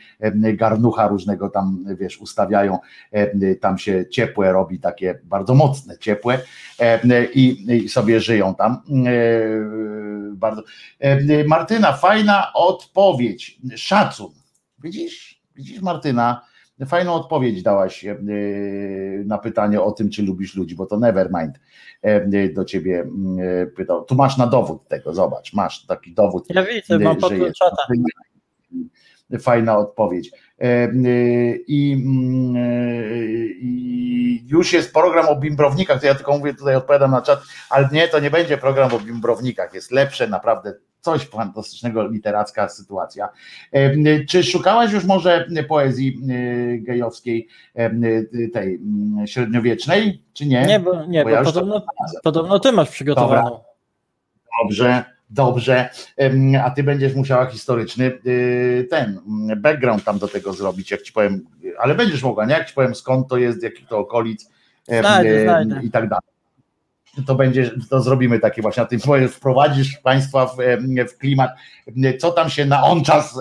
Garnucha 0.55 1.09
różnego 1.09 1.49
tam, 1.49 1.85
wiesz, 2.01 2.18
ustawiają, 2.18 2.78
tam 3.60 3.78
się 3.78 4.05
ciepłe 4.10 4.52
robi, 4.52 4.78
takie 4.81 5.18
bardzo 5.25 5.55
mocne, 5.55 5.99
ciepłe 5.99 6.39
i, 7.35 7.88
i 7.89 7.91
sobie 7.91 8.20
żyją 8.20 8.55
tam. 8.55 8.83
Bardzo. 10.33 10.62
Martyna, 11.47 11.92
fajna 11.92 12.52
odpowiedź. 12.55 13.60
Szacun. 13.76 14.33
Widzisz? 14.83 15.42
Widzisz, 15.57 15.81
Martyna? 15.81 16.41
Fajną 16.86 17.15
odpowiedź 17.15 17.62
dałaś 17.62 18.05
na 19.25 19.39
pytanie 19.39 19.81
o 19.81 19.92
tym, 19.92 20.10
czy 20.10 20.23
lubisz 20.23 20.57
ludzi, 20.57 20.75
bo 20.75 20.86
to 20.86 20.99
Nevermind 20.99 21.60
do 22.55 22.65
ciebie 22.65 23.05
pytał. 23.76 24.05
Tu 24.05 24.15
masz 24.15 24.36
na 24.36 24.47
dowód 24.47 24.89
tego, 24.89 25.15
zobacz, 25.15 25.52
masz 25.52 25.86
taki 25.86 26.15
dowód. 26.15 26.47
Ja 26.49 26.65
widzę, 26.65 26.99
mam 26.99 27.17
pod 27.17 27.33
czata. 27.33 27.83
Fajna 29.40 29.78
odpowiedź. 29.78 30.31
I, 31.66 32.05
I, 33.60 34.44
już 34.48 34.73
jest 34.73 34.92
program 34.92 35.28
o 35.28 35.36
bimbrownikach, 35.36 36.00
to 36.00 36.07
ja 36.07 36.15
tylko 36.15 36.39
mówię, 36.39 36.55
tutaj 36.55 36.76
odpowiadam 36.76 37.10
na 37.10 37.23
czat, 37.23 37.40
ale 37.70 37.89
nie, 37.92 38.08
to 38.08 38.20
nie 38.20 38.31
będzie 38.31 38.58
program 38.58 38.94
o 38.94 38.98
bimbrownikach, 38.98 39.74
jest 39.74 39.92
lepsze, 39.92 40.28
naprawdę 40.28 40.74
coś 41.00 41.26
fantastycznego, 41.26 42.08
literacka 42.08 42.68
sytuacja. 42.68 43.28
Czy 44.28 44.44
szukałaś 44.44 44.92
już 44.92 45.05
może 45.05 45.48
poezji 45.68 46.18
gejowskiej, 46.78 47.48
tej 48.52 48.81
średniowiecznej, 49.26 50.23
czy 50.32 50.47
nie? 50.47 50.66
Nie, 50.66 50.81
bo, 50.81 51.05
nie, 51.07 51.24
bo, 51.24 51.31
bo 51.31 51.36
ja 51.36 51.42
podobno, 51.42 51.86
podobno 52.23 52.60
ty 52.60 52.73
masz 52.73 52.90
przygotowaną. 52.90 53.44
Dobra. 53.44 53.65
Dobrze, 54.62 55.05
dobrze, 55.31 55.89
a 56.65 56.70
ty 56.70 56.82
będziesz 56.82 57.15
musiała 57.15 57.47
historyczny 57.47 58.18
ten 58.90 59.20
background 59.57 60.05
tam 60.05 60.18
do 60.18 60.28
tego 60.28 60.52
zrobić, 60.52 60.90
jak 60.90 61.02
ci 61.02 61.12
powiem, 61.12 61.44
ale 61.78 61.94
będziesz 61.94 62.23
mogła, 62.23 62.47
nie? 62.47 62.55
Jak 62.55 62.68
ci 62.68 62.74
powiem 62.74 62.94
skąd 62.94 63.28
to 63.28 63.36
jest, 63.36 63.62
jakich 63.62 63.89
to 63.89 63.98
okolic 63.98 64.50
znajdę, 65.00 65.42
znajdę. 65.42 65.81
i 65.82 65.90
tak 65.90 66.08
dalej. 66.08 66.28
To 67.26 67.34
będzie, 67.34 67.70
to 67.90 68.00
zrobimy 68.00 68.39
takie 68.39 68.62
właśnie, 68.62 68.82
na 68.82 68.89
tym 68.89 69.00
wprowadzisz 69.28 69.97
Państwa 69.97 70.47
w, 70.47 70.57
w 71.08 71.18
klimat, 71.18 71.50
co 72.18 72.31
tam 72.31 72.50
się 72.50 72.66
na 72.66 72.82
on 72.82 73.05
czas 73.05 73.40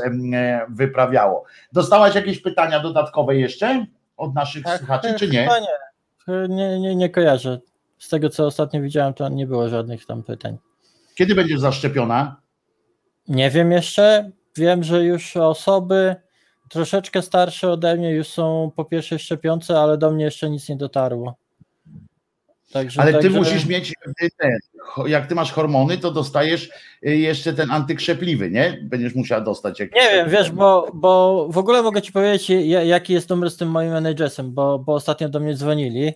wyprawiało. 0.70 1.44
Dostałaś 1.74 2.16
jakieś 2.16 2.42
pytania 2.42 2.80
dodatkowe 2.80 3.36
jeszcze 3.36 3.86
od 4.18 4.36
naszych 4.36 4.64
Tak, 4.64 4.78
słuchaczy, 4.78 5.16
czy 5.20 5.28
nie? 5.28 5.50
Nie. 6.28 6.48
nie, 6.48 6.80
nie, 6.80 6.96
nie 6.96 7.10
kojarzę. 7.10 7.60
Z 7.98 8.10
tego 8.10 8.30
co 8.30 8.46
ostatnio 8.46 8.82
widziałem, 8.82 9.14
to 9.14 9.30
nie 9.30 9.48
było 9.48 9.70
żadnych 9.70 10.06
tam 10.06 10.24
pytań. 10.24 10.58
Kiedy 11.18 11.36
będziesz 11.36 11.60
zaszczepiona? 11.60 12.42
Nie 13.28 13.50
wiem 13.50 13.72
jeszcze. 13.72 14.32
Wiem, 14.58 14.84
że 14.84 15.04
już 15.04 15.38
osoby 15.38 16.16
troszeczkę 16.70 17.22
starsze 17.22 17.72
ode 17.72 17.96
mnie 17.96 18.12
już 18.12 18.28
są 18.28 18.72
po 18.76 18.86
pierwszej 18.86 19.20
szczepionce, 19.20 19.80
ale 19.80 19.98
do 19.98 20.12
mnie 20.12 20.26
jeszcze 20.26 20.50
nic 20.50 20.70
nie 20.70 20.76
dotarło. 20.76 21.36
Także, 22.72 23.02
Ale 23.02 23.14
ty 23.14 23.22
także... 23.22 23.38
musisz 23.40 23.66
mieć, 23.66 23.94
y, 24.24 24.30
ten, 24.38 24.58
jak 25.06 25.28
ty 25.28 25.36
masz 25.36 25.52
hormony, 25.52 25.98
to 25.98 26.12
dostajesz 26.12 26.70
y, 27.08 27.18
jeszcze 27.18 27.54
ten 27.54 27.72
antykrzepliwy, 27.72 28.52
nie? 28.52 28.80
Będziesz 28.84 29.16
musiała 29.16 29.42
dostać 29.42 29.80
jakiś. 29.80 29.96
Nie 29.96 30.10
wiem, 30.10 30.30
wiesz, 30.30 30.52
bo, 30.52 30.92
bo 30.94 31.48
w 31.50 31.58
ogóle 31.58 31.82
mogę 31.82 32.02
ci 32.02 32.12
powiedzieć, 32.12 32.50
ja- 32.50 32.84
jaki 32.84 33.14
jest 33.14 33.30
numer 33.30 33.52
z 33.52 33.58
tym 33.58 33.70
moim 33.70 33.92
menedżerem, 33.92 34.54
bo, 34.54 34.80
bo 34.80 34.94
ostatnio 34.94 35.30
do 35.30 35.40
mnie 35.40 35.54
dzwonili. 35.54 36.14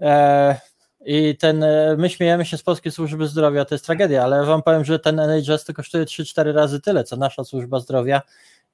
E, 0.00 0.60
I 1.04 1.36
ten, 1.36 1.62
e, 1.62 1.96
my 1.98 2.10
śmiejemy 2.10 2.44
się 2.44 2.58
z 2.58 2.62
Polskiej 2.62 2.92
Służby 2.92 3.26
Zdrowia, 3.26 3.64
to 3.64 3.74
jest 3.74 3.86
tragedia, 3.86 4.24
ale 4.24 4.46
wam 4.46 4.62
powiem, 4.62 4.84
że 4.84 4.98
ten 4.98 5.20
NHS 5.20 5.64
to 5.64 5.74
kosztuje 5.74 6.04
3-4 6.04 6.52
razy 6.52 6.80
tyle, 6.80 7.04
co 7.04 7.16
nasza 7.16 7.44
służba 7.44 7.80
zdrowia 7.80 8.22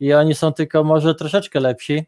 i 0.01 0.15
oni 0.15 0.35
są 0.35 0.53
tylko 0.53 0.85
może 0.85 1.15
troszeczkę 1.15 1.61
lepsi, 1.61 2.07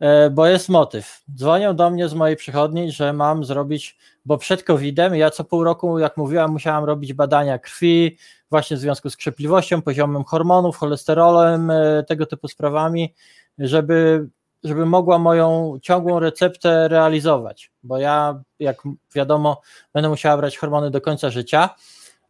e, 0.00 0.30
bo 0.30 0.46
jest 0.46 0.68
motyw. 0.68 1.22
Dzwonią 1.36 1.76
do 1.76 1.90
mnie 1.90 2.08
z 2.08 2.14
mojej 2.14 2.36
przychodni, 2.36 2.92
że 2.92 3.12
mam 3.12 3.44
zrobić, 3.44 3.98
bo 4.24 4.38
przed 4.38 4.62
COVID-em 4.62 5.14
ja 5.14 5.30
co 5.30 5.44
pół 5.44 5.64
roku, 5.64 5.98
jak 5.98 6.16
mówiłam, 6.16 6.50
musiałam 6.50 6.84
robić 6.84 7.12
badania 7.12 7.58
krwi, 7.58 8.16
właśnie 8.50 8.76
w 8.76 8.80
związku 8.80 9.10
z 9.10 9.16
krzepliwością, 9.16 9.82
poziomem 9.82 10.24
hormonów, 10.24 10.76
cholesterolem, 10.76 11.70
e, 11.70 12.04
tego 12.08 12.26
typu 12.26 12.48
sprawami, 12.48 13.14
żeby, 13.58 14.28
żeby 14.66 14.86
mogła 14.86 15.18
moją 15.18 15.78
ciągłą 15.82 16.20
receptę 16.20 16.88
realizować, 16.88 17.70
bo 17.82 17.98
ja, 17.98 18.42
jak 18.58 18.82
wiadomo, 19.14 19.60
będę 19.94 20.08
musiała 20.08 20.36
brać 20.36 20.58
hormony 20.58 20.90
do 20.90 21.00
końca 21.00 21.30
życia, 21.30 21.74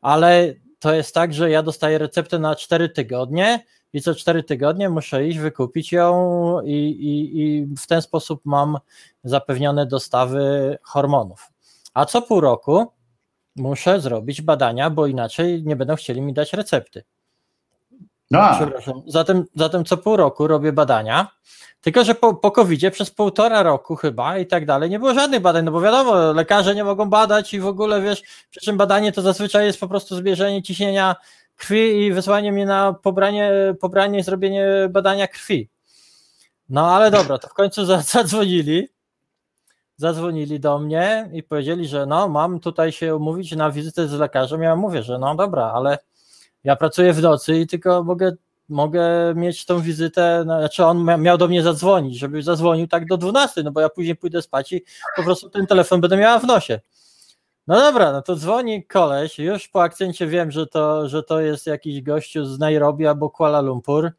ale 0.00 0.54
to 0.78 0.94
jest 0.94 1.14
tak, 1.14 1.34
że 1.34 1.50
ja 1.50 1.62
dostaję 1.62 1.98
receptę 1.98 2.38
na 2.38 2.56
4 2.56 2.88
tygodnie 2.88 3.64
i 3.92 4.00
co 4.00 4.14
4 4.14 4.44
tygodnie 4.44 4.88
muszę 4.88 5.26
iść, 5.26 5.38
wykupić 5.38 5.92
ją 5.92 6.60
i, 6.64 6.72
i, 6.72 7.40
i 7.40 7.66
w 7.76 7.86
ten 7.86 8.02
sposób 8.02 8.40
mam 8.44 8.78
zapewnione 9.24 9.86
dostawy 9.86 10.78
hormonów. 10.82 11.52
A 11.94 12.04
co 12.04 12.22
pół 12.22 12.40
roku 12.40 12.86
muszę 13.56 14.00
zrobić 14.00 14.42
badania, 14.42 14.90
bo 14.90 15.06
inaczej 15.06 15.62
nie 15.64 15.76
będą 15.76 15.96
chcieli 15.96 16.22
mi 16.22 16.32
dać 16.32 16.52
recepty. 16.52 17.04
A. 18.34 18.56
Przepraszam. 18.56 19.02
Zatem, 19.06 19.44
zatem 19.54 19.84
co 19.84 19.96
pół 19.96 20.16
roku 20.16 20.46
robię 20.46 20.72
badania. 20.72 21.28
Tylko, 21.80 22.04
że 22.04 22.14
po, 22.14 22.34
po 22.34 22.50
covid 22.50 22.92
przez 22.92 23.10
półtora 23.10 23.62
roku 23.62 23.96
chyba 23.96 24.38
i 24.38 24.46
tak 24.46 24.66
dalej 24.66 24.90
nie 24.90 24.98
było 24.98 25.14
żadnych 25.14 25.40
badań, 25.40 25.64
no 25.64 25.72
bo 25.72 25.80
wiadomo, 25.80 26.32
lekarze 26.32 26.74
nie 26.74 26.84
mogą 26.84 27.10
badać 27.10 27.54
i 27.54 27.60
w 27.60 27.66
ogóle 27.66 28.00
wiesz, 28.00 28.22
przy 28.50 28.60
czym 28.60 28.76
badanie 28.76 29.12
to 29.12 29.22
zazwyczaj 29.22 29.66
jest 29.66 29.80
po 29.80 29.88
prostu 29.88 30.16
zbierzenie 30.16 30.62
ciśnienia 30.62 31.16
krwi 31.56 32.02
i 32.02 32.12
wysłanie 32.12 32.52
mnie 32.52 32.66
na 32.66 32.92
pobranie, 32.92 33.52
pobranie 33.80 34.18
i 34.18 34.22
zrobienie 34.22 34.66
badania 34.90 35.28
krwi. 35.28 35.68
No 36.68 36.90
ale 36.96 37.10
dobra, 37.10 37.38
to 37.38 37.48
w 37.48 37.54
końcu 37.54 37.84
za- 37.84 38.02
zadzwonili. 38.16 38.88
Zadzwonili 39.96 40.60
do 40.60 40.78
mnie 40.78 41.30
i 41.32 41.42
powiedzieli, 41.42 41.88
że 41.88 42.06
no, 42.06 42.28
mam 42.28 42.60
tutaj 42.60 42.92
się 42.92 43.16
umówić 43.16 43.52
na 43.52 43.70
wizytę 43.70 44.08
z 44.08 44.12
lekarzem. 44.12 44.62
Ja 44.62 44.76
mówię, 44.76 45.02
że 45.02 45.18
no 45.18 45.34
dobra, 45.34 45.72
ale 45.74 45.98
ja 46.66 46.76
pracuję 46.76 47.12
w 47.12 47.22
nocy 47.22 47.56
i 47.58 47.66
tylko 47.66 48.04
mogę, 48.04 48.32
mogę 48.68 49.34
mieć 49.34 49.66
tą 49.66 49.80
wizytę, 49.80 50.42
no, 50.46 50.58
znaczy 50.58 50.84
on 50.84 50.98
mia- 50.98 51.20
miał 51.20 51.38
do 51.38 51.48
mnie 51.48 51.62
zadzwonić, 51.62 52.18
żeby 52.18 52.42
zadzwonił 52.42 52.88
tak 52.88 53.06
do 53.06 53.16
12, 53.16 53.62
no 53.62 53.70
bo 53.72 53.80
ja 53.80 53.88
później 53.88 54.16
pójdę 54.16 54.42
spać 54.42 54.72
i 54.72 54.84
po 55.16 55.22
prostu 55.22 55.50
ten 55.50 55.66
telefon 55.66 56.00
będę 56.00 56.16
miała 56.16 56.38
w 56.38 56.44
nosie. 56.44 56.80
No 57.66 57.80
dobra, 57.80 58.12
no 58.12 58.22
to 58.22 58.36
dzwoni 58.36 58.84
koleś, 58.84 59.38
już 59.38 59.68
po 59.68 59.82
akcencie 59.82 60.26
wiem, 60.26 60.50
że 60.50 60.66
to, 60.66 61.08
że 61.08 61.22
to 61.22 61.40
jest 61.40 61.66
jakiś 61.66 62.02
gościu 62.02 62.44
z 62.44 62.58
Nairobi 62.58 63.06
albo 63.06 63.30
Kuala 63.30 63.60
Lumpur. 63.60 64.10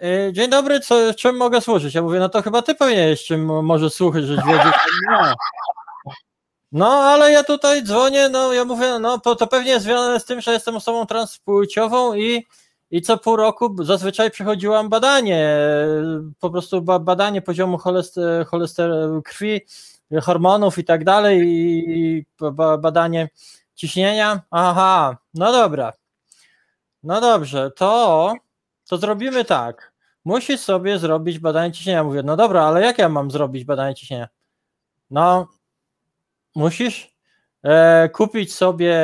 Yy, 0.00 0.32
Dzień 0.32 0.50
dobry, 0.50 0.80
co, 0.80 1.14
czym 1.14 1.36
mogę 1.36 1.60
służyć? 1.60 1.94
Ja 1.94 2.02
mówię, 2.02 2.18
no 2.18 2.28
to 2.28 2.42
chyba 2.42 2.62
ty 2.62 2.74
powinieneś 2.74 3.24
czym 3.24 3.64
może 3.64 3.90
służyć, 3.90 4.26
że 4.26 4.36
wiedzieć. 4.36 4.74
No, 6.72 6.86
ale 6.86 7.32
ja 7.32 7.44
tutaj 7.44 7.82
dzwonię, 7.82 8.28
no 8.28 8.52
ja 8.52 8.64
mówię, 8.64 8.98
no 8.98 9.18
to, 9.18 9.46
pewnie 9.46 9.70
jest 9.70 9.84
związane 9.84 10.20
z 10.20 10.24
tym, 10.24 10.40
że 10.40 10.52
jestem 10.52 10.76
osobą 10.76 11.06
transpłciową 11.06 12.14
i, 12.14 12.46
i 12.90 13.02
co 13.02 13.18
pół 13.18 13.36
roku 13.36 13.84
zazwyczaj 13.84 14.30
przechodziłam 14.30 14.88
badanie, 14.88 15.56
po 16.40 16.50
prostu 16.50 16.82
ba, 16.82 16.98
badanie 16.98 17.42
poziomu 17.42 17.78
cholester, 17.78 18.46
cholester 18.46 18.90
krwi, 19.24 19.60
hormonów 20.22 20.78
i 20.78 20.84
tak 20.84 21.04
dalej 21.04 21.40
i 21.88 22.26
ba, 22.52 22.78
badanie 22.78 23.28
ciśnienia. 23.74 24.42
Aha, 24.50 25.16
no 25.34 25.52
dobra. 25.52 25.92
No 27.02 27.20
dobrze, 27.20 27.70
to, 27.70 28.34
to 28.88 28.96
zrobimy 28.96 29.44
tak. 29.44 29.92
Musisz 30.24 30.60
sobie 30.60 30.98
zrobić 30.98 31.38
badanie 31.38 31.72
ciśnienia. 31.72 32.04
Mówię, 32.04 32.22
no 32.22 32.36
dobra, 32.36 32.62
ale 32.64 32.82
jak 32.82 32.98
ja 32.98 33.08
mam 33.08 33.30
zrobić 33.30 33.64
badanie 33.64 33.94
ciśnienia? 33.94 34.28
No, 35.10 35.48
musisz 36.54 37.16
e, 37.62 38.08
kupić 38.08 38.54
sobie 38.54 38.98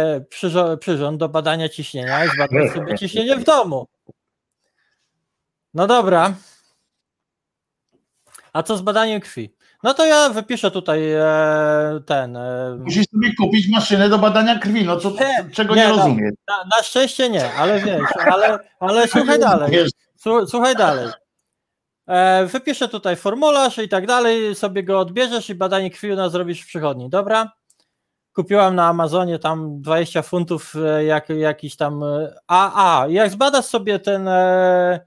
przyrząd 0.81 1.18
do 1.18 1.28
badania 1.28 1.68
ciśnienia 1.68 2.25
i 2.25 2.28
zbadać 2.28 2.73
sobie 2.73 2.99
ciśnienie 2.99 3.36
w 3.36 3.44
domu. 3.44 3.86
No 5.75 5.86
dobra. 5.86 6.35
A 8.52 8.62
co 8.62 8.77
z 8.77 8.83
badaniem 8.83 9.20
krwi? 9.20 9.55
No 9.83 9.94
to 9.94 10.07
ja 10.07 10.28
wypiszę 10.28 10.70
tutaj 10.70 11.12
e, 11.12 12.01
ten. 12.07 12.36
E, 12.36 12.77
Musisz 12.78 13.07
sobie 13.12 13.35
kupić 13.35 13.68
maszynę 13.68 14.09
do 14.09 14.18
badania 14.18 14.59
krwi, 14.59 14.85
no 14.85 14.97
co, 14.97 15.12
czego 15.52 15.75
nie, 15.75 15.89
no, 15.89 15.97
rozumiem. 15.97 16.31
Na, 16.49 16.77
na 16.77 16.83
szczęście 16.83 17.31
nie, 17.31 17.52
ale 17.55 17.81
wiesz, 17.81 18.10
ale, 18.33 18.59
ale 18.81 19.09
słuchaj 19.09 19.39
dalej. 19.51 19.86
Słuchaj 20.47 20.77
dalej. 20.77 21.09
E, 22.09 22.47
wypiszę 22.47 22.89
tutaj 22.89 23.17
formularz 23.17 23.78
i 23.78 23.89
tak 23.89 24.07
dalej, 24.07 24.55
sobie 24.55 24.85
go 24.85 24.99
odbierzesz 25.01 25.51
i 25.51 25.55
badanie 25.55 25.91
krwi 25.91 26.12
u 26.12 26.17
nas 26.17 26.33
zrobisz 26.33 26.62
w 26.62 26.67
przychodni, 26.67 27.11
dobra? 27.11 27.53
Kupiłam 28.33 28.75
na 28.75 28.87
Amazonie 28.87 29.39
tam 29.39 29.83
20 29.83 30.23
funtów 30.23 30.75
e, 30.77 31.05
jak, 31.05 31.28
jakiś 31.28 31.77
tam. 31.77 32.03
e, 32.03 32.35
A, 32.47 33.01
a, 33.03 33.09
jak 33.09 33.31
zbadasz 33.31 33.65
sobie 33.65 33.99
ten 33.99 34.28
e, 34.28 35.01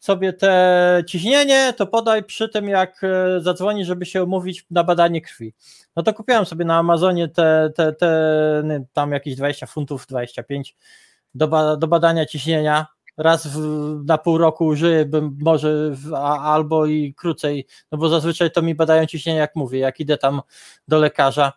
sobie 0.00 0.32
te 0.32 1.02
ciśnienie, 1.08 1.72
to 1.76 1.86
podaj 1.86 2.24
przy 2.24 2.48
tym, 2.48 2.68
jak 2.68 3.04
e, 3.04 3.40
zadzwoni, 3.40 3.84
żeby 3.84 4.06
się 4.06 4.24
umówić 4.24 4.66
na 4.70 4.84
badanie 4.84 5.20
krwi. 5.20 5.54
No 5.96 6.02
to 6.02 6.14
kupiłam 6.14 6.46
sobie 6.46 6.64
na 6.64 6.78
Amazonie 6.78 7.28
te, 7.28 7.70
te, 7.76 7.92
te 7.92 8.08
nie, 8.64 8.84
tam 8.92 9.12
jakieś 9.12 9.36
20 9.36 9.66
funtów, 9.66 10.06
25 10.06 10.76
do, 11.34 11.76
do 11.76 11.88
badania 11.88 12.26
ciśnienia. 12.26 12.93
Raz 13.16 13.46
w, 13.46 13.58
na 14.04 14.18
pół 14.18 14.38
roku 14.38 14.66
użyję, 14.66 15.04
bym 15.04 15.36
może 15.40 15.90
w, 15.90 16.14
a, 16.14 16.40
albo 16.40 16.86
i 16.86 17.14
krócej, 17.14 17.66
no 17.92 17.98
bo 17.98 18.08
zazwyczaj 18.08 18.50
to 18.50 18.62
mi 18.62 18.74
badają 18.74 19.06
ciśnienie, 19.06 19.38
jak 19.38 19.56
mówię, 19.56 19.78
jak 19.78 20.00
idę 20.00 20.18
tam 20.18 20.40
do 20.88 20.98
lekarza. 20.98 21.52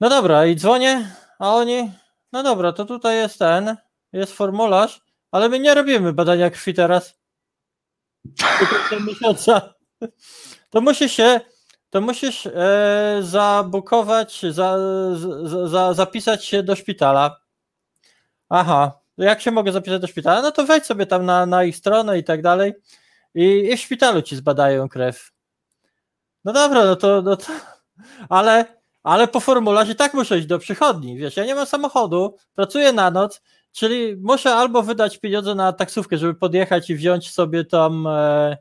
No 0.00 0.08
dobra, 0.08 0.46
i 0.46 0.56
dzwonię, 0.56 1.10
a 1.38 1.54
oni, 1.54 1.90
no 2.32 2.42
dobra, 2.42 2.72
to 2.72 2.84
tutaj 2.84 3.16
jest 3.16 3.38
ten, 3.38 3.76
jest 4.12 4.32
formularz, 4.32 5.00
ale 5.30 5.48
my 5.48 5.58
nie 5.58 5.74
robimy 5.74 6.12
badania 6.12 6.50
krwi 6.50 6.74
teraz. 6.74 7.18
To 10.70 10.80
musisz 10.80 11.12
się, 11.12 11.40
to 11.90 12.00
musisz 12.00 12.46
e, 12.46 13.18
zabukować, 13.20 14.42
za, 14.50 14.76
za, 15.42 15.68
za, 15.68 15.94
zapisać 15.94 16.44
się 16.44 16.62
do 16.62 16.76
szpitala. 16.76 17.40
Aha, 18.48 19.00
jak 19.24 19.40
się 19.40 19.50
mogę 19.50 19.72
zapisać 19.72 20.00
do 20.00 20.06
szpitala? 20.06 20.42
No 20.42 20.52
to 20.52 20.66
wejdź 20.66 20.84
sobie 20.84 21.06
tam 21.06 21.24
na, 21.24 21.46
na 21.46 21.64
ich 21.64 21.76
stronę 21.76 22.18
i 22.18 22.24
tak 22.24 22.42
dalej 22.42 22.74
i, 23.34 23.70
i 23.72 23.76
w 23.76 23.80
szpitalu 23.80 24.22
ci 24.22 24.36
zbadają 24.36 24.88
krew. 24.88 25.30
No 26.44 26.52
dobra, 26.52 26.84
no 26.84 26.96
to, 26.96 27.22
no 27.22 27.36
to 27.36 27.46
ale, 28.28 28.64
ale 29.02 29.28
po 29.28 29.40
formularzu 29.40 29.92
i 29.92 29.94
tak 29.94 30.14
muszę 30.14 30.38
iść 30.38 30.46
do 30.46 30.58
przychodni, 30.58 31.16
wiesz, 31.16 31.36
ja 31.36 31.44
nie 31.44 31.54
mam 31.54 31.66
samochodu, 31.66 32.36
pracuję 32.54 32.92
na 32.92 33.10
noc, 33.10 33.42
czyli 33.72 34.16
muszę 34.16 34.54
albo 34.54 34.82
wydać 34.82 35.18
pieniądze 35.18 35.54
na 35.54 35.72
taksówkę, 35.72 36.18
żeby 36.18 36.34
podjechać 36.34 36.90
i 36.90 36.94
wziąć 36.94 37.30
sobie 37.30 37.64
tam 37.64 38.06
e, 38.06 38.56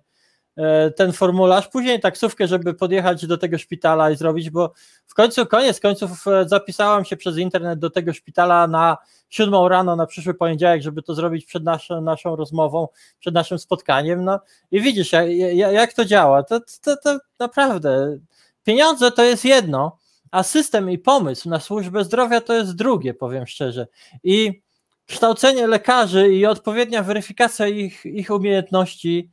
ten 0.96 1.14
formularz, 1.14 1.68
później 1.68 2.00
taksówkę, 2.00 2.48
żeby 2.48 2.74
podjechać 2.74 3.28
do 3.28 3.38
tego 3.38 3.58
szpitala 3.58 4.12
i 4.12 4.16
zrobić, 4.16 4.50
bo 4.50 4.74
w 5.08 5.14
końcu, 5.14 5.46
koniec 5.46 5.80
końców 5.80 6.28
e, 6.28 6.50
zapisałam 6.50 7.06
się 7.06 7.18
przez 7.18 7.38
internet 7.38 7.80
do 7.80 7.90
tego 7.90 8.14
szpitala 8.14 8.68
na 8.68 8.98
siódmą 9.30 9.68
rano 9.68 9.96
na 9.96 10.06
przyszły 10.06 10.34
poniedziałek, 10.34 10.82
żeby 10.82 11.02
to 11.02 11.14
zrobić 11.14 11.46
przed 11.46 11.64
naszą, 11.64 12.02
naszą 12.02 12.36
rozmową, 12.36 12.88
przed 13.20 13.34
naszym 13.34 13.60
spotkaniem, 13.60 14.24
no 14.24 14.40
i 14.72 14.82
widzisz, 14.82 15.12
jak, 15.12 15.30
jak, 15.32 15.74
jak 15.74 15.94
to 15.94 16.06
działa, 16.06 16.44
to, 16.44 16.60
to, 16.82 16.98
to 17.04 17.20
naprawdę 17.40 18.18
pieniądze 18.64 19.12
to 19.12 19.24
jest 19.24 19.46
jedno, 19.46 19.98
a 20.32 20.44
system 20.44 20.92
i 20.92 20.98
pomysł 20.98 21.50
na 21.50 21.60
służbę 21.60 22.04
zdrowia 22.04 22.42
to 22.42 22.54
jest 22.54 22.76
drugie, 22.76 23.14
powiem 23.14 23.48
szczerze. 23.48 23.88
I 24.24 24.62
kształcenie 25.06 25.68
lekarzy 25.68 26.30
i 26.30 26.46
odpowiednia 26.46 27.04
weryfikacja 27.04 27.68
ich, 27.68 28.06
ich 28.06 28.30
umiejętności, 28.30 29.32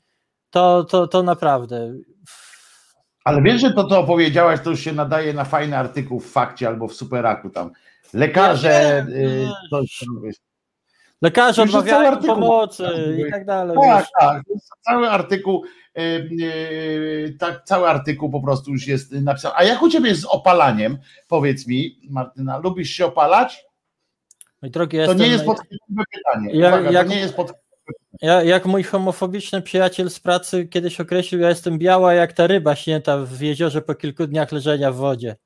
to, 0.54 0.84
to, 0.84 1.06
to 1.08 1.22
naprawdę. 1.22 1.94
Ale 3.24 3.42
wiesz, 3.42 3.60
że 3.60 3.72
to, 3.72 3.88
co 3.88 3.98
opowiedziałaś, 4.00 4.60
to 4.60 4.70
już 4.70 4.80
się 4.80 4.92
nadaje 4.92 5.32
na 5.32 5.44
fajny 5.44 5.78
artykuł 5.78 6.20
w 6.20 6.30
fakcie 6.32 6.68
albo 6.68 6.88
w 6.88 6.94
superaku 6.94 7.50
tam. 7.50 7.70
Lekarze, 8.12 9.06
y, 9.08 9.46
coś 9.70 9.98
tam, 9.98 10.22
wiesz. 10.22 10.36
Lekarze 11.22 11.62
Już 11.62 11.74
odmawiają 11.74 12.08
artykuł. 12.08 12.34
pomocy 12.34 12.84
i 13.28 13.30
tak 13.30 13.44
dalej. 13.44 13.76
Tak, 13.82 13.98
wiesz. 14.00 14.08
tak. 14.20 14.42
Jest 14.54 14.68
Cały 14.80 15.10
artykuł, 15.10 15.64
y, 15.98 16.00
y, 16.00 17.36
tak, 17.40 17.64
cały 17.64 17.88
artykuł 17.88 18.30
po 18.30 18.40
prostu 18.42 18.70
już 18.70 18.86
jest 18.86 19.12
napisany. 19.12 19.54
A 19.56 19.64
jak 19.64 19.82
u 19.82 19.88
ciebie 19.90 20.08
jest 20.08 20.20
z 20.22 20.24
opalaniem? 20.24 20.98
Powiedz 21.28 21.66
mi, 21.66 21.98
Martyna, 22.10 22.58
lubisz 22.58 22.90
się 22.90 23.06
opalać? 23.06 23.64
Drogi, 24.62 24.98
To 25.06 25.14
nie 25.14 25.26
jest 25.26 25.44
podchwytliwe 25.44 26.02
pytanie. 26.12 26.50
Ja- 26.52 26.68
Uwaga, 26.68 26.90
jak- 26.90 27.06
to 27.06 27.12
nie 27.14 27.20
jest 27.20 27.36
pod... 27.36 27.52
Ja, 28.22 28.42
jak 28.42 28.66
mój 28.66 28.82
homofobiczny 28.82 29.62
przyjaciel 29.62 30.10
z 30.10 30.20
pracy 30.20 30.66
kiedyś 30.66 31.00
określił, 31.00 31.40
ja 31.40 31.48
jestem 31.48 31.78
biała 31.78 32.14
jak 32.14 32.32
ta 32.32 32.46
ryba 32.46 32.76
śnięta 32.76 33.18
w 33.18 33.40
jeziorze 33.40 33.82
po 33.82 33.94
kilku 33.94 34.26
dniach 34.26 34.52
leżenia 34.52 34.92
w 34.92 34.96
wodzie. 34.96 35.36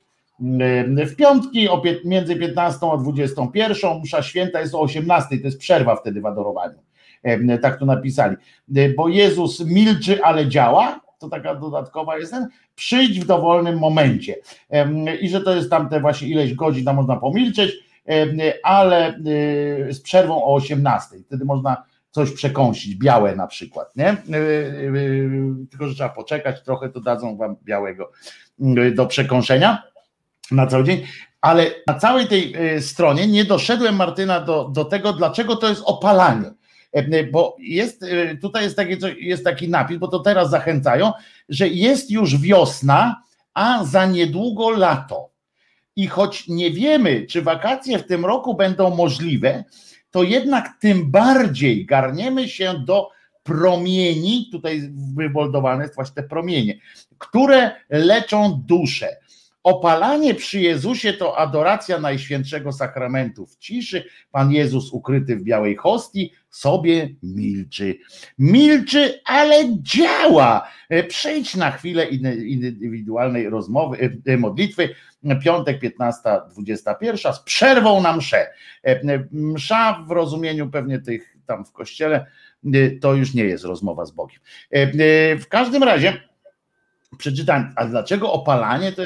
W 1.06 1.16
piątki 1.16 1.68
między 2.04 2.36
15 2.36 2.86
a 2.92 2.96
21, 2.96 4.00
msza 4.02 4.22
święta 4.22 4.60
jest 4.60 4.74
o 4.74 4.80
18, 4.80 5.38
to 5.38 5.46
jest 5.46 5.58
przerwa 5.58 5.96
wtedy 5.96 6.20
w 6.20 6.26
adorowaniu. 6.26 6.78
Tak 7.62 7.78
to 7.78 7.86
napisali. 7.86 8.36
E, 8.76 8.88
Bo 8.88 9.08
Jezus 9.08 9.60
milczy, 9.60 10.24
ale 10.24 10.48
działa, 10.48 11.00
to 11.18 11.28
taka 11.28 11.54
dodatkowa 11.54 12.18
jest 12.18 12.32
ten, 12.32 12.48
przyjdź 12.74 13.20
w 13.20 13.26
dowolnym 13.26 13.78
momencie. 13.78 14.34
I 15.20 15.28
że 15.28 15.40
to 15.40 15.54
jest 15.54 15.70
tam 15.70 15.88
te 15.88 16.00
właśnie 16.00 16.28
ileś 16.28 16.54
godzin, 16.54 16.84
tam 16.84 16.96
można 16.96 17.16
pomilczeć, 17.16 17.72
ale 18.62 19.08
e, 19.08 19.12
z 19.92 20.00
przerwą 20.02 20.44
o 20.44 20.54
18. 20.54 21.16
Wtedy 21.26 21.44
można 21.44 21.82
coś 22.10 22.32
przekąsić, 22.32 22.94
białe 22.94 23.36
na 23.36 23.46
przykład, 23.46 23.96
nie? 23.96 24.16
Tylko, 25.70 25.86
że 25.86 25.94
trzeba 25.94 26.08
poczekać 26.08 26.62
trochę, 26.62 26.88
to 26.88 27.00
dadzą 27.00 27.36
wam 27.36 27.56
białego 27.64 28.10
do 28.94 29.06
przekąszenia 29.06 29.82
na 30.50 30.66
cały 30.66 30.84
dzień, 30.84 31.06
ale 31.40 31.70
na 31.86 31.94
całej 31.94 32.26
tej 32.26 32.54
e, 32.54 32.82
stronie 32.82 33.26
nie 33.26 33.44
doszedłem, 33.44 33.96
Martyna, 33.96 34.40
do, 34.40 34.68
do 34.68 34.84
tego, 34.84 35.12
dlaczego 35.12 35.56
to 35.56 35.68
jest 35.68 35.82
opalanie. 35.84 36.50
E, 36.92 37.24
Bo 37.24 37.56
jest, 37.58 38.02
e, 38.02 38.36
tutaj 38.36 38.64
jest 38.64 38.76
taki, 38.76 38.96
jest 39.18 39.44
taki 39.44 39.68
napis, 39.68 39.98
bo 39.98 40.08
to 40.08 40.18
teraz 40.18 40.50
zachęcają, 40.50 41.12
że 41.48 41.68
jest 41.68 42.10
już 42.10 42.38
wiosna, 42.38 43.22
a 43.54 43.84
za 43.84 44.06
niedługo 44.06 44.70
lato. 44.70 45.30
I 45.96 46.06
choć 46.06 46.48
nie 46.48 46.70
wiemy, 46.70 47.26
czy 47.26 47.42
wakacje 47.42 47.98
w 47.98 48.06
tym 48.06 48.24
roku 48.24 48.54
będą 48.54 48.96
możliwe, 48.96 49.64
to 50.10 50.22
jednak 50.22 50.68
tym 50.80 51.10
bardziej 51.10 51.86
garniemy 51.86 52.48
się 52.48 52.74
do 52.86 53.08
promieni, 53.42 54.48
tutaj 54.52 54.90
wyboldowane 55.16 55.82
jest 55.82 55.94
właśnie 55.94 56.14
te 56.14 56.22
promienie, 56.22 56.78
które 57.18 57.70
leczą 57.88 58.62
duszę. 58.66 59.16
Opalanie 59.62 60.34
przy 60.34 60.60
Jezusie 60.60 61.12
to 61.12 61.38
adoracja 61.38 61.98
Najświętszego 61.98 62.72
Sakramentu 62.72 63.46
w 63.46 63.56
ciszy. 63.56 64.04
Pan 64.30 64.52
Jezus 64.52 64.92
ukryty 64.92 65.36
w 65.36 65.42
białej 65.42 65.76
hostii 65.76 66.32
sobie 66.50 67.14
milczy. 67.22 67.98
Milczy, 68.38 69.20
ale 69.24 69.54
działa. 69.82 70.68
E, 70.88 71.04
Przejdź 71.04 71.54
na 71.54 71.70
chwilę 71.70 72.04
indywidualnej 72.04 73.48
rozmowy, 73.48 73.96
e, 74.26 74.32
e, 74.32 74.36
modlitwy. 74.36 74.88
Piątek 75.42 75.80
15-21 75.80 77.34
z 77.34 77.40
przerwą 77.42 78.02
na 78.02 78.16
mszę. 78.16 78.50
Msza 79.30 80.04
w 80.08 80.10
rozumieniu 80.10 80.70
pewnie 80.70 80.98
tych 80.98 81.36
tam 81.46 81.64
w 81.64 81.72
kościele 81.72 82.26
to 83.00 83.14
już 83.14 83.34
nie 83.34 83.44
jest 83.44 83.64
rozmowa 83.64 84.04
z 84.06 84.10
Bogiem. 84.10 84.40
W 85.40 85.46
każdym 85.48 85.82
razie 85.82 86.20
przeczytałem, 87.18 87.72
a 87.76 87.84
dlaczego 87.86 88.32
opalanie, 88.32 88.92
to 88.92 89.02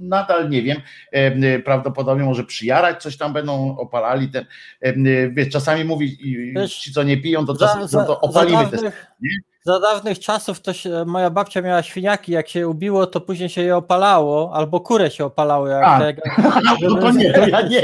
nadal 0.00 0.50
nie 0.50 0.62
wiem, 0.62 0.78
E, 1.12 1.16
e, 1.26 1.58
prawdopodobnie 1.58 2.24
może 2.24 2.44
przyjarać, 2.44 3.02
coś 3.02 3.16
tam 3.16 3.32
będą 3.32 3.76
opalali, 3.78 4.28
ten, 4.28 4.44
e, 4.80 4.92
wiesz, 5.30 5.48
czasami 5.48 5.84
mówi, 5.84 6.18
Wiesz, 6.56 6.78
ci 6.78 6.92
co 6.92 7.02
nie 7.02 7.16
piją, 7.16 7.46
to, 7.46 7.54
za- 7.54 7.66
czas, 7.66 7.90
za- 7.90 7.98
no 8.00 8.06
to 8.06 8.20
opalimy 8.20 8.64
za 8.64 8.70
też. 8.70 8.80
dawnych- 8.80 9.06
Za 9.64 9.80
dawnych 9.80 10.18
czasów 10.18 10.60
to 10.60 10.72
się, 10.72 11.04
moja 11.06 11.30
babcia 11.30 11.62
miała 11.62 11.82
świniaki, 11.82 12.32
jak 12.32 12.48
się 12.48 12.68
ubiło, 12.68 13.06
to 13.06 13.20
później 13.20 13.48
się 13.48 13.62
je 13.62 13.76
opalało, 13.76 14.50
albo 14.54 14.80
kurę 14.80 15.10
się 15.10 15.24
opalało. 15.24 15.68
Jak 15.68 15.84
A, 15.84 15.98
tego, 16.00 16.22
no 16.82 16.94
to 17.00 17.10
nie, 17.10 17.32
to 17.32 17.46
ja 17.48 17.60
nie 17.62 17.82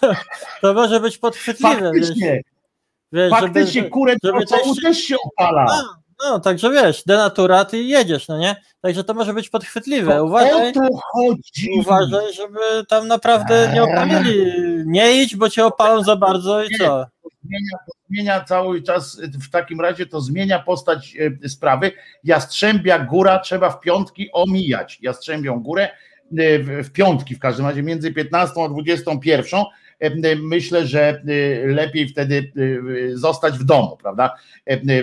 To, 0.00 0.12
to 0.60 0.74
może 0.74 1.00
być 1.00 1.18
podchwytliwe. 1.18 1.74
Wiesz, 1.94 2.06
Faktycznie, 2.08 2.40
wiesz, 3.12 3.30
faktycznie 3.30 3.80
żeby, 3.80 3.90
kurę 3.90 4.14
żeby 4.24 4.46
to 4.46 4.56
też, 4.56 4.82
też 4.82 4.98
się 4.98 5.16
opala. 5.24 5.66
No, 6.24 6.40
także 6.40 6.70
wiesz, 6.70 7.02
denaturat 7.06 7.74
i 7.74 7.88
jedziesz, 7.88 8.28
no 8.28 8.38
nie? 8.38 8.56
Także 8.80 9.04
to 9.04 9.14
może 9.14 9.34
być 9.34 9.48
podchwytliwe. 9.48 10.24
Uważaj, 10.24 10.72
uważaj, 11.80 12.34
żeby 12.34 12.86
tam 12.88 13.08
naprawdę 13.08 13.70
nie 13.74 13.82
opalili. 13.82 14.52
Nie 14.86 15.22
idź, 15.22 15.36
bo 15.36 15.50
cię 15.50 15.66
opalą 15.66 16.02
za 16.02 16.16
bardzo 16.16 16.64
i 16.64 16.78
co? 16.78 17.06
zmienia, 17.48 17.78
to 17.86 17.92
zmienia 18.08 18.44
cały 18.44 18.82
czas, 18.82 19.20
w 19.20 19.50
takim 19.50 19.80
razie 19.80 20.06
to 20.06 20.20
zmienia 20.20 20.58
postać 20.58 21.16
e, 21.44 21.48
sprawy. 21.48 21.92
Jastrzębia 22.24 22.98
Góra 22.98 23.38
trzeba 23.38 23.70
w 23.70 23.80
piątki 23.80 24.32
omijać. 24.32 24.98
Jastrzębią 25.02 25.60
Górę 25.60 25.88
e, 26.38 26.58
w 26.58 26.88
w 26.88 26.92
piątki 26.92 27.34
w 27.34 27.38
każdym 27.38 27.66
razie 27.66 27.82
między 27.82 28.12
15 28.12 28.64
a 28.64 28.68
21. 28.68 29.60
Myślę, 30.42 30.86
że 30.86 31.22
lepiej 31.66 32.08
wtedy 32.08 32.52
zostać 33.14 33.58
w 33.58 33.64
domu, 33.64 33.96
prawda? 34.02 34.34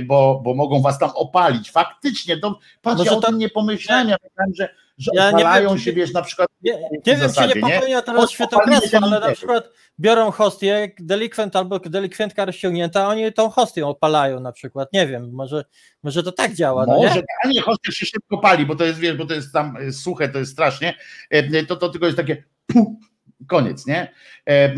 Bo, 0.06 0.42
bo 0.44 0.54
mogą 0.54 0.82
was 0.82 1.00
tam 1.00 1.10
opalić. 1.16 1.72
Faktycznie, 1.72 2.38
to, 2.38 2.60
patrz, 2.82 2.98
Może 2.98 3.12
ja 3.16 3.22
tym 3.22 3.38
nie 3.38 3.50
pomyślałem, 3.50 4.10
ja 4.10 4.18
myślałem, 4.24 4.54
że, 4.56 4.70
że 4.98 5.12
Ja 5.14 5.32
nie 5.32 5.38
opalają 5.38 5.70
wiem, 5.70 5.78
się, 5.78 5.84
czy- 5.84 5.94
wiesz, 5.94 6.14
na 6.14 6.22
przykład 6.22 6.50
Nie, 6.62 6.72
nie 6.74 6.80
wiem, 6.82 7.02
czy 7.06 7.18
zasadzie, 7.18 7.54
nie 7.56 7.62
popełnia 7.62 8.02
teraz 8.02 8.08
Opalimy 8.08 8.28
świętokradztwa, 8.34 9.00
ale 9.02 9.20
na 9.20 9.32
przykład 9.32 9.70
biorą 10.00 10.32
hostię, 10.32 10.92
delikwent 11.00 11.56
albo 11.56 11.80
delikwentka 11.80 12.46
rozciągnięta, 12.46 13.08
oni 13.08 13.34
tą 13.34 13.50
hostią 13.50 13.88
opalają 13.90 14.40
na 14.40 14.52
przykład. 14.52 14.94
Nie 14.94 15.08
wiem, 15.08 15.30
może, 15.34 15.66
może 16.04 16.24
to 16.24 16.32
tak 16.32 16.54
działa, 16.54 16.86
no 16.86 16.96
Może, 16.96 17.16
nie? 17.16 17.24
a 17.44 17.48
nie, 17.48 17.62
hostia 17.62 17.92
się 17.92 18.06
szybko 18.06 18.38
pali, 18.38 18.66
bo 18.66 18.76
to 18.76 18.84
jest, 18.86 19.00
wiesz, 19.00 19.18
bo 19.18 19.26
to 19.26 19.34
jest 19.34 19.54
tam 19.54 19.78
e, 19.78 19.92
suche, 19.92 20.30
to 20.30 20.40
jest 20.40 20.52
strasznie, 20.52 20.94
E, 21.30 21.64
to, 21.64 21.76
to 21.76 21.90
tylko 21.90 22.06
jest 22.06 22.18
takie 22.18 22.44
pu, 22.68 23.00
koniec, 23.48 23.86
nie? 23.88 24.12
E, 24.48 24.52
e, 24.52 24.74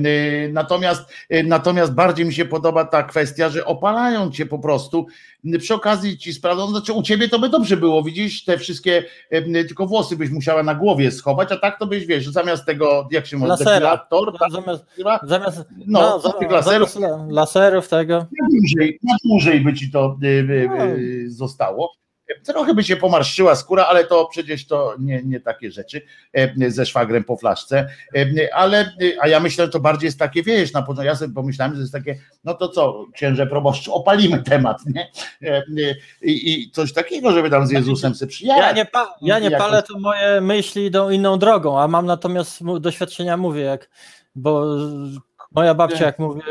Natomiast, 0.51 1.01
e, 1.29 1.43
natomiast 1.43 1.93
bardziej 1.93 2.25
mi 2.25 2.33
się 2.33 2.45
podoba 2.45 2.85
ta 2.85 3.03
kwestia, 3.03 3.49
że 3.49 3.65
opalają 3.65 4.31
cię 4.31 4.45
po 4.45 4.59
prostu. 4.59 5.05
Przy 5.59 5.73
okazji 5.73 6.17
ci 6.17 6.33
sprawdzą, 6.33 6.67
znaczy 6.67 6.93
u 6.93 7.03
ciebie 7.03 7.29
to 7.29 7.39
by 7.39 7.49
dobrze 7.49 7.77
było, 7.77 8.03
widzisz, 8.03 8.43
te 8.45 8.57
wszystkie, 8.57 9.03
tylko 9.67 9.85
włosy 9.85 10.17
byś 10.17 10.29
musiała 10.29 10.63
na 10.63 10.75
głowie 10.75 11.11
schować, 11.11 11.51
a 11.51 11.57
tak 11.57 11.79
to 11.79 11.87
byś, 11.87 12.05
wiesz, 12.05 12.27
zamiast 12.27 12.65
tego, 12.65 13.07
jak 13.11 13.25
się 13.27 13.37
mówi, 13.37 13.51
depilator, 13.59 14.37
tak, 14.39 14.51
Zamiast, 14.51 14.85
chyba, 14.95 15.19
zamiast 15.23 15.57
no, 15.87 15.99
no, 15.99 16.19
z 16.19 16.23
za- 16.23 16.33
tych 16.33 16.51
laserów, 16.51 16.91
zamiast 16.93 17.13
la- 17.13 17.27
laserów 17.29 17.87
tego. 17.87 18.13
na 18.17 18.47
dłużej, 18.49 18.99
na 19.03 19.15
dłużej 19.25 19.61
by 19.61 19.73
ci 19.73 19.91
to 19.91 20.17
No. 20.69 20.85
zostało. 21.27 21.91
Trochę 22.43 22.73
by 22.73 22.83
się 22.83 22.95
pomarszczyła 22.95 23.55
skóra, 23.55 23.85
ale 23.85 24.05
to 24.05 24.25
przecież 24.31 24.67
to 24.67 24.95
nie, 24.99 25.23
nie 25.23 25.39
takie 25.39 25.71
rzeczy 25.71 26.01
e, 26.33 26.71
ze 26.71 26.85
szwagrem 26.85 27.23
po 27.23 27.37
flaszce. 27.37 27.89
E, 28.15 28.55
Ale, 28.55 28.91
y, 29.01 29.17
a 29.21 29.27
ja 29.27 29.39
myślę, 29.39 29.65
że 29.65 29.71
to 29.71 29.79
bardziej 29.79 30.07
jest 30.07 30.19
takie, 30.19 30.43
wiesz, 30.43 30.73
na 30.73 30.81
początku, 30.81 31.03
ja 31.05 31.15
sobie 31.15 31.33
pomyślałem, 31.33 31.75
że 31.75 31.81
jest 31.81 31.93
takie, 31.93 32.17
no 32.43 32.53
to 32.53 32.69
co, 32.69 33.05
księże 33.13 33.47
proboszczu, 33.47 33.93
opalimy 33.93 34.43
temat, 34.43 34.77
nie? 34.85 35.11
E, 35.41 35.63
I, 36.21 36.53
i 36.53 36.71
coś 36.71 36.93
takiego, 36.93 37.31
żeby 37.31 37.49
tam 37.49 37.67
z 37.67 37.71
Jezusem 37.71 38.15
sobie 38.15 38.29
przyjechać. 38.29 38.61
Ja 38.61 38.71
nie, 38.71 38.85
pa, 38.85 39.15
ja 39.21 39.39
nie 39.39 39.51
palę, 39.51 39.83
to 39.83 39.99
moje 39.99 40.41
myśli 40.41 40.85
idą 40.85 41.09
inną 41.09 41.39
drogą, 41.39 41.79
a 41.79 41.87
mam 41.87 42.05
natomiast 42.05 42.59
doświadczenia, 42.79 43.37
mówię, 43.37 43.61
jak, 43.61 43.89
bo 44.35 44.77
moja 45.57 45.73
babcia, 45.73 46.05
jak 46.05 46.19
mówię, 46.19 46.41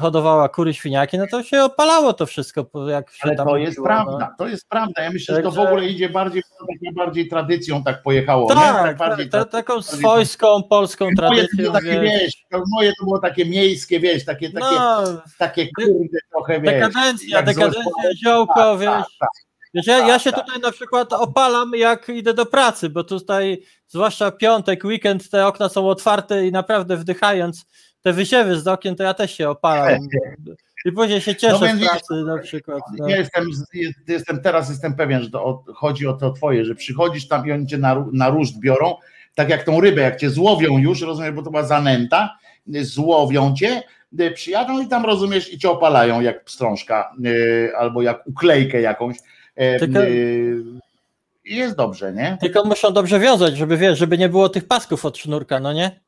hodowała 0.00 0.48
kury, 0.48 0.74
świniaki, 0.74 1.18
no 1.18 1.24
to 1.30 1.42
się 1.42 1.64
opalało 1.64 2.12
to 2.12 2.26
wszystko, 2.26 2.66
jak 2.88 3.10
się 3.10 3.18
Ale 3.22 3.36
tam 3.36 3.46
to 3.48 3.56
jest 3.56 3.78
mówiło, 3.78 3.86
prawda, 3.86 4.18
no. 4.18 4.34
to 4.38 4.46
jest 4.48 4.68
prawda. 4.68 5.02
Ja 5.02 5.10
myślę, 5.10 5.36
że 5.36 5.42
to 5.42 5.50
w 5.50 5.54
Także- 5.54 5.68
ogóle 5.70 5.86
idzie 5.86 6.08
bardziej, 6.08 6.42
taką 6.42 6.94
bardziej 6.94 7.28
tradycją 7.28 7.84
tak 7.84 8.02
pojechało. 8.02 8.48
nie? 8.54 8.60
Tak, 8.60 8.96
bardziej 8.96 9.28
tak, 9.30 9.42
ta, 9.42 9.48
tra- 9.48 9.52
taką 9.52 9.74
bardziej- 9.74 9.98
swojską, 9.98 10.62
polską 10.62 11.04
Moje 11.04 11.16
to 11.16 11.22
tradycją, 11.22 11.56
było 11.62 11.72
takie, 11.72 12.00
wiesz, 12.00 12.20
wiesz, 12.22 12.32
to 12.50 12.62
moje 12.68 12.92
to 12.98 13.04
było 13.04 13.18
takie 13.18 13.46
miejskie, 13.46 14.00
wiesz, 14.00 14.24
takie, 14.24 14.50
takie, 14.50 14.66
no, 14.78 15.02
takie 15.38 15.68
kurde 15.76 16.18
trochę, 16.30 16.60
wiesz. 16.60 16.72
dekadencja, 16.72 17.42
dekadencja, 17.42 18.14
ziołko, 18.24 18.54
tak, 18.54 18.78
wiesz, 18.80 18.88
tak, 18.90 19.06
tak. 19.20 19.28
Wiesz, 19.74 19.86
ja, 19.86 19.98
ja 19.98 20.18
się 20.18 20.32
tutaj 20.32 20.60
na 20.60 20.72
przykład 20.72 21.12
opalam, 21.12 21.70
jak 21.74 22.08
idę 22.08 22.34
do 22.34 22.46
pracy, 22.46 22.90
bo 22.90 23.04
tutaj, 23.04 23.62
zwłaszcza 23.88 24.30
piątek, 24.30 24.84
weekend, 24.84 25.30
te 25.30 25.46
okna 25.46 25.68
są 25.68 25.88
otwarte 25.88 26.46
i 26.46 26.52
naprawdę 26.52 26.96
wdychając 26.96 27.66
te 28.06 28.12
wysiewy 28.12 28.60
z 28.60 28.66
okien, 28.66 28.96
to 28.96 29.02
ja 29.02 29.14
też 29.14 29.34
się 29.36 29.50
opalam. 29.50 29.98
I 30.84 30.92
później 30.92 31.20
się 31.20 31.36
cieszę 31.36 31.58
No 31.60 31.66
więc 31.66 31.80
pracy 31.80 32.14
na 32.14 32.38
przykład. 32.38 32.80
No. 32.98 33.08
Ja 33.08 33.16
jestem, 33.16 33.48
jest- 33.74 34.08
jestem, 34.08 34.42
teraz 34.42 34.68
jestem 34.68 34.94
pewien, 34.94 35.22
że 35.22 35.30
to 35.30 35.64
chodzi 35.74 36.06
o 36.06 36.12
to 36.12 36.32
twoje, 36.32 36.64
że 36.64 36.74
przychodzisz 36.74 37.28
tam 37.28 37.46
i 37.46 37.52
oni 37.52 37.66
cię 37.66 37.78
na, 37.78 38.06
na 38.12 38.28
ruszt 38.28 38.58
biorą, 38.60 38.94
tak 39.34 39.48
jak 39.48 39.64
tą 39.64 39.80
rybę, 39.80 40.02
jak 40.02 40.16
cię 40.16 40.30
złowią 40.30 40.78
już, 40.78 41.00
rozumiesz, 41.02 41.32
bo 41.32 41.42
to 41.42 41.50
była 41.50 41.62
zanęta, 41.62 42.38
złowią 42.80 43.54
cię, 43.54 43.82
y, 44.20 44.30
przyjadą 44.30 44.80
i 44.82 44.88
tam 44.88 45.04
rozumiesz 45.06 45.52
i 45.52 45.58
cię 45.58 45.70
opalają 45.70 46.20
jak 46.20 46.44
pstrążka 46.44 47.12
y, 47.26 47.72
albo 47.76 48.02
jak 48.02 48.26
uklejkę 48.26 48.80
jakąś. 48.80 49.16
Y, 49.16 49.78
Tylko- 49.78 50.00
I 51.44 51.56
jest 51.56 51.76
dobrze, 51.76 52.12
nie? 52.12 52.38
Tylko 52.40 52.64
muszą 52.64 52.92
dobrze 52.92 53.20
wiązać, 53.20 53.56
żeby 53.56 53.76
wiesz, 53.76 53.98
żeby 53.98 54.18
nie 54.18 54.28
było 54.28 54.48
tych 54.48 54.68
pasków 54.68 55.04
od 55.04 55.18
sznurka, 55.18 55.60
no 55.60 55.72
nie? 55.72 56.05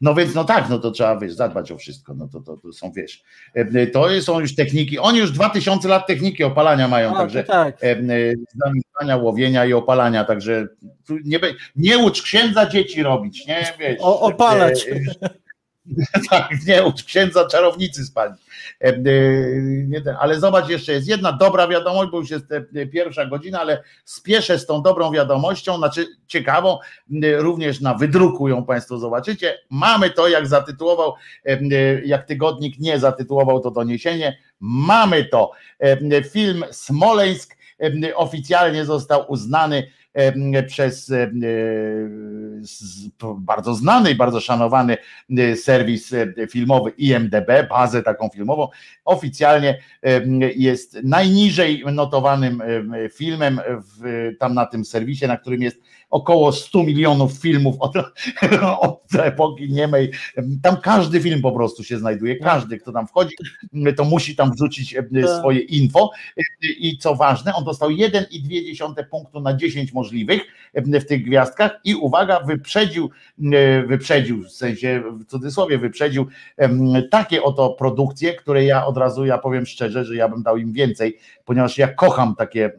No 0.00 0.14
więc 0.14 0.34
no 0.34 0.44
tak, 0.44 0.68
no 0.68 0.78
to 0.78 0.90
trzeba 0.90 1.18
wiesz, 1.18 1.32
zadbać 1.32 1.72
o 1.72 1.78
wszystko. 1.78 2.14
No 2.14 2.28
to, 2.28 2.40
to, 2.40 2.56
to 2.56 2.72
są 2.72 2.92
wiesz. 2.92 3.22
e, 3.54 3.86
To 3.86 4.20
są 4.20 4.40
już 4.40 4.54
techniki. 4.54 4.98
Oni 4.98 5.18
już 5.18 5.30
2000 5.30 5.88
lat 5.88 6.06
techniki 6.06 6.44
opalania 6.44 6.88
mają, 6.88 7.08
A, 7.10 7.12
to 7.12 7.18
także 7.18 7.44
tak. 7.44 7.84
e, 7.84 7.86
e, 7.90 9.16
łowienia 9.16 9.64
i 9.66 9.72
opalania. 9.72 10.24
Także 10.24 10.68
nie, 11.24 11.40
nie 11.76 11.98
ucz 11.98 12.22
księdza 12.22 12.66
dzieci 12.66 13.02
robić, 13.02 13.46
nie 13.46 13.72
wiesz. 13.78 13.98
O, 14.00 14.20
opalać. 14.20 14.88
e, 14.88 15.30
tak, 16.30 16.50
nie 16.66 16.84
ucz 16.84 17.04
księdza 17.04 17.46
czarownicy 17.46 18.04
spalić. 18.04 18.40
E, 18.80 18.88
e, 18.88 20.18
ale 20.18 20.40
zobacz, 20.40 20.68
jeszcze 20.68 20.92
jest 20.92 21.08
jedna 21.08 21.32
dobra 21.32 21.68
wiadomość, 21.68 22.10
bo 22.10 22.18
już 22.18 22.30
jest 22.30 22.52
e, 22.52 22.86
pierwsza 22.86 23.26
godzina, 23.26 23.60
ale 23.60 23.82
spieszę 24.04 24.58
z 24.58 24.66
tą 24.66 24.82
dobrą 24.82 25.12
wiadomością, 25.12 25.76
znaczy 25.76 26.06
ciekawą, 26.26 26.78
również 27.38 27.80
na 27.80 27.94
wydruku 27.94 28.48
ją 28.48 28.64
Państwo 28.64 28.98
zobaczycie. 28.98 29.58
Mamy 29.70 30.10
to, 30.10 30.28
jak 30.28 30.46
zatytułował, 30.46 31.14
jak 32.04 32.26
tygodnik 32.26 32.78
nie 32.78 32.98
zatytułował 32.98 33.60
to 33.60 33.70
doniesienie, 33.70 34.38
mamy 34.60 35.24
to. 35.24 35.52
Film 36.30 36.64
Smoleńsk 36.70 37.56
oficjalnie 38.14 38.84
został 38.84 39.24
uznany 39.28 39.90
przez 40.66 41.10
e, 41.10 41.30
bardzo 43.38 43.74
znany 43.74 44.10
i 44.10 44.14
bardzo 44.14 44.40
szanowany 44.40 44.96
e, 45.38 45.56
serwis 45.56 46.12
e, 46.12 46.34
filmowy 46.50 46.90
IMDB, 46.90 47.68
bazę 47.68 48.02
taką 48.02 48.28
filmową, 48.28 48.68
oficjalnie 49.04 49.78
jest 50.56 50.98
najniżej 51.04 51.84
notowanym 51.92 52.62
filmem 53.12 53.60
w, 53.68 54.30
tam 54.38 54.54
na 54.54 54.66
tym 54.66 54.84
serwisie, 54.84 55.26
na 55.26 55.36
którym 55.36 55.62
jest 55.62 55.80
około 56.10 56.52
100 56.52 56.82
milionów 56.82 57.32
filmów 57.32 57.76
od, 57.78 57.96
od 58.80 59.00
epoki 59.18 59.72
niemej. 59.72 60.10
Tam 60.62 60.76
każdy 60.76 61.20
film 61.20 61.42
po 61.42 61.52
prostu 61.52 61.84
się 61.84 61.98
znajduje, 61.98 62.36
każdy, 62.36 62.78
kto 62.78 62.92
tam 62.92 63.06
wchodzi, 63.06 63.34
to 63.96 64.04
musi 64.04 64.36
tam 64.36 64.52
wrzucić 64.52 64.94
e, 64.94 65.38
swoje 65.38 65.60
info. 65.60 66.10
I 66.78 66.98
co 66.98 67.14
ważne, 67.14 67.54
on 67.54 67.64
dostał 67.64 67.88
1,2 67.88 69.04
punktu 69.10 69.40
na 69.40 69.54
10 69.54 69.92
możliwych 69.92 70.42
w 70.74 71.04
tych 71.04 71.24
gwiazdkach. 71.24 71.80
I 71.84 71.94
uwaga, 71.94 72.40
wyprzedził, 72.40 73.10
e, 73.52 73.82
wyprzedził, 73.82 74.42
w 74.42 74.50
sensie 74.50 75.02
w 75.20 75.24
cudzysłowie 75.24 75.78
wyprzedził 75.78 76.26
takie 77.10 77.42
oto 77.42 77.70
produkcje, 77.70 78.34
które 78.34 78.64
ja 78.64 78.86
od 78.86 78.96
razu, 78.96 79.26
ja 79.26 79.38
powiem 79.38 79.66
szczerze, 79.66 80.04
że 80.04 80.16
ja 80.16 80.28
bym 80.28 80.42
dał 80.42 80.56
im 80.56 80.72
więcej, 80.72 81.18
ponieważ 81.44 81.78
ja 81.78 81.88
kocham 81.88 82.34
takie 82.34 82.64
e, 82.66 82.70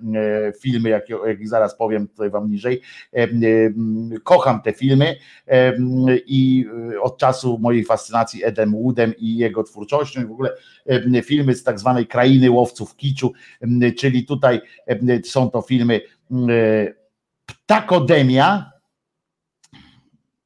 filmy, 0.62 0.90
jak, 0.90 1.10
jak 1.10 1.48
zaraz 1.48 1.78
powiem 1.78 2.08
tutaj 2.08 2.30
wam 2.30 2.52
niżej, 2.52 2.82
kocham 4.24 4.62
te 4.62 4.74
filmy 4.74 5.16
i 6.26 6.66
e, 6.94 7.02
od 7.02 7.18
czasu 7.18 7.58
mojej 7.62 7.86
fascynacji 7.86 8.44
Edem 8.44 8.72
Woodem 8.72 9.14
i 9.18 9.36
jego 9.36 9.64
twórczością 9.64 10.22
i 10.22 10.26
w 10.26 10.32
ogóle 10.32 10.50
filmy 11.24 11.56
z 11.56 11.64
tak 11.64 11.80
zwanej 11.80 12.08
krainy 12.08 12.52
łowców 12.52 12.96
kiczu, 12.96 13.34
czyli 13.98 14.26
tutaj 14.26 14.62
są 15.24 15.50
to 15.50 15.62
filmy 15.62 16.02
em, 16.32 16.48
Ptakodemia, 17.46 18.72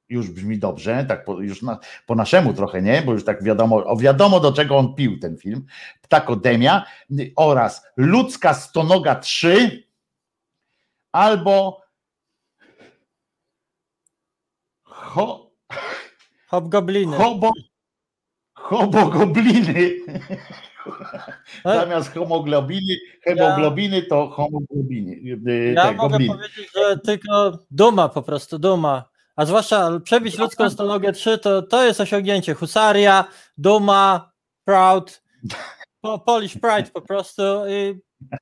już 0.09 0.29
brzmi 0.29 0.59
dobrze, 0.59 1.05
tak 1.07 1.25
po, 1.25 1.41
już 1.41 1.61
na, 1.61 1.79
po 2.05 2.15
naszemu 2.15 2.53
trochę, 2.53 2.81
nie? 2.81 3.01
Bo 3.01 3.13
już 3.13 3.25
tak 3.25 3.43
wiadomo, 3.43 3.97
wiadomo 3.97 4.39
do 4.39 4.53
czego 4.53 4.77
on 4.77 4.95
pił 4.95 5.19
ten 5.19 5.37
film. 5.37 5.65
Ptakodemia 6.01 6.85
oraz 7.35 7.83
Ludzka 7.97 8.53
Stonoga 8.53 9.15
3 9.15 9.83
albo 11.11 11.84
Ho, 15.15 15.51
Hobgobliny. 16.47 17.17
hobo, 17.17 17.51
hobogobliny. 18.55 19.91
Zamiast 21.65 22.13
homoglobiny, 22.13 22.95
hemoglobiny 23.23 24.01
to 24.01 24.27
homoglobiny. 24.29 25.11
y, 25.47 25.73
Ja 25.75 25.83
te 25.83 25.91
mogę 25.93 26.09
gobliny. 26.09 26.35
powiedzieć, 26.35 26.71
że 26.75 26.97
tylko 26.99 27.59
duma, 27.71 28.09
po 28.09 28.21
prostu 28.21 28.59
duma. 28.59 29.09
A 29.35 29.45
zwłaszcza 29.45 29.99
przebić 30.03 30.37
ludzką 30.37 30.69
stologę 30.75 31.11
3 31.13 31.37
to, 31.37 31.61
to 31.61 31.83
jest 31.85 32.01
osiągnięcie. 32.01 32.53
Husaria, 32.53 33.25
duma, 33.57 34.31
proud, 34.65 35.21
po, 36.01 36.19
Polish 36.19 36.57
pride 36.57 36.91
po 36.93 37.01
prostu. 37.01 37.41
I 37.69 37.99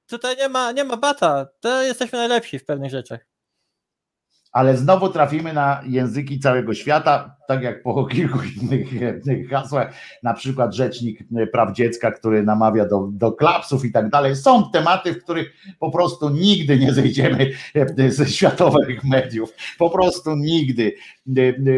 tutaj 0.08 0.38
nie 0.38 0.50
ma, 0.50 0.72
nie 0.72 0.84
ma 0.84 0.98
bata. 0.98 1.48
To 1.60 1.82
jesteśmy 1.84 2.18
najlepsi 2.19 2.60
w 2.60 2.66
pewnych 2.66 2.92
rzeczach. 2.92 3.33
Ale 4.53 4.77
znowu 4.77 5.09
trafimy 5.09 5.53
na 5.53 5.82
języki 5.85 6.40
całego 6.40 6.73
świata, 6.73 7.35
tak 7.48 7.64
jak 7.64 7.83
po 7.83 8.06
kilku 8.11 8.40
innych 8.61 9.49
hasłach, 9.49 9.93
na 10.23 10.33
przykład 10.33 10.75
Rzecznik 10.75 11.19
Praw 11.51 11.73
Dziecka, 11.73 12.11
który 12.11 12.43
namawia 12.43 12.85
do, 12.85 13.09
do 13.11 13.32
klapsów 13.32 13.85
i 13.85 13.91
tak 13.91 14.09
dalej. 14.09 14.35
Są 14.35 14.72
tematy, 14.72 15.14
w 15.14 15.23
których 15.23 15.53
po 15.80 15.91
prostu 15.91 16.30
nigdy 16.30 16.80
nie 16.80 16.93
zejdziemy 16.93 17.51
ze 18.07 18.25
światowych 18.25 19.03
mediów. 19.03 19.53
Po 19.77 19.90
prostu 19.90 20.35
nigdy, 20.35 20.95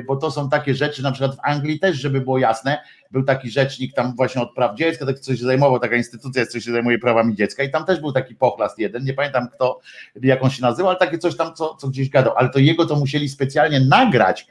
bo 0.07 0.15
to 0.15 0.31
są 0.31 0.49
takie 0.49 0.73
rzeczy, 0.73 1.03
na 1.03 1.11
przykład 1.11 1.35
w 1.35 1.39
Anglii 1.43 1.79
też, 1.79 1.97
żeby 1.97 2.21
było 2.21 2.37
jasne, 2.37 2.77
był 3.15 3.23
taki 3.23 3.49
rzecznik 3.49 3.93
tam 3.93 4.15
właśnie 4.15 4.41
od 4.41 4.53
praw 4.53 4.75
dziecka, 4.77 5.05
tak 5.05 5.19
coś 5.19 5.39
się 5.39 5.45
zajmował, 5.45 5.79
taka 5.79 5.95
instytucja 5.95 6.39
jest, 6.39 6.51
co 6.51 6.59
się 6.59 6.71
zajmuje 6.71 6.99
prawami 6.99 7.35
dziecka 7.35 7.63
i 7.63 7.71
tam 7.71 7.85
też 7.85 7.99
był 7.99 8.11
taki 8.11 8.35
pochlast 8.35 8.79
jeden, 8.79 9.03
nie 9.03 9.13
pamiętam 9.13 9.47
kto, 9.49 9.79
jak 10.21 10.43
on 10.43 10.49
się 10.49 10.61
nazywał, 10.61 10.89
ale 10.89 10.99
takie 10.99 11.17
coś 11.17 11.37
tam, 11.37 11.55
co, 11.55 11.75
co 11.75 11.87
gdzieś 11.87 12.09
gadał, 12.09 12.33
ale 12.37 12.49
to 12.49 12.59
jego 12.59 12.85
to 12.85 12.95
musieli 12.95 13.29
specjalnie 13.29 13.79
nagrać 13.79 14.47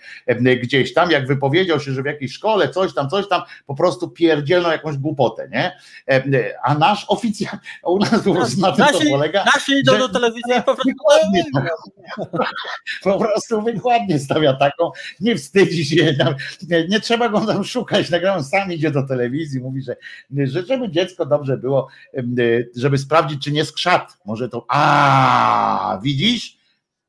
gdzieś 0.63 0.95
tam, 0.95 1.11
jak 1.11 1.27
wypowiedział 1.27 1.81
się, 1.81 1.93
że 1.93 2.03
w 2.03 2.07
jakiejś 2.07 2.33
szkole 2.33 2.69
coś 2.69 2.95
tam, 2.95 3.11
coś 3.11 3.29
tam, 3.29 3.43
po 3.67 3.75
prostu 3.75 4.09
pierdzielną 4.09 4.71
jakąś 4.71 4.97
głupotę, 4.97 5.49
nie? 5.49 5.77
A 6.63 6.75
nasz 6.75 7.05
oficjalnie, 7.09 7.61
u 7.85 7.99
nas 7.99 8.23
po 8.25 8.35
prostu 8.35 8.61
na 8.61 8.73
tym 8.73 8.87
to 8.87 8.93
Nasi, 8.93 9.11
polega, 9.11 9.45
nasi 9.45 9.73
idą 9.73 9.93
że- 9.93 9.99
do 9.99 10.09
telewizji 10.09 10.55
po 10.57 10.63
prostu 10.63 10.89
Wykładnie 10.89 11.45
po 13.03 13.19
prostu 13.19 13.63
wykładnie 13.63 14.19
stawia 14.19 14.53
taką, 14.53 14.91
nie 15.21 15.37
wstydzi 15.37 15.85
się, 15.85 16.17
nie, 16.69 16.89
nie 16.89 17.01
trzeba 17.01 17.29
go 17.29 17.41
tam 17.41 17.65
szukać, 17.65 18.11
nagrałem 18.11 18.43
sam 18.55 18.73
idzie 18.73 18.91
do 18.91 19.03
telewizji, 19.03 19.61
mówi, 19.61 19.83
że, 19.83 19.97
że 20.47 20.63
żeby 20.63 20.91
dziecko 20.91 21.27
dobrze 21.27 21.57
było, 21.57 21.89
y, 22.39 22.71
żeby 22.77 22.99
sprawdzić, 22.99 23.45
czy 23.45 23.53
nie 23.53 23.65
skrzat, 23.65 24.19
może 24.25 24.49
to, 24.49 24.67
a 24.69 26.01
widzisz, 26.03 26.59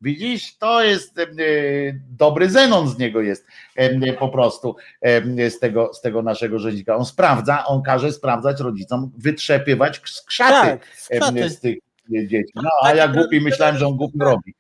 widzisz, 0.02 0.58
to 0.58 0.84
jest 0.84 1.18
y, 1.18 2.02
dobry 2.10 2.50
Zenon 2.50 2.90
z 2.90 2.98
niego 2.98 3.22
jest 3.22 3.48
y, 3.80 4.16
po 4.20 4.30
prostu 4.30 4.76
z 5.50 5.60
tego, 5.60 5.94
z 5.94 6.02
tego 6.02 6.22
naszego 6.22 6.60
rzeźnika, 6.60 6.96
on 6.96 7.06
sprawdza, 7.06 7.66
on 7.66 7.82
każe 7.82 8.12
sprawdzać 8.12 8.60
rodzicom, 8.60 9.12
wytrzepywać 9.18 10.02
skrzaty 10.06 10.80
Tak, 11.20 11.50
z 11.50 11.60
tych 11.60 11.78
dzieci, 12.10 12.54
no 12.56 12.70
a 12.84 12.94
ja 12.94 13.08
głupi 13.08 13.42
myślałem, 13.42 13.78
że 13.78 13.88
on 13.88 13.96
głupi 13.96 14.20
robi. 14.20 14.54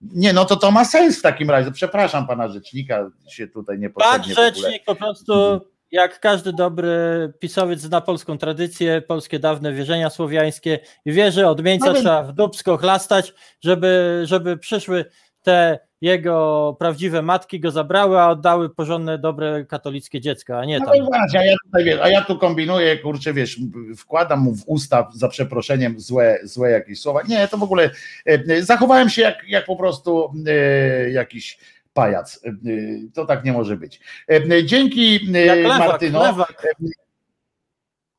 Nie, 0.00 0.32
no 0.32 0.44
to 0.44 0.56
to 0.56 0.70
ma 0.70 0.84
sens 0.84 1.18
w 1.18 1.22
takim 1.22 1.50
razie. 1.50 1.70
Przepraszam 1.70 2.26
pana 2.26 2.48
rzecznika, 2.48 3.10
się 3.28 3.48
tutaj 3.48 3.78
nie 3.78 3.90
Pan 3.90 4.24
rzecznik 4.24 4.84
po 4.84 4.94
prostu, 4.94 5.60
jak 5.92 6.20
każdy 6.20 6.52
dobry 6.52 7.32
pisowiec 7.38 7.80
zna 7.80 8.00
polską 8.00 8.38
tradycję, 8.38 9.02
polskie 9.02 9.38
dawne 9.38 9.72
wierzenia 9.72 10.10
słowiańskie 10.10 10.78
i 11.04 11.12
wie, 11.12 11.32
że 11.32 11.48
od 11.48 11.62
miejsca 11.62 11.86
No 11.86 11.94
trzeba 11.94 12.22
w 12.22 12.32
dubsko 12.32 12.76
chlastać, 12.76 13.34
żeby, 13.60 14.22
żeby 14.24 14.58
przyszły 14.58 15.04
te 15.42 15.78
jego 16.00 16.76
prawdziwe 16.78 17.22
matki 17.22 17.60
go 17.60 17.70
zabrały, 17.70 18.20
a 18.20 18.28
oddały 18.28 18.70
porządne, 18.74 19.18
dobre 19.18 19.64
katolickie 19.64 20.20
dziecko, 20.20 20.58
a 20.58 20.64
nie 20.64 20.78
No 20.78 20.86
tam. 20.86 21.04
właśnie, 21.04 21.40
a 21.40 21.44
ja, 21.44 21.54
tutaj, 21.64 21.84
wiesz, 21.84 22.00
a 22.02 22.08
ja 22.08 22.22
tu 22.24 22.38
kombinuję, 22.38 22.98
kurczę, 22.98 23.32
wiesz, 23.32 23.60
wkładam 23.96 24.40
mu 24.40 24.54
w 24.54 24.62
usta 24.66 25.08
za 25.14 25.28
przeproszeniem 25.28 26.00
złe, 26.00 26.38
złe 26.42 26.70
jakieś 26.70 27.00
słowa. 27.00 27.20
Nie, 27.28 27.48
to 27.48 27.56
w 27.56 27.62
ogóle 27.62 27.90
e, 28.26 28.62
zachowałem 28.62 29.08
się 29.08 29.22
jak, 29.22 29.48
jak 29.48 29.64
po 29.64 29.76
prostu 29.76 30.32
e, 30.46 31.10
jakiś 31.10 31.58
pajac. 31.92 32.40
E, 32.44 32.52
to 33.14 33.26
tak 33.26 33.44
nie 33.44 33.52
może 33.52 33.76
być. 33.76 34.00
E, 34.30 34.64
dzięki 34.64 35.20
e, 35.34 35.38
Jak 35.46 35.58
lewak, 35.58 35.78
Martyno. 35.78 36.22
lewak. 36.22 36.66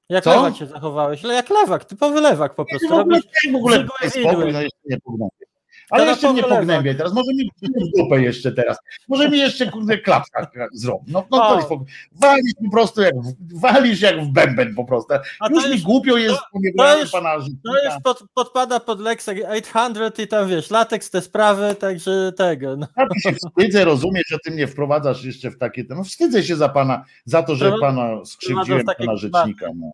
Jak 0.10 0.24
Co? 0.24 0.30
lewak 0.36 0.56
się 0.56 0.66
zachowałeś, 0.66 1.24
jak 1.24 1.50
lewak, 1.50 1.86
typowy 1.86 2.22
lewak 2.22 2.56
po 2.56 2.66
prostu. 2.66 2.88
w 2.88 2.92
ogóle, 2.92 3.18
Robisz 3.20 3.52
w 3.52 3.56
ogóle 3.56 3.86
spokój, 4.10 4.54
no 4.54 4.62
jeszcze 4.62 4.80
nie 4.86 5.00
pognębię. 5.00 5.46
Ale 5.90 6.04
To 6.04 6.10
jeszcze 6.10 6.34
mnie 6.34 6.44
pognębię 6.44 6.96
teraz, 6.96 7.14
może 7.14 7.34
mi 7.34 7.50
w 7.94 7.98
dupę 7.98 8.22
jeszcze 8.22 8.52
teraz, 8.52 8.78
może 9.08 9.30
mi 9.30 9.38
jeszcze 9.38 9.72
kurde 9.72 9.98
klapka 9.98 10.48
zrobi. 10.74 11.12
No, 11.12 11.28
no 11.32 11.38
to 11.40 11.50
O. 11.50 11.56
jest, 11.56 11.70
walisz 12.12 12.54
po 12.66 12.72
prostu 12.72 13.02
jak, 13.02 13.16
w- 13.16 13.60
walisz 13.62 14.02
jak 14.02 14.22
w 14.24 14.28
bęben 14.28 14.76
po 14.76 14.86
prostu. 14.86 15.14
A 15.40 15.50
to 15.50 15.56
Już 15.56 15.66
mi 15.66 15.72
jest- 15.72 15.84
głupio 15.84 16.18
jest, 16.18 16.36
to- 16.36 16.60
to 16.78 16.98
jest- 16.98 17.12
pana 17.12 17.36
To 17.66 17.84
już 17.86 17.94
pod, 18.04 18.24
podpada 18.34 18.80
pod 18.80 19.00
Lex 19.00 19.30
800 19.30 20.20
i 20.20 20.28
tam 20.28 20.50
wiesz, 20.50 20.70
lateks 20.72 21.10
te 21.10 21.22
sprawy, 21.22 21.76
także 21.76 22.32
tego. 22.38 22.76
No. 22.78 22.88
Ja 22.98 23.32
się 23.32 23.36
wstydzę, 23.38 23.86
rozumiesz, 23.86 24.24
że 24.28 24.38
ty 24.46 24.52
mnie 24.52 24.68
wprowadzasz 24.68 25.24
jeszcze 25.24 25.52
w 25.52 25.58
takie, 25.58 25.84
no 25.90 26.04
wstydzę 26.04 26.44
się 26.44 26.56
za 26.56 26.70
pana, 26.70 27.06
za 27.26 27.44
to, 27.44 27.56
że 27.56 27.74
pana 27.82 28.26
skrzywdziłem, 28.26 28.86
pana 28.98 29.16
rzecznika. 29.16 29.68
No. 29.76 29.92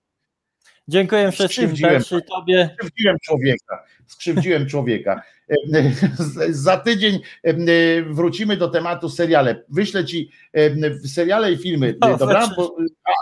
Dziękuję 0.89 1.31
wszystkim 1.31 1.67
tobie. 2.21 2.69
skrzywdziłem 2.75 3.17
człowieka. 3.23 3.83
Skrzywdziłem 4.07 4.67
człowieka. 4.67 5.21
Z- 6.17 6.55
Za 6.55 6.77
tydzień 6.77 7.19
em, 7.43 7.65
wrócimy 8.15 8.57
do 8.57 8.67
tematu 8.67 9.09
seriale. 9.09 9.63
Wyślę 9.69 10.05
ci 10.05 10.31
seriale 11.05 11.51
i 11.51 11.57
filmy, 11.57 11.95
No, 12.01 12.17
dobra? 12.17 12.47
weź- 12.47 12.55
Bo, 12.55 12.75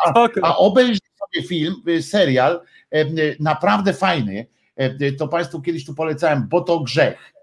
a, 0.06 0.28
a 0.42 0.58
obejrzyj 0.58 0.98
sobie 1.34 1.48
film, 1.48 1.76
serial, 2.02 2.62
naprawdę 3.40 3.94
fajny. 3.94 4.46
To 5.18 5.28
Państwu 5.28 5.62
kiedyś 5.62 5.86
tu 5.86 5.94
polecałem, 5.94 6.48
bo 6.50 6.62
to 6.62 6.80
grzech. 6.80 7.34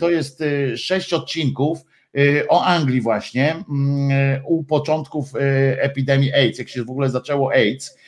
To 0.00 0.10
jest 0.10 0.42
sześć 0.76 1.12
odcinków 1.12 1.78
o 2.48 2.64
Anglii 2.64 3.00
właśnie, 3.00 3.56
u 4.44 4.64
początków 4.64 5.28
epidemii 5.78 6.32
AIDS, 6.32 6.58
jak 6.58 6.68
się 6.68 6.84
w 6.84 6.90
ogóle 6.90 7.10
zaczęło 7.10 7.52
AIDS, 7.52 7.98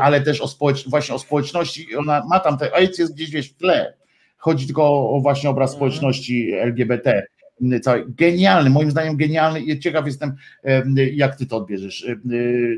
ale 0.00 0.20
też 0.20 0.40
o 0.40 0.48
społecz- 0.48 0.90
właśnie 0.90 1.14
o 1.14 1.18
społeczności, 1.18 1.96
ona 1.96 2.22
ma 2.28 2.40
tam, 2.40 2.58
te 2.58 2.74
AIDS 2.74 2.98
jest 2.98 3.14
gdzieś 3.14 3.30
wiesz, 3.30 3.50
w 3.50 3.56
tle, 3.56 3.94
chodzi 4.36 4.66
tylko 4.66 5.10
o, 5.10 5.20
właśnie 5.20 5.50
obraz 5.50 5.72
społeczności 5.72 6.52
LGBT, 6.52 7.26
m, 7.62 7.80
całej. 7.80 8.04
Genialny, 8.08 8.70
moim 8.70 8.90
zdaniem 8.90 9.16
genialny 9.16 9.60
i 9.60 9.78
ciekaw 9.78 10.06
jestem, 10.06 10.36
em, 10.62 10.94
jak 11.12 11.36
ty 11.36 11.46
to 11.46 11.56
odbierzesz. 11.56 12.06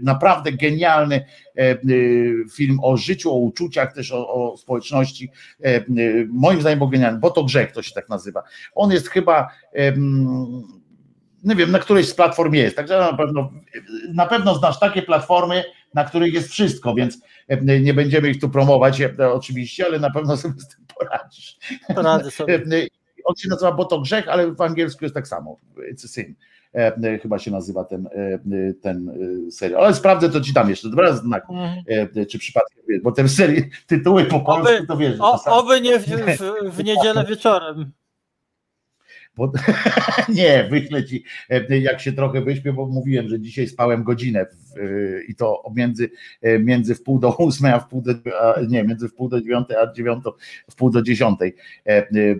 Naprawdę 0.02 0.52
genialny 0.52 1.24
film 2.54 2.78
o 2.82 2.96
życiu, 2.96 3.30
o 3.30 3.38
uczuciach, 3.38 3.94
też 3.94 4.12
o, 4.12 4.34
o 4.34 4.56
społeczności. 4.56 5.30
Moim 6.28 6.60
zdaniem 6.60 6.78
był 6.78 6.88
genialny, 6.88 7.18
bo 7.18 7.30
to 7.30 7.44
grzech 7.44 7.72
to 7.72 7.82
się 7.82 7.94
tak 7.94 8.08
nazywa. 8.08 8.42
On 8.74 8.92
jest 8.92 9.08
chyba 9.08 9.48
nie 11.44 11.56
wiem, 11.56 11.70
na 11.70 11.78
którejś 11.78 12.08
z 12.08 12.14
platform 12.14 12.52
jest, 12.52 12.76
także 12.76 12.98
na 12.98 13.16
pewno, 13.16 13.52
na 14.14 14.26
pewno 14.26 14.54
znasz 14.54 14.78
takie 14.78 15.02
platformy, 15.02 15.64
na 15.94 16.04
których 16.04 16.34
jest 16.34 16.48
wszystko, 16.48 16.94
więc 16.94 17.18
e, 17.48 17.80
nie 17.80 17.94
będziemy 17.94 18.30
ich 18.30 18.40
tu 18.40 18.50
promować 18.50 19.00
e, 19.00 19.32
oczywiście, 19.32 19.86
ale 19.86 19.98
na 19.98 20.10
pewno 20.10 20.36
sobie 20.36 20.60
z 20.60 20.68
tym 20.68 20.86
poradzisz. 20.98 21.58
Poradzę 21.94 22.30
sobie. 22.30 22.54
E, 22.54 22.86
On 23.24 23.36
się 23.36 23.48
nazywa 23.48 23.72
Bo 23.72 23.84
to 23.84 24.00
grzech, 24.00 24.28
ale 24.28 24.52
w 24.52 24.60
angielsku 24.60 25.04
jest 25.04 25.14
tak 25.14 25.28
samo. 25.28 25.56
It's 25.92 26.04
a 26.04 26.08
sin. 26.08 26.34
Chyba 27.22 27.38
się 27.38 27.50
nazywa 27.50 27.84
ten, 27.84 28.08
ten 28.82 29.12
serial. 29.50 29.84
Ale 29.84 29.94
sprawdzę, 29.94 30.28
to 30.30 30.40
ci 30.40 30.52
dam 30.52 30.70
jeszcze. 30.70 30.88
Dobra, 30.88 31.12
znak. 31.12 31.44
Mhm. 31.50 32.26
Czy 32.26 32.38
przypadkiem 32.38 32.82
bo 33.02 33.12
te 33.12 33.28
serii, 33.28 33.70
tytuły 33.86 34.24
po 34.24 34.40
polsku 34.40 34.74
Oby, 34.74 34.86
to 34.86 34.96
wiesz. 34.96 35.16
o, 35.20 35.44
oby 35.44 35.80
nie 35.80 35.98
w, 35.98 36.06
w, 36.06 36.74
w 36.76 36.84
niedzielę 36.84 37.24
wieczorem. 37.24 37.92
Bo, 39.36 39.52
nie, 40.28 40.68
wyślę 40.70 41.04
ci, 41.04 41.24
e, 41.50 41.78
jak 41.78 42.00
się 42.00 42.12
trochę 42.12 42.40
wyśpię, 42.40 42.72
bo 42.72 42.86
mówiłem, 42.86 43.28
że 43.28 43.40
dzisiaj 43.40 43.68
spałem 43.68 44.04
godzinę 44.04 44.40
e, 44.40 44.46
i 45.28 45.34
to 45.34 45.62
między, 45.76 46.10
e, 46.42 46.58
między 46.58 46.96
pół 46.96 47.18
do 47.18 47.36
ósmej, 47.36 47.72
a 47.72 47.78
pół 47.78 48.02
do, 48.02 48.12
a, 48.40 48.60
nie, 48.68 48.84
między 48.84 49.08
w 49.08 49.14
pół 49.14 49.28
do 49.28 49.40
dziewiątej, 49.40 49.76
a 49.76 49.92
dziewiątą, 49.92 50.30
pół 50.76 50.90
do 50.90 51.02
dziesiątej, 51.02 51.54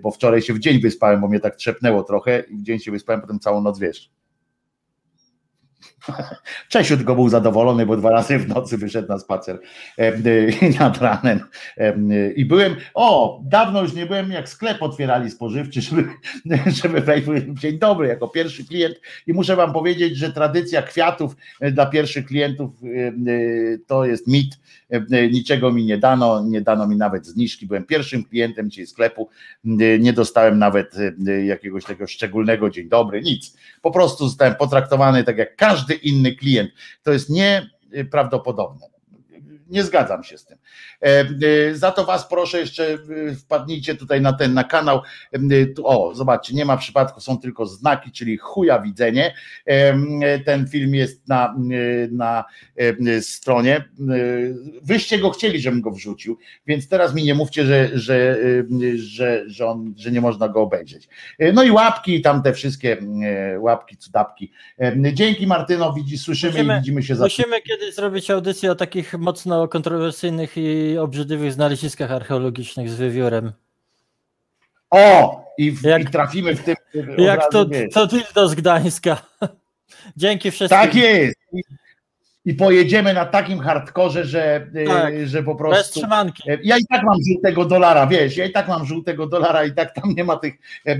bo 0.02 0.10
wczoraj 0.10 0.42
się 0.42 0.54
w 0.54 0.58
dzień 0.58 0.80
wyspałem, 0.80 1.20
bo 1.20 1.28
mnie 1.28 1.40
tak 1.40 1.56
trzepnęło 1.56 2.02
trochę 2.02 2.40
i 2.40 2.56
w 2.56 2.62
dzień 2.62 2.78
się 2.78 2.90
wyspałem, 2.90 3.20
potem 3.20 3.38
całą 3.38 3.62
noc, 3.62 3.78
wiesz. 3.78 4.10
Czesiu 6.69 6.97
tylko 6.97 7.15
był 7.15 7.28
zadowolony, 7.28 7.86
bo 7.86 7.97
dwa 7.97 8.11
razy 8.11 8.39
w 8.39 8.49
nocy 8.49 8.78
wyszedł 8.78 9.09
na 9.09 9.19
spacer 9.19 9.59
e, 9.99 10.12
nad 10.81 10.99
ranem. 10.99 11.41
E, 11.77 11.94
I 12.33 12.44
byłem, 12.44 12.77
o, 12.94 13.41
dawno 13.44 13.83
już 13.83 13.94
nie 13.94 14.07
byłem, 14.07 14.31
jak 14.31 14.49
sklep 14.49 14.83
otwierali 14.83 15.31
spożywczy, 15.31 15.83
żeby, 15.83 16.09
żeby 16.83 17.01
wejść. 17.01 17.28
Dzień 17.49 17.78
dobry, 17.78 18.09
jako 18.09 18.28
pierwszy 18.28 18.65
klient. 18.65 19.01
I 19.27 19.33
muszę 19.33 19.57
Wam 19.57 19.73
powiedzieć, 19.73 20.17
że 20.17 20.33
tradycja 20.33 20.83
kwiatów 20.83 21.36
e, 21.61 21.70
dla 21.70 21.86
pierwszych 21.86 22.27
klientów 22.27 22.70
to 23.86 24.05
jest 24.05 24.28
mit. 24.28 24.61
Niczego 25.33 25.73
mi 25.73 25.85
nie 25.85 25.99
dano, 25.99 26.44
nie 26.44 26.61
dano 26.61 26.86
mi 26.86 26.97
nawet 26.97 27.27
zniżki. 27.27 27.67
Byłem 27.67 27.85
pierwszym 27.85 28.25
klientem 28.25 28.70
dzisiaj 28.70 28.86
sklepu. 28.86 29.28
Nie 29.99 30.12
dostałem 30.12 30.59
nawet 30.59 30.94
jakiegoś 31.44 31.85
tego 31.85 32.07
szczególnego 32.07 32.70
dzień 32.70 32.89
dobry, 32.89 33.23
nic. 33.23 33.57
Po 33.83 33.91
prostu 33.91 34.28
zostałem 34.28 34.55
potraktowany 34.55 35.25
tak 35.25 35.39
jak 35.39 35.57
każdy 35.57 35.72
inny 36.02 36.36
klient. 36.36 36.70
To 37.02 37.12
jest 37.12 37.31
nieprawdopodobne. 37.31 38.91
Nie 39.73 39.84
zgadzam 39.84 40.25
się 40.25 40.39
z 40.39 40.44
tym. 40.44 40.59
E, 41.02 41.07
e, 41.70 41.75
Za 41.75 41.91
to 41.91 42.05
Was 42.05 42.28
proszę 42.28 42.60
jeszcze 42.60 42.84
e, 42.84 42.99
wpadnijcie 43.34 43.94
tutaj 43.94 44.20
na 44.20 44.33
ten 44.33 44.55
na 44.55 44.65
kanał. 44.65 45.02
O, 45.84 46.15
zobaczcie, 46.15 46.55
nie 46.55 46.65
ma 46.65 46.76
przypadku, 46.76 47.20
są 47.20 47.39
tylko 47.39 47.67
znaki, 47.67 48.12
czyli 48.12 48.36
chuja 48.36 48.78
widzenie. 48.78 49.34
Ten 50.44 50.68
film 50.68 50.94
jest 50.94 51.28
na, 51.28 51.55
na 52.10 52.44
stronie. 53.20 53.84
Wyście 54.83 55.18
go 55.18 55.31
chcieli, 55.31 55.60
żebym 55.60 55.81
go 55.81 55.91
wrzucił, 55.91 56.39
więc 56.67 56.89
teraz 56.89 57.15
mi 57.15 57.25
nie 57.25 57.34
mówcie, 57.34 57.65
że, 57.65 57.91
że, 57.94 58.36
że, 58.97 59.44
że, 59.47 59.67
on, 59.67 59.94
że 59.97 60.10
nie 60.10 60.20
można 60.20 60.49
go 60.49 60.60
obejrzeć. 60.60 61.09
No 61.55 61.62
i 61.62 61.70
łapki, 61.70 62.23
tam 62.23 62.42
te 62.42 62.52
wszystkie 62.52 62.97
łapki, 63.59 63.97
cudapki. 63.97 64.52
Dzięki 65.12 65.47
Martyno, 65.47 65.92
widzi, 65.92 66.18
słyszymy 66.18 66.52
Musimy- 66.52 66.75
i 66.75 66.78
widzimy 66.78 67.02
się 67.02 67.17
za 67.17 67.25
Musimy 67.25 67.62
kiedyś 67.62 67.94
zrobić 67.94 68.31
audycję 68.31 68.73
o 68.73 68.75
takich 68.75 69.15
mocno 69.15 69.61
kontrowersyjnych 69.68 70.57
i 70.57 70.99
obrzydliwych 70.99 71.52
znaleziskach 71.52 72.10
archeologicznych 72.12 72.91
z 72.91 72.94
wywiórem. 72.94 73.52
O! 74.91 75.42
I, 75.58 75.70
w, 75.73 75.82
i 76.00 76.05
trafimy 76.05 76.55
w 76.57 76.65
tym. 76.65 76.74
Jak 77.18 77.50
to, 77.52 77.66
wiesz. 77.66 77.94
to 77.94 78.07
dildo 78.07 78.49
z 78.49 78.55
Gdańska. 78.55 79.23
Dzięki 80.16 80.50
wszystkim. 80.50 80.81
Tak 80.81 80.94
jest. 80.94 81.36
I, 81.52 81.62
I 82.44 82.55
pojedziemy 82.55 83.15
na 83.15 83.24
takim 83.26 83.58
hardkorze, 83.58 84.24
że, 84.24 84.66
e, 84.74 84.84
Tak. 84.86 85.15
że 85.26 85.42
po 85.42 85.55
Bez 85.55 85.58
prostu. 85.58 86.00
trzymanki. 86.00 86.50
E, 86.50 86.58
Ja 86.62 86.78
i 86.78 86.84
tak 86.86 87.02
mam 87.02 87.16
żółtego 87.32 87.65
dolara, 87.65 88.07
wiesz, 88.07 88.36
ja 88.36 88.44
i 88.44 88.52
tak 88.52 88.68
mam 88.68 88.86
żółtego 88.86 89.26
dolara 89.26 89.65
i 89.65 89.73
tak 89.73 89.94
tam 89.94 90.15
nie 90.15 90.24
ma 90.24 90.36
tych. 90.36 90.55
e, 90.86 90.91
e, 90.91 90.99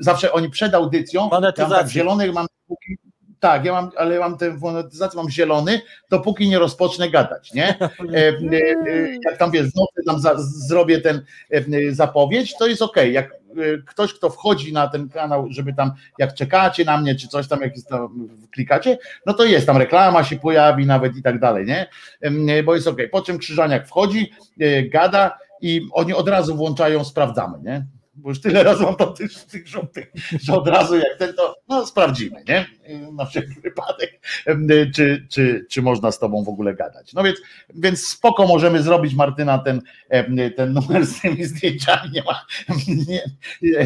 Zawsze 0.00 0.32
oni 0.32 0.50
przed 0.50 0.74
audycją. 0.74 1.28
Mam 1.30 1.42
tak 1.42 1.88
zielonych 1.88 2.32
mam. 2.32 2.46
Tak, 3.40 3.64
ja 3.64 3.72
mam, 3.72 3.90
ale 3.96 4.18
mam 4.18 4.38
tę 4.38 4.50
monetyzację, 4.50 5.16
mam 5.16 5.30
zielony, 5.30 5.80
dopóki 6.10 6.48
nie 6.48 6.58
rozpocznę 6.58 7.10
gadać, 7.10 7.52
nie? 7.52 7.68
E, 8.14 8.16
e, 8.16 8.32
e, 8.92 9.16
Jak 9.24 9.36
tam 9.38 9.50
wiesz, 9.50 9.66
w 9.66 9.76
nocy 9.76 10.02
tam 10.06 10.20
za, 10.20 10.34
zrobię 10.38 11.00
ten 11.00 11.24
zapowiedź, 11.90 12.56
to 12.58 12.66
jest 12.66 12.82
okej. 12.82 13.12
Jak 13.12 13.38
ktoś, 13.86 14.14
kto 14.14 14.30
wchodzi 14.30 14.72
na 14.72 14.88
ten 14.88 15.08
kanał, 15.08 15.46
żeby 15.50 15.74
tam, 15.74 15.92
jak 16.18 16.34
czekacie 16.34 16.84
na 16.84 17.00
mnie, 17.00 17.14
czy 17.14 17.28
coś 17.28 17.48
tam, 17.48 17.60
jak 17.60 17.76
jest 17.76 17.88
tam, 17.88 18.28
klikacie, 18.50 18.98
no 19.26 19.34
to 19.34 19.44
jest 19.44 19.66
tam 19.66 19.76
reklama 19.76 20.24
się 20.24 20.36
pojawi 20.36 20.86
nawet 20.86 21.16
i 21.16 21.22
tak 21.22 21.40
dalej, 21.40 21.66
nie? 21.66 21.86
Bo 22.62 22.74
jest 22.74 22.86
okej. 22.86 23.08
Po 23.08 23.22
czym 23.22 23.38
Krzyżaniak 23.38 23.88
wchodzi, 23.88 24.32
gada 24.84 25.38
i 25.60 25.88
oni 25.92 26.14
od 26.14 26.28
razu 26.28 26.56
włączają, 26.56 27.04
sprawdzamy, 27.04 27.58
nie? 27.62 27.86
Bo 28.18 28.28
już 28.28 28.40
tyle 28.40 28.62
razy 28.62 28.84
mam 28.84 28.96
tam 28.96 29.14
tych, 29.14 29.44
tych 29.44 29.68
żółtych, 29.68 30.12
że 30.42 30.52
od 30.54 30.68
razu 30.68 30.96
jak 30.96 31.18
ten, 31.18 31.34
to 31.34 31.56
no 31.68 31.86
sprawdzimy, 31.86 32.42
nie? 32.48 32.66
Na 33.12 33.24
wszelki 33.24 33.60
wypadek, 33.60 34.20
czy, 34.94 35.26
czy, 35.30 35.66
czy 35.70 35.82
można 35.82 36.12
z 36.12 36.18
tobą 36.18 36.44
w 36.44 36.48
ogóle 36.48 36.74
gadać. 36.74 37.12
No 37.12 37.22
więc, 37.22 37.38
więc 37.74 38.08
spoko 38.08 38.46
możemy 38.46 38.82
zrobić 38.82 39.14
Martyna 39.14 39.58
ten, 39.58 39.82
ten 40.56 40.72
numer 40.72 41.06
z 41.06 41.20
tymi 41.20 41.44
zdjęciami, 41.44 42.10
nie 42.10 42.22
ma, 42.22 42.44
nie, 43.08 43.22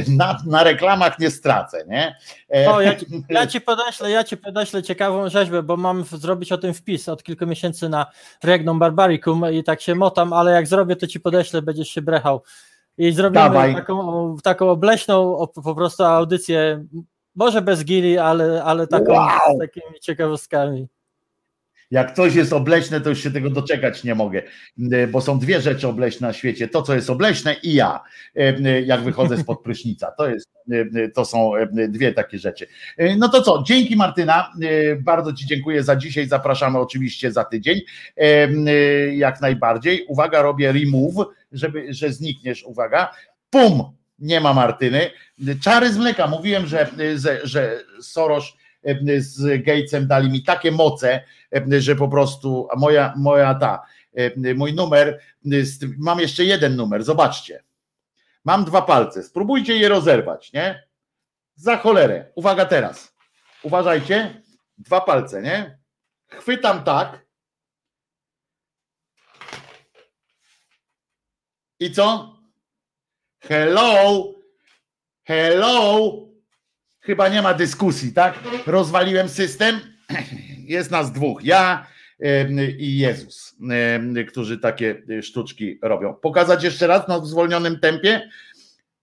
na, 0.08 0.38
na 0.46 0.64
reklamach 0.64 1.18
nie 1.18 1.30
stracę, 1.30 1.84
nie? 1.88 2.16
E, 2.54 2.70
O, 2.70 2.80
ja, 2.80 2.94
ci, 2.96 3.06
ja 3.28 3.46
ci 3.46 3.60
podeślę, 3.60 4.10
ja 4.10 4.24
ci 4.24 4.36
podeślę 4.36 4.82
ciekawą 4.82 5.28
rzeźbę, 5.28 5.62
bo 5.62 5.76
mam 5.76 6.04
zrobić 6.04 6.52
o 6.52 6.58
tym 6.58 6.74
wpis 6.74 7.08
od 7.08 7.22
kilku 7.22 7.46
miesięcy 7.46 7.88
na 7.88 8.06
Regnum 8.42 8.78
Barbaricum 8.78 9.52
i 9.52 9.64
tak 9.64 9.80
się 9.80 9.94
motam, 9.94 10.32
ale 10.32 10.52
jak 10.52 10.66
zrobię, 10.66 10.96
to 10.96 11.06
ci 11.06 11.20
podeślę, 11.20 11.62
będziesz 11.62 11.88
się 11.88 12.02
brechał. 12.02 12.42
I 12.98 13.12
zrobimy 13.12 13.44
Dawaj. 13.44 13.74
taką, 13.74 14.36
taką 14.42 14.70
obleśną 14.70 15.46
po 15.64 15.74
prostu 15.74 16.04
audycję, 16.04 16.84
może 17.34 17.62
bez 17.62 17.84
gili, 17.84 18.18
ale, 18.18 18.64
ale 18.64 18.86
taką 18.86 19.12
Wow. 19.12 19.56
z 19.56 19.58
takimi 19.58 20.00
ciekawostkami. 20.00 20.88
Jak 21.90 22.14
coś 22.14 22.34
jest 22.34 22.52
obleśne, 22.52 23.00
to 23.00 23.08
już 23.08 23.22
się 23.22 23.30
tego 23.30 23.50
doczekać 23.50 24.04
nie 24.04 24.14
mogę, 24.14 24.42
e, 24.92 25.06
bo 25.06 25.20
są 25.20 25.38
dwie 25.38 25.60
rzeczy 25.60 25.88
obleśne 25.88 26.26
na 26.26 26.32
świecie. 26.32 26.68
To, 26.68 26.82
co 26.82 26.94
jest 26.94 27.10
obleśne 27.10 27.56
i 27.62 27.74
ja, 27.74 28.00
e, 28.36 28.40
e, 28.40 28.82
jak 28.82 29.00
wychodzę 29.00 29.38
spod 29.38 29.62
prysznica. 29.64 30.12
To, 30.18 30.28
jest, 30.28 30.48
to 31.14 31.24
są 31.24 31.52
dwie 31.88 32.12
takie 32.12 32.38
rzeczy. 32.38 32.66
No 33.18 33.28
to 33.28 33.42
co, 33.42 33.62
dzięki 33.66 33.96
Martyna, 33.96 34.52
bardzo 35.00 35.32
Ci 35.32 35.46
dziękuję 35.46 35.82
za 35.82 35.96
dzisiaj, 35.96 36.26
zapraszamy 36.26 36.78
oczywiście 36.78 37.32
za 37.32 37.44
tydzień, 37.44 37.80
jak 39.12 39.40
najbardziej. 39.40 40.04
Uwaga, 40.08 40.42
robię 40.42 40.72
remove, 40.72 41.26
żeby, 41.52 41.94
że 41.94 42.12
znikniesz, 42.12 42.64
uwaga, 42.64 43.12
pum, 43.50 43.96
nie 44.18 44.40
ma 44.40 44.54
Martyny. 44.54 45.10
Czary 45.62 45.92
z 45.92 45.96
mleka, 45.96 46.26
mówiłem, 46.26 46.66
że, 46.66 46.90
że, 47.42 47.80
Soros 48.00 48.44
e, 48.84 49.20
z 49.20 49.64
Gatesem 49.64 50.06
dali 50.06 50.30
mi 50.30 50.42
takie 50.42 50.72
moce, 50.72 51.20
e, 51.54 51.80
że 51.80 51.96
po 51.96 52.08
prostu 52.08 52.68
moja, 52.76 53.14
moja 53.16 53.54
ta, 53.54 53.82
e, 54.14 54.54
mój 54.54 54.74
numer, 54.74 55.20
mam 55.98 56.20
jeszcze 56.20 56.44
jeden 56.44 56.76
numer, 56.76 57.04
zobaczcie. 57.04 57.62
Mam 58.44 58.64
dwa 58.64 58.82
palce, 58.82 59.22
spróbujcie 59.22 59.76
je 59.76 59.88
rozerwać, 59.88 60.52
nie? 60.52 60.82
Za 61.54 61.76
cholerę. 61.76 62.32
Uwaga 62.34 62.64
teraz. 62.64 63.14
Uważajcie. 63.62 64.42
Dwa 64.78 65.00
palce, 65.00 65.42
nie? 65.42 65.78
Chwytam 66.28 66.84
tak. 66.84 67.21
I 71.82 71.90
co? 71.90 72.36
Hello? 73.40 74.34
Hello? 75.24 76.12
Chyba 77.00 77.28
nie 77.28 77.42
ma 77.42 77.54
dyskusji, 77.54 78.12
tak? 78.12 78.38
Rozwaliłem 78.66 79.28
system. 79.28 79.80
Jest 80.76 80.90
nas 80.90 81.12
dwóch. 81.12 81.44
Ja 81.44 81.86
i 82.78 82.98
Jezus, 82.98 83.56
którzy 84.28 84.58
takie 84.58 85.02
sztuczki 85.22 85.78
robią. 85.82 86.14
Pokazać 86.14 86.64
jeszcze 86.64 86.86
raz 86.86 87.22
w 87.22 87.26
zwolnionym 87.26 87.80
tempie? 87.80 88.30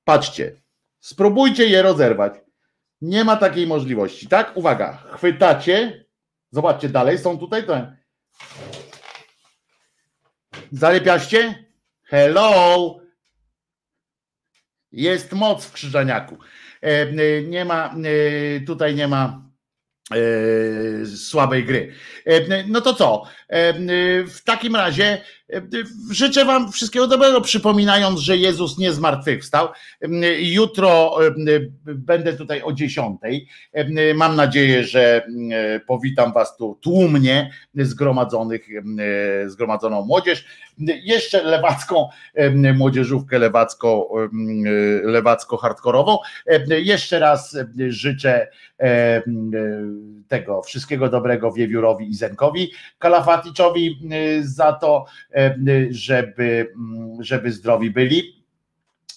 Patrzcie. 0.04 0.56
Spróbujcie 1.00 1.68
je 1.68 1.82
rozerwać. 1.82 2.34
Nie 3.02 3.24
ma 3.24 3.36
takiej 3.36 3.68
możliwości, 3.68 4.28
tak? 4.28 4.58
Uwaga, 4.58 5.04
chwytacie. 5.18 6.06
Zobaczcie 6.52 6.90
dalej, 6.90 7.18
są 7.18 7.38
tutaj 7.38 7.66
to. 7.66 7.88
Zalepiaście? 10.72 11.69
Hello! 12.10 13.00
Jest 14.92 15.34
moc 15.34 15.66
w 15.66 15.72
krzyżaniaku. 15.72 16.38
E, 16.84 16.88
e, 16.88 17.42
Nie 17.44 17.66
ma, 17.66 17.96
e, 18.58 18.62
tutaj 18.62 18.96
nie 18.96 19.08
ma 19.08 19.50
słabej 21.16 21.66
gry. 21.66 21.94
No 22.68 22.82
to 22.82 22.94
co? 22.94 23.24
W 24.28 24.40
takim 24.46 24.76
razie 24.76 25.22
życzę 26.12 26.46
Wam 26.46 26.72
wszystkiego 26.72 27.08
dobrego, 27.08 27.42
przypominając, 27.42 28.20
że 28.20 28.38
Jezus 28.38 28.78
nie 28.78 28.92
zmartwychwstał. 28.94 29.68
Jutro 30.40 31.20
e, 31.28 31.32
będę 31.86 32.34
tutaj 32.34 32.62
o 32.62 32.74
10. 32.74 33.20
E, 33.74 34.14
Mam 34.14 34.36
nadzieję, 34.36 34.84
że 34.84 35.26
e, 35.52 35.80
powitam 35.80 36.34
Was 36.34 36.58
tu 36.58 36.78
tłumnie 36.82 37.52
zgromadzonych, 37.76 38.68
e, 39.44 39.50
zgromadzoną 39.50 40.06
młodzież. 40.06 40.46
Jeszcze 41.04 41.44
lewacką 41.44 42.10
e, 42.34 42.74
młodzieżówkę 42.74 43.40
lewacko, 43.40 44.10
e, 44.24 44.28
lewacko 45.08 45.58
hardkorową. 45.58 46.18
E, 46.48 46.80
Jeszcze 46.82 47.20
raz 47.20 47.56
e, 47.56 47.68
życzę 47.88 48.48
e, 48.80 48.84
e, 48.86 49.24
tego 50.28 50.62
wszystkiego 50.62 51.10
dobrego 51.10 51.52
Wiewiórowi 51.52 52.10
i 52.10 52.14
Zenkowi 52.14 52.72
Kalafaticzowi 53.00 54.00
e, 54.12 54.44
za 54.44 54.74
to, 54.74 55.06
e, 55.32 55.39
żeby, 55.90 56.72
mm, 56.76 57.24
żeby 57.24 57.52
zdrowi 57.52 57.92
byli. 57.92 58.44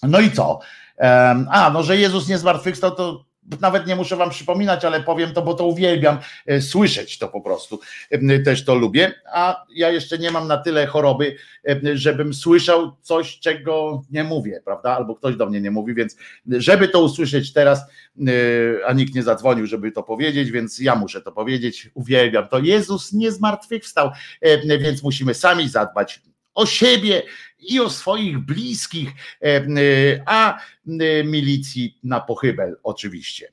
No 0.03 0.21
i 0.21 0.31
co? 0.31 0.61
Em, 0.97 1.47
A, 1.51 1.71
no, 1.71 1.83
że 1.83 1.97
Jezus 1.97 2.29
nie 2.29 2.39
zmartwychwstał, 2.39 2.91
to 2.91 3.25
nawet 3.61 3.87
nie 3.87 3.97
muszę 3.97 4.17
wam 4.17 4.31
przypominać, 4.31 4.85
ale 4.85 5.01
powiem 5.01 5.33
to, 5.33 5.43
bo 5.43 5.55
to 5.55 5.67
uwielbiam 5.67 6.19
e, 6.47 6.61
słyszeć 6.61 7.19
to 7.19 7.29
po 7.29 7.41
prostu. 7.41 7.81
Em, 8.11 8.45
Też 8.45 8.65
to 8.65 8.75
lubię, 8.75 9.13
a 9.33 9.65
ja 9.75 9.91
jeszcze 9.91 10.19
nie 10.19 10.31
mam 10.31 10.49
na 10.49 10.57
tyle 10.57 10.87
choroby, 10.87 11.37
em, 11.65 11.81
żebym 11.95 12.35
słyszał 12.35 12.97
coś, 13.03 13.39
czego 13.39 14.03
nie 14.11 14.25
mówię, 14.25 14.61
prawda? 14.65 14.97
Albo 14.97 15.15
ktoś 15.15 15.37
do 15.37 15.47
mnie 15.47 15.61
nie 15.61 15.71
mówi, 15.71 15.95
więc 15.95 16.17
żeby 16.47 16.89
to 16.89 17.03
usłyszeć 17.03 17.53
teraz, 17.53 17.81
e, 17.81 18.87
a 18.87 18.93
nikt 18.93 19.15
nie 19.15 19.23
zadzwonił, 19.23 19.67
żeby 19.67 19.93
to 19.93 20.03
powiedzieć, 20.03 20.51
więc 20.51 20.79
ja 20.79 20.95
muszę 20.95 21.23
to 21.23 21.33
powiedzieć. 21.33 21.91
Uwielbiam 21.95 22.49
to. 22.49 22.59
Jezus 22.59 23.13
nie 23.13 23.33
zmartwychwstał, 23.33 24.11
e, 24.41 24.79
więc 24.79 25.03
musimy 25.03 25.35
sami 25.35 25.69
zadbać 25.69 26.21
o 26.55 26.67
siebie 26.67 27.23
i 27.59 27.81
o 27.81 27.91
swoich 27.91 28.39
bliskich, 28.39 29.11
e, 29.43 29.47
e, 29.47 30.23
a 30.27 30.59
e, 30.59 31.25
milicji 31.25 31.99
na 32.05 32.21
pochybel 32.21 32.77
oczywiście. 32.83 33.53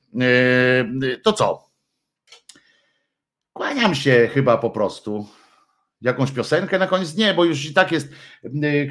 To 1.23 1.33
co? 1.33 1.69
Kłaniam 3.53 3.95
się 3.95 4.29
chyba 4.33 4.57
po 4.57 4.69
prostu. 4.69 5.27
Jakąś 6.01 6.31
piosenkę 6.31 6.79
na 6.79 6.87
koniec? 6.87 7.15
Nie, 7.15 7.33
bo 7.33 7.45
już 7.45 7.65
i 7.65 7.73
tak 7.73 7.91
jest, 7.91 8.07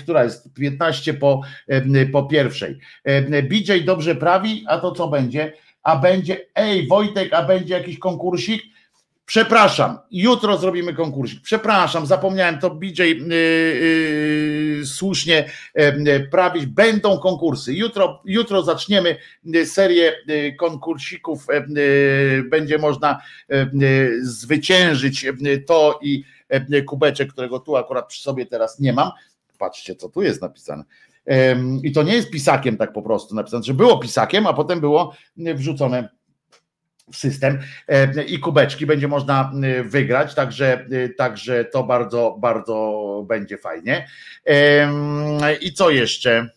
która 0.00 0.24
jest 0.24 0.54
15 0.54 1.14
po, 1.14 1.40
po 2.12 2.22
pierwszej. 2.22 2.78
BJ 3.42 3.72
dobrze 3.84 4.14
prawi, 4.14 4.64
a 4.68 4.78
to 4.78 4.92
co 4.92 5.08
będzie? 5.08 5.52
A 5.82 5.96
będzie, 5.96 6.46
ej 6.54 6.86
Wojtek, 6.86 7.32
a 7.32 7.42
będzie 7.42 7.74
jakiś 7.74 7.98
konkursik? 7.98 8.62
Przepraszam, 9.28 9.98
jutro 10.10 10.56
zrobimy 10.58 10.94
konkursik. 10.94 11.42
Przepraszam, 11.42 12.06
zapomniałem, 12.06 12.58
to 12.58 12.70
BJ 12.70 13.02
yy, 13.02 13.14
yy, 14.78 14.86
słusznie 14.86 15.50
yy, 15.74 16.28
prawić. 16.30 16.66
Będą 16.66 17.18
konkursy. 17.18 17.74
Jutro, 17.74 18.22
jutro 18.24 18.62
zaczniemy 18.62 19.16
yy, 19.44 19.66
serię 19.66 20.12
yy, 20.26 20.52
konkursików. 20.52 21.46
yy, 21.68 22.42
Będzie 22.42 22.78
można 22.78 23.20
zwyciężyć 24.20 25.26
to 25.66 25.98
i 26.02 26.24
kubeczek, 26.86 27.32
którego 27.32 27.58
tu 27.58 27.76
akurat 27.76 28.08
przy 28.08 28.22
sobie 28.22 28.46
teraz 28.46 28.80
nie 28.80 28.92
mam. 28.92 29.10
Patrzcie, 29.58 29.94
co 29.94 30.08
tu 30.08 30.22
jest 30.22 30.42
napisane. 30.42 30.84
I 31.82 31.92
to 31.92 32.02
nie 32.02 32.14
jest 32.14 32.30
pisakiem 32.30 32.76
tak 32.76 32.92
po 32.92 33.02
prostu 33.02 33.34
napisane, 33.34 33.62
że 33.62 33.74
było 33.74 33.98
pisakiem, 33.98 34.46
a 34.46 34.52
potem 34.54 34.80
było 34.80 35.14
wrzucone 35.36 36.17
system 37.12 37.58
e, 37.88 38.22
i 38.22 38.38
kubeczki 38.38 38.86
będzie 38.86 39.08
można 39.08 39.52
e, 39.62 39.84
wygrać, 39.84 40.34
także, 40.34 40.86
e, 40.90 41.08
także 41.08 41.64
to 41.64 41.84
bardzo, 41.84 42.36
bardzo 42.40 43.24
będzie 43.28 43.58
fajnie. 43.58 44.08
I 45.60 45.72
co 45.72 45.90
jeszcze? 45.90 46.50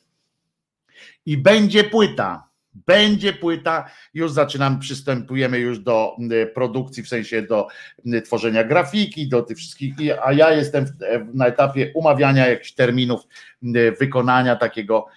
I 1.26 1.38
będzie 1.38 1.84
płyta. 1.84 2.52
Będzie 2.74 3.34
płyta, 3.34 3.90
już 4.14 4.32
zaczynamy, 4.32 4.80
przystępujemy 4.80 5.60
już 5.60 5.80
do 5.80 6.18
produkcji, 6.54 7.04
w 7.04 7.08
sensie 7.08 7.42
do 7.42 7.68
tworzenia 8.26 8.64
grafiki, 8.64 9.30
do 9.30 9.42
tych 9.42 9.58
wszystkich, 9.58 9.94
a 10.24 10.34
ja 10.34 10.52
jestem 10.52 10.86
na 11.34 11.48
etapie 11.48 11.92
umawiania 11.96 12.48
jakichś 12.48 12.72
terminów 12.72 13.22
wykonania 14.00 14.56
takiego, 14.56 15.08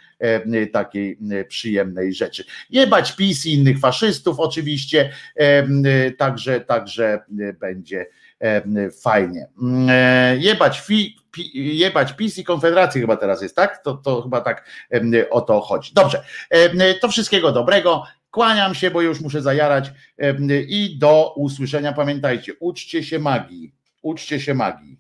takiej 0.73 1.19
e, 1.31 1.45
przyjemnej 1.45 2.15
rzeczy. 2.15 2.45
Jebać 2.71 3.13
PiS 3.13 3.47
i 3.47 3.55
innych 3.55 3.79
faszystów 3.79 4.41
oczywiście, 4.41 5.13
e, 5.37 6.11
także, 6.11 6.61
także 6.61 7.05
e, 7.41 7.53
będzie 7.53 8.07
e, 8.41 8.91
fajnie. 8.91 9.49
E, 9.89 10.37
Jebać, 10.39 10.81
fi, 10.81 11.17
jebać 11.55 12.13
PiS 12.13 12.39
i 12.39 12.45
Konfederacji 12.45 13.01
chyba 13.01 13.17
teraz 13.17 13.43
jest, 13.43 13.57
tak? 13.57 13.83
To, 13.83 13.95
to 13.95 14.23
chyba 14.23 14.41
tak 14.41 14.69
e, 14.93 15.31
o 15.31 15.41
to 15.41 15.61
chodzi. 15.61 15.95
Dobrze, 15.95 16.25
e, 16.51 16.95
to 16.95 17.09
wszystkiego 17.09 17.53
dobrego. 17.53 18.03
Kłaniam 18.31 18.75
się, 18.75 18.91
bo 18.91 19.03
już 19.03 19.21
muszę 19.21 19.43
zajarać 19.43 19.93
e, 20.19 20.35
i 20.63 20.99
do 20.99 21.35
usłyszenia. 21.37 21.93
Pamiętajcie, 21.93 22.53
uczcie 22.61 23.05
się 23.05 23.19
magii. 23.19 23.75
Uczcie 24.03 24.41
się 24.41 24.55
magii. 24.55 24.99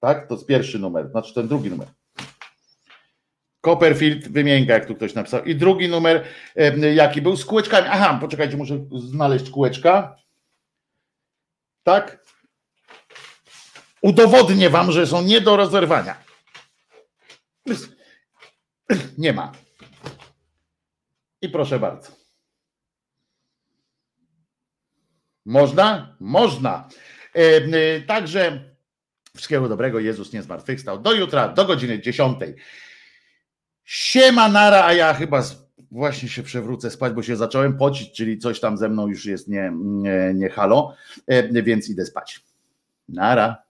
Tak? 0.00 0.28
To 0.28 0.34
jest 0.34 0.46
pierwszy 0.46 0.78
numer, 0.78 1.10
znaczy 1.10 1.34
ten 1.34 1.48
drugi 1.48 1.70
numer. 1.70 1.88
Copperfield 3.64 4.28
wymienka, 4.28 4.72
jak 4.72 4.86
tu 4.86 4.94
ktoś 4.94 5.14
napisał. 5.14 5.44
I 5.44 5.54
drugi 5.54 5.88
numer, 5.88 6.24
jaki 6.94 7.22
był 7.22 7.36
z 7.36 7.44
kółeczkami. 7.44 7.88
Aha, 7.90 8.18
poczekajcie, 8.20 8.56
muszę 8.56 8.86
znaleźć 8.92 9.50
kółeczka. 9.50 10.16
Tak? 11.82 12.24
Udowodnię 14.02 14.70
wam, 14.70 14.92
że 14.92 15.06
są 15.06 15.22
nie 15.22 15.40
do 15.40 15.56
rozerwania. 15.56 16.24
Nie 19.18 19.32
ma. 19.32 19.52
I 21.42 21.48
proszę 21.48 21.78
bardzo. 21.78 22.12
Można? 25.44 26.16
Można. 26.20 26.88
E, 27.34 28.00
Także 28.00 28.74
wszystkiego 29.36 29.68
dobrego. 29.68 30.00
Jezus 30.00 30.32
nie 30.32 30.42
zmartwychwstał. 30.42 30.98
Do 30.98 31.12
jutra, 31.12 31.48
do 31.48 31.64
godziny 31.64 32.00
10. 32.00 32.38
Siema 33.84 34.48
nara, 34.48 34.84
a 34.84 34.92
ja 34.92 35.14
chyba 35.14 35.42
właśnie 35.90 36.28
się 36.28 36.42
przewrócę 36.42 36.90
spać, 36.90 37.12
bo 37.12 37.22
się 37.22 37.36
zacząłem 37.36 37.76
pocić, 37.76 38.12
czyli 38.12 38.38
coś 38.38 38.60
tam 38.60 38.76
ze 38.76 38.88
mną 38.88 39.06
już 39.06 39.26
jest 39.26 39.48
nie, 39.48 39.72
nie, 39.76 40.32
nie 40.34 40.50
halo, 40.50 40.94
e, 41.26 41.62
więc 41.62 41.88
idę 41.88 42.06
spać. 42.06 42.40
Nara. 43.08 43.64